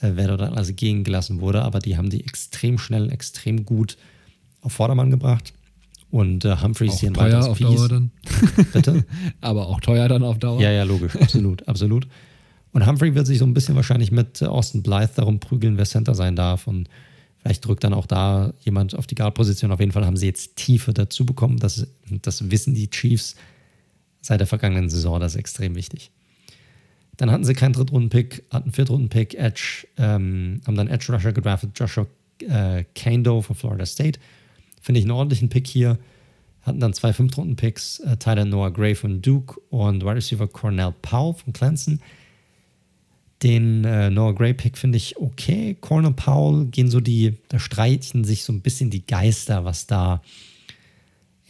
äh, 0.00 0.10
wer 0.14 0.36
dort 0.36 0.56
also 0.56 0.74
gehen 0.74 1.04
gelassen 1.04 1.40
wurde. 1.40 1.62
Aber 1.62 1.78
die 1.78 1.96
haben 1.96 2.10
die 2.10 2.24
extrem 2.24 2.78
schnell, 2.78 3.12
extrem 3.12 3.64
gut 3.64 3.96
auf 4.60 4.72
Vordermann 4.72 5.10
gebracht. 5.10 5.52
Und 6.10 6.44
äh, 6.44 6.56
Humphreys 6.56 6.98
hier 6.98 7.10
ein 7.10 7.14
teuer 7.14 7.46
auf. 7.46 7.58
Dauer 7.60 7.88
dann. 7.88 8.10
Bitte? 8.72 9.04
Aber 9.40 9.68
auch 9.68 9.80
teuer 9.80 10.08
dann 10.08 10.24
auf 10.24 10.40
Dauer. 10.40 10.60
Ja, 10.60 10.72
ja, 10.72 10.82
logisch, 10.82 11.14
absolut, 11.14 11.68
absolut. 11.68 12.08
Und 12.72 12.86
Humphrey 12.86 13.14
wird 13.14 13.28
sich 13.28 13.38
so 13.38 13.44
ein 13.44 13.54
bisschen 13.54 13.76
wahrscheinlich 13.76 14.10
mit 14.10 14.42
Austin 14.42 14.82
Blythe 14.82 15.12
darum 15.14 15.38
prügeln, 15.38 15.76
wer 15.76 15.84
Center 15.84 16.16
sein 16.16 16.34
darf. 16.34 16.66
Und 16.66 16.88
vielleicht 17.38 17.64
drückt 17.64 17.84
dann 17.84 17.94
auch 17.94 18.06
da 18.06 18.52
jemand 18.60 18.96
auf 18.96 19.06
die 19.06 19.14
Guard-Position. 19.14 19.70
Auf 19.70 19.78
jeden 19.78 19.92
Fall 19.92 20.06
haben 20.06 20.16
sie 20.16 20.26
jetzt 20.26 20.56
Tiefe 20.56 20.92
dazu 20.92 21.24
bekommen. 21.24 21.58
Das, 21.58 21.86
das 22.22 22.50
wissen 22.50 22.74
die 22.74 22.90
Chiefs 22.90 23.36
seit 24.20 24.40
der 24.40 24.46
vergangenen 24.46 24.88
Saison. 24.88 25.20
Das 25.20 25.32
ist 25.34 25.38
extrem 25.38 25.74
wichtig. 25.74 26.10
Dann 27.16 27.30
hatten 27.30 27.44
sie 27.44 27.54
keinen 27.54 27.74
Drittrunden-Pick, 27.74 28.44
hatten 28.50 28.64
einen 28.64 28.72
Viertrunden-Pick, 28.72 29.34
Edge, 29.34 29.86
ähm, 29.98 30.62
haben 30.66 30.74
dann 30.74 30.88
Edge 30.88 31.12
Rusher 31.12 31.32
gedraftet, 31.32 31.72
Joshua 31.78 32.06
äh, 32.40 32.84
Kando 32.94 33.42
von 33.42 33.56
Florida 33.56 33.84
State. 33.84 34.18
Finde 34.80 35.00
ich 35.00 35.04
einen 35.04 35.12
ordentlichen 35.12 35.50
Pick 35.50 35.66
hier. 35.66 35.98
Hatten 36.62 36.80
dann 36.80 36.94
zwei 36.94 37.12
Fünftrunden-Picks, 37.12 38.00
äh, 38.00 38.16
Tyler 38.16 38.46
Noah 38.46 38.70
Gray 38.70 38.94
von 38.94 39.20
Duke 39.20 39.60
und 39.70 40.02
Wide 40.02 40.16
Receiver 40.16 40.48
Cornell 40.48 40.94
Powell 41.02 41.34
von 41.34 41.52
Clemson. 41.52 42.00
Den 43.42 43.84
äh, 43.84 44.10
Noah 44.10 44.34
Gray-Pick 44.34 44.76
finde 44.76 44.96
ich 44.96 45.16
okay. 45.18 45.76
Cornell 45.80 46.12
Powell 46.12 46.66
gehen 46.66 46.90
so 46.90 47.00
die, 47.00 47.38
da 47.48 47.58
streiten 47.58 48.24
sich 48.24 48.44
so 48.44 48.52
ein 48.52 48.60
bisschen 48.60 48.90
die 48.90 49.06
Geister, 49.06 49.64
was 49.64 49.86
da, 49.86 50.22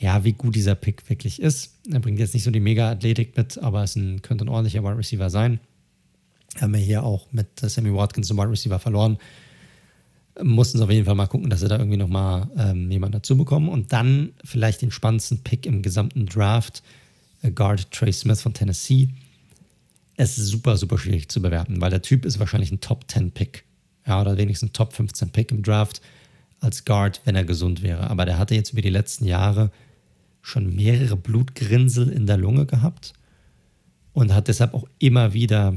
ja, 0.00 0.24
wie 0.24 0.32
gut 0.32 0.56
dieser 0.56 0.74
Pick 0.74 1.08
wirklich 1.08 1.40
ist. 1.40 1.74
Er 1.92 2.00
bringt 2.00 2.18
jetzt 2.18 2.34
nicht 2.34 2.44
so 2.44 2.50
die 2.50 2.60
Mega-Athletik 2.60 3.36
mit, 3.36 3.58
aber 3.58 3.84
es 3.84 3.96
ein, 3.96 4.22
könnte 4.22 4.44
ein 4.44 4.48
ordentlicher 4.48 4.82
Wide 4.82 4.96
Receiver 4.96 5.30
sein. 5.30 5.60
Haben 6.60 6.72
wir 6.72 6.80
hier 6.80 7.04
auch 7.04 7.30
mit 7.32 7.60
Sammy 7.60 7.94
Watkins 7.94 8.26
zum 8.26 8.38
Wide 8.38 8.50
Receiver 8.50 8.78
verloren 8.78 9.18
mussten 10.42 10.78
sie 10.78 10.84
auf 10.84 10.90
jeden 10.90 11.06
Fall 11.06 11.14
mal 11.14 11.26
gucken, 11.26 11.50
dass 11.50 11.60
sie 11.60 11.68
da 11.68 11.78
irgendwie 11.78 11.96
nochmal 11.96 12.48
ähm, 12.56 12.90
jemanden 12.90 13.14
dazu 13.14 13.36
bekommen. 13.36 13.68
Und 13.68 13.92
dann 13.92 14.32
vielleicht 14.44 14.82
den 14.82 14.90
spannendsten 14.90 15.42
Pick 15.42 15.66
im 15.66 15.82
gesamten 15.82 16.26
Draft, 16.26 16.82
äh, 17.42 17.50
Guard 17.50 17.90
Trey 17.90 18.12
Smith 18.12 18.40
von 18.40 18.54
Tennessee. 18.54 19.08
Es 20.16 20.38
ist 20.38 20.48
super, 20.48 20.76
super 20.76 20.98
schwierig 20.98 21.28
zu 21.28 21.40
bewerten, 21.40 21.80
weil 21.80 21.90
der 21.90 22.02
Typ 22.02 22.24
ist 22.24 22.38
wahrscheinlich 22.38 22.70
ein 22.70 22.80
Top 22.80 23.10
10 23.10 23.32
Pick. 23.32 23.64
Ja, 24.06 24.20
oder 24.20 24.36
wenigstens 24.36 24.70
ein 24.70 24.72
Top 24.72 24.92
15 24.92 25.30
Pick 25.30 25.50
im 25.50 25.62
Draft 25.62 26.00
als 26.60 26.84
Guard, 26.84 27.20
wenn 27.24 27.36
er 27.36 27.44
gesund 27.44 27.82
wäre. 27.82 28.10
Aber 28.10 28.24
der 28.24 28.38
hatte 28.38 28.54
jetzt 28.54 28.72
über 28.72 28.82
die 28.82 28.90
letzten 28.90 29.24
Jahre 29.24 29.70
schon 30.42 30.74
mehrere 30.74 31.16
Blutgrinsel 31.16 32.08
in 32.08 32.26
der 32.26 32.36
Lunge 32.36 32.66
gehabt 32.66 33.12
und 34.12 34.34
hat 34.34 34.48
deshalb 34.48 34.74
auch 34.74 34.88
immer 34.98 35.32
wieder, 35.32 35.76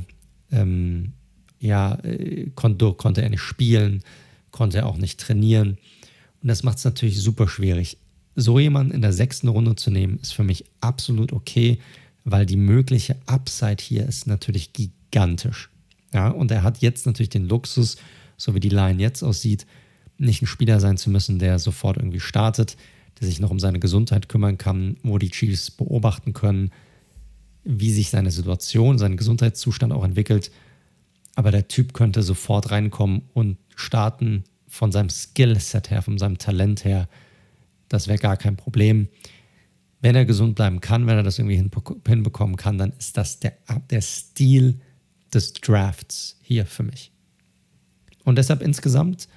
ähm, 0.51 1.13
ja, 1.59 1.95
äh, 2.03 2.49
konnte, 2.55 2.93
konnte 2.93 3.21
er 3.21 3.29
nicht 3.29 3.41
spielen 3.41 4.03
konnte 4.53 4.77
er 4.77 4.85
auch 4.85 4.97
nicht 4.97 5.19
trainieren. 5.19 5.77
Und 6.41 6.47
das 6.47 6.63
macht 6.63 6.77
es 6.77 6.85
natürlich 6.85 7.19
super 7.19 7.49
schwierig. 7.49 7.97
So 8.35 8.57
jemanden 8.57 8.93
in 8.93 9.01
der 9.01 9.11
sechsten 9.11 9.49
Runde 9.49 9.75
zu 9.75 9.91
nehmen, 9.91 10.17
ist 10.21 10.33
für 10.33 10.43
mich 10.43 10.63
absolut 10.79 11.33
okay, 11.33 11.79
weil 12.23 12.45
die 12.45 12.55
mögliche 12.55 13.17
Upside 13.25 13.83
hier 13.83 14.07
ist 14.07 14.27
natürlich 14.27 14.71
gigantisch. 14.71 15.69
Ja, 16.13 16.29
und 16.29 16.51
er 16.51 16.63
hat 16.63 16.77
jetzt 16.79 17.05
natürlich 17.05 17.29
den 17.29 17.49
Luxus, 17.49 17.97
so 18.37 18.55
wie 18.55 18.61
die 18.61 18.69
Line 18.69 19.01
jetzt 19.01 19.23
aussieht, 19.23 19.65
nicht 20.17 20.41
ein 20.41 20.47
Spieler 20.47 20.79
sein 20.79 20.95
zu 20.95 21.09
müssen, 21.09 21.39
der 21.39 21.59
sofort 21.59 21.97
irgendwie 21.97 22.19
startet, 22.19 22.77
der 23.23 23.29
sich 23.29 23.39
noch 23.39 23.51
um 23.51 23.59
seine 23.59 23.79
Gesundheit 23.79 24.27
kümmern 24.27 24.57
kann, 24.57 24.97
wo 25.01 25.17
die 25.17 25.29
Chiefs 25.29 25.71
beobachten 25.71 26.33
können, 26.33 26.71
wie 27.63 27.91
sich 27.91 28.09
seine 28.09 28.31
Situation, 28.31 28.97
sein 28.97 29.15
Gesundheitszustand 29.15 29.93
auch 29.93 30.03
entwickelt. 30.03 30.51
Aber 31.35 31.49
der 31.49 31.69
Typ 31.69 31.93
könnte 31.93 32.21
sofort 32.21 32.71
reinkommen 32.71 33.23
und 33.33 33.57
starten 33.75 34.43
von 34.67 34.91
seinem 34.91 35.09
Skillset 35.09 35.89
her, 35.89 36.01
von 36.01 36.17
seinem 36.17 36.37
Talent 36.37 36.83
her. 36.83 37.07
Das 37.87 38.09
wäre 38.09 38.19
gar 38.19 38.35
kein 38.35 38.57
Problem. 38.57 39.07
Wenn 40.01 40.15
er 40.15 40.25
gesund 40.25 40.55
bleiben 40.55 40.81
kann, 40.81 41.07
wenn 41.07 41.15
er 41.15 41.23
das 41.23 41.39
irgendwie 41.39 41.55
hinbekommen 42.05 42.57
kann, 42.57 42.77
dann 42.77 42.91
ist 42.99 43.15
das 43.15 43.39
der, 43.39 43.53
der 43.89 44.01
Stil 44.01 44.81
des 45.33 45.53
Drafts 45.53 46.37
hier 46.41 46.65
für 46.65 46.83
mich. 46.83 47.11
Und 48.25 48.37
deshalb 48.37 48.61
insgesamt, 48.61 49.29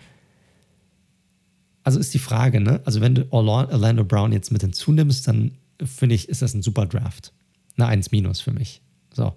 also 1.86 2.00
ist 2.00 2.12
die 2.14 2.18
Frage, 2.18 2.60
ne? 2.60 2.80
Also 2.84 3.00
wenn 3.00 3.14
du 3.14 3.30
Orlando 3.30 4.04
Brown 4.04 4.32
jetzt 4.32 4.50
mit 4.50 4.60
hinzunimmst, 4.60 5.28
dann 5.28 5.52
finde 5.84 6.16
ich, 6.16 6.28
ist 6.28 6.42
das 6.42 6.52
ein 6.52 6.62
super 6.62 6.84
Draft. 6.84 7.32
Eine 7.76 7.86
1 7.86 8.10
minus 8.10 8.40
für 8.40 8.52
mich. 8.52 8.82
So. 9.14 9.36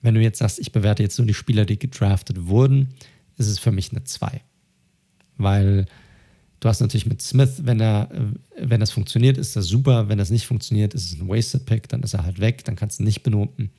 Wenn 0.00 0.14
du 0.14 0.22
jetzt 0.22 0.38
sagst, 0.38 0.58
ich 0.58 0.72
bewerte 0.72 1.02
jetzt 1.02 1.18
nur 1.18 1.26
die 1.26 1.34
Spieler, 1.34 1.66
die 1.66 1.78
gedraftet 1.78 2.46
wurden, 2.46 2.94
ist 3.36 3.48
es 3.48 3.58
für 3.58 3.72
mich 3.72 3.90
eine 3.90 4.04
2. 4.04 4.40
Weil 5.36 5.84
du 6.60 6.68
hast 6.70 6.80
natürlich 6.80 7.04
mit 7.04 7.20
Smith, 7.20 7.60
wenn 7.64 7.78
er, 7.78 8.08
wenn 8.58 8.80
das 8.80 8.90
funktioniert, 8.90 9.36
ist 9.36 9.54
das 9.54 9.66
super. 9.66 10.08
Wenn 10.08 10.16
das 10.16 10.30
nicht 10.30 10.46
funktioniert, 10.46 10.94
ist 10.94 11.12
es 11.12 11.20
ein 11.20 11.28
Wasted 11.28 11.66
Pick, 11.66 11.90
dann 11.90 12.02
ist 12.02 12.14
er 12.14 12.24
halt 12.24 12.40
weg, 12.40 12.64
dann 12.64 12.76
kannst 12.76 13.00
du 13.00 13.02
nicht 13.02 13.22
benoten. 13.22 13.70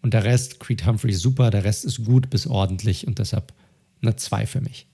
Und 0.00 0.14
der 0.14 0.22
Rest, 0.22 0.60
Creed 0.60 0.86
Humphrey 0.86 1.12
super, 1.12 1.50
der 1.50 1.64
Rest 1.64 1.86
ist 1.86 2.04
gut 2.04 2.30
bis 2.30 2.46
ordentlich 2.46 3.04
und 3.04 3.18
deshalb 3.18 3.52
eine 4.00 4.14
2 4.14 4.46
für 4.46 4.60
mich. 4.60 4.86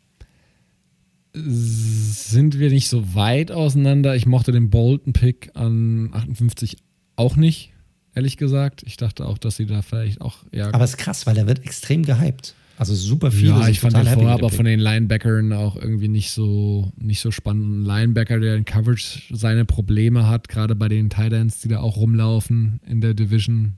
Sind 1.35 2.59
wir 2.59 2.71
nicht 2.71 2.89
so 2.89 3.15
weit 3.15 3.51
auseinander? 3.53 4.15
Ich 4.17 4.27
mochte 4.27 4.53
den 4.53 4.71
Bolton-Pick 4.71 5.53
an 5.55 6.11
58 6.13 6.77
auch 7.17 7.37
nicht, 7.37 7.73
ehrlich 8.15 8.37
gesagt. 8.37 8.83
Ich 8.85 8.97
dachte 8.97 9.27
auch, 9.27 9.39
dass 9.39 9.57
sie 9.57 9.67
da 9.67 9.83
vielleicht 9.83 10.21
auch. 10.21 10.39
Ja 10.53 10.73
Aber 10.75 10.85
es 10.85 10.91
ist 10.91 10.97
krass, 10.99 11.27
weil 11.27 11.39
er 11.39 11.47
wird 11.47 11.65
extrem 11.65 12.05
gehypt. 12.05 12.55
Also 12.79 12.95
super 12.95 13.31
viele. 13.31 13.51
Ja, 13.51 13.69
ich 13.69 13.81
fand 13.81 13.97
den 13.97 14.07
vorher 14.07 14.33
aber 14.33 14.51
von 14.51 14.65
den 14.65 14.81
Linebackern 14.81 15.53
auch 15.53 15.77
irgendwie 15.77 16.09
nicht 16.09 16.31
so, 16.31 16.91
nicht 16.97 17.21
so 17.21 17.31
spannend. 17.31 17.65
Ein 17.65 17.85
Linebacker, 17.85 18.41
der 18.41 18.57
in 18.57 18.65
Coverage 18.65 19.23
seine 19.31 19.65
Probleme 19.65 20.27
hat, 20.27 20.49
gerade 20.49 20.75
bei 20.75 20.89
den 20.89 21.09
Titans, 21.09 21.61
die 21.61 21.69
da 21.69 21.81
auch 21.81 21.97
rumlaufen 21.97 22.81
in 22.87 23.01
der 23.01 23.15
Division. 23.15 23.75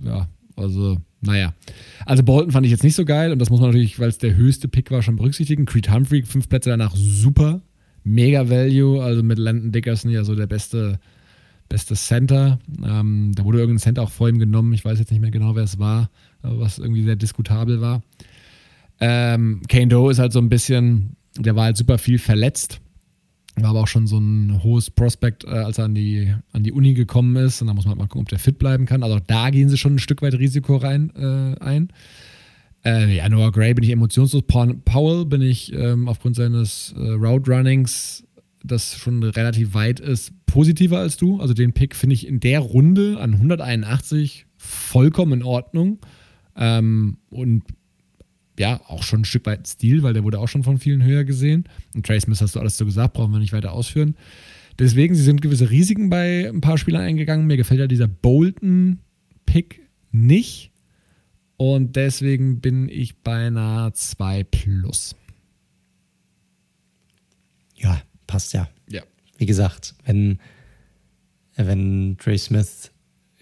Ja, 0.00 0.28
also, 0.56 0.98
naja. 1.20 1.54
Also 2.04 2.22
Bolton 2.22 2.52
fand 2.52 2.66
ich 2.66 2.72
jetzt 2.72 2.82
nicht 2.82 2.94
so 2.94 3.04
geil 3.04 3.32
und 3.32 3.38
das 3.38 3.50
muss 3.50 3.60
man 3.60 3.70
natürlich, 3.70 3.98
weil 4.00 4.08
es 4.08 4.18
der 4.18 4.36
höchste 4.36 4.68
Pick 4.68 4.90
war, 4.90 5.02
schon 5.02 5.16
berücksichtigen. 5.16 5.66
Creed 5.66 5.90
Humphrey, 5.90 6.22
fünf 6.22 6.48
Plätze 6.48 6.70
danach 6.70 6.94
super. 6.96 7.62
Mega 8.04 8.48
Value, 8.48 9.02
also 9.02 9.22
mit 9.22 9.38
Landon 9.38 9.72
Dickerson 9.72 10.10
ja 10.10 10.22
so 10.22 10.34
der 10.34 10.46
beste, 10.46 11.00
beste 11.68 11.94
Center. 11.94 12.58
Ähm, 12.84 13.32
da 13.34 13.44
wurde 13.44 13.58
irgendein 13.58 13.80
Center 13.80 14.02
auch 14.02 14.10
vor 14.10 14.28
ihm 14.28 14.38
genommen. 14.38 14.72
Ich 14.72 14.84
weiß 14.84 14.98
jetzt 14.98 15.10
nicht 15.10 15.20
mehr 15.20 15.32
genau, 15.32 15.56
wer 15.56 15.64
es 15.64 15.78
war, 15.78 16.10
was 16.42 16.78
irgendwie 16.78 17.02
sehr 17.02 17.16
diskutabel 17.16 17.80
war. 17.80 18.02
Ähm, 19.00 19.60
Kane 19.68 19.88
Doe 19.88 20.10
ist 20.10 20.20
halt 20.20 20.32
so 20.32 20.38
ein 20.38 20.48
bisschen, 20.48 21.16
der 21.36 21.56
war 21.56 21.64
halt 21.64 21.76
super 21.76 21.98
viel 21.98 22.18
verletzt. 22.18 22.80
War 23.58 23.70
aber 23.70 23.80
auch 23.80 23.88
schon 23.88 24.06
so 24.06 24.18
ein 24.18 24.62
hohes 24.62 24.90
Prospekt, 24.90 25.44
äh, 25.44 25.48
als 25.48 25.78
er 25.78 25.86
an 25.86 25.94
die, 25.94 26.34
an 26.52 26.62
die 26.62 26.72
Uni 26.72 26.92
gekommen 26.92 27.36
ist. 27.36 27.62
Und 27.62 27.68
da 27.68 27.74
muss 27.74 27.84
man 27.84 27.92
halt 27.92 27.98
mal 27.98 28.06
gucken, 28.06 28.22
ob 28.22 28.28
der 28.28 28.38
fit 28.38 28.58
bleiben 28.58 28.84
kann. 28.84 29.02
Also 29.02 29.18
da 29.26 29.50
gehen 29.50 29.68
sie 29.68 29.78
schon 29.78 29.94
ein 29.94 29.98
Stück 29.98 30.20
weit 30.22 30.34
Risiko 30.34 30.76
rein 30.76 31.10
äh, 31.16 31.58
ein. 31.62 31.88
Äh, 32.84 33.16
ja, 33.16 33.28
Noah 33.28 33.50
Gray 33.50 33.74
bin 33.74 33.82
ich 33.82 33.90
emotionslos. 33.90 34.42
Powell 34.42 35.24
bin 35.24 35.42
ich 35.42 35.72
ähm, 35.72 36.08
aufgrund 36.08 36.36
seines 36.36 36.94
äh, 36.96 37.00
Route 37.00 37.50
Runnings, 37.50 38.24
das 38.62 38.96
schon 38.96 39.22
relativ 39.22 39.74
weit 39.74 40.00
ist, 40.00 40.32
positiver 40.46 40.98
als 40.98 41.16
du. 41.16 41.40
Also 41.40 41.54
den 41.54 41.72
Pick 41.72 41.96
finde 41.96 42.14
ich 42.14 42.26
in 42.26 42.40
der 42.40 42.60
Runde 42.60 43.18
an 43.20 43.34
181 43.34 44.46
vollkommen 44.56 45.40
in 45.40 45.42
Ordnung. 45.42 45.98
Ähm, 46.56 47.16
und 47.30 47.64
ja, 48.58 48.80
auch 48.88 49.02
schon 49.02 49.22
ein 49.22 49.24
Stück 49.24 49.46
weit 49.46 49.66
Stil, 49.66 50.02
weil 50.02 50.14
der 50.14 50.24
wurde 50.24 50.38
auch 50.38 50.48
schon 50.48 50.62
von 50.62 50.78
vielen 50.78 51.02
höher 51.02 51.24
gesehen. 51.24 51.64
Und 51.94 52.06
Trey 52.06 52.20
Smith 52.20 52.40
hast 52.40 52.54
du 52.54 52.60
alles 52.60 52.76
so 52.76 52.84
gesagt, 52.84 53.14
brauchen 53.14 53.32
wir 53.32 53.38
nicht 53.38 53.52
weiter 53.52 53.72
ausführen. 53.72 54.16
Deswegen, 54.78 55.14
sie 55.14 55.22
sind 55.22 55.42
gewisse 55.42 55.70
Risiken 55.70 56.10
bei 56.10 56.48
ein 56.48 56.60
paar 56.60 56.78
Spielern 56.78 57.02
eingegangen. 57.02 57.46
Mir 57.46 57.56
gefällt 57.56 57.80
ja 57.80 57.86
dieser 57.86 58.08
Bolton-Pick 58.08 59.80
nicht. 60.10 60.70
Und 61.56 61.96
deswegen 61.96 62.60
bin 62.60 62.88
ich 62.88 63.16
bei 63.22 63.46
einer 63.46 63.92
2 63.94 64.44
plus. 64.44 65.16
Ja, 67.74 68.02
passt 68.26 68.52
ja. 68.52 68.68
Ja. 68.90 69.02
Wie 69.38 69.46
gesagt, 69.46 69.94
wenn, 70.04 70.38
wenn 71.56 72.16
Trey 72.18 72.36
Smith 72.36 72.90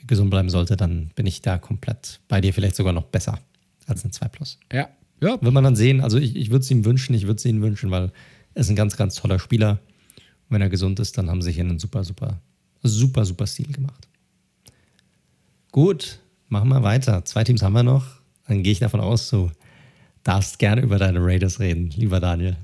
gesund 0.06 0.30
bleiben 0.30 0.50
sollte, 0.50 0.76
dann 0.76 1.10
bin 1.16 1.26
ich 1.26 1.42
da 1.42 1.58
komplett 1.58 2.20
bei 2.28 2.40
dir, 2.40 2.52
vielleicht 2.52 2.76
sogar 2.76 2.92
noch 2.92 3.04
besser 3.04 3.40
als 3.86 4.04
eine 4.04 4.12
2 4.12 4.28
plus. 4.28 4.58
Ja, 4.72 4.88
ja. 5.20 5.40
Wird 5.40 5.54
man 5.54 5.64
dann 5.64 5.76
sehen. 5.76 6.00
Also 6.00 6.18
ich, 6.18 6.36
ich 6.36 6.50
würde 6.50 6.60
es 6.60 6.70
ihm 6.70 6.84
wünschen, 6.84 7.14
ich 7.14 7.26
würde 7.26 7.36
es 7.36 7.44
ihm 7.44 7.62
wünschen, 7.62 7.90
weil 7.90 8.12
er 8.54 8.60
ist 8.60 8.70
ein 8.70 8.76
ganz, 8.76 8.96
ganz 8.96 9.14
toller 9.16 9.38
Spieler. 9.38 9.80
Und 10.48 10.54
wenn 10.54 10.60
er 10.60 10.68
gesund 10.68 11.00
ist, 11.00 11.16
dann 11.18 11.30
haben 11.30 11.42
sie 11.42 11.52
hier 11.52 11.64
einen 11.64 11.78
super, 11.78 12.04
super, 12.04 12.40
super, 12.82 13.24
super 13.24 13.46
Stil 13.46 13.72
gemacht. 13.72 14.08
Gut, 15.72 16.20
machen 16.48 16.68
wir 16.68 16.82
weiter. 16.82 17.24
Zwei 17.24 17.44
Teams 17.44 17.62
haben 17.62 17.72
wir 17.72 17.82
noch. 17.82 18.06
Dann 18.46 18.62
gehe 18.62 18.72
ich 18.72 18.78
davon 18.78 19.00
aus, 19.00 19.30
du 19.30 19.50
darfst 20.22 20.58
gerne 20.58 20.82
über 20.82 20.98
deine 20.98 21.20
Raiders 21.20 21.60
reden, 21.60 21.90
lieber 21.96 22.20
Daniel. 22.20 22.56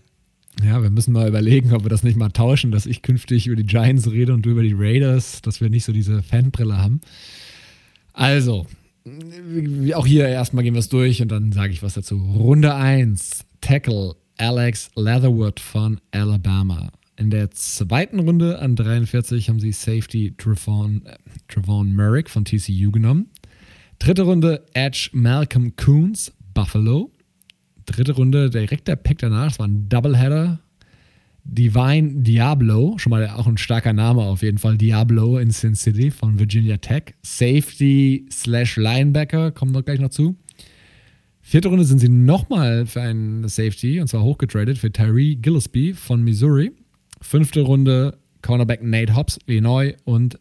Ja, 0.63 0.83
wir 0.83 0.91
müssen 0.91 1.13
mal 1.13 1.29
überlegen, 1.29 1.73
ob 1.73 1.85
wir 1.85 1.89
das 1.91 2.03
nicht 2.03 2.17
mal 2.17 2.29
tauschen, 2.29 2.71
dass 2.71 2.85
ich 2.85 3.03
künftig 3.03 3.47
über 3.47 3.57
die 3.57 3.65
Giants 3.65 4.11
rede 4.11 4.35
und 4.35 4.43
du 4.43 4.51
über 4.51 4.63
die 4.63 4.75
Raiders, 4.77 5.41
dass 5.43 5.61
wir 5.61 5.71
nicht 5.71 5.85
so 5.85 5.93
diese 5.93 6.23
Fanbrille 6.23 6.77
haben. 6.77 7.01
Also, 8.13 8.67
auch 9.95 10.07
hier 10.07 10.29
erstmal 10.29 10.65
gehen 10.65 10.75
wir 10.75 10.81
es 10.81 10.89
durch 10.89 11.23
und 11.23 11.29
dann 11.29 11.53
sage 11.53 11.73
ich 11.73 11.83
was 11.83 11.95
dazu. 11.95 12.17
Runde 12.17 12.75
1, 12.75 13.45
Tackle 13.61 14.15
Alex 14.37 14.91
Leatherwood 14.95 15.61
von 15.61 16.01
Alabama. 16.11 16.91
In 17.17 17.31
der 17.31 17.51
zweiten 17.51 18.21
Runde 18.21 18.59
an 18.59 18.77
43 18.77 19.49
haben 19.49 19.61
sie 19.61 19.73
Safety 19.73 20.35
Trevon, 20.37 21.05
äh, 21.05 21.17
Trevon 21.49 21.93
Merrick 21.93 22.31
von 22.31 22.45
TCU 22.45 22.91
genommen. 22.91 23.31
Dritte 23.99 24.23
Runde 24.23 24.65
Edge 24.73 25.11
Malcolm 25.13 25.77
Coons, 25.77 26.33
Buffalo 26.55 27.11
dritte 27.91 28.13
Runde, 28.13 28.51
direkt 28.51 28.89
der 28.89 28.97
Pick 28.97 29.19
danach, 29.19 29.49
das 29.49 29.59
war 29.59 29.67
ein 29.67 29.89
Doubleheader. 29.89 30.61
Divine 31.45 32.23
Diablo, 32.23 32.99
schon 32.99 33.11
mal 33.11 33.29
auch 33.31 33.47
ein 33.47 33.59
starker 33.59 33.93
Name 33.93 34.23
auf 34.23 34.43
jeden 34.43 34.59
Fall, 34.59 34.77
Diablo 34.77 35.39
in 35.39 35.51
Sin 35.51 35.75
City 35.75 36.11
von 36.11 36.39
Virginia 36.39 36.77
Tech. 36.77 37.15
Safety 37.23 38.27
slash 38.31 38.77
Linebacker, 38.77 39.51
kommen 39.51 39.75
wir 39.75 39.83
gleich 39.83 40.01
noch 40.01 40.11
zu. 40.11 40.37
Vierte 41.41 41.69
Runde 41.69 41.85
sind 41.85 41.99
sie 41.99 42.09
nochmal 42.09 42.87
für 42.87 43.01
einen 43.01 43.49
Safety, 43.49 44.01
und 44.01 44.09
zwar 44.09 44.23
hochgetradet 44.23 44.79
für 44.79 44.93
Tyree 44.93 45.35
Gillespie 45.35 45.95
von 45.95 46.23
Missouri. 46.23 46.73
Fünfte 47.21 47.63
Runde 47.63 48.19
Cornerback 48.43 48.83
Nate 48.83 49.17
Hobbs, 49.17 49.39
Illinois. 49.47 49.95
Und 50.05 50.39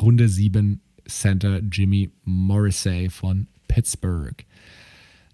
Runde 0.00 0.28
7 0.28 0.80
Center 1.06 1.60
Jimmy 1.70 2.10
Morrissey 2.24 3.08
von 3.08 3.46
Pittsburgh. 3.68 4.44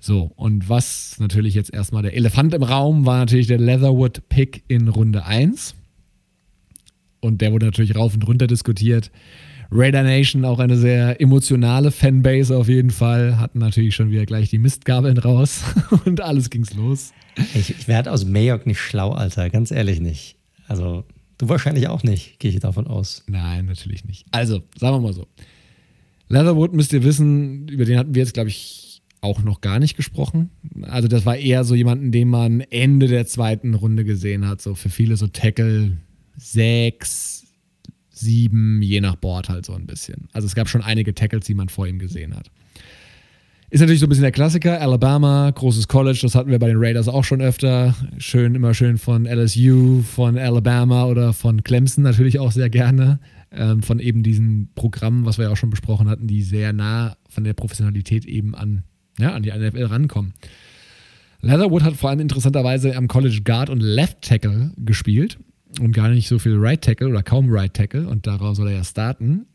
So, 0.01 0.33
und 0.37 0.69
was 0.69 1.17
natürlich 1.19 1.55
jetzt 1.55 1.73
erstmal 1.73 2.03
der 2.03 2.15
Elefant 2.15 2.55
im 2.55 2.63
Raum 2.63 3.07
war 3.07 3.19
natürlich 3.19 3.47
der 3.47 3.59
Leatherwood-Pick 3.59 4.65
in 4.69 4.89
Runde 4.89 5.25
1. 5.25 5.75
Und 7.21 7.41
der 7.41 7.53
wurde 7.53 7.67
natürlich 7.67 7.97
rauf 7.97 8.15
und 8.15 8.27
runter 8.27 8.47
diskutiert. 8.47 9.11
Raider 9.71 10.03
Nation, 10.03 10.45
auch 10.45 10.61
eine 10.61 10.77
sehr 10.77 11.21
emotionale 11.21 11.91
Fanbase 11.91 12.57
auf 12.57 12.69
jeden 12.69 12.91
Fall, 12.91 13.39
hatten 13.39 13.59
natürlich 13.59 13.97
schon 13.97 14.11
wieder 14.11 14.27
gleich 14.27 14.49
die 14.51 14.59
Mistgabeln 14.59 15.19
raus 15.19 15.63
und 16.05 16.21
alles 16.21 16.51
ging's 16.51 16.75
los. 16.75 17.13
Ich, 17.55 17.71
ich 17.71 17.89
werde 17.89 18.13
aus 18.13 18.25
Mayock 18.25 18.67
nicht 18.67 18.81
schlau, 18.81 19.11
Alter, 19.13 19.51
ganz 19.51 19.71
ehrlich 19.71 20.01
nicht. 20.01 20.37
Also, 20.69 21.05
du 21.39 21.49
wahrscheinlich 21.49 21.89
auch 21.89 22.03
nicht, 22.03 22.39
gehe 22.39 22.51
ich 22.51 22.61
davon 22.61 22.87
aus. 22.87 23.25
Nein, 23.27 23.67
natürlich 23.67 24.05
nicht. 24.05 24.27
Also, 24.31 24.63
sagen 24.79 24.97
wir 24.97 25.01
mal 25.01 25.13
so. 25.13 25.27
Leatherwood 26.29 26.73
müsst 26.73 26.93
ihr 26.93 27.05
wissen, 27.05 27.69
über 27.69 27.85
den 27.85 27.99
hatten 27.99 28.15
wir 28.15 28.23
jetzt, 28.23 28.35
glaube 28.35 28.49
ich, 28.49 28.86
auch 29.27 29.43
noch 29.43 29.61
gar 29.61 29.79
nicht 29.79 29.97
gesprochen. 29.97 30.51
Also 30.83 31.09
das 31.09 31.27
war 31.27 31.37
eher 31.37 31.65
so 31.65 31.75
jemanden, 31.75 32.13
den 32.13 32.29
man 32.29 32.61
Ende 32.61 33.09
der 33.09 33.27
zweiten 33.27 33.75
Runde 33.75 34.05
gesehen 34.05 34.47
hat. 34.47 34.63
So 34.63 34.75
für 34.75 34.89
viele 34.89 35.17
so 35.17 35.27
Tackle 35.27 35.99
sechs, 36.37 37.47
sieben, 38.11 38.81
je 38.81 39.01
nach 39.01 39.17
Board 39.17 39.49
halt 39.49 39.67
so 39.67 39.75
ein 39.75 39.87
bisschen. 39.87 40.29
Also 40.33 40.47
es 40.47 40.55
gab 40.55 40.69
schon 40.69 40.83
einige 40.83 41.15
Tackles, 41.15 41.45
die 41.45 41.55
man 41.55 41.69
vor 41.69 41.87
ihm 41.87 41.99
gesehen 41.99 42.35
hat. 42.35 42.51
Ist 43.69 43.81
natürlich 43.81 44.01
so 44.01 44.07
ein 44.07 44.09
bisschen 44.09 44.23
der 44.23 44.33
Klassiker. 44.33 44.81
Alabama, 44.81 45.51
großes 45.51 45.89
College, 45.89 46.21
das 46.23 46.37
hatten 46.37 46.51
wir 46.51 46.61
bei 46.61 46.69
den 46.69 46.79
Raiders 46.79 47.09
auch 47.09 47.25
schon 47.25 47.41
öfter. 47.41 47.97
Schön, 48.17 48.55
immer 48.55 48.75
schön 48.75 48.97
von 48.97 49.27
LSU, 49.27 50.03
von 50.03 50.39
Alabama 50.39 51.07
oder 51.07 51.33
von 51.33 51.65
Clemson 51.65 52.05
natürlich 52.05 52.39
auch 52.39 52.53
sehr 52.53 52.71
gerne. 52.71 53.19
Ähm, 53.51 53.83
von 53.83 53.99
eben 53.99 54.23
diesen 54.23 54.71
Programmen, 54.75 55.25
was 55.25 55.39
wir 55.39 55.47
ja 55.47 55.51
auch 55.51 55.57
schon 55.57 55.71
besprochen 55.71 56.09
hatten, 56.09 56.27
die 56.29 56.43
sehr 56.43 56.73
nah 56.73 57.17
von 57.29 57.43
der 57.43 57.55
Professionalität 57.55 58.25
eben 58.25 58.55
an 58.55 58.85
ja, 59.19 59.33
an 59.33 59.43
die 59.43 59.51
NFL 59.51 59.85
rankommen. 59.85 60.35
Leatherwood 61.43 61.83
hat 61.83 61.95
vor 61.95 62.11
allem 62.11 62.21
interessanterweise 62.21 62.97
am 62.97 63.09
College 63.09 63.43
Guard 63.45 63.71
und 63.71 63.81
Left 63.81 64.23
Tackle 64.23 64.73
gespielt 64.77 65.39
und 65.81 65.93
gar 65.93 66.09
nicht 66.09 66.29
so 66.29 66.39
viel 66.39 66.57
Right 66.57 66.83
Tackle 66.83 67.09
oder 67.09 67.23
kaum 67.23 67.47
Right 67.51 67.73
Tackle 67.73 68.09
und 68.09 68.27
daraus 68.27 68.57
soll 68.57 68.69
er 68.69 68.77
ja 68.77 68.85
starten. 68.85 69.47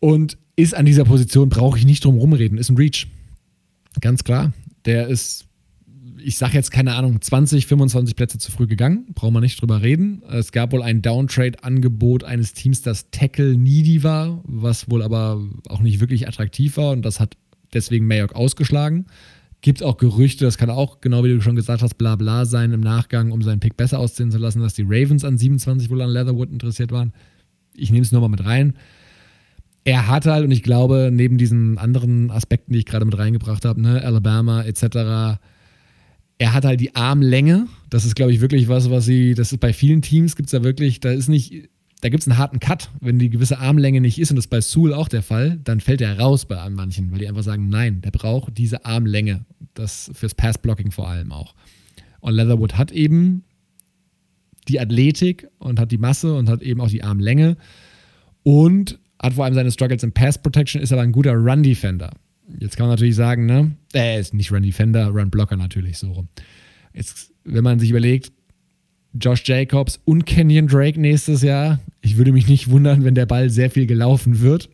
Und 0.00 0.38
ist 0.56 0.74
an 0.74 0.86
dieser 0.86 1.04
Position, 1.04 1.48
brauche 1.48 1.78
ich 1.78 1.84
nicht 1.84 2.04
drum 2.04 2.16
rumreden, 2.16 2.58
ist 2.58 2.70
ein 2.70 2.76
Reach. 2.76 3.08
Ganz 4.00 4.24
klar. 4.24 4.52
Der 4.84 5.08
ist, 5.08 5.46
ich 6.18 6.38
sage 6.38 6.54
jetzt 6.54 6.70
keine 6.70 6.94
Ahnung, 6.94 7.20
20, 7.20 7.66
25 7.66 8.16
Plätze 8.16 8.38
zu 8.38 8.50
früh 8.50 8.66
gegangen, 8.66 9.06
brauchen 9.14 9.34
wir 9.34 9.40
nicht 9.40 9.60
drüber 9.60 9.82
reden. 9.82 10.22
Es 10.30 10.52
gab 10.52 10.72
wohl 10.72 10.82
ein 10.82 11.02
Downtrade-Angebot 11.02 12.24
eines 12.24 12.54
Teams, 12.54 12.82
das 12.82 13.10
Tackle 13.10 13.56
needy 13.56 14.02
war, 14.02 14.40
was 14.44 14.90
wohl 14.90 15.02
aber 15.02 15.42
auch 15.68 15.80
nicht 15.80 16.00
wirklich 16.00 16.28
attraktiv 16.28 16.76
war 16.76 16.92
und 16.92 17.02
das 17.02 17.20
hat 17.20 17.36
deswegen 17.74 18.06
Mayock 18.06 18.34
ausgeschlagen. 18.34 19.06
Gibt 19.60 19.82
auch 19.82 19.96
Gerüchte, 19.96 20.44
das 20.44 20.56
kann 20.56 20.70
auch, 20.70 21.00
genau 21.00 21.24
wie 21.24 21.30
du 21.30 21.40
schon 21.40 21.56
gesagt 21.56 21.82
hast, 21.82 21.94
bla 21.98 22.14
bla 22.14 22.44
sein 22.44 22.72
im 22.72 22.80
Nachgang, 22.80 23.32
um 23.32 23.42
seinen 23.42 23.58
Pick 23.58 23.76
besser 23.76 23.98
aussehen 23.98 24.30
zu 24.30 24.38
lassen, 24.38 24.60
dass 24.60 24.74
die 24.74 24.86
Ravens 24.86 25.24
an 25.24 25.36
27 25.36 25.90
wohl 25.90 26.00
an 26.00 26.10
Leatherwood 26.10 26.50
interessiert 26.50 26.92
waren. 26.92 27.12
Ich 27.74 27.90
nehme 27.90 28.02
es 28.02 28.12
nur 28.12 28.20
mal 28.20 28.28
mit 28.28 28.44
rein. 28.44 28.74
Er 29.84 30.06
hat 30.06 30.26
halt, 30.26 30.44
und 30.44 30.50
ich 30.52 30.62
glaube, 30.62 31.10
neben 31.12 31.38
diesen 31.38 31.78
anderen 31.78 32.30
Aspekten, 32.30 32.72
die 32.72 32.80
ich 32.80 32.86
gerade 32.86 33.04
mit 33.04 33.18
reingebracht 33.18 33.64
habe, 33.64 33.80
ne, 33.80 34.04
Alabama 34.04 34.62
etc., 34.62 35.38
er 36.40 36.54
hat 36.54 36.64
halt 36.64 36.80
die 36.80 36.94
Armlänge. 36.94 37.66
Das 37.90 38.04
ist, 38.04 38.14
glaube 38.14 38.32
ich, 38.32 38.40
wirklich 38.40 38.68
was, 38.68 38.90
was 38.90 39.04
sie, 39.04 39.34
das 39.34 39.50
ist 39.50 39.58
bei 39.58 39.72
vielen 39.72 40.02
Teams, 40.02 40.36
gibt 40.36 40.48
es 40.48 40.52
da 40.52 40.62
wirklich, 40.62 41.00
da 41.00 41.10
ist 41.10 41.28
nicht 41.28 41.68
da 42.00 42.08
gibt 42.08 42.22
es 42.22 42.28
einen 42.28 42.38
harten 42.38 42.60
Cut. 42.60 42.90
Wenn 43.00 43.18
die 43.18 43.30
gewisse 43.30 43.58
Armlänge 43.58 44.00
nicht 44.00 44.18
ist, 44.18 44.30
und 44.30 44.36
das 44.36 44.44
ist 44.44 44.50
bei 44.50 44.60
Sewell 44.60 44.94
auch 44.94 45.08
der 45.08 45.22
Fall, 45.22 45.58
dann 45.64 45.80
fällt 45.80 46.00
er 46.00 46.18
raus 46.18 46.44
bei 46.44 46.68
manchen, 46.70 47.10
weil 47.10 47.18
die 47.18 47.28
einfach 47.28 47.42
sagen, 47.42 47.68
nein, 47.68 48.00
der 48.02 48.10
braucht 48.10 48.56
diese 48.56 48.84
Armlänge. 48.84 49.44
Das 49.74 50.10
fürs 50.14 50.34
Passblocking 50.34 50.90
vor 50.90 51.08
allem 51.08 51.32
auch. 51.32 51.54
Und 52.20 52.34
Leatherwood 52.34 52.76
hat 52.76 52.92
eben 52.92 53.44
die 54.68 54.80
Athletik 54.80 55.48
und 55.58 55.80
hat 55.80 55.90
die 55.90 55.98
Masse 55.98 56.34
und 56.34 56.48
hat 56.48 56.62
eben 56.62 56.80
auch 56.80 56.90
die 56.90 57.02
Armlänge 57.02 57.56
und 58.42 58.98
hat 59.20 59.34
vor 59.34 59.44
allem 59.44 59.54
seine 59.54 59.72
Struggles 59.72 60.02
im 60.02 60.12
Pass 60.12 60.40
Protection, 60.40 60.80
ist 60.80 60.92
aber 60.92 61.02
ein 61.02 61.12
guter 61.12 61.32
Run 61.32 61.62
Defender. 61.62 62.10
Jetzt 62.58 62.76
kann 62.76 62.86
man 62.86 62.94
natürlich 62.94 63.16
sagen, 63.16 63.46
ne, 63.46 63.72
er 63.92 64.20
ist 64.20 64.34
nicht 64.34 64.52
Run 64.52 64.62
Defender, 64.62 65.08
Run 65.08 65.30
Blocker 65.30 65.56
natürlich 65.56 65.98
so 65.98 66.12
rum. 66.12 66.28
Jetzt, 66.94 67.32
wenn 67.44 67.64
man 67.64 67.78
sich 67.78 67.90
überlegt, 67.90 68.32
Josh 69.14 69.42
Jacobs 69.44 70.00
und 70.04 70.26
Kenyon 70.26 70.66
Drake 70.66 71.00
nächstes 71.00 71.42
Jahr. 71.42 71.80
Ich 72.00 72.16
würde 72.16 72.32
mich 72.32 72.48
nicht 72.48 72.70
wundern, 72.70 73.04
wenn 73.04 73.14
der 73.14 73.26
Ball 73.26 73.50
sehr 73.50 73.70
viel 73.70 73.86
gelaufen 73.86 74.40
wird. 74.40 74.68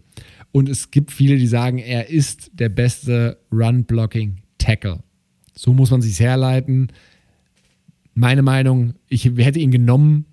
Und 0.53 0.69
es 0.69 0.91
gibt 0.91 1.11
viele, 1.11 1.37
die 1.37 1.47
sagen, 1.47 1.79
er 1.79 2.09
ist 2.11 2.51
der 2.55 2.69
beste 2.69 3.39
Run-Blocking-Tackle. 3.53 5.03
So 5.55 5.73
muss 5.73 5.91
man 5.91 6.03
sich 6.03 6.19
herleiten. 6.21 6.93
Meine 8.15 8.43
Meinung, 8.43 8.95
ich 9.09 9.25
hätte 9.25 9.59
ihn 9.59 9.71
genommen. 9.71 10.27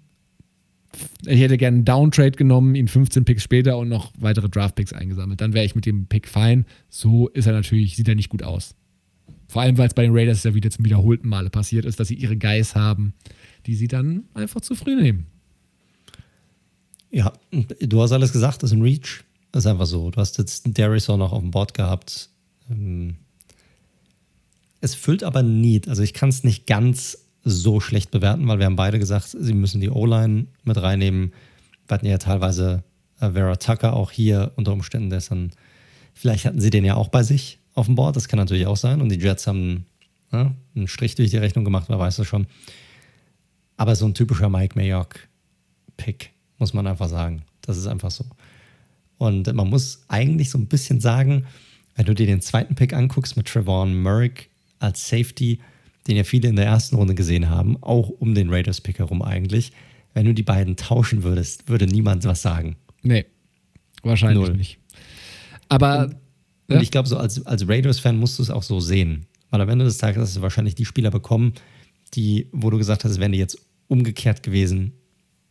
Ich 1.25 1.39
hätte 1.39 1.57
gerne 1.57 1.77
einen 1.77 1.85
Downtrade 1.85 2.31
genommen, 2.31 2.75
ihn 2.75 2.87
15 2.87 3.23
Picks 3.23 3.43
später 3.43 3.77
und 3.77 3.87
noch 3.87 4.11
weitere 4.19 4.49
Draft-Picks 4.49 4.93
eingesammelt. 4.93 5.41
Dann 5.41 5.53
wäre 5.53 5.65
ich 5.65 5.73
mit 5.73 5.85
dem 5.85 6.05
Pick 6.05 6.27
fein. 6.27 6.65
So 6.89 7.29
ist 7.29 7.47
er 7.47 7.53
natürlich, 7.53 7.95
sieht 7.95 8.07
er 8.07 8.15
nicht 8.15 8.29
gut 8.29 8.43
aus. 8.43 8.75
Vor 9.47 9.61
allem, 9.61 9.77
weil 9.77 9.87
es 9.87 9.93
bei 9.93 10.03
den 10.03 10.15
Raiders 10.15 10.43
ja 10.43 10.53
wieder 10.53 10.69
zum 10.69 10.85
wiederholten 10.85 11.27
Male 11.27 11.49
passiert 11.49 11.85
ist, 11.85 11.99
dass 11.99 12.09
sie 12.09 12.15
ihre 12.15 12.37
Guys 12.37 12.75
haben, 12.75 13.13
die 13.65 13.75
sie 13.75 13.87
dann 13.87 14.23
einfach 14.33 14.61
zu 14.61 14.75
früh 14.75 14.95
nehmen. 14.95 15.27
Ja, 17.11 17.33
du 17.51 18.01
hast 18.01 18.11
alles 18.11 18.31
gesagt, 18.31 18.63
das 18.63 18.71
ist 18.71 18.77
ein 18.77 18.81
Reach. 18.81 19.23
Das 19.51 19.65
ist 19.65 19.71
einfach 19.71 19.85
so. 19.85 20.09
Du 20.11 20.17
hast 20.19 20.37
jetzt 20.37 20.63
Darius 20.77 21.09
auch 21.09 21.17
noch 21.17 21.33
auf 21.33 21.41
dem 21.41 21.51
Board 21.51 21.73
gehabt. 21.73 22.29
Ähm, 22.69 23.17
es 24.79 24.95
füllt 24.95 25.23
aber 25.23 25.43
Need. 25.43 25.89
Also 25.89 26.03
ich 26.03 26.13
kann 26.13 26.29
es 26.29 26.43
nicht 26.43 26.67
ganz 26.67 27.17
so 27.43 27.79
schlecht 27.79 28.11
bewerten, 28.11 28.47
weil 28.47 28.59
wir 28.59 28.65
haben 28.65 28.75
beide 28.75 28.99
gesagt, 28.99 29.35
sie 29.37 29.53
müssen 29.53 29.81
die 29.81 29.89
O-Line 29.89 30.47
mit 30.63 30.81
reinnehmen. 30.81 31.33
Wir 31.87 31.95
hatten 31.95 32.05
ja 32.05 32.17
teilweise 32.17 32.83
äh, 33.19 33.31
Vera 33.31 33.55
Tucker 33.57 33.93
auch 33.93 34.11
hier 34.11 34.51
unter 34.55 34.73
Umständen, 34.73 35.09
der 35.09 35.21
vielleicht 36.13 36.45
hatten 36.45 36.61
sie 36.61 36.69
den 36.69 36.85
ja 36.85 36.95
auch 36.95 37.09
bei 37.09 37.23
sich 37.23 37.59
auf 37.73 37.85
dem 37.85 37.95
Board, 37.95 38.15
das 38.15 38.27
kann 38.27 38.37
natürlich 38.37 38.67
auch 38.67 38.77
sein. 38.77 39.01
Und 39.01 39.09
die 39.09 39.19
Jets 39.19 39.47
haben 39.47 39.85
ja, 40.31 40.53
einen 40.75 40.87
Strich 40.87 41.15
durch 41.15 41.31
die 41.31 41.37
Rechnung 41.37 41.65
gemacht, 41.65 41.85
wer 41.87 41.99
weiß 41.99 42.17
das 42.17 42.27
schon. 42.27 42.47
Aber 43.81 43.95
so 43.95 44.05
ein 44.05 44.13
typischer 44.13 44.47
Mike 44.47 44.77
Mayock-Pick, 44.77 46.33
muss 46.59 46.71
man 46.75 46.85
einfach 46.85 47.09
sagen. 47.09 47.41
Das 47.61 47.79
ist 47.79 47.87
einfach 47.87 48.11
so. 48.11 48.25
Und 49.17 49.51
man 49.55 49.71
muss 49.71 50.03
eigentlich 50.07 50.51
so 50.51 50.59
ein 50.59 50.67
bisschen 50.67 50.99
sagen, 50.99 51.47
wenn 51.95 52.05
du 52.05 52.13
dir 52.13 52.27
den 52.27 52.41
zweiten 52.41 52.75
Pick 52.75 52.93
anguckst 52.93 53.37
mit 53.37 53.47
Trevon 53.47 53.99
Merrick 54.03 54.51
als 54.77 55.09
Safety, 55.09 55.61
den 56.07 56.15
ja 56.15 56.23
viele 56.23 56.49
in 56.49 56.57
der 56.57 56.65
ersten 56.65 56.95
Runde 56.95 57.15
gesehen 57.15 57.49
haben, 57.49 57.81
auch 57.81 58.09
um 58.09 58.35
den 58.35 58.51
Raiders-Pick 58.53 58.99
herum 58.99 59.23
eigentlich, 59.23 59.71
wenn 60.13 60.27
du 60.27 60.35
die 60.35 60.43
beiden 60.43 60.75
tauschen 60.75 61.23
würdest, 61.23 61.67
würde 61.67 61.87
niemand 61.87 62.23
was 62.25 62.43
sagen. 62.43 62.75
Nee, 63.01 63.25
wahrscheinlich 64.03 64.47
Null. 64.47 64.57
nicht. 64.57 64.77
Aber. 65.69 66.03
Und, 66.03 66.15
ja. 66.67 66.75
und 66.75 66.83
ich 66.83 66.91
glaube, 66.91 67.09
so 67.09 67.17
als, 67.17 67.43
als 67.47 67.67
Raiders-Fan 67.67 68.15
musst 68.15 68.37
du 68.37 68.43
es 68.43 68.51
auch 68.51 68.61
so 68.61 68.79
sehen. 68.79 69.25
Weil 69.49 69.59
am 69.59 69.69
Ende 69.69 69.85
des 69.85 69.97
Tages 69.97 70.21
hast 70.21 70.37
du 70.37 70.43
wahrscheinlich 70.43 70.75
die 70.75 70.85
Spieler 70.85 71.09
bekommen, 71.09 71.55
die, 72.13 72.47
wo 72.51 72.69
du 72.69 72.77
gesagt 72.77 73.05
hast, 73.05 73.19
wenn 73.19 73.31
die 73.31 73.39
jetzt 73.39 73.57
umgekehrt 73.91 74.41
gewesen, 74.41 74.93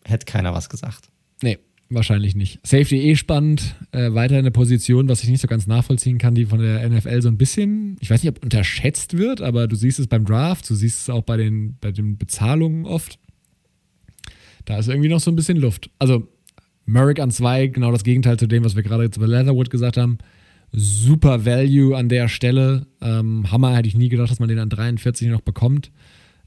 hätte 0.05 0.25
keiner 0.25 0.55
was 0.55 0.69
gesagt. 0.69 1.11
Nee. 1.43 1.59
wahrscheinlich 1.91 2.35
nicht. 2.35 2.61
Safety 2.65 3.01
eh 3.01 3.17
spannend, 3.17 3.75
äh, 3.93 4.15
weiter 4.15 4.39
eine 4.39 4.51
Position, 4.51 5.09
was 5.09 5.23
ich 5.23 5.29
nicht 5.29 5.41
so 5.41 5.49
ganz 5.49 5.67
nachvollziehen 5.67 6.19
kann, 6.19 6.35
die 6.35 6.47
von 6.47 6.61
der 6.61 6.89
NFL 6.89 7.21
so 7.21 7.29
ein 7.29 7.37
bisschen, 7.37 7.97
ich 8.01 8.11
weiß 8.11 8.23
nicht, 8.23 8.31
ob 8.31 8.43
unterschätzt 8.43 9.19
wird, 9.19 9.41
aber 9.41 9.67
du 9.67 9.77
siehst 9.77 9.99
es 9.99 10.07
beim 10.07 10.25
Draft, 10.25 10.71
du 10.71 10.75
siehst 10.75 11.03
es 11.03 11.11
auch 11.11 11.23
bei 11.23 11.37
den, 11.37 11.77
bei 11.81 11.91
den 11.91 12.17
Bezahlungen 12.17 12.87
oft. 12.87 13.19
Da 14.65 14.79
ist 14.79 14.89
irgendwie 14.89 15.09
noch 15.09 15.21
so 15.21 15.31
ein 15.31 15.37
bisschen 15.37 15.59
Luft. 15.59 15.91
Also 15.99 16.29
Merrick 16.87 17.19
an 17.19 17.31
zwei, 17.31 17.67
genau 17.67 17.93
das 17.93 18.05
Gegenteil 18.05 18.39
zu 18.39 18.47
dem, 18.47 18.65
was 18.65 18.77
wir 18.77 18.83
gerade 18.83 19.09
bei 19.09 19.27
Leatherwood 19.27 19.71
gesagt 19.71 19.97
haben. 19.97 20.19
Super 20.73 21.45
Value 21.45 21.97
an 21.97 22.09
der 22.09 22.29
Stelle. 22.29 22.87
Ähm, 23.01 23.51
Hammer 23.51 23.77
hätte 23.77 23.89
ich 23.89 23.97
nie 23.97 24.09
gedacht, 24.09 24.31
dass 24.31 24.39
man 24.39 24.49
den 24.49 24.61
an 24.61 24.71
43 24.71 25.29
noch 25.29 25.41
bekommt. 25.41 25.91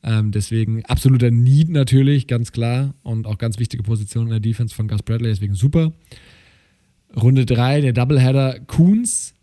Ähm, 0.04 0.32
deswegen 0.32 0.84
absoluter 0.86 1.32
Need 1.32 1.70
natürlich, 1.70 2.28
ganz 2.28 2.52
klar. 2.52 2.94
Und 3.04 3.26
auch 3.26 3.38
ganz 3.38 3.58
wichtige 3.60 3.84
Position 3.84 4.26
in 4.26 4.32
der 4.32 4.40
Defense 4.40 4.76
von 4.76 4.88
Gus 4.88 5.02
Bradley, 5.02 5.30
deswegen 5.30 5.56
super. 5.56 5.94
Runde 7.16 7.46
3, 7.46 7.82
der 7.82 7.94
Doubleheader 7.94 8.60
Coons. 8.68 9.34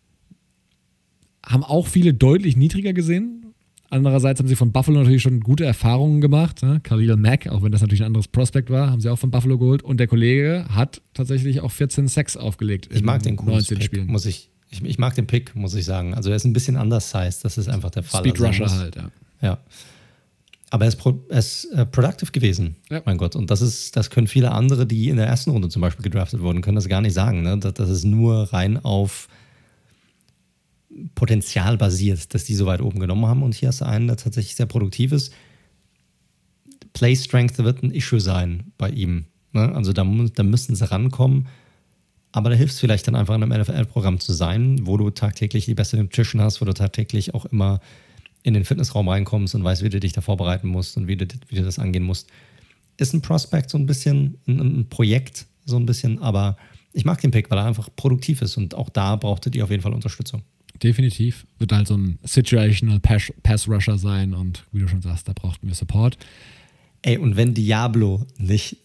Haben 1.45 1.65
auch 1.65 1.87
viele 1.87 2.13
deutlich 2.13 2.57
niedriger 2.57 2.93
gesehen. 2.93 3.41
Andererseits 3.89 4.39
haben 4.39 4.47
sie 4.47 4.55
von 4.55 4.71
Buffalo 4.71 5.01
natürlich 5.01 5.23
schon 5.23 5.41
gute 5.41 5.65
Erfahrungen 5.65 6.21
gemacht. 6.21 6.63
Ne? 6.63 6.81
Khalil 6.81 7.17
Mack, 7.17 7.49
auch 7.49 7.63
wenn 7.63 7.73
das 7.73 7.81
natürlich 7.81 8.03
ein 8.03 8.07
anderes 8.07 8.29
Prospect 8.29 8.71
war, 8.71 8.91
haben 8.91 9.01
sie 9.01 9.09
auch 9.09 9.19
von 9.19 9.33
Buffalo 9.33 9.59
geholt. 9.59 9.83
Und 9.83 9.99
der 9.99 10.07
Kollege 10.07 10.67
hat 10.71 11.03
tatsächlich 11.13 11.61
auch 11.61 11.73
14 11.73 12.07
Sacks 12.07 12.37
aufgelegt. 12.37 12.89
Ich 12.93 13.03
mag 13.03 13.23
den 13.25 13.35
Coons 13.35 13.69
19 13.69 13.79
Pick, 13.79 13.87
Spielen. 13.87 14.07
muss 14.07 14.27
ich, 14.27 14.51
ich, 14.71 14.85
ich, 14.85 14.99
mag 14.99 15.17
den 15.17 15.27
Pick, 15.27 15.57
muss 15.57 15.75
ich 15.75 15.85
sagen. 15.85 16.15
Also 16.15 16.31
er 16.31 16.37
ist 16.37 16.45
ein 16.45 16.53
bisschen 16.53 16.77
anders 16.77 17.13
undersized, 17.13 17.45
das 17.45 17.59
ist 17.59 17.69
einfach 17.69 17.91
der 17.91 18.05
Fall. 18.05 18.21
Speed 18.21 18.41
also 18.41 18.47
Rusher 18.47 18.79
halt, 18.79 18.95
ja. 18.95 19.11
Ja. 19.43 19.59
Aber 20.71 20.85
er 20.85 20.89
ist, 20.89 20.97
pro, 20.97 21.21
er 21.29 21.39
ist 21.39 21.65
äh, 21.73 21.85
productive 21.85 22.31
gewesen, 22.31 22.77
ja. 22.91 23.03
mein 23.05 23.19
Gott. 23.19 23.35
Und 23.35 23.51
das 23.51 23.61
ist, 23.61 23.97
das 23.97 24.09
können 24.09 24.29
viele 24.29 24.53
andere, 24.53 24.87
die 24.87 25.09
in 25.09 25.17
der 25.17 25.27
ersten 25.27 25.51
Runde 25.51 25.69
zum 25.69 25.83
Beispiel 25.83 26.05
gedraftet 26.05 26.41
wurden, 26.41 26.63
können 26.63 26.77
das 26.77 26.89
gar 26.89 27.01
nicht 27.01 27.13
sagen. 27.13 27.43
Ne? 27.43 27.59
Das, 27.59 27.75
das 27.75 27.91
ist 27.91 28.05
nur 28.05 28.53
rein 28.53 28.83
auf 28.85 29.29
Potenzial 31.17 31.77
basiert, 31.77 32.33
dass 32.35 32.45
die 32.45 32.55
so 32.55 32.67
weit 32.67 32.81
oben 32.81 33.01
genommen 33.01 33.27
haben. 33.27 33.43
Und 33.43 33.55
hier 33.55 33.69
hast 33.69 33.81
du 33.81 33.87
einen, 33.87 34.07
der 34.07 34.17
tatsächlich 34.17 34.55
sehr 34.55 34.67
produktiv 34.67 35.11
ist. 35.11 35.33
Play 36.93 37.17
Strength 37.17 37.59
wird 37.59 37.83
ein 37.83 37.91
Issue 37.91 38.21
sein 38.21 38.73
bei 38.79 38.91
ihm. 38.91 39.25
Ne? 39.53 39.75
Also 39.75 39.93
da, 39.93 40.05
da 40.35 40.43
müssen 40.45 40.77
sie 40.77 40.91
rankommen. 40.91 41.49
Aber 42.33 42.51
da 42.51 42.57
hilft 42.57 42.75
es 42.75 42.81
vielleicht 42.81 43.09
dann 43.09 43.17
einfach 43.17 43.35
in 43.35 43.43
einem 43.43 43.61
NFL-Programm 43.61 44.21
zu 44.21 44.33
sein, 44.33 44.87
wo 44.87 44.97
du 44.97 45.11
tagtäglich 45.11 45.65
die 45.65 45.75
beste 45.75 45.97
Nutrition 45.97 46.41
hast, 46.41 46.61
wo 46.61 46.65
du 46.65 46.73
tagtäglich 46.73 47.35
auch 47.35 47.45
immer 47.47 47.81
in 48.43 48.55
den 48.55 48.65
Fitnessraum 48.65 49.09
reinkommst 49.09 49.55
und 49.55 49.65
weißt, 49.65 49.83
wie 49.83 49.89
du 49.91 50.01
dich 50.01 50.13
da 50.13 50.21
vorbereiten 50.21 50.69
musst 50.69 50.97
und 50.97 51.07
wie 51.07 51.17
du, 51.17 51.27
wie 51.49 51.57
du 51.57 51.63
das 51.63 51.79
angehen 51.79 52.05
musst. 52.05 52.29
Ist 52.97 53.15
ein 53.15 53.23
Prospect 53.23 53.71
so 53.71 53.79
ein 53.79 53.87
bisschen, 53.87 54.39
ein, 54.47 54.59
ein 54.59 54.89
Projekt 54.89 55.47
so 55.65 55.77
ein 55.77 55.87
bisschen, 55.87 56.19
aber 56.21 56.57
ich 56.93 57.05
mag 57.05 57.21
den 57.21 57.31
Pick, 57.31 57.51
weil 57.51 57.59
er 57.59 57.65
einfach 57.65 57.89
produktiv 57.95 58.43
ist 58.43 58.57
und 58.57 58.75
auch 58.75 58.89
da 58.89 59.17
brauchte 59.17 59.51
die 59.51 59.63
auf 59.63 59.71
jeden 59.71 59.83
Fall 59.83 59.93
Unterstützung. 59.93 60.43
Definitiv. 60.83 61.47
Wird 61.59 61.73
halt 61.73 61.87
so 61.87 61.97
ein 61.97 62.19
Situational 62.23 63.01
Pass 63.01 63.69
Rusher 63.69 63.99
sein 63.99 64.35
und 64.35 64.65
wie 64.73 64.81
du 64.81 64.89
schon 64.89 65.03
sagst, 65.03 65.29
da 65.29 65.33
brauchten 65.33 65.67
wir 65.67 65.75
Support. 65.75 66.17
Ey, 67.03 67.19
und 67.19 67.37
wenn 67.37 67.55
Diablo 67.55 68.27
nicht, 68.39 68.79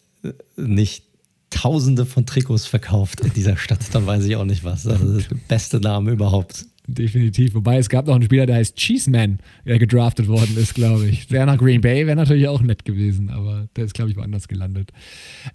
nicht 0.58 1.04
Tausende 1.52 2.06
von 2.06 2.26
Trikots 2.26 2.66
verkauft 2.66 3.22
in 3.22 3.32
dieser 3.32 3.56
Stadt, 3.56 3.80
dann 3.94 4.06
weiß 4.06 4.26
ich 4.26 4.36
auch 4.36 4.44
nicht 4.44 4.66
was. 4.66 4.84
Das 4.84 5.00
ist 5.00 5.32
der 5.32 5.38
beste 5.48 5.80
Name 5.80 6.12
überhaupt. 6.12 6.66
Definitiv. 6.88 7.56
Wobei 7.56 7.78
es 7.78 7.90
gab 7.90 8.06
noch 8.06 8.16
einen 8.16 8.24
Spieler, 8.24 8.46
der 8.46 8.58
heißt 8.58 8.76
Cheeseman, 8.76 9.40
der 9.66 9.80
gedraftet 9.80 10.28
worden 10.28 10.56
ist, 10.58 10.76
glaube 10.76 11.08
ich. 11.08 11.28
Der 11.28 11.46
nach 11.46 11.58
Green 11.58 11.82
Bay 11.82 12.06
wäre 12.06 12.16
natürlich 12.16 12.48
auch 12.48 12.62
nett 12.62 12.86
gewesen, 12.86 13.30
aber 13.30 13.68
der 13.76 13.86
ist, 13.86 13.94
glaube 13.94 14.12
ich, 14.12 14.18
woanders 14.18 14.48
gelandet. 14.48 14.92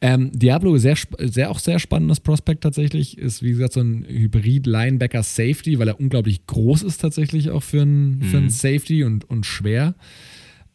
Ähm, 0.00 0.30
Diablo, 0.32 0.76
sehr, 0.78 0.96
sehr, 1.18 1.50
auch 1.50 1.60
sehr 1.60 1.78
spannendes 1.78 2.20
Prospekt 2.20 2.62
tatsächlich, 2.62 3.16
ist 3.16 3.42
wie 3.42 3.50
gesagt 3.50 3.74
so 3.74 3.80
ein 3.80 4.04
Hybrid-Linebacker-Safety, 4.08 5.78
weil 5.78 5.88
er 5.88 6.00
unglaublich 6.00 6.46
groß 6.46 6.82
ist 6.82 6.98
tatsächlich 6.98 7.50
auch 7.50 7.62
für 7.62 7.82
einen 7.82 8.18
mhm. 8.18 8.24
Für 8.24 8.50
Safety 8.50 9.04
und, 9.04 9.28
und 9.28 9.46
schwer. 9.46 9.94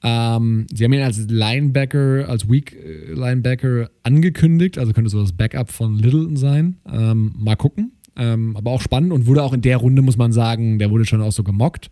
Ähm, 0.04 0.68
sie 0.74 0.84
haben 0.84 0.94
ihn 0.94 1.02
als 1.02 1.18
Linebacker, 1.30 2.30
als 2.30 2.50
Weak 2.50 2.74
äh, 2.74 3.14
Linebacker 3.14 3.90
angekündigt, 4.04 4.78
also 4.78 4.94
könnte 4.94 5.10
so 5.10 5.20
das 5.20 5.34
Backup 5.34 5.72
von 5.72 5.98
Littleton 5.98 6.38
sein. 6.38 6.78
Ähm, 6.88 7.34
mal 7.38 7.56
gucken. 7.56 7.95
Ähm, 8.18 8.56
aber 8.56 8.72
auch 8.72 8.82
spannend 8.82 9.12
und 9.12 9.28
wurde 9.28 9.44
auch 9.44 9.54
in 9.54 9.62
der 9.62 9.78
Runde, 9.78 10.02
muss 10.02 10.18
man 10.18 10.32
sagen, 10.32 10.80
der 10.80 10.90
wurde 10.90 11.06
schon 11.06 11.22
auch 11.22 11.32
so 11.32 11.44
gemockt. 11.44 11.90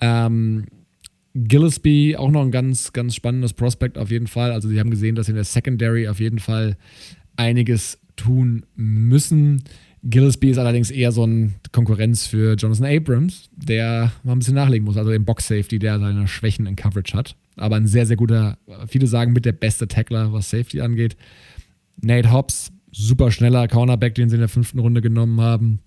Ähm, 0.00 0.64
Gillespie, 1.34 2.16
auch 2.16 2.30
noch 2.30 2.42
ein 2.42 2.50
ganz, 2.50 2.92
ganz 2.92 3.14
spannendes 3.14 3.52
Prospect 3.52 3.98
auf 3.98 4.10
jeden 4.10 4.26
Fall. 4.26 4.52
Also, 4.52 4.68
sie 4.68 4.80
haben 4.80 4.90
gesehen, 4.90 5.14
dass 5.14 5.26
sie 5.26 5.32
in 5.32 5.36
der 5.36 5.44
Secondary 5.44 6.08
auf 6.08 6.18
jeden 6.18 6.38
Fall 6.38 6.76
einiges 7.36 7.98
tun 8.16 8.66
müssen. 8.74 9.62
Gillespie 10.02 10.50
ist 10.50 10.58
allerdings 10.58 10.90
eher 10.90 11.12
so 11.12 11.24
eine 11.24 11.50
Konkurrenz 11.72 12.26
für 12.26 12.54
Jonathan 12.54 12.86
Abrams, 12.86 13.50
der 13.54 14.12
mal 14.22 14.32
ein 14.32 14.38
bisschen 14.38 14.54
nachlegen 14.54 14.84
muss. 14.86 14.96
Also 14.96 15.12
im 15.12 15.24
Box 15.24 15.46
Safety, 15.46 15.78
der 15.78 15.98
seine 16.00 16.26
Schwächen 16.26 16.66
in 16.66 16.76
Coverage 16.76 17.16
hat. 17.16 17.36
Aber 17.56 17.76
ein 17.76 17.86
sehr, 17.86 18.06
sehr 18.06 18.16
guter, 18.16 18.56
viele 18.86 19.06
sagen 19.06 19.32
mit 19.32 19.44
der 19.44 19.52
beste 19.52 19.88
Tackler, 19.88 20.32
was 20.32 20.48
Safety 20.48 20.80
angeht. 20.80 21.16
Nate 22.00 22.32
Hobbs, 22.32 22.72
super 22.92 23.30
schneller 23.30 23.68
Cornerback, 23.68 24.14
den 24.14 24.28
sie 24.28 24.36
in 24.36 24.40
der 24.40 24.48
fünften 24.48 24.78
Runde 24.78 25.00
genommen 25.00 25.40
haben. 25.40 25.80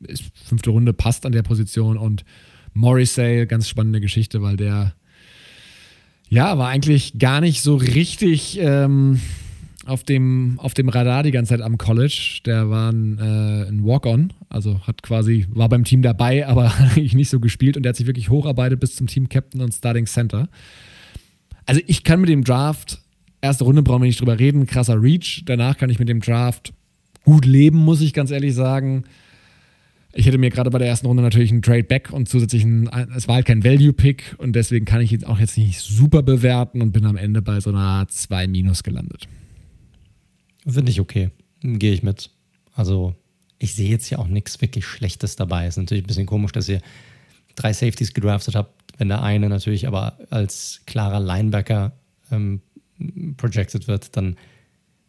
Ist, 0.00 0.24
fünfte 0.34 0.70
Runde 0.70 0.92
passt 0.92 1.26
an 1.26 1.32
der 1.32 1.42
Position 1.42 1.96
und 1.96 2.24
Morrissey, 2.72 3.46
ganz 3.46 3.68
spannende 3.68 4.00
Geschichte, 4.00 4.42
weil 4.42 4.56
der 4.56 4.94
ja, 6.28 6.58
war 6.58 6.68
eigentlich 6.68 7.18
gar 7.18 7.40
nicht 7.40 7.62
so 7.62 7.76
richtig 7.76 8.58
ähm, 8.60 9.20
auf, 9.86 10.04
dem, 10.04 10.58
auf 10.60 10.74
dem 10.74 10.88
Radar 10.88 11.22
die 11.22 11.30
ganze 11.30 11.54
Zeit 11.54 11.62
am 11.62 11.78
College. 11.78 12.40
Der 12.44 12.68
war 12.68 12.92
ein, 12.92 13.18
äh, 13.18 13.68
ein 13.68 13.84
Walk-On, 13.84 14.32
also 14.50 14.80
hat 14.86 15.02
quasi, 15.02 15.46
war 15.50 15.68
beim 15.68 15.84
Team 15.84 16.02
dabei, 16.02 16.46
aber 16.46 16.72
eigentlich 16.78 17.14
nicht 17.14 17.30
so 17.30 17.40
gespielt 17.40 17.76
und 17.76 17.82
der 17.82 17.90
hat 17.90 17.96
sich 17.96 18.06
wirklich 18.06 18.28
hocharbeitet 18.28 18.80
bis 18.80 18.94
zum 18.96 19.06
Team 19.06 19.28
Captain 19.28 19.60
und 19.60 19.72
Starting 19.72 20.06
Center. 20.06 20.48
Also 21.66 21.80
ich 21.86 22.04
kann 22.04 22.20
mit 22.20 22.28
dem 22.28 22.44
Draft 22.44 23.00
erste 23.40 23.64
Runde 23.64 23.82
brauchen 23.82 24.02
wir 24.02 24.06
nicht 24.06 24.20
drüber 24.20 24.38
reden, 24.38 24.66
krasser 24.66 25.00
Reach. 25.00 25.42
Danach 25.44 25.76
kann 25.76 25.90
ich 25.90 25.98
mit 25.98 26.08
dem 26.08 26.20
Draft 26.20 26.72
gut 27.24 27.44
leben, 27.44 27.78
muss 27.78 28.00
ich 28.00 28.12
ganz 28.12 28.30
ehrlich 28.30 28.54
sagen. 28.54 29.04
Ich 30.14 30.26
hätte 30.26 30.38
mir 30.38 30.50
gerade 30.50 30.70
bei 30.70 30.78
der 30.78 30.88
ersten 30.88 31.06
Runde 31.06 31.22
natürlich 31.22 31.50
einen 31.50 31.62
Trade 31.62 31.84
Back 31.84 32.10
und 32.12 32.28
zusätzlich 32.28 32.64
ein, 32.64 32.88
es 33.14 33.28
war 33.28 33.36
halt 33.36 33.46
kein 33.46 33.62
Value 33.62 33.92
Pick 33.92 34.34
und 34.38 34.54
deswegen 34.54 34.86
kann 34.86 35.00
ich 35.00 35.12
ihn 35.12 35.24
auch 35.24 35.38
jetzt 35.38 35.58
nicht 35.58 35.80
super 35.80 36.22
bewerten 36.22 36.80
und 36.80 36.92
bin 36.92 37.04
am 37.04 37.16
Ende 37.16 37.42
bei 37.42 37.60
so 37.60 37.70
einer 37.70 38.06
2 38.08 38.48
Minus 38.48 38.82
gelandet. 38.82 39.28
Finde 40.66 40.90
ich 40.90 41.00
okay. 41.00 41.30
Gehe 41.62 41.92
ich 41.92 42.02
mit. 42.02 42.30
Also, 42.74 43.14
ich 43.58 43.74
sehe 43.74 43.90
jetzt 43.90 44.06
hier 44.06 44.18
auch 44.18 44.28
nichts 44.28 44.60
wirklich 44.60 44.86
Schlechtes 44.86 45.36
dabei. 45.36 45.66
Ist 45.66 45.76
natürlich 45.76 46.04
ein 46.04 46.06
bisschen 46.06 46.26
komisch, 46.26 46.52
dass 46.52 46.68
ihr 46.68 46.80
drei 47.54 47.72
Safeties 47.72 48.14
gedraftet 48.14 48.54
habt, 48.54 48.72
wenn 48.98 49.08
der 49.08 49.22
eine 49.22 49.48
natürlich 49.48 49.86
aber 49.86 50.18
als 50.30 50.82
klarer 50.86 51.20
Linebacker 51.20 51.92
ähm, 52.30 52.60
projected 53.36 53.88
wird, 53.88 54.16
dann, 54.16 54.36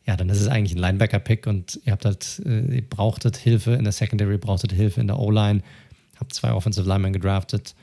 ja, 0.06 0.16
dann 0.16 0.30
ist 0.30 0.42
es 0.42 0.48
eigentlich 0.48 0.76
ein 0.76 0.82
Linebacker-Pick 0.82 1.48
und 1.48 1.80
ihr 1.86 1.92
habt 1.92 2.06
halt, 2.06 2.42
äh, 2.46 2.76
ihr 2.76 2.90
brauchtet 2.90 3.38
Hilfe 3.38 3.74
in 3.74 3.84
der 3.84 3.94
Secondary, 3.94 4.38
brauchtet 4.38 4.72
Hilfe 4.72 5.02
in 5.02 5.08
der 5.08 5.20
O-Line, 5.20 5.62
habt 6.18 6.34
zwei 6.34 6.54
Offensive 6.54 6.88
Linemen 6.88 7.14
gedraftet. 7.14 7.76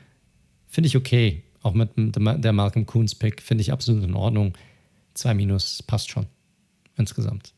Finde 0.66 0.88
ich 0.88 0.96
okay. 0.96 1.42
Auch 1.62 1.74
mit 1.74 1.90
der 1.96 2.52
Malcolm 2.52 2.86
Coons-Pick 2.86 3.42
finde 3.42 3.62
ich 3.62 3.72
absolut 3.72 4.04
in 4.04 4.14
Ordnung. 4.14 4.56
Zwei 5.14 5.34
Minus 5.34 5.82
passt 5.82 6.10
schon. 6.10 6.26
Insgesamt. 6.96 7.54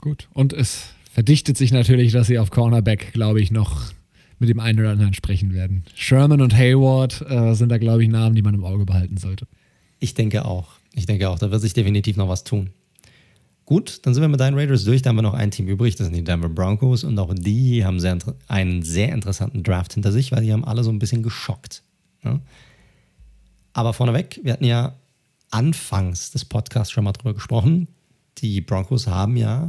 Gut. 0.00 0.28
Und 0.32 0.52
es 0.52 0.88
verdichtet 1.12 1.56
sich 1.56 1.72
natürlich, 1.72 2.12
dass 2.12 2.26
sie 2.26 2.38
auf 2.38 2.50
Cornerback, 2.50 3.12
glaube 3.12 3.40
ich, 3.40 3.50
noch 3.52 3.92
mit 4.38 4.48
dem 4.48 4.58
einen 4.58 4.80
oder 4.80 4.90
anderen 4.90 5.14
sprechen 5.14 5.52
werden. 5.52 5.84
Sherman 5.94 6.40
und 6.40 6.56
Hayward 6.56 7.24
äh, 7.28 7.54
sind 7.54 7.68
da, 7.68 7.78
glaube 7.78 8.02
ich, 8.02 8.08
Namen, 8.08 8.34
die 8.34 8.42
man 8.42 8.54
im 8.54 8.64
Auge 8.64 8.84
behalten 8.84 9.16
sollte. 9.16 9.46
Ich 10.00 10.14
denke 10.14 10.44
auch. 10.44 10.72
Ich 10.94 11.06
denke 11.06 11.28
auch, 11.28 11.38
da 11.38 11.50
wird 11.50 11.62
sich 11.62 11.74
definitiv 11.74 12.16
noch 12.16 12.28
was 12.28 12.44
tun. 12.44 12.70
Gut, 13.64 14.00
dann 14.02 14.12
sind 14.12 14.22
wir 14.22 14.28
mit 14.28 14.40
deinen 14.40 14.58
Raiders 14.58 14.84
durch. 14.84 15.02
Da 15.02 15.10
haben 15.10 15.16
wir 15.16 15.22
noch 15.22 15.34
ein 15.34 15.50
Team 15.50 15.68
übrig, 15.68 15.94
das 15.96 16.06
sind 16.06 16.16
die 16.16 16.24
Denver 16.24 16.48
Broncos. 16.48 17.04
Und 17.04 17.18
auch 17.18 17.32
die 17.34 17.84
haben 17.84 18.00
sehr, 18.00 18.18
einen 18.48 18.82
sehr 18.82 19.10
interessanten 19.12 19.62
Draft 19.62 19.94
hinter 19.94 20.12
sich, 20.12 20.32
weil 20.32 20.42
die 20.42 20.52
haben 20.52 20.64
alle 20.64 20.84
so 20.84 20.90
ein 20.90 20.98
bisschen 20.98 21.22
geschockt. 21.22 21.82
Ja? 22.24 22.40
Aber 23.72 23.92
vorneweg, 23.92 24.40
wir 24.42 24.52
hatten 24.52 24.64
ja 24.64 24.94
anfangs 25.50 26.30
des 26.32 26.44
Podcasts 26.44 26.92
schon 26.92 27.04
mal 27.04 27.12
drüber 27.12 27.34
gesprochen. 27.34 27.88
Die 28.38 28.60
Broncos 28.60 29.06
haben 29.06 29.36
ja 29.36 29.68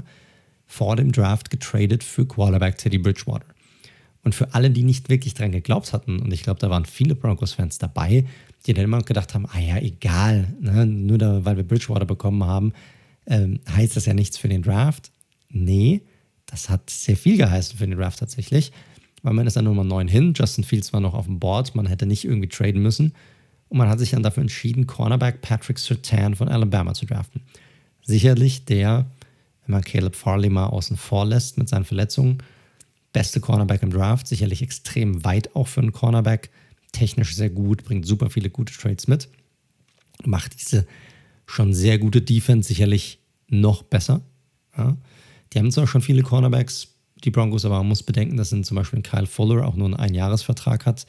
vor 0.66 0.96
dem 0.96 1.12
Draft 1.12 1.50
getradet 1.50 2.04
für 2.04 2.26
Quarterback 2.26 2.78
Teddy 2.78 2.98
Bridgewater. 2.98 3.46
Und 4.24 4.34
für 4.34 4.54
alle, 4.54 4.72
die 4.72 4.84
nicht 4.84 5.10
wirklich 5.10 5.34
dran 5.34 5.52
geglaubt 5.52 5.94
hatten, 5.94 6.20
und 6.20 6.34
ich 6.34 6.44
glaube, 6.44 6.60
da 6.60 6.70
waren 6.70 6.86
viele 6.86 7.14
Broncos-Fans 7.14 7.78
dabei, 7.78 8.26
die 8.66 8.74
dann 8.74 8.86
immer 8.86 9.02
gedacht 9.02 9.34
haben, 9.34 9.46
ah 9.48 9.60
ja, 9.60 9.78
egal, 9.78 10.54
ne? 10.60 10.86
nur 10.86 11.18
da, 11.18 11.46
weil 11.46 11.58
wir 11.58 11.68
Bridgewater 11.68 12.06
bekommen 12.06 12.44
haben, 12.44 12.74
ähm, 13.26 13.60
heißt 13.70 13.96
das 13.96 14.06
ja 14.06 14.14
nichts 14.14 14.38
für 14.38 14.48
den 14.48 14.62
Draft. 14.62 15.12
Nee, 15.50 16.02
das 16.46 16.70
hat 16.70 16.90
sehr 16.90 17.18
viel 17.18 17.38
geheißen 17.38 17.78
für 17.78 17.88
den 17.88 17.98
Draft 17.98 18.20
tatsächlich, 18.20 18.72
weil 19.22 19.34
man 19.34 19.48
ist 19.48 19.56
dann 19.56 19.66
Nummer 19.66 19.84
9 19.84 20.08
hin, 20.08 20.34
Justin 20.36 20.64
Fields 20.64 20.94
war 20.94 21.00
noch 21.00 21.14
auf 21.14 21.26
dem 21.26 21.40
Board, 21.40 21.76
man 21.76 21.86
hätte 21.86 22.06
nicht 22.06 22.26
irgendwie 22.26 22.50
traden 22.50 22.82
müssen 22.82 23.14
und 23.70 23.78
man 23.78 23.90
hat 23.90 24.00
sich 24.00 24.12
dann 24.12 24.24
dafür 24.24 24.42
entschieden, 24.42 24.88
Cornerback 24.88 25.42
Patrick 25.42 25.80
Sertan 25.80 26.36
von 26.36 26.50
Alabama 26.50 26.94
zu 26.94 27.06
draften. 27.06 27.42
Sicherlich 28.02 28.66
der 28.66 29.08
wenn 29.66 29.74
man 29.74 29.84
Caleb 29.84 30.16
Farley 30.16 30.50
mal 30.50 30.68
außen 30.68 30.98
vor 30.98 31.26
lässt 31.26 31.58
mit 31.58 31.70
seinen 31.70 31.86
Verletzungen. 31.86 32.40
Beste 33.12 33.40
Cornerback 33.40 33.84
im 33.84 33.92
Draft, 33.92 34.28
sicherlich 34.28 34.62
extrem 34.62 35.24
weit 35.24 35.56
auch 35.56 35.68
für 35.68 35.82
einen 35.82 35.92
Cornerback. 35.92 36.50
Technisch 36.94 37.36
sehr 37.36 37.50
gut, 37.50 37.84
bringt 37.84 38.06
super 38.06 38.30
viele 38.30 38.50
gute 38.50 38.74
Trades 38.74 39.08
mit. 39.08 39.28
Macht 40.24 40.62
diese 40.62 40.88
schon 41.46 41.74
sehr 41.74 41.98
gute 42.00 42.22
Defense 42.22 42.70
sicherlich 42.70 43.20
noch 43.50 43.84
besser. 43.84 44.22
Ja. 44.78 44.96
Die 45.52 45.60
haben 45.60 45.72
zwar 45.72 45.88
schon 45.88 46.02
viele 46.02 46.24
Cornerbacks, 46.24 46.88
die 47.24 47.32
Broncos, 47.32 47.66
aber 47.66 47.78
man 47.80 47.90
muss 47.90 48.04
bedenken, 48.04 48.38
dass 48.38 48.50
zum 48.50 48.76
Beispiel 48.76 49.02
Kyle 49.02 49.28
Fuller 49.28 49.68
auch 49.68 49.76
nur 49.76 49.88
einen 49.88 49.96
Einjahresvertrag 49.96 50.86
hat. 50.86 51.06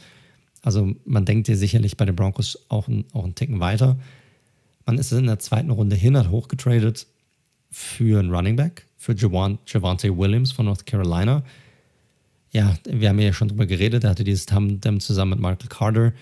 Also 0.63 0.95
man 1.05 1.25
denkt 1.25 1.49
ja 1.49 1.57
sicherlich 1.57 1.97
bei 1.97 2.05
den 2.05 2.17
Broncos 2.17 2.59
auch, 2.69 2.89
auch 3.13 3.25
einen 3.25 3.35
Ticken 3.35 3.61
weiter. 3.61 3.99
Man 4.87 4.99
ist 4.99 5.13
in 5.13 5.27
der 5.27 5.39
zweiten 5.39 5.71
Runde 5.71 5.97
hin, 5.97 6.17
hat 6.17 6.31
hochgetradet 6.31 7.07
für 7.71 8.19
einen 8.19 8.35
Running 8.35 8.57
Back, 8.57 8.87
für 8.97 9.15
Javante 9.15 10.17
Williams 10.17 10.53
von 10.53 10.67
North 10.67 10.87
Carolina. 10.87 11.43
Ja, 12.55 12.79
wir 12.89 13.09
haben 13.09 13.19
ja 13.19 13.33
schon 13.33 13.49
drüber 13.49 13.67
geredet, 13.67 14.05
er 14.05 14.11
hatte 14.11 14.23
dieses 14.23 14.47
Tandem 14.47 15.01
zusammen 15.01 15.31
mit 15.31 15.41
Michael 15.41 15.69
Carter. 15.69 16.13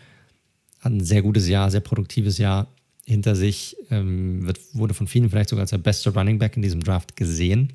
Hat 0.80 0.92
ein 0.92 1.04
sehr 1.04 1.20
gutes 1.20 1.46
Jahr, 1.46 1.70
sehr 1.70 1.80
produktives 1.80 2.38
Jahr 2.38 2.68
hinter 3.04 3.36
sich. 3.36 3.76
Ähm, 3.90 4.46
wird, 4.46 4.58
wurde 4.72 4.94
von 4.94 5.06
vielen 5.06 5.28
vielleicht 5.28 5.50
sogar 5.50 5.60
als 5.60 5.70
der 5.70 5.78
beste 5.78 6.08
Running 6.10 6.38
Back 6.38 6.56
in 6.56 6.62
diesem 6.62 6.82
Draft 6.82 7.16
gesehen. 7.16 7.74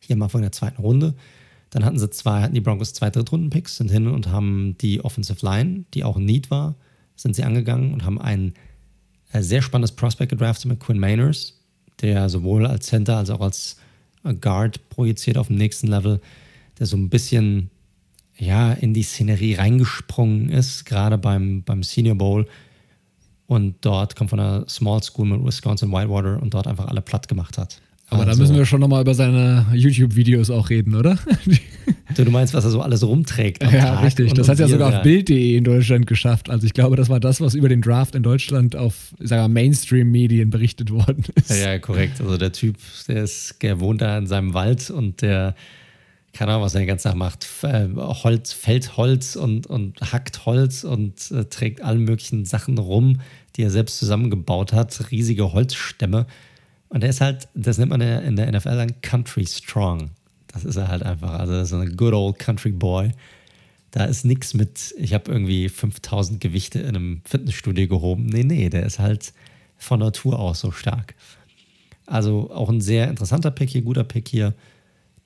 Hier 0.00 0.16
am 0.16 0.22
Anfang 0.22 0.42
der 0.42 0.50
zweiten 0.50 0.82
Runde. 0.82 1.14
Dann 1.70 1.84
hatten 1.84 2.00
sie 2.00 2.10
zwei, 2.10 2.42
hatten 2.42 2.54
die 2.54 2.60
Broncos 2.60 2.94
zwei 2.94 3.10
Drittrunden-Picks, 3.10 3.76
sind 3.76 3.92
hin 3.92 4.08
und 4.08 4.28
haben 4.28 4.76
die 4.78 5.04
Offensive 5.04 5.44
Line, 5.46 5.84
die 5.94 6.02
auch 6.02 6.16
ein 6.16 6.24
Need 6.24 6.50
war, 6.50 6.74
sind 7.14 7.36
sie 7.36 7.44
angegangen 7.44 7.92
und 7.92 8.04
haben 8.04 8.20
ein 8.20 8.54
äh, 9.32 9.42
sehr 9.42 9.62
spannendes 9.62 9.92
Prospect 9.92 10.30
gedraftet 10.30 10.66
mit 10.66 10.80
Quinn 10.80 10.98
Mainers, 10.98 11.60
der 12.00 12.28
sowohl 12.28 12.66
als 12.66 12.86
Center 12.86 13.18
als 13.18 13.30
auch 13.30 13.40
als 13.40 13.76
Guard 14.40 14.88
projiziert 14.88 15.38
auf 15.38 15.46
dem 15.46 15.56
nächsten 15.56 15.86
Level, 15.86 16.20
der 16.78 16.86
so 16.86 16.96
ein 16.96 17.08
bisschen 17.08 17.70
ja, 18.38 18.72
in 18.72 18.94
die 18.94 19.02
Szenerie 19.02 19.54
reingesprungen 19.54 20.48
ist, 20.48 20.84
gerade 20.84 21.18
beim, 21.18 21.62
beim 21.64 21.82
Senior 21.82 22.16
Bowl. 22.16 22.46
Und 23.46 23.76
dort 23.80 24.14
kommt 24.14 24.30
von 24.30 24.38
einer 24.38 24.68
Small 24.68 25.02
School 25.02 25.26
mit 25.26 25.44
Wisconsin 25.44 25.90
Whitewater 25.90 26.40
und 26.40 26.54
dort 26.54 26.66
einfach 26.66 26.86
alle 26.86 27.00
platt 27.00 27.28
gemacht 27.28 27.58
hat. 27.58 27.80
Aber 28.10 28.22
also, 28.22 28.32
da 28.32 28.38
müssen 28.38 28.56
wir 28.56 28.64
schon 28.64 28.80
nochmal 28.80 29.02
über 29.02 29.14
seine 29.14 29.66
YouTube-Videos 29.74 30.48
auch 30.50 30.70
reden, 30.70 30.94
oder? 30.94 31.18
du, 32.14 32.24
du 32.24 32.30
meinst, 32.30 32.54
was 32.54 32.64
er 32.64 32.70
so 32.70 32.80
alles 32.80 33.02
rumträgt? 33.02 33.62
ja, 33.62 33.70
Tag 33.70 34.04
richtig. 34.04 34.32
Das 34.32 34.48
hat 34.48 34.58
ja 34.58 34.68
sogar 34.68 34.96
auf 34.96 35.02
Bild.de 35.02 35.56
in 35.56 35.64
Deutschland 35.64 36.06
geschafft. 36.06 36.48
Also 36.48 36.66
ich 36.66 36.72
glaube, 36.72 36.96
das 36.96 37.10
war 37.10 37.20
das, 37.20 37.40
was 37.42 37.54
über 37.54 37.68
den 37.68 37.82
Draft 37.82 38.14
in 38.14 38.22
Deutschland 38.22 38.76
auf 38.76 39.14
Mainstream-Medien 39.20 40.48
berichtet 40.48 40.90
worden 40.90 41.24
ist. 41.34 41.50
Ja, 41.50 41.72
ja, 41.72 41.78
korrekt. 41.78 42.20
Also 42.20 42.38
der 42.38 42.52
Typ, 42.52 42.76
der 43.08 43.24
ist, 43.24 43.62
der 43.62 43.80
wohnt 43.80 44.00
da 44.00 44.16
in 44.16 44.26
seinem 44.26 44.54
Wald 44.54 44.88
und 44.88 45.20
der, 45.20 45.54
keine 46.32 46.52
Ahnung, 46.52 46.64
was 46.64 46.74
er 46.74 46.80
den 46.80 46.88
ganzen 46.88 47.08
Tag 47.08 47.16
macht, 47.16 47.46
äh, 47.62 47.88
Holz, 47.96 48.52
fällt 48.52 48.96
Holz 48.96 49.36
und, 49.36 49.66
und 49.66 50.00
hackt 50.12 50.46
Holz 50.46 50.84
und 50.84 51.30
äh, 51.30 51.44
trägt 51.46 51.80
alle 51.82 51.98
möglichen 51.98 52.44
Sachen 52.44 52.78
rum, 52.78 53.20
die 53.56 53.62
er 53.62 53.70
selbst 53.70 53.98
zusammengebaut 53.98 54.72
hat. 54.72 55.10
Riesige 55.10 55.52
Holzstämme 55.52 56.26
und 56.88 57.04
er 57.04 57.10
ist 57.10 57.20
halt, 57.20 57.48
das 57.54 57.78
nennt 57.78 57.90
man 57.90 58.00
in 58.00 58.36
der 58.36 58.50
NFL 58.50 58.76
dann 58.76 59.00
Country 59.02 59.46
Strong. 59.46 60.10
Das 60.48 60.64
ist 60.64 60.76
er 60.76 60.88
halt 60.88 61.02
einfach. 61.02 61.38
Also 61.38 61.64
so 61.64 61.76
ein 61.76 61.96
good 61.96 62.14
old 62.14 62.38
Country 62.38 62.72
Boy. 62.72 63.12
Da 63.90 64.04
ist 64.04 64.24
nichts 64.24 64.54
mit, 64.54 64.94
ich 64.98 65.14
habe 65.14 65.30
irgendwie 65.30 65.68
5000 65.68 66.40
Gewichte 66.40 66.78
in 66.80 66.88
einem 66.88 67.20
Fitnessstudio 67.24 67.88
gehoben. 67.88 68.26
Nee, 68.26 68.44
nee, 68.44 68.68
der 68.68 68.84
ist 68.84 68.98
halt 68.98 69.32
von 69.76 70.00
Natur 70.00 70.38
aus 70.38 70.60
so 70.60 70.72
stark. 70.72 71.14
Also 72.06 72.50
auch 72.50 72.70
ein 72.70 72.80
sehr 72.80 73.08
interessanter 73.08 73.50
Pick 73.50 73.70
hier, 73.70 73.82
guter 73.82 74.04
Pick 74.04 74.28
hier. 74.28 74.54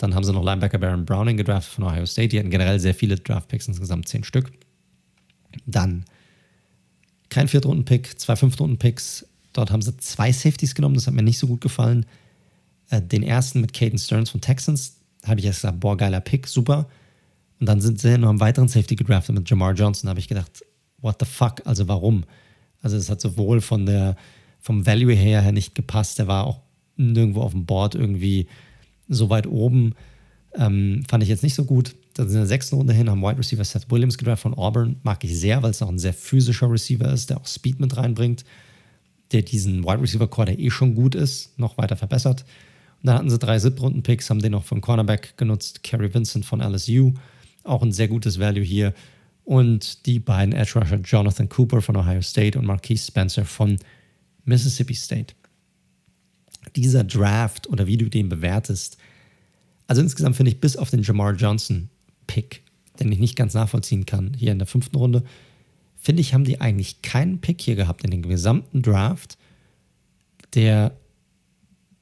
Dann 0.03 0.15
haben 0.15 0.25
sie 0.25 0.33
noch 0.33 0.45
Linebacker 0.45 0.79
Baron 0.79 1.05
Browning 1.05 1.37
gedraftet 1.37 1.73
von 1.73 1.85
Ohio 1.85 2.05
State. 2.07 2.29
Die 2.29 2.39
hatten 2.39 2.51
generell 2.51 2.81
sehr 2.81 2.95
viele 2.95 3.17
Draft-Picks, 3.17 3.69
insgesamt 3.69 4.09
zehn 4.09 4.25
Stück. 4.25 4.51
Dann 5.65 6.05
kein 7.29 7.49
Viertrunden-Pick, 7.49 8.19
zwei 8.19 8.37
Fünftrunden-Picks, 8.37 9.27
Dort 9.53 9.71
haben 9.71 9.83
sie 9.83 9.97
zwei 9.99 10.33
Safeties 10.33 10.75
genommen, 10.75 10.95
das 10.95 11.07
hat 11.07 11.15
mir 11.15 11.23
nicht 11.23 11.39
so 11.39 11.47
gut 11.47 11.61
gefallen. 11.61 12.07
Äh, 12.91 13.03
den 13.03 13.23
ersten 13.23 13.61
mit 13.61 13.73
Caden 13.73 13.99
Stearns 13.99 14.31
von 14.31 14.41
Texans, 14.41 14.99
habe 15.25 15.41
ich 15.41 15.47
erst 15.47 15.61
gesagt, 15.61 15.81
boah, 15.81 15.97
geiler 15.97 16.21
Pick, 16.21 16.47
super. 16.47 16.89
Und 17.61 17.69
dann 17.69 17.81
sind 17.81 18.01
sie 18.01 18.19
noch 18.19 18.31
einen 18.31 18.41
weiteren 18.41 18.69
Safety 18.69 18.97
gedraftet 18.97 19.35
mit 19.35 19.49
Jamar 19.49 19.75
Johnson. 19.75 20.07
Da 20.07 20.11
habe 20.11 20.21
ich 20.21 20.29
gedacht, 20.29 20.65
what 21.01 21.17
the 21.21 21.27
fuck, 21.27 21.65
also 21.65 21.87
warum? 21.87 22.25
Also 22.81 22.97
es 22.97 23.09
hat 23.09 23.21
sowohl 23.21 23.61
von 23.61 23.87
der, 23.87 24.17
vom 24.59 24.87
Value 24.87 25.15
her, 25.15 25.43
her 25.43 25.53
nicht 25.53 25.75
gepasst, 25.75 26.19
der 26.19 26.27
war 26.27 26.47
auch 26.47 26.61
nirgendwo 26.97 27.43
auf 27.43 27.53
dem 27.53 27.67
Board 27.67 27.95
irgendwie 27.95 28.49
so 29.13 29.31
weit 29.31 29.47
oben. 29.47 29.95
Ähm, 30.55 31.03
fand 31.09 31.23
ich 31.23 31.29
jetzt 31.29 31.43
nicht 31.43 31.55
so 31.55 31.65
gut. 31.65 31.95
Dann 32.15 32.29
sind 32.29 32.37
in 32.37 32.43
der 32.43 32.49
sechsten 32.49 32.77
Runde 32.77 32.93
hin, 32.93 33.09
haben 33.09 33.23
Wide 33.23 33.39
Receiver 33.39 33.65
Seth 33.65 33.91
Williams 33.91 34.19
gedraft 34.19 34.43
von 34.43 34.55
Auburn. 34.55 34.97
Mag 35.03 35.25
ich 35.25 35.39
sehr, 35.39 35.63
weil 35.63 35.71
es 35.71 35.81
auch 35.83 35.89
ein 35.89 35.99
sehr 35.99 36.13
physischer 36.13 36.71
Receiver 36.71 37.11
ist, 37.11 37.31
der 37.31 37.39
auch 37.39 37.47
Speed 37.47 37.81
mit 37.81 37.97
reinbringt 37.97 38.45
der 39.33 39.43
diesen 39.43 39.85
Wide 39.85 40.01
Receiver 40.01 40.29
Core, 40.29 40.47
der 40.47 40.59
eh 40.59 40.71
schon 40.71 40.95
gut 40.95 41.15
ist, 41.15 41.59
noch 41.59 41.79
weiter 41.79 41.97
verbessert. 41.97 42.45
Und 43.03 43.07
dann 43.09 43.17
hatten 43.17 43.31
sie 43.31 43.39
drei 43.39 43.59
Siebtrunden-Picks, 43.59 44.31
haben 44.31 44.41
den 44.41 44.53
noch 44.53 44.65
von 44.65 44.81
Cornerback 44.81 45.37
genutzt, 45.37 45.83
Kerry 45.83 46.13
Vincent 46.13 46.45
von 46.45 46.61
LSU, 46.61 47.15
auch 47.65 47.83
ein 47.83 47.93
sehr 47.93 48.09
gutes 48.09 48.39
Value 48.39 48.63
hier. 48.63 48.95
Und 49.45 50.07
die 50.07 50.21
beiden 50.21 50.55
Edge 50.55 50.79
Rusher 50.79 51.01
Jonathan 51.01 51.49
Cooper 51.49 51.83
von 51.83 51.97
Ohio 51.97 52.23
State 52.23 52.59
und 52.59 52.65
Marquise 52.65 53.07
Spencer 53.07 53.45
von 53.45 53.77
Mississippi 54.45 54.95
State. 54.95 55.35
Dieser 56.77 57.03
Draft 57.03 57.69
oder 57.69 57.89
wie 57.89 57.97
du 57.97 58.09
den 58.09 58.29
bewertest, 58.29 58.99
also 59.87 60.03
insgesamt 60.03 60.37
finde 60.37 60.51
ich 60.51 60.61
bis 60.61 60.77
auf 60.77 60.91
den 60.91 61.03
Jamar 61.03 61.35
Johnson 61.35 61.89
Pick, 62.27 62.63
den 63.01 63.11
ich 63.13 63.19
nicht 63.19 63.37
ganz 63.37 63.55
nachvollziehen 63.55 64.07
kann, 64.07 64.35
hier 64.35 64.53
in 64.53 64.59
der 64.59 64.67
fünften 64.67 64.97
Runde, 64.97 65.23
finde 65.97 66.21
ich, 66.21 66.35
haben 66.35 66.45
die 66.45 66.61
eigentlich 66.61 67.03
keinen 67.03 67.41
Pick 67.41 67.61
hier 67.61 67.77
gehabt 67.77 68.05
in 68.05 68.11
den 68.11 68.23
gesamten 68.23 68.83
Draft, 68.83 69.39
der, 70.55 70.97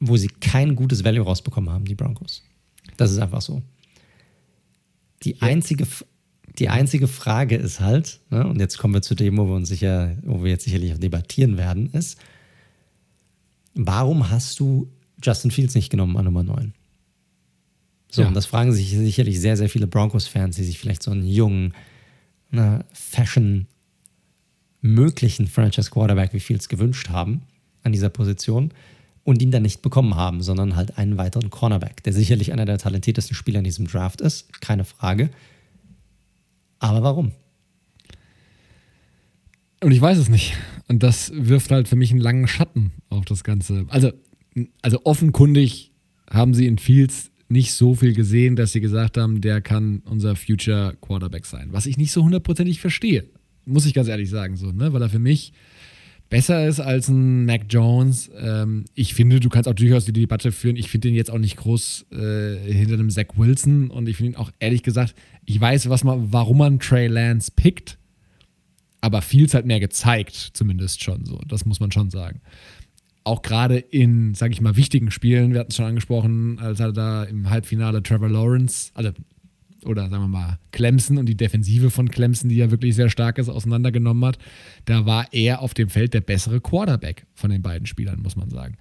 wo 0.00 0.16
sie 0.16 0.28
kein 0.28 0.74
gutes 0.74 1.04
Value 1.04 1.24
rausbekommen 1.24 1.70
haben, 1.70 1.84
die 1.84 1.94
Broncos. 1.94 2.42
Das 2.96 3.10
ist 3.10 3.18
einfach 3.18 3.42
so. 3.42 3.62
Die 5.22 5.42
einzige, 5.42 5.86
die 6.58 6.68
einzige 6.70 7.08
Frage 7.08 7.56
ist 7.56 7.80
halt, 7.80 8.20
ne, 8.30 8.46
und 8.46 8.58
jetzt 8.58 8.78
kommen 8.78 8.94
wir 8.94 9.02
zu 9.02 9.14
dem, 9.14 9.36
wo 9.36 9.46
wir 9.46 9.54
uns 9.54 9.68
sicher, 9.68 10.16
wo 10.22 10.42
wir 10.42 10.50
jetzt 10.50 10.64
sicherlich 10.64 10.94
auch 10.94 10.98
debattieren 10.98 11.58
werden, 11.58 11.90
ist, 11.90 12.18
warum 13.74 14.30
hast 14.30 14.58
du 14.60 14.90
Justin 15.22 15.50
Fields 15.50 15.74
nicht 15.74 15.90
genommen 15.90 16.16
an 16.16 16.24
Nummer 16.24 16.42
9? 16.42 16.72
So, 18.10 18.22
ja. 18.22 18.28
und 18.28 18.34
das 18.34 18.46
fragen 18.46 18.72
sich 18.72 18.90
sicherlich 18.90 19.40
sehr, 19.40 19.56
sehr 19.56 19.68
viele 19.68 19.86
Broncos-Fans, 19.86 20.56
die 20.56 20.64
sich 20.64 20.78
vielleicht 20.78 21.02
so 21.02 21.10
einen 21.10 21.26
jungen, 21.26 21.74
ne, 22.50 22.84
Fashion 22.92 23.66
möglichen 24.80 25.46
Franchise 25.46 25.90
Quarterback 25.90 26.32
wie 26.32 26.40
Fields 26.40 26.68
gewünscht 26.68 27.10
haben 27.10 27.42
an 27.82 27.92
dieser 27.92 28.08
Position 28.08 28.72
und 29.24 29.42
ihn 29.42 29.50
dann 29.50 29.62
nicht 29.62 29.82
bekommen 29.82 30.14
haben, 30.14 30.42
sondern 30.42 30.76
halt 30.76 30.98
einen 30.98 31.18
weiteren 31.18 31.50
Cornerback, 31.50 32.02
der 32.02 32.12
sicherlich 32.12 32.52
einer 32.52 32.64
der 32.64 32.78
talentiertesten 32.78 33.36
Spieler 33.36 33.58
in 33.58 33.64
diesem 33.64 33.86
Draft 33.86 34.20
ist, 34.20 34.60
keine 34.60 34.84
Frage. 34.84 35.30
Aber 36.78 37.02
warum? 37.02 37.32
Und 39.82 39.92
ich 39.92 40.00
weiß 40.00 40.18
es 40.18 40.28
nicht. 40.28 40.54
Und 40.88 41.02
das 41.02 41.30
wirft 41.34 41.70
halt 41.70 41.88
für 41.88 41.96
mich 41.96 42.10
einen 42.10 42.20
langen 42.20 42.48
Schatten 42.48 42.92
auf 43.08 43.24
das 43.24 43.44
Ganze. 43.44 43.86
Also, 43.88 44.12
also 44.82 45.00
offenkundig 45.04 45.92
haben 46.28 46.54
sie 46.54 46.66
in 46.66 46.78
Fields 46.78 47.30
nicht 47.50 47.72
so 47.72 47.94
viel 47.94 48.14
gesehen, 48.14 48.56
dass 48.56 48.72
sie 48.72 48.80
gesagt 48.80 49.16
haben, 49.16 49.40
der 49.40 49.60
kann 49.60 50.02
unser 50.04 50.36
Future 50.36 50.96
Quarterback 51.00 51.46
sein. 51.46 51.68
Was 51.72 51.86
ich 51.86 51.96
nicht 51.98 52.12
so 52.12 52.22
hundertprozentig 52.22 52.80
verstehe. 52.80 53.24
Muss 53.66 53.86
ich 53.86 53.94
ganz 53.94 54.08
ehrlich 54.08 54.30
sagen, 54.30 54.56
so, 54.56 54.72
ne? 54.72 54.92
Weil 54.92 55.02
er 55.02 55.10
für 55.10 55.18
mich 55.18 55.52
besser 56.30 56.66
ist 56.66 56.80
als 56.80 57.08
ein 57.08 57.44
Mac 57.44 57.62
Jones. 57.68 58.30
Ähm, 58.38 58.84
ich 58.94 59.14
finde, 59.14 59.40
du 59.40 59.48
kannst 59.48 59.68
auch 59.68 59.74
durchaus 59.74 60.04
die 60.04 60.12
Debatte 60.12 60.52
führen. 60.52 60.76
Ich 60.76 60.88
finde 60.88 61.08
ihn 61.08 61.14
jetzt 61.14 61.30
auch 61.30 61.38
nicht 61.38 61.56
groß 61.56 62.06
äh, 62.12 62.56
hinter 62.72 62.94
einem 62.94 63.10
Zach 63.10 63.36
Wilson 63.36 63.90
und 63.90 64.08
ich 64.08 64.16
finde 64.16 64.32
ihn 64.32 64.36
auch 64.36 64.52
ehrlich 64.60 64.82
gesagt, 64.82 65.14
ich 65.44 65.60
weiß, 65.60 65.88
was 65.90 66.04
man, 66.04 66.32
warum 66.32 66.58
man 66.58 66.78
Trey 66.78 67.08
Lance 67.08 67.50
pickt, 67.54 67.98
aber 69.00 69.22
Fields 69.22 69.54
hat 69.54 69.66
mehr 69.66 69.80
gezeigt, 69.80 70.50
zumindest 70.54 71.02
schon 71.02 71.24
so. 71.24 71.40
Das 71.48 71.64
muss 71.64 71.80
man 71.80 71.90
schon 71.90 72.10
sagen. 72.10 72.40
Auch 73.30 73.42
gerade 73.42 73.78
in, 73.78 74.34
sage 74.34 74.52
ich 74.52 74.60
mal, 74.60 74.74
wichtigen 74.74 75.12
Spielen, 75.12 75.52
wir 75.52 75.60
hatten 75.60 75.70
es 75.70 75.76
schon 75.76 75.86
angesprochen, 75.86 76.58
als 76.58 76.80
er 76.80 76.90
da 76.90 77.22
im 77.22 77.48
Halbfinale 77.48 78.02
Trevor 78.02 78.28
Lawrence, 78.28 78.90
also 78.94 79.10
oder 79.84 80.08
sagen 80.08 80.24
wir 80.24 80.28
mal 80.28 80.58
Clemson 80.72 81.16
und 81.16 81.26
die 81.26 81.36
Defensive 81.36 81.90
von 81.90 82.10
Clemson, 82.10 82.48
die 82.48 82.56
ja 82.56 82.72
wirklich 82.72 82.96
sehr 82.96 83.08
stark 83.08 83.38
ist, 83.38 83.48
auseinandergenommen 83.48 84.24
hat, 84.24 84.38
da 84.84 85.06
war 85.06 85.28
er 85.30 85.62
auf 85.62 85.74
dem 85.74 85.88
Feld 85.88 86.12
der 86.12 86.22
bessere 86.22 86.60
Quarterback 86.60 87.24
von 87.34 87.50
den 87.50 87.62
beiden 87.62 87.86
Spielern, 87.86 88.20
muss 88.20 88.34
man 88.34 88.50
sagen. 88.50 88.76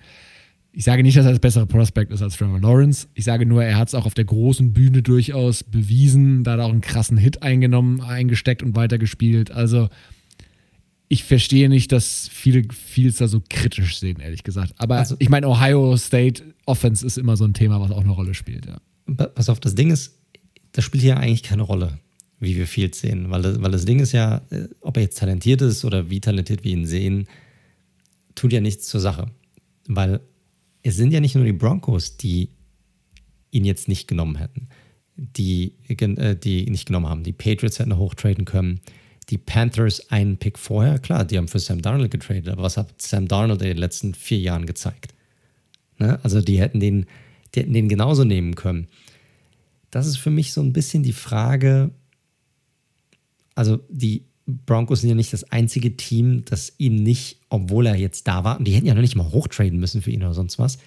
Ich 0.72 0.84
sage 0.84 1.04
nicht, 1.04 1.16
dass 1.16 1.26
er 1.26 1.32
das 1.32 1.40
bessere 1.40 1.68
Prospect 1.68 2.12
ist 2.12 2.24
als 2.24 2.36
Trevor 2.36 2.60
Lawrence. 2.60 3.08
Ich 3.14 3.26
sage 3.26 3.46
nur, 3.46 3.64
er 3.64 3.78
hat 3.78 3.90
es 3.90 3.94
auch 3.94 4.08
auf 4.08 4.16
der 4.16 4.26
großen 4.26 4.74
Bühne 4.74 5.04
durchaus 5.04 5.64
bewiesen. 5.64 6.44
Da 6.44 6.54
hat 6.54 6.60
er 6.60 6.66
auch 6.66 6.72
einen 6.72 6.82
krassen 6.82 7.18
Hit 7.18 7.44
eingenommen, 7.44 8.02
eingesteckt 8.02 8.64
und 8.64 8.76
weitergespielt. 8.76 9.52
Also 9.52 9.90
ich 11.12 11.24
verstehe 11.24 11.70
nicht, 11.70 11.92
dass 11.92 12.30
viele 12.32 12.68
es 12.96 13.16
da 13.18 13.28
so 13.28 13.42
kritisch 13.50 13.98
sehen, 13.98 14.20
ehrlich 14.20 14.44
gesagt. 14.44 14.74
Aber 14.78 14.98
also, 14.98 15.16
ich 15.18 15.30
meine, 15.30 15.48
Ohio 15.48 15.98
State 15.98 16.44
Offense 16.66 17.06
ist 17.06 17.18
immer 17.18 17.36
so 17.36 17.46
ein 17.46 17.56
Thema, 17.56 17.82
was 17.82 17.90
auch 17.90 18.02
eine 18.02 18.12
Rolle 18.12 18.36
spielt, 18.36 18.68
ja. 18.68 18.80
Pass 19.16 19.50
auf, 19.50 19.60
das 19.60 19.74
Ding 19.74 19.90
ist, 19.90 20.20
das 20.72 20.86
spielt 20.86 21.02
hier 21.02 21.18
eigentlich 21.18 21.42
keine 21.42 21.64
Rolle, 21.64 21.98
wie 22.40 22.56
wir 22.56 22.68
Fields 22.68 23.02
sehen. 23.02 23.32
Weil 23.32 23.42
das, 23.42 23.60
weil 23.60 23.72
das 23.72 23.86
Ding 23.86 24.00
ist 24.00 24.12
ja, 24.12 24.44
äh, 24.52 24.68
ob 24.82 24.98
er 24.98 25.04
jetzt 25.04 25.18
talentiert 25.18 25.64
ist 25.64 25.84
oder 25.84 26.12
wie 26.12 26.22
talentiert 26.22 26.64
wir 26.64 26.72
ihn 26.72 26.86
sehen, 26.86 27.28
tut 28.36 28.54
ja 28.54 28.62
nichts 28.62 28.88
zur 28.88 29.00
Sache. 29.00 29.32
Weil 29.88 30.20
es 30.84 30.96
sind 30.96 31.12
ja 31.12 31.22
nicht 31.22 31.34
nur 31.34 31.44
die 31.44 31.54
Broncos, 31.54 32.18
die 32.18 32.50
ihn 33.50 33.66
jetzt 33.66 33.88
nicht 33.88 34.08
genommen 34.08 34.36
hätten, 34.36 34.70
die, 35.16 35.74
äh, 35.88 36.36
die 36.36 36.66
ihn 36.66 36.72
nicht 36.72 36.86
genommen 36.86 37.08
haben. 37.08 37.24
Die 37.24 37.34
Patriots 37.34 37.80
hätten 37.80 37.98
hochtraden 37.98 38.46
können. 38.46 38.82
Die 39.30 39.38
Panthers 39.38 40.10
einen 40.10 40.38
Pick 40.38 40.58
vorher, 40.58 41.00
klar, 41.00 41.24
die 41.24 41.38
haben 41.38 41.48
für 41.48 41.60
Sam 41.60 41.82
Darnold 41.82 42.12
getradet, 42.12 42.50
aber 42.50 42.64
was 42.64 42.78
hat 42.78 43.02
Sam 43.02 43.28
Darnold 43.28 43.62
in 43.62 43.68
den 43.68 43.78
letzten 43.78 44.14
vier 44.14 44.40
Jahren 44.40 44.66
gezeigt? 44.66 45.14
Ne? 46.00 46.20
Also 46.24 46.42
die 46.42 46.60
hätten 46.60 46.80
den, 46.80 47.06
die 47.54 47.62
hätten 47.62 47.74
den 47.74 47.90
genauso 47.90 48.24
nehmen 48.24 48.56
können. 48.56 48.88
Das 49.92 50.08
ist 50.08 50.18
für 50.18 50.32
mich 50.32 50.54
so 50.54 50.62
ein 50.62 50.74
bisschen 50.74 51.04
die 51.04 51.14
Frage, 51.14 51.92
also 53.56 53.80
die 53.90 54.26
Broncos 54.66 55.02
sind 55.02 55.10
ja 55.10 55.16
nicht 55.16 55.34
das 55.34 55.52
einzige 55.52 55.96
Team, 55.96 56.44
das 56.46 56.74
ihn 56.78 56.96
nicht, 57.04 57.40
obwohl 57.50 57.86
er 57.86 57.96
jetzt 57.96 58.28
da 58.28 58.44
war, 58.44 58.58
und 58.58 58.66
die 58.66 58.72
hätten 58.72 58.88
ja 58.88 58.96
noch 58.96 59.02
nicht 59.02 59.16
mal 59.16 59.32
hochtraden 59.32 59.80
müssen 59.80 60.02
für 60.02 60.12
ihn 60.12 60.24
oder 60.24 60.34
sonst 60.34 60.58
was, 60.58 60.80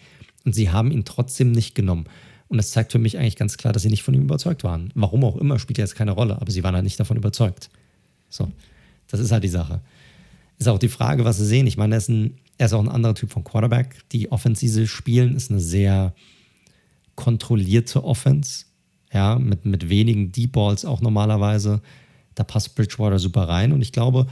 und 0.44 0.54
sie 0.54 0.70
haben 0.70 0.90
ihn 0.90 1.04
trotzdem 1.04 1.52
nicht 1.52 1.74
genommen. 1.74 2.06
Und 2.48 2.56
das 2.56 2.70
zeigt 2.70 2.92
für 2.92 2.98
mich 2.98 3.18
eigentlich 3.18 3.36
ganz 3.36 3.56
klar, 3.56 3.72
dass 3.72 3.82
sie 3.82 3.88
nicht 3.88 4.02
von 4.02 4.14
ihm 4.14 4.22
überzeugt 4.22 4.64
waren. 4.64 4.90
Warum 4.94 5.24
auch 5.24 5.36
immer, 5.36 5.58
spielt 5.58 5.78
ja 5.78 5.84
jetzt 5.84 5.94
keine 5.94 6.10
Rolle, 6.10 6.40
aber 6.40 6.50
sie 6.50 6.62
waren 6.64 6.74
halt 6.74 6.84
nicht 6.84 7.00
davon 7.00 7.16
überzeugt. 7.16 7.70
So, 8.32 8.50
das 9.08 9.20
ist 9.20 9.32
halt 9.32 9.44
die 9.44 9.48
Sache. 9.48 9.80
Ist 10.58 10.68
auch 10.68 10.78
die 10.78 10.88
Frage, 10.88 11.24
was 11.24 11.38
sie 11.38 11.46
sehen. 11.46 11.66
Ich 11.66 11.76
meine, 11.76 11.94
er 11.94 11.98
ist, 11.98 12.08
ein, 12.08 12.38
er 12.58 12.66
ist 12.66 12.72
auch 12.72 12.80
ein 12.80 12.88
anderer 12.88 13.14
Typ 13.14 13.30
von 13.30 13.44
Quarterback. 13.44 14.08
Die 14.10 14.30
Offensive 14.30 14.86
spielen 14.86 15.36
ist 15.36 15.50
eine 15.50 15.60
sehr 15.60 16.14
kontrollierte 17.14 18.04
Offense. 18.04 18.66
Ja, 19.12 19.38
mit, 19.38 19.66
mit 19.66 19.90
wenigen 19.90 20.32
Deep 20.32 20.52
Balls 20.52 20.84
auch 20.84 21.00
normalerweise. 21.02 21.82
Da 22.34 22.44
passt 22.44 22.74
Bridgewater 22.74 23.18
super 23.18 23.48
rein. 23.48 23.72
Und 23.72 23.82
ich 23.82 23.92
glaube, 23.92 24.26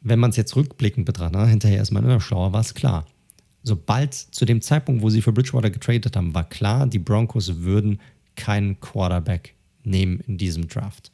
wenn 0.00 0.18
man 0.18 0.30
es 0.30 0.36
jetzt 0.36 0.56
rückblickend 0.56 1.04
betrachtet, 1.04 1.38
ne, 1.38 1.46
hinterher 1.46 1.82
ist 1.82 1.90
man 1.90 2.04
immer 2.04 2.20
schlauer, 2.20 2.52
war 2.54 2.60
es 2.60 2.72
klar 2.72 3.04
sobald 3.62 4.14
zu 4.14 4.44
dem 4.44 4.60
Zeitpunkt, 4.60 5.02
wo 5.02 5.10
sie 5.10 5.22
für 5.22 5.32
Bridgewater 5.32 5.70
getradet 5.70 6.16
haben, 6.16 6.34
war 6.34 6.48
klar, 6.48 6.86
die 6.86 6.98
Broncos 6.98 7.56
würden 7.56 8.00
keinen 8.36 8.80
Quarterback 8.80 9.54
nehmen 9.82 10.20
in 10.26 10.38
diesem 10.38 10.68
Draft. 10.68 11.10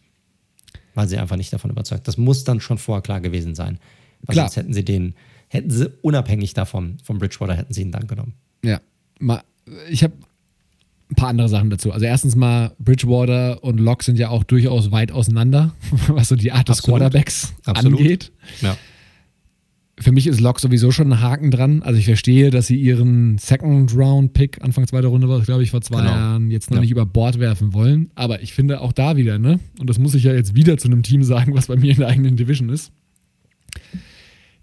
Weil 0.97 1.07
sie 1.07 1.18
einfach 1.18 1.36
nicht 1.36 1.52
davon 1.52 1.70
überzeugt. 1.70 2.08
Das 2.08 2.16
muss 2.16 2.42
dann 2.42 2.60
schon 2.60 2.78
vorher 2.78 3.02
klar 3.02 3.20
gewesen 3.20 3.55
sein. 3.55 3.78
Weil 4.23 4.34
klar. 4.34 4.47
sonst 4.47 4.57
hätten 4.57 4.73
sie 4.73 4.84
den, 4.84 5.15
hätten 5.49 5.70
sie 5.70 5.92
unabhängig 6.02 6.55
davon, 6.55 6.97
von 7.05 7.18
Bridgewater, 7.18 7.55
hätten 7.55 7.73
sie 7.73 7.83
ihn 7.83 7.92
dann 7.92 8.08
genommen. 8.08 8.34
Ja. 8.65 8.81
Ich 9.89 10.02
habe 10.02 10.15
ein 11.10 11.15
paar 11.15 11.28
andere 11.28 11.49
Sachen 11.49 11.70
dazu. 11.70 11.92
Also 11.92 12.05
erstens 12.05 12.34
mal, 12.34 12.73
Bridgewater 12.81 13.62
und 13.62 13.78
Locke 13.78 14.05
sind 14.05 14.18
ja 14.18 14.31
auch 14.31 14.42
durchaus 14.42 14.91
weit 14.91 15.12
auseinander, 15.12 15.73
was 16.08 16.28
so 16.28 16.34
die 16.34 16.50
Art 16.50 16.68
des 16.68 16.78
Absolut. 16.78 17.00
Quarterbacks 17.00 17.55
Absolut. 17.65 18.00
angeht. 18.00 18.33
Ja 18.62 18.76
für 19.99 20.12
mich 20.12 20.26
ist 20.26 20.41
Locke 20.41 20.60
sowieso 20.60 20.91
schon 20.91 21.12
ein 21.12 21.20
Haken 21.20 21.50
dran. 21.50 21.83
Also 21.83 21.99
ich 21.99 22.05
verstehe, 22.05 22.50
dass 22.50 22.66
sie 22.66 22.76
ihren 22.76 23.39
Second-Round-Pick, 23.39 24.62
Anfang 24.62 24.86
zweiter 24.86 25.08
Runde 25.08 25.28
war 25.28 25.41
glaube 25.41 25.62
ich, 25.62 25.70
vor 25.70 25.81
zwei 25.81 26.00
genau. 26.00 26.10
Jahren, 26.10 26.50
jetzt 26.50 26.70
noch 26.70 26.76
ja. 26.76 26.81
nicht 26.83 26.91
über 26.91 27.07
Bord 27.07 27.39
werfen 27.39 27.73
wollen. 27.73 28.10
Aber 28.15 28.42
ich 28.42 28.52
finde 28.52 28.83
auch 28.83 28.92
da 28.92 29.16
wieder, 29.16 29.39
ne? 29.39 29.58
Und 29.81 29.89
das 29.89 29.99
muss 29.99 30.15
ich 30.15 30.25
ja 30.25 30.34
jetzt 30.34 30.55
wieder 30.55 30.76
zu 30.76 30.89
einem 30.89 31.02
Team 31.02 31.23
sagen, 31.23 31.55
was 31.55 31.68
bei 31.68 31.76
mir 31.76 31.92
in 31.92 31.99
der 31.99 32.08
eigenen 32.08 32.36
Division 32.36 32.68
ist. 32.68 32.92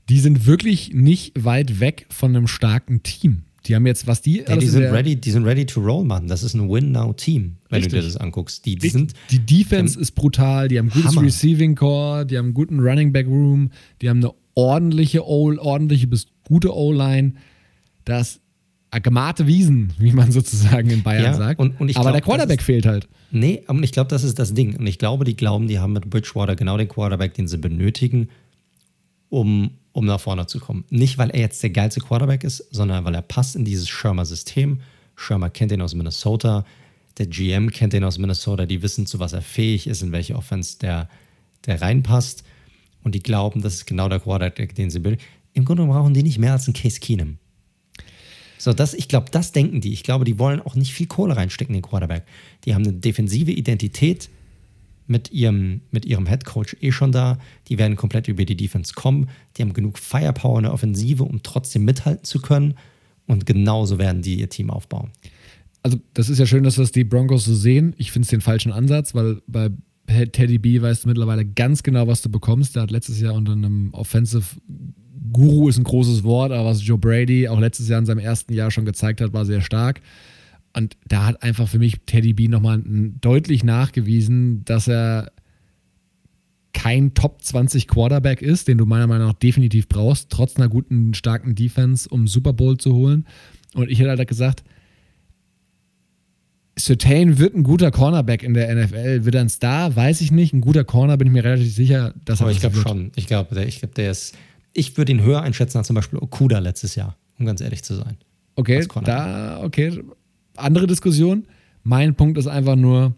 Die 0.09 0.19
sind 0.19 0.45
wirklich 0.45 0.93
nicht 0.93 1.43
weit 1.43 1.79
weg 1.79 2.05
von 2.09 2.35
einem 2.35 2.47
starken 2.47 3.01
Team. 3.01 3.43
Die 3.65 3.75
haben 3.75 3.87
jetzt, 3.87 4.07
was 4.07 4.21
die. 4.21 4.43
Ja, 4.47 4.57
die, 4.57 4.67
sind 4.67 4.83
ready, 4.83 5.15
die 5.15 5.31
sind 5.31 5.45
ready 5.45 5.65
to 5.65 5.79
roll, 5.79 6.03
Mann. 6.03 6.27
Das 6.27 6.43
ist 6.43 6.53
ein 6.53 6.69
Win-Now-Team, 6.69 7.55
wenn 7.69 7.75
Richtig. 7.75 7.93
du 7.93 8.01
dir 8.01 8.03
das 8.03 8.17
anguckst. 8.17 8.65
Die, 8.65 8.75
die, 8.75 8.89
sind, 8.89 9.13
die 9.31 9.39
Defense 9.39 9.97
ist 9.97 10.11
brutal, 10.11 10.67
die 10.67 10.77
haben 10.77 10.89
gutes. 10.89 11.17
Receiving 11.17 11.75
Core, 11.75 12.25
die 12.25 12.37
haben 12.37 12.47
einen 12.47 12.53
guten 12.53 12.81
Running 12.81 13.13
Back 13.13 13.27
Room, 13.27 13.71
die 14.01 14.09
haben 14.09 14.17
eine 14.17 14.33
ordentliche 14.56 15.25
O, 15.25 15.56
ordentliche 15.57 16.07
bis 16.07 16.27
gute 16.43 16.75
O-Line. 16.75 17.33
Das 18.06 18.40
gemarte 19.01 19.48
Wiesen, 19.48 19.93
wie 19.98 20.11
man 20.11 20.32
sozusagen 20.32 20.90
in 20.90 21.03
Bayern 21.03 21.23
ja, 21.23 21.33
sagt. 21.33 21.59
Und, 21.59 21.80
und 21.80 21.95
Aber 21.95 22.03
glaub, 22.03 22.14
der 22.14 22.22
Quarterback 22.22 22.59
ist, 22.59 22.65
fehlt 22.65 22.85
halt. 22.85 23.07
Nee, 23.32 23.64
und 23.67 23.83
ich 23.83 23.91
glaube, 23.91 24.09
das 24.09 24.23
ist 24.23 24.38
das 24.38 24.53
Ding. 24.53 24.75
Und 24.77 24.85
ich 24.85 24.99
glaube, 24.99 25.25
die 25.25 25.35
glauben, 25.35 25.67
die 25.67 25.80
haben 25.80 25.93
mit 25.93 26.09
Bridgewater 26.09 26.56
genau 26.56 26.77
den 26.77 26.88
Quarterback, 26.88 27.33
den 27.33 27.48
sie 27.48 27.57
benötigen, 27.57 28.30
um, 29.30 29.72
um 29.93 30.06
nach 30.06 30.19
vorne 30.19 30.45
zu 30.45 30.59
kommen. 30.59 30.85
Nicht, 30.90 31.17
weil 31.17 31.32
er 31.32 31.40
jetzt 31.40 31.64
der 31.64 31.72
geilste 31.72 32.01
Quarterback 32.01 32.43
ist, 32.43 32.67
sondern 32.72 33.03
weil 33.06 33.15
er 33.15 33.23
passt 33.23 33.56
in 33.56 33.65
dieses 33.65 33.90
Schirmer-System. 33.90 34.82
Schirmer 35.15 35.49
kennt 35.49 35.72
ihn 35.72 35.82
aus 35.82 35.95
Minnesota. 35.95 36.65
Der 37.17 37.27
GM 37.27 37.72
kennt 37.72 37.93
ihn 37.93 38.03
aus 38.03 38.17
Minnesota. 38.19 38.65
Die 38.65 38.82
wissen, 38.82 39.06
zu 39.07 39.19
was 39.19 39.33
er 39.33 39.41
fähig 39.41 39.88
ist, 39.88 40.03
in 40.03 40.11
welche 40.11 40.35
Offense 40.35 40.77
der, 40.80 41.09
der 41.65 41.82
reinpasst 41.82 42.43
und 43.03 43.15
die 43.15 43.22
glauben, 43.22 43.61
das 43.61 43.75
ist 43.75 43.85
genau 43.85 44.09
der 44.09 44.19
Quarterback, 44.19 44.75
den 44.75 44.90
sie 44.90 44.99
bilden. 44.99 45.22
Im 45.53 45.65
Grunde 45.65 45.85
brauchen 45.85 46.14
die 46.14 46.23
nicht 46.23 46.40
mehr 46.40 46.53
als 46.53 46.67
einen 46.67 46.73
Case 46.73 46.99
Keenum. 46.99 47.38
So, 48.57 48.73
das, 48.73 48.93
ich 48.93 49.07
glaube, 49.07 49.27
das 49.30 49.51
denken 49.51 49.82
die. 49.82 49.91
Ich 49.91 50.03
glaube, 50.03 50.25
die 50.25 50.40
wollen 50.40 50.61
auch 50.61 50.75
nicht 50.75 50.93
viel 50.93 51.07
Kohle 51.07 51.35
reinstecken 51.35 51.75
in 51.75 51.82
den 51.82 51.90
Quarterback. 51.90 52.23
Die 52.65 52.73
haben 52.73 52.83
eine 52.83 52.93
defensive 52.93 53.51
Identität 53.51 54.30
mit 55.06 55.32
ihrem, 55.32 55.82
mit 55.91 56.06
ihrem 56.06 56.27
Head 56.27 56.45
Coach 56.45 56.77
eh 56.80 56.91
schon 56.91 57.11
da. 57.11 57.40
Die 57.67 57.77
werden 57.77 57.98
komplett 57.98 58.30
über 58.30 58.45
die 58.45 58.56
Defense 58.56 58.93
kommen. 58.93 59.30
Die 59.57 59.64
haben 59.64 59.73
genug 59.73 59.99
Firepower 59.99 60.59
in 60.59 60.64
der 60.64 60.73
Offensive, 60.73 61.23
um 61.23 61.43
trotzdem 61.43 61.83
mithalten 61.83 62.23
zu 62.23 62.40
können. 62.40 62.75
Und 63.27 63.45
genauso 63.45 63.99
werden 63.99 64.22
die 64.22 64.40
ihr 64.40 64.49
Team 64.49 64.69
aufbauen. 64.69 65.11
Also, 65.82 65.98
das 66.14 66.30
ist 66.30 66.40
ja 66.40 66.45
schön, 66.45 66.64
dass 66.64 66.75
das 66.75 66.93
die 66.93 67.03
Broncos 67.03 67.43
so 67.43 67.53
sehen. 67.53 67.93
Ich 67.98 68.14
finde 68.14 68.25
es 68.25 68.30
den 68.30 68.41
falschen 68.41 68.72
Ansatz, 68.72 69.14
weil 69.14 69.41
bei 69.45 69.69
Teddy 70.07 70.59
B 70.59 70.82
weißt 70.82 71.06
du 71.06 71.09
mittlerweile 71.09 71.45
ganz 71.45 71.83
genau, 71.83 72.07
was 72.07 72.22
du 72.22 72.30
bekommst. 72.30 72.75
Der 72.75 72.83
hat 72.83 72.91
letztes 72.91 73.19
Jahr 73.19 73.33
unter 73.33 73.53
einem 73.53 73.93
Offensive 73.93 74.43
Guru 75.32 75.69
ist 75.69 75.77
ein 75.77 75.83
großes 75.83 76.23
Wort, 76.23 76.51
aber 76.51 76.69
was 76.69 76.85
Joe 76.85 76.98
Brady 76.98 77.48
auch 77.48 77.59
letztes 77.59 77.88
Jahr 77.90 77.99
in 77.99 78.06
seinem 78.06 78.19
ersten 78.19 78.53
Jahr 78.53 78.72
schon 78.72 78.85
gezeigt 78.85 79.22
hat, 79.22 79.33
war 79.33 79.45
sehr 79.45 79.61
stark. 79.61 80.01
Und 80.75 80.98
da 81.07 81.25
hat 81.25 81.43
einfach 81.43 81.67
für 81.67 81.80
mich 81.80 82.01
Teddy 82.06 82.33
B 82.33 82.48
nochmal 82.48 82.82
deutlich 82.85 83.64
nachgewiesen, 83.64 84.64
dass 84.65 84.88
er 84.88 85.32
kein 86.73 87.14
Top 87.14 87.41
20 87.41 87.88
Quarterback 87.88 88.41
ist, 88.41 88.67
den 88.67 88.77
du 88.80 88.85
meiner 88.85 89.07
Meinung 89.07 89.27
nach 89.27 89.33
definitiv 89.33 89.88
brauchst, 89.88 90.30
trotz 90.30 90.57
einer 90.57 90.69
guten, 90.69 91.14
starken 91.14 91.56
Defense, 91.56 92.09
um 92.09 92.27
Super 92.27 92.53
Bowl 92.53 92.77
zu 92.77 92.93
holen. 92.93 93.25
Und 93.75 93.90
ich 93.90 93.99
hätte 93.99 94.09
halt 94.09 94.27
gesagt, 94.27 94.64
Certain 96.77 97.37
wird 97.37 97.55
ein 97.55 97.63
guter 97.63 97.91
Cornerback 97.91 98.41
in 98.41 98.53
der 98.53 98.73
NFL. 98.73 99.25
Wird 99.25 99.35
er 99.35 99.41
ein 99.41 99.49
Star? 99.49 99.95
Weiß 99.95 100.21
ich 100.21 100.31
nicht. 100.31 100.53
Ein 100.53 100.61
guter 100.61 100.83
Corner 100.83 101.17
bin 101.17 101.27
ich 101.27 101.33
mir 101.33 101.43
relativ 101.43 101.73
sicher, 101.73 102.13
dass 102.25 102.39
er 102.39 102.45
Aber 102.45 102.51
ich 102.51 102.59
glaube 102.59 102.77
schon. 102.77 103.11
Ich 103.15 103.27
glaube, 103.27 103.53
der, 103.53 103.67
ich 103.67 103.79
glaub, 103.79 103.93
der 103.93 104.11
ist. 104.11 104.35
Ich 104.73 104.97
würde 104.97 105.11
ihn 105.11 105.21
höher 105.21 105.41
einschätzen 105.41 105.77
als 105.77 105.87
zum 105.87 105.95
Beispiel 105.95 106.17
Okuda 106.17 106.57
letztes 106.57 106.95
Jahr, 106.95 107.15
um 107.37 107.45
ganz 107.45 107.61
ehrlich 107.61 107.83
zu 107.83 107.95
sein. 107.95 108.17
Okay, 108.55 108.85
da, 109.03 109.61
okay. 109.63 110.03
Andere 110.55 110.87
Diskussion. 110.87 111.45
Mein 111.83 112.15
Punkt 112.15 112.37
ist 112.37 112.47
einfach 112.47 112.75
nur, 112.75 113.13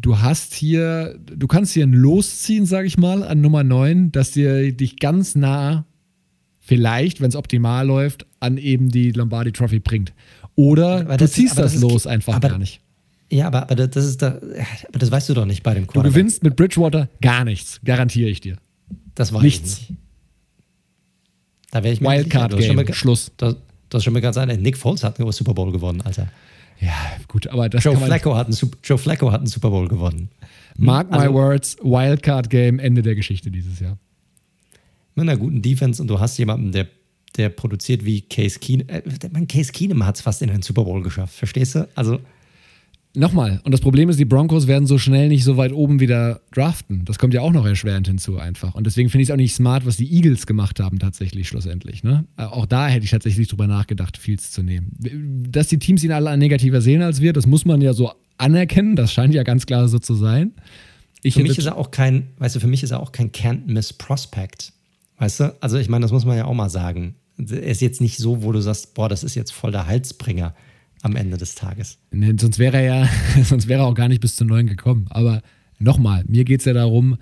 du 0.00 0.18
hast 0.18 0.54
hier, 0.54 1.18
du 1.24 1.46
kannst 1.46 1.72
hier 1.72 1.86
ein 1.86 1.92
Losziehen, 1.92 2.66
sage 2.66 2.86
ich 2.86 2.98
mal, 2.98 3.22
an 3.22 3.40
Nummer 3.40 3.64
9, 3.64 4.12
dass 4.12 4.32
dir 4.32 4.72
dich 4.72 4.98
ganz 4.98 5.34
nah, 5.34 5.84
vielleicht, 6.60 7.20
wenn 7.20 7.28
es 7.28 7.36
optimal 7.36 7.86
läuft, 7.86 8.26
an 8.40 8.58
eben 8.58 8.90
die 8.90 9.12
Lombardi 9.12 9.52
Trophy 9.52 9.80
bringt. 9.80 10.12
Oder 10.58 11.02
aber 11.02 11.16
du 11.16 11.24
das, 11.24 11.32
ziehst 11.34 11.56
das, 11.56 11.74
das 11.74 11.80
los 11.80 12.08
einfach 12.08 12.34
aber, 12.34 12.48
gar 12.48 12.58
nicht. 12.58 12.80
Ja, 13.30 13.46
aber, 13.46 13.70
aber 13.70 13.86
das 13.86 14.04
ist 14.04 14.20
da, 14.20 14.40
aber 14.88 14.98
das 14.98 15.08
weißt 15.08 15.28
du 15.28 15.34
doch 15.34 15.44
nicht 15.44 15.62
bei 15.62 15.72
dem 15.72 15.86
Quarterback. 15.86 16.12
Du 16.12 16.18
gewinnst 16.18 16.42
mit 16.42 16.56
Bridgewater 16.56 17.08
gar 17.22 17.44
nichts, 17.44 17.80
garantiere 17.84 18.28
ich 18.28 18.40
dir. 18.40 18.56
Das 19.14 19.32
war 19.32 19.40
nichts. 19.40 19.88
Nicht. 19.88 20.00
Da 21.70 21.84
wäre 21.84 21.94
ich 21.94 22.00
mir 22.00 22.08
Wildcard 22.08 22.56
Game, 22.56 22.74
mal, 22.74 22.92
Schluss. 22.92 23.30
Das, 23.36 23.54
das 23.88 24.00
ist 24.00 24.04
schon 24.04 24.14
mal 24.14 24.20
ganz 24.20 24.36
ehrlich. 24.36 24.58
Nick 24.58 24.76
Foles 24.76 25.04
hat 25.04 25.20
einen 25.20 25.30
Super 25.30 25.54
Bowl 25.54 25.70
gewonnen, 25.70 26.00
Alter. 26.00 26.26
Ja, 26.80 26.92
gut, 27.28 27.46
aber 27.46 27.68
das 27.68 27.84
Joe 27.84 27.96
Flacco, 27.96 28.34
hat 28.34 28.48
einen, 28.48 28.58
Joe 28.82 28.98
Flacco 28.98 29.30
hat 29.30 29.42
einen 29.42 29.46
Super 29.46 29.70
Bowl 29.70 29.86
gewonnen. 29.86 30.28
Mark 30.76 31.06
also, 31.12 31.24
my 31.24 31.32
words, 31.32 31.76
Wildcard 31.84 32.50
Game, 32.50 32.80
Ende 32.80 33.02
der 33.02 33.14
Geschichte 33.14 33.52
dieses 33.52 33.78
Jahr. 33.78 33.96
Mit 35.14 35.22
einer 35.22 35.36
guten 35.36 35.62
Defense 35.62 36.02
und 36.02 36.08
du 36.08 36.18
hast 36.18 36.36
jemanden, 36.36 36.72
der 36.72 36.88
der 37.38 37.48
produziert 37.48 38.04
wie 38.04 38.22
Case 38.22 38.58
Keenum. 38.58 38.88
Äh, 38.88 39.46
Case 39.46 39.72
Keenum 39.72 40.04
hat 40.04 40.16
es 40.16 40.22
fast 40.22 40.42
in 40.42 40.48
den 40.48 40.62
Super 40.62 40.84
Bowl 40.84 41.02
geschafft, 41.02 41.34
verstehst 41.34 41.74
du? 41.74 41.88
Also. 41.94 42.20
Nochmal, 43.14 43.60
und 43.64 43.72
das 43.72 43.80
Problem 43.80 44.10
ist, 44.10 44.20
die 44.20 44.26
Broncos 44.26 44.66
werden 44.66 44.86
so 44.86 44.98
schnell 44.98 45.28
nicht 45.28 45.42
so 45.42 45.56
weit 45.56 45.72
oben 45.72 45.98
wieder 45.98 46.42
draften. 46.52 47.04
Das 47.06 47.18
kommt 47.18 47.32
ja 47.32 47.40
auch 47.40 47.52
noch 47.52 47.66
erschwerend 47.66 48.06
hinzu, 48.06 48.38
einfach. 48.38 48.74
Und 48.74 48.86
deswegen 48.86 49.08
finde 49.08 49.22
ich 49.22 49.28
es 49.28 49.32
auch 49.32 49.38
nicht 49.38 49.54
smart, 49.54 49.86
was 49.86 49.96
die 49.96 50.12
Eagles 50.12 50.46
gemacht 50.46 50.78
haben, 50.78 50.98
tatsächlich, 50.98 51.48
schlussendlich. 51.48 52.04
Ne? 52.04 52.26
Äh, 52.36 52.44
auch 52.44 52.66
da 52.66 52.86
hätte 52.86 53.04
ich 53.04 53.10
tatsächlich 53.10 53.48
drüber 53.48 53.66
nachgedacht, 53.66 54.18
Fields 54.18 54.52
zu 54.52 54.62
nehmen. 54.62 54.92
Dass 55.50 55.68
die 55.68 55.78
Teams 55.78 56.04
ihn 56.04 56.12
alle 56.12 56.36
negativer 56.36 56.80
sehen 56.80 57.02
als 57.02 57.20
wir, 57.20 57.32
das 57.32 57.46
muss 57.46 57.64
man 57.64 57.80
ja 57.80 57.94
so 57.94 58.12
anerkennen. 58.36 58.94
Das 58.94 59.12
scheint 59.12 59.34
ja 59.34 59.42
ganz 59.42 59.66
klar 59.66 59.88
so 59.88 59.98
zu 59.98 60.14
sein. 60.14 60.52
Ich 61.22 61.34
für 61.34 61.42
mich 61.42 61.58
ist 61.58 61.66
er 61.66 61.76
auch 61.76 61.90
kein, 61.90 62.28
weißt 62.38 62.56
du, 62.56 62.60
für 62.60 62.68
mich 62.68 62.82
ist 62.82 62.90
er 62.90 63.00
auch 63.00 63.10
kein 63.10 63.32
Can't 63.32 63.66
Miss 63.66 63.92
Prospect. 63.92 64.72
Weißt 65.18 65.40
du? 65.40 65.56
Also 65.60 65.78
ich 65.78 65.88
meine, 65.88 66.02
das 66.02 66.12
muss 66.12 66.24
man 66.24 66.36
ja 66.36 66.44
auch 66.44 66.54
mal 66.54 66.70
sagen. 66.70 67.16
Er 67.38 67.62
ist 67.62 67.80
jetzt 67.80 68.00
nicht 68.00 68.18
so, 68.18 68.42
wo 68.42 68.52
du 68.52 68.60
sagst, 68.60 68.94
boah, 68.94 69.08
das 69.08 69.24
ist 69.24 69.34
jetzt 69.34 69.52
voll 69.52 69.70
der 69.70 69.86
Halsbringer 69.86 70.54
am 71.02 71.16
Ende 71.16 71.36
des 71.36 71.54
Tages. 71.54 71.98
Nee, 72.10 72.34
sonst 72.38 72.58
wäre 72.58 72.78
er 72.78 72.82
ja, 72.82 73.08
sonst 73.44 73.68
wäre 73.68 73.82
er 73.82 73.86
auch 73.86 73.94
gar 73.94 74.08
nicht 74.08 74.20
bis 74.20 74.36
zu 74.36 74.44
neun 74.44 74.66
gekommen. 74.66 75.06
Aber 75.10 75.42
nochmal, 75.78 76.24
mir 76.26 76.44
geht 76.44 76.60
es 76.60 76.66
ja 76.66 76.72
darum, 76.72 77.18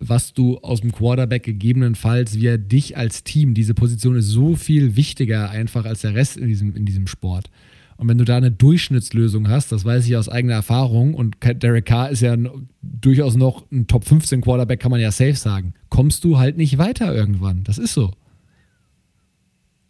was 0.00 0.32
du 0.32 0.58
aus 0.58 0.80
dem 0.80 0.92
Quarterback 0.92 1.42
gegebenenfalls, 1.42 2.36
wie 2.36 2.46
er 2.46 2.58
dich 2.58 2.96
als 2.96 3.24
Team, 3.24 3.54
diese 3.54 3.74
Position 3.74 4.16
ist 4.16 4.28
so 4.28 4.54
viel 4.54 4.96
wichtiger 4.96 5.50
einfach 5.50 5.84
als 5.84 6.02
der 6.02 6.14
Rest 6.14 6.36
in 6.36 6.46
diesem, 6.46 6.74
in 6.76 6.84
diesem 6.84 7.06
Sport. 7.06 7.50
Und 7.96 8.06
wenn 8.06 8.18
du 8.18 8.24
da 8.24 8.36
eine 8.36 8.52
Durchschnittslösung 8.52 9.48
hast, 9.48 9.72
das 9.72 9.84
weiß 9.84 10.06
ich 10.06 10.16
aus 10.16 10.28
eigener 10.28 10.54
Erfahrung, 10.54 11.14
und 11.14 11.36
Derek 11.42 11.86
Carr 11.86 12.10
ist 12.10 12.20
ja 12.20 12.36
durchaus 12.80 13.34
noch 13.34 13.68
ein 13.72 13.88
Top 13.88 14.04
15 14.04 14.40
Quarterback, 14.40 14.78
kann 14.78 14.92
man 14.92 15.00
ja 15.00 15.10
safe 15.10 15.34
sagen, 15.34 15.74
kommst 15.88 16.22
du 16.22 16.38
halt 16.38 16.56
nicht 16.56 16.78
weiter 16.78 17.12
irgendwann. 17.12 17.64
Das 17.64 17.76
ist 17.76 17.94
so. 17.94 18.12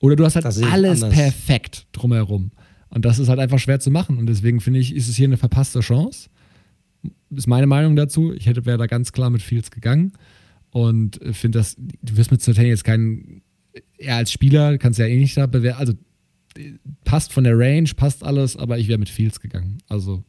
Oder 0.01 0.17
du 0.17 0.25
hast 0.25 0.37
halt 0.37 0.47
alles 0.47 1.01
perfekt 1.01 1.87
drumherum. 1.93 2.51
Und 2.91 3.05
das 3.05 3.19
ist 3.19 3.29
halt 3.29 3.39
einfach 3.39 3.59
schwer 3.59 3.81
zu 3.81 3.91
machen. 3.91 4.19
Und 4.19 4.27
deswegen 4.27 4.61
finde 4.61 4.81
ich, 4.81 4.95
ist 4.95 5.09
es 5.09 5.17
hier 5.17 5.27
eine 5.27 5.37
verpasste 5.37 5.81
Chance. 5.81 6.31
Ist 7.31 7.47
meine 7.47 7.67
Meinung 7.67 7.97
dazu. 7.97 8.33
Ich 8.33 8.47
hätte 8.47 8.65
wäre 8.65 8.79
da 8.79 8.87
ganz 8.87 9.13
klar 9.13 9.31
mit 9.31 9.43
Fields 9.43 9.71
gegangen. 9.71 10.13
Und 10.71 11.21
finde 11.33 11.59
das, 11.59 11.77
du 11.77 12.17
wirst 12.17 12.31
mit 12.31 12.43
Sertain 12.43 12.67
jetzt 12.67 12.85
keinen, 12.85 13.43
er 13.99 14.17
als 14.17 14.33
Spieler 14.33 14.79
kannst 14.79 14.99
ja 14.99 15.07
eh 15.07 15.17
nicht 15.17 15.37
da 15.37 15.47
bewerten. 15.47 15.79
Also 15.79 15.93
passt 17.05 17.33
von 17.33 17.45
der 17.45 17.59
Range, 17.59 17.89
passt 17.97 18.25
alles, 18.25 18.57
aber 18.57 18.79
ich 18.79 18.89
wäre 18.89 18.99
mit 18.99 19.09
Fields 19.09 19.41
gegangen. 19.41 19.79
Also 19.89 20.23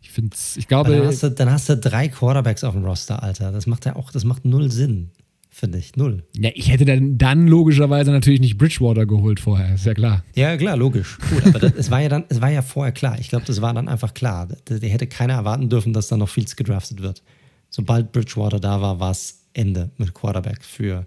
ich 0.00 0.10
finde 0.10 0.36
ich 0.56 0.68
glaube. 0.68 0.90
Dann 0.90 1.06
hast, 1.06 1.22
du, 1.22 1.30
dann 1.30 1.50
hast, 1.50 1.68
du, 1.68 1.76
drei 1.76 2.08
Quarterbacks 2.08 2.64
auf 2.64 2.74
dem 2.74 2.84
Roster, 2.84 3.22
Alter. 3.22 3.52
Das 3.52 3.66
macht 3.66 3.86
ja 3.86 3.96
auch, 3.96 4.10
das 4.10 4.24
macht 4.24 4.44
null 4.44 4.70
Sinn 4.70 5.10
finde 5.52 5.78
ich. 5.78 5.94
Null. 5.96 6.24
Ja, 6.36 6.50
ich 6.54 6.70
hätte 6.70 6.84
dann, 6.84 7.18
dann 7.18 7.46
logischerweise 7.46 8.10
natürlich 8.10 8.40
nicht 8.40 8.58
Bridgewater 8.58 9.06
geholt 9.06 9.38
vorher, 9.38 9.74
ist 9.74 9.84
ja 9.84 9.94
klar. 9.94 10.24
Ja, 10.34 10.56
klar, 10.56 10.76
logisch. 10.76 11.18
Gut, 11.30 11.46
aber 11.46 11.58
das, 11.58 11.74
es, 11.74 11.90
war 11.90 12.00
ja 12.00 12.08
dann, 12.08 12.24
es 12.30 12.40
war 12.40 12.50
ja 12.50 12.62
vorher 12.62 12.92
klar. 12.92 13.18
Ich 13.20 13.28
glaube, 13.28 13.44
das 13.46 13.60
war 13.60 13.72
dann 13.74 13.86
einfach 13.86 14.14
klar. 14.14 14.48
Der 14.68 14.88
hätte 14.88 15.06
keiner 15.06 15.34
erwarten 15.34 15.68
dürfen, 15.68 15.92
dass 15.92 16.08
da 16.08 16.16
noch 16.16 16.28
Fields 16.28 16.56
gedraftet 16.56 17.02
wird. 17.02 17.22
Sobald 17.68 18.12
Bridgewater 18.12 18.58
da 18.58 18.80
war, 18.80 18.98
war 18.98 19.10
es 19.10 19.44
Ende 19.52 19.90
mit 19.98 20.14
Quarterback 20.14 20.64
für, 20.64 21.06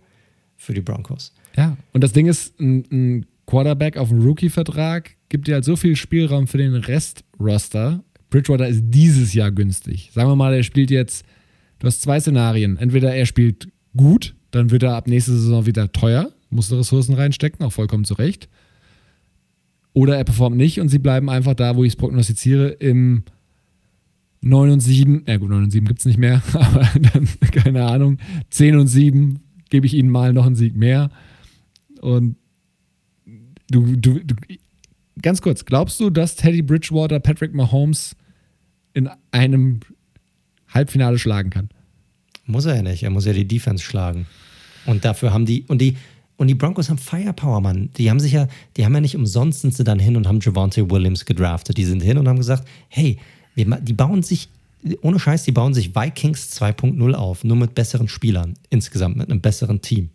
für 0.56 0.74
die 0.74 0.82
Broncos. 0.82 1.34
Ja, 1.58 1.76
und 1.94 2.04
das 2.04 2.14
Ding 2.14 2.28
ist, 2.28 2.60
ein, 2.60 2.86
ein 2.92 3.26
Quarterback 3.48 3.98
auf 3.98 4.10
dem 4.10 4.22
Rookie-Vertrag 4.22 5.12
gibt 5.30 5.48
dir 5.48 5.56
halt 5.56 5.66
so 5.66 5.76
viel 5.76 5.96
Spielraum 5.96 6.48
für 6.48 6.60
den 6.60 6.76
Rest-Roster. 6.76 8.04
Bridgewater 8.30 8.68
ist 8.68 8.84
dieses 8.86 9.34
Jahr 9.34 9.52
günstig. 9.52 10.12
Sagen 10.14 10.30
wir 10.30 10.36
mal, 10.36 10.54
er 10.54 10.64
spielt 10.64 10.92
jetzt, 10.92 11.26
du 11.80 11.88
hast 11.88 12.02
zwei 12.02 12.20
Szenarien. 12.20 12.78
Entweder 12.78 13.14
er 13.14 13.26
spielt 13.26 13.70
gut, 13.96 14.35
dann 14.56 14.72
wird 14.72 14.84
er 14.84 14.96
ab 14.96 15.08
nächster 15.08 15.34
Saison 15.34 15.66
wieder 15.66 15.92
teuer, 15.92 16.32
muss 16.50 16.72
Ressourcen 16.72 17.14
reinstecken, 17.14 17.66
auch 17.66 17.74
vollkommen 17.74 18.06
zu 18.06 18.14
Recht. 18.14 18.48
Oder 19.92 20.18
er 20.18 20.24
performt 20.24 20.56
nicht 20.56 20.80
und 20.80 20.88
sie 20.88 20.98
bleiben 20.98 21.30
einfach 21.30 21.56
da, 21.56 21.76
wo 21.76 21.84
ich 21.84 21.92
es 21.94 21.96
prognostiziere, 21.98 22.70
im 22.70 23.24
9 24.40 24.72
und 24.72 24.80
7, 24.80 25.24
ja 25.28 25.36
gut, 25.38 25.50
9 25.50 25.64
und 25.66 25.72
7 25.72 25.86
gibt 25.86 26.00
es 26.00 26.06
nicht 26.06 26.18
mehr, 26.18 26.42
aber 26.54 26.88
dann, 27.14 27.28
keine 27.52 27.84
Ahnung, 27.84 28.18
10 28.50 28.78
und 28.78 28.88
7 28.88 29.42
gebe 29.70 29.88
ich 29.88 29.94
ihnen 29.94 30.10
mal 30.10 30.32
noch 30.32 30.46
einen 30.46 30.56
Sieg 30.56 30.74
mehr. 30.76 31.10
Und 32.00 32.38
du, 33.70 33.98
du, 33.98 34.20
du, 34.24 34.36
ganz 35.22 35.42
kurz, 35.42 35.66
glaubst 35.66 36.00
du, 36.00 36.10
dass 36.10 36.38
Teddy 36.38 36.62
Bridgewater 36.62 37.20
Patrick 37.20 37.54
Mahomes 37.54 38.16
in 38.94 39.10
einem 39.32 39.82
Halbfinale 40.70 41.20
schlagen 41.20 41.50
kann? 41.50 41.70
Muss 42.46 42.66
er 42.66 42.76
ja 42.76 42.84
nicht. 42.84 43.04
Er 43.04 43.10
muss 43.10 43.26
ja 43.26 43.34
die 43.34 43.48
Defense 43.48 43.84
schlagen. 43.84 44.28
Und 44.86 45.06
dafür 45.06 45.34
haben 45.34 45.46
die, 45.46 45.64
und 45.68 45.80
die, 45.80 45.98
und 46.38 46.48
die 46.48 46.56
Broncos 46.56 46.90
haben 46.90 46.98
Firepower, 46.98 47.62
Mann. 47.62 47.90
Die 47.98 48.10
haben 48.10 48.20
sich 48.20 48.34
ja, 48.34 48.48
die 48.76 48.86
haben 48.86 48.94
ja 48.94 49.02
nicht 49.02 49.16
umsonst 49.16 49.62
sind 49.62 49.74
sie 49.74 49.84
dann 49.84 50.00
hin 50.00 50.18
und 50.18 50.28
haben 50.28 50.40
Javante 50.42 50.90
Williams 50.90 51.26
gedraftet. 51.26 51.78
Die 51.78 51.86
sind 51.86 52.02
hin 52.02 52.18
und 52.18 52.28
haben 52.28 52.38
gesagt, 52.38 52.68
hey, 52.90 53.18
wir, 53.56 53.66
die 53.82 53.94
bauen 53.94 54.22
sich, 54.22 54.50
ohne 55.02 55.20
Scheiß, 55.20 55.44
die 55.44 55.52
bauen 55.52 55.74
sich 55.74 55.96
Vikings 55.96 56.60
2.0 56.60 57.14
auf, 57.14 57.44
nur 57.44 57.58
mit 57.58 57.74
besseren 57.74 58.08
Spielern 58.08 58.56
insgesamt, 58.70 59.18
mit 59.18 59.30
einem 59.30 59.42
besseren 59.42 59.82
Team. 59.82 60.10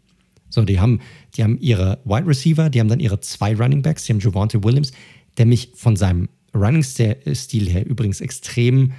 So, 0.50 0.62
die 0.62 0.81
haben, 0.81 1.00
die 1.36 1.44
haben 1.44 1.58
ihre 1.60 1.99
Wide 2.05 2.26
Receiver, 2.26 2.70
die 2.70 2.81
haben 2.81 2.89
dann 2.89 3.00
ihre 3.00 3.20
zwei 3.20 3.55
Running 3.55 3.82
Backs, 3.82 4.05
die 4.05 4.12
haben 4.12 4.20
Javante 4.20 4.62
Williams, 4.62 4.92
der 5.39 5.47
mich 5.47 5.70
von 5.74 5.97
seinem 5.97 6.28
Running-Stil 6.55 7.68
her 7.68 7.86
übrigens 7.86 8.20
extrem 8.20 8.92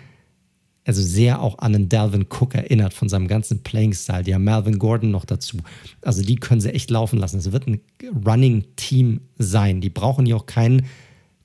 also 0.86 1.02
sehr 1.02 1.42
auch 1.42 1.60
an 1.60 1.76
einen 1.76 1.90
Dalvin 1.90 2.26
Cook 2.28 2.56
erinnert 2.56 2.94
von 2.94 3.08
seinem 3.08 3.28
ganzen 3.28 3.62
Playing-Style. 3.62 4.24
Die 4.24 4.34
haben 4.34 4.44
Melvin 4.44 4.80
Gordon 4.80 5.12
noch 5.12 5.26
dazu. 5.26 5.58
Also 6.02 6.24
die 6.24 6.38
können 6.38 6.62
sie 6.62 6.74
echt 6.74 6.90
laufen 6.90 7.20
lassen. 7.20 7.38
Es 7.38 7.52
wird 7.52 7.68
ein 7.68 7.82
Running-Team 8.26 9.22
sein. 9.38 9.82
Die 9.82 9.90
brauchen 9.90 10.26
ja 10.26 10.36
auch 10.36 10.48
keinen 10.48 10.88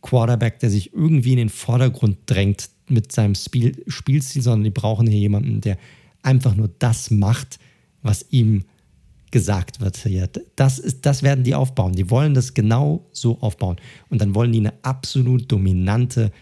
Quarterback, 0.00 0.58
der 0.60 0.70
sich 0.70 0.94
irgendwie 0.94 1.32
in 1.32 1.38
den 1.38 1.48
Vordergrund 1.50 2.18
drängt 2.26 2.70
mit 2.88 3.12
seinem 3.12 3.34
Spiel 3.34 3.82
Spielstil, 3.88 4.42
sondern 4.42 4.64
die 4.64 4.70
brauchen 4.70 5.06
hier 5.06 5.18
jemanden, 5.18 5.60
der 5.60 5.76
einfach 6.22 6.54
nur 6.54 6.70
das 6.78 7.10
macht, 7.10 7.58
was 8.02 8.24
ihm 8.30 8.64
gesagt 9.30 9.80
wird 9.80 9.96
hier. 9.98 10.30
Das, 10.54 10.78
ist, 10.78 11.04
das 11.04 11.22
werden 11.22 11.44
die 11.44 11.54
aufbauen. 11.54 11.92
Die 11.92 12.08
wollen 12.08 12.32
das 12.32 12.54
genau 12.54 13.06
so 13.12 13.38
aufbauen. 13.40 13.76
Und 14.08 14.20
dann 14.20 14.34
wollen 14.34 14.52
die 14.52 14.60
eine 14.60 14.72
absolut 14.82 15.50
dominante 15.50 16.32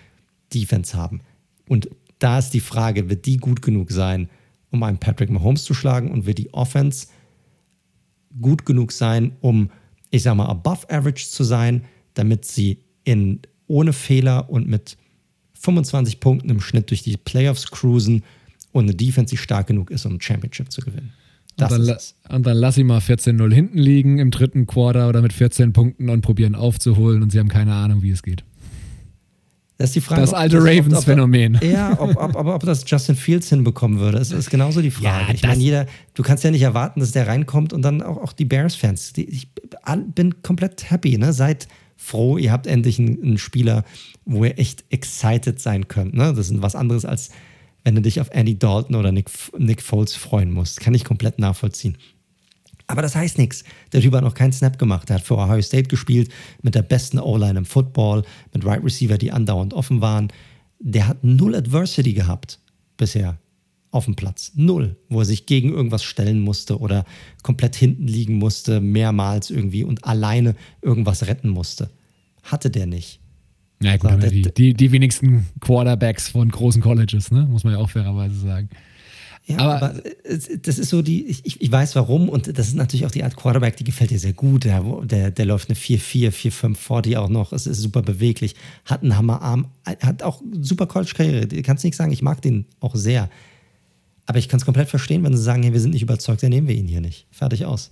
Defense 0.53 0.97
haben. 0.97 1.23
Und 1.67 1.89
da 2.25 2.39
ist 2.39 2.55
die 2.55 2.61
Frage, 2.61 3.11
wird 3.11 3.27
die 3.27 3.37
gut 3.37 3.61
genug 3.61 3.93
sein, 3.93 4.31
um 4.71 4.83
einen 4.83 4.97
Patrick 4.97 5.29
Mahomes 5.29 5.65
zu 5.65 5.75
schlagen 5.75 6.11
und 6.11 6.25
wird 6.25 6.39
die 6.39 6.55
Offense 6.55 7.09
gut 8.41 8.65
genug 8.65 8.93
sein, 8.93 9.33
um, 9.43 9.71
ich 10.11 10.23
sag 10.23 10.35
mal, 10.35 10.47
above 10.47 10.89
average 10.89 11.29
zu 11.29 11.45
sein, 11.45 11.85
damit 12.15 12.47
sie 12.47 12.79
in, 13.05 13.41
ohne 13.67 13.93
Fehler 13.93 14.49
und 14.49 14.67
mit 14.67 14.97
25 15.53 16.19
Punkten 16.19 16.49
im 16.49 16.63
Schnitt 16.63 16.89
durch 16.89 17.03
die 17.03 17.19
Playoffs 17.19 17.71
cruisen 17.71 18.25
und 18.73 18.85
eine 18.85 18.95
Defense, 18.95 19.31
die 19.31 19.37
stark 19.37 19.67
genug 19.67 19.91
ist, 19.91 20.07
um 20.07 20.15
ein 20.15 20.21
Championship 20.21 20.73
zu 20.73 20.81
gewinnen. 20.81 21.13
Das 21.57 21.73
und, 21.73 21.87
dann, 21.87 21.99
und 22.37 22.47
dann 22.47 22.57
lass 22.57 22.75
sie 22.77 22.85
mal 22.85 23.01
14-0 23.01 23.53
hinten 23.53 23.79
liegen 23.79 24.19
im 24.19 24.31
dritten 24.31 24.67
Quarter 24.67 25.11
oder 25.11 25.21
mit 25.21 25.35
14 25.35 25.75
Punkten 25.75 26.09
und 26.09 26.23
probieren 26.23 26.55
aufzuholen 26.55 27.23
und 27.23 27.33
sie 27.33 27.39
haben 27.39 27.51
keine 27.51 27.75
Ahnung, 27.75 28.03
wie 28.03 28.11
es 28.11 28.23
geht. 28.23 28.45
Das 29.77 29.91
ist 29.91 29.97
die 29.97 30.01
Frage. 30.01 30.21
Das 30.21 30.33
alte 30.33 30.59
Ravens-Phänomen. 30.59 31.59
Ja, 31.65 31.99
ob, 31.99 32.17
ob, 32.17 32.37
ob, 32.37 32.47
ob, 32.47 32.63
das 32.65 32.85
Justin 32.87 33.17
Fields 33.17 33.49
hinbekommen 33.49 33.99
würde. 33.99 34.19
Das 34.19 34.31
ist 34.31 34.49
genauso 34.51 34.81
die 34.81 34.93
Frage. 34.93 35.27
Ja, 35.29 35.35
ich 35.35 35.43
meine, 35.43 35.61
jeder, 35.61 35.87
du 36.15 36.23
kannst 36.23 36.45
ja 36.45 36.51
nicht 36.51 36.63
erwarten, 36.63 37.01
dass 37.01 37.11
der 37.11 37.27
reinkommt 37.27 37.73
und 37.73 37.83
dann 37.83 38.01
auch, 38.01 38.19
auch 38.19 38.33
die 38.33 38.45
Bears-Fans. 38.45 39.15
Ich 39.17 39.49
bin 40.15 40.43
komplett 40.43 40.91
happy, 40.91 41.19
ne? 41.19 41.33
Seid 41.33 41.67
froh, 41.97 42.39
ihr 42.39 42.53
habt 42.53 42.67
endlich 42.67 42.99
einen, 42.99 43.23
einen, 43.23 43.39
Spieler, 43.39 43.85
wo 44.25 44.45
ihr 44.45 44.59
echt 44.59 44.85
excited 44.91 45.61
sein 45.61 45.89
könnt. 45.89 46.15
Ne? 46.15 46.33
Das 46.35 46.51
ist 46.51 46.63
was 46.63 46.77
anderes, 46.77 47.05
als 47.05 47.31
wenn 47.83 47.95
du 47.95 48.03
dich 48.03 48.21
auf 48.21 48.29
Andy 48.31 48.59
Dalton 48.59 48.97
oder 48.97 49.13
Nick, 49.13 49.31
Nick 49.59 49.83
Foles 49.83 50.15
freuen 50.15 50.53
musst. 50.53 50.81
Kann 50.81 50.95
ich 50.95 51.05
komplett 51.05 51.39
nachvollziehen. 51.39 51.97
Aber 52.87 53.03
das 53.03 53.17
heißt 53.17 53.39
nichts. 53.39 53.65
Der 53.93 54.01
Typ 54.01 54.13
hat 54.15 54.23
noch 54.23 54.35
keinen 54.35 54.53
Snap 54.53 54.79
gemacht. 54.79 55.09
Er 55.11 55.17
hat 55.17 55.23
für 55.23 55.37
Ohio 55.37 55.63
State 55.63 55.89
gespielt, 55.89 56.31
mit 56.63 56.75
der 56.75 56.83
besten 56.83 57.19
O-Line 57.19 57.59
im 57.59 57.65
Football, 57.65 58.25
mit 58.53 58.65
Right 58.65 58.85
Receiver, 58.85 59.17
die 59.17 59.33
andauernd 59.33 59.73
offen 59.73 60.01
waren. 60.01 60.29
Der 60.81 61.09
hat 61.09 61.25
null 61.25 61.55
Adversity 61.55 62.13
gehabt 62.13 62.59
bisher 62.97 63.39
auf 63.91 64.07
dem 64.07 64.17
Platz. 64.17 64.53
Null, 64.57 64.97
wo 65.09 65.21
er 65.21 65.25
sich 65.25 65.47
gegen 65.47 65.71
irgendwas 65.71 66.03
stellen 66.03 66.41
musste 66.41 66.79
oder 66.79 67.05
komplett 67.43 67.77
hinten 67.77 68.09
liegen 68.09 68.35
musste, 68.35 68.81
mehrmals 68.81 69.51
irgendwie 69.51 69.85
und 69.85 70.05
alleine 70.05 70.57
irgendwas 70.83 71.27
retten 71.27 71.49
musste. 71.49 71.91
Hatte 72.43 72.71
der 72.71 72.87
nicht. 72.87 73.21
Ja, 73.81 73.97
gut, 73.97 74.11
so, 74.11 74.29
die, 74.29 74.43
die, 74.43 74.75
die 74.75 74.93
wenigsten 74.93 75.47
Quarterbacks 75.61 76.29
von 76.29 76.51
großen 76.51 76.83
Colleges, 76.83 77.31
ne? 77.31 77.47
muss 77.49 77.65
man 77.65 77.75
ja 77.75 77.79
auch 77.79 77.91
fairerweise 77.91 78.35
sagen. 78.35 78.69
Ja, 79.47 79.59
aber, 79.59 79.91
aber, 79.91 80.03
das 80.63 80.79
ist 80.79 80.89
so 80.89 81.03
die, 81.03 81.27
ich, 81.27 81.61
ich 81.61 81.71
weiß 81.71 81.97
warum 81.97 82.31
und 82.31 82.57
das 82.59 82.69
ist 82.69 82.77
natürlich 82.77 83.05
auch 83.05 83.11
die 83.11 83.25
Art 83.25 83.37
Quarterback, 83.37 83.77
die 83.77 83.85
gefällt 83.85 84.11
dir 84.11 84.19
sehr 84.19 84.33
gut. 84.33 84.65
Der, 84.65 84.83
der, 85.03 85.31
der 85.31 85.45
läuft 85.45 85.69
eine 85.69 85.77
4-4, 85.77 86.31
4-5 86.31 86.75
vor 86.77 87.03
dir 87.03 87.21
auch 87.21 87.29
noch. 87.29 87.53
Es 87.53 87.67
ist 87.67 87.79
super 87.79 88.01
beweglich, 88.01 88.55
hat 88.87 89.03
einen 89.03 89.17
Hammerarm, 89.17 89.69
hat 89.85 90.23
auch 90.23 90.41
super 90.61 90.87
College-Karriere. 90.87 91.47
Du 91.47 91.63
kannst 91.63 91.85
nicht 91.85 91.97
sagen, 91.97 92.13
ich 92.13 92.23
mag 92.23 92.41
den 92.41 92.65
auch 92.81 92.95
sehr. 92.95 93.29
Aber 94.25 94.39
ich 94.39 94.49
kann 94.49 94.59
es 94.59 94.65
komplett 94.65 94.89
verstehen, 94.89 95.23
wenn 95.25 95.37
sie 95.37 95.43
sagen, 95.43 95.63
hey, 95.63 95.75
wir 95.75 95.81
sind 95.81 95.91
nicht 95.91 96.03
überzeugt, 96.03 96.43
dann 96.43 96.51
nehmen 96.51 96.67
wir 96.67 96.75
ihn 96.75 96.89
hier 96.89 97.03
nicht. 97.03 97.27
Fertig 97.31 97.67
aus. 97.67 97.91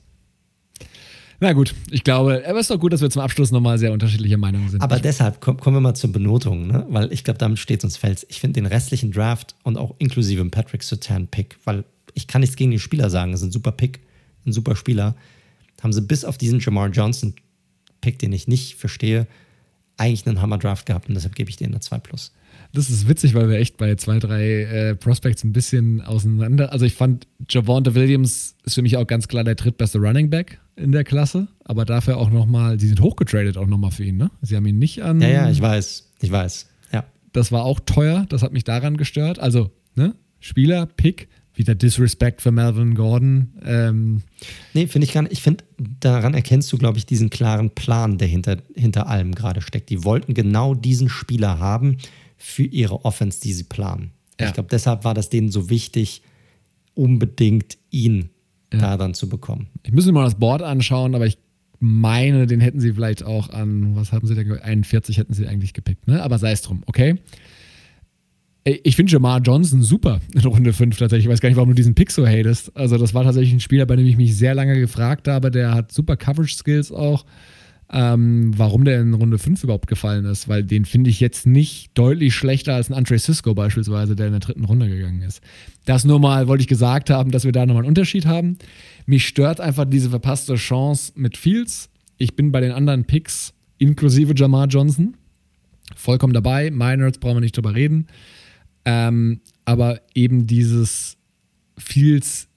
Na 1.42 1.54
gut, 1.54 1.74
ich 1.90 2.04
glaube, 2.04 2.44
aber 2.46 2.60
es 2.60 2.66
ist 2.66 2.70
doch 2.70 2.78
gut, 2.78 2.92
dass 2.92 3.00
wir 3.00 3.10
zum 3.10 3.20
Abschluss 3.20 3.50
nochmal 3.50 3.76
sehr 3.76 3.92
unterschiedliche 3.92 4.38
Meinungen 4.38 4.68
sind. 4.68 4.80
Aber 4.80 5.00
deshalb 5.00 5.40
komm, 5.40 5.56
kommen 5.56 5.74
wir 5.74 5.80
mal 5.80 5.94
zur 5.94 6.12
Benotung, 6.12 6.68
ne? 6.68 6.86
weil 6.88 7.12
ich 7.12 7.24
glaube, 7.24 7.38
damit 7.38 7.58
steht 7.58 7.82
uns 7.82 7.96
fällt. 7.96 8.24
Ich 8.28 8.38
finde 8.38 8.60
den 8.60 8.66
restlichen 8.66 9.10
Draft 9.10 9.56
und 9.64 9.76
auch 9.76 9.96
inklusive 9.98 10.44
Patrick 10.50 10.84
Sutan 10.84 11.26
Pick, 11.26 11.56
weil 11.64 11.82
ich 12.14 12.28
kann 12.28 12.42
nichts 12.42 12.54
gegen 12.54 12.70
den 12.70 12.78
Spieler 12.78 13.10
sagen, 13.10 13.32
das 13.32 13.40
ist 13.40 13.48
ein 13.48 13.52
super 13.52 13.72
Pick, 13.72 13.98
ein 14.46 14.52
super 14.52 14.76
Spieler. 14.76 15.16
Haben 15.82 15.92
sie 15.92 16.02
bis 16.02 16.24
auf 16.24 16.38
diesen 16.38 16.60
Jamar 16.60 16.90
Johnson 16.90 17.34
Pick, 18.00 18.20
den 18.20 18.32
ich 18.32 18.46
nicht 18.46 18.76
verstehe, 18.76 19.26
eigentlich 19.96 20.24
einen 20.28 20.40
Hammer 20.40 20.58
Draft 20.58 20.86
gehabt 20.86 21.08
und 21.08 21.16
deshalb 21.16 21.34
gebe 21.34 21.50
ich 21.50 21.56
denen 21.56 21.72
eine 21.72 21.80
2 21.80 21.98
plus. 21.98 22.30
Das 22.74 22.88
ist 22.88 23.06
witzig, 23.06 23.34
weil 23.34 23.50
wir 23.50 23.58
echt 23.58 23.76
bei 23.76 23.94
zwei, 23.96 24.18
drei 24.18 24.62
äh, 24.62 24.94
Prospects 24.94 25.44
ein 25.44 25.52
bisschen 25.52 26.00
auseinander. 26.00 26.72
Also 26.72 26.86
ich 26.86 26.94
fand, 26.94 27.26
Javonte 27.48 27.94
Williams 27.94 28.56
ist 28.64 28.74
für 28.74 28.82
mich 28.82 28.96
auch 28.96 29.06
ganz 29.06 29.28
klar 29.28 29.44
der 29.44 29.56
drittbeste 29.56 29.98
Running 29.98 30.30
Back 30.30 30.58
in 30.76 30.92
der 30.92 31.04
Klasse, 31.04 31.48
aber 31.64 31.84
dafür 31.84 32.16
auch 32.16 32.30
nochmal, 32.30 32.78
die 32.78 32.86
sind 32.86 33.00
hochgetradet 33.00 33.58
auch 33.58 33.66
nochmal 33.66 33.90
für 33.90 34.04
ihn, 34.04 34.16
ne? 34.16 34.30
Sie 34.40 34.56
haben 34.56 34.66
ihn 34.66 34.78
nicht 34.78 35.02
an. 35.02 35.20
Ja, 35.20 35.28
ja, 35.28 35.50
ich 35.50 35.60
weiß, 35.60 36.12
ich 36.22 36.32
weiß. 36.32 36.66
Ja. 36.92 37.04
Das 37.32 37.52
war 37.52 37.64
auch 37.64 37.78
teuer, 37.80 38.24
das 38.30 38.42
hat 38.42 38.54
mich 38.54 38.64
daran 38.64 38.96
gestört. 38.96 39.38
Also, 39.38 39.70
ne? 39.94 40.14
Spieler, 40.40 40.86
Pick, 40.86 41.28
wieder 41.54 41.74
Disrespect 41.74 42.40
für 42.40 42.52
Melvin 42.52 42.94
Gordon. 42.94 43.52
Ähm, 43.64 44.22
nee, 44.72 44.86
finde 44.86 45.06
ich 45.06 45.12
gar 45.12 45.22
nicht. 45.22 45.32
Ich 45.32 45.42
finde, 45.42 45.64
daran 46.00 46.32
erkennst 46.32 46.72
du, 46.72 46.78
glaube 46.78 46.96
ich, 46.96 47.04
diesen 47.04 47.28
klaren 47.28 47.70
Plan, 47.70 48.16
der 48.16 48.28
hinter, 48.28 48.56
hinter 48.74 49.08
allem 49.08 49.34
gerade 49.34 49.60
steckt. 49.60 49.90
Die 49.90 50.04
wollten 50.04 50.32
genau 50.32 50.74
diesen 50.74 51.10
Spieler 51.10 51.58
haben 51.58 51.98
für 52.42 52.64
ihre 52.64 53.04
Offense, 53.04 53.40
die 53.40 53.52
sie 53.52 53.64
planen. 53.64 54.10
Ja. 54.40 54.48
Ich 54.48 54.54
glaube, 54.54 54.68
deshalb 54.70 55.04
war 55.04 55.14
das 55.14 55.30
denen 55.30 55.50
so 55.50 55.70
wichtig, 55.70 56.22
unbedingt 56.94 57.78
ihn 57.90 58.30
ja. 58.72 58.80
da 58.80 58.96
dann 58.96 59.14
zu 59.14 59.28
bekommen. 59.28 59.68
Ich 59.84 59.92
müsste 59.92 60.10
mal 60.12 60.24
das 60.24 60.34
Board 60.34 60.60
anschauen, 60.62 61.14
aber 61.14 61.26
ich 61.26 61.38
meine, 61.78 62.46
den 62.46 62.60
hätten 62.60 62.80
sie 62.80 62.92
vielleicht 62.92 63.22
auch 63.22 63.50
an, 63.50 63.94
was 63.94 64.12
haben 64.12 64.26
sie 64.26 64.34
denn, 64.34 64.50
41 64.52 65.18
hätten 65.18 65.34
sie 65.34 65.46
eigentlich 65.46 65.72
gepickt, 65.72 66.08
ne? 66.08 66.22
Aber 66.22 66.38
sei 66.38 66.52
es 66.52 66.62
drum, 66.62 66.82
okay? 66.86 67.16
Ich 68.64 68.94
finde 68.94 69.10
Jamar 69.10 69.40
Johnson 69.40 69.82
super 69.82 70.20
in 70.34 70.40
Runde 70.40 70.72
5 70.72 70.96
tatsächlich. 70.96 71.26
Ich 71.26 71.30
weiß 71.32 71.40
gar 71.40 71.48
nicht, 71.48 71.56
warum 71.56 71.70
du 71.70 71.74
diesen 71.74 71.94
Pick 71.94 72.12
so 72.12 72.26
hatest. 72.26 72.76
Also, 72.76 72.98
das 72.98 73.14
war 73.14 73.24
tatsächlich 73.24 73.52
ein 73.52 73.60
Spieler, 73.60 73.86
bei 73.86 73.96
dem 73.96 74.06
ich 74.06 74.16
mich 74.16 74.36
sehr 74.36 74.54
lange 74.54 74.78
gefragt 74.78 75.26
habe. 75.26 75.50
Der 75.50 75.74
hat 75.74 75.90
super 75.90 76.16
Coverage-Skills 76.16 76.92
auch. 76.92 77.24
Ähm, 77.94 78.52
warum 78.56 78.84
der 78.86 79.00
in 79.00 79.12
Runde 79.12 79.38
5 79.38 79.64
überhaupt 79.64 79.86
gefallen 79.86 80.24
ist, 80.24 80.48
weil 80.48 80.64
den 80.64 80.86
finde 80.86 81.10
ich 81.10 81.20
jetzt 81.20 81.46
nicht 81.46 81.90
deutlich 81.92 82.34
schlechter 82.34 82.74
als 82.74 82.88
ein 82.88 82.94
Andre 82.94 83.18
Cisco 83.18 83.54
beispielsweise, 83.54 84.16
der 84.16 84.26
in 84.26 84.32
der 84.32 84.40
dritten 84.40 84.64
Runde 84.64 84.88
gegangen 84.88 85.20
ist. 85.20 85.42
Das 85.84 86.04
nur 86.04 86.18
mal 86.18 86.48
wollte 86.48 86.62
ich 86.62 86.68
gesagt 86.68 87.10
haben, 87.10 87.30
dass 87.30 87.44
wir 87.44 87.52
da 87.52 87.66
nochmal 87.66 87.82
einen 87.82 87.88
Unterschied 87.88 88.24
haben. 88.24 88.56
Mich 89.04 89.26
stört 89.26 89.60
einfach 89.60 89.84
diese 89.84 90.08
verpasste 90.08 90.54
Chance 90.54 91.12
mit 91.16 91.36
Fields. 91.36 91.90
Ich 92.16 92.34
bin 92.34 92.50
bei 92.50 92.62
den 92.62 92.72
anderen 92.72 93.04
Picks, 93.04 93.52
inklusive 93.76 94.32
Jamar 94.34 94.68
Johnson, 94.68 95.16
vollkommen 95.94 96.32
dabei. 96.32 96.70
Miners 96.70 97.18
brauchen 97.18 97.36
wir 97.36 97.40
nicht 97.40 97.56
drüber 97.56 97.74
reden. 97.74 98.06
Ähm, 98.86 99.40
aber 99.64 100.00
eben 100.14 100.46
dieses 100.46 101.18
Fields 101.76 102.48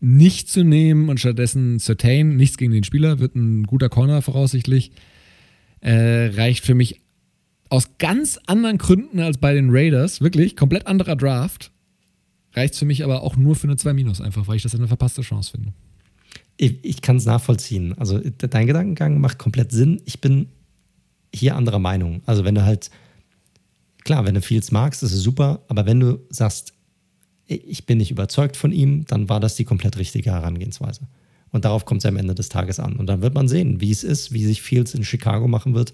nicht 0.00 0.48
zu 0.48 0.62
nehmen 0.62 1.08
und 1.08 1.20
stattdessen 1.20 1.78
Certain, 1.78 2.36
nichts 2.36 2.56
gegen 2.56 2.72
den 2.72 2.84
Spieler, 2.84 3.18
wird 3.18 3.34
ein 3.34 3.64
guter 3.64 3.88
Corner 3.88 4.22
voraussichtlich, 4.22 4.92
äh, 5.80 6.26
reicht 6.34 6.64
für 6.64 6.74
mich 6.74 7.00
aus 7.68 7.98
ganz 7.98 8.38
anderen 8.46 8.78
Gründen 8.78 9.20
als 9.20 9.38
bei 9.38 9.54
den 9.54 9.70
Raiders, 9.70 10.20
wirklich 10.20 10.56
komplett 10.56 10.86
anderer 10.86 11.16
Draft, 11.16 11.72
reicht 12.52 12.76
für 12.76 12.84
mich 12.84 13.04
aber 13.04 13.22
auch 13.22 13.36
nur 13.36 13.56
für 13.56 13.66
eine 13.66 13.76
2 13.76 13.92
Minus 13.92 14.20
einfach, 14.20 14.46
weil 14.46 14.56
ich 14.56 14.62
das 14.62 14.74
eine 14.74 14.88
verpasste 14.88 15.22
Chance 15.22 15.52
finde. 15.52 15.72
Ich, 16.58 16.84
ich 16.84 17.02
kann 17.02 17.16
es 17.16 17.26
nachvollziehen. 17.26 17.94
Also 17.98 18.18
dein 18.18 18.66
Gedankengang 18.66 19.20
macht 19.20 19.38
komplett 19.38 19.72
Sinn. 19.72 20.00
Ich 20.06 20.20
bin 20.20 20.48
hier 21.34 21.56
anderer 21.56 21.78
Meinung. 21.78 22.22
Also 22.24 22.44
wenn 22.44 22.54
du 22.54 22.64
halt 22.64 22.90
Klar, 24.06 24.24
wenn 24.24 24.36
du 24.36 24.40
Fields 24.40 24.70
magst, 24.70 25.02
ist 25.02 25.12
es 25.12 25.20
super, 25.24 25.64
aber 25.66 25.84
wenn 25.84 25.98
du 25.98 26.20
sagst, 26.30 26.74
ich 27.46 27.86
bin 27.86 27.98
nicht 27.98 28.10
überzeugt 28.10 28.56
von 28.56 28.72
ihm, 28.72 29.04
dann 29.06 29.28
war 29.28 29.40
das 29.40 29.54
die 29.54 29.64
komplett 29.64 29.96
richtige 29.98 30.32
Herangehensweise. 30.32 31.02
Und 31.52 31.64
darauf 31.64 31.84
kommt 31.84 32.02
es 32.02 32.06
am 32.06 32.16
Ende 32.16 32.34
des 32.34 32.48
Tages 32.48 32.80
an. 32.80 32.96
Und 32.96 33.06
dann 33.06 33.22
wird 33.22 33.34
man 33.34 33.48
sehen, 33.48 33.80
wie 33.80 33.90
es 33.90 34.04
ist, 34.04 34.32
wie 34.32 34.44
sich 34.44 34.62
Fields 34.62 34.94
in 34.94 35.04
Chicago 35.04 35.46
machen 35.46 35.74
wird, 35.74 35.92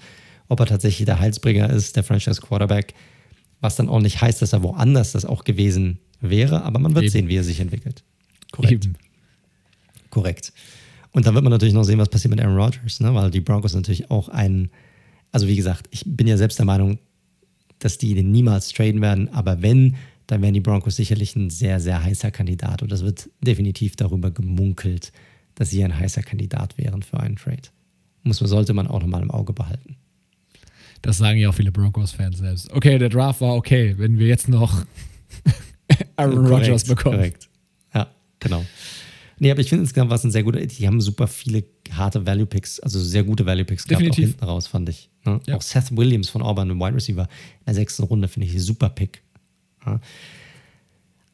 ob 0.48 0.60
er 0.60 0.66
tatsächlich 0.66 1.06
der 1.06 1.20
Heilsbringer 1.20 1.70
ist, 1.70 1.96
der 1.96 2.04
Franchise 2.04 2.40
Quarterback, 2.40 2.94
was 3.60 3.76
dann 3.76 3.88
auch 3.88 4.00
nicht 4.00 4.20
heißt, 4.20 4.42
dass 4.42 4.52
er 4.52 4.62
woanders 4.62 5.12
das 5.12 5.24
auch 5.24 5.44
gewesen 5.44 5.98
wäre, 6.20 6.62
aber 6.62 6.78
man 6.78 6.94
wird 6.94 7.04
Eben. 7.04 7.12
sehen, 7.12 7.28
wie 7.28 7.36
er 7.36 7.44
sich 7.44 7.60
entwickelt. 7.60 8.02
Korrekt. 8.50 8.84
Eben. 8.84 8.96
Korrekt. 10.10 10.52
Und 11.12 11.26
dann 11.26 11.34
wird 11.34 11.44
man 11.44 11.50
natürlich 11.50 11.74
noch 11.74 11.84
sehen, 11.84 11.98
was 11.98 12.08
passiert 12.08 12.30
mit 12.30 12.40
Aaron 12.40 12.56
Rodgers, 12.56 13.00
ne? 13.00 13.14
weil 13.14 13.30
die 13.30 13.40
Broncos 13.40 13.74
natürlich 13.74 14.10
auch 14.10 14.28
ein, 14.28 14.70
also 15.30 15.46
wie 15.46 15.56
gesagt, 15.56 15.86
ich 15.90 16.04
bin 16.06 16.26
ja 16.26 16.36
selbst 16.36 16.58
der 16.58 16.66
Meinung, 16.66 16.98
dass 17.78 17.98
die 17.98 18.14
den 18.14 18.30
niemals 18.30 18.68
traden 18.72 19.00
werden. 19.00 19.28
Aber 19.28 19.62
wenn, 19.62 19.96
dann 20.32 20.40
wären 20.40 20.54
die 20.54 20.60
Broncos 20.60 20.96
sicherlich 20.96 21.36
ein 21.36 21.50
sehr, 21.50 21.78
sehr 21.78 22.02
heißer 22.02 22.30
Kandidat. 22.30 22.82
Und 22.82 22.90
das 22.90 23.04
wird 23.04 23.28
definitiv 23.42 23.96
darüber 23.96 24.30
gemunkelt, 24.30 25.12
dass 25.56 25.68
sie 25.68 25.84
ein 25.84 25.94
heißer 25.94 26.22
Kandidat 26.22 26.78
wären 26.78 27.02
für 27.02 27.20
einen 27.20 27.36
Trade. 27.36 27.68
Muss, 28.22 28.38
sollte 28.38 28.72
man 28.72 28.86
auch 28.86 29.00
nochmal 29.00 29.20
im 29.20 29.30
Auge 29.30 29.52
behalten. 29.52 29.96
Das 31.02 31.18
sagen 31.18 31.38
ja 31.38 31.50
auch 31.50 31.54
viele 31.54 31.70
Broncos-Fans 31.70 32.38
selbst. 32.38 32.72
Okay, 32.72 32.96
der 32.96 33.10
Draft 33.10 33.42
war 33.42 33.56
okay, 33.56 33.94
wenn 33.98 34.18
wir 34.18 34.26
jetzt 34.26 34.48
noch 34.48 34.86
Aaron 36.16 36.46
Rodgers 36.46 36.84
bekommen. 36.84 37.16
Korrekt. 37.16 37.50
Ja, 37.94 38.08
genau. 38.38 38.64
Nee, 39.38 39.50
aber 39.50 39.60
ich 39.60 39.68
finde 39.68 39.82
insgesamt 39.82 40.08
war 40.08 40.16
es 40.16 40.24
ein 40.24 40.30
sehr 40.30 40.44
guter. 40.44 40.64
Die 40.64 40.86
haben 40.86 41.02
super 41.02 41.26
viele 41.26 41.64
harte 41.90 42.24
Value 42.24 42.46
Picks, 42.46 42.80
also 42.80 42.98
sehr 42.98 43.24
gute 43.24 43.44
Value 43.44 43.66
Picks 43.66 43.86
gehabt, 43.86 44.08
auch 44.08 44.14
hinten 44.14 44.44
raus, 44.44 44.66
fand 44.66 44.88
ich. 44.88 45.10
Ne? 45.26 45.40
Ja. 45.46 45.56
Auch 45.56 45.62
Seth 45.62 45.94
Williams 45.94 46.30
von 46.30 46.40
Auburn, 46.40 46.70
ein 46.70 46.78
Wide 46.78 46.94
Receiver, 46.94 47.24
in 47.24 47.64
der 47.66 47.74
sechsten 47.74 48.04
Runde, 48.04 48.28
finde 48.28 48.46
ich 48.46 48.54
ein 48.54 48.60
super 48.60 48.88
Pick. 48.88 49.22
Ja. 49.86 50.00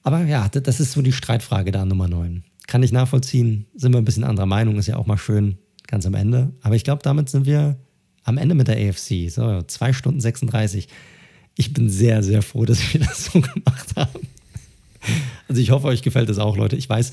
Aber 0.03 0.25
ja, 0.25 0.49
das 0.49 0.81
ist 0.81 0.93
so 0.93 1.03
die 1.03 1.13
Streitfrage 1.13 1.71
da 1.71 1.85
Nummer 1.85 2.09
9. 2.09 2.45
Kann 2.67 2.83
ich 2.83 2.93
nachvollziehen, 2.93 3.67
sind 3.75 3.93
wir 3.93 3.99
ein 3.99 4.05
bisschen 4.05 4.25
anderer 4.25 4.47
Meinung, 4.47 4.79
ist 4.79 4.87
ja 4.87 4.97
auch 4.97 5.07
mal 5.07 5.19
schön, 5.19 5.59
ganz 5.87 6.07
am 6.07 6.15
Ende. 6.15 6.53
Aber 6.63 6.77
ich 6.77 6.85
glaube, 6.85 7.03
damit 7.03 7.29
sind 7.29 7.47
wir 7.47 7.77
am 8.25 8.39
Ende 8.39 8.55
mit 8.55 8.69
der 8.69 8.77
AFC. 8.77 9.31
So, 9.31 9.63
2 9.63 9.93
Stunden 9.93 10.21
36. 10.21 10.89
Ich 11.57 11.73
bin 11.73 11.91
sehr, 11.91 12.23
sehr 12.23 12.43
froh, 12.43 12.65
dass 12.65 12.93
wir 12.93 13.01
das 13.07 13.27
so 13.27 13.41
gemacht 13.41 13.97
haben. 13.97 14.27
Also 15.49 15.61
ich 15.61 15.71
hoffe, 15.71 15.89
euch 15.89 16.03
gefällt 16.03 16.29
das 16.29 16.39
auch, 16.39 16.57
Leute. 16.57 16.77
Ich 16.77 16.89
weiß, 16.89 17.13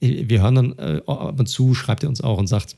wir 0.00 0.42
hören 0.42 0.54
dann 0.54 0.78
äh, 0.78 1.00
ab 1.06 1.38
und 1.38 1.46
zu, 1.46 1.74
schreibt 1.74 2.02
ihr 2.02 2.08
uns 2.08 2.20
auch 2.20 2.38
und 2.38 2.46
sagt, 2.46 2.76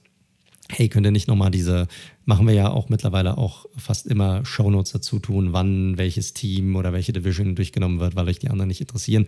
hey, 0.70 0.88
könnt 0.88 1.06
ihr 1.06 1.12
nicht 1.12 1.28
nochmal 1.28 1.50
diese, 1.50 1.86
machen 2.24 2.46
wir 2.46 2.54
ja 2.54 2.70
auch 2.70 2.88
mittlerweile 2.88 3.38
auch 3.38 3.66
fast 3.76 4.06
immer 4.06 4.44
Shownotes 4.44 4.92
dazu 4.92 5.18
tun, 5.18 5.52
wann 5.52 5.96
welches 5.96 6.34
Team 6.34 6.76
oder 6.76 6.92
welche 6.92 7.12
Division 7.12 7.54
durchgenommen 7.54 8.00
wird, 8.00 8.16
weil 8.16 8.28
euch 8.28 8.38
die 8.38 8.50
anderen 8.50 8.68
nicht 8.68 8.80
interessieren. 8.80 9.26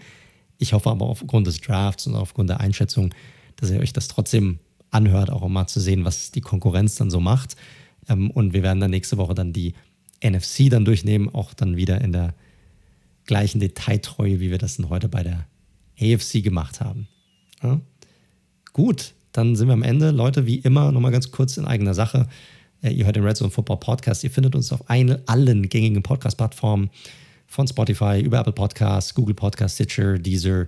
Ich 0.58 0.72
hoffe 0.72 0.90
aber 0.90 1.06
aufgrund 1.06 1.46
des 1.46 1.60
Drafts 1.60 2.06
und 2.06 2.16
aufgrund 2.16 2.50
der 2.50 2.60
Einschätzung, 2.60 3.14
dass 3.56 3.70
ihr 3.70 3.80
euch 3.80 3.92
das 3.92 4.08
trotzdem 4.08 4.58
anhört, 4.90 5.30
auch 5.30 5.42
um 5.42 5.52
mal 5.52 5.66
zu 5.66 5.80
sehen, 5.80 6.04
was 6.04 6.32
die 6.32 6.40
Konkurrenz 6.40 6.96
dann 6.96 7.10
so 7.10 7.20
macht. 7.20 7.56
Ähm, 8.08 8.30
und 8.30 8.52
wir 8.52 8.62
werden 8.62 8.80
dann 8.80 8.90
nächste 8.90 9.18
Woche 9.18 9.34
dann 9.34 9.52
die 9.52 9.74
NFC 10.24 10.68
dann 10.70 10.84
durchnehmen, 10.84 11.32
auch 11.32 11.54
dann 11.54 11.76
wieder 11.76 12.00
in 12.00 12.12
der 12.12 12.34
gleichen 13.26 13.60
Detailtreue, 13.60 14.40
wie 14.40 14.50
wir 14.50 14.58
das 14.58 14.76
dann 14.76 14.88
heute 14.88 15.08
bei 15.08 15.22
der 15.22 15.46
AFC 16.00 16.42
gemacht 16.42 16.80
haben. 16.80 17.08
Ja? 17.62 17.80
Gut, 18.72 19.14
dann 19.38 19.54
sind 19.54 19.68
wir 19.68 19.72
am 19.72 19.84
Ende. 19.84 20.10
Leute, 20.10 20.46
wie 20.46 20.56
immer, 20.56 20.90
nochmal 20.90 21.12
ganz 21.12 21.30
kurz 21.30 21.56
in 21.56 21.64
eigener 21.64 21.94
Sache. 21.94 22.26
Äh, 22.82 22.90
ihr 22.90 23.06
hört 23.06 23.16
den 23.16 23.24
Red 23.24 23.36
Zone 23.36 23.50
Football 23.50 23.78
Podcast. 23.78 24.24
Ihr 24.24 24.30
findet 24.30 24.56
uns 24.56 24.72
auf 24.72 24.90
ein, 24.90 25.16
allen 25.28 25.68
gängigen 25.68 26.02
Podcast-Plattformen 26.02 26.90
von 27.46 27.68
Spotify 27.68 28.20
über 28.20 28.40
Apple 28.40 28.52
Podcasts, 28.52 29.14
Google 29.14 29.34
Podcasts, 29.34 29.76
Stitcher, 29.76 30.18
Deezer, 30.18 30.66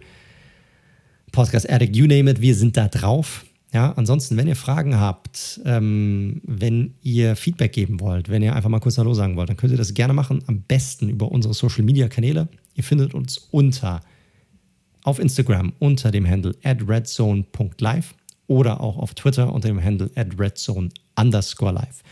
Podcast 1.33 1.69
Addict, 1.69 1.97
you 1.97 2.07
name 2.07 2.31
it. 2.31 2.41
Wir 2.41 2.55
sind 2.55 2.77
da 2.77 2.87
drauf. 2.87 3.45
Ja, 3.73 3.93
ansonsten, 3.93 4.37
wenn 4.37 4.47
ihr 4.47 4.57
Fragen 4.57 4.99
habt, 4.99 5.61
ähm, 5.65 6.41
wenn 6.45 6.95
ihr 7.03 7.37
Feedback 7.37 7.73
geben 7.73 8.01
wollt, 8.01 8.29
wenn 8.29 8.43
ihr 8.43 8.55
einfach 8.55 8.71
mal 8.71 8.81
kurz 8.81 8.99
Hallo 8.99 9.15
sagen 9.15 9.37
wollt, 9.37 9.49
dann 9.49 9.57
könnt 9.57 9.73
ihr 9.73 9.79
das 9.79 9.95
gerne 9.95 10.13
machen. 10.13 10.43
Am 10.47 10.63
besten 10.63 11.09
über 11.09 11.31
unsere 11.31 11.55
Social 11.55 11.85
Media 11.85 12.09
Kanäle. 12.09 12.49
Ihr 12.75 12.85
findet 12.85 13.15
uns 13.15 13.49
unter 13.51 14.01
auf 15.03 15.19
Instagram 15.19 15.73
unter 15.79 16.11
dem 16.11 16.29
Handle 16.29 16.55
at 16.63 16.87
redzone.live 16.89 18.15
oder 18.51 18.81
auch 18.81 18.99
auf 18.99 19.15
Twitter 19.15 19.53
unter 19.53 19.69
dem 19.69 19.83
Handle 19.83 20.11
at 20.17 20.37
redzone 20.37 20.89
underscore 21.15 21.73
live. 21.73 22.03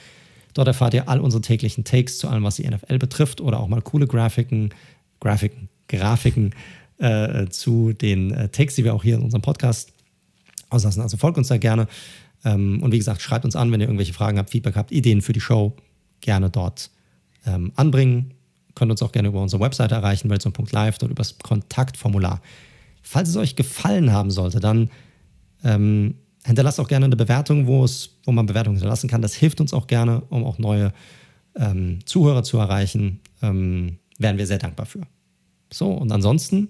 Dort 0.54 0.68
erfahrt 0.68 0.94
ihr 0.94 1.08
all 1.08 1.18
unsere 1.18 1.40
täglichen 1.40 1.82
Takes 1.82 2.18
zu 2.18 2.28
allem, 2.28 2.44
was 2.44 2.56
die 2.56 2.68
NFL 2.68 2.98
betrifft 2.98 3.40
oder 3.40 3.58
auch 3.58 3.66
mal 3.66 3.82
coole 3.82 4.06
Grafiken, 4.06 4.72
Grafiken, 5.18 5.68
Grafiken 5.88 6.54
äh, 6.98 7.46
zu 7.48 7.92
den 7.92 8.30
äh, 8.30 8.50
Takes, 8.50 8.76
die 8.76 8.84
wir 8.84 8.94
auch 8.94 9.02
hier 9.02 9.16
in 9.16 9.22
unserem 9.22 9.42
Podcast 9.42 9.92
auslassen. 10.70 11.02
Also 11.02 11.16
folgt 11.16 11.38
uns 11.38 11.48
da 11.48 11.58
gerne. 11.58 11.88
Ähm, 12.44 12.84
und 12.84 12.92
wie 12.92 12.98
gesagt, 12.98 13.20
schreibt 13.20 13.44
uns 13.44 13.56
an, 13.56 13.72
wenn 13.72 13.80
ihr 13.80 13.88
irgendwelche 13.88 14.12
Fragen 14.12 14.38
habt, 14.38 14.50
Feedback 14.50 14.76
habt, 14.76 14.92
Ideen 14.92 15.22
für 15.22 15.32
die 15.32 15.40
Show, 15.40 15.74
gerne 16.20 16.50
dort 16.50 16.92
ähm, 17.46 17.72
anbringen. 17.74 18.32
Könnt 18.76 18.92
uns 18.92 19.02
auch 19.02 19.10
gerne 19.10 19.26
über 19.26 19.42
unsere 19.42 19.60
Webseite 19.60 19.96
erreichen, 19.96 20.30
weltzone.live, 20.30 20.98
dort 20.98 21.10
über 21.10 21.20
das 21.20 21.36
Kontaktformular. 21.38 22.40
Falls 23.02 23.28
es 23.28 23.36
euch 23.36 23.56
gefallen 23.56 24.12
haben 24.12 24.30
sollte, 24.30 24.60
dann 24.60 24.90
ähm, 25.64 26.14
hinterlasst 26.48 26.80
auch 26.80 26.88
gerne 26.88 27.06
eine 27.06 27.16
Bewertung, 27.16 27.66
wo, 27.66 27.84
es, 27.84 28.18
wo 28.24 28.32
man 28.32 28.46
Bewertungen 28.46 28.76
hinterlassen 28.76 29.08
kann. 29.08 29.22
Das 29.22 29.34
hilft 29.34 29.60
uns 29.60 29.72
auch 29.72 29.86
gerne, 29.86 30.22
um 30.22 30.44
auch 30.44 30.58
neue 30.58 30.92
ähm, 31.54 32.00
Zuhörer 32.04 32.42
zu 32.42 32.58
erreichen. 32.58 33.20
Ähm, 33.42 33.98
wären 34.18 34.38
wir 34.38 34.46
sehr 34.46 34.58
dankbar 34.58 34.86
für. 34.86 35.02
So, 35.72 35.92
und 35.92 36.10
ansonsten, 36.10 36.68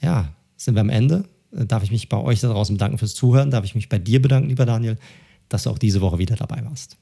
ja, 0.00 0.34
sind 0.56 0.74
wir 0.74 0.80
am 0.80 0.90
Ende. 0.90 1.24
Äh, 1.56 1.66
darf 1.66 1.82
ich 1.82 1.90
mich 1.90 2.08
bei 2.08 2.18
euch 2.18 2.40
da 2.40 2.48
draußen 2.48 2.74
bedanken 2.74 2.98
fürs 2.98 3.14
Zuhören? 3.14 3.50
Darf 3.50 3.64
ich 3.64 3.74
mich 3.74 3.88
bei 3.88 3.98
dir 3.98 4.20
bedanken, 4.20 4.48
lieber 4.48 4.66
Daniel, 4.66 4.98
dass 5.48 5.62
du 5.62 5.70
auch 5.70 5.78
diese 5.78 6.00
Woche 6.00 6.18
wieder 6.18 6.36
dabei 6.36 6.64
warst? 6.64 6.96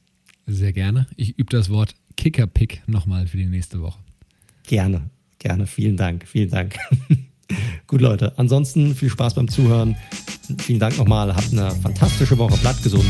Sehr 0.47 0.73
gerne. 0.73 1.07
Ich 1.17 1.39
übe 1.39 1.51
das 1.51 1.71
Wort 1.71 1.95
Kicker-Pick 2.17 2.83
nochmal 2.87 3.27
für 3.27 3.37
die 3.37 3.47
nächste 3.47 3.81
Woche. 3.81 3.99
Gerne, 4.65 5.11
gerne. 5.39 5.67
Vielen 5.67 5.97
Dank, 5.97 6.27
vielen 6.27 6.51
Dank. 6.51 6.77
Gut, 7.87 8.01
Leute. 8.01 8.33
Ansonsten 8.37 8.95
viel 8.95 9.11
Spaß 9.11 9.35
beim 9.35 9.49
Zuhören. 9.49 9.97
Vielen 10.59 10.79
Dank 10.79 10.99
nochmal. 10.99 11.35
Habt 11.35 11.53
eine 11.53 11.71
fantastische 11.71 12.37
Woche. 12.39 12.57
Bleibt 12.59 12.83
gesund 12.83 13.05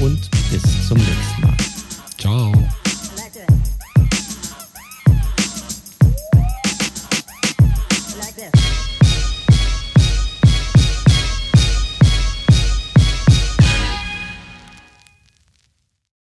und 0.00 0.30
bis 0.50 0.88
zum 0.88 0.98
nächsten 0.98 1.42
Mal. 1.42 1.56
Ciao. 2.18 2.52